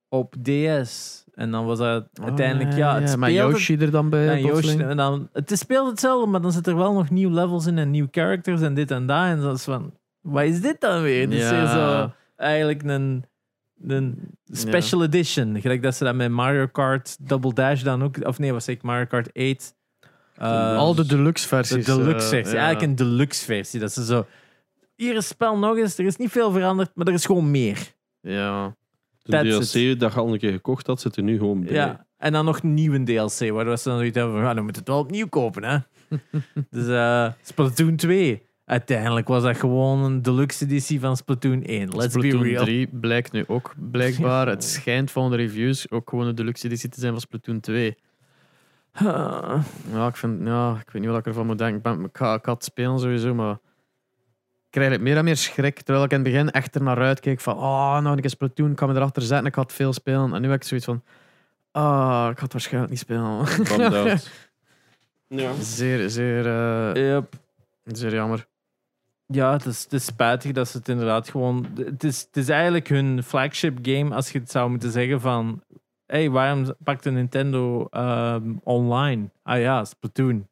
op 0.08 0.34
DS. 0.42 1.19
En 1.40 1.50
dan 1.50 1.64
was 1.64 1.78
dat 1.78 2.08
uiteindelijk, 2.22 2.76
ja, 2.76 3.00
het 3.00 3.16
maar 3.16 3.30
speelde. 3.30 3.52
Yoshi 3.52 3.76
er 3.76 3.90
dan 3.90 4.08
bij. 4.10 4.24
Ja, 4.24 4.46
Yoshi, 4.48 4.78
en 4.78 4.96
dan, 4.96 5.28
het 5.32 5.58
speelt 5.58 5.90
hetzelfde, 5.90 6.30
maar 6.30 6.40
dan 6.40 6.52
zit 6.52 6.66
er 6.66 6.76
wel 6.76 6.92
nog 6.92 7.10
nieuwe 7.10 7.34
levels 7.34 7.66
in 7.66 7.78
en 7.78 7.90
nieuwe 7.90 8.08
characters 8.10 8.60
en 8.60 8.74
dit 8.74 8.90
en 8.90 9.06
dat. 9.06 9.24
En 9.24 9.40
dat 9.40 9.56
is 9.56 9.64
van, 9.64 9.94
wat 10.20 10.44
is 10.44 10.60
dit 10.60 10.80
dan 10.80 11.02
weer? 11.02 11.32
Is 11.32 11.48
Ja. 11.48 11.50
weer 11.50 11.66
zo 11.68 12.12
eigenlijk 12.36 12.82
een, 12.82 13.24
een 13.86 14.18
special 14.50 15.02
edition. 15.02 15.60
Gelijk 15.60 15.82
dat 15.82 15.94
ze 15.94 16.04
dat 16.04 16.14
met 16.14 16.30
Mario 16.30 16.66
Kart 16.66 17.28
Double 17.28 17.52
Dash 17.52 17.82
dan 17.82 18.02
ook, 18.02 18.16
of 18.26 18.38
nee, 18.38 18.52
was 18.52 18.68
ik 18.68 18.82
Mario 18.82 19.06
Kart 19.06 19.30
8. 19.34 19.74
Uh, 20.42 20.76
Al 20.76 20.94
de 20.94 21.06
deluxe 21.06 21.42
de 21.42 21.48
versies. 21.48 21.84
deluxe 21.84 22.12
eh, 22.24 22.28
versie. 22.28 22.54
ja. 22.56 22.60
Eigenlijk 22.62 22.82
een 22.82 22.96
deluxe 23.06 23.44
versie. 23.44 23.80
Dat 23.80 23.92
ze 23.92 24.04
zo. 24.04 24.26
Hier 24.96 25.10
is 25.10 25.16
het 25.16 25.24
spel 25.24 25.58
nog 25.58 25.76
eens. 25.76 25.98
Er 25.98 26.04
is 26.04 26.16
niet 26.16 26.30
veel 26.30 26.52
veranderd, 26.52 26.90
maar 26.94 27.06
er 27.06 27.12
is 27.12 27.26
gewoon 27.26 27.50
meer. 27.50 27.78
Ja. 28.20 28.76
De 29.22 29.30
That's 29.30 29.70
DLC 29.70 29.98
dat 29.98 30.12
je 30.12 30.18
al 30.18 30.32
een 30.32 30.38
keer 30.38 30.52
gekocht 30.52 30.86
had, 30.86 31.00
zit 31.00 31.16
er 31.16 31.22
nu 31.22 31.38
gewoon 31.38 31.64
bij. 31.64 31.72
Ja. 31.72 32.06
En 32.16 32.32
dan 32.32 32.44
nog 32.44 32.62
een 32.62 32.74
nieuwe 32.74 33.02
DLC, 33.02 33.50
waardoor 33.50 33.76
ze 33.78 33.88
dan 33.88 33.98
zoiets 33.98 34.16
hebben 34.16 34.34
van, 34.34 34.44
ja, 34.44 34.54
dan 34.54 34.64
moet 34.64 34.76
het 34.76 34.88
wel 34.88 34.98
opnieuw 34.98 35.28
kopen, 35.28 35.64
hè. 35.64 35.78
dus 36.70 36.88
eh 36.88 37.32
Splatoon 37.42 37.96
2. 37.96 38.42
Uiteindelijk 38.64 39.28
was 39.28 39.42
dat 39.42 39.56
gewoon 39.56 40.04
een 40.04 40.22
deluxe 40.22 40.64
editie 40.64 41.00
van 41.00 41.16
Splatoon 41.16 41.62
1. 41.62 41.88
Let's 41.88 42.14
Splatoon 42.14 42.42
be 42.42 42.48
real. 42.48 42.64
3 42.64 42.86
blijkt 42.86 43.32
nu 43.32 43.44
ook 43.46 43.74
blijkbaar. 43.90 44.48
Het 44.48 44.64
schijnt 44.64 45.10
van 45.10 45.30
de 45.30 45.36
reviews 45.36 45.90
ook 45.90 46.08
gewoon 46.08 46.26
een 46.26 46.34
deluxe 46.34 46.66
editie 46.66 46.88
te 46.88 47.00
zijn 47.00 47.12
van 47.12 47.20
Splatoon 47.20 47.60
2. 47.60 47.96
Ah. 48.92 49.62
Ja, 49.92 50.06
ik, 50.06 50.16
vind, 50.16 50.46
ja, 50.46 50.78
ik 50.80 50.90
weet 50.90 51.02
niet 51.02 51.10
wat 51.10 51.20
ik 51.20 51.26
ervan 51.26 51.46
moet 51.46 51.58
denken. 51.58 51.76
Ik, 51.76 51.82
ben, 51.82 52.04
ik, 52.04 52.16
ga, 52.16 52.34
ik 52.34 52.44
ga 52.44 52.52
het 52.52 52.64
spelen 52.64 52.98
sowieso, 52.98 53.34
maar 53.34 53.58
krijg 54.70 54.88
eigenlijk 54.88 55.02
meer 55.02 55.16
en 55.16 55.24
meer 55.24 55.36
schrik. 55.36 55.80
Terwijl 55.80 56.04
ik 56.04 56.10
in 56.10 56.18
het 56.20 56.32
begin 56.32 56.50
echt 56.50 56.74
er 56.74 56.82
naar 56.82 56.98
uitkeek 56.98 57.40
van, 57.40 57.56
oh, 57.56 57.98
nou, 57.98 58.16
ik 58.16 58.24
is 58.24 58.30
Splatoon, 58.30 58.70
ik 58.70 58.76
kan 58.76 58.88
me 58.88 58.94
erachter 58.94 59.22
zetten, 59.22 59.46
ik 59.46 59.54
het 59.54 59.72
veel 59.72 59.92
spelen. 59.92 60.34
En 60.34 60.42
nu 60.42 60.50
heb 60.50 60.60
ik 60.60 60.66
zoiets 60.66 60.86
van, 60.86 61.02
ah, 61.70 62.28
ik 62.30 62.38
het 62.38 62.52
waarschijnlijk 62.52 62.92
niet 62.92 63.00
spelen. 63.00 63.46
Ja. 65.32 65.52
zeer, 65.60 66.10
zeer, 66.10 66.46
eh, 66.46 67.08
Yep. 67.08 67.34
zeer 67.84 68.14
jammer. 68.14 68.46
Ja, 69.26 69.52
het 69.52 69.66
is, 69.66 69.82
het 69.82 69.92
is 69.92 70.04
spijtig 70.04 70.52
dat 70.52 70.68
ze 70.68 70.76
het 70.78 70.88
inderdaad 70.88 71.28
gewoon... 71.28 71.66
Het 71.74 72.04
is, 72.04 72.20
het 72.20 72.36
is 72.36 72.48
eigenlijk 72.48 72.88
hun 72.88 73.22
flagship 73.22 73.78
game, 73.82 74.14
als 74.14 74.30
je 74.30 74.38
het 74.38 74.50
zou 74.50 74.70
moeten 74.70 74.90
zeggen 74.90 75.20
van... 75.20 75.62
hey, 76.06 76.30
waarom 76.30 76.74
pakte 76.84 77.10
Nintendo 77.10 77.86
ehm, 77.90 78.52
online? 78.62 79.30
Ah 79.42 79.60
ja, 79.60 79.84
Splatoon. 79.84 80.48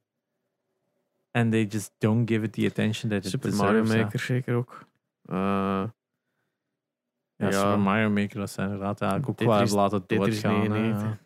And 1.38 1.50
they 1.50 1.66
just 1.68 1.92
don't 1.98 2.28
give 2.30 2.44
it 2.44 2.52
the 2.52 2.66
attention 2.66 3.10
that 3.10 3.24
it 3.24 3.30
Super 3.30 3.50
deserves. 3.50 3.72
Mario 3.88 3.96
ja. 3.96 4.02
Maker 4.04 4.20
zeker 4.20 4.54
ook. 4.54 4.84
Eh, 5.22 5.84
Ja. 7.36 7.50
Super 7.52 7.78
Mario 7.78 8.10
Maker, 8.10 8.38
dat 8.38 8.50
zijn 8.50 8.66
inderdaad 8.70 9.00
eigenlijk 9.00 9.30
ook 9.30 9.48
wel 9.48 9.66
laten 9.76 10.02
doodgaan. 10.06 10.54
hè, 10.54 10.68
99. 10.68 11.02
ja. 11.02 11.18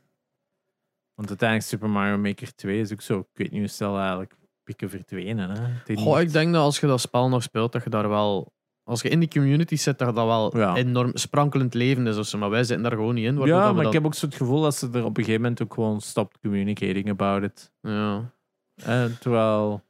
Want 1.14 1.28
uiteindelijk 1.28 1.68
Super 1.68 1.90
Mario 1.90 2.18
Maker 2.18 2.54
2 2.54 2.80
is 2.80 2.92
ook 2.92 3.00
zo... 3.00 3.18
Ik 3.18 3.26
weet 3.32 3.50
niet 3.50 3.60
hoe 3.60 3.68
snel 3.68 3.98
eigenlijk 3.98 4.34
pikken 4.62 4.90
verdwenen. 4.90 5.50
Hè. 5.50 5.96
Goh, 5.96 6.20
ik 6.20 6.32
denk 6.32 6.52
dat 6.52 6.62
als 6.62 6.80
je 6.80 6.86
dat 6.86 7.00
spel 7.00 7.28
nog 7.28 7.42
speelt, 7.42 7.72
dat 7.72 7.84
je 7.84 7.90
daar 7.90 8.08
wel... 8.08 8.52
Als 8.84 9.02
je 9.02 9.08
in 9.08 9.18
die 9.20 9.28
community 9.28 9.76
zit, 9.76 9.98
dat 9.98 10.14
dat 10.14 10.26
wel 10.26 10.58
Ja. 10.58 10.76
enorm 10.76 11.10
sprankelend 11.16 11.74
leven 11.74 12.06
is. 12.06 12.16
of 12.16 12.26
zo, 12.26 12.38
Maar 12.38 12.50
wij 12.50 12.64
zitten 12.64 12.82
daar 12.82 12.92
gewoon 12.98 13.14
niet 13.14 13.24
in. 13.26 13.38
Ja, 13.46 13.72
maar 13.72 13.86
ik 13.86 13.92
heb 13.92 14.04
ook 14.04 14.14
zo 14.14 14.26
het 14.26 14.34
gevoel 14.34 14.60
dat 14.62 14.74
ze 14.74 14.86
er 14.92 15.04
op 15.04 15.16
een 15.16 15.24
gegeven 15.24 15.42
moment 15.42 15.62
ook 15.62 15.74
gewoon 15.74 16.00
stopt 16.00 16.38
communicating 16.40 17.10
about 17.10 17.42
it. 17.42 17.72
Ja. 17.80 18.32
Eh, 18.74 19.04
terwijl, 19.04 19.82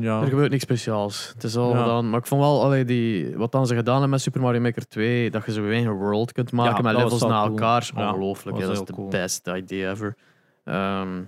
ja, 0.00 0.20
Er 0.20 0.28
gebeurt 0.28 0.50
niks 0.50 0.62
speciaals. 0.62 1.30
Het 1.34 1.44
is 1.44 1.56
al 1.56 1.70
Ja. 1.74 1.80
gedaan. 1.82 2.10
Maar 2.10 2.18
ik 2.20 2.26
vond 2.26 2.40
wel, 2.40 2.62
allee, 2.62 2.84
die, 2.84 3.36
wat 3.36 3.52
dan 3.52 3.66
ze 3.66 3.74
gedaan 3.74 3.92
hebben 3.92 4.10
met 4.10 4.20
Super 4.20 4.40
Mario 4.40 4.60
Maker 4.60 4.88
2, 4.88 5.30
dat 5.30 5.44
je 5.44 5.52
zo 5.52 5.68
eigen 5.68 5.92
world 5.92 6.32
kunt 6.32 6.52
maken 6.52 6.84
met 6.84 6.94
levels 6.96 7.20
na 7.22 7.44
elkaar, 7.44 7.90
ongelooflijk. 7.96 8.58
Dat 8.58 8.70
is 8.70 8.84
de 8.84 8.92
cool. 8.92 9.08
best 9.08 9.46
idea 9.46 9.90
ever. 9.90 10.16
Ehm, 10.64 11.22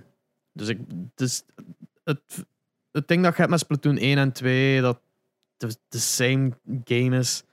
dus 0.53 0.67
ik, 0.67 0.79
dus 1.15 1.43
het, 2.03 2.45
het 2.91 3.07
ding 3.07 3.23
dat 3.23 3.31
je 3.31 3.37
hebt 3.37 3.49
met 3.49 3.59
Splatoon 3.59 3.97
1 3.97 4.17
en 4.17 4.31
2, 4.31 4.81
dat 4.81 4.99
de, 5.57 5.75
de 5.89 5.97
same 5.97 6.51
game 6.83 7.17
is, 7.17 7.43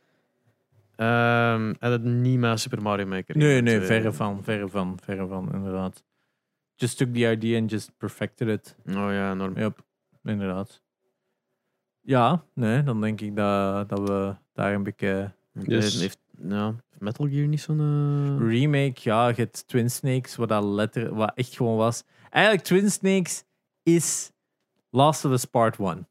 ehm, 0.97 1.73
en 1.79 1.93
het 1.93 2.03
niet 2.05 2.39
met 2.39 2.61
Super 2.61 2.83
Mario 2.83 3.07
Maker 3.07 3.35
1 3.37 3.45
nee, 3.45 3.63
nee, 3.63 3.75
2. 3.77 3.87
verre 3.87 4.13
van, 4.13 4.41
verre 4.45 4.69
van, 4.69 4.99
verre 5.05 5.27
van, 5.27 5.49
inderdaad. 5.53 6.03
Just 6.75 6.97
took 6.99 7.15
the 7.15 7.31
idea 7.31 7.59
and 7.61 7.71
just 7.71 7.91
perfected 7.99 8.49
it. 8.49 8.77
Oh 8.89 8.95
ja, 8.95 9.31
enorm. 9.33 9.59
Yep, 9.59 9.85
inderdaad. 10.25 10.81
Ja, 12.01 12.45
nee, 12.55 12.83
dan 12.83 13.01
denk 13.01 13.21
ik 13.21 13.37
dat, 13.37 13.89
dat 13.89 13.99
we 14.09 14.35
daar 14.53 14.75
een 14.75 14.83
beetje... 14.83 15.31
Yes. 15.53 16.01
Heeft, 16.01 16.19
ja, 16.49 16.75
Metal 16.99 17.29
Gear 17.29 17.47
niet 17.47 17.61
zo'n... 17.61 17.81
eh, 18.41 18.49
Remake, 18.49 18.95
ja, 19.03 19.29
je 19.29 19.35
hebt 19.35 19.69
Twin 19.69 19.91
Snakes, 19.91 20.37
wat 20.37 20.49
dat 20.49 20.65
letter, 20.65 21.15
wat 21.15 21.33
echt 21.35 21.57
gewoon 21.57 21.77
was. 21.77 22.05
Eigenlijk, 22.31 22.65
Twin 22.65 22.91
Snakes 22.91 23.45
is 23.83 24.31
Last 24.91 25.25
of 25.25 25.33
Us 25.33 25.45
Part 25.45 25.79
1. 25.79 26.07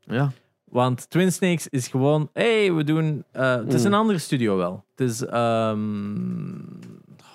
Ja, 0.00 0.32
Want 0.64 1.10
Twin 1.10 1.32
Snakes 1.32 1.68
is 1.68 1.88
gewoon, 1.88 2.28
hey, 2.32 2.72
we 2.72 2.84
doen. 2.84 3.24
eh, 3.32 3.54
het 3.56 3.72
is 3.72 3.80
Mm. 3.80 3.86
een 3.86 3.94
andere 3.94 4.18
studio 4.18 4.56
wel. 4.56 4.84
Het 4.90 5.08
is, 5.08 5.24
ehm 5.26 6.50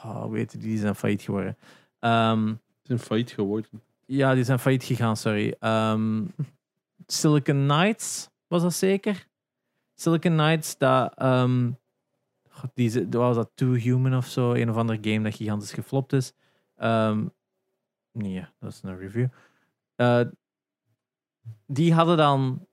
oh, 0.06 0.24
hoe 0.24 0.38
heet 0.38 0.62
die, 0.62 0.78
zijn 0.78 0.96
failliet 0.96 1.22
geworden. 1.22 1.58
Ehm, 2.00 2.48
Het 2.48 2.58
is 2.84 2.90
een 2.90 3.00
failliet 3.00 3.32
geworden. 3.32 3.70
Ja, 4.06 4.34
die 4.34 4.44
zijn 4.44 4.60
failliet 4.60 4.84
gegaan, 4.84 5.18
sorry. 5.18 5.56
Ehm, 5.60 6.26
Silicon 7.08 7.68
Knights 7.68 8.30
was 8.48 8.62
dat 8.62 8.74
zeker? 8.74 9.28
Silicon 9.96 10.32
Knights, 10.32 10.78
dat, 10.78 11.14
god, 12.50 12.72
die, 12.74 13.08
was 13.10 13.36
dat 13.36 13.52
Too 13.56 13.74
Human 13.74 14.16
of 14.16 14.26
zo? 14.26 14.54
Een 14.54 14.70
of 14.70 14.76
ander 14.76 14.98
game 15.02 15.22
dat 15.22 15.36
gigantisch 15.36 15.74
geflopt 15.74 16.14
is. 16.14 16.34
Ehm, 16.76 17.26
nee, 18.12 18.46
dat 18.60 18.72
is 18.72 18.82
een 18.84 18.98
review. 18.98 19.28
Eh, 19.96 20.22
die 21.66 21.94
hadden 21.94 22.18
dan 22.18 22.68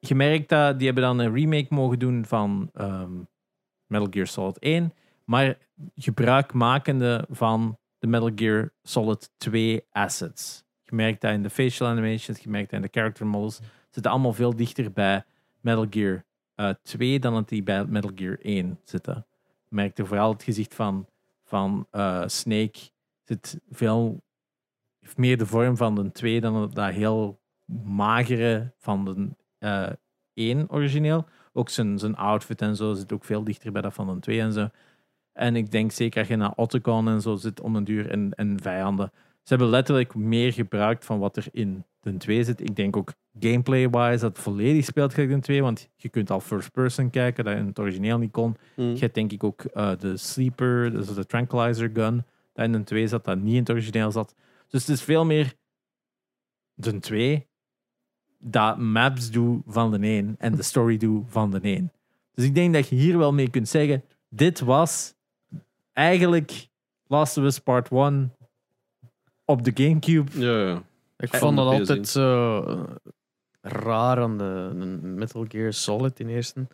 gemerkt 0.00 0.48
dat 0.48 0.76
die 0.78 0.86
hebben 0.86 1.04
dan 1.04 1.18
een 1.18 1.34
remake 1.34 1.74
mogen 1.74 1.98
doen 1.98 2.24
van 2.24 2.70
Metal 3.86 4.08
Gear 4.10 4.26
Solid 4.26 4.58
1, 4.58 4.94
maar 5.24 5.58
gebruikmakende 5.94 7.26
van 7.30 7.78
Metal 8.06 8.30
Gear 8.34 8.72
Solid 8.82 9.30
2 9.36 9.84
assets. 9.90 10.64
Je 10.82 10.94
merkt 10.94 11.20
dat 11.20 11.32
in 11.32 11.42
de 11.42 11.50
facial 11.50 11.88
animations, 11.88 12.38
je 12.38 12.50
merkt 12.50 12.70
dat 12.70 12.80
in 12.80 12.86
de 12.86 13.00
character 13.00 13.26
models, 13.26 13.60
zitten 13.90 14.12
allemaal 14.12 14.32
veel 14.32 14.56
dichter 14.56 14.92
bij 14.92 15.24
Metal 15.60 15.86
Gear 15.90 16.24
eh, 16.54 16.70
2 16.82 17.18
dan 17.18 17.34
dat 17.34 17.48
die 17.48 17.62
bij 17.62 17.84
Metal 17.84 18.10
Gear 18.14 18.38
1 18.42 18.80
zitten. 18.84 19.26
Je 19.68 19.74
merkte 19.74 20.06
vooral 20.06 20.32
het 20.32 20.42
gezicht 20.42 20.74
van, 20.74 21.06
van 21.44 21.86
eh, 21.90 22.22
Snake 22.26 22.78
zit 23.24 23.60
veel 23.70 24.24
heeft 25.00 25.18
meer 25.18 25.38
de 25.38 25.46
vorm 25.46 25.76
van 25.76 25.94
de 25.94 26.12
2 26.12 26.40
dan 26.40 26.70
dat 26.72 26.90
heel 26.92 27.40
magere 27.84 28.72
van 28.78 29.04
de 29.04 29.28
eh 29.58 29.92
1 30.34 30.70
origineel. 30.70 31.26
Ook 31.52 31.68
zijn, 31.68 31.98
zijn 31.98 32.16
outfit 32.16 32.62
en 32.62 32.76
zo 32.76 32.94
zit 32.94 33.12
ook 33.12 33.24
veel 33.24 33.44
dichter 33.44 33.72
bij 33.72 33.82
dat 33.82 33.94
van 33.94 34.14
de 34.14 34.20
2 34.20 34.40
en 34.40 34.52
zo. 34.52 34.68
En 35.36 35.56
ik 35.56 35.70
denk 35.70 35.92
zeker 35.92 36.18
als 36.18 36.28
je 36.28 36.36
naar 36.36 36.52
Otacon 36.56 37.08
en 37.08 37.20
zo 37.20 37.34
zit 37.34 37.60
om 37.60 37.76
een 37.76 37.84
duur 37.84 38.10
en, 38.10 38.34
en 38.34 38.60
vijanden. 38.62 39.12
Ze 39.14 39.54
hebben 39.54 39.68
letterlijk 39.68 40.14
meer 40.14 40.52
gebruikt 40.52 41.04
van 41.04 41.18
wat 41.18 41.36
er 41.36 41.46
in 41.52 41.84
de 42.00 42.16
2 42.16 42.44
zit. 42.44 42.60
Ik 42.60 42.76
denk 42.76 42.96
ook 42.96 43.12
gameplay-wise 43.40 44.20
dat 44.20 44.38
volledig 44.38 44.84
speelt 44.84 45.14
gelijk 45.14 45.32
de 45.32 45.40
2, 45.40 45.62
want 45.62 45.88
je 45.96 46.08
kunt 46.08 46.30
al 46.30 46.40
first 46.40 46.72
person 46.72 47.10
kijken, 47.10 47.44
dat 47.44 47.56
in 47.56 47.66
het 47.66 47.78
origineel 47.78 48.18
niet 48.18 48.30
kon. 48.30 48.56
Mm. 48.76 48.92
Je 48.92 48.98
hebt 48.98 49.14
denk 49.14 49.32
ik 49.32 49.44
ook 49.44 49.64
eh, 49.64 49.90
de 49.98 50.16
sleeper, 50.16 50.90
dus 50.90 51.14
de 51.14 51.26
tranquilizer 51.26 51.90
gun, 51.92 52.24
dat 52.52 52.64
in 52.64 52.72
de 52.72 52.84
2 52.84 53.08
zat, 53.08 53.24
dat 53.24 53.38
niet 53.38 53.54
in 53.54 53.60
het 53.60 53.70
origineel 53.70 54.10
zat. 54.10 54.34
Dus 54.68 54.86
het 54.86 54.96
is 54.96 55.02
veel 55.02 55.24
meer 55.24 55.54
de 56.74 56.98
2 56.98 57.46
dat 58.38 58.78
maps 58.78 59.30
doe 59.30 59.62
van 59.66 59.90
de 59.90 59.98
1 59.98 60.34
en 60.38 60.56
de 60.56 60.62
story 60.62 60.96
doe 60.96 61.22
van 61.26 61.50
de 61.50 61.60
1. 61.60 61.92
Dus 62.34 62.44
ik 62.44 62.54
denk 62.54 62.74
dat 62.74 62.88
je 62.88 62.96
hier 62.96 63.18
wel 63.18 63.32
mee 63.32 63.50
kunt 63.50 63.68
zeggen, 63.68 64.04
dit 64.28 64.60
was 64.60 65.14
eigenlijk 65.96 66.68
Last 67.06 67.36
of 67.38 67.44
Us 67.44 67.58
Part 67.58 67.90
1 67.90 68.32
op 69.44 69.64
de 69.64 69.70
Gamecube. 69.74 70.40
Ja, 70.40 70.58
ja. 70.68 70.82
Ik 71.18 71.34
vond 71.36 71.56
dat 71.56 71.66
PS1. 71.74 71.78
altijd 71.78 72.08
zo 72.08 72.60
eh, 72.62 72.82
raar 73.60 74.20
aan 74.20 74.38
de, 74.38 74.70
de 74.78 74.84
Metal 75.06 75.44
Gear 75.48 75.72
Solid 75.72 76.20
in 76.20 76.28
eerste. 76.28 76.66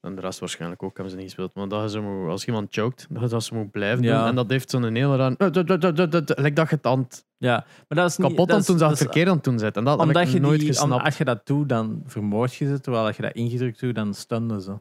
En 0.00 0.14
de 0.14 0.20
rest 0.20 0.38
waarschijnlijk 0.38 0.82
ook 0.82 0.94
hebben 0.94 1.10
ze 1.10 1.16
niet 1.16 1.26
gespeeld. 1.26 1.54
Maar 1.54 1.68
dat 1.68 1.90
zo 1.90 2.02
moet, 2.02 2.30
als 2.30 2.44
iemand 2.46 2.68
choked, 2.74 3.06
dat, 3.10 3.30
dat 3.30 3.42
ze 3.44 3.54
moet 3.54 3.70
blijven 3.70 4.04
Ja. 4.04 4.18
doen. 4.18 4.28
En 4.28 4.34
dat 4.34 4.50
heeft 4.50 4.70
zo'n 4.70 4.94
hele 4.94 5.16
raar... 5.16 5.34
Lijkt 6.40 6.56
dat 6.56 6.68
je 6.68 6.74
het 6.76 6.86
aan 6.86 6.98
het 6.98 7.24
Ja, 7.36 7.64
maar 7.88 7.98
dat 7.98 8.10
is 8.10 8.16
niet... 8.16 8.28
kapot 8.28 8.50
aan 8.50 8.58
is- 8.58 8.66
toen 8.66 8.78
ze 8.78 8.84
het 8.84 8.92
is- 8.92 8.98
verkeerd 8.98 9.28
aan 9.28 9.34
het 9.34 9.44
doen 9.44 9.58
zit. 9.58 9.76
En 9.76 9.84
dat 9.84 9.98
heb 10.06 10.16
ik 10.16 10.28
je 10.28 10.40
nooit 10.40 10.58
die, 10.60 10.68
gesnapt. 10.68 11.04
als 11.04 11.18
je 11.18 11.24
dat 11.24 11.46
doet, 11.46 11.68
dan 11.68 12.02
vermoord 12.06 12.54
je 12.54 12.66
ze. 12.66 12.80
Terwijl 12.80 13.06
als 13.06 13.16
je 13.16 13.22
dat 13.22 13.32
ingedrukt 13.32 13.80
doet, 13.80 13.94
dan 13.94 14.14
stunden 14.14 14.60
ze. 14.62 14.80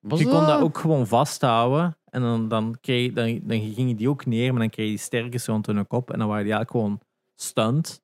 Was 0.00 0.18
je 0.18 0.24
kon 0.28 0.46
dat 0.46 0.60
ook 0.60 0.78
gewoon 0.78 1.06
vasthouden. 1.06 1.96
En 2.10 2.20
dan, 2.20 2.48
dan, 2.48 2.76
kreeg, 2.80 3.12
dan, 3.12 3.40
dan 3.42 3.60
ging 3.60 3.88
je 3.88 3.94
die 3.94 4.08
ook 4.08 4.26
neer, 4.26 4.50
maar 4.50 4.60
dan 4.60 4.70
kreeg 4.70 4.84
je 4.86 4.90
die 4.92 5.00
sterkens 5.00 5.46
rond 5.46 5.66
hun 5.66 5.86
kop. 5.86 6.10
En 6.10 6.18
dan 6.18 6.28
waren 6.28 6.44
die 6.44 6.52
eigenlijk 6.52 6.84
gewoon 6.84 7.00
stunt. 7.36 8.02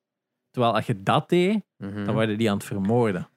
Terwijl 0.51 0.75
als 0.75 0.85
je 0.85 1.03
dat 1.03 1.29
deed, 1.29 1.65
Mhm. 1.77 2.05
dan 2.05 2.15
waren 2.15 2.37
die 2.37 2.49
aan 2.49 2.57
het 2.57 2.65
vermoorden. 2.65 3.29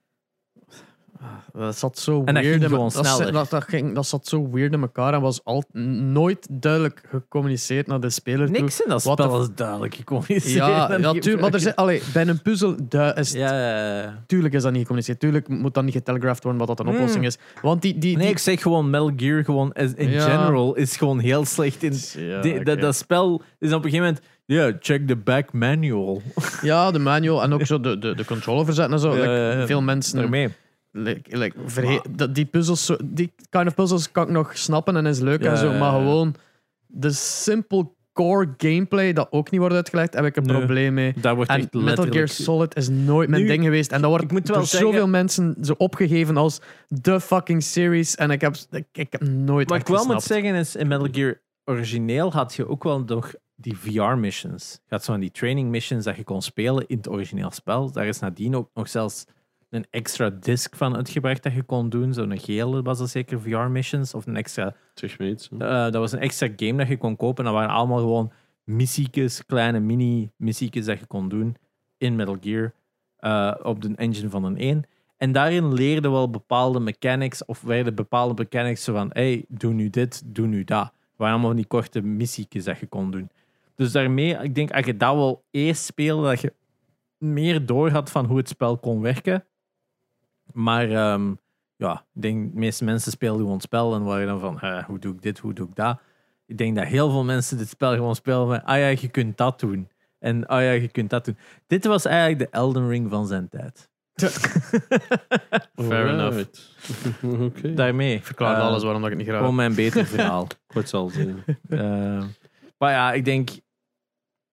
Dat 1.53 1.79
zat 1.79 1.99
zo 1.99 2.23
En 2.25 2.35
dat 2.35 2.43
weird. 2.43 2.65
ging 2.65 2.79
dat, 2.93 2.93
sneller. 3.07 3.33
Dat, 3.33 3.51
dat, 3.51 3.65
ging, 3.65 3.95
dat 3.95 4.07
zat 4.07 4.27
zo 4.27 4.51
weird 4.51 4.73
in 4.73 4.81
elkaar 4.81 5.15
en 5.15 5.21
was 5.21 5.41
al, 5.45 5.65
nooit 5.73 6.47
duidelijk 6.51 7.03
gecommuniceerd 7.11 7.87
naar 7.87 8.01
de 8.01 8.11
speler 8.11 8.47
toe. 8.47 8.61
Niks 8.61 8.81
in 8.83 8.89
dat 8.89 9.01
spel 9.03 9.41
is 9.43 9.49
duidelijk 9.55 9.95
gecommuniceerd. 9.95 10.55
Ja, 10.55 10.97
ja 10.99 11.13
tuurlijk, 11.13 11.41
maar 11.41 11.53
er 11.55 11.61
zijn, 11.61 11.75
allee, 11.75 12.03
bij 12.13 12.27
een 12.29 12.43
puzzel 12.43 12.75
is, 13.15 13.33
Ja, 13.33 13.53
ja, 13.55 13.97
ja. 14.03 14.23
tuurlijk 14.27 14.55
is 14.55 14.63
dat 14.63 14.71
niet 14.71 14.81
gecommuniceerd. 14.81 15.21
Tuurlijk 15.21 15.49
moet 15.49 15.75
dat 15.75 15.85
niet 15.85 15.95
getelegraphed 15.95 16.43
worden 16.43 16.67
wat 16.67 16.77
dat 16.77 16.87
een 16.87 16.93
Mm. 16.93 16.99
oplossing 16.99 17.25
is. 17.27 17.39
Want 17.63 17.83
die... 17.83 17.99
die, 17.99 18.13
Nee, 18.17 18.23
die 18.25 18.33
ik 18.35 18.39
zeg 18.39 18.63
gewoon 18.63 18.91
Metal 18.91 19.13
Gear 19.17 19.45
gewoon 19.45 19.73
in 19.73 20.09
general 20.21 20.75
is 20.75 20.97
gewoon 20.97 21.19
heel 21.19 21.45
slecht 21.45 21.83
in... 21.83 21.95
ja, 22.17 22.41
Die- 22.41 22.65
dat, 22.65 22.81
dat 22.81 22.97
spel 22.97 23.43
is 23.59 23.69
op 23.73 23.85
een 23.85 23.91
gegeven 23.91 24.07
moment... 24.07 24.21
Ja, 24.45 24.73
check 24.81 25.07
the 25.07 25.17
back 25.17 25.53
manual. 25.53 26.23
ja, 26.63 26.91
de 26.91 26.99
manual 26.99 27.43
en 27.43 27.53
ook 27.53 27.67
zo 27.67 27.81
de, 27.81 27.99
de, 27.99 28.15
de 28.15 28.25
controller 28.25 28.65
verzetten 28.65 28.95
en 28.95 29.01
zo. 29.01 29.11
Like, 29.13 29.63
veel 29.67 29.83
mensen... 29.83 30.19
Daarmee. 30.19 30.49
Like, 30.93 31.37
like, 31.39 31.57
verhe- 31.67 32.01
dat, 32.11 32.35
die 32.35 32.45
puzzels, 32.45 32.93
die 33.05 33.33
kind 33.51 33.67
of 33.67 33.75
puzzels 33.75 34.11
kan 34.13 34.23
ik 34.27 34.31
nog 34.31 34.59
snappen 34.59 34.97
en 34.97 35.07
is 35.07 35.19
leuk 35.19 35.43
Ja, 35.43 35.51
en 35.51 35.57
zo, 35.59 35.71
ja, 35.73 35.79
maar 35.79 35.93
gewoon 35.93 36.35
de 36.87 37.11
simple 37.11 37.91
core 38.13 38.55
gameplay 38.57 39.13
dat 39.13 39.27
ook 39.31 39.51
niet 39.51 39.61
wordt 39.61 39.75
uitgelegd, 39.75 40.15
heb 40.15 40.25
ik 40.25 40.37
een 40.37 40.43
Nee. 40.47 40.57
probleem 40.57 40.95
mee. 40.95 41.15
Wordt 41.23 41.51
En 41.51 41.57
echt 41.59 41.73
Metal 41.73 42.07
Gear. 42.11 42.29
Solid 42.29 42.77
is 42.77 42.89
nooit 42.89 43.29
mijn 43.29 43.43
Nu, 43.43 43.49
ding 43.49 43.63
geweest. 43.65 43.93
En 43.93 44.01
dat 44.01 44.11
wordt 44.11 44.25
ik 44.25 44.31
moet 44.33 44.49
wel 44.49 44.57
door 44.57 44.67
zeggen- 44.67 44.89
zoveel 44.89 45.09
mensen 45.09 45.57
zo 45.63 45.75
opgegeven 45.79 46.37
als 46.37 46.61
de 46.89 47.21
fucking 47.21 47.63
series. 47.63 48.15
En 48.15 48.31
ik 48.31 48.41
heb, 48.41 48.55
ik, 48.71 48.87
ik 48.93 49.13
heb 49.13 49.23
nooit 49.29 49.69
Wat 49.71 49.81
ik 49.81 49.87
wel 49.87 50.05
moet 50.07 50.23
zeggen 50.23 50.55
is, 50.55 50.77
in 50.77 50.89
Metal 50.89 51.09
Gear 51.13 51.41
origineel 51.65 52.33
had 52.33 52.55
je 52.55 52.69
ook 52.69 52.85
wel 52.85 53.01
nog 53.05 53.35
die 53.57 53.77
VR-missions. 53.79 54.73
Je 54.73 54.95
had 54.95 55.05
zo 55.05 55.13
van 55.13 55.21
die 55.21 55.31
training 55.31 55.69
missions 55.71 56.05
dat 56.05 56.17
je 56.17 56.25
kon 56.25 56.43
spelen 56.43 56.85
in 56.87 56.97
het 56.97 57.09
origineel 57.09 57.51
spel. 57.51 57.93
Daar 57.93 58.07
is 58.07 58.19
nadien 58.19 58.57
ook 58.57 58.71
nog 58.75 58.89
zelfs 58.89 59.25
een 59.71 59.87
extra 59.91 60.31
disc 60.31 60.77
van 60.77 60.97
uitgebracht 60.97 61.43
dat 61.43 61.53
je 61.53 61.63
kon 61.63 61.89
doen. 61.89 62.15
Zo'n 62.15 62.39
gele 62.39 62.83
was 62.83 62.99
dat 62.99 63.11
zeker 63.11 63.41
VR-missions. 63.41 64.15
Of 64.15 64.27
een 64.27 64.37
extra... 64.37 64.75
Zeg 64.95 65.19
iets. 65.19 65.49
eh, 65.49 65.59
dat 65.69 65.95
was 65.95 66.13
een 66.13 66.19
extra 66.19 66.49
game 66.57 66.77
dat 66.77 66.89
je 66.89 66.97
kon 66.97 67.17
kopen. 67.17 67.45
En 67.45 67.51
dat 67.51 67.61
waren 67.61 67.77
allemaal 67.77 67.99
gewoon 67.99 68.33
missiekes, 68.65 69.47
kleine 69.47 69.81
mini-missiekes 69.81 70.85
dat 70.85 70.99
je 70.99 71.07
kon 71.07 71.29
doen 71.29 71.57
in 71.99 72.17
Metal 72.17 72.37
Gear. 72.41 72.73
eh, 73.17 73.55
op 73.63 73.83
de 73.83 73.93
engine 73.97 74.31
van 74.31 74.45
een 74.45 74.59
1. 74.59 74.85
En 75.17 75.33
daarin 75.33 75.73
leerden 75.75 76.11
wel 76.11 76.31
bepaalde 76.31 76.81
mechanics, 76.81 77.45
of 77.45 77.61
werden 77.61 77.95
bepaalde 77.95 78.43
mechanics 78.43 78.85
zo 78.85 78.93
van, 78.93 79.11
hey, 79.13 79.45
doe 79.49 79.73
nu 79.73 79.91
dit, 79.91 80.23
doe 80.27 80.47
nu 80.47 80.65
dat. 80.65 80.85
Het 80.85 81.17
waren 81.17 81.35
allemaal 81.35 81.55
die 81.55 81.67
korte 81.67 82.01
missiekes 82.03 82.65
dat 82.65 82.79
je 82.79 82.87
kon 82.87 83.11
doen. 83.11 83.31
Dus 83.75 83.93
daarmee, 83.93 84.35
ik 84.43 84.55
denk, 84.55 84.71
als 84.73 84.85
je 84.87 84.97
dat 84.97 85.15
wel 85.15 85.43
eerst 85.51 85.85
speelde, 85.85 86.29
dat 86.29 86.41
je 86.41 86.53
meer 87.19 87.67
door 87.67 87.91
had 87.91 88.11
van 88.11 88.25
hoe 88.27 88.37
het 88.37 88.49
spel 88.49 88.79
kon 88.79 89.01
werken. 89.01 89.45
Maar 90.53 90.91
ehm, 90.91 91.35
ja, 91.77 92.07
ik 92.15 92.23
denk, 92.23 92.53
de 92.53 92.59
meeste 92.59 92.85
mensen 92.85 93.13
speelden 93.13 93.41
gewoon 93.41 93.55
het 93.55 93.63
spel 93.63 93.95
en 93.95 94.05
waren 94.05 94.27
dan 94.27 94.41
van, 94.41 94.85
hoe 94.87 94.99
doe 94.99 95.15
ik 95.15 95.23
dit, 95.23 95.39
hoe 95.39 95.53
doe 95.53 95.67
ik 95.69 95.75
dat. 95.75 96.01
Ik 96.47 96.59
denk 96.59 96.77
dat 96.77 96.85
heel 96.85 97.11
veel 97.11 97.25
mensen 97.25 97.59
dit 97.59 97.69
spel 97.69 97.95
gewoon 97.95 98.15
spelen 98.15 98.49
met, 98.49 98.65
ah 98.65 98.79
ja, 98.79 98.87
je 98.87 99.09
kunt 99.09 99.37
dat 99.37 99.61
doen. 99.61 99.89
En 100.19 100.47
ah 100.47 100.63
ja, 100.63 100.71
je 100.71 100.89
kunt 100.89 101.11
dat 101.11 101.25
doen. 101.25 101.37
Dit 101.67 101.85
was 101.85 102.05
eigenlijk 102.05 102.39
de 102.39 102.49
Elden 102.59 102.89
Ring 102.89 103.11
van 103.11 103.27
zijn 103.27 103.49
tijd. 103.49 103.91
Fair 105.89 106.09
enough. 106.09 106.49
Oké. 107.47 107.75
Daarmee. 107.75 108.21
Verklaart 108.23 108.59
eh, 108.59 108.65
alles 108.65 108.83
waarom 108.83 109.03
dat 109.03 109.11
ik 109.11 109.17
het 109.17 109.27
niet 109.27 109.29
graag 109.29 109.41
Gewoon 109.41 109.55
mijn 109.57 109.75
beter 109.75 110.07
verhaal. 110.07 110.47
Wat 110.75 110.89
zal 110.89 111.05
het 111.05 111.15
zijn? 111.15 111.45
Eh, 111.69 112.25
maar 112.79 112.93
ja, 112.93 113.13
ik 113.13 113.25
denk. 113.25 113.51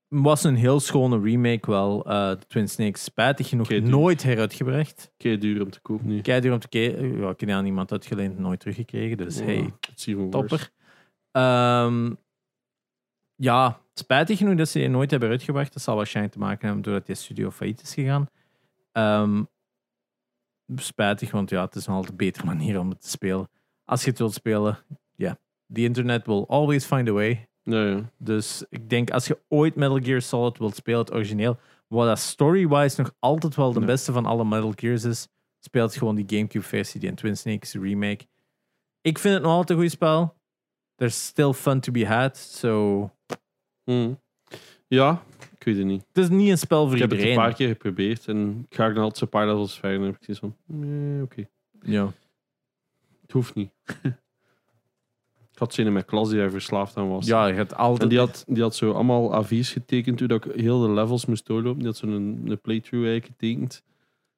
Was 0.07 0.43
een 0.43 0.55
heel 0.55 0.79
schone 0.79 1.19
remake 1.19 1.71
wel. 1.71 2.05
eh 2.05 2.31
Twin 2.31 2.69
Snakes. 2.69 3.03
Spijtig 3.03 3.49
genoeg 3.49 3.69
nooit 3.69 4.23
heruitgebracht. 4.23 5.11
Kei 5.17 5.38
duur 5.38 5.61
om 5.63 5.69
te 5.69 5.81
kopen 5.81 6.07
nu. 6.07 6.21
Kijk 6.21 6.41
duur 6.41 6.53
om 6.53 6.59
te 6.59 6.67
kijken. 6.69 7.17
Ja, 7.17 7.29
ik 7.29 7.39
heb 7.39 7.49
aan 7.49 7.65
iemand 7.65 7.91
uitgeleend, 7.91 8.39
nooit 8.39 8.59
teruggekregen. 8.59 9.17
Dus 9.17 9.39
hey, 9.39 9.73
is 9.95 10.05
hier 10.05 10.29
topper. 10.29 10.71
Ehm, 11.31 12.13
ja, 13.35 13.81
spijtig 13.93 14.38
genoeg 14.38 14.55
dat 14.55 14.69
ze 14.69 14.79
die 14.79 14.88
nooit 14.88 15.11
hebben 15.11 15.29
uitgebracht. 15.29 15.73
Dat 15.73 15.84
zal 15.84 15.95
waarschijnlijk 15.95 16.35
te 16.35 16.41
maken 16.41 16.65
hebben 16.65 16.84
doordat 16.84 17.05
die 17.05 17.15
studio 17.15 17.51
failliet 17.51 17.81
is 17.81 17.93
gegaan. 17.93 18.27
Ehm, 18.91 19.43
spijtig, 20.75 21.31
want 21.31 21.49
ja, 21.49 21.65
het 21.65 21.75
is 21.75 21.88
een 21.88 21.93
altijd 21.93 22.17
betere 22.17 22.45
manier 22.45 22.79
om 22.79 22.89
het 22.89 23.01
te 23.01 23.09
spelen. 23.09 23.49
Als 23.85 24.03
je 24.03 24.09
het 24.09 24.19
wilt 24.19 24.34
spelen, 24.34 24.77
ja. 25.15 25.39
The 25.73 25.81
internet 25.84 26.25
will 26.25 26.45
always 26.47 26.85
find 26.85 27.09
a 27.09 27.11
way. 27.11 27.47
Ja. 27.69 28.10
Dus 28.18 28.64
ik 28.69 28.89
denk, 28.89 29.11
als 29.11 29.27
je 29.27 29.39
ooit 29.48 29.76
Metal 29.76 29.99
Gear 30.02 30.22
Solid 30.22 30.57
wilt 30.57 30.76
spelen, 30.76 30.99
het 30.99 31.14
origineel, 31.14 31.57
wat 31.88 32.07
dat 32.07 32.19
story-wise 32.19 33.02
nog 33.02 33.14
altijd 33.19 33.56
wel 33.56 33.73
de 33.73 33.85
beste 33.85 34.11
van 34.11 34.26
alle 34.26 34.45
Metal 34.45 34.73
Gears 34.76 35.03
is, 35.03 35.27
speelt 35.60 35.95
gewoon 35.95 36.15
die 36.15 36.26
Gamecube-versie, 36.27 36.99
die 36.99 37.14
Twin 37.14 37.38
Snakes 37.38 37.73
remake. 37.73 38.26
Ik 39.02 39.19
vind 39.19 39.34
het 39.34 39.44
nog 39.44 39.52
altijd 39.52 39.77
een 39.77 39.84
goed 39.84 39.94
spel. 39.94 40.35
There's 40.95 41.26
still 41.26 41.53
fun 41.53 41.80
to 41.80 41.91
be 41.91 42.06
had, 42.06 42.38
so... 42.38 43.11
Hm. 43.84 44.14
Ja, 44.88 45.23
ik 45.57 45.64
weet 45.64 45.77
het 45.77 45.85
niet. 45.85 46.06
Het 46.07 46.18
is 46.23 46.30
niet 46.30 46.49
een 46.49 46.57
spel 46.57 46.85
voor 46.85 46.95
Ik 46.95 47.02
heb 47.02 47.10
het 47.10 47.19
iedereen. 47.19 47.39
een 47.39 47.45
paar 47.48 47.57
keer 47.57 47.68
geprobeerd 47.68 48.27
en 48.27 48.65
ik 48.69 48.76
ga 48.76 48.84
er 48.84 48.89
nog 48.89 48.99
altijd 48.99 49.18
zo'n 49.18 49.30
paar 49.30 49.48
levels 49.48 49.80
verder 49.80 49.99
en 49.99 50.06
heb 50.06 50.15
ik 50.15 50.23
zoiets 50.23 50.39
van, 50.39 50.56
nee, 50.65 51.22
oké. 51.22 51.48
Ja. 51.81 52.11
Het 53.22 53.31
hoeft 53.31 53.56
niet. 53.56 53.72
ik 55.57 55.63
had 55.63 55.73
zin 55.73 55.85
in 55.85 55.93
mijn 55.93 56.05
klas 56.05 56.29
die 56.29 56.38
daar 56.38 56.51
verslaafd 56.51 56.97
aan 56.97 57.09
was. 57.09 57.25
ja, 57.25 57.47
je 57.47 57.53
hebt 57.53 57.75
altijd... 57.75 58.01
En 58.01 58.09
die 58.09 58.17
had, 58.17 58.43
die 58.47 58.61
had 58.61 58.75
zo 58.75 58.91
allemaal 58.91 59.34
avies 59.34 59.71
getekend 59.71 60.17
toen 60.17 60.27
dat 60.27 60.45
ik 60.45 60.51
heel 60.53 60.81
de 60.81 60.89
levels 60.89 61.25
moest 61.25 61.45
doorlopen. 61.45 61.77
Die 61.79 61.88
had 61.88 61.97
zo'n 61.97 62.09
een, 62.09 62.41
een 62.45 62.61
playthrough 62.61 63.07
eigenlijk 63.07 63.25
getekend. 63.25 63.84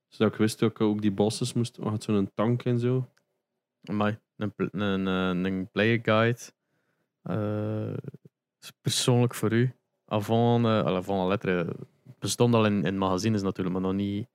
Zodat 0.07 0.33
ik 0.33 0.39
wist 0.39 0.59
dat 0.59 0.69
ik 0.69 0.81
ook 0.81 1.01
die 1.01 1.11
bosses 1.11 1.53
moest... 1.53 1.79
Oh, 1.79 1.87
had 1.87 2.03
zo'n 2.03 2.31
tank 2.35 2.63
en 2.63 2.79
zo. 2.79 3.07
Een, 3.83 4.17
een, 4.71 5.05
een, 5.05 5.45
een 5.45 5.69
player 5.71 5.99
guide. 6.01 6.39
eh, 7.21 7.93
persoonlijk 8.81 9.35
voor 9.35 9.51
u. 9.51 9.73
Avant, 10.05 10.65
uh, 10.65 10.79
avant 10.79 11.19
la 11.21 11.27
lettre. 11.27 11.75
Bestond 12.19 12.53
al 12.53 12.65
in, 12.65 12.83
in 12.83 12.97
magazines 12.97 13.41
natuurlijk, 13.41 13.75
maar 13.75 13.85
nog 13.85 13.93
niet. 13.93 14.27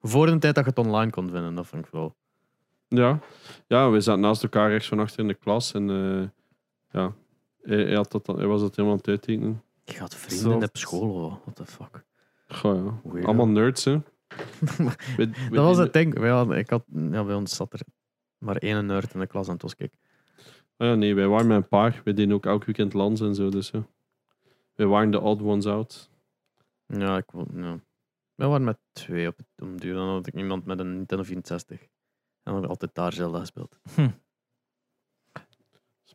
Voor 0.00 0.26
de 0.26 0.38
tijd 0.38 0.54
dat 0.54 0.64
je 0.64 0.70
het 0.70 0.78
online 0.78 1.10
kon 1.10 1.30
vinden, 1.30 1.54
dat 1.54 1.66
vind 1.66 1.86
ik 1.86 1.92
wel. 1.92 2.14
Ja. 2.94 3.18
Ja, 3.66 3.90
we 3.90 4.00
zaten 4.00 4.20
naast 4.20 4.42
elkaar 4.42 4.70
rechts 4.70 4.88
van 4.88 4.98
achter 4.98 5.18
in 5.20 5.28
de 5.28 5.34
klas. 5.34 5.72
En 5.74 5.90
eh, 5.90 6.28
ja, 6.90 7.14
hij, 7.62 7.84
hij 7.84 7.94
had 7.94 8.10
dat, 8.12 8.26
hij 8.26 8.46
was 8.46 8.60
dat 8.60 8.70
helemaal 8.70 8.90
aan 8.90 8.98
het 8.98 9.08
uittekenen. 9.08 9.62
Je 9.84 9.92
gaat 9.92 10.14
vrienden 10.14 10.62
op 10.68 10.76
school, 10.76 11.08
hoor. 11.08 11.38
what 11.44 11.56
the 11.56 11.66
fuck. 11.66 12.04
Goh, 12.48 12.84
ja. 12.84 13.00
Weirdo. 13.10 13.26
Allemaal 13.26 13.48
nerds, 13.48 13.84
hè. 13.84 13.92
We- 14.76 14.92
we 15.16 15.48
dat 15.50 15.64
was 15.64 15.76
het 15.76 15.92
ding. 15.92 16.18
Ja, 16.20 16.54
ik 16.54 16.70
had, 16.70 16.84
ja, 17.10 17.24
bij 17.24 17.34
ons 17.34 17.56
zat 17.56 17.72
er 17.72 17.80
maar 18.38 18.56
één 18.56 18.86
nerd 18.86 19.14
in 19.14 19.20
de 19.20 19.26
klas 19.26 19.46
en 19.46 19.52
het 19.52 19.62
was 19.62 19.74
ik. 19.76 19.92
Ah 20.76 20.88
ja, 20.88 20.94
nee, 20.94 21.14
wij 21.14 21.26
waren 21.28 21.46
met 21.46 21.56
een 21.56 21.68
paar. 21.68 22.00
We 22.04 22.12
deden 22.12 22.34
ook 22.34 22.46
elk 22.46 22.64
weekend 22.64 22.92
lands 22.92 23.20
en 23.20 23.34
zo. 23.34 23.48
Dus 23.48 23.70
ja. 23.70 23.86
Wij 24.74 24.86
waren 24.86 25.10
de 25.10 25.20
odd 25.20 25.42
ones 25.42 25.66
out. 25.66 26.10
Ja, 26.86 27.16
ik 27.16 27.24
ja. 27.54 27.80
We 28.34 28.46
waren 28.46 28.64
met 28.64 28.78
twee 28.92 29.28
op 29.28 29.36
het 29.36 29.46
om 29.58 29.80
duur. 29.80 29.94
Dan 29.94 30.08
had 30.08 30.26
ik 30.26 30.34
iemand 30.34 30.64
met 30.64 30.78
een 30.78 30.92
Nintendo 30.96 31.24
64. 31.24 31.80
En 32.42 32.52
dan 32.52 32.62
ik 32.62 32.68
altijd 32.68 32.94
daar 32.94 33.12
Zelda 33.12 33.38
gespeeld. 33.38 33.76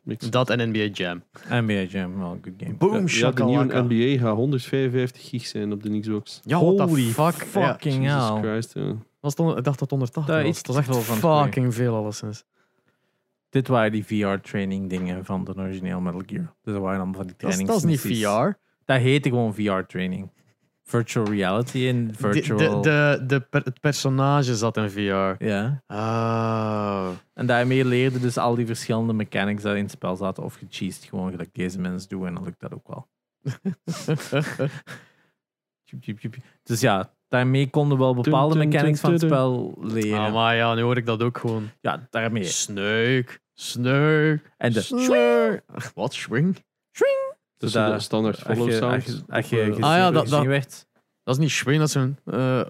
Niks. 0.08 0.30
Dat 0.30 0.50
en 0.50 0.68
NBA 0.68 0.88
Jam. 0.92 1.22
NBA 1.48 1.72
Jam, 1.72 2.18
wel 2.18 2.32
een 2.32 2.38
good 2.42 2.54
game. 2.56 2.74
Boom, 2.74 3.06
ja, 3.06 3.30
de 3.30 3.44
nieuwe 3.44 3.82
NBA 3.82 4.20
gaat 4.20 4.34
155 4.34 5.28
gig 5.28 5.46
zijn 5.46 5.72
op 5.72 5.82
de 5.82 6.00
Xbox. 6.00 6.40
Ja, 6.44 6.60
what 6.60 6.76
the 6.76 6.82
Holy 6.82 7.02
fuck. 7.02 7.16
Ja. 7.16 7.32
fucking 7.32 8.04
Jesus 8.04 8.28
hell. 8.28 8.40
Christ, 8.40 8.74
ja. 8.74 8.94
Was 9.20 9.34
het 9.36 9.58
ik 9.58 9.64
dacht 9.64 9.78
dat 9.78 9.80
het 9.80 9.90
180 9.90 10.34
Daar 10.34 10.44
was. 10.44 10.62
Dat 10.62 10.74
is 10.74 10.80
echt 10.80 10.90
veel 10.90 11.16
van 11.16 11.44
fucking 11.44 11.74
veel 11.74 11.94
alleszins. 11.94 12.44
Dit 13.48 13.68
waren 13.68 13.92
die 13.92 14.04
VR-training 14.04 14.88
dingen 14.88 15.24
van 15.24 15.44
de 15.44 15.54
origineel 15.56 16.00
Metal 16.00 16.22
Gear. 16.26 16.54
Dus 16.62 16.72
dat 16.72 16.82
waren 16.82 16.96
allemaal 16.96 17.14
van 17.14 17.26
die 17.26 17.34
Dat 17.38 17.50
is, 17.50 17.56
trainings. 17.56 17.82
dat 17.82 17.90
is 17.90 18.04
niet 18.04 18.22
VR. 18.22 18.58
Dat 18.84 19.00
heette 19.00 19.28
gewoon 19.28 19.54
VR-training. 19.54 20.30
Virtual 20.88 21.26
reality 21.26 21.86
en 21.86 22.06
De, 22.06 22.14
virtual... 22.14 22.82
de, 22.82 23.22
de, 23.26 23.46
de 23.50 23.58
het 23.64 23.80
personage 23.80 24.56
zat 24.56 24.76
in 24.76 24.90
VR. 24.90 25.44
Ja. 25.44 25.82
Oh. 25.86 27.08
En 27.34 27.46
daarmee 27.46 27.84
leerde 27.84 28.20
dus 28.20 28.38
al 28.38 28.54
die 28.54 28.66
verschillende 28.66 29.12
mechanics 29.12 29.62
dat 29.62 29.76
in 29.76 29.82
het 29.82 29.90
spel 29.90 30.16
zaten. 30.16 30.42
Of 30.42 30.54
gecheesed 30.54 31.04
gewoon 31.04 31.30
gelijk 31.30 31.54
deze 31.54 31.80
mensen 31.80 32.08
doen. 32.08 32.26
En 32.26 32.34
dan 32.34 32.44
lukt 32.44 32.60
dat 32.60 32.74
ook 32.74 32.88
wel. 32.88 33.08
Dus 36.62 36.80
ja, 36.80 37.14
daarmee 37.28 37.70
konden 37.70 37.98
we 37.98 38.04
wel 38.04 38.14
bepaalde 38.14 38.54
Dun, 38.54 38.62
dun, 38.62 38.70
mechanics 38.70 39.00
van 39.00 39.12
het 39.12 39.20
spel 39.20 39.74
leren. 39.80 40.18
Ah, 40.18 40.32
maar 40.32 40.56
ja, 40.56 40.74
nu 40.74 40.82
hoor 40.82 40.96
ik 40.96 41.06
dat 41.06 41.22
ook 41.22 41.38
gewoon. 41.38 41.70
Ja, 41.80 42.06
daarmee. 42.10 42.44
Sneuk, 42.44 43.40
sneuk, 43.54 44.52
En 44.56 44.72
de 44.72 44.80
sneuk. 44.80 45.62
Wat, 45.94 46.14
swing? 46.14 46.64
Dus 47.58 47.72
Zodat- 47.72 47.92
de 47.92 48.00
standaard 48.00 48.38
follow 48.38 48.72
sound. 48.72 48.92
als 48.94 49.04
je, 49.04 49.22
als 49.28 49.48
je 49.48 49.70
Of, 49.70 49.78
eh, 49.78 49.84
Ah 49.84 49.96
ja, 49.96 50.10
dat- 50.10 50.28
dat- 50.28 50.44
werd. 50.44 50.86
Dat 51.22 51.34
is 51.36 51.40
niet 51.40 51.50
swing, 51.50 51.78
dat 51.78 51.88
is 51.88 51.94
een... 51.94 52.16
eh. 52.24 52.60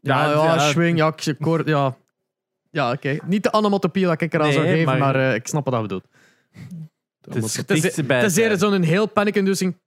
Ja, 0.00 0.24
ja, 0.24 0.30
ja, 0.30 0.54
ja. 0.54 0.58
swing, 0.58 0.98
ja, 0.98 1.14
hoor- 1.38 1.68
ja. 1.68 1.96
Ja, 2.70 2.92
oké. 2.92 3.18
Niet 3.24 3.42
de 3.42 3.52
onomatopie 3.52 4.04
dat 4.04 4.20
ik 4.20 4.32
eraan 4.34 4.46
Nee, 4.46 4.54
zou 4.54 4.66
geven, 4.66 4.84
maar- 4.84 4.98
maar, 4.98 5.14
eh, 5.14 5.34
ik 5.34 5.46
snap 5.46 5.64
wat 5.64 5.72
dat 5.72 5.82
bedoelt. 5.82 6.06
Het 7.20 7.70
is, 7.70 8.36
eerder 8.36 8.58
zo'n 8.58 8.82
heel 8.82 9.06
panic-inducing... 9.06 9.80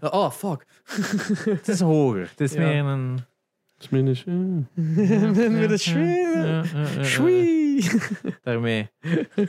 Oh, 0.00 0.30
fuck. 0.30 0.64
Het 1.58 1.68
is 1.68 1.80
hoger. 1.80 2.28
Het 2.30 2.40
is 2.40 2.52
Ja. 2.52 2.58
meer 2.60 2.84
een... 2.84 3.18
is 3.80 3.88
min 3.88 4.06
is, 4.06 4.24
eh, 4.26 4.34
Met 5.50 5.70
een. 5.70 7.04
Swing. 7.04 7.66
Daarmee. 8.42 8.88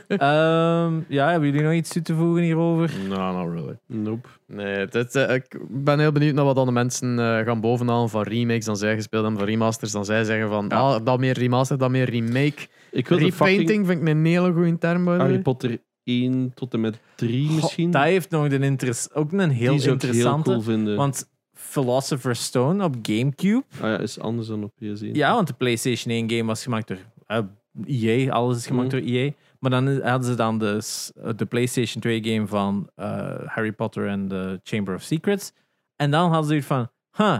Ehm, 0.08 1.00
ja, 1.08 1.30
hebben 1.30 1.48
jullie 1.50 1.62
nog 1.62 1.72
iets 1.72 1.92
toe 1.92 2.02
te 2.02 2.14
voegen 2.14 2.42
hierover? 2.42 2.90
No, 3.08 3.32
not 3.32 3.52
really. 3.52 3.78
Nope. 3.86 4.28
Nee, 4.46 4.86
dit, 4.86 5.14
eh, 5.14 5.34
ik 5.34 5.58
ben 5.68 5.98
heel 5.98 6.12
benieuwd 6.12 6.34
naar 6.34 6.44
wat 6.44 6.54
dan 6.54 6.66
de 6.66 6.72
mensen 6.72 7.18
eh, 7.18 7.38
gaan 7.46 7.60
bovenhalen 7.60 8.08
van 8.08 8.22
remakes 8.22 8.64
dan 8.64 8.76
zij 8.76 8.94
gespeeld 8.94 9.22
hebben, 9.22 9.40
van 9.40 9.48
remasters 9.50 9.92
dan 9.92 10.04
zij 10.04 10.24
zeggen 10.24 10.48
van 10.48 10.66
Ja. 10.68 10.76
ah, 10.78 11.04
dat 11.04 11.18
meer 11.18 11.38
remaster, 11.38 11.78
dat 11.78 11.90
meer 11.90 12.10
remake. 12.10 12.66
Ik 12.90 13.08
wil 13.08 13.18
de 13.18 13.24
Repainting 13.24 13.68
fucking 13.68 13.86
vind 13.86 14.00
ik 14.00 14.08
een 14.08 14.24
hele 14.24 14.52
goede 14.52 14.78
term. 14.78 15.06
Harry 15.06 15.38
Potter 15.38 15.78
1 16.04 16.52
tot 16.54 16.74
en 16.74 16.80
met 16.80 16.98
3 17.16 17.50
misschien. 17.50 17.90
Dat 17.90 18.02
heeft 18.02 18.30
nog 18.30 18.44
een 18.44 18.62
interess 18.62 19.12
ook 19.12 19.32
een 19.32 19.50
heel 19.50 19.70
Die 19.72 19.80
zou 19.80 19.94
ik 19.94 20.00
heel 20.02 20.10
interessante. 20.10 20.50
cool 20.50 20.62
vinden. 20.62 20.96
Want 20.96 21.28
Philosopher's 21.70 22.44
Stone 22.44 22.84
op 22.84 22.94
Gamecube. 23.02 23.64
ah 23.74 23.80
ja, 23.80 23.98
is 23.98 24.18
anders 24.20 24.48
dan 24.48 24.64
op 24.64 24.72
PS1. 24.82 25.10
Ja, 25.12 25.34
want 25.34 25.46
de 25.46 25.52
PlayStation 25.54 26.14
1 26.14 26.30
game 26.30 26.44
was 26.44 26.62
gemaakt 26.62 26.88
door 26.88 26.98
eh, 27.26 27.38
EA. 27.86 28.30
Alles 28.32 28.56
is 28.56 28.66
gemaakt 28.66 28.92
Mhm. 28.92 29.00
door 29.00 29.08
EA. 29.14 29.30
Maar 29.58 29.70
dan 29.70 30.00
hadden 30.02 30.28
ze 30.28 30.34
dan 30.34 30.58
de, 30.58 30.80
s- 30.80 31.12
de 31.36 31.44
PlayStation 31.46 32.00
2 32.02 32.24
game 32.24 32.46
van 32.46 32.90
eh, 32.94 33.34
Harry 33.46 33.72
Potter 33.72 34.06
en 34.08 34.28
the 34.28 34.60
Chamber 34.64 34.94
of 34.94 35.02
Secrets. 35.02 35.52
En 35.96 36.10
dan 36.10 36.30
hadden 36.30 36.48
ze 36.50 36.56
iets 36.56 36.66
van, 36.66 36.88
huh, 37.16 37.38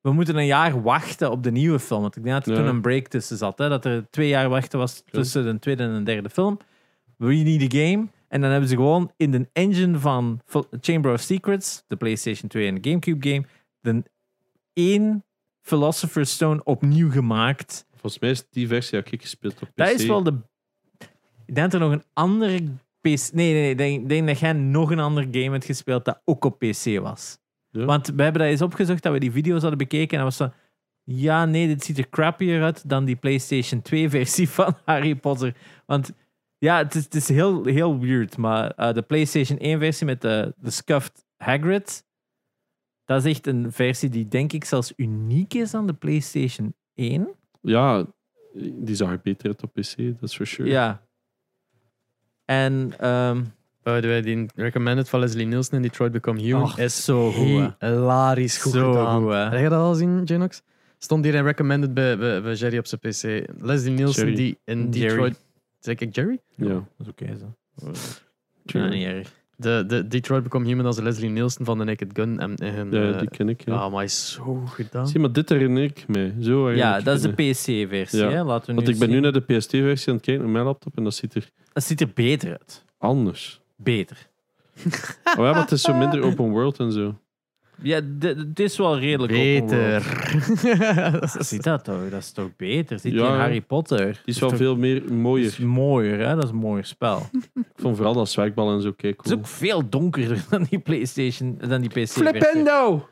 we 0.00 0.12
moeten 0.12 0.36
een 0.36 0.46
jaar 0.46 0.82
wachten 0.82 1.30
op 1.30 1.42
de 1.42 1.50
nieuwe 1.50 1.78
film. 1.78 2.00
Want 2.00 2.16
ik 2.16 2.22
denk 2.22 2.34
dat 2.36 2.46
er 2.46 2.52
Ja. 2.52 2.58
toen 2.58 2.68
een 2.74 2.80
break 2.80 3.06
tussen 3.08 3.36
zat. 3.36 3.58
Hè, 3.58 3.68
dat 3.68 3.84
er 3.84 4.10
twee 4.10 4.28
jaar 4.28 4.48
wachten 4.48 4.78
was 4.78 5.02
tussen 5.10 5.44
de 5.44 5.58
tweede 5.58 5.82
en 5.82 5.94
de 5.94 6.02
derde 6.02 6.30
film. 6.30 6.58
We 7.16 7.34
need 7.34 7.74
a 7.74 7.78
game. 7.78 8.06
En 8.28 8.40
dan 8.40 8.50
hebben 8.50 8.68
ze 8.68 8.74
gewoon 8.76 9.12
in 9.16 9.30
de 9.30 9.48
engine 9.52 9.98
van 9.98 10.40
Chamber 10.80 11.12
of 11.12 11.20
Secrets, 11.20 11.84
de 11.86 11.96
PlayStation 11.96 12.48
2 12.48 12.66
en 12.68 12.74
de 12.80 12.88
GameCube 12.90 13.28
game, 13.28 13.44
de 13.82 14.02
één 14.72 15.24
Philosopher's 15.60 16.30
Stone 16.30 16.64
opnieuw 16.64 17.10
gemaakt. 17.10 17.86
Volgens 17.90 18.18
mij 18.18 18.30
is 18.30 18.48
die 18.50 18.66
versie 18.66 19.02
dat 19.02 19.12
ik 19.12 19.22
gespeeld 19.22 19.62
op 19.62 19.68
PC. 19.68 19.76
Dat 19.76 19.90
is 19.90 20.06
wel 20.06 20.22
de. 20.22 20.38
Ik 21.46 21.54
denk 21.54 21.70
dat 21.70 21.80
er 21.80 21.88
nog 21.88 21.92
een 21.92 22.04
andere 22.12 22.62
PC. 23.00 23.32
Nee, 23.32 23.52
nee, 23.52 23.52
nee. 23.52 23.70
Ik 23.70 23.78
denk, 23.78 24.08
denk 24.08 24.26
dat 24.26 24.38
jij 24.38 24.52
nog 24.52 24.90
een 24.90 24.98
ander 24.98 25.22
game 25.30 25.50
hebt 25.50 25.64
gespeeld 25.64 26.04
dat 26.04 26.20
ook 26.24 26.44
op 26.44 26.58
PC 26.58 26.98
was. 27.00 27.38
Ja. 27.70 27.84
Want 27.84 28.06
we 28.06 28.22
hebben 28.22 28.42
dat 28.42 28.50
eens 28.50 28.62
opgezocht 28.62 29.02
dat 29.02 29.12
we 29.12 29.18
die 29.18 29.32
video's 29.32 29.60
hadden 29.60 29.78
bekeken. 29.78 30.18
En 30.18 30.24
dat 30.24 30.36
was 30.38 30.48
zo. 30.48 30.56
Ja, 31.04 31.44
nee, 31.44 31.66
dit 31.66 31.84
ziet 31.84 31.98
er 31.98 32.08
crappier 32.08 32.62
uit 32.62 32.88
dan 32.88 33.04
die 33.04 33.16
PlayStation 33.16 33.82
2-versie 33.82 34.48
van 34.58 34.76
Harry 34.84 35.14
Potter. 35.14 35.54
Want 35.86 36.12
ja, 36.58 36.78
het 36.78 36.94
is, 36.94 37.04
het 37.04 37.14
is 37.14 37.28
heel, 37.28 37.64
heel 37.64 37.98
weird. 37.98 38.36
Maar 38.36 38.70
eh, 38.70 38.94
de 38.94 39.02
PlayStation 39.02 39.58
1-versie 39.58 40.06
met 40.06 40.20
de, 40.20 40.54
de 40.56 40.70
scuffed 40.70 41.24
Hagrid. 41.36 42.04
Dat 43.12 43.24
is 43.24 43.30
echt 43.30 43.46
een 43.46 43.72
versie 43.72 44.08
die, 44.08 44.28
denk 44.28 44.52
ik, 44.52 44.64
zelfs 44.64 44.92
uniek 44.96 45.54
is 45.54 45.74
aan 45.74 45.86
de 45.86 45.92
PlayStation 45.92 46.74
1. 46.94 47.28
Ja, 47.60 48.06
die 48.72 48.94
zag 48.94 49.10
er 49.10 49.20
beter 49.22 49.46
uit 49.46 49.62
op 49.62 49.72
PC, 49.72 49.96
dat 49.96 50.28
is 50.30 50.36
for 50.36 50.46
sure. 50.46 50.68
Ja. 50.68 51.02
En 52.44 52.94
ehm, 52.98 53.42
By 53.82 54.00
the 54.00 54.06
way, 54.06 54.22
die 54.22 54.46
recommended 54.54 55.08
van 55.08 55.20
Leslie 55.20 55.46
Nielsen 55.46 55.76
in 55.76 55.82
Detroit 55.82 56.12
Become 56.12 56.40
Human 56.40 56.62
Och, 56.62 56.78
is 56.78 57.04
zo 57.04 57.30
goed, 57.32 57.74
hilarisch 57.78 58.58
goed 58.58 58.72
Zo 58.72 58.92
gedaan. 58.92 59.22
goed. 59.22 59.32
Heb 59.32 59.62
je 59.62 59.68
dat 59.68 59.80
al 59.80 59.94
zien, 59.94 60.24
Janox? 60.24 60.62
Stond 60.98 61.24
hier 61.24 61.34
in 61.34 61.44
recommended 61.44 61.94
bij, 61.94 62.18
bij, 62.18 62.42
bij 62.42 62.54
Jerry 62.54 62.78
op 62.78 62.86
zijn 62.86 63.00
PC. 63.00 63.52
Leslie 63.62 63.92
Nielsen 63.92 64.22
Jerry. 64.22 64.36
die 64.36 64.58
in 64.64 64.78
Jerry. 64.90 65.08
Detroit... 65.08 65.44
Zeg 65.78 65.98
ik 65.98 66.14
Jerry? 66.14 66.38
Ja. 66.56 66.68
dat 66.68 66.84
is 66.98 67.08
oké 67.08 67.36
zo. 67.36 67.54
Sure. 68.64 68.84
Ja, 68.84 68.90
niet 68.90 69.04
erg. 69.06 69.41
De, 69.62 69.84
de 69.86 70.08
Detroit 70.08 70.42
Become 70.42 70.66
Human 70.66 70.86
als 70.86 70.98
Leslie 71.00 71.30
Nielsen 71.30 71.64
van 71.64 71.78
The 71.78 71.84
Naked 71.84 72.10
Gun. 72.12 72.38
En, 72.40 72.56
en, 72.56 72.90
Ja, 72.90 73.12
eh, 73.12 73.18
die 73.18 73.28
ken 73.28 73.48
ik. 73.48 73.64
Ja. 73.64 73.74
Ah, 73.74 73.92
maar 73.92 74.04
is 74.04 74.32
zo 74.32 74.42
goed 74.42 74.70
gedaan. 74.70 75.06
Zie, 75.08 75.20
maar 75.20 75.32
dit 75.32 75.48
herinner 75.48 75.82
ik 75.82 76.04
mij. 76.08 76.34
Zo 76.40 76.64
herinner 76.66 76.76
Ja, 76.88 76.96
ik 76.98 77.04
dat 77.04 77.16
is 77.16 77.22
de. 77.22 77.32
PC-versie. 77.32 78.18
Ja. 78.18 78.30
hè. 78.30 78.42
Laten 78.44 78.66
we 78.68 78.74
Want 78.74 78.88
ik 78.88 78.98
ben 78.98 79.10
nu 79.10 79.20
naar 79.20 79.32
de 79.32 79.42
PS2-versie 79.42 80.08
aan 80.08 80.14
het 80.16 80.24
kijken 80.24 80.44
op 80.44 80.50
mijn 80.50 80.64
laptop 80.64 80.96
en 80.96 81.04
dat 81.04 81.14
ziet 81.14 81.34
er 81.34 81.50
Het 81.72 81.84
ziet 81.84 82.00
er 82.00 82.10
beter 82.14 82.50
uit. 82.50 82.84
anders. 82.98 83.60
Beter. 83.76 84.30
Oh 85.24 85.44
ja, 85.44 85.50
maar 85.52 85.54
het 85.60 85.72
is 85.72 85.82
zo 85.82 85.94
minder 85.94 86.22
open 86.22 86.50
world 86.50 86.78
en 86.78 86.92
zo. 86.92 87.18
Ja, 87.82 88.00
het 88.18 88.60
is 88.60 88.76
wel 88.76 88.98
redelijk 88.98 89.32
Beter. 89.32 90.02
Ziet 91.38 91.62
dat 91.70 91.84
toch? 91.84 92.10
Dat 92.10 92.20
is 92.20 92.32
toch 92.32 92.56
beter? 92.56 92.98
Ziet 92.98 93.12
Ja, 93.12 93.26
je 93.26 93.32
in. 93.32 93.38
Harry 93.38 93.60
Potter? 93.60 94.06
Die 94.24 94.34
is 94.34 94.38
wel 94.40 94.50
veel 94.50 94.76
meer 94.76 95.00
Dat 95.00 95.10
mooier. 95.10 95.46
is 95.46 95.58
mooier, 95.58 96.18
hè? 96.26 96.34
Dat 96.34 96.44
is 96.44 96.50
een 96.50 96.56
mooier 96.56 96.84
spel. 96.84 97.26
Ik 97.54 97.62
vond 97.76 97.96
vooral 97.96 98.14
dat 98.14 98.28
zwerkbal 98.28 98.72
en 98.72 98.80
zo 98.82 98.92
kijk 98.92 99.16
Het 99.16 99.24
is 99.26 99.30
cool. 99.32 99.42
ook 99.42 99.48
veel 99.50 99.88
donkerder 99.88 100.44
dan 100.50 100.66
die 100.70 100.78
PlayStation, 100.78 101.58
dan 101.68 101.80
die 101.80 101.90
PC. 101.90 102.08
Flippendo! 102.08 103.08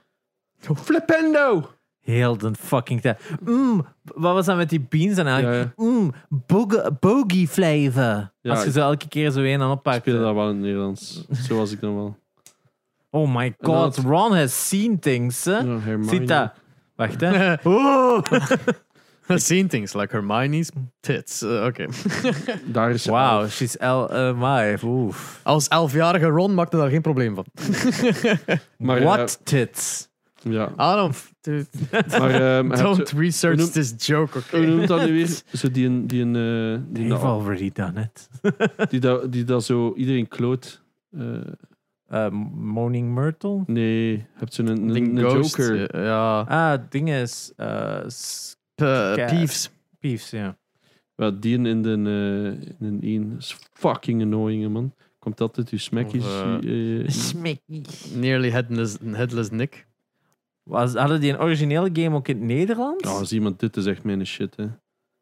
Flippendo! 0.75 1.71
Heel 2.01 2.37
de 2.39 2.51
fucking 2.59 3.01
tijd. 3.01 3.21
Mm, 3.45 3.87
wat 4.03 4.35
was 4.35 4.47
dat 4.47 4.57
met 4.57 4.71
die 4.71 4.87
beans 4.89 5.15
dan 5.17 5.27
Ja, 5.27 5.33
eigenlijk? 5.33 5.73
ja. 5.77 5.85
Mm, 5.85 6.13
boge- 6.47 6.97
bogey 7.01 7.47
flavor. 7.47 8.33
Ja, 8.41 8.51
Als 8.51 8.61
je 8.61 8.67
ik- 8.67 8.73
zo 8.73 8.81
elke 8.81 9.09
keer 9.09 9.31
zo 9.31 9.41
een 9.41 9.61
aan 9.61 9.71
Ik 9.71 9.77
oppakt. 9.77 10.01
speelde 10.01 10.21
dat 10.21 10.35
wel 10.35 10.49
in 10.49 10.55
het 10.55 10.65
Nederlands. 10.65 11.27
Zo 11.31 11.57
was 11.57 11.73
ik 11.73 11.81
dan 11.81 11.95
wel. 11.95 12.17
Oh 13.11 13.27
my 13.37 13.55
god, 13.61 13.97
Ron 13.99 14.33
has 14.33 14.69
seen 14.69 14.99
things. 14.99 15.45
Hè? 15.45 15.59
Ja. 15.59 16.03
Ziet 16.03 16.29
dat? 16.29 16.53
Wacht, 16.97 17.21
hè. 17.21 17.55
Oh. 17.65 18.23
Seen 19.39 19.69
things 19.69 19.95
like 19.95 20.13
Hermione's 20.13 20.71
tits. 21.01 21.43
Eh, 21.43 21.65
Oké. 21.65 21.87
Daar 22.73 22.91
is 22.91 23.07
Wow, 23.07 23.49
she's 23.49 23.77
L 23.81 24.09
uh, 24.11 24.33
my. 24.35 24.79
Oef. 24.85 25.41
Als 25.43 25.69
elfjarige 25.69 26.27
Ron 26.27 26.55
maakte 26.55 26.77
daar 26.77 26.91
geen 26.91 27.03
probleem 27.03 27.35
van. 27.35 27.45
Maar, 28.79 29.03
What 29.03 29.41
tits? 29.45 30.09
eh, 30.43 30.53
ja. 30.53 30.69
I 30.69 30.97
don't... 30.97 31.29
Dude, 31.41 31.67
Maar 32.67 32.83
don't 32.83 33.11
research 33.11 33.71
this 33.71 33.95
joke, 34.07 34.39
oké? 34.39 34.57
hoe 34.57 34.67
noemt 34.67 34.89
dat 34.89 35.05
nu 35.07 35.13
weer? 35.13 35.41
Zo 35.53 35.71
die 35.71 35.87
een... 35.87 36.07
Die, 36.07 36.23
een, 36.23 36.37
eh, 36.37 36.83
die, 36.93 37.09
They've 37.09 37.27
already 37.27 37.71
done 37.73 38.01
it. 38.01 38.29
die, 38.91 39.01
dat, 39.01 39.33
die 39.33 39.45
dat 39.45 39.65
zo 39.65 39.95
iedereen 39.95 40.29
kloot. 40.29 40.83
Eh, 42.11 42.25
Uh, 42.25 42.31
Moaning 42.55 43.15
Myrtle? 43.15 43.63
nee, 43.67 44.11
je 44.13 44.23
hebt 44.35 44.55
zo'n 44.55 44.67
een, 44.67 45.17
joker. 45.17 45.91
eh, 45.91 46.05
ja. 46.05 46.41
Ah, 46.41 46.71
het 46.71 46.91
ding 46.93 47.11
is... 47.11 47.53
Uh. 47.57 48.01
Peeves. 48.75 49.71
Peeves, 49.99 50.31
ja. 50.31 50.59
Ja, 51.21 51.31
die 51.31 51.59
in 51.59 51.83
de, 51.83 51.91
eh, 51.91 52.71
in 52.79 52.87
een 52.87 53.03
één 53.03 53.35
is 53.39 53.57
fucking 53.73 54.23
annoying, 54.23 54.73
man. 54.73 54.95
Komt 55.19 55.41
altijd 55.41 55.69
uw 55.69 55.79
smekjes. 55.79 56.25
Eh, 56.25 57.01
eh, 57.01 57.09
Smekkie. 57.09 57.83
Nearly 58.15 58.51
headless, 58.51 58.97
headless 59.05 59.51
Nick. 59.51 59.87
Was, 60.63 60.95
hadden 60.95 61.21
die 61.21 61.33
een 61.33 61.41
originele 61.41 61.91
game 61.93 62.17
ook 62.17 62.29
in 62.29 62.37
het 62.37 62.45
Nederlands? 62.45 63.05
ja, 63.09 63.11
als 63.11 63.33
iemand 63.33 63.61
dit 63.61 63.77
is 63.77 63.87
echt 63.87 64.05
mijn 64.05 64.27
shit, 64.27 64.57
hè. 64.57 64.67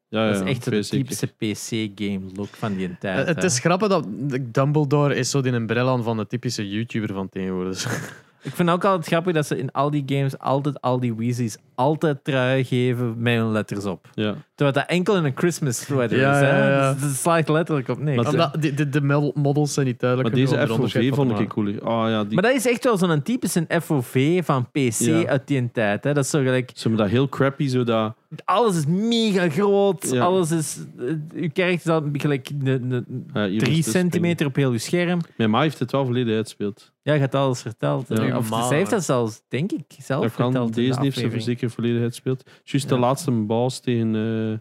Ja, 0.08 0.26
ja, 0.26 0.32
dat 0.32 0.42
is 0.42 0.50
echt 0.50 0.64
de 0.64 0.86
typische 0.88 1.26
PC-game 1.26 2.20
look 2.34 2.48
van 2.48 2.76
die 2.76 2.98
tijd. 2.98 3.18
Eh, 3.18 3.26
het 3.26 3.36
hè. 3.36 3.44
is 3.44 3.58
grappig 3.58 3.88
dat 3.88 4.06
Dumbledore 4.42 5.14
is 5.14 5.30
zo 5.30 5.40
die 5.40 5.52
een 5.52 5.66
bril 5.66 5.88
aan 5.88 6.02
van 6.02 6.16
de 6.16 6.26
typische 6.26 6.68
YouTuber 6.68 7.14
van 7.14 7.28
tegenwoordig. 7.28 7.86
Ik 8.42 8.54
vind 8.54 8.70
ook 8.70 8.84
altijd 8.84 9.06
grappig 9.06 9.34
dat 9.34 9.46
ze 9.46 9.58
in 9.58 9.72
al 9.72 9.90
die 9.90 10.02
games 10.06 10.38
altijd 10.38 10.80
al 10.80 11.00
die 11.00 11.14
Weasleys 11.14 11.56
altijd 11.74 12.24
trui 12.24 12.64
geven 12.64 13.14
met 13.18 13.34
hun 13.34 13.52
letters 13.52 13.84
op. 13.84 14.08
Ja. 14.14 14.34
Terwijl 14.54 14.76
dat 14.76 14.86
enkel 14.86 15.16
in 15.16 15.24
een 15.24 15.32
Christmas 15.34 15.80
sweater 15.80 16.18
Ja, 16.18 16.34
is. 16.34 16.40
Hè? 16.40 16.58
ja, 16.58 16.68
ja. 16.68 16.94
Het 16.98 17.16
slaat 17.16 17.48
letterlijk 17.48 17.88
op 17.88 17.98
niks. 17.98 18.22
Maar 18.22 18.36
Maar, 18.36 18.50
Omdat 18.52 18.62
de, 18.62 18.74
de, 18.74 18.88
de 18.88 19.32
models 19.34 19.74
zijn 19.74 19.86
niet 19.86 20.00
duidelijk. 20.00 20.34
Maar 20.34 20.46
deze 20.46 20.66
FOV 20.66 21.14
vond 21.14 21.38
ik 21.38 21.48
cooler. 21.48 21.82
Ah 21.82 22.08
ja, 22.08 22.24
die, 22.24 22.40
dat 22.40 22.52
is 22.52 22.66
echt 22.66 22.84
wel 22.84 22.98
zo'n 22.98 23.22
typische 23.22 23.66
FOV 23.82 24.44
van 24.44 24.70
PC 24.70 24.98
Ja. 24.98 25.26
uit 25.26 25.46
die 25.46 25.70
tijd. 25.72 26.04
Hè? 26.04 26.12
Dat 26.12 26.24
is 26.24 26.30
zo 26.30 26.38
gelijk... 26.38 26.70
ze 26.74 26.88
hebben 26.88 27.00
dat 27.00 27.10
heel 27.10 27.28
crappy, 27.28 27.66
zo 27.68 27.84
dat... 27.84 28.14
Alles 28.44 28.76
is 28.76 28.86
mega 28.86 29.48
groot. 29.48 30.10
Ja. 30.10 30.24
Alles 30.24 30.50
is... 30.50 30.78
eh, 30.98 31.14
uw 31.34 31.48
kerk 31.52 31.74
is 31.74 31.82
dan 31.82 32.08
gelijk 32.20 32.50
de, 32.64 32.86
de, 32.88 33.04
ja, 33.32 33.58
drie 33.58 33.76
het 33.76 33.84
centimeter 33.84 34.46
op 34.46 34.56
heel 34.56 34.70
uw 34.70 34.78
scherm. 34.78 35.20
Mijn 35.36 35.50
ma 35.50 35.60
heeft 35.60 35.78
het 35.78 35.90
wel 35.92 36.04
volledig 36.04 36.34
uitgespeeld. 36.34 36.92
Ja, 37.02 37.12
je 37.14 37.20
hebt 37.20 37.34
alles 37.34 37.62
verteld. 37.62 38.08
Ja. 38.08 38.36
Of 38.36 38.46
zij 38.68 38.76
heeft 38.76 38.90
dat 38.90 39.04
zelfs, 39.04 39.42
denk 39.48 39.72
ik, 39.72 39.84
zelf 39.98 40.22
Dat 40.22 40.34
kan, 40.34 40.50
verteld. 40.52 40.74
de 40.74 40.80
deze 40.80 41.00
heeft 41.00 41.18
ze 41.18 41.40
zeker 41.40 41.70
volledig 41.70 42.00
uitgespeeld. 42.02 42.50
Juist 42.64 42.88
de 42.88 42.98
laatste 42.98 43.30
baas 43.30 43.80
tegen 43.80 44.14
uh, 44.14 44.56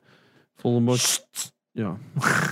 Voldemort. 0.56 1.26
Ja. 1.72 1.98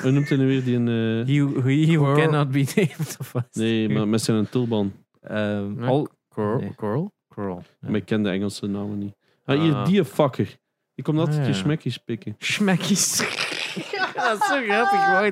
Hoe 0.02 0.12
noemt 0.12 0.30
hij 0.30 0.38
nu 0.38 0.48
weer 0.48 0.64
die 0.64 0.76
een... 0.76 0.88
eh, 1.28 1.36
He, 1.36 1.44
who, 1.44 1.62
he 1.70 1.86
who 1.86 2.04
Quirrell. 2.04 2.24
cannot 2.28 2.52
be 2.52 2.64
named. 2.76 3.18
Of 3.20 3.34
nee, 3.52 3.90
maar 3.90 4.08
met 4.08 4.22
zijn 4.22 4.50
tulban. 4.50 4.94
Ehm, 5.22 5.74
Nee. 5.76 5.90
Ol- 5.90 6.08
Coral? 6.30 6.60
Nee. 6.60 6.76
Coral? 6.76 7.64
Ja. 7.82 7.88
Maar 7.90 7.96
ik 8.00 8.06
ken 8.06 8.24
de 8.24 8.30
Engelse 8.30 8.68
namen 8.68 8.98
niet. 8.98 9.16
Ah, 9.46 9.60
hier, 9.62 9.74
Ah. 9.74 9.86
die 9.86 10.06
fucker. 10.06 10.58
Die 10.96 11.04
komt 11.04 11.18
altijd 11.20 11.38
Ah, 11.38 11.44
je 11.46 11.52
ja. 11.52 11.58
smekjes 11.58 11.98
pikken. 11.98 12.36
Schmekkies. 12.38 13.18
dat 13.18 14.38
is 14.40 14.48
zo 14.52 14.62
grappig, 14.68 15.08
man. 15.08 15.32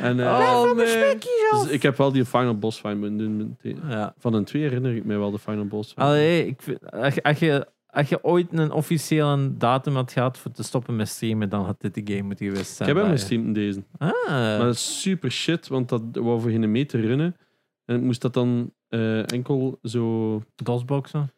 En, 0.00 0.20
eh, 0.20 0.26
Oh, 0.40 0.76
nee. 0.76 1.16
dus 1.50 1.66
ik 1.68 1.82
heb 1.82 1.96
wel 1.96 2.12
die 2.12 2.24
final 2.24 2.58
boss 2.58 2.78
fight 2.80 2.96
moeten 2.98 3.18
doen. 3.18 3.36
meteen. 3.36 3.78
Ja. 3.88 4.14
Van 4.18 4.34
een 4.34 4.44
2 4.44 4.62
herinner 4.62 4.96
ik 4.96 5.04
mij 5.04 5.18
wel 5.18 5.30
de 5.30 5.38
final 5.38 5.64
boss 5.66 5.88
fight. 5.92 6.02
Allee, 6.08 6.46
ik 6.46 6.62
vind, 6.62 6.90
als, 6.90 7.14
je, 7.14 7.22
als, 7.22 7.38
je, 7.38 7.66
als 7.86 8.08
je 8.08 8.24
ooit 8.24 8.46
een 8.50 8.70
officiële 8.72 9.56
datum 9.56 9.94
had 9.94 10.12
gehad 10.12 10.38
voor 10.38 10.50
te 10.50 10.62
stoppen 10.62 10.96
met 10.96 11.08
streamen, 11.08 11.48
dan 11.48 11.64
had 11.64 11.80
dit 11.80 11.94
de 11.94 12.02
game 12.04 12.22
moeten 12.22 12.46
geweest 12.46 12.70
ik 12.70 12.76
zijn. 12.86 12.96
heb 12.96 13.06
hem 13.28 13.44
in 13.46 13.52
deze. 13.52 13.82
Ah, 13.98 14.10
Maar 14.28 14.58
dat 14.58 14.74
is 14.74 15.00
super 15.00 15.30
shit, 15.30 15.68
want 15.68 15.88
dat 15.88 16.02
wou 16.12 16.40
voor 16.40 16.50
geen 16.50 16.70
meter 16.70 17.00
runnen. 17.00 17.36
En 17.84 17.96
ik 17.96 18.02
moest 18.02 18.20
dat 18.20 18.34
dan 18.34 18.72
eh, 18.88 19.30
enkel 19.32 19.78
zo, 19.82 20.42
DOSboxen. 20.54 21.32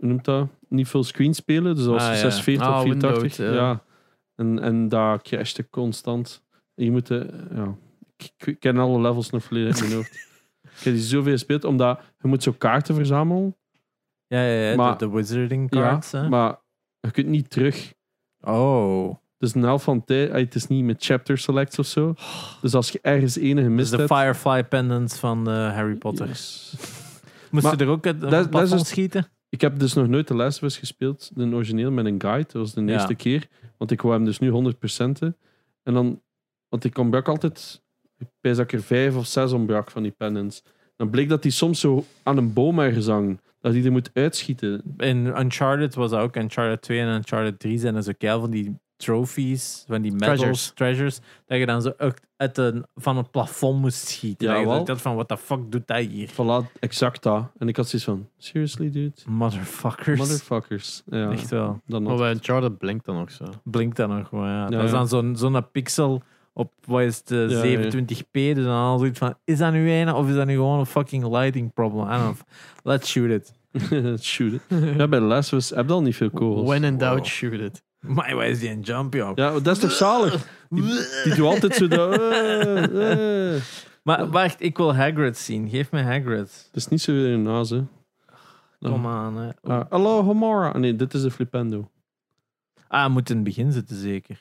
Noemt 0.00 0.24
dat? 0.24 0.48
Niet 0.68 0.86
full 0.88 1.02
screen 1.02 1.34
spelen. 1.34 1.74
Dus 1.74 1.84
dat 1.84 1.92
was 1.92 2.02
Ah, 2.02 2.08
ja. 2.08 2.14
46 2.16 2.66
Ah, 2.66 2.76
of 2.76 2.82
84. 2.82 3.22
windowed, 3.36 3.36
ja. 3.36 3.52
ja. 3.68 3.82
En, 4.34 4.58
en 4.58 4.88
daar 4.88 5.22
crashte 5.22 5.68
constant. 5.70 6.44
En 6.74 6.84
je 6.84 6.90
moet, 6.90 7.10
eh, 7.10 7.20
ja. 7.54 7.74
Ik, 8.16 8.56
ken 8.58 8.78
alle 8.78 9.00
levels 9.00 9.30
nog 9.30 9.42
volledig 9.44 9.76
in 9.76 9.82
mijn 9.84 9.94
hoofd. 9.94 10.14
Ik 10.78 10.86
heb 10.86 10.94
die 10.94 11.02
zoveel 11.02 11.32
gespeeld, 11.32 11.64
omdat 11.64 12.00
je 12.22 12.28
moet 12.28 12.42
zo 12.42 12.52
kaarten 12.58 12.94
verzamelen. 12.94 13.56
Ja, 14.26 14.42
ja, 14.44 14.68
ja 14.70 14.76
Maar- 14.76 14.98
de, 14.98 15.06
de 15.08 15.12
wizarding 15.16 15.70
cards. 15.70 16.12
hè. 16.12 16.28
Maar 16.28 16.56
je 17.00 17.10
kunt 17.10 17.26
niet 17.26 17.50
terug. 17.50 17.92
Oh. 18.40 19.14
Dus 19.38 19.54
een 19.54 19.62
helft 19.62 19.84
van 19.84 19.98
de 19.98 20.04
tijd, 20.04 20.30
ah, 20.30 20.36
het 20.38 20.54
is 20.54 20.66
niet 20.66 20.84
met 20.84 21.04
chapter 21.04 21.38
selects 21.38 21.78
of 21.78 21.86
zo. 21.86 22.14
Dus 22.60 22.74
als 22.74 22.90
je 22.90 22.98
ergens 23.02 23.36
enige 23.36 23.66
Dus 23.68 23.76
mist 23.76 23.90
de 23.90 23.96
hebt... 23.96 24.12
Firefly 24.14 24.64
pendants 24.64 25.18
van 25.18 25.48
eh, 25.50 25.54
Harry 25.74 25.94
Potter. 25.96 26.26
Yes. 26.28 26.74
Moest 27.50 27.64
Maar 27.64 27.76
je 27.78 27.84
er 27.84 27.90
ook 27.90 28.06
uit 28.06 28.20
dat- 28.20 28.30
het 28.32 28.52
dat 28.52 28.62
is 28.62 28.70
dus- 28.70 28.88
schieten? 28.88 29.26
Ik 29.50 29.60
heb 29.60 29.78
dus 29.78 29.94
nog 29.94 30.08
nooit 30.08 30.28
de 30.28 30.34
Last 30.34 30.56
of 30.58 30.62
Us 30.64 30.76
gespeeld, 30.78 31.30
de 31.34 31.54
origineel, 31.54 31.90
met 31.90 32.04
een 32.06 32.20
guide. 32.20 32.42
Dat 32.42 32.52
was 32.52 32.74
de 32.74 32.80
Ja. 32.84 32.92
eerste 32.92 33.14
keer. 33.14 33.48
Want 33.76 33.90
ik 33.90 34.00
wou 34.02 34.14
hem 34.14 34.24
dus 34.24 34.38
nu 34.38 34.50
100%. 34.50 35.34
En 35.82 35.94
dan... 35.94 36.22
Want 36.68 36.84
ik 36.84 36.98
ontbrak 36.98 37.28
altijd... 37.28 37.82
Ik 38.18 38.26
pijs 38.40 38.56
dat 38.56 38.64
ik 38.64 38.72
er 38.72 38.82
vijf 38.82 39.16
of 39.16 39.26
zes 39.26 39.52
ontbrak 39.52 39.90
van 39.90 40.02
die 40.02 40.12
pendants. 40.12 40.62
Dan 40.96 41.10
bleek 41.10 41.28
dat 41.28 41.42
die 41.42 41.50
soms 41.52 41.80
zo 41.80 42.04
aan 42.22 42.36
een 42.36 42.52
boom 42.52 42.78
ergens 42.78 43.06
hangen. 43.06 43.40
Dat 43.60 43.72
die 43.72 43.84
er 43.84 43.92
moet 43.92 44.10
uitschieten. 44.12 44.82
In 44.96 45.26
Uncharted 45.26 45.94
was 45.94 46.10
dat 46.10 46.20
ook. 46.20 46.36
Uncharted 46.36 46.82
2 46.82 47.00
en 47.00 47.14
Uncharted 47.14 47.58
3 47.58 47.78
zijn 47.78 47.94
er 47.96 48.02
zo 48.02 48.12
keil 48.18 48.40
van 48.40 48.50
die 48.50 48.76
trophies, 49.00 49.84
van 49.88 50.02
die 50.02 50.12
medals, 50.12 50.36
treasures. 50.38 50.72
Treasures. 50.74 51.20
dat 51.46 51.58
je 51.58 51.66
dan 51.66 51.82
zo 51.82 51.92
uit, 52.36 52.58
een, 52.58 52.84
van 52.96 53.16
het 53.16 53.30
plafond 53.30 53.80
moest 53.80 54.08
schieten. 54.08 54.48
Ja, 54.48 54.64
dat 54.64 54.86
dacht 54.86 55.02
van, 55.02 55.14
what 55.14 55.28
the 55.28 55.36
fuck 55.36 55.58
doet 55.72 55.86
dat 55.86 55.96
hier? 55.98 56.28
Voilà, 56.32 56.72
exact 56.80 57.22
dat. 57.22 57.44
En 57.58 57.68
ik 57.68 57.76
had 57.76 57.88
zoiets 57.88 58.08
van... 58.08 58.28
Seriously, 58.38 58.90
dude? 58.90 59.12
Motherfuckers. 59.26 60.18
Motherfuckers. 60.18 61.02
Ja, 61.10 61.30
Echt 61.30 61.50
wel. 61.50 61.80
dan 61.86 62.02
Maar 62.02 62.10
nog. 62.12 62.20
bij 62.20 62.30
Uncharted 62.30 62.78
blinkt 62.78 63.04
dan 63.04 63.20
ook 63.20 63.30
zo. 63.30 63.44
Blinkt 63.64 63.96
dan 63.96 64.08
nog 64.08 64.28
gewoon, 64.28 64.46
ja. 64.48 64.62
Ja, 64.62 64.68
dat 64.68 64.84
is 64.84 64.90
dan 64.90 65.08
zo'n 65.08 65.36
zo'n 65.36 65.70
pixel 65.72 66.22
op, 66.52 66.72
wat 66.84 67.00
is 67.00 67.16
het, 67.18 67.30
eh, 67.30 67.38
Ja, 67.50 67.64
ja. 67.64 67.90
27p. 67.90 68.30
Dus 68.54 68.64
dan 68.64 68.74
al 68.74 68.98
zoiets 68.98 69.18
van, 69.18 69.34
is 69.44 69.58
dat 69.58 69.72
nu 69.72 69.90
een 69.90 70.12
of 70.14 70.28
is 70.28 70.34
dat 70.34 70.46
nu 70.46 70.54
gewoon 70.54 70.78
een 70.78 70.86
fucking 70.86 71.28
lighting 71.36 71.72
problem? 71.72 72.04
I 72.06 72.08
don't 72.10 72.22
know. 72.22 72.36
Let's 72.82 73.10
shoot 73.10 73.30
it. 73.30 73.52
Shoot 74.22 74.52
it. 74.52 74.62
Ja, 74.96 75.08
bij 75.08 75.18
de 75.18 75.24
Last 75.24 75.52
of 75.52 75.58
Us 75.58 75.70
heb 75.70 75.86
je 75.86 75.92
al 75.92 76.02
niet 76.02 76.16
veel 76.16 76.30
kogels. 76.30 76.68
When 76.68 76.84
in 76.84 76.98
doubt, 76.98 77.16
Wow. 77.18 77.26
shoot 77.26 77.52
it. 77.60 77.82
Maar 78.00 78.34
waar 78.34 78.48
is 78.48 78.58
die 78.58 78.70
een 78.70 78.80
jump, 78.80 79.14
joh? 79.14 79.32
Ja, 79.34 79.50
dat 79.60 79.66
is 79.76 79.78
toch 79.78 79.92
zalig? 79.92 80.48
Die, 80.68 80.82
die 81.24 81.34
doet 81.34 81.46
altijd 81.46 81.74
zo 81.74 81.88
dat... 81.88 82.18
eh, 82.20 83.54
eh. 83.54 83.62
Maar 84.02 84.30
wacht, 84.30 84.62
ik 84.62 84.76
wil 84.76 84.94
Hagrid 84.94 85.38
zien. 85.38 85.68
Geef 85.68 85.90
me 85.90 86.02
Hagrid. 86.02 86.68
Dat 86.72 86.76
is 86.82 86.88
niet 86.88 87.00
zo 87.00 87.12
weer 87.12 87.32
een 87.32 87.42
naas, 87.42 87.70
hè. 87.70 87.82
Kom 88.80 89.06
aan, 89.06 89.36
hè. 89.36 89.50
Ah, 89.62 89.84
Hallo, 89.90 90.22
Homora. 90.22 90.78
Nee, 90.78 90.96
dit 90.96 91.14
is 91.14 91.22
de 91.22 91.30
Flipendo. 91.30 91.90
Ah, 92.88 93.10
moet 93.10 93.30
in 93.30 93.34
het 93.36 93.44
begin 93.44 93.72
zitten, 93.72 93.96
zeker. 93.96 94.40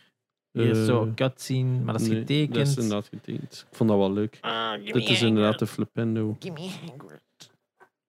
Hier 0.52 0.70
is 0.70 0.78
Eh, 0.78 0.86
zo 0.86 1.12
cutscene, 1.16 1.80
maar 1.80 1.94
dat 1.94 2.02
is 2.02 2.08
nee, 2.08 2.18
getekend. 2.20 2.54
Dat 2.56 2.68
is 2.68 2.76
inderdaad 2.76 3.08
getekend. 3.08 3.66
Ik 3.72 3.76
vond 3.78 3.90
dat 3.90 4.00
wel 4.00 4.12
leuk. 4.14 4.40
Dit 4.84 5.10
is 5.10 5.22
inderdaad 5.22 5.60
de 5.60 5.68
Flipendo. 5.68 6.38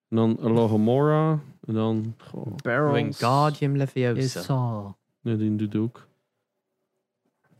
En 0.09 0.17
dan 0.17 0.39
Hallo, 0.41 0.67
Homora. 0.69 1.41
En 1.67 1.75
dan... 1.75 2.15
goh, 2.19 2.93
Wingardium 2.93 3.73
Is 3.77 3.79
Leviosa. 3.79 4.41
zo. 4.43 4.83
nee, 4.83 4.95
die 5.23 5.57
doet 5.57 5.77
ook. 5.77 6.07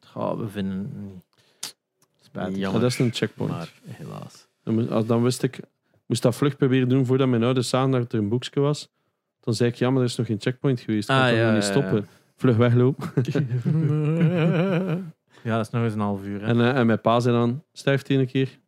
Goh, 0.07 0.39
we 0.39 0.49
vinden 0.49 0.79
het 0.79 0.95
niet. 1.03 1.77
Spijtig. 2.21 2.53
Jammer. 2.55 2.73
Maar 2.73 2.81
dat 2.81 2.91
is 2.91 2.99
een 2.99 3.13
checkpoint. 3.15 3.53
Maar 3.53 3.73
helaas. 3.87 4.47
Dan, 4.63 4.75
moest- 4.75 4.91
als- 4.91 5.07
dan 5.07 5.23
wist 5.23 5.43
ik... 5.43 5.61
moest 6.07 6.23
dat 6.23 6.35
vlug 6.37 6.57
proberen 6.57 6.89
doen 6.89 7.07
voordat 7.07 7.29
mijn 7.29 7.43
ouders 7.43 7.69
zagen 7.69 7.91
dat 7.91 8.13
er 8.13 8.19
een 8.19 8.29
boekje 8.29 8.61
was. 8.61 8.89
Dan 9.41 9.55
zei 9.55 9.71
ik, 9.71 9.77
ja, 9.77 9.91
maar 9.91 10.03
er 10.03 10.09
is 10.09 10.17
nog 10.17 10.27
geen 10.27 10.41
checkpoint 10.41 10.81
geweest. 10.81 11.09
Ik 11.09 11.15
kan 11.15 11.25
Ah, 11.25 11.33
ja, 11.33 11.53
niet 11.55 11.65
ja, 11.65 11.71
stoppen. 11.71 12.09
Vlug 12.37 12.57
weglopen. 12.57 13.13
Ja, 15.43 15.57
dat 15.57 15.67
is 15.67 15.73
nog 15.73 15.83
eens 15.83 15.93
een 15.93 16.01
half 16.01 16.25
uur. 16.25 16.41
Hè. 16.41 16.47
En, 16.47 16.61
eh, 16.61 16.77
en 16.79 16.87
mijn 16.87 17.01
pa 17.01 17.21
zei 17.21 17.37
dan, 17.37 17.63
sterft 17.73 18.09
één 18.11 18.27
keer. 18.27 18.59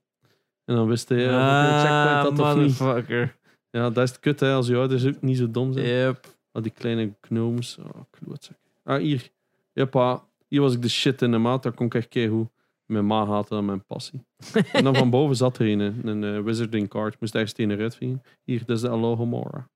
En 0.64 0.74
dan 0.74 0.86
wist 0.88 1.08
hij, 1.08 1.18
ja, 1.18 1.26
of 1.26 1.32
ik 1.32 1.38
een 1.38 1.44
Ah, 1.80 1.82
checkpoint 1.82 2.38
had 2.38 2.54
of 2.56 2.62
niet. 2.62 2.78
motherfucker. 2.78 3.36
Ja, 3.70 3.90
dat 3.90 4.04
is 4.04 4.10
het 4.10 4.20
kut, 4.20 4.40
hè, 4.40 4.52
als 4.52 4.66
je 4.66 4.76
ouders 4.76 5.06
ook 5.06 5.22
niet 5.22 5.36
zo 5.38 5.50
dom 5.50 5.72
zijn. 5.72 5.86
Yep. 5.86 6.26
Al 6.52 6.62
die 6.62 6.72
kleine 6.72 7.12
gnomes. 7.20 7.78
Oh, 7.78 8.00
klootzak. 8.10 8.56
Ah, 8.82 9.00
hier. 9.00 9.30
Ja, 9.72 9.84
pa. 9.84 10.24
Hier 10.48 10.60
was 10.60 10.74
ik 10.74 10.82
de 10.82 10.88
shit 10.88 11.22
in 11.22 11.30
de 11.30 11.38
maat. 11.38 11.62
Dat 11.62 11.74
kon 11.74 11.86
ik 11.86 11.94
echt 11.94 12.08
keigoed. 12.08 12.48
Mijn 12.86 13.06
ma 13.06 13.26
haatte 13.26 13.54
aan 13.54 13.64
mijn 13.64 13.84
passie. 13.84 14.24
en 14.72 14.84
dan 14.84 14.94
van 14.96 15.10
boven 15.16 15.36
zat 15.36 15.58
er 15.58 15.68
een, 15.68 16.08
een 16.08 16.24
eh, 16.24 16.42
wizarding 16.42 16.88
card. 16.88 17.20
Moest 17.20 17.34
ergens 17.34 17.52
tegen 17.52 17.70
eruit 17.72 17.96
vingen. 17.96 18.22
Hier, 18.44 18.62
dat 18.66 18.76
is 18.76 18.82
de 18.82 18.90
Alohomora. 18.90 19.68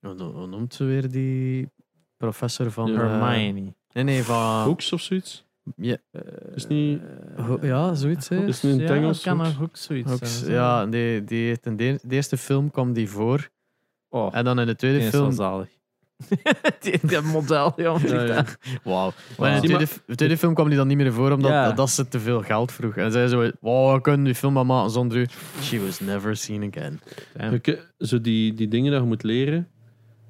Hoe 0.00 0.14
no- 0.14 0.32
hoe 0.32 0.46
noemt 0.46 0.74
ze 0.74 0.84
weer 0.84 1.10
die 1.10 1.68
professor 2.16 2.70
van... 2.70 2.92
Ja. 2.92 3.00
eh, 3.02 3.20
Hermione. 3.20 3.74
nee, 3.92 4.04
nee, 4.04 4.22
van... 4.22 4.62
Hooks 4.62 4.92
of 4.92 5.00
zoiets? 5.00 5.46
Ja, 5.76 5.96
Is 6.54 6.66
niet... 6.66 7.00
ho- 7.36 7.58
ja, 7.62 7.94
zoiets. 7.94 8.28
Is 8.30 8.62
het 8.62 8.62
niet 8.62 8.80
in 8.80 8.80
het 8.80 8.90
Engels? 8.96 9.22
dat 9.22 9.36
kan 9.36 9.46
Hooks? 9.52 9.82
zoiets 9.82 10.10
Hooks, 10.10 10.38
zijn. 10.38 10.52
ja, 10.52 10.86
die, 10.86 11.24
die 11.24 11.46
heeft 11.46 11.66
in 11.66 11.76
de, 11.76 11.98
de 12.02 12.14
eerste 12.14 12.36
film 12.36 12.70
kwam 12.70 12.92
die 12.92 13.10
voor. 13.10 13.48
Oh, 14.08 14.34
En 14.36 14.44
dan 14.44 14.58
in 14.60 14.66
de 14.66 14.76
tweede 14.76 15.10
film... 15.10 15.32
die, 16.80 16.98
dat 17.10 17.24
model, 17.24 17.72
joh. 17.76 18.00
Ja, 18.02 18.22
ja. 18.22 18.44
Wauw. 18.84 19.12
Maar 19.38 19.54
in 19.54 19.60
de 19.60 19.66
tweede, 19.66 19.86
de 20.06 20.14
tweede 20.14 20.36
film 20.38 20.54
kwam 20.54 20.68
die 20.68 20.76
dan 20.76 20.86
niet 20.86 20.96
meer 20.96 21.12
voor, 21.12 21.30
omdat 21.32 21.50
Ja. 21.50 21.64
dat, 21.66 21.76
dat 21.76 21.90
ze 21.90 22.08
te 22.08 22.20
veel 22.20 22.42
geld 22.42 22.72
vroeg. 22.72 22.96
En 22.96 23.12
zij 23.12 23.28
zo, 23.28 23.50
wow, 23.60 23.94
we 23.94 24.00
kunnen 24.00 24.24
die 24.24 24.34
film 24.34 24.52
maar 24.52 24.66
maken 24.66 24.90
zonder 24.90 25.16
u. 25.18 25.26
She 25.62 25.80
was 25.84 26.00
never 26.00 26.36
seen 26.36 26.72
again. 26.74 27.00
Zo 27.98 28.20
die, 28.20 28.54
die 28.54 28.68
dingen 28.68 28.92
dat 28.92 29.00
je 29.00 29.06
moet 29.06 29.22
leren. 29.22 29.68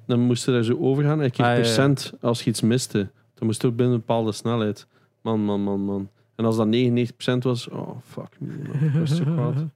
Dan 0.07 0.19
moest 0.19 0.45
je 0.45 0.51
daar 0.51 0.63
zo 0.63 0.77
overgaan. 0.79 1.17
En 1.19 1.25
je 1.25 1.31
kreeg 1.31 1.45
Ah, 1.45 1.51
ja, 1.51 1.57
ja. 1.57 1.63
procent 1.63 2.13
als 2.21 2.41
je 2.43 2.49
iets 2.49 2.61
miste. 2.61 2.97
Dan 3.33 3.47
moest 3.47 3.61
je 3.61 3.67
ook 3.67 3.75
binnen 3.75 3.93
een 3.95 3.99
bepaalde 3.99 4.31
snelheid. 4.31 4.87
Man, 5.21 5.39
man, 5.39 5.61
man, 5.61 5.79
man. 5.79 6.09
En 6.35 6.45
als 6.45 6.57
dat 6.57 6.67
99% 6.67 7.43
was, 7.43 7.67
oh 7.69 7.97
fuck 8.05 8.39
me. 8.39 8.47
man. 8.67 8.87
Ik 8.89 8.93
was 8.99 9.15
zo 9.15 9.23
kwaad. 9.23 9.55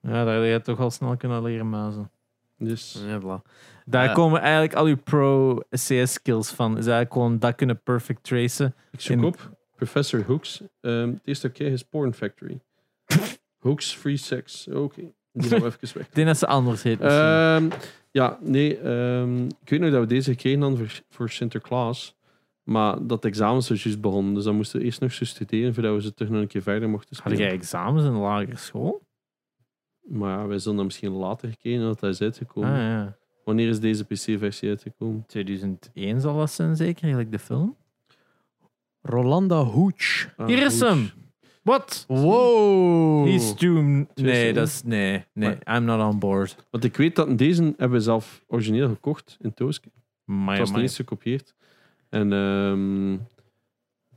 Ja, 0.00 0.24
daar 0.24 0.36
had 0.36 0.46
je 0.46 0.60
toch 0.62 0.80
al 0.80 0.90
snel 0.90 1.16
kunnen 1.16 1.42
leren 1.42 1.68
muizen. 1.70 2.10
Dus, 2.58 3.02
Ja, 3.06 3.18
bla. 3.18 3.42
Daar 3.88 4.04
Ja. 4.04 4.12
komen 4.12 4.40
eigenlijk 4.40 4.74
al 4.74 4.86
je 4.86 4.96
pro-CS 4.96 6.12
skills 6.12 6.50
van. 6.50 6.70
Is 6.70 6.76
eigenlijk 6.86 7.12
gewoon 7.12 7.38
dat 7.38 7.54
kunnen 7.54 7.82
perfect 7.82 8.22
tracen. 8.24 8.74
ik 8.92 9.00
zoek 9.00 9.16
In- 9.16 9.24
op 9.24 9.50
Professor 9.76 10.24
Hooks. 10.26 10.62
Ehm 10.80 11.08
het 11.08 11.20
eerste 11.26 11.48
keer 11.48 11.72
is 11.72 11.82
Porn 11.82 12.12
Factory. 12.14 12.60
Hooks 13.58 13.94
Free 13.94 14.16
Sex. 14.16 14.68
Oké. 14.68 15.00
Die 15.32 15.48
we 15.50 15.56
even 15.56 15.78
weg. 15.80 16.06
Ik 16.08 16.14
denk 16.14 16.26
dat 16.26 16.38
ze 16.38 16.46
anders 16.46 16.82
heet 16.82 16.98
misschien. 17.00 17.22
Ehm, 17.24 17.68
ja, 18.10 18.38
nee. 18.40 18.78
ehm, 18.78 19.44
ik 19.44 19.68
weet 19.68 19.80
nog 19.80 19.90
dat 19.90 20.00
we 20.00 20.06
deze 20.06 20.30
gekregen 20.30 20.60
hadden 20.60 20.78
voor, 20.78 21.00
voor 21.10 21.30
Sinterklaas. 21.30 22.14
Maar 22.62 23.06
dat 23.06 23.24
examen 23.24 23.62
zo 23.62 23.74
juist 23.74 24.00
begonnen. 24.00 24.34
Dus 24.34 24.44
dan 24.44 24.54
moesten 24.56 24.78
we 24.78 24.84
eerst 24.84 25.00
nog 25.00 25.12
zo 25.12 25.24
studeren 25.24 25.74
voordat 25.74 25.94
we 25.94 26.02
ze 26.02 26.14
toch 26.14 26.28
nog 26.28 26.40
een 26.40 26.46
keer 26.46 26.62
verder 26.62 26.88
mochten 26.88 27.16
Had 27.16 27.18
spelen. 27.32 27.38
jij 27.48 27.56
examens 27.56 28.04
in 28.04 28.12
de 28.12 28.18
lagere 28.18 28.56
school? 28.56 29.02
Maar 30.00 30.38
ja, 30.38 30.46
wij 30.46 30.58
zullen 30.58 30.76
dat 30.76 30.84
misschien 30.86 31.10
later 31.12 31.48
gekregen 31.48 31.80
dat 31.80 32.00
hij 32.00 32.10
is 32.10 32.20
uitgekomen. 32.20 32.70
Ah 32.70 32.76
ja. 32.76 33.16
Wanneer 33.46 33.68
is 33.68 33.80
deze 33.80 34.04
PC-versie 34.04 34.68
uitgekomen? 34.68 35.24
2001 35.26 36.20
zal 36.20 36.36
dat 36.38 36.50
zijn 36.50 36.76
zeker, 36.76 37.02
eigenlijk 37.02 37.32
de 37.32 37.38
film. 37.38 37.76
Rolanda 39.02 39.56
Hooch. 39.62 40.28
Ah, 40.36 40.46
Hier 40.46 40.62
is 40.62 40.80
hem. 40.80 41.10
Wat? 41.62 42.04
Wow. 42.08 43.26
He's 43.26 43.54
too... 43.54 43.82
Nee, 43.82 44.06
2001. 44.14 44.54
dat 44.54 44.66
is... 44.66 44.82
Nee, 44.84 45.24
nee. 45.32 45.56
I'm 45.68 45.84
not 45.84 46.12
on 46.12 46.18
board. 46.18 46.56
Want 46.70 46.84
ik 46.84 46.96
weet 46.96 47.16
dat 47.16 47.38
deze 47.38 47.62
hebben 47.62 47.98
we 47.98 48.00
zelf 48.04 48.44
origineel 48.46 48.88
gekocht 48.88 49.36
in 49.40 49.54
Tooske. 49.54 49.88
Het 50.26 50.58
was 50.58 50.72
niet 50.72 50.92
gekopieerd. 50.92 51.54
En, 52.08 52.32
ehm, 52.32 53.12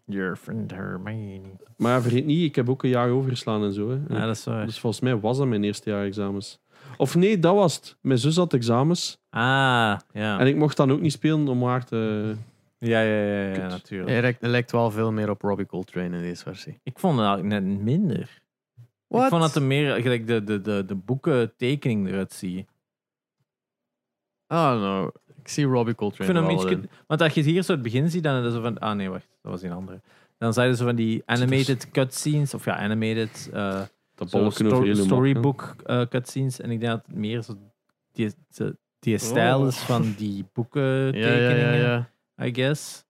your 0.06 0.36
friend 0.36 0.72
Hermione. 0.72 1.42
maar 1.78 1.92
ja, 1.92 2.02
vergeet 2.02 2.26
niet, 2.26 2.44
ik 2.44 2.56
heb 2.56 2.70
ook 2.70 2.84
een 2.84 2.90
jaar 2.90 3.10
overgeslaan 3.10 3.64
en 3.64 3.74
zo. 3.74 3.90
Hè. 3.90 3.98
Ja, 4.18 4.26
dat 4.26 4.36
is 4.36 4.44
waar. 4.44 4.66
Dus 4.66 4.80
volgens 4.80 5.02
mij 5.02 5.20
was 5.20 5.38
dat 5.38 5.48
mijn 5.48 5.64
eerste 5.64 5.90
jaar 5.90 6.06
examens. 6.06 6.60
Of 7.00 7.16
nee, 7.16 7.40
dat 7.40 7.56
was 7.56 7.76
het. 7.76 7.98
Mijn 8.02 8.20
zus 8.20 8.36
had 8.36 8.54
examens. 8.54 9.18
Ah, 9.30 9.98
ja. 10.12 10.40
En 10.40 10.48
ik 10.48 10.56
mocht 10.56 10.78
dan 10.78 10.92
ook 10.92 11.02
niet 11.02 11.12
spelen 11.12 11.48
om 11.48 11.64
haar 11.64 11.86
te... 11.86 12.36
Ja, 12.78 13.02
ja, 13.02 13.24
ja, 13.24 13.54
ja, 13.54 13.68
natuurlijk. 13.68 14.10
Hij 14.10 14.22
lijkt, 14.22 14.42
lijkt 14.42 14.72
wel 14.72 14.92
veel 14.92 15.12
meer 15.12 15.30
op 15.30 15.42
Robbie 15.42 15.66
Coltrane 15.66 16.16
in 16.16 16.22
deze 16.22 16.44
versie. 16.44 16.80
Ik 16.84 17.00
vond 17.00 17.18
het 17.18 17.28
eigenlijk 17.28 17.62
net 17.62 17.82
minder. 17.82 18.42
What? 19.08 19.24
Ik 19.24 19.30
vond 19.30 19.42
dat 19.42 19.56
er 19.56 19.62
meer 19.62 20.02
gelijk 20.02 20.28
de, 20.28 20.44
de, 20.44 20.62
de, 20.62 20.84
de 20.86 20.96
boeken 20.96 21.56
tekening 21.58 22.08
eruit 22.08 22.34
zie. 22.34 22.68
Oh 24.48 24.82
no. 24.82 25.12
Ik 25.42 25.48
zie 25.48 25.66
Robbie 25.66 25.92
Ik 25.92 25.98
Coltrane 25.98 26.34
vind 26.34 26.38
hem 26.38 26.56
wel 26.56 26.72
iets... 26.72 26.72
in. 26.72 26.90
Want 27.08 27.22
als 27.22 27.34
je 27.34 27.42
het 27.42 27.50
hier 27.50 27.64
zo 27.64 27.72
het 27.72 27.82
begin 27.82 28.10
ziet, 28.10 28.24
dan 28.24 28.38
is 28.38 28.44
het 28.44 28.54
zo 28.54 28.62
van... 28.62 28.80
Ah 28.80 28.96
nee, 28.96 29.10
wacht. 29.10 29.28
Dat 29.42 29.52
was 29.52 29.62
die 29.62 29.72
andere. 29.72 30.02
Dan 30.38 30.54
zeiden 30.54 30.78
ze 30.78 30.84
van 30.84 30.96
die 30.96 31.22
animated 31.26 31.92
cutscenes. 31.92 32.54
Of 32.54 32.66
ja, 32.66 32.76
animated... 32.76 33.50
eh, 33.54 33.82
Dat 34.20 34.34
over 34.36 34.96
storybook 34.96 35.76
eh, 35.86 36.02
cutscenes. 36.10 36.60
En 36.62 36.72
ik 36.72 36.80
denk 36.80 36.92
dat 36.92 37.02
het 37.06 37.16
meer 37.16 37.42
zo 37.42 37.58
die, 38.14 38.34
die, 38.50 38.74
die 39.00 39.18
stijl 39.18 39.68
is 39.68 39.78
van 39.78 40.14
die 40.18 40.46
boeken 40.54 40.82
Ja, 40.82 41.12
ja, 41.12 41.28
ja, 41.28 41.50
tekeningen, 41.50 42.10
ja. 42.38 42.46
I 42.46 42.54
guess. 42.54 43.08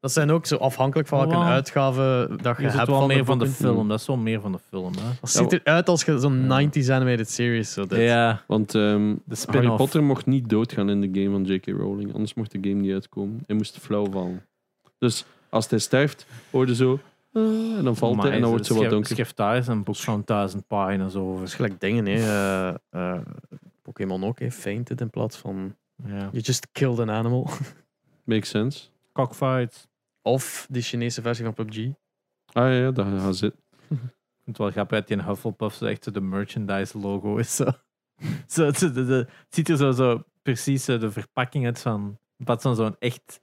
Dat 0.00 0.12
zijn 0.12 0.30
ook 0.30 0.46
zo 0.46 0.56
afhankelijk 0.56 1.08
van 1.08 1.18
welke 1.18 1.34
Wow. 1.34 1.44
uitgave 1.44 2.28
dat 2.42 2.56
je 2.56 2.62
hebt 2.62 2.78
het 2.78 2.88
wel 2.88 2.98
van 2.98 3.06
meer 3.06 3.16
de 3.18 3.24
van 3.24 3.38
de 3.38 3.46
film. 3.46 3.88
Dat 3.88 4.00
is 4.00 4.06
wel 4.06 4.16
meer 4.16 4.40
van 4.40 4.52
de 4.52 4.58
film, 4.68 4.92
hè. 4.94 5.10
Dat 5.20 5.30
ziet 5.30 5.52
eruit 5.52 5.88
als 5.88 6.04
je 6.04 6.18
zo'n 6.18 6.46
Ja. 6.48 6.68
90s 6.68 6.90
animated 6.90 7.30
series. 7.30 7.72
Zo 7.72 7.86
dit. 7.86 7.98
Ja, 7.98 8.42
Want 8.46 8.74
ehm, 8.74 9.14
de 9.24 9.36
Harry. 9.46 9.76
Potter 9.76 10.02
mocht 10.02 10.26
niet 10.26 10.48
doodgaan 10.48 10.90
in 10.90 11.00
de 11.00 11.20
game 11.20 11.30
van 11.30 11.44
J.K. 11.44 11.66
Rowling. 11.66 12.12
Anders 12.14 12.34
mocht 12.34 12.50
de 12.50 12.58
game 12.60 12.80
niet 12.80 12.92
uitkomen. 12.92 13.42
Hij 13.46 13.56
moest 13.56 13.78
flauw 13.78 14.10
vallen. 14.10 14.46
Dus 14.98 15.24
als 15.48 15.68
hij 15.70 15.78
sterft, 15.78 16.26
hoor 16.50 16.66
je 16.66 16.74
zo... 16.74 17.00
ah, 17.36 17.76
en 17.78 17.84
dan 17.84 17.96
valt 17.96 18.22
hij 18.22 18.30
en 18.32 18.40
dan 18.40 18.50
wordt 18.50 18.66
ze 18.66 18.74
wat 18.74 18.90
donker. 18.90 19.10
Schrijf 19.10 19.34
daar 19.34 19.56
eens 19.56 19.66
een 19.66 19.82
boek 19.82 19.96
van 19.96 20.22
duizend 20.24 20.66
pagina's 20.66 21.12
Dat 21.12 21.22
is 21.22 21.28
over. 21.28 21.48
gelijk 21.48 21.80
dingen, 21.80 22.06
hè. 22.06 22.12
eh, 22.14 22.76
eh, 22.90 23.20
Pokémon 23.82 24.24
ook, 24.24 24.38
hè. 24.38 24.50
Fainted 24.50 25.00
in 25.00 25.10
plaats 25.10 25.36
van... 25.36 25.76
Ja. 26.04 26.16
You 26.18 26.38
just 26.40 26.66
killed 26.72 26.98
an 26.98 27.10
animal. 27.10 27.48
Makes 28.24 28.48
sense. 28.48 28.88
Cockfights. 29.12 29.86
Of 30.22 30.66
die 30.70 30.82
Chinese 30.82 31.22
versie 31.22 31.44
van 31.44 31.54
PUBG. 31.54 31.88
Ah 32.52 32.72
ja, 32.72 32.90
dat 32.90 33.06
gaat 33.06 33.36
zitten. 33.36 33.60
Vind 33.88 34.00
het 34.44 34.58
wel 34.58 34.70
grappig 34.70 34.98
dat 34.98 35.08
die 35.08 35.16
in 35.16 35.22
Hufflepuff 35.24 35.76
zo 35.76 35.84
echt 35.84 36.04
zo 36.04 36.10
de 36.10 36.20
merchandise 36.20 36.98
logo 36.98 37.36
is. 37.36 37.56
Zo. 37.56 37.64
Zo, 38.46 38.64
het, 38.64 38.80
het- 38.80 38.94
het- 38.96 39.08
het 39.08 39.28
ziet 39.48 39.68
er 39.68 39.76
zo, 39.76 39.90
zo 39.92 40.22
precies 40.42 40.84
de 40.84 41.10
verpakking 41.10 41.64
uit 41.66 41.80
van... 41.80 42.18
Van 42.38 42.76
zo'n 42.76 42.96
echt 42.98 43.40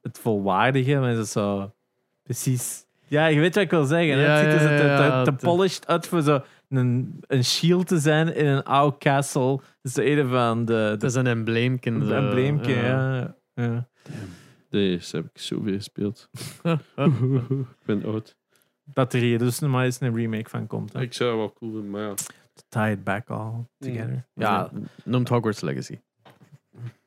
het 0.00 0.18
volwaardige, 0.18 0.98
maar 0.98 1.10
is 1.12 1.18
het 1.18 1.28
zo 1.28 1.74
precies... 2.22 2.85
Ja, 3.08 3.26
je 3.26 3.40
weet 3.40 3.54
wat 3.54 3.64
ik 3.64 3.70
wil 3.70 3.84
zeggen. 3.84 4.18
Ja, 4.18 4.36
het 4.36 4.60
ziet 4.60 4.70
er 4.70 4.86
ja, 4.86 5.22
te, 5.22 5.32
polished 5.32 5.86
uit 5.86 6.06
voor 6.06 6.22
zo 6.22 6.42
een, 6.68 7.20
een 7.26 7.44
shield 7.44 7.86
te 7.86 7.98
zijn 7.98 8.34
in 8.34 8.46
een 8.46 8.62
oud 8.64 8.98
castle. 8.98 9.60
Dus 9.82 9.92
de 9.92 10.26
van 10.28 10.64
de, 10.64 10.72
Het 10.72 11.02
is 11.02 11.14
een 11.14 11.26
embleemje. 11.26 11.90
een 11.90 12.04
zo. 12.04 12.12
embleemje. 12.14 12.74
Ja. 12.74 13.36
Ja. 13.54 13.88
Deze 14.70 15.16
heb 15.16 15.24
ik 15.24 15.38
zoveel 15.40 15.74
gespeeld. 15.74 16.28
ik 16.96 17.84
ben 17.84 18.04
oud. 18.04 18.36
Dat 18.84 19.12
er 19.12 19.20
hier 19.20 19.38
dus 19.38 19.60
maar 19.60 19.84
eens 19.84 20.00
een 20.00 20.14
remake 20.14 20.50
van 20.50 20.66
komt. 20.66 20.92
hè. 20.92 21.00
Ik 21.00 21.12
zou 21.12 21.36
wel 21.36 21.52
cool 21.52 21.72
vinden, 21.72 21.90
maar 21.90 22.02
ja. 22.02 22.14
Tie 22.68 22.90
it 22.90 23.04
back 23.04 23.28
all 23.28 23.66
together. 23.78 24.26
Ja. 24.34 24.50
Ja, 24.50 24.70
noemt 25.04 25.28
Hogwarts 25.28 25.60
Legacy. 25.60 25.98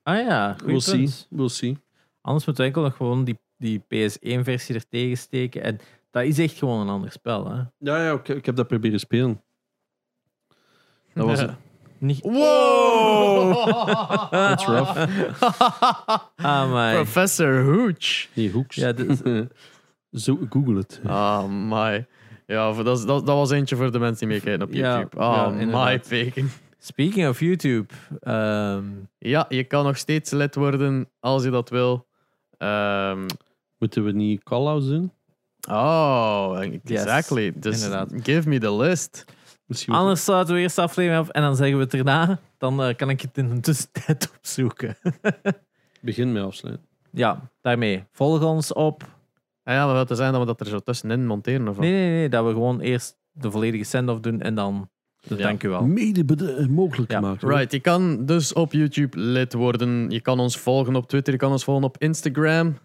Ah 0.04 0.18
ja, 0.18 0.56
We'll 0.66 0.80
see. 0.80 1.10
We'll 1.30 1.50
see. 1.50 1.78
Anders 2.22 2.46
moeten 2.46 2.64
we 2.64 2.70
enkel 2.70 2.84
nog 2.84 2.96
gewoon 2.96 3.24
die, 3.24 3.40
die 3.60 3.80
PS1-versie 3.84 4.76
er 4.76 4.88
tegen 4.88 5.18
steken. 5.18 5.64
En 5.64 5.80
dat 6.12 6.24
is 6.24 6.40
echt 6.40 6.58
gewoon 6.58 6.80
een 6.82 6.90
ander 6.90 7.12
spel. 7.12 7.50
Hè? 7.52 7.56
Ja, 7.78 8.04
ja, 8.06 8.12
ik, 8.12 8.28
ik 8.28 8.46
heb 8.46 8.56
dat 8.56 8.68
proberen 8.68 9.00
spelen. 9.00 9.42
Dat 11.14 11.26
was 11.26 11.40
het. 11.40 11.52
Niet... 11.98 12.22
Wow! 12.22 13.68
That's 14.32 14.66
rough. 14.66 14.98
Ah, 16.36 16.72
my. 16.74 16.94
Professor 16.94 17.64
Hooch. 17.64 18.28
Nee, 18.34 18.52
hoeks. 18.52 18.76
Ja, 18.76 18.92
dit 18.92 19.10
is- 19.10 19.46
Zo, 20.26 20.40
google 20.50 20.76
het. 20.78 21.02
Ah, 21.06 21.46
my. 21.50 22.08
Ja, 22.46 22.74
voor- 22.74 22.84
dat, 22.84 23.08
dat, 23.08 23.26
dat 23.26 23.36
was 23.36 23.52
eentje 23.52 23.76
voor 23.76 23.92
de 23.92 24.00
mensen 24.00 24.28
die 24.28 24.36
meekijken 24.38 24.68
op 24.68 24.74
Ja, 24.74 24.96
YouTube. 24.98 25.22
Ah, 25.22 25.60
ja, 25.60 25.66
my 25.86 26.00
peking. 26.00 26.50
Speaking 26.78 27.28
of 27.28 27.40
YouTube. 27.40 27.94
ehm, 28.20 28.84
Ja, 29.18 29.46
je 29.50 29.64
kan 29.64 29.84
nog 29.86 29.98
steeds 29.98 30.32
lid 30.32 30.56
worden 30.56 31.10
als 31.20 31.44
je 31.44 31.50
dat 31.50 31.70
wil. 31.70 32.08
Ehm, 32.58 33.28
Moeten 33.80 34.04
we 34.04 34.12
niet 34.12 34.44
call-outs 34.44 34.86
doen? 34.88 35.12
oh, 35.70 36.58
exactly. 36.84 37.54
Dus 37.56 37.76
inderdaad. 37.84 38.14
give 38.24 38.50
me 38.50 38.60
the 38.60 38.76
list. 38.76 39.26
Misschien 39.66 39.94
anders 39.94 40.24
sluiten 40.24 40.56
we 40.56 40.62
eerst 40.62 40.76
de 40.76 40.82
aflevering 40.82 41.22
af 41.22 41.30
en 41.30 41.42
dan 41.42 41.56
zeggen 41.56 41.78
we 41.78 41.84
het 41.84 41.94
erna. 41.94 42.40
Dan 42.58 42.84
eh, 42.84 42.96
kan 42.96 43.10
ik 43.10 43.22
het 43.22 43.38
in 43.38 43.50
de 43.56 43.60
tussentijd 43.60 44.30
opzoeken. 44.38 44.98
begin 46.02 46.32
met 46.32 46.44
afsluiten. 46.44 46.86
ja, 47.12 47.50
daarmee. 47.62 48.04
Volg 48.12 48.44
ons 48.44 48.74
op. 48.74 49.04
Ah 49.64 49.74
ja, 49.76 49.94
wat 49.94 50.08
te 50.08 50.16
zijn 50.16 50.32
dat 50.32 50.42
we 50.42 50.48
dat 50.48 50.60
er 50.60 50.66
zo 50.68 50.80
tussenin 50.80 51.26
monteren 51.28 51.68
of 51.68 51.76
wat? 51.76 51.84
Nee, 51.86 51.92
nee, 51.94 52.10
nee. 52.10 52.30
Dat 52.30 52.46
we 52.46 52.52
gewoon 52.52 52.80
eerst 52.80 53.18
de 53.32 53.52
volledige 53.52 53.84
send-off 53.84 54.20
doen 54.20 54.42
en 54.42 54.56
dan. 54.56 54.90
Ja. 55.22 55.36
Dank 55.36 55.64
u 55.64 55.70
wel. 55.70 55.86
Mede 55.86 56.56
eh, 56.58 56.68
mogelijk 56.68 57.12
Ja, 57.12 57.18
gemaakt. 57.20 57.42
hoor. 57.42 57.52
Right, 57.52 57.72
je 57.72 57.80
kan 57.80 58.26
dus 58.26 58.54
op 58.54 58.74
YouTube 58.74 59.20
lid 59.20 59.54
worden. 59.54 60.10
Je 60.10 60.22
kan 60.22 60.40
ons 60.40 60.58
volgen 60.58 60.96
op 60.96 61.08
Twitter, 61.08 61.34
je 61.34 61.40
kan 61.40 61.52
ons 61.52 61.64
volgen 61.64 61.84
op 61.84 61.98
Instagram. 61.98 62.78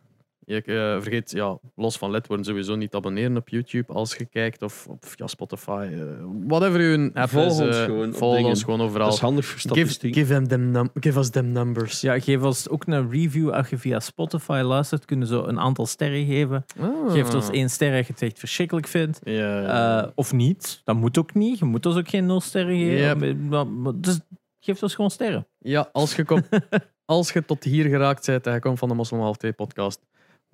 Je 0.46 0.62
eh, 0.62 1.02
vergeet, 1.02 1.30
ja, 1.30 1.58
los 1.74 1.96
van 1.98 2.10
lid 2.10 2.26
worden, 2.26 2.46
sowieso 2.46 2.74
niet 2.76 2.94
abonneren 2.94 3.36
op 3.36 3.48
YouTube 3.48 3.92
als 3.92 4.14
je 4.16 4.24
kijkt. 4.24 4.62
Of 4.62 4.86
op 4.86 5.04
ja, 5.16 5.26
Spotify, 5.26 5.88
eh, 5.92 6.00
whatever 6.46 6.80
je 6.80 7.10
app 7.14 7.28
Volg 7.30 7.46
is. 7.52 7.58
ons 7.66 7.76
eh, 7.76 7.84
gewoon 7.84 8.14
volg 8.14 8.34
dingen. 8.34 8.50
ons 8.50 8.62
gewoon 8.64 8.80
overal. 8.80 9.04
Dat 9.06 9.14
is 9.14 9.20
handig 9.20 9.44
voor 9.44 9.58
Give, 9.58 9.68
statistiek. 9.74 10.14
give, 10.14 10.32
them 10.32 10.48
them 10.48 10.70
num- 10.70 10.90
give 11.00 11.18
us 11.18 11.30
them 11.30 11.52
numbers. 11.52 12.00
Ja, 12.00 12.20
geef 12.20 12.42
ons 12.42 12.68
ook 12.68 12.86
een 12.86 13.10
review. 13.10 13.50
Als 13.50 13.68
je 13.68 13.78
via 13.78 14.00
Spotify 14.00 14.60
luistert, 14.64 15.04
kunnen 15.04 15.26
zo 15.28 15.44
een 15.44 15.60
aantal 15.60 15.86
sterren 15.86 16.26
geven. 16.26 16.64
Ah. 16.80 17.12
Geef 17.12 17.34
ons 17.34 17.50
één 17.50 17.70
ster 17.70 17.96
als 17.96 18.06
je 18.06 18.12
het 18.12 18.22
echt 18.22 18.38
verschrikkelijk 18.38 18.86
vindt. 18.86 19.20
Ja, 19.22 19.60
ja. 19.60 20.02
Eh, 20.04 20.10
of 20.14 20.32
niet. 20.32 20.80
Dat 20.84 20.96
moet 20.96 21.18
ook 21.18 21.34
niet. 21.34 21.58
Je 21.58 21.64
moet 21.64 21.86
ons 21.86 21.96
ook 21.96 22.08
geen 22.08 22.26
nul 22.26 22.40
sterren 22.40 22.76
geven. 22.78 23.18
Yep. 23.26 23.36
Maar- 23.48 23.66
maar- 23.66 23.92
Dus 24.00 24.20
geef 24.60 24.82
ons 24.82 24.94
gewoon 24.94 25.10
sterren. 25.10 25.46
ja, 25.58 25.88
als 25.92 26.16
je, 26.16 26.24
komt, 26.24 26.48
als 27.04 27.32
je 27.32 27.44
tot 27.44 27.64
hier 27.64 27.84
geraakt 27.88 28.26
bent 28.26 28.46
en 28.46 28.52
je 28.54 28.60
komt 28.60 28.78
van 28.78 28.88
de 28.88 28.94
Moslim 28.94 29.20
Half 29.20 29.36
2 29.36 29.52
podcast, 29.52 30.00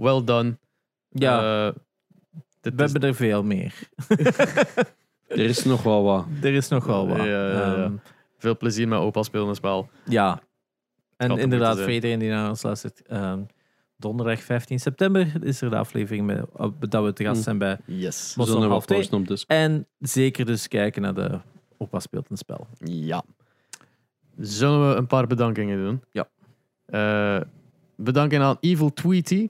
well 0.00 0.24
done. 0.24 0.58
Ja, 1.08 1.36
Eh, 1.38 1.74
we 2.60 2.70
is- 2.84 2.92
hebben 2.92 3.02
er 3.08 3.14
veel 3.14 3.42
meer. 3.42 3.74
Er 5.28 5.38
is 5.40 5.64
nog 5.64 5.82
wel 5.82 6.02
wat. 6.02 6.26
Er 6.42 6.54
is 6.54 6.68
nog 6.68 6.84
wel 6.84 7.08
wat. 7.08 7.16
Ja, 7.16 7.24
ja, 7.24 7.50
ja. 7.50 7.74
Ehm, 7.74 7.92
veel 8.38 8.56
plezier 8.56 8.88
met 8.88 8.98
opa 8.98 9.22
spelen 9.22 9.48
een 9.48 9.54
spel. 9.54 9.88
ja. 10.04 10.40
En 11.16 11.38
inderdaad, 11.38 11.80
voor 11.80 11.90
iedereen 11.90 12.18
die 12.18 12.30
naar 12.30 12.48
ons 12.48 12.62
luistert, 12.62 13.02
ehm, 13.06 13.40
donderdag 13.96 14.42
15 14.42 14.80
september 14.80 15.32
is 15.44 15.60
er 15.60 15.70
de 15.70 15.76
aflevering 15.76 16.26
met, 16.26 16.44
dat 16.90 17.04
we 17.04 17.12
te 17.12 17.24
gast 17.24 17.36
Mm. 17.36 17.42
zijn 17.42 17.58
bij 17.58 17.78
Yes. 17.86 18.34
Half 18.36 18.84
twee. 18.86 19.12
op 19.12 19.26
Discord. 19.26 19.44
En 19.46 19.86
zeker 19.98 20.44
dus 20.46 20.68
kijken 20.68 21.02
naar 21.02 21.14
de 21.14 21.38
Opa 21.78 22.00
speelt 22.00 22.30
een 22.30 22.36
spel. 22.36 22.66
Ja. 22.84 23.22
Zullen 24.38 24.88
we 24.90 24.94
een 24.96 25.06
paar 25.06 25.26
bedankingen 25.26 25.78
doen? 25.84 26.02
Ja. 26.10 26.28
Eh, 26.86 27.46
bedanken 27.96 28.40
aan 28.42 28.56
Evil 28.60 28.92
Tweety, 28.92 29.48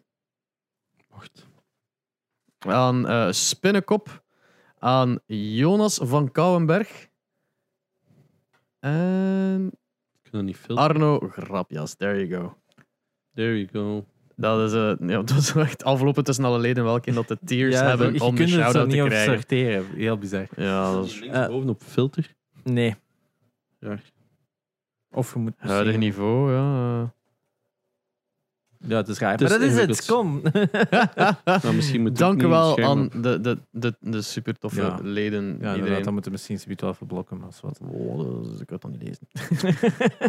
Aan 2.59 3.09
eh 3.09 3.31
Spinnekop, 3.31 4.23
aan 4.79 5.19
Jonas 5.27 5.99
van 6.03 6.31
Kouwenberg 6.33 7.09
en 8.81 9.67
Ik 10.13 10.31
kan 10.31 10.33
dat 10.33 10.43
niet 10.43 10.57
filmen. 10.57 10.85
Arno 10.85 11.19
Grapjas. 11.19 11.95
There 11.95 12.27
you 12.27 12.43
go. 12.43 12.57
There 13.35 13.59
you 13.59 13.69
go. 13.73 14.05
Dat 14.37 14.71
is, 14.71 14.77
eh, 14.77 15.09
ja, 15.09 15.23
dat 15.33 15.37
is 15.37 15.55
echt 15.55 15.85
afgelopen 15.85 16.25
tussen 16.25 16.45
alle 16.45 16.59
leden 16.59 16.85
welke 16.85 17.13
dat 17.13 17.29
de 17.29 17.39
tiers 17.45 17.77
hebben 17.81 18.13
je 18.13 18.21
om 18.21 18.35
de 18.35 18.37
kunt 18.37 18.39
het 18.39 18.49
zo 18.49 18.61
shout-out 18.61 18.89
te 18.89 18.95
niet 18.95 19.03
op 19.03 19.09
krijgen. 19.09 19.35
sorteren. 19.35 19.87
Heel 19.95 20.19
bizar. 20.19 20.47
Ja, 20.57 20.93
dat 20.93 21.05
is 21.05 21.21
Links 21.21 21.47
bovenop 21.47 21.83
filter. 21.83 22.35
Nee. 22.65 22.95
Ja. 23.79 23.99
Of 25.11 25.33
je 25.33 25.39
moet 25.39 25.55
huidig 25.57 25.97
niveau, 25.97 26.53
ja. 26.53 27.15
Ja. 28.87 28.97
Het 28.97 29.09
is 29.09 29.21
maar 29.21 29.37
dat 29.37 29.61
is 29.61 29.75
het. 29.77 30.05
Kom. 30.07 30.43
Nou, 31.63 31.75
misschien 31.75 32.03
moet 32.03 32.19
Dank 32.19 32.43
u 32.43 32.47
wel 32.47 32.79
aan 32.79 32.85
aan. 32.85 33.23
de, 33.23 33.41
de, 33.41 33.59
de, 33.71 33.95
de 34.01 34.23
super 34.23 34.59
toffe 34.59 34.81
Ja. 34.81 34.99
leden. 35.03 35.43
Ja, 35.45 35.49
inderdaad, 35.51 35.77
iedereen. 35.77 36.03
dan 36.03 36.13
moeten 36.13 36.31
we 36.31 36.37
misschien 36.37 36.59
zoiets 36.59 36.83
wel 36.83 36.95
verblokken. 36.95 37.39
Maar 37.39 37.49
is 37.49 37.61
wat. 37.61 37.81
Oh, 37.93 38.19
dat 38.19 38.55
is- 38.55 38.61
ik 38.61 38.67
kan 38.67 38.79
het 38.81 38.83
dan 38.83 38.91
niet 38.91 39.03
lezen. 39.03 39.27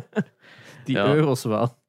Die 0.86 0.96
Ja. 0.96 1.14
euro's 1.14 1.44
wel. 1.44 1.80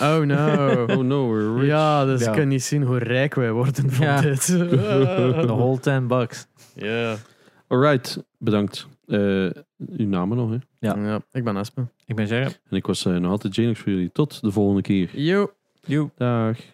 Oh 0.00 0.18
no. 0.18 0.84
Oh 0.96 1.04
no, 1.04 1.28
we're 1.32 1.54
rich. 1.54 1.66
Ja, 1.66 2.04
dus 2.04 2.20
Ja. 2.24 2.30
ik 2.30 2.36
kan 2.38 2.48
niet 2.48 2.62
zien 2.62 2.82
hoe 2.82 2.98
rijk 2.98 3.34
wij 3.34 3.52
worden 3.52 3.90
van 3.90 4.06
Ja. 4.06 4.20
dit. 4.20 4.46
The 4.46 5.44
whole 5.46 5.78
10 5.80 6.06
bucks. 6.06 6.46
Ja. 6.74 7.16
Alright, 7.68 8.24
bedankt. 8.38 8.86
Eh, 9.06 9.18
uw 9.96 10.06
namen 10.08 10.36
nog, 10.36 10.50
hè. 10.50 10.56
Ja. 10.78 10.96
ja. 10.98 11.20
Ik 11.32 11.44
ben 11.44 11.56
Espen. 11.56 11.90
Ik 12.06 12.16
ben 12.16 12.26
Gerrit. 12.26 12.60
En 12.70 12.76
ik 12.76 12.86
was 12.86 13.04
eh, 13.06 13.16
nog 13.16 13.30
altijd 13.30 13.54
Janux 13.54 13.80
voor 13.80 13.92
jullie. 13.92 14.12
Tot 14.12 14.40
de 14.40 14.50
volgende 14.50 14.82
keer. 14.82 15.20
Yo. 15.20 15.50
Joe. 15.86 16.10
Dag. 16.18 16.73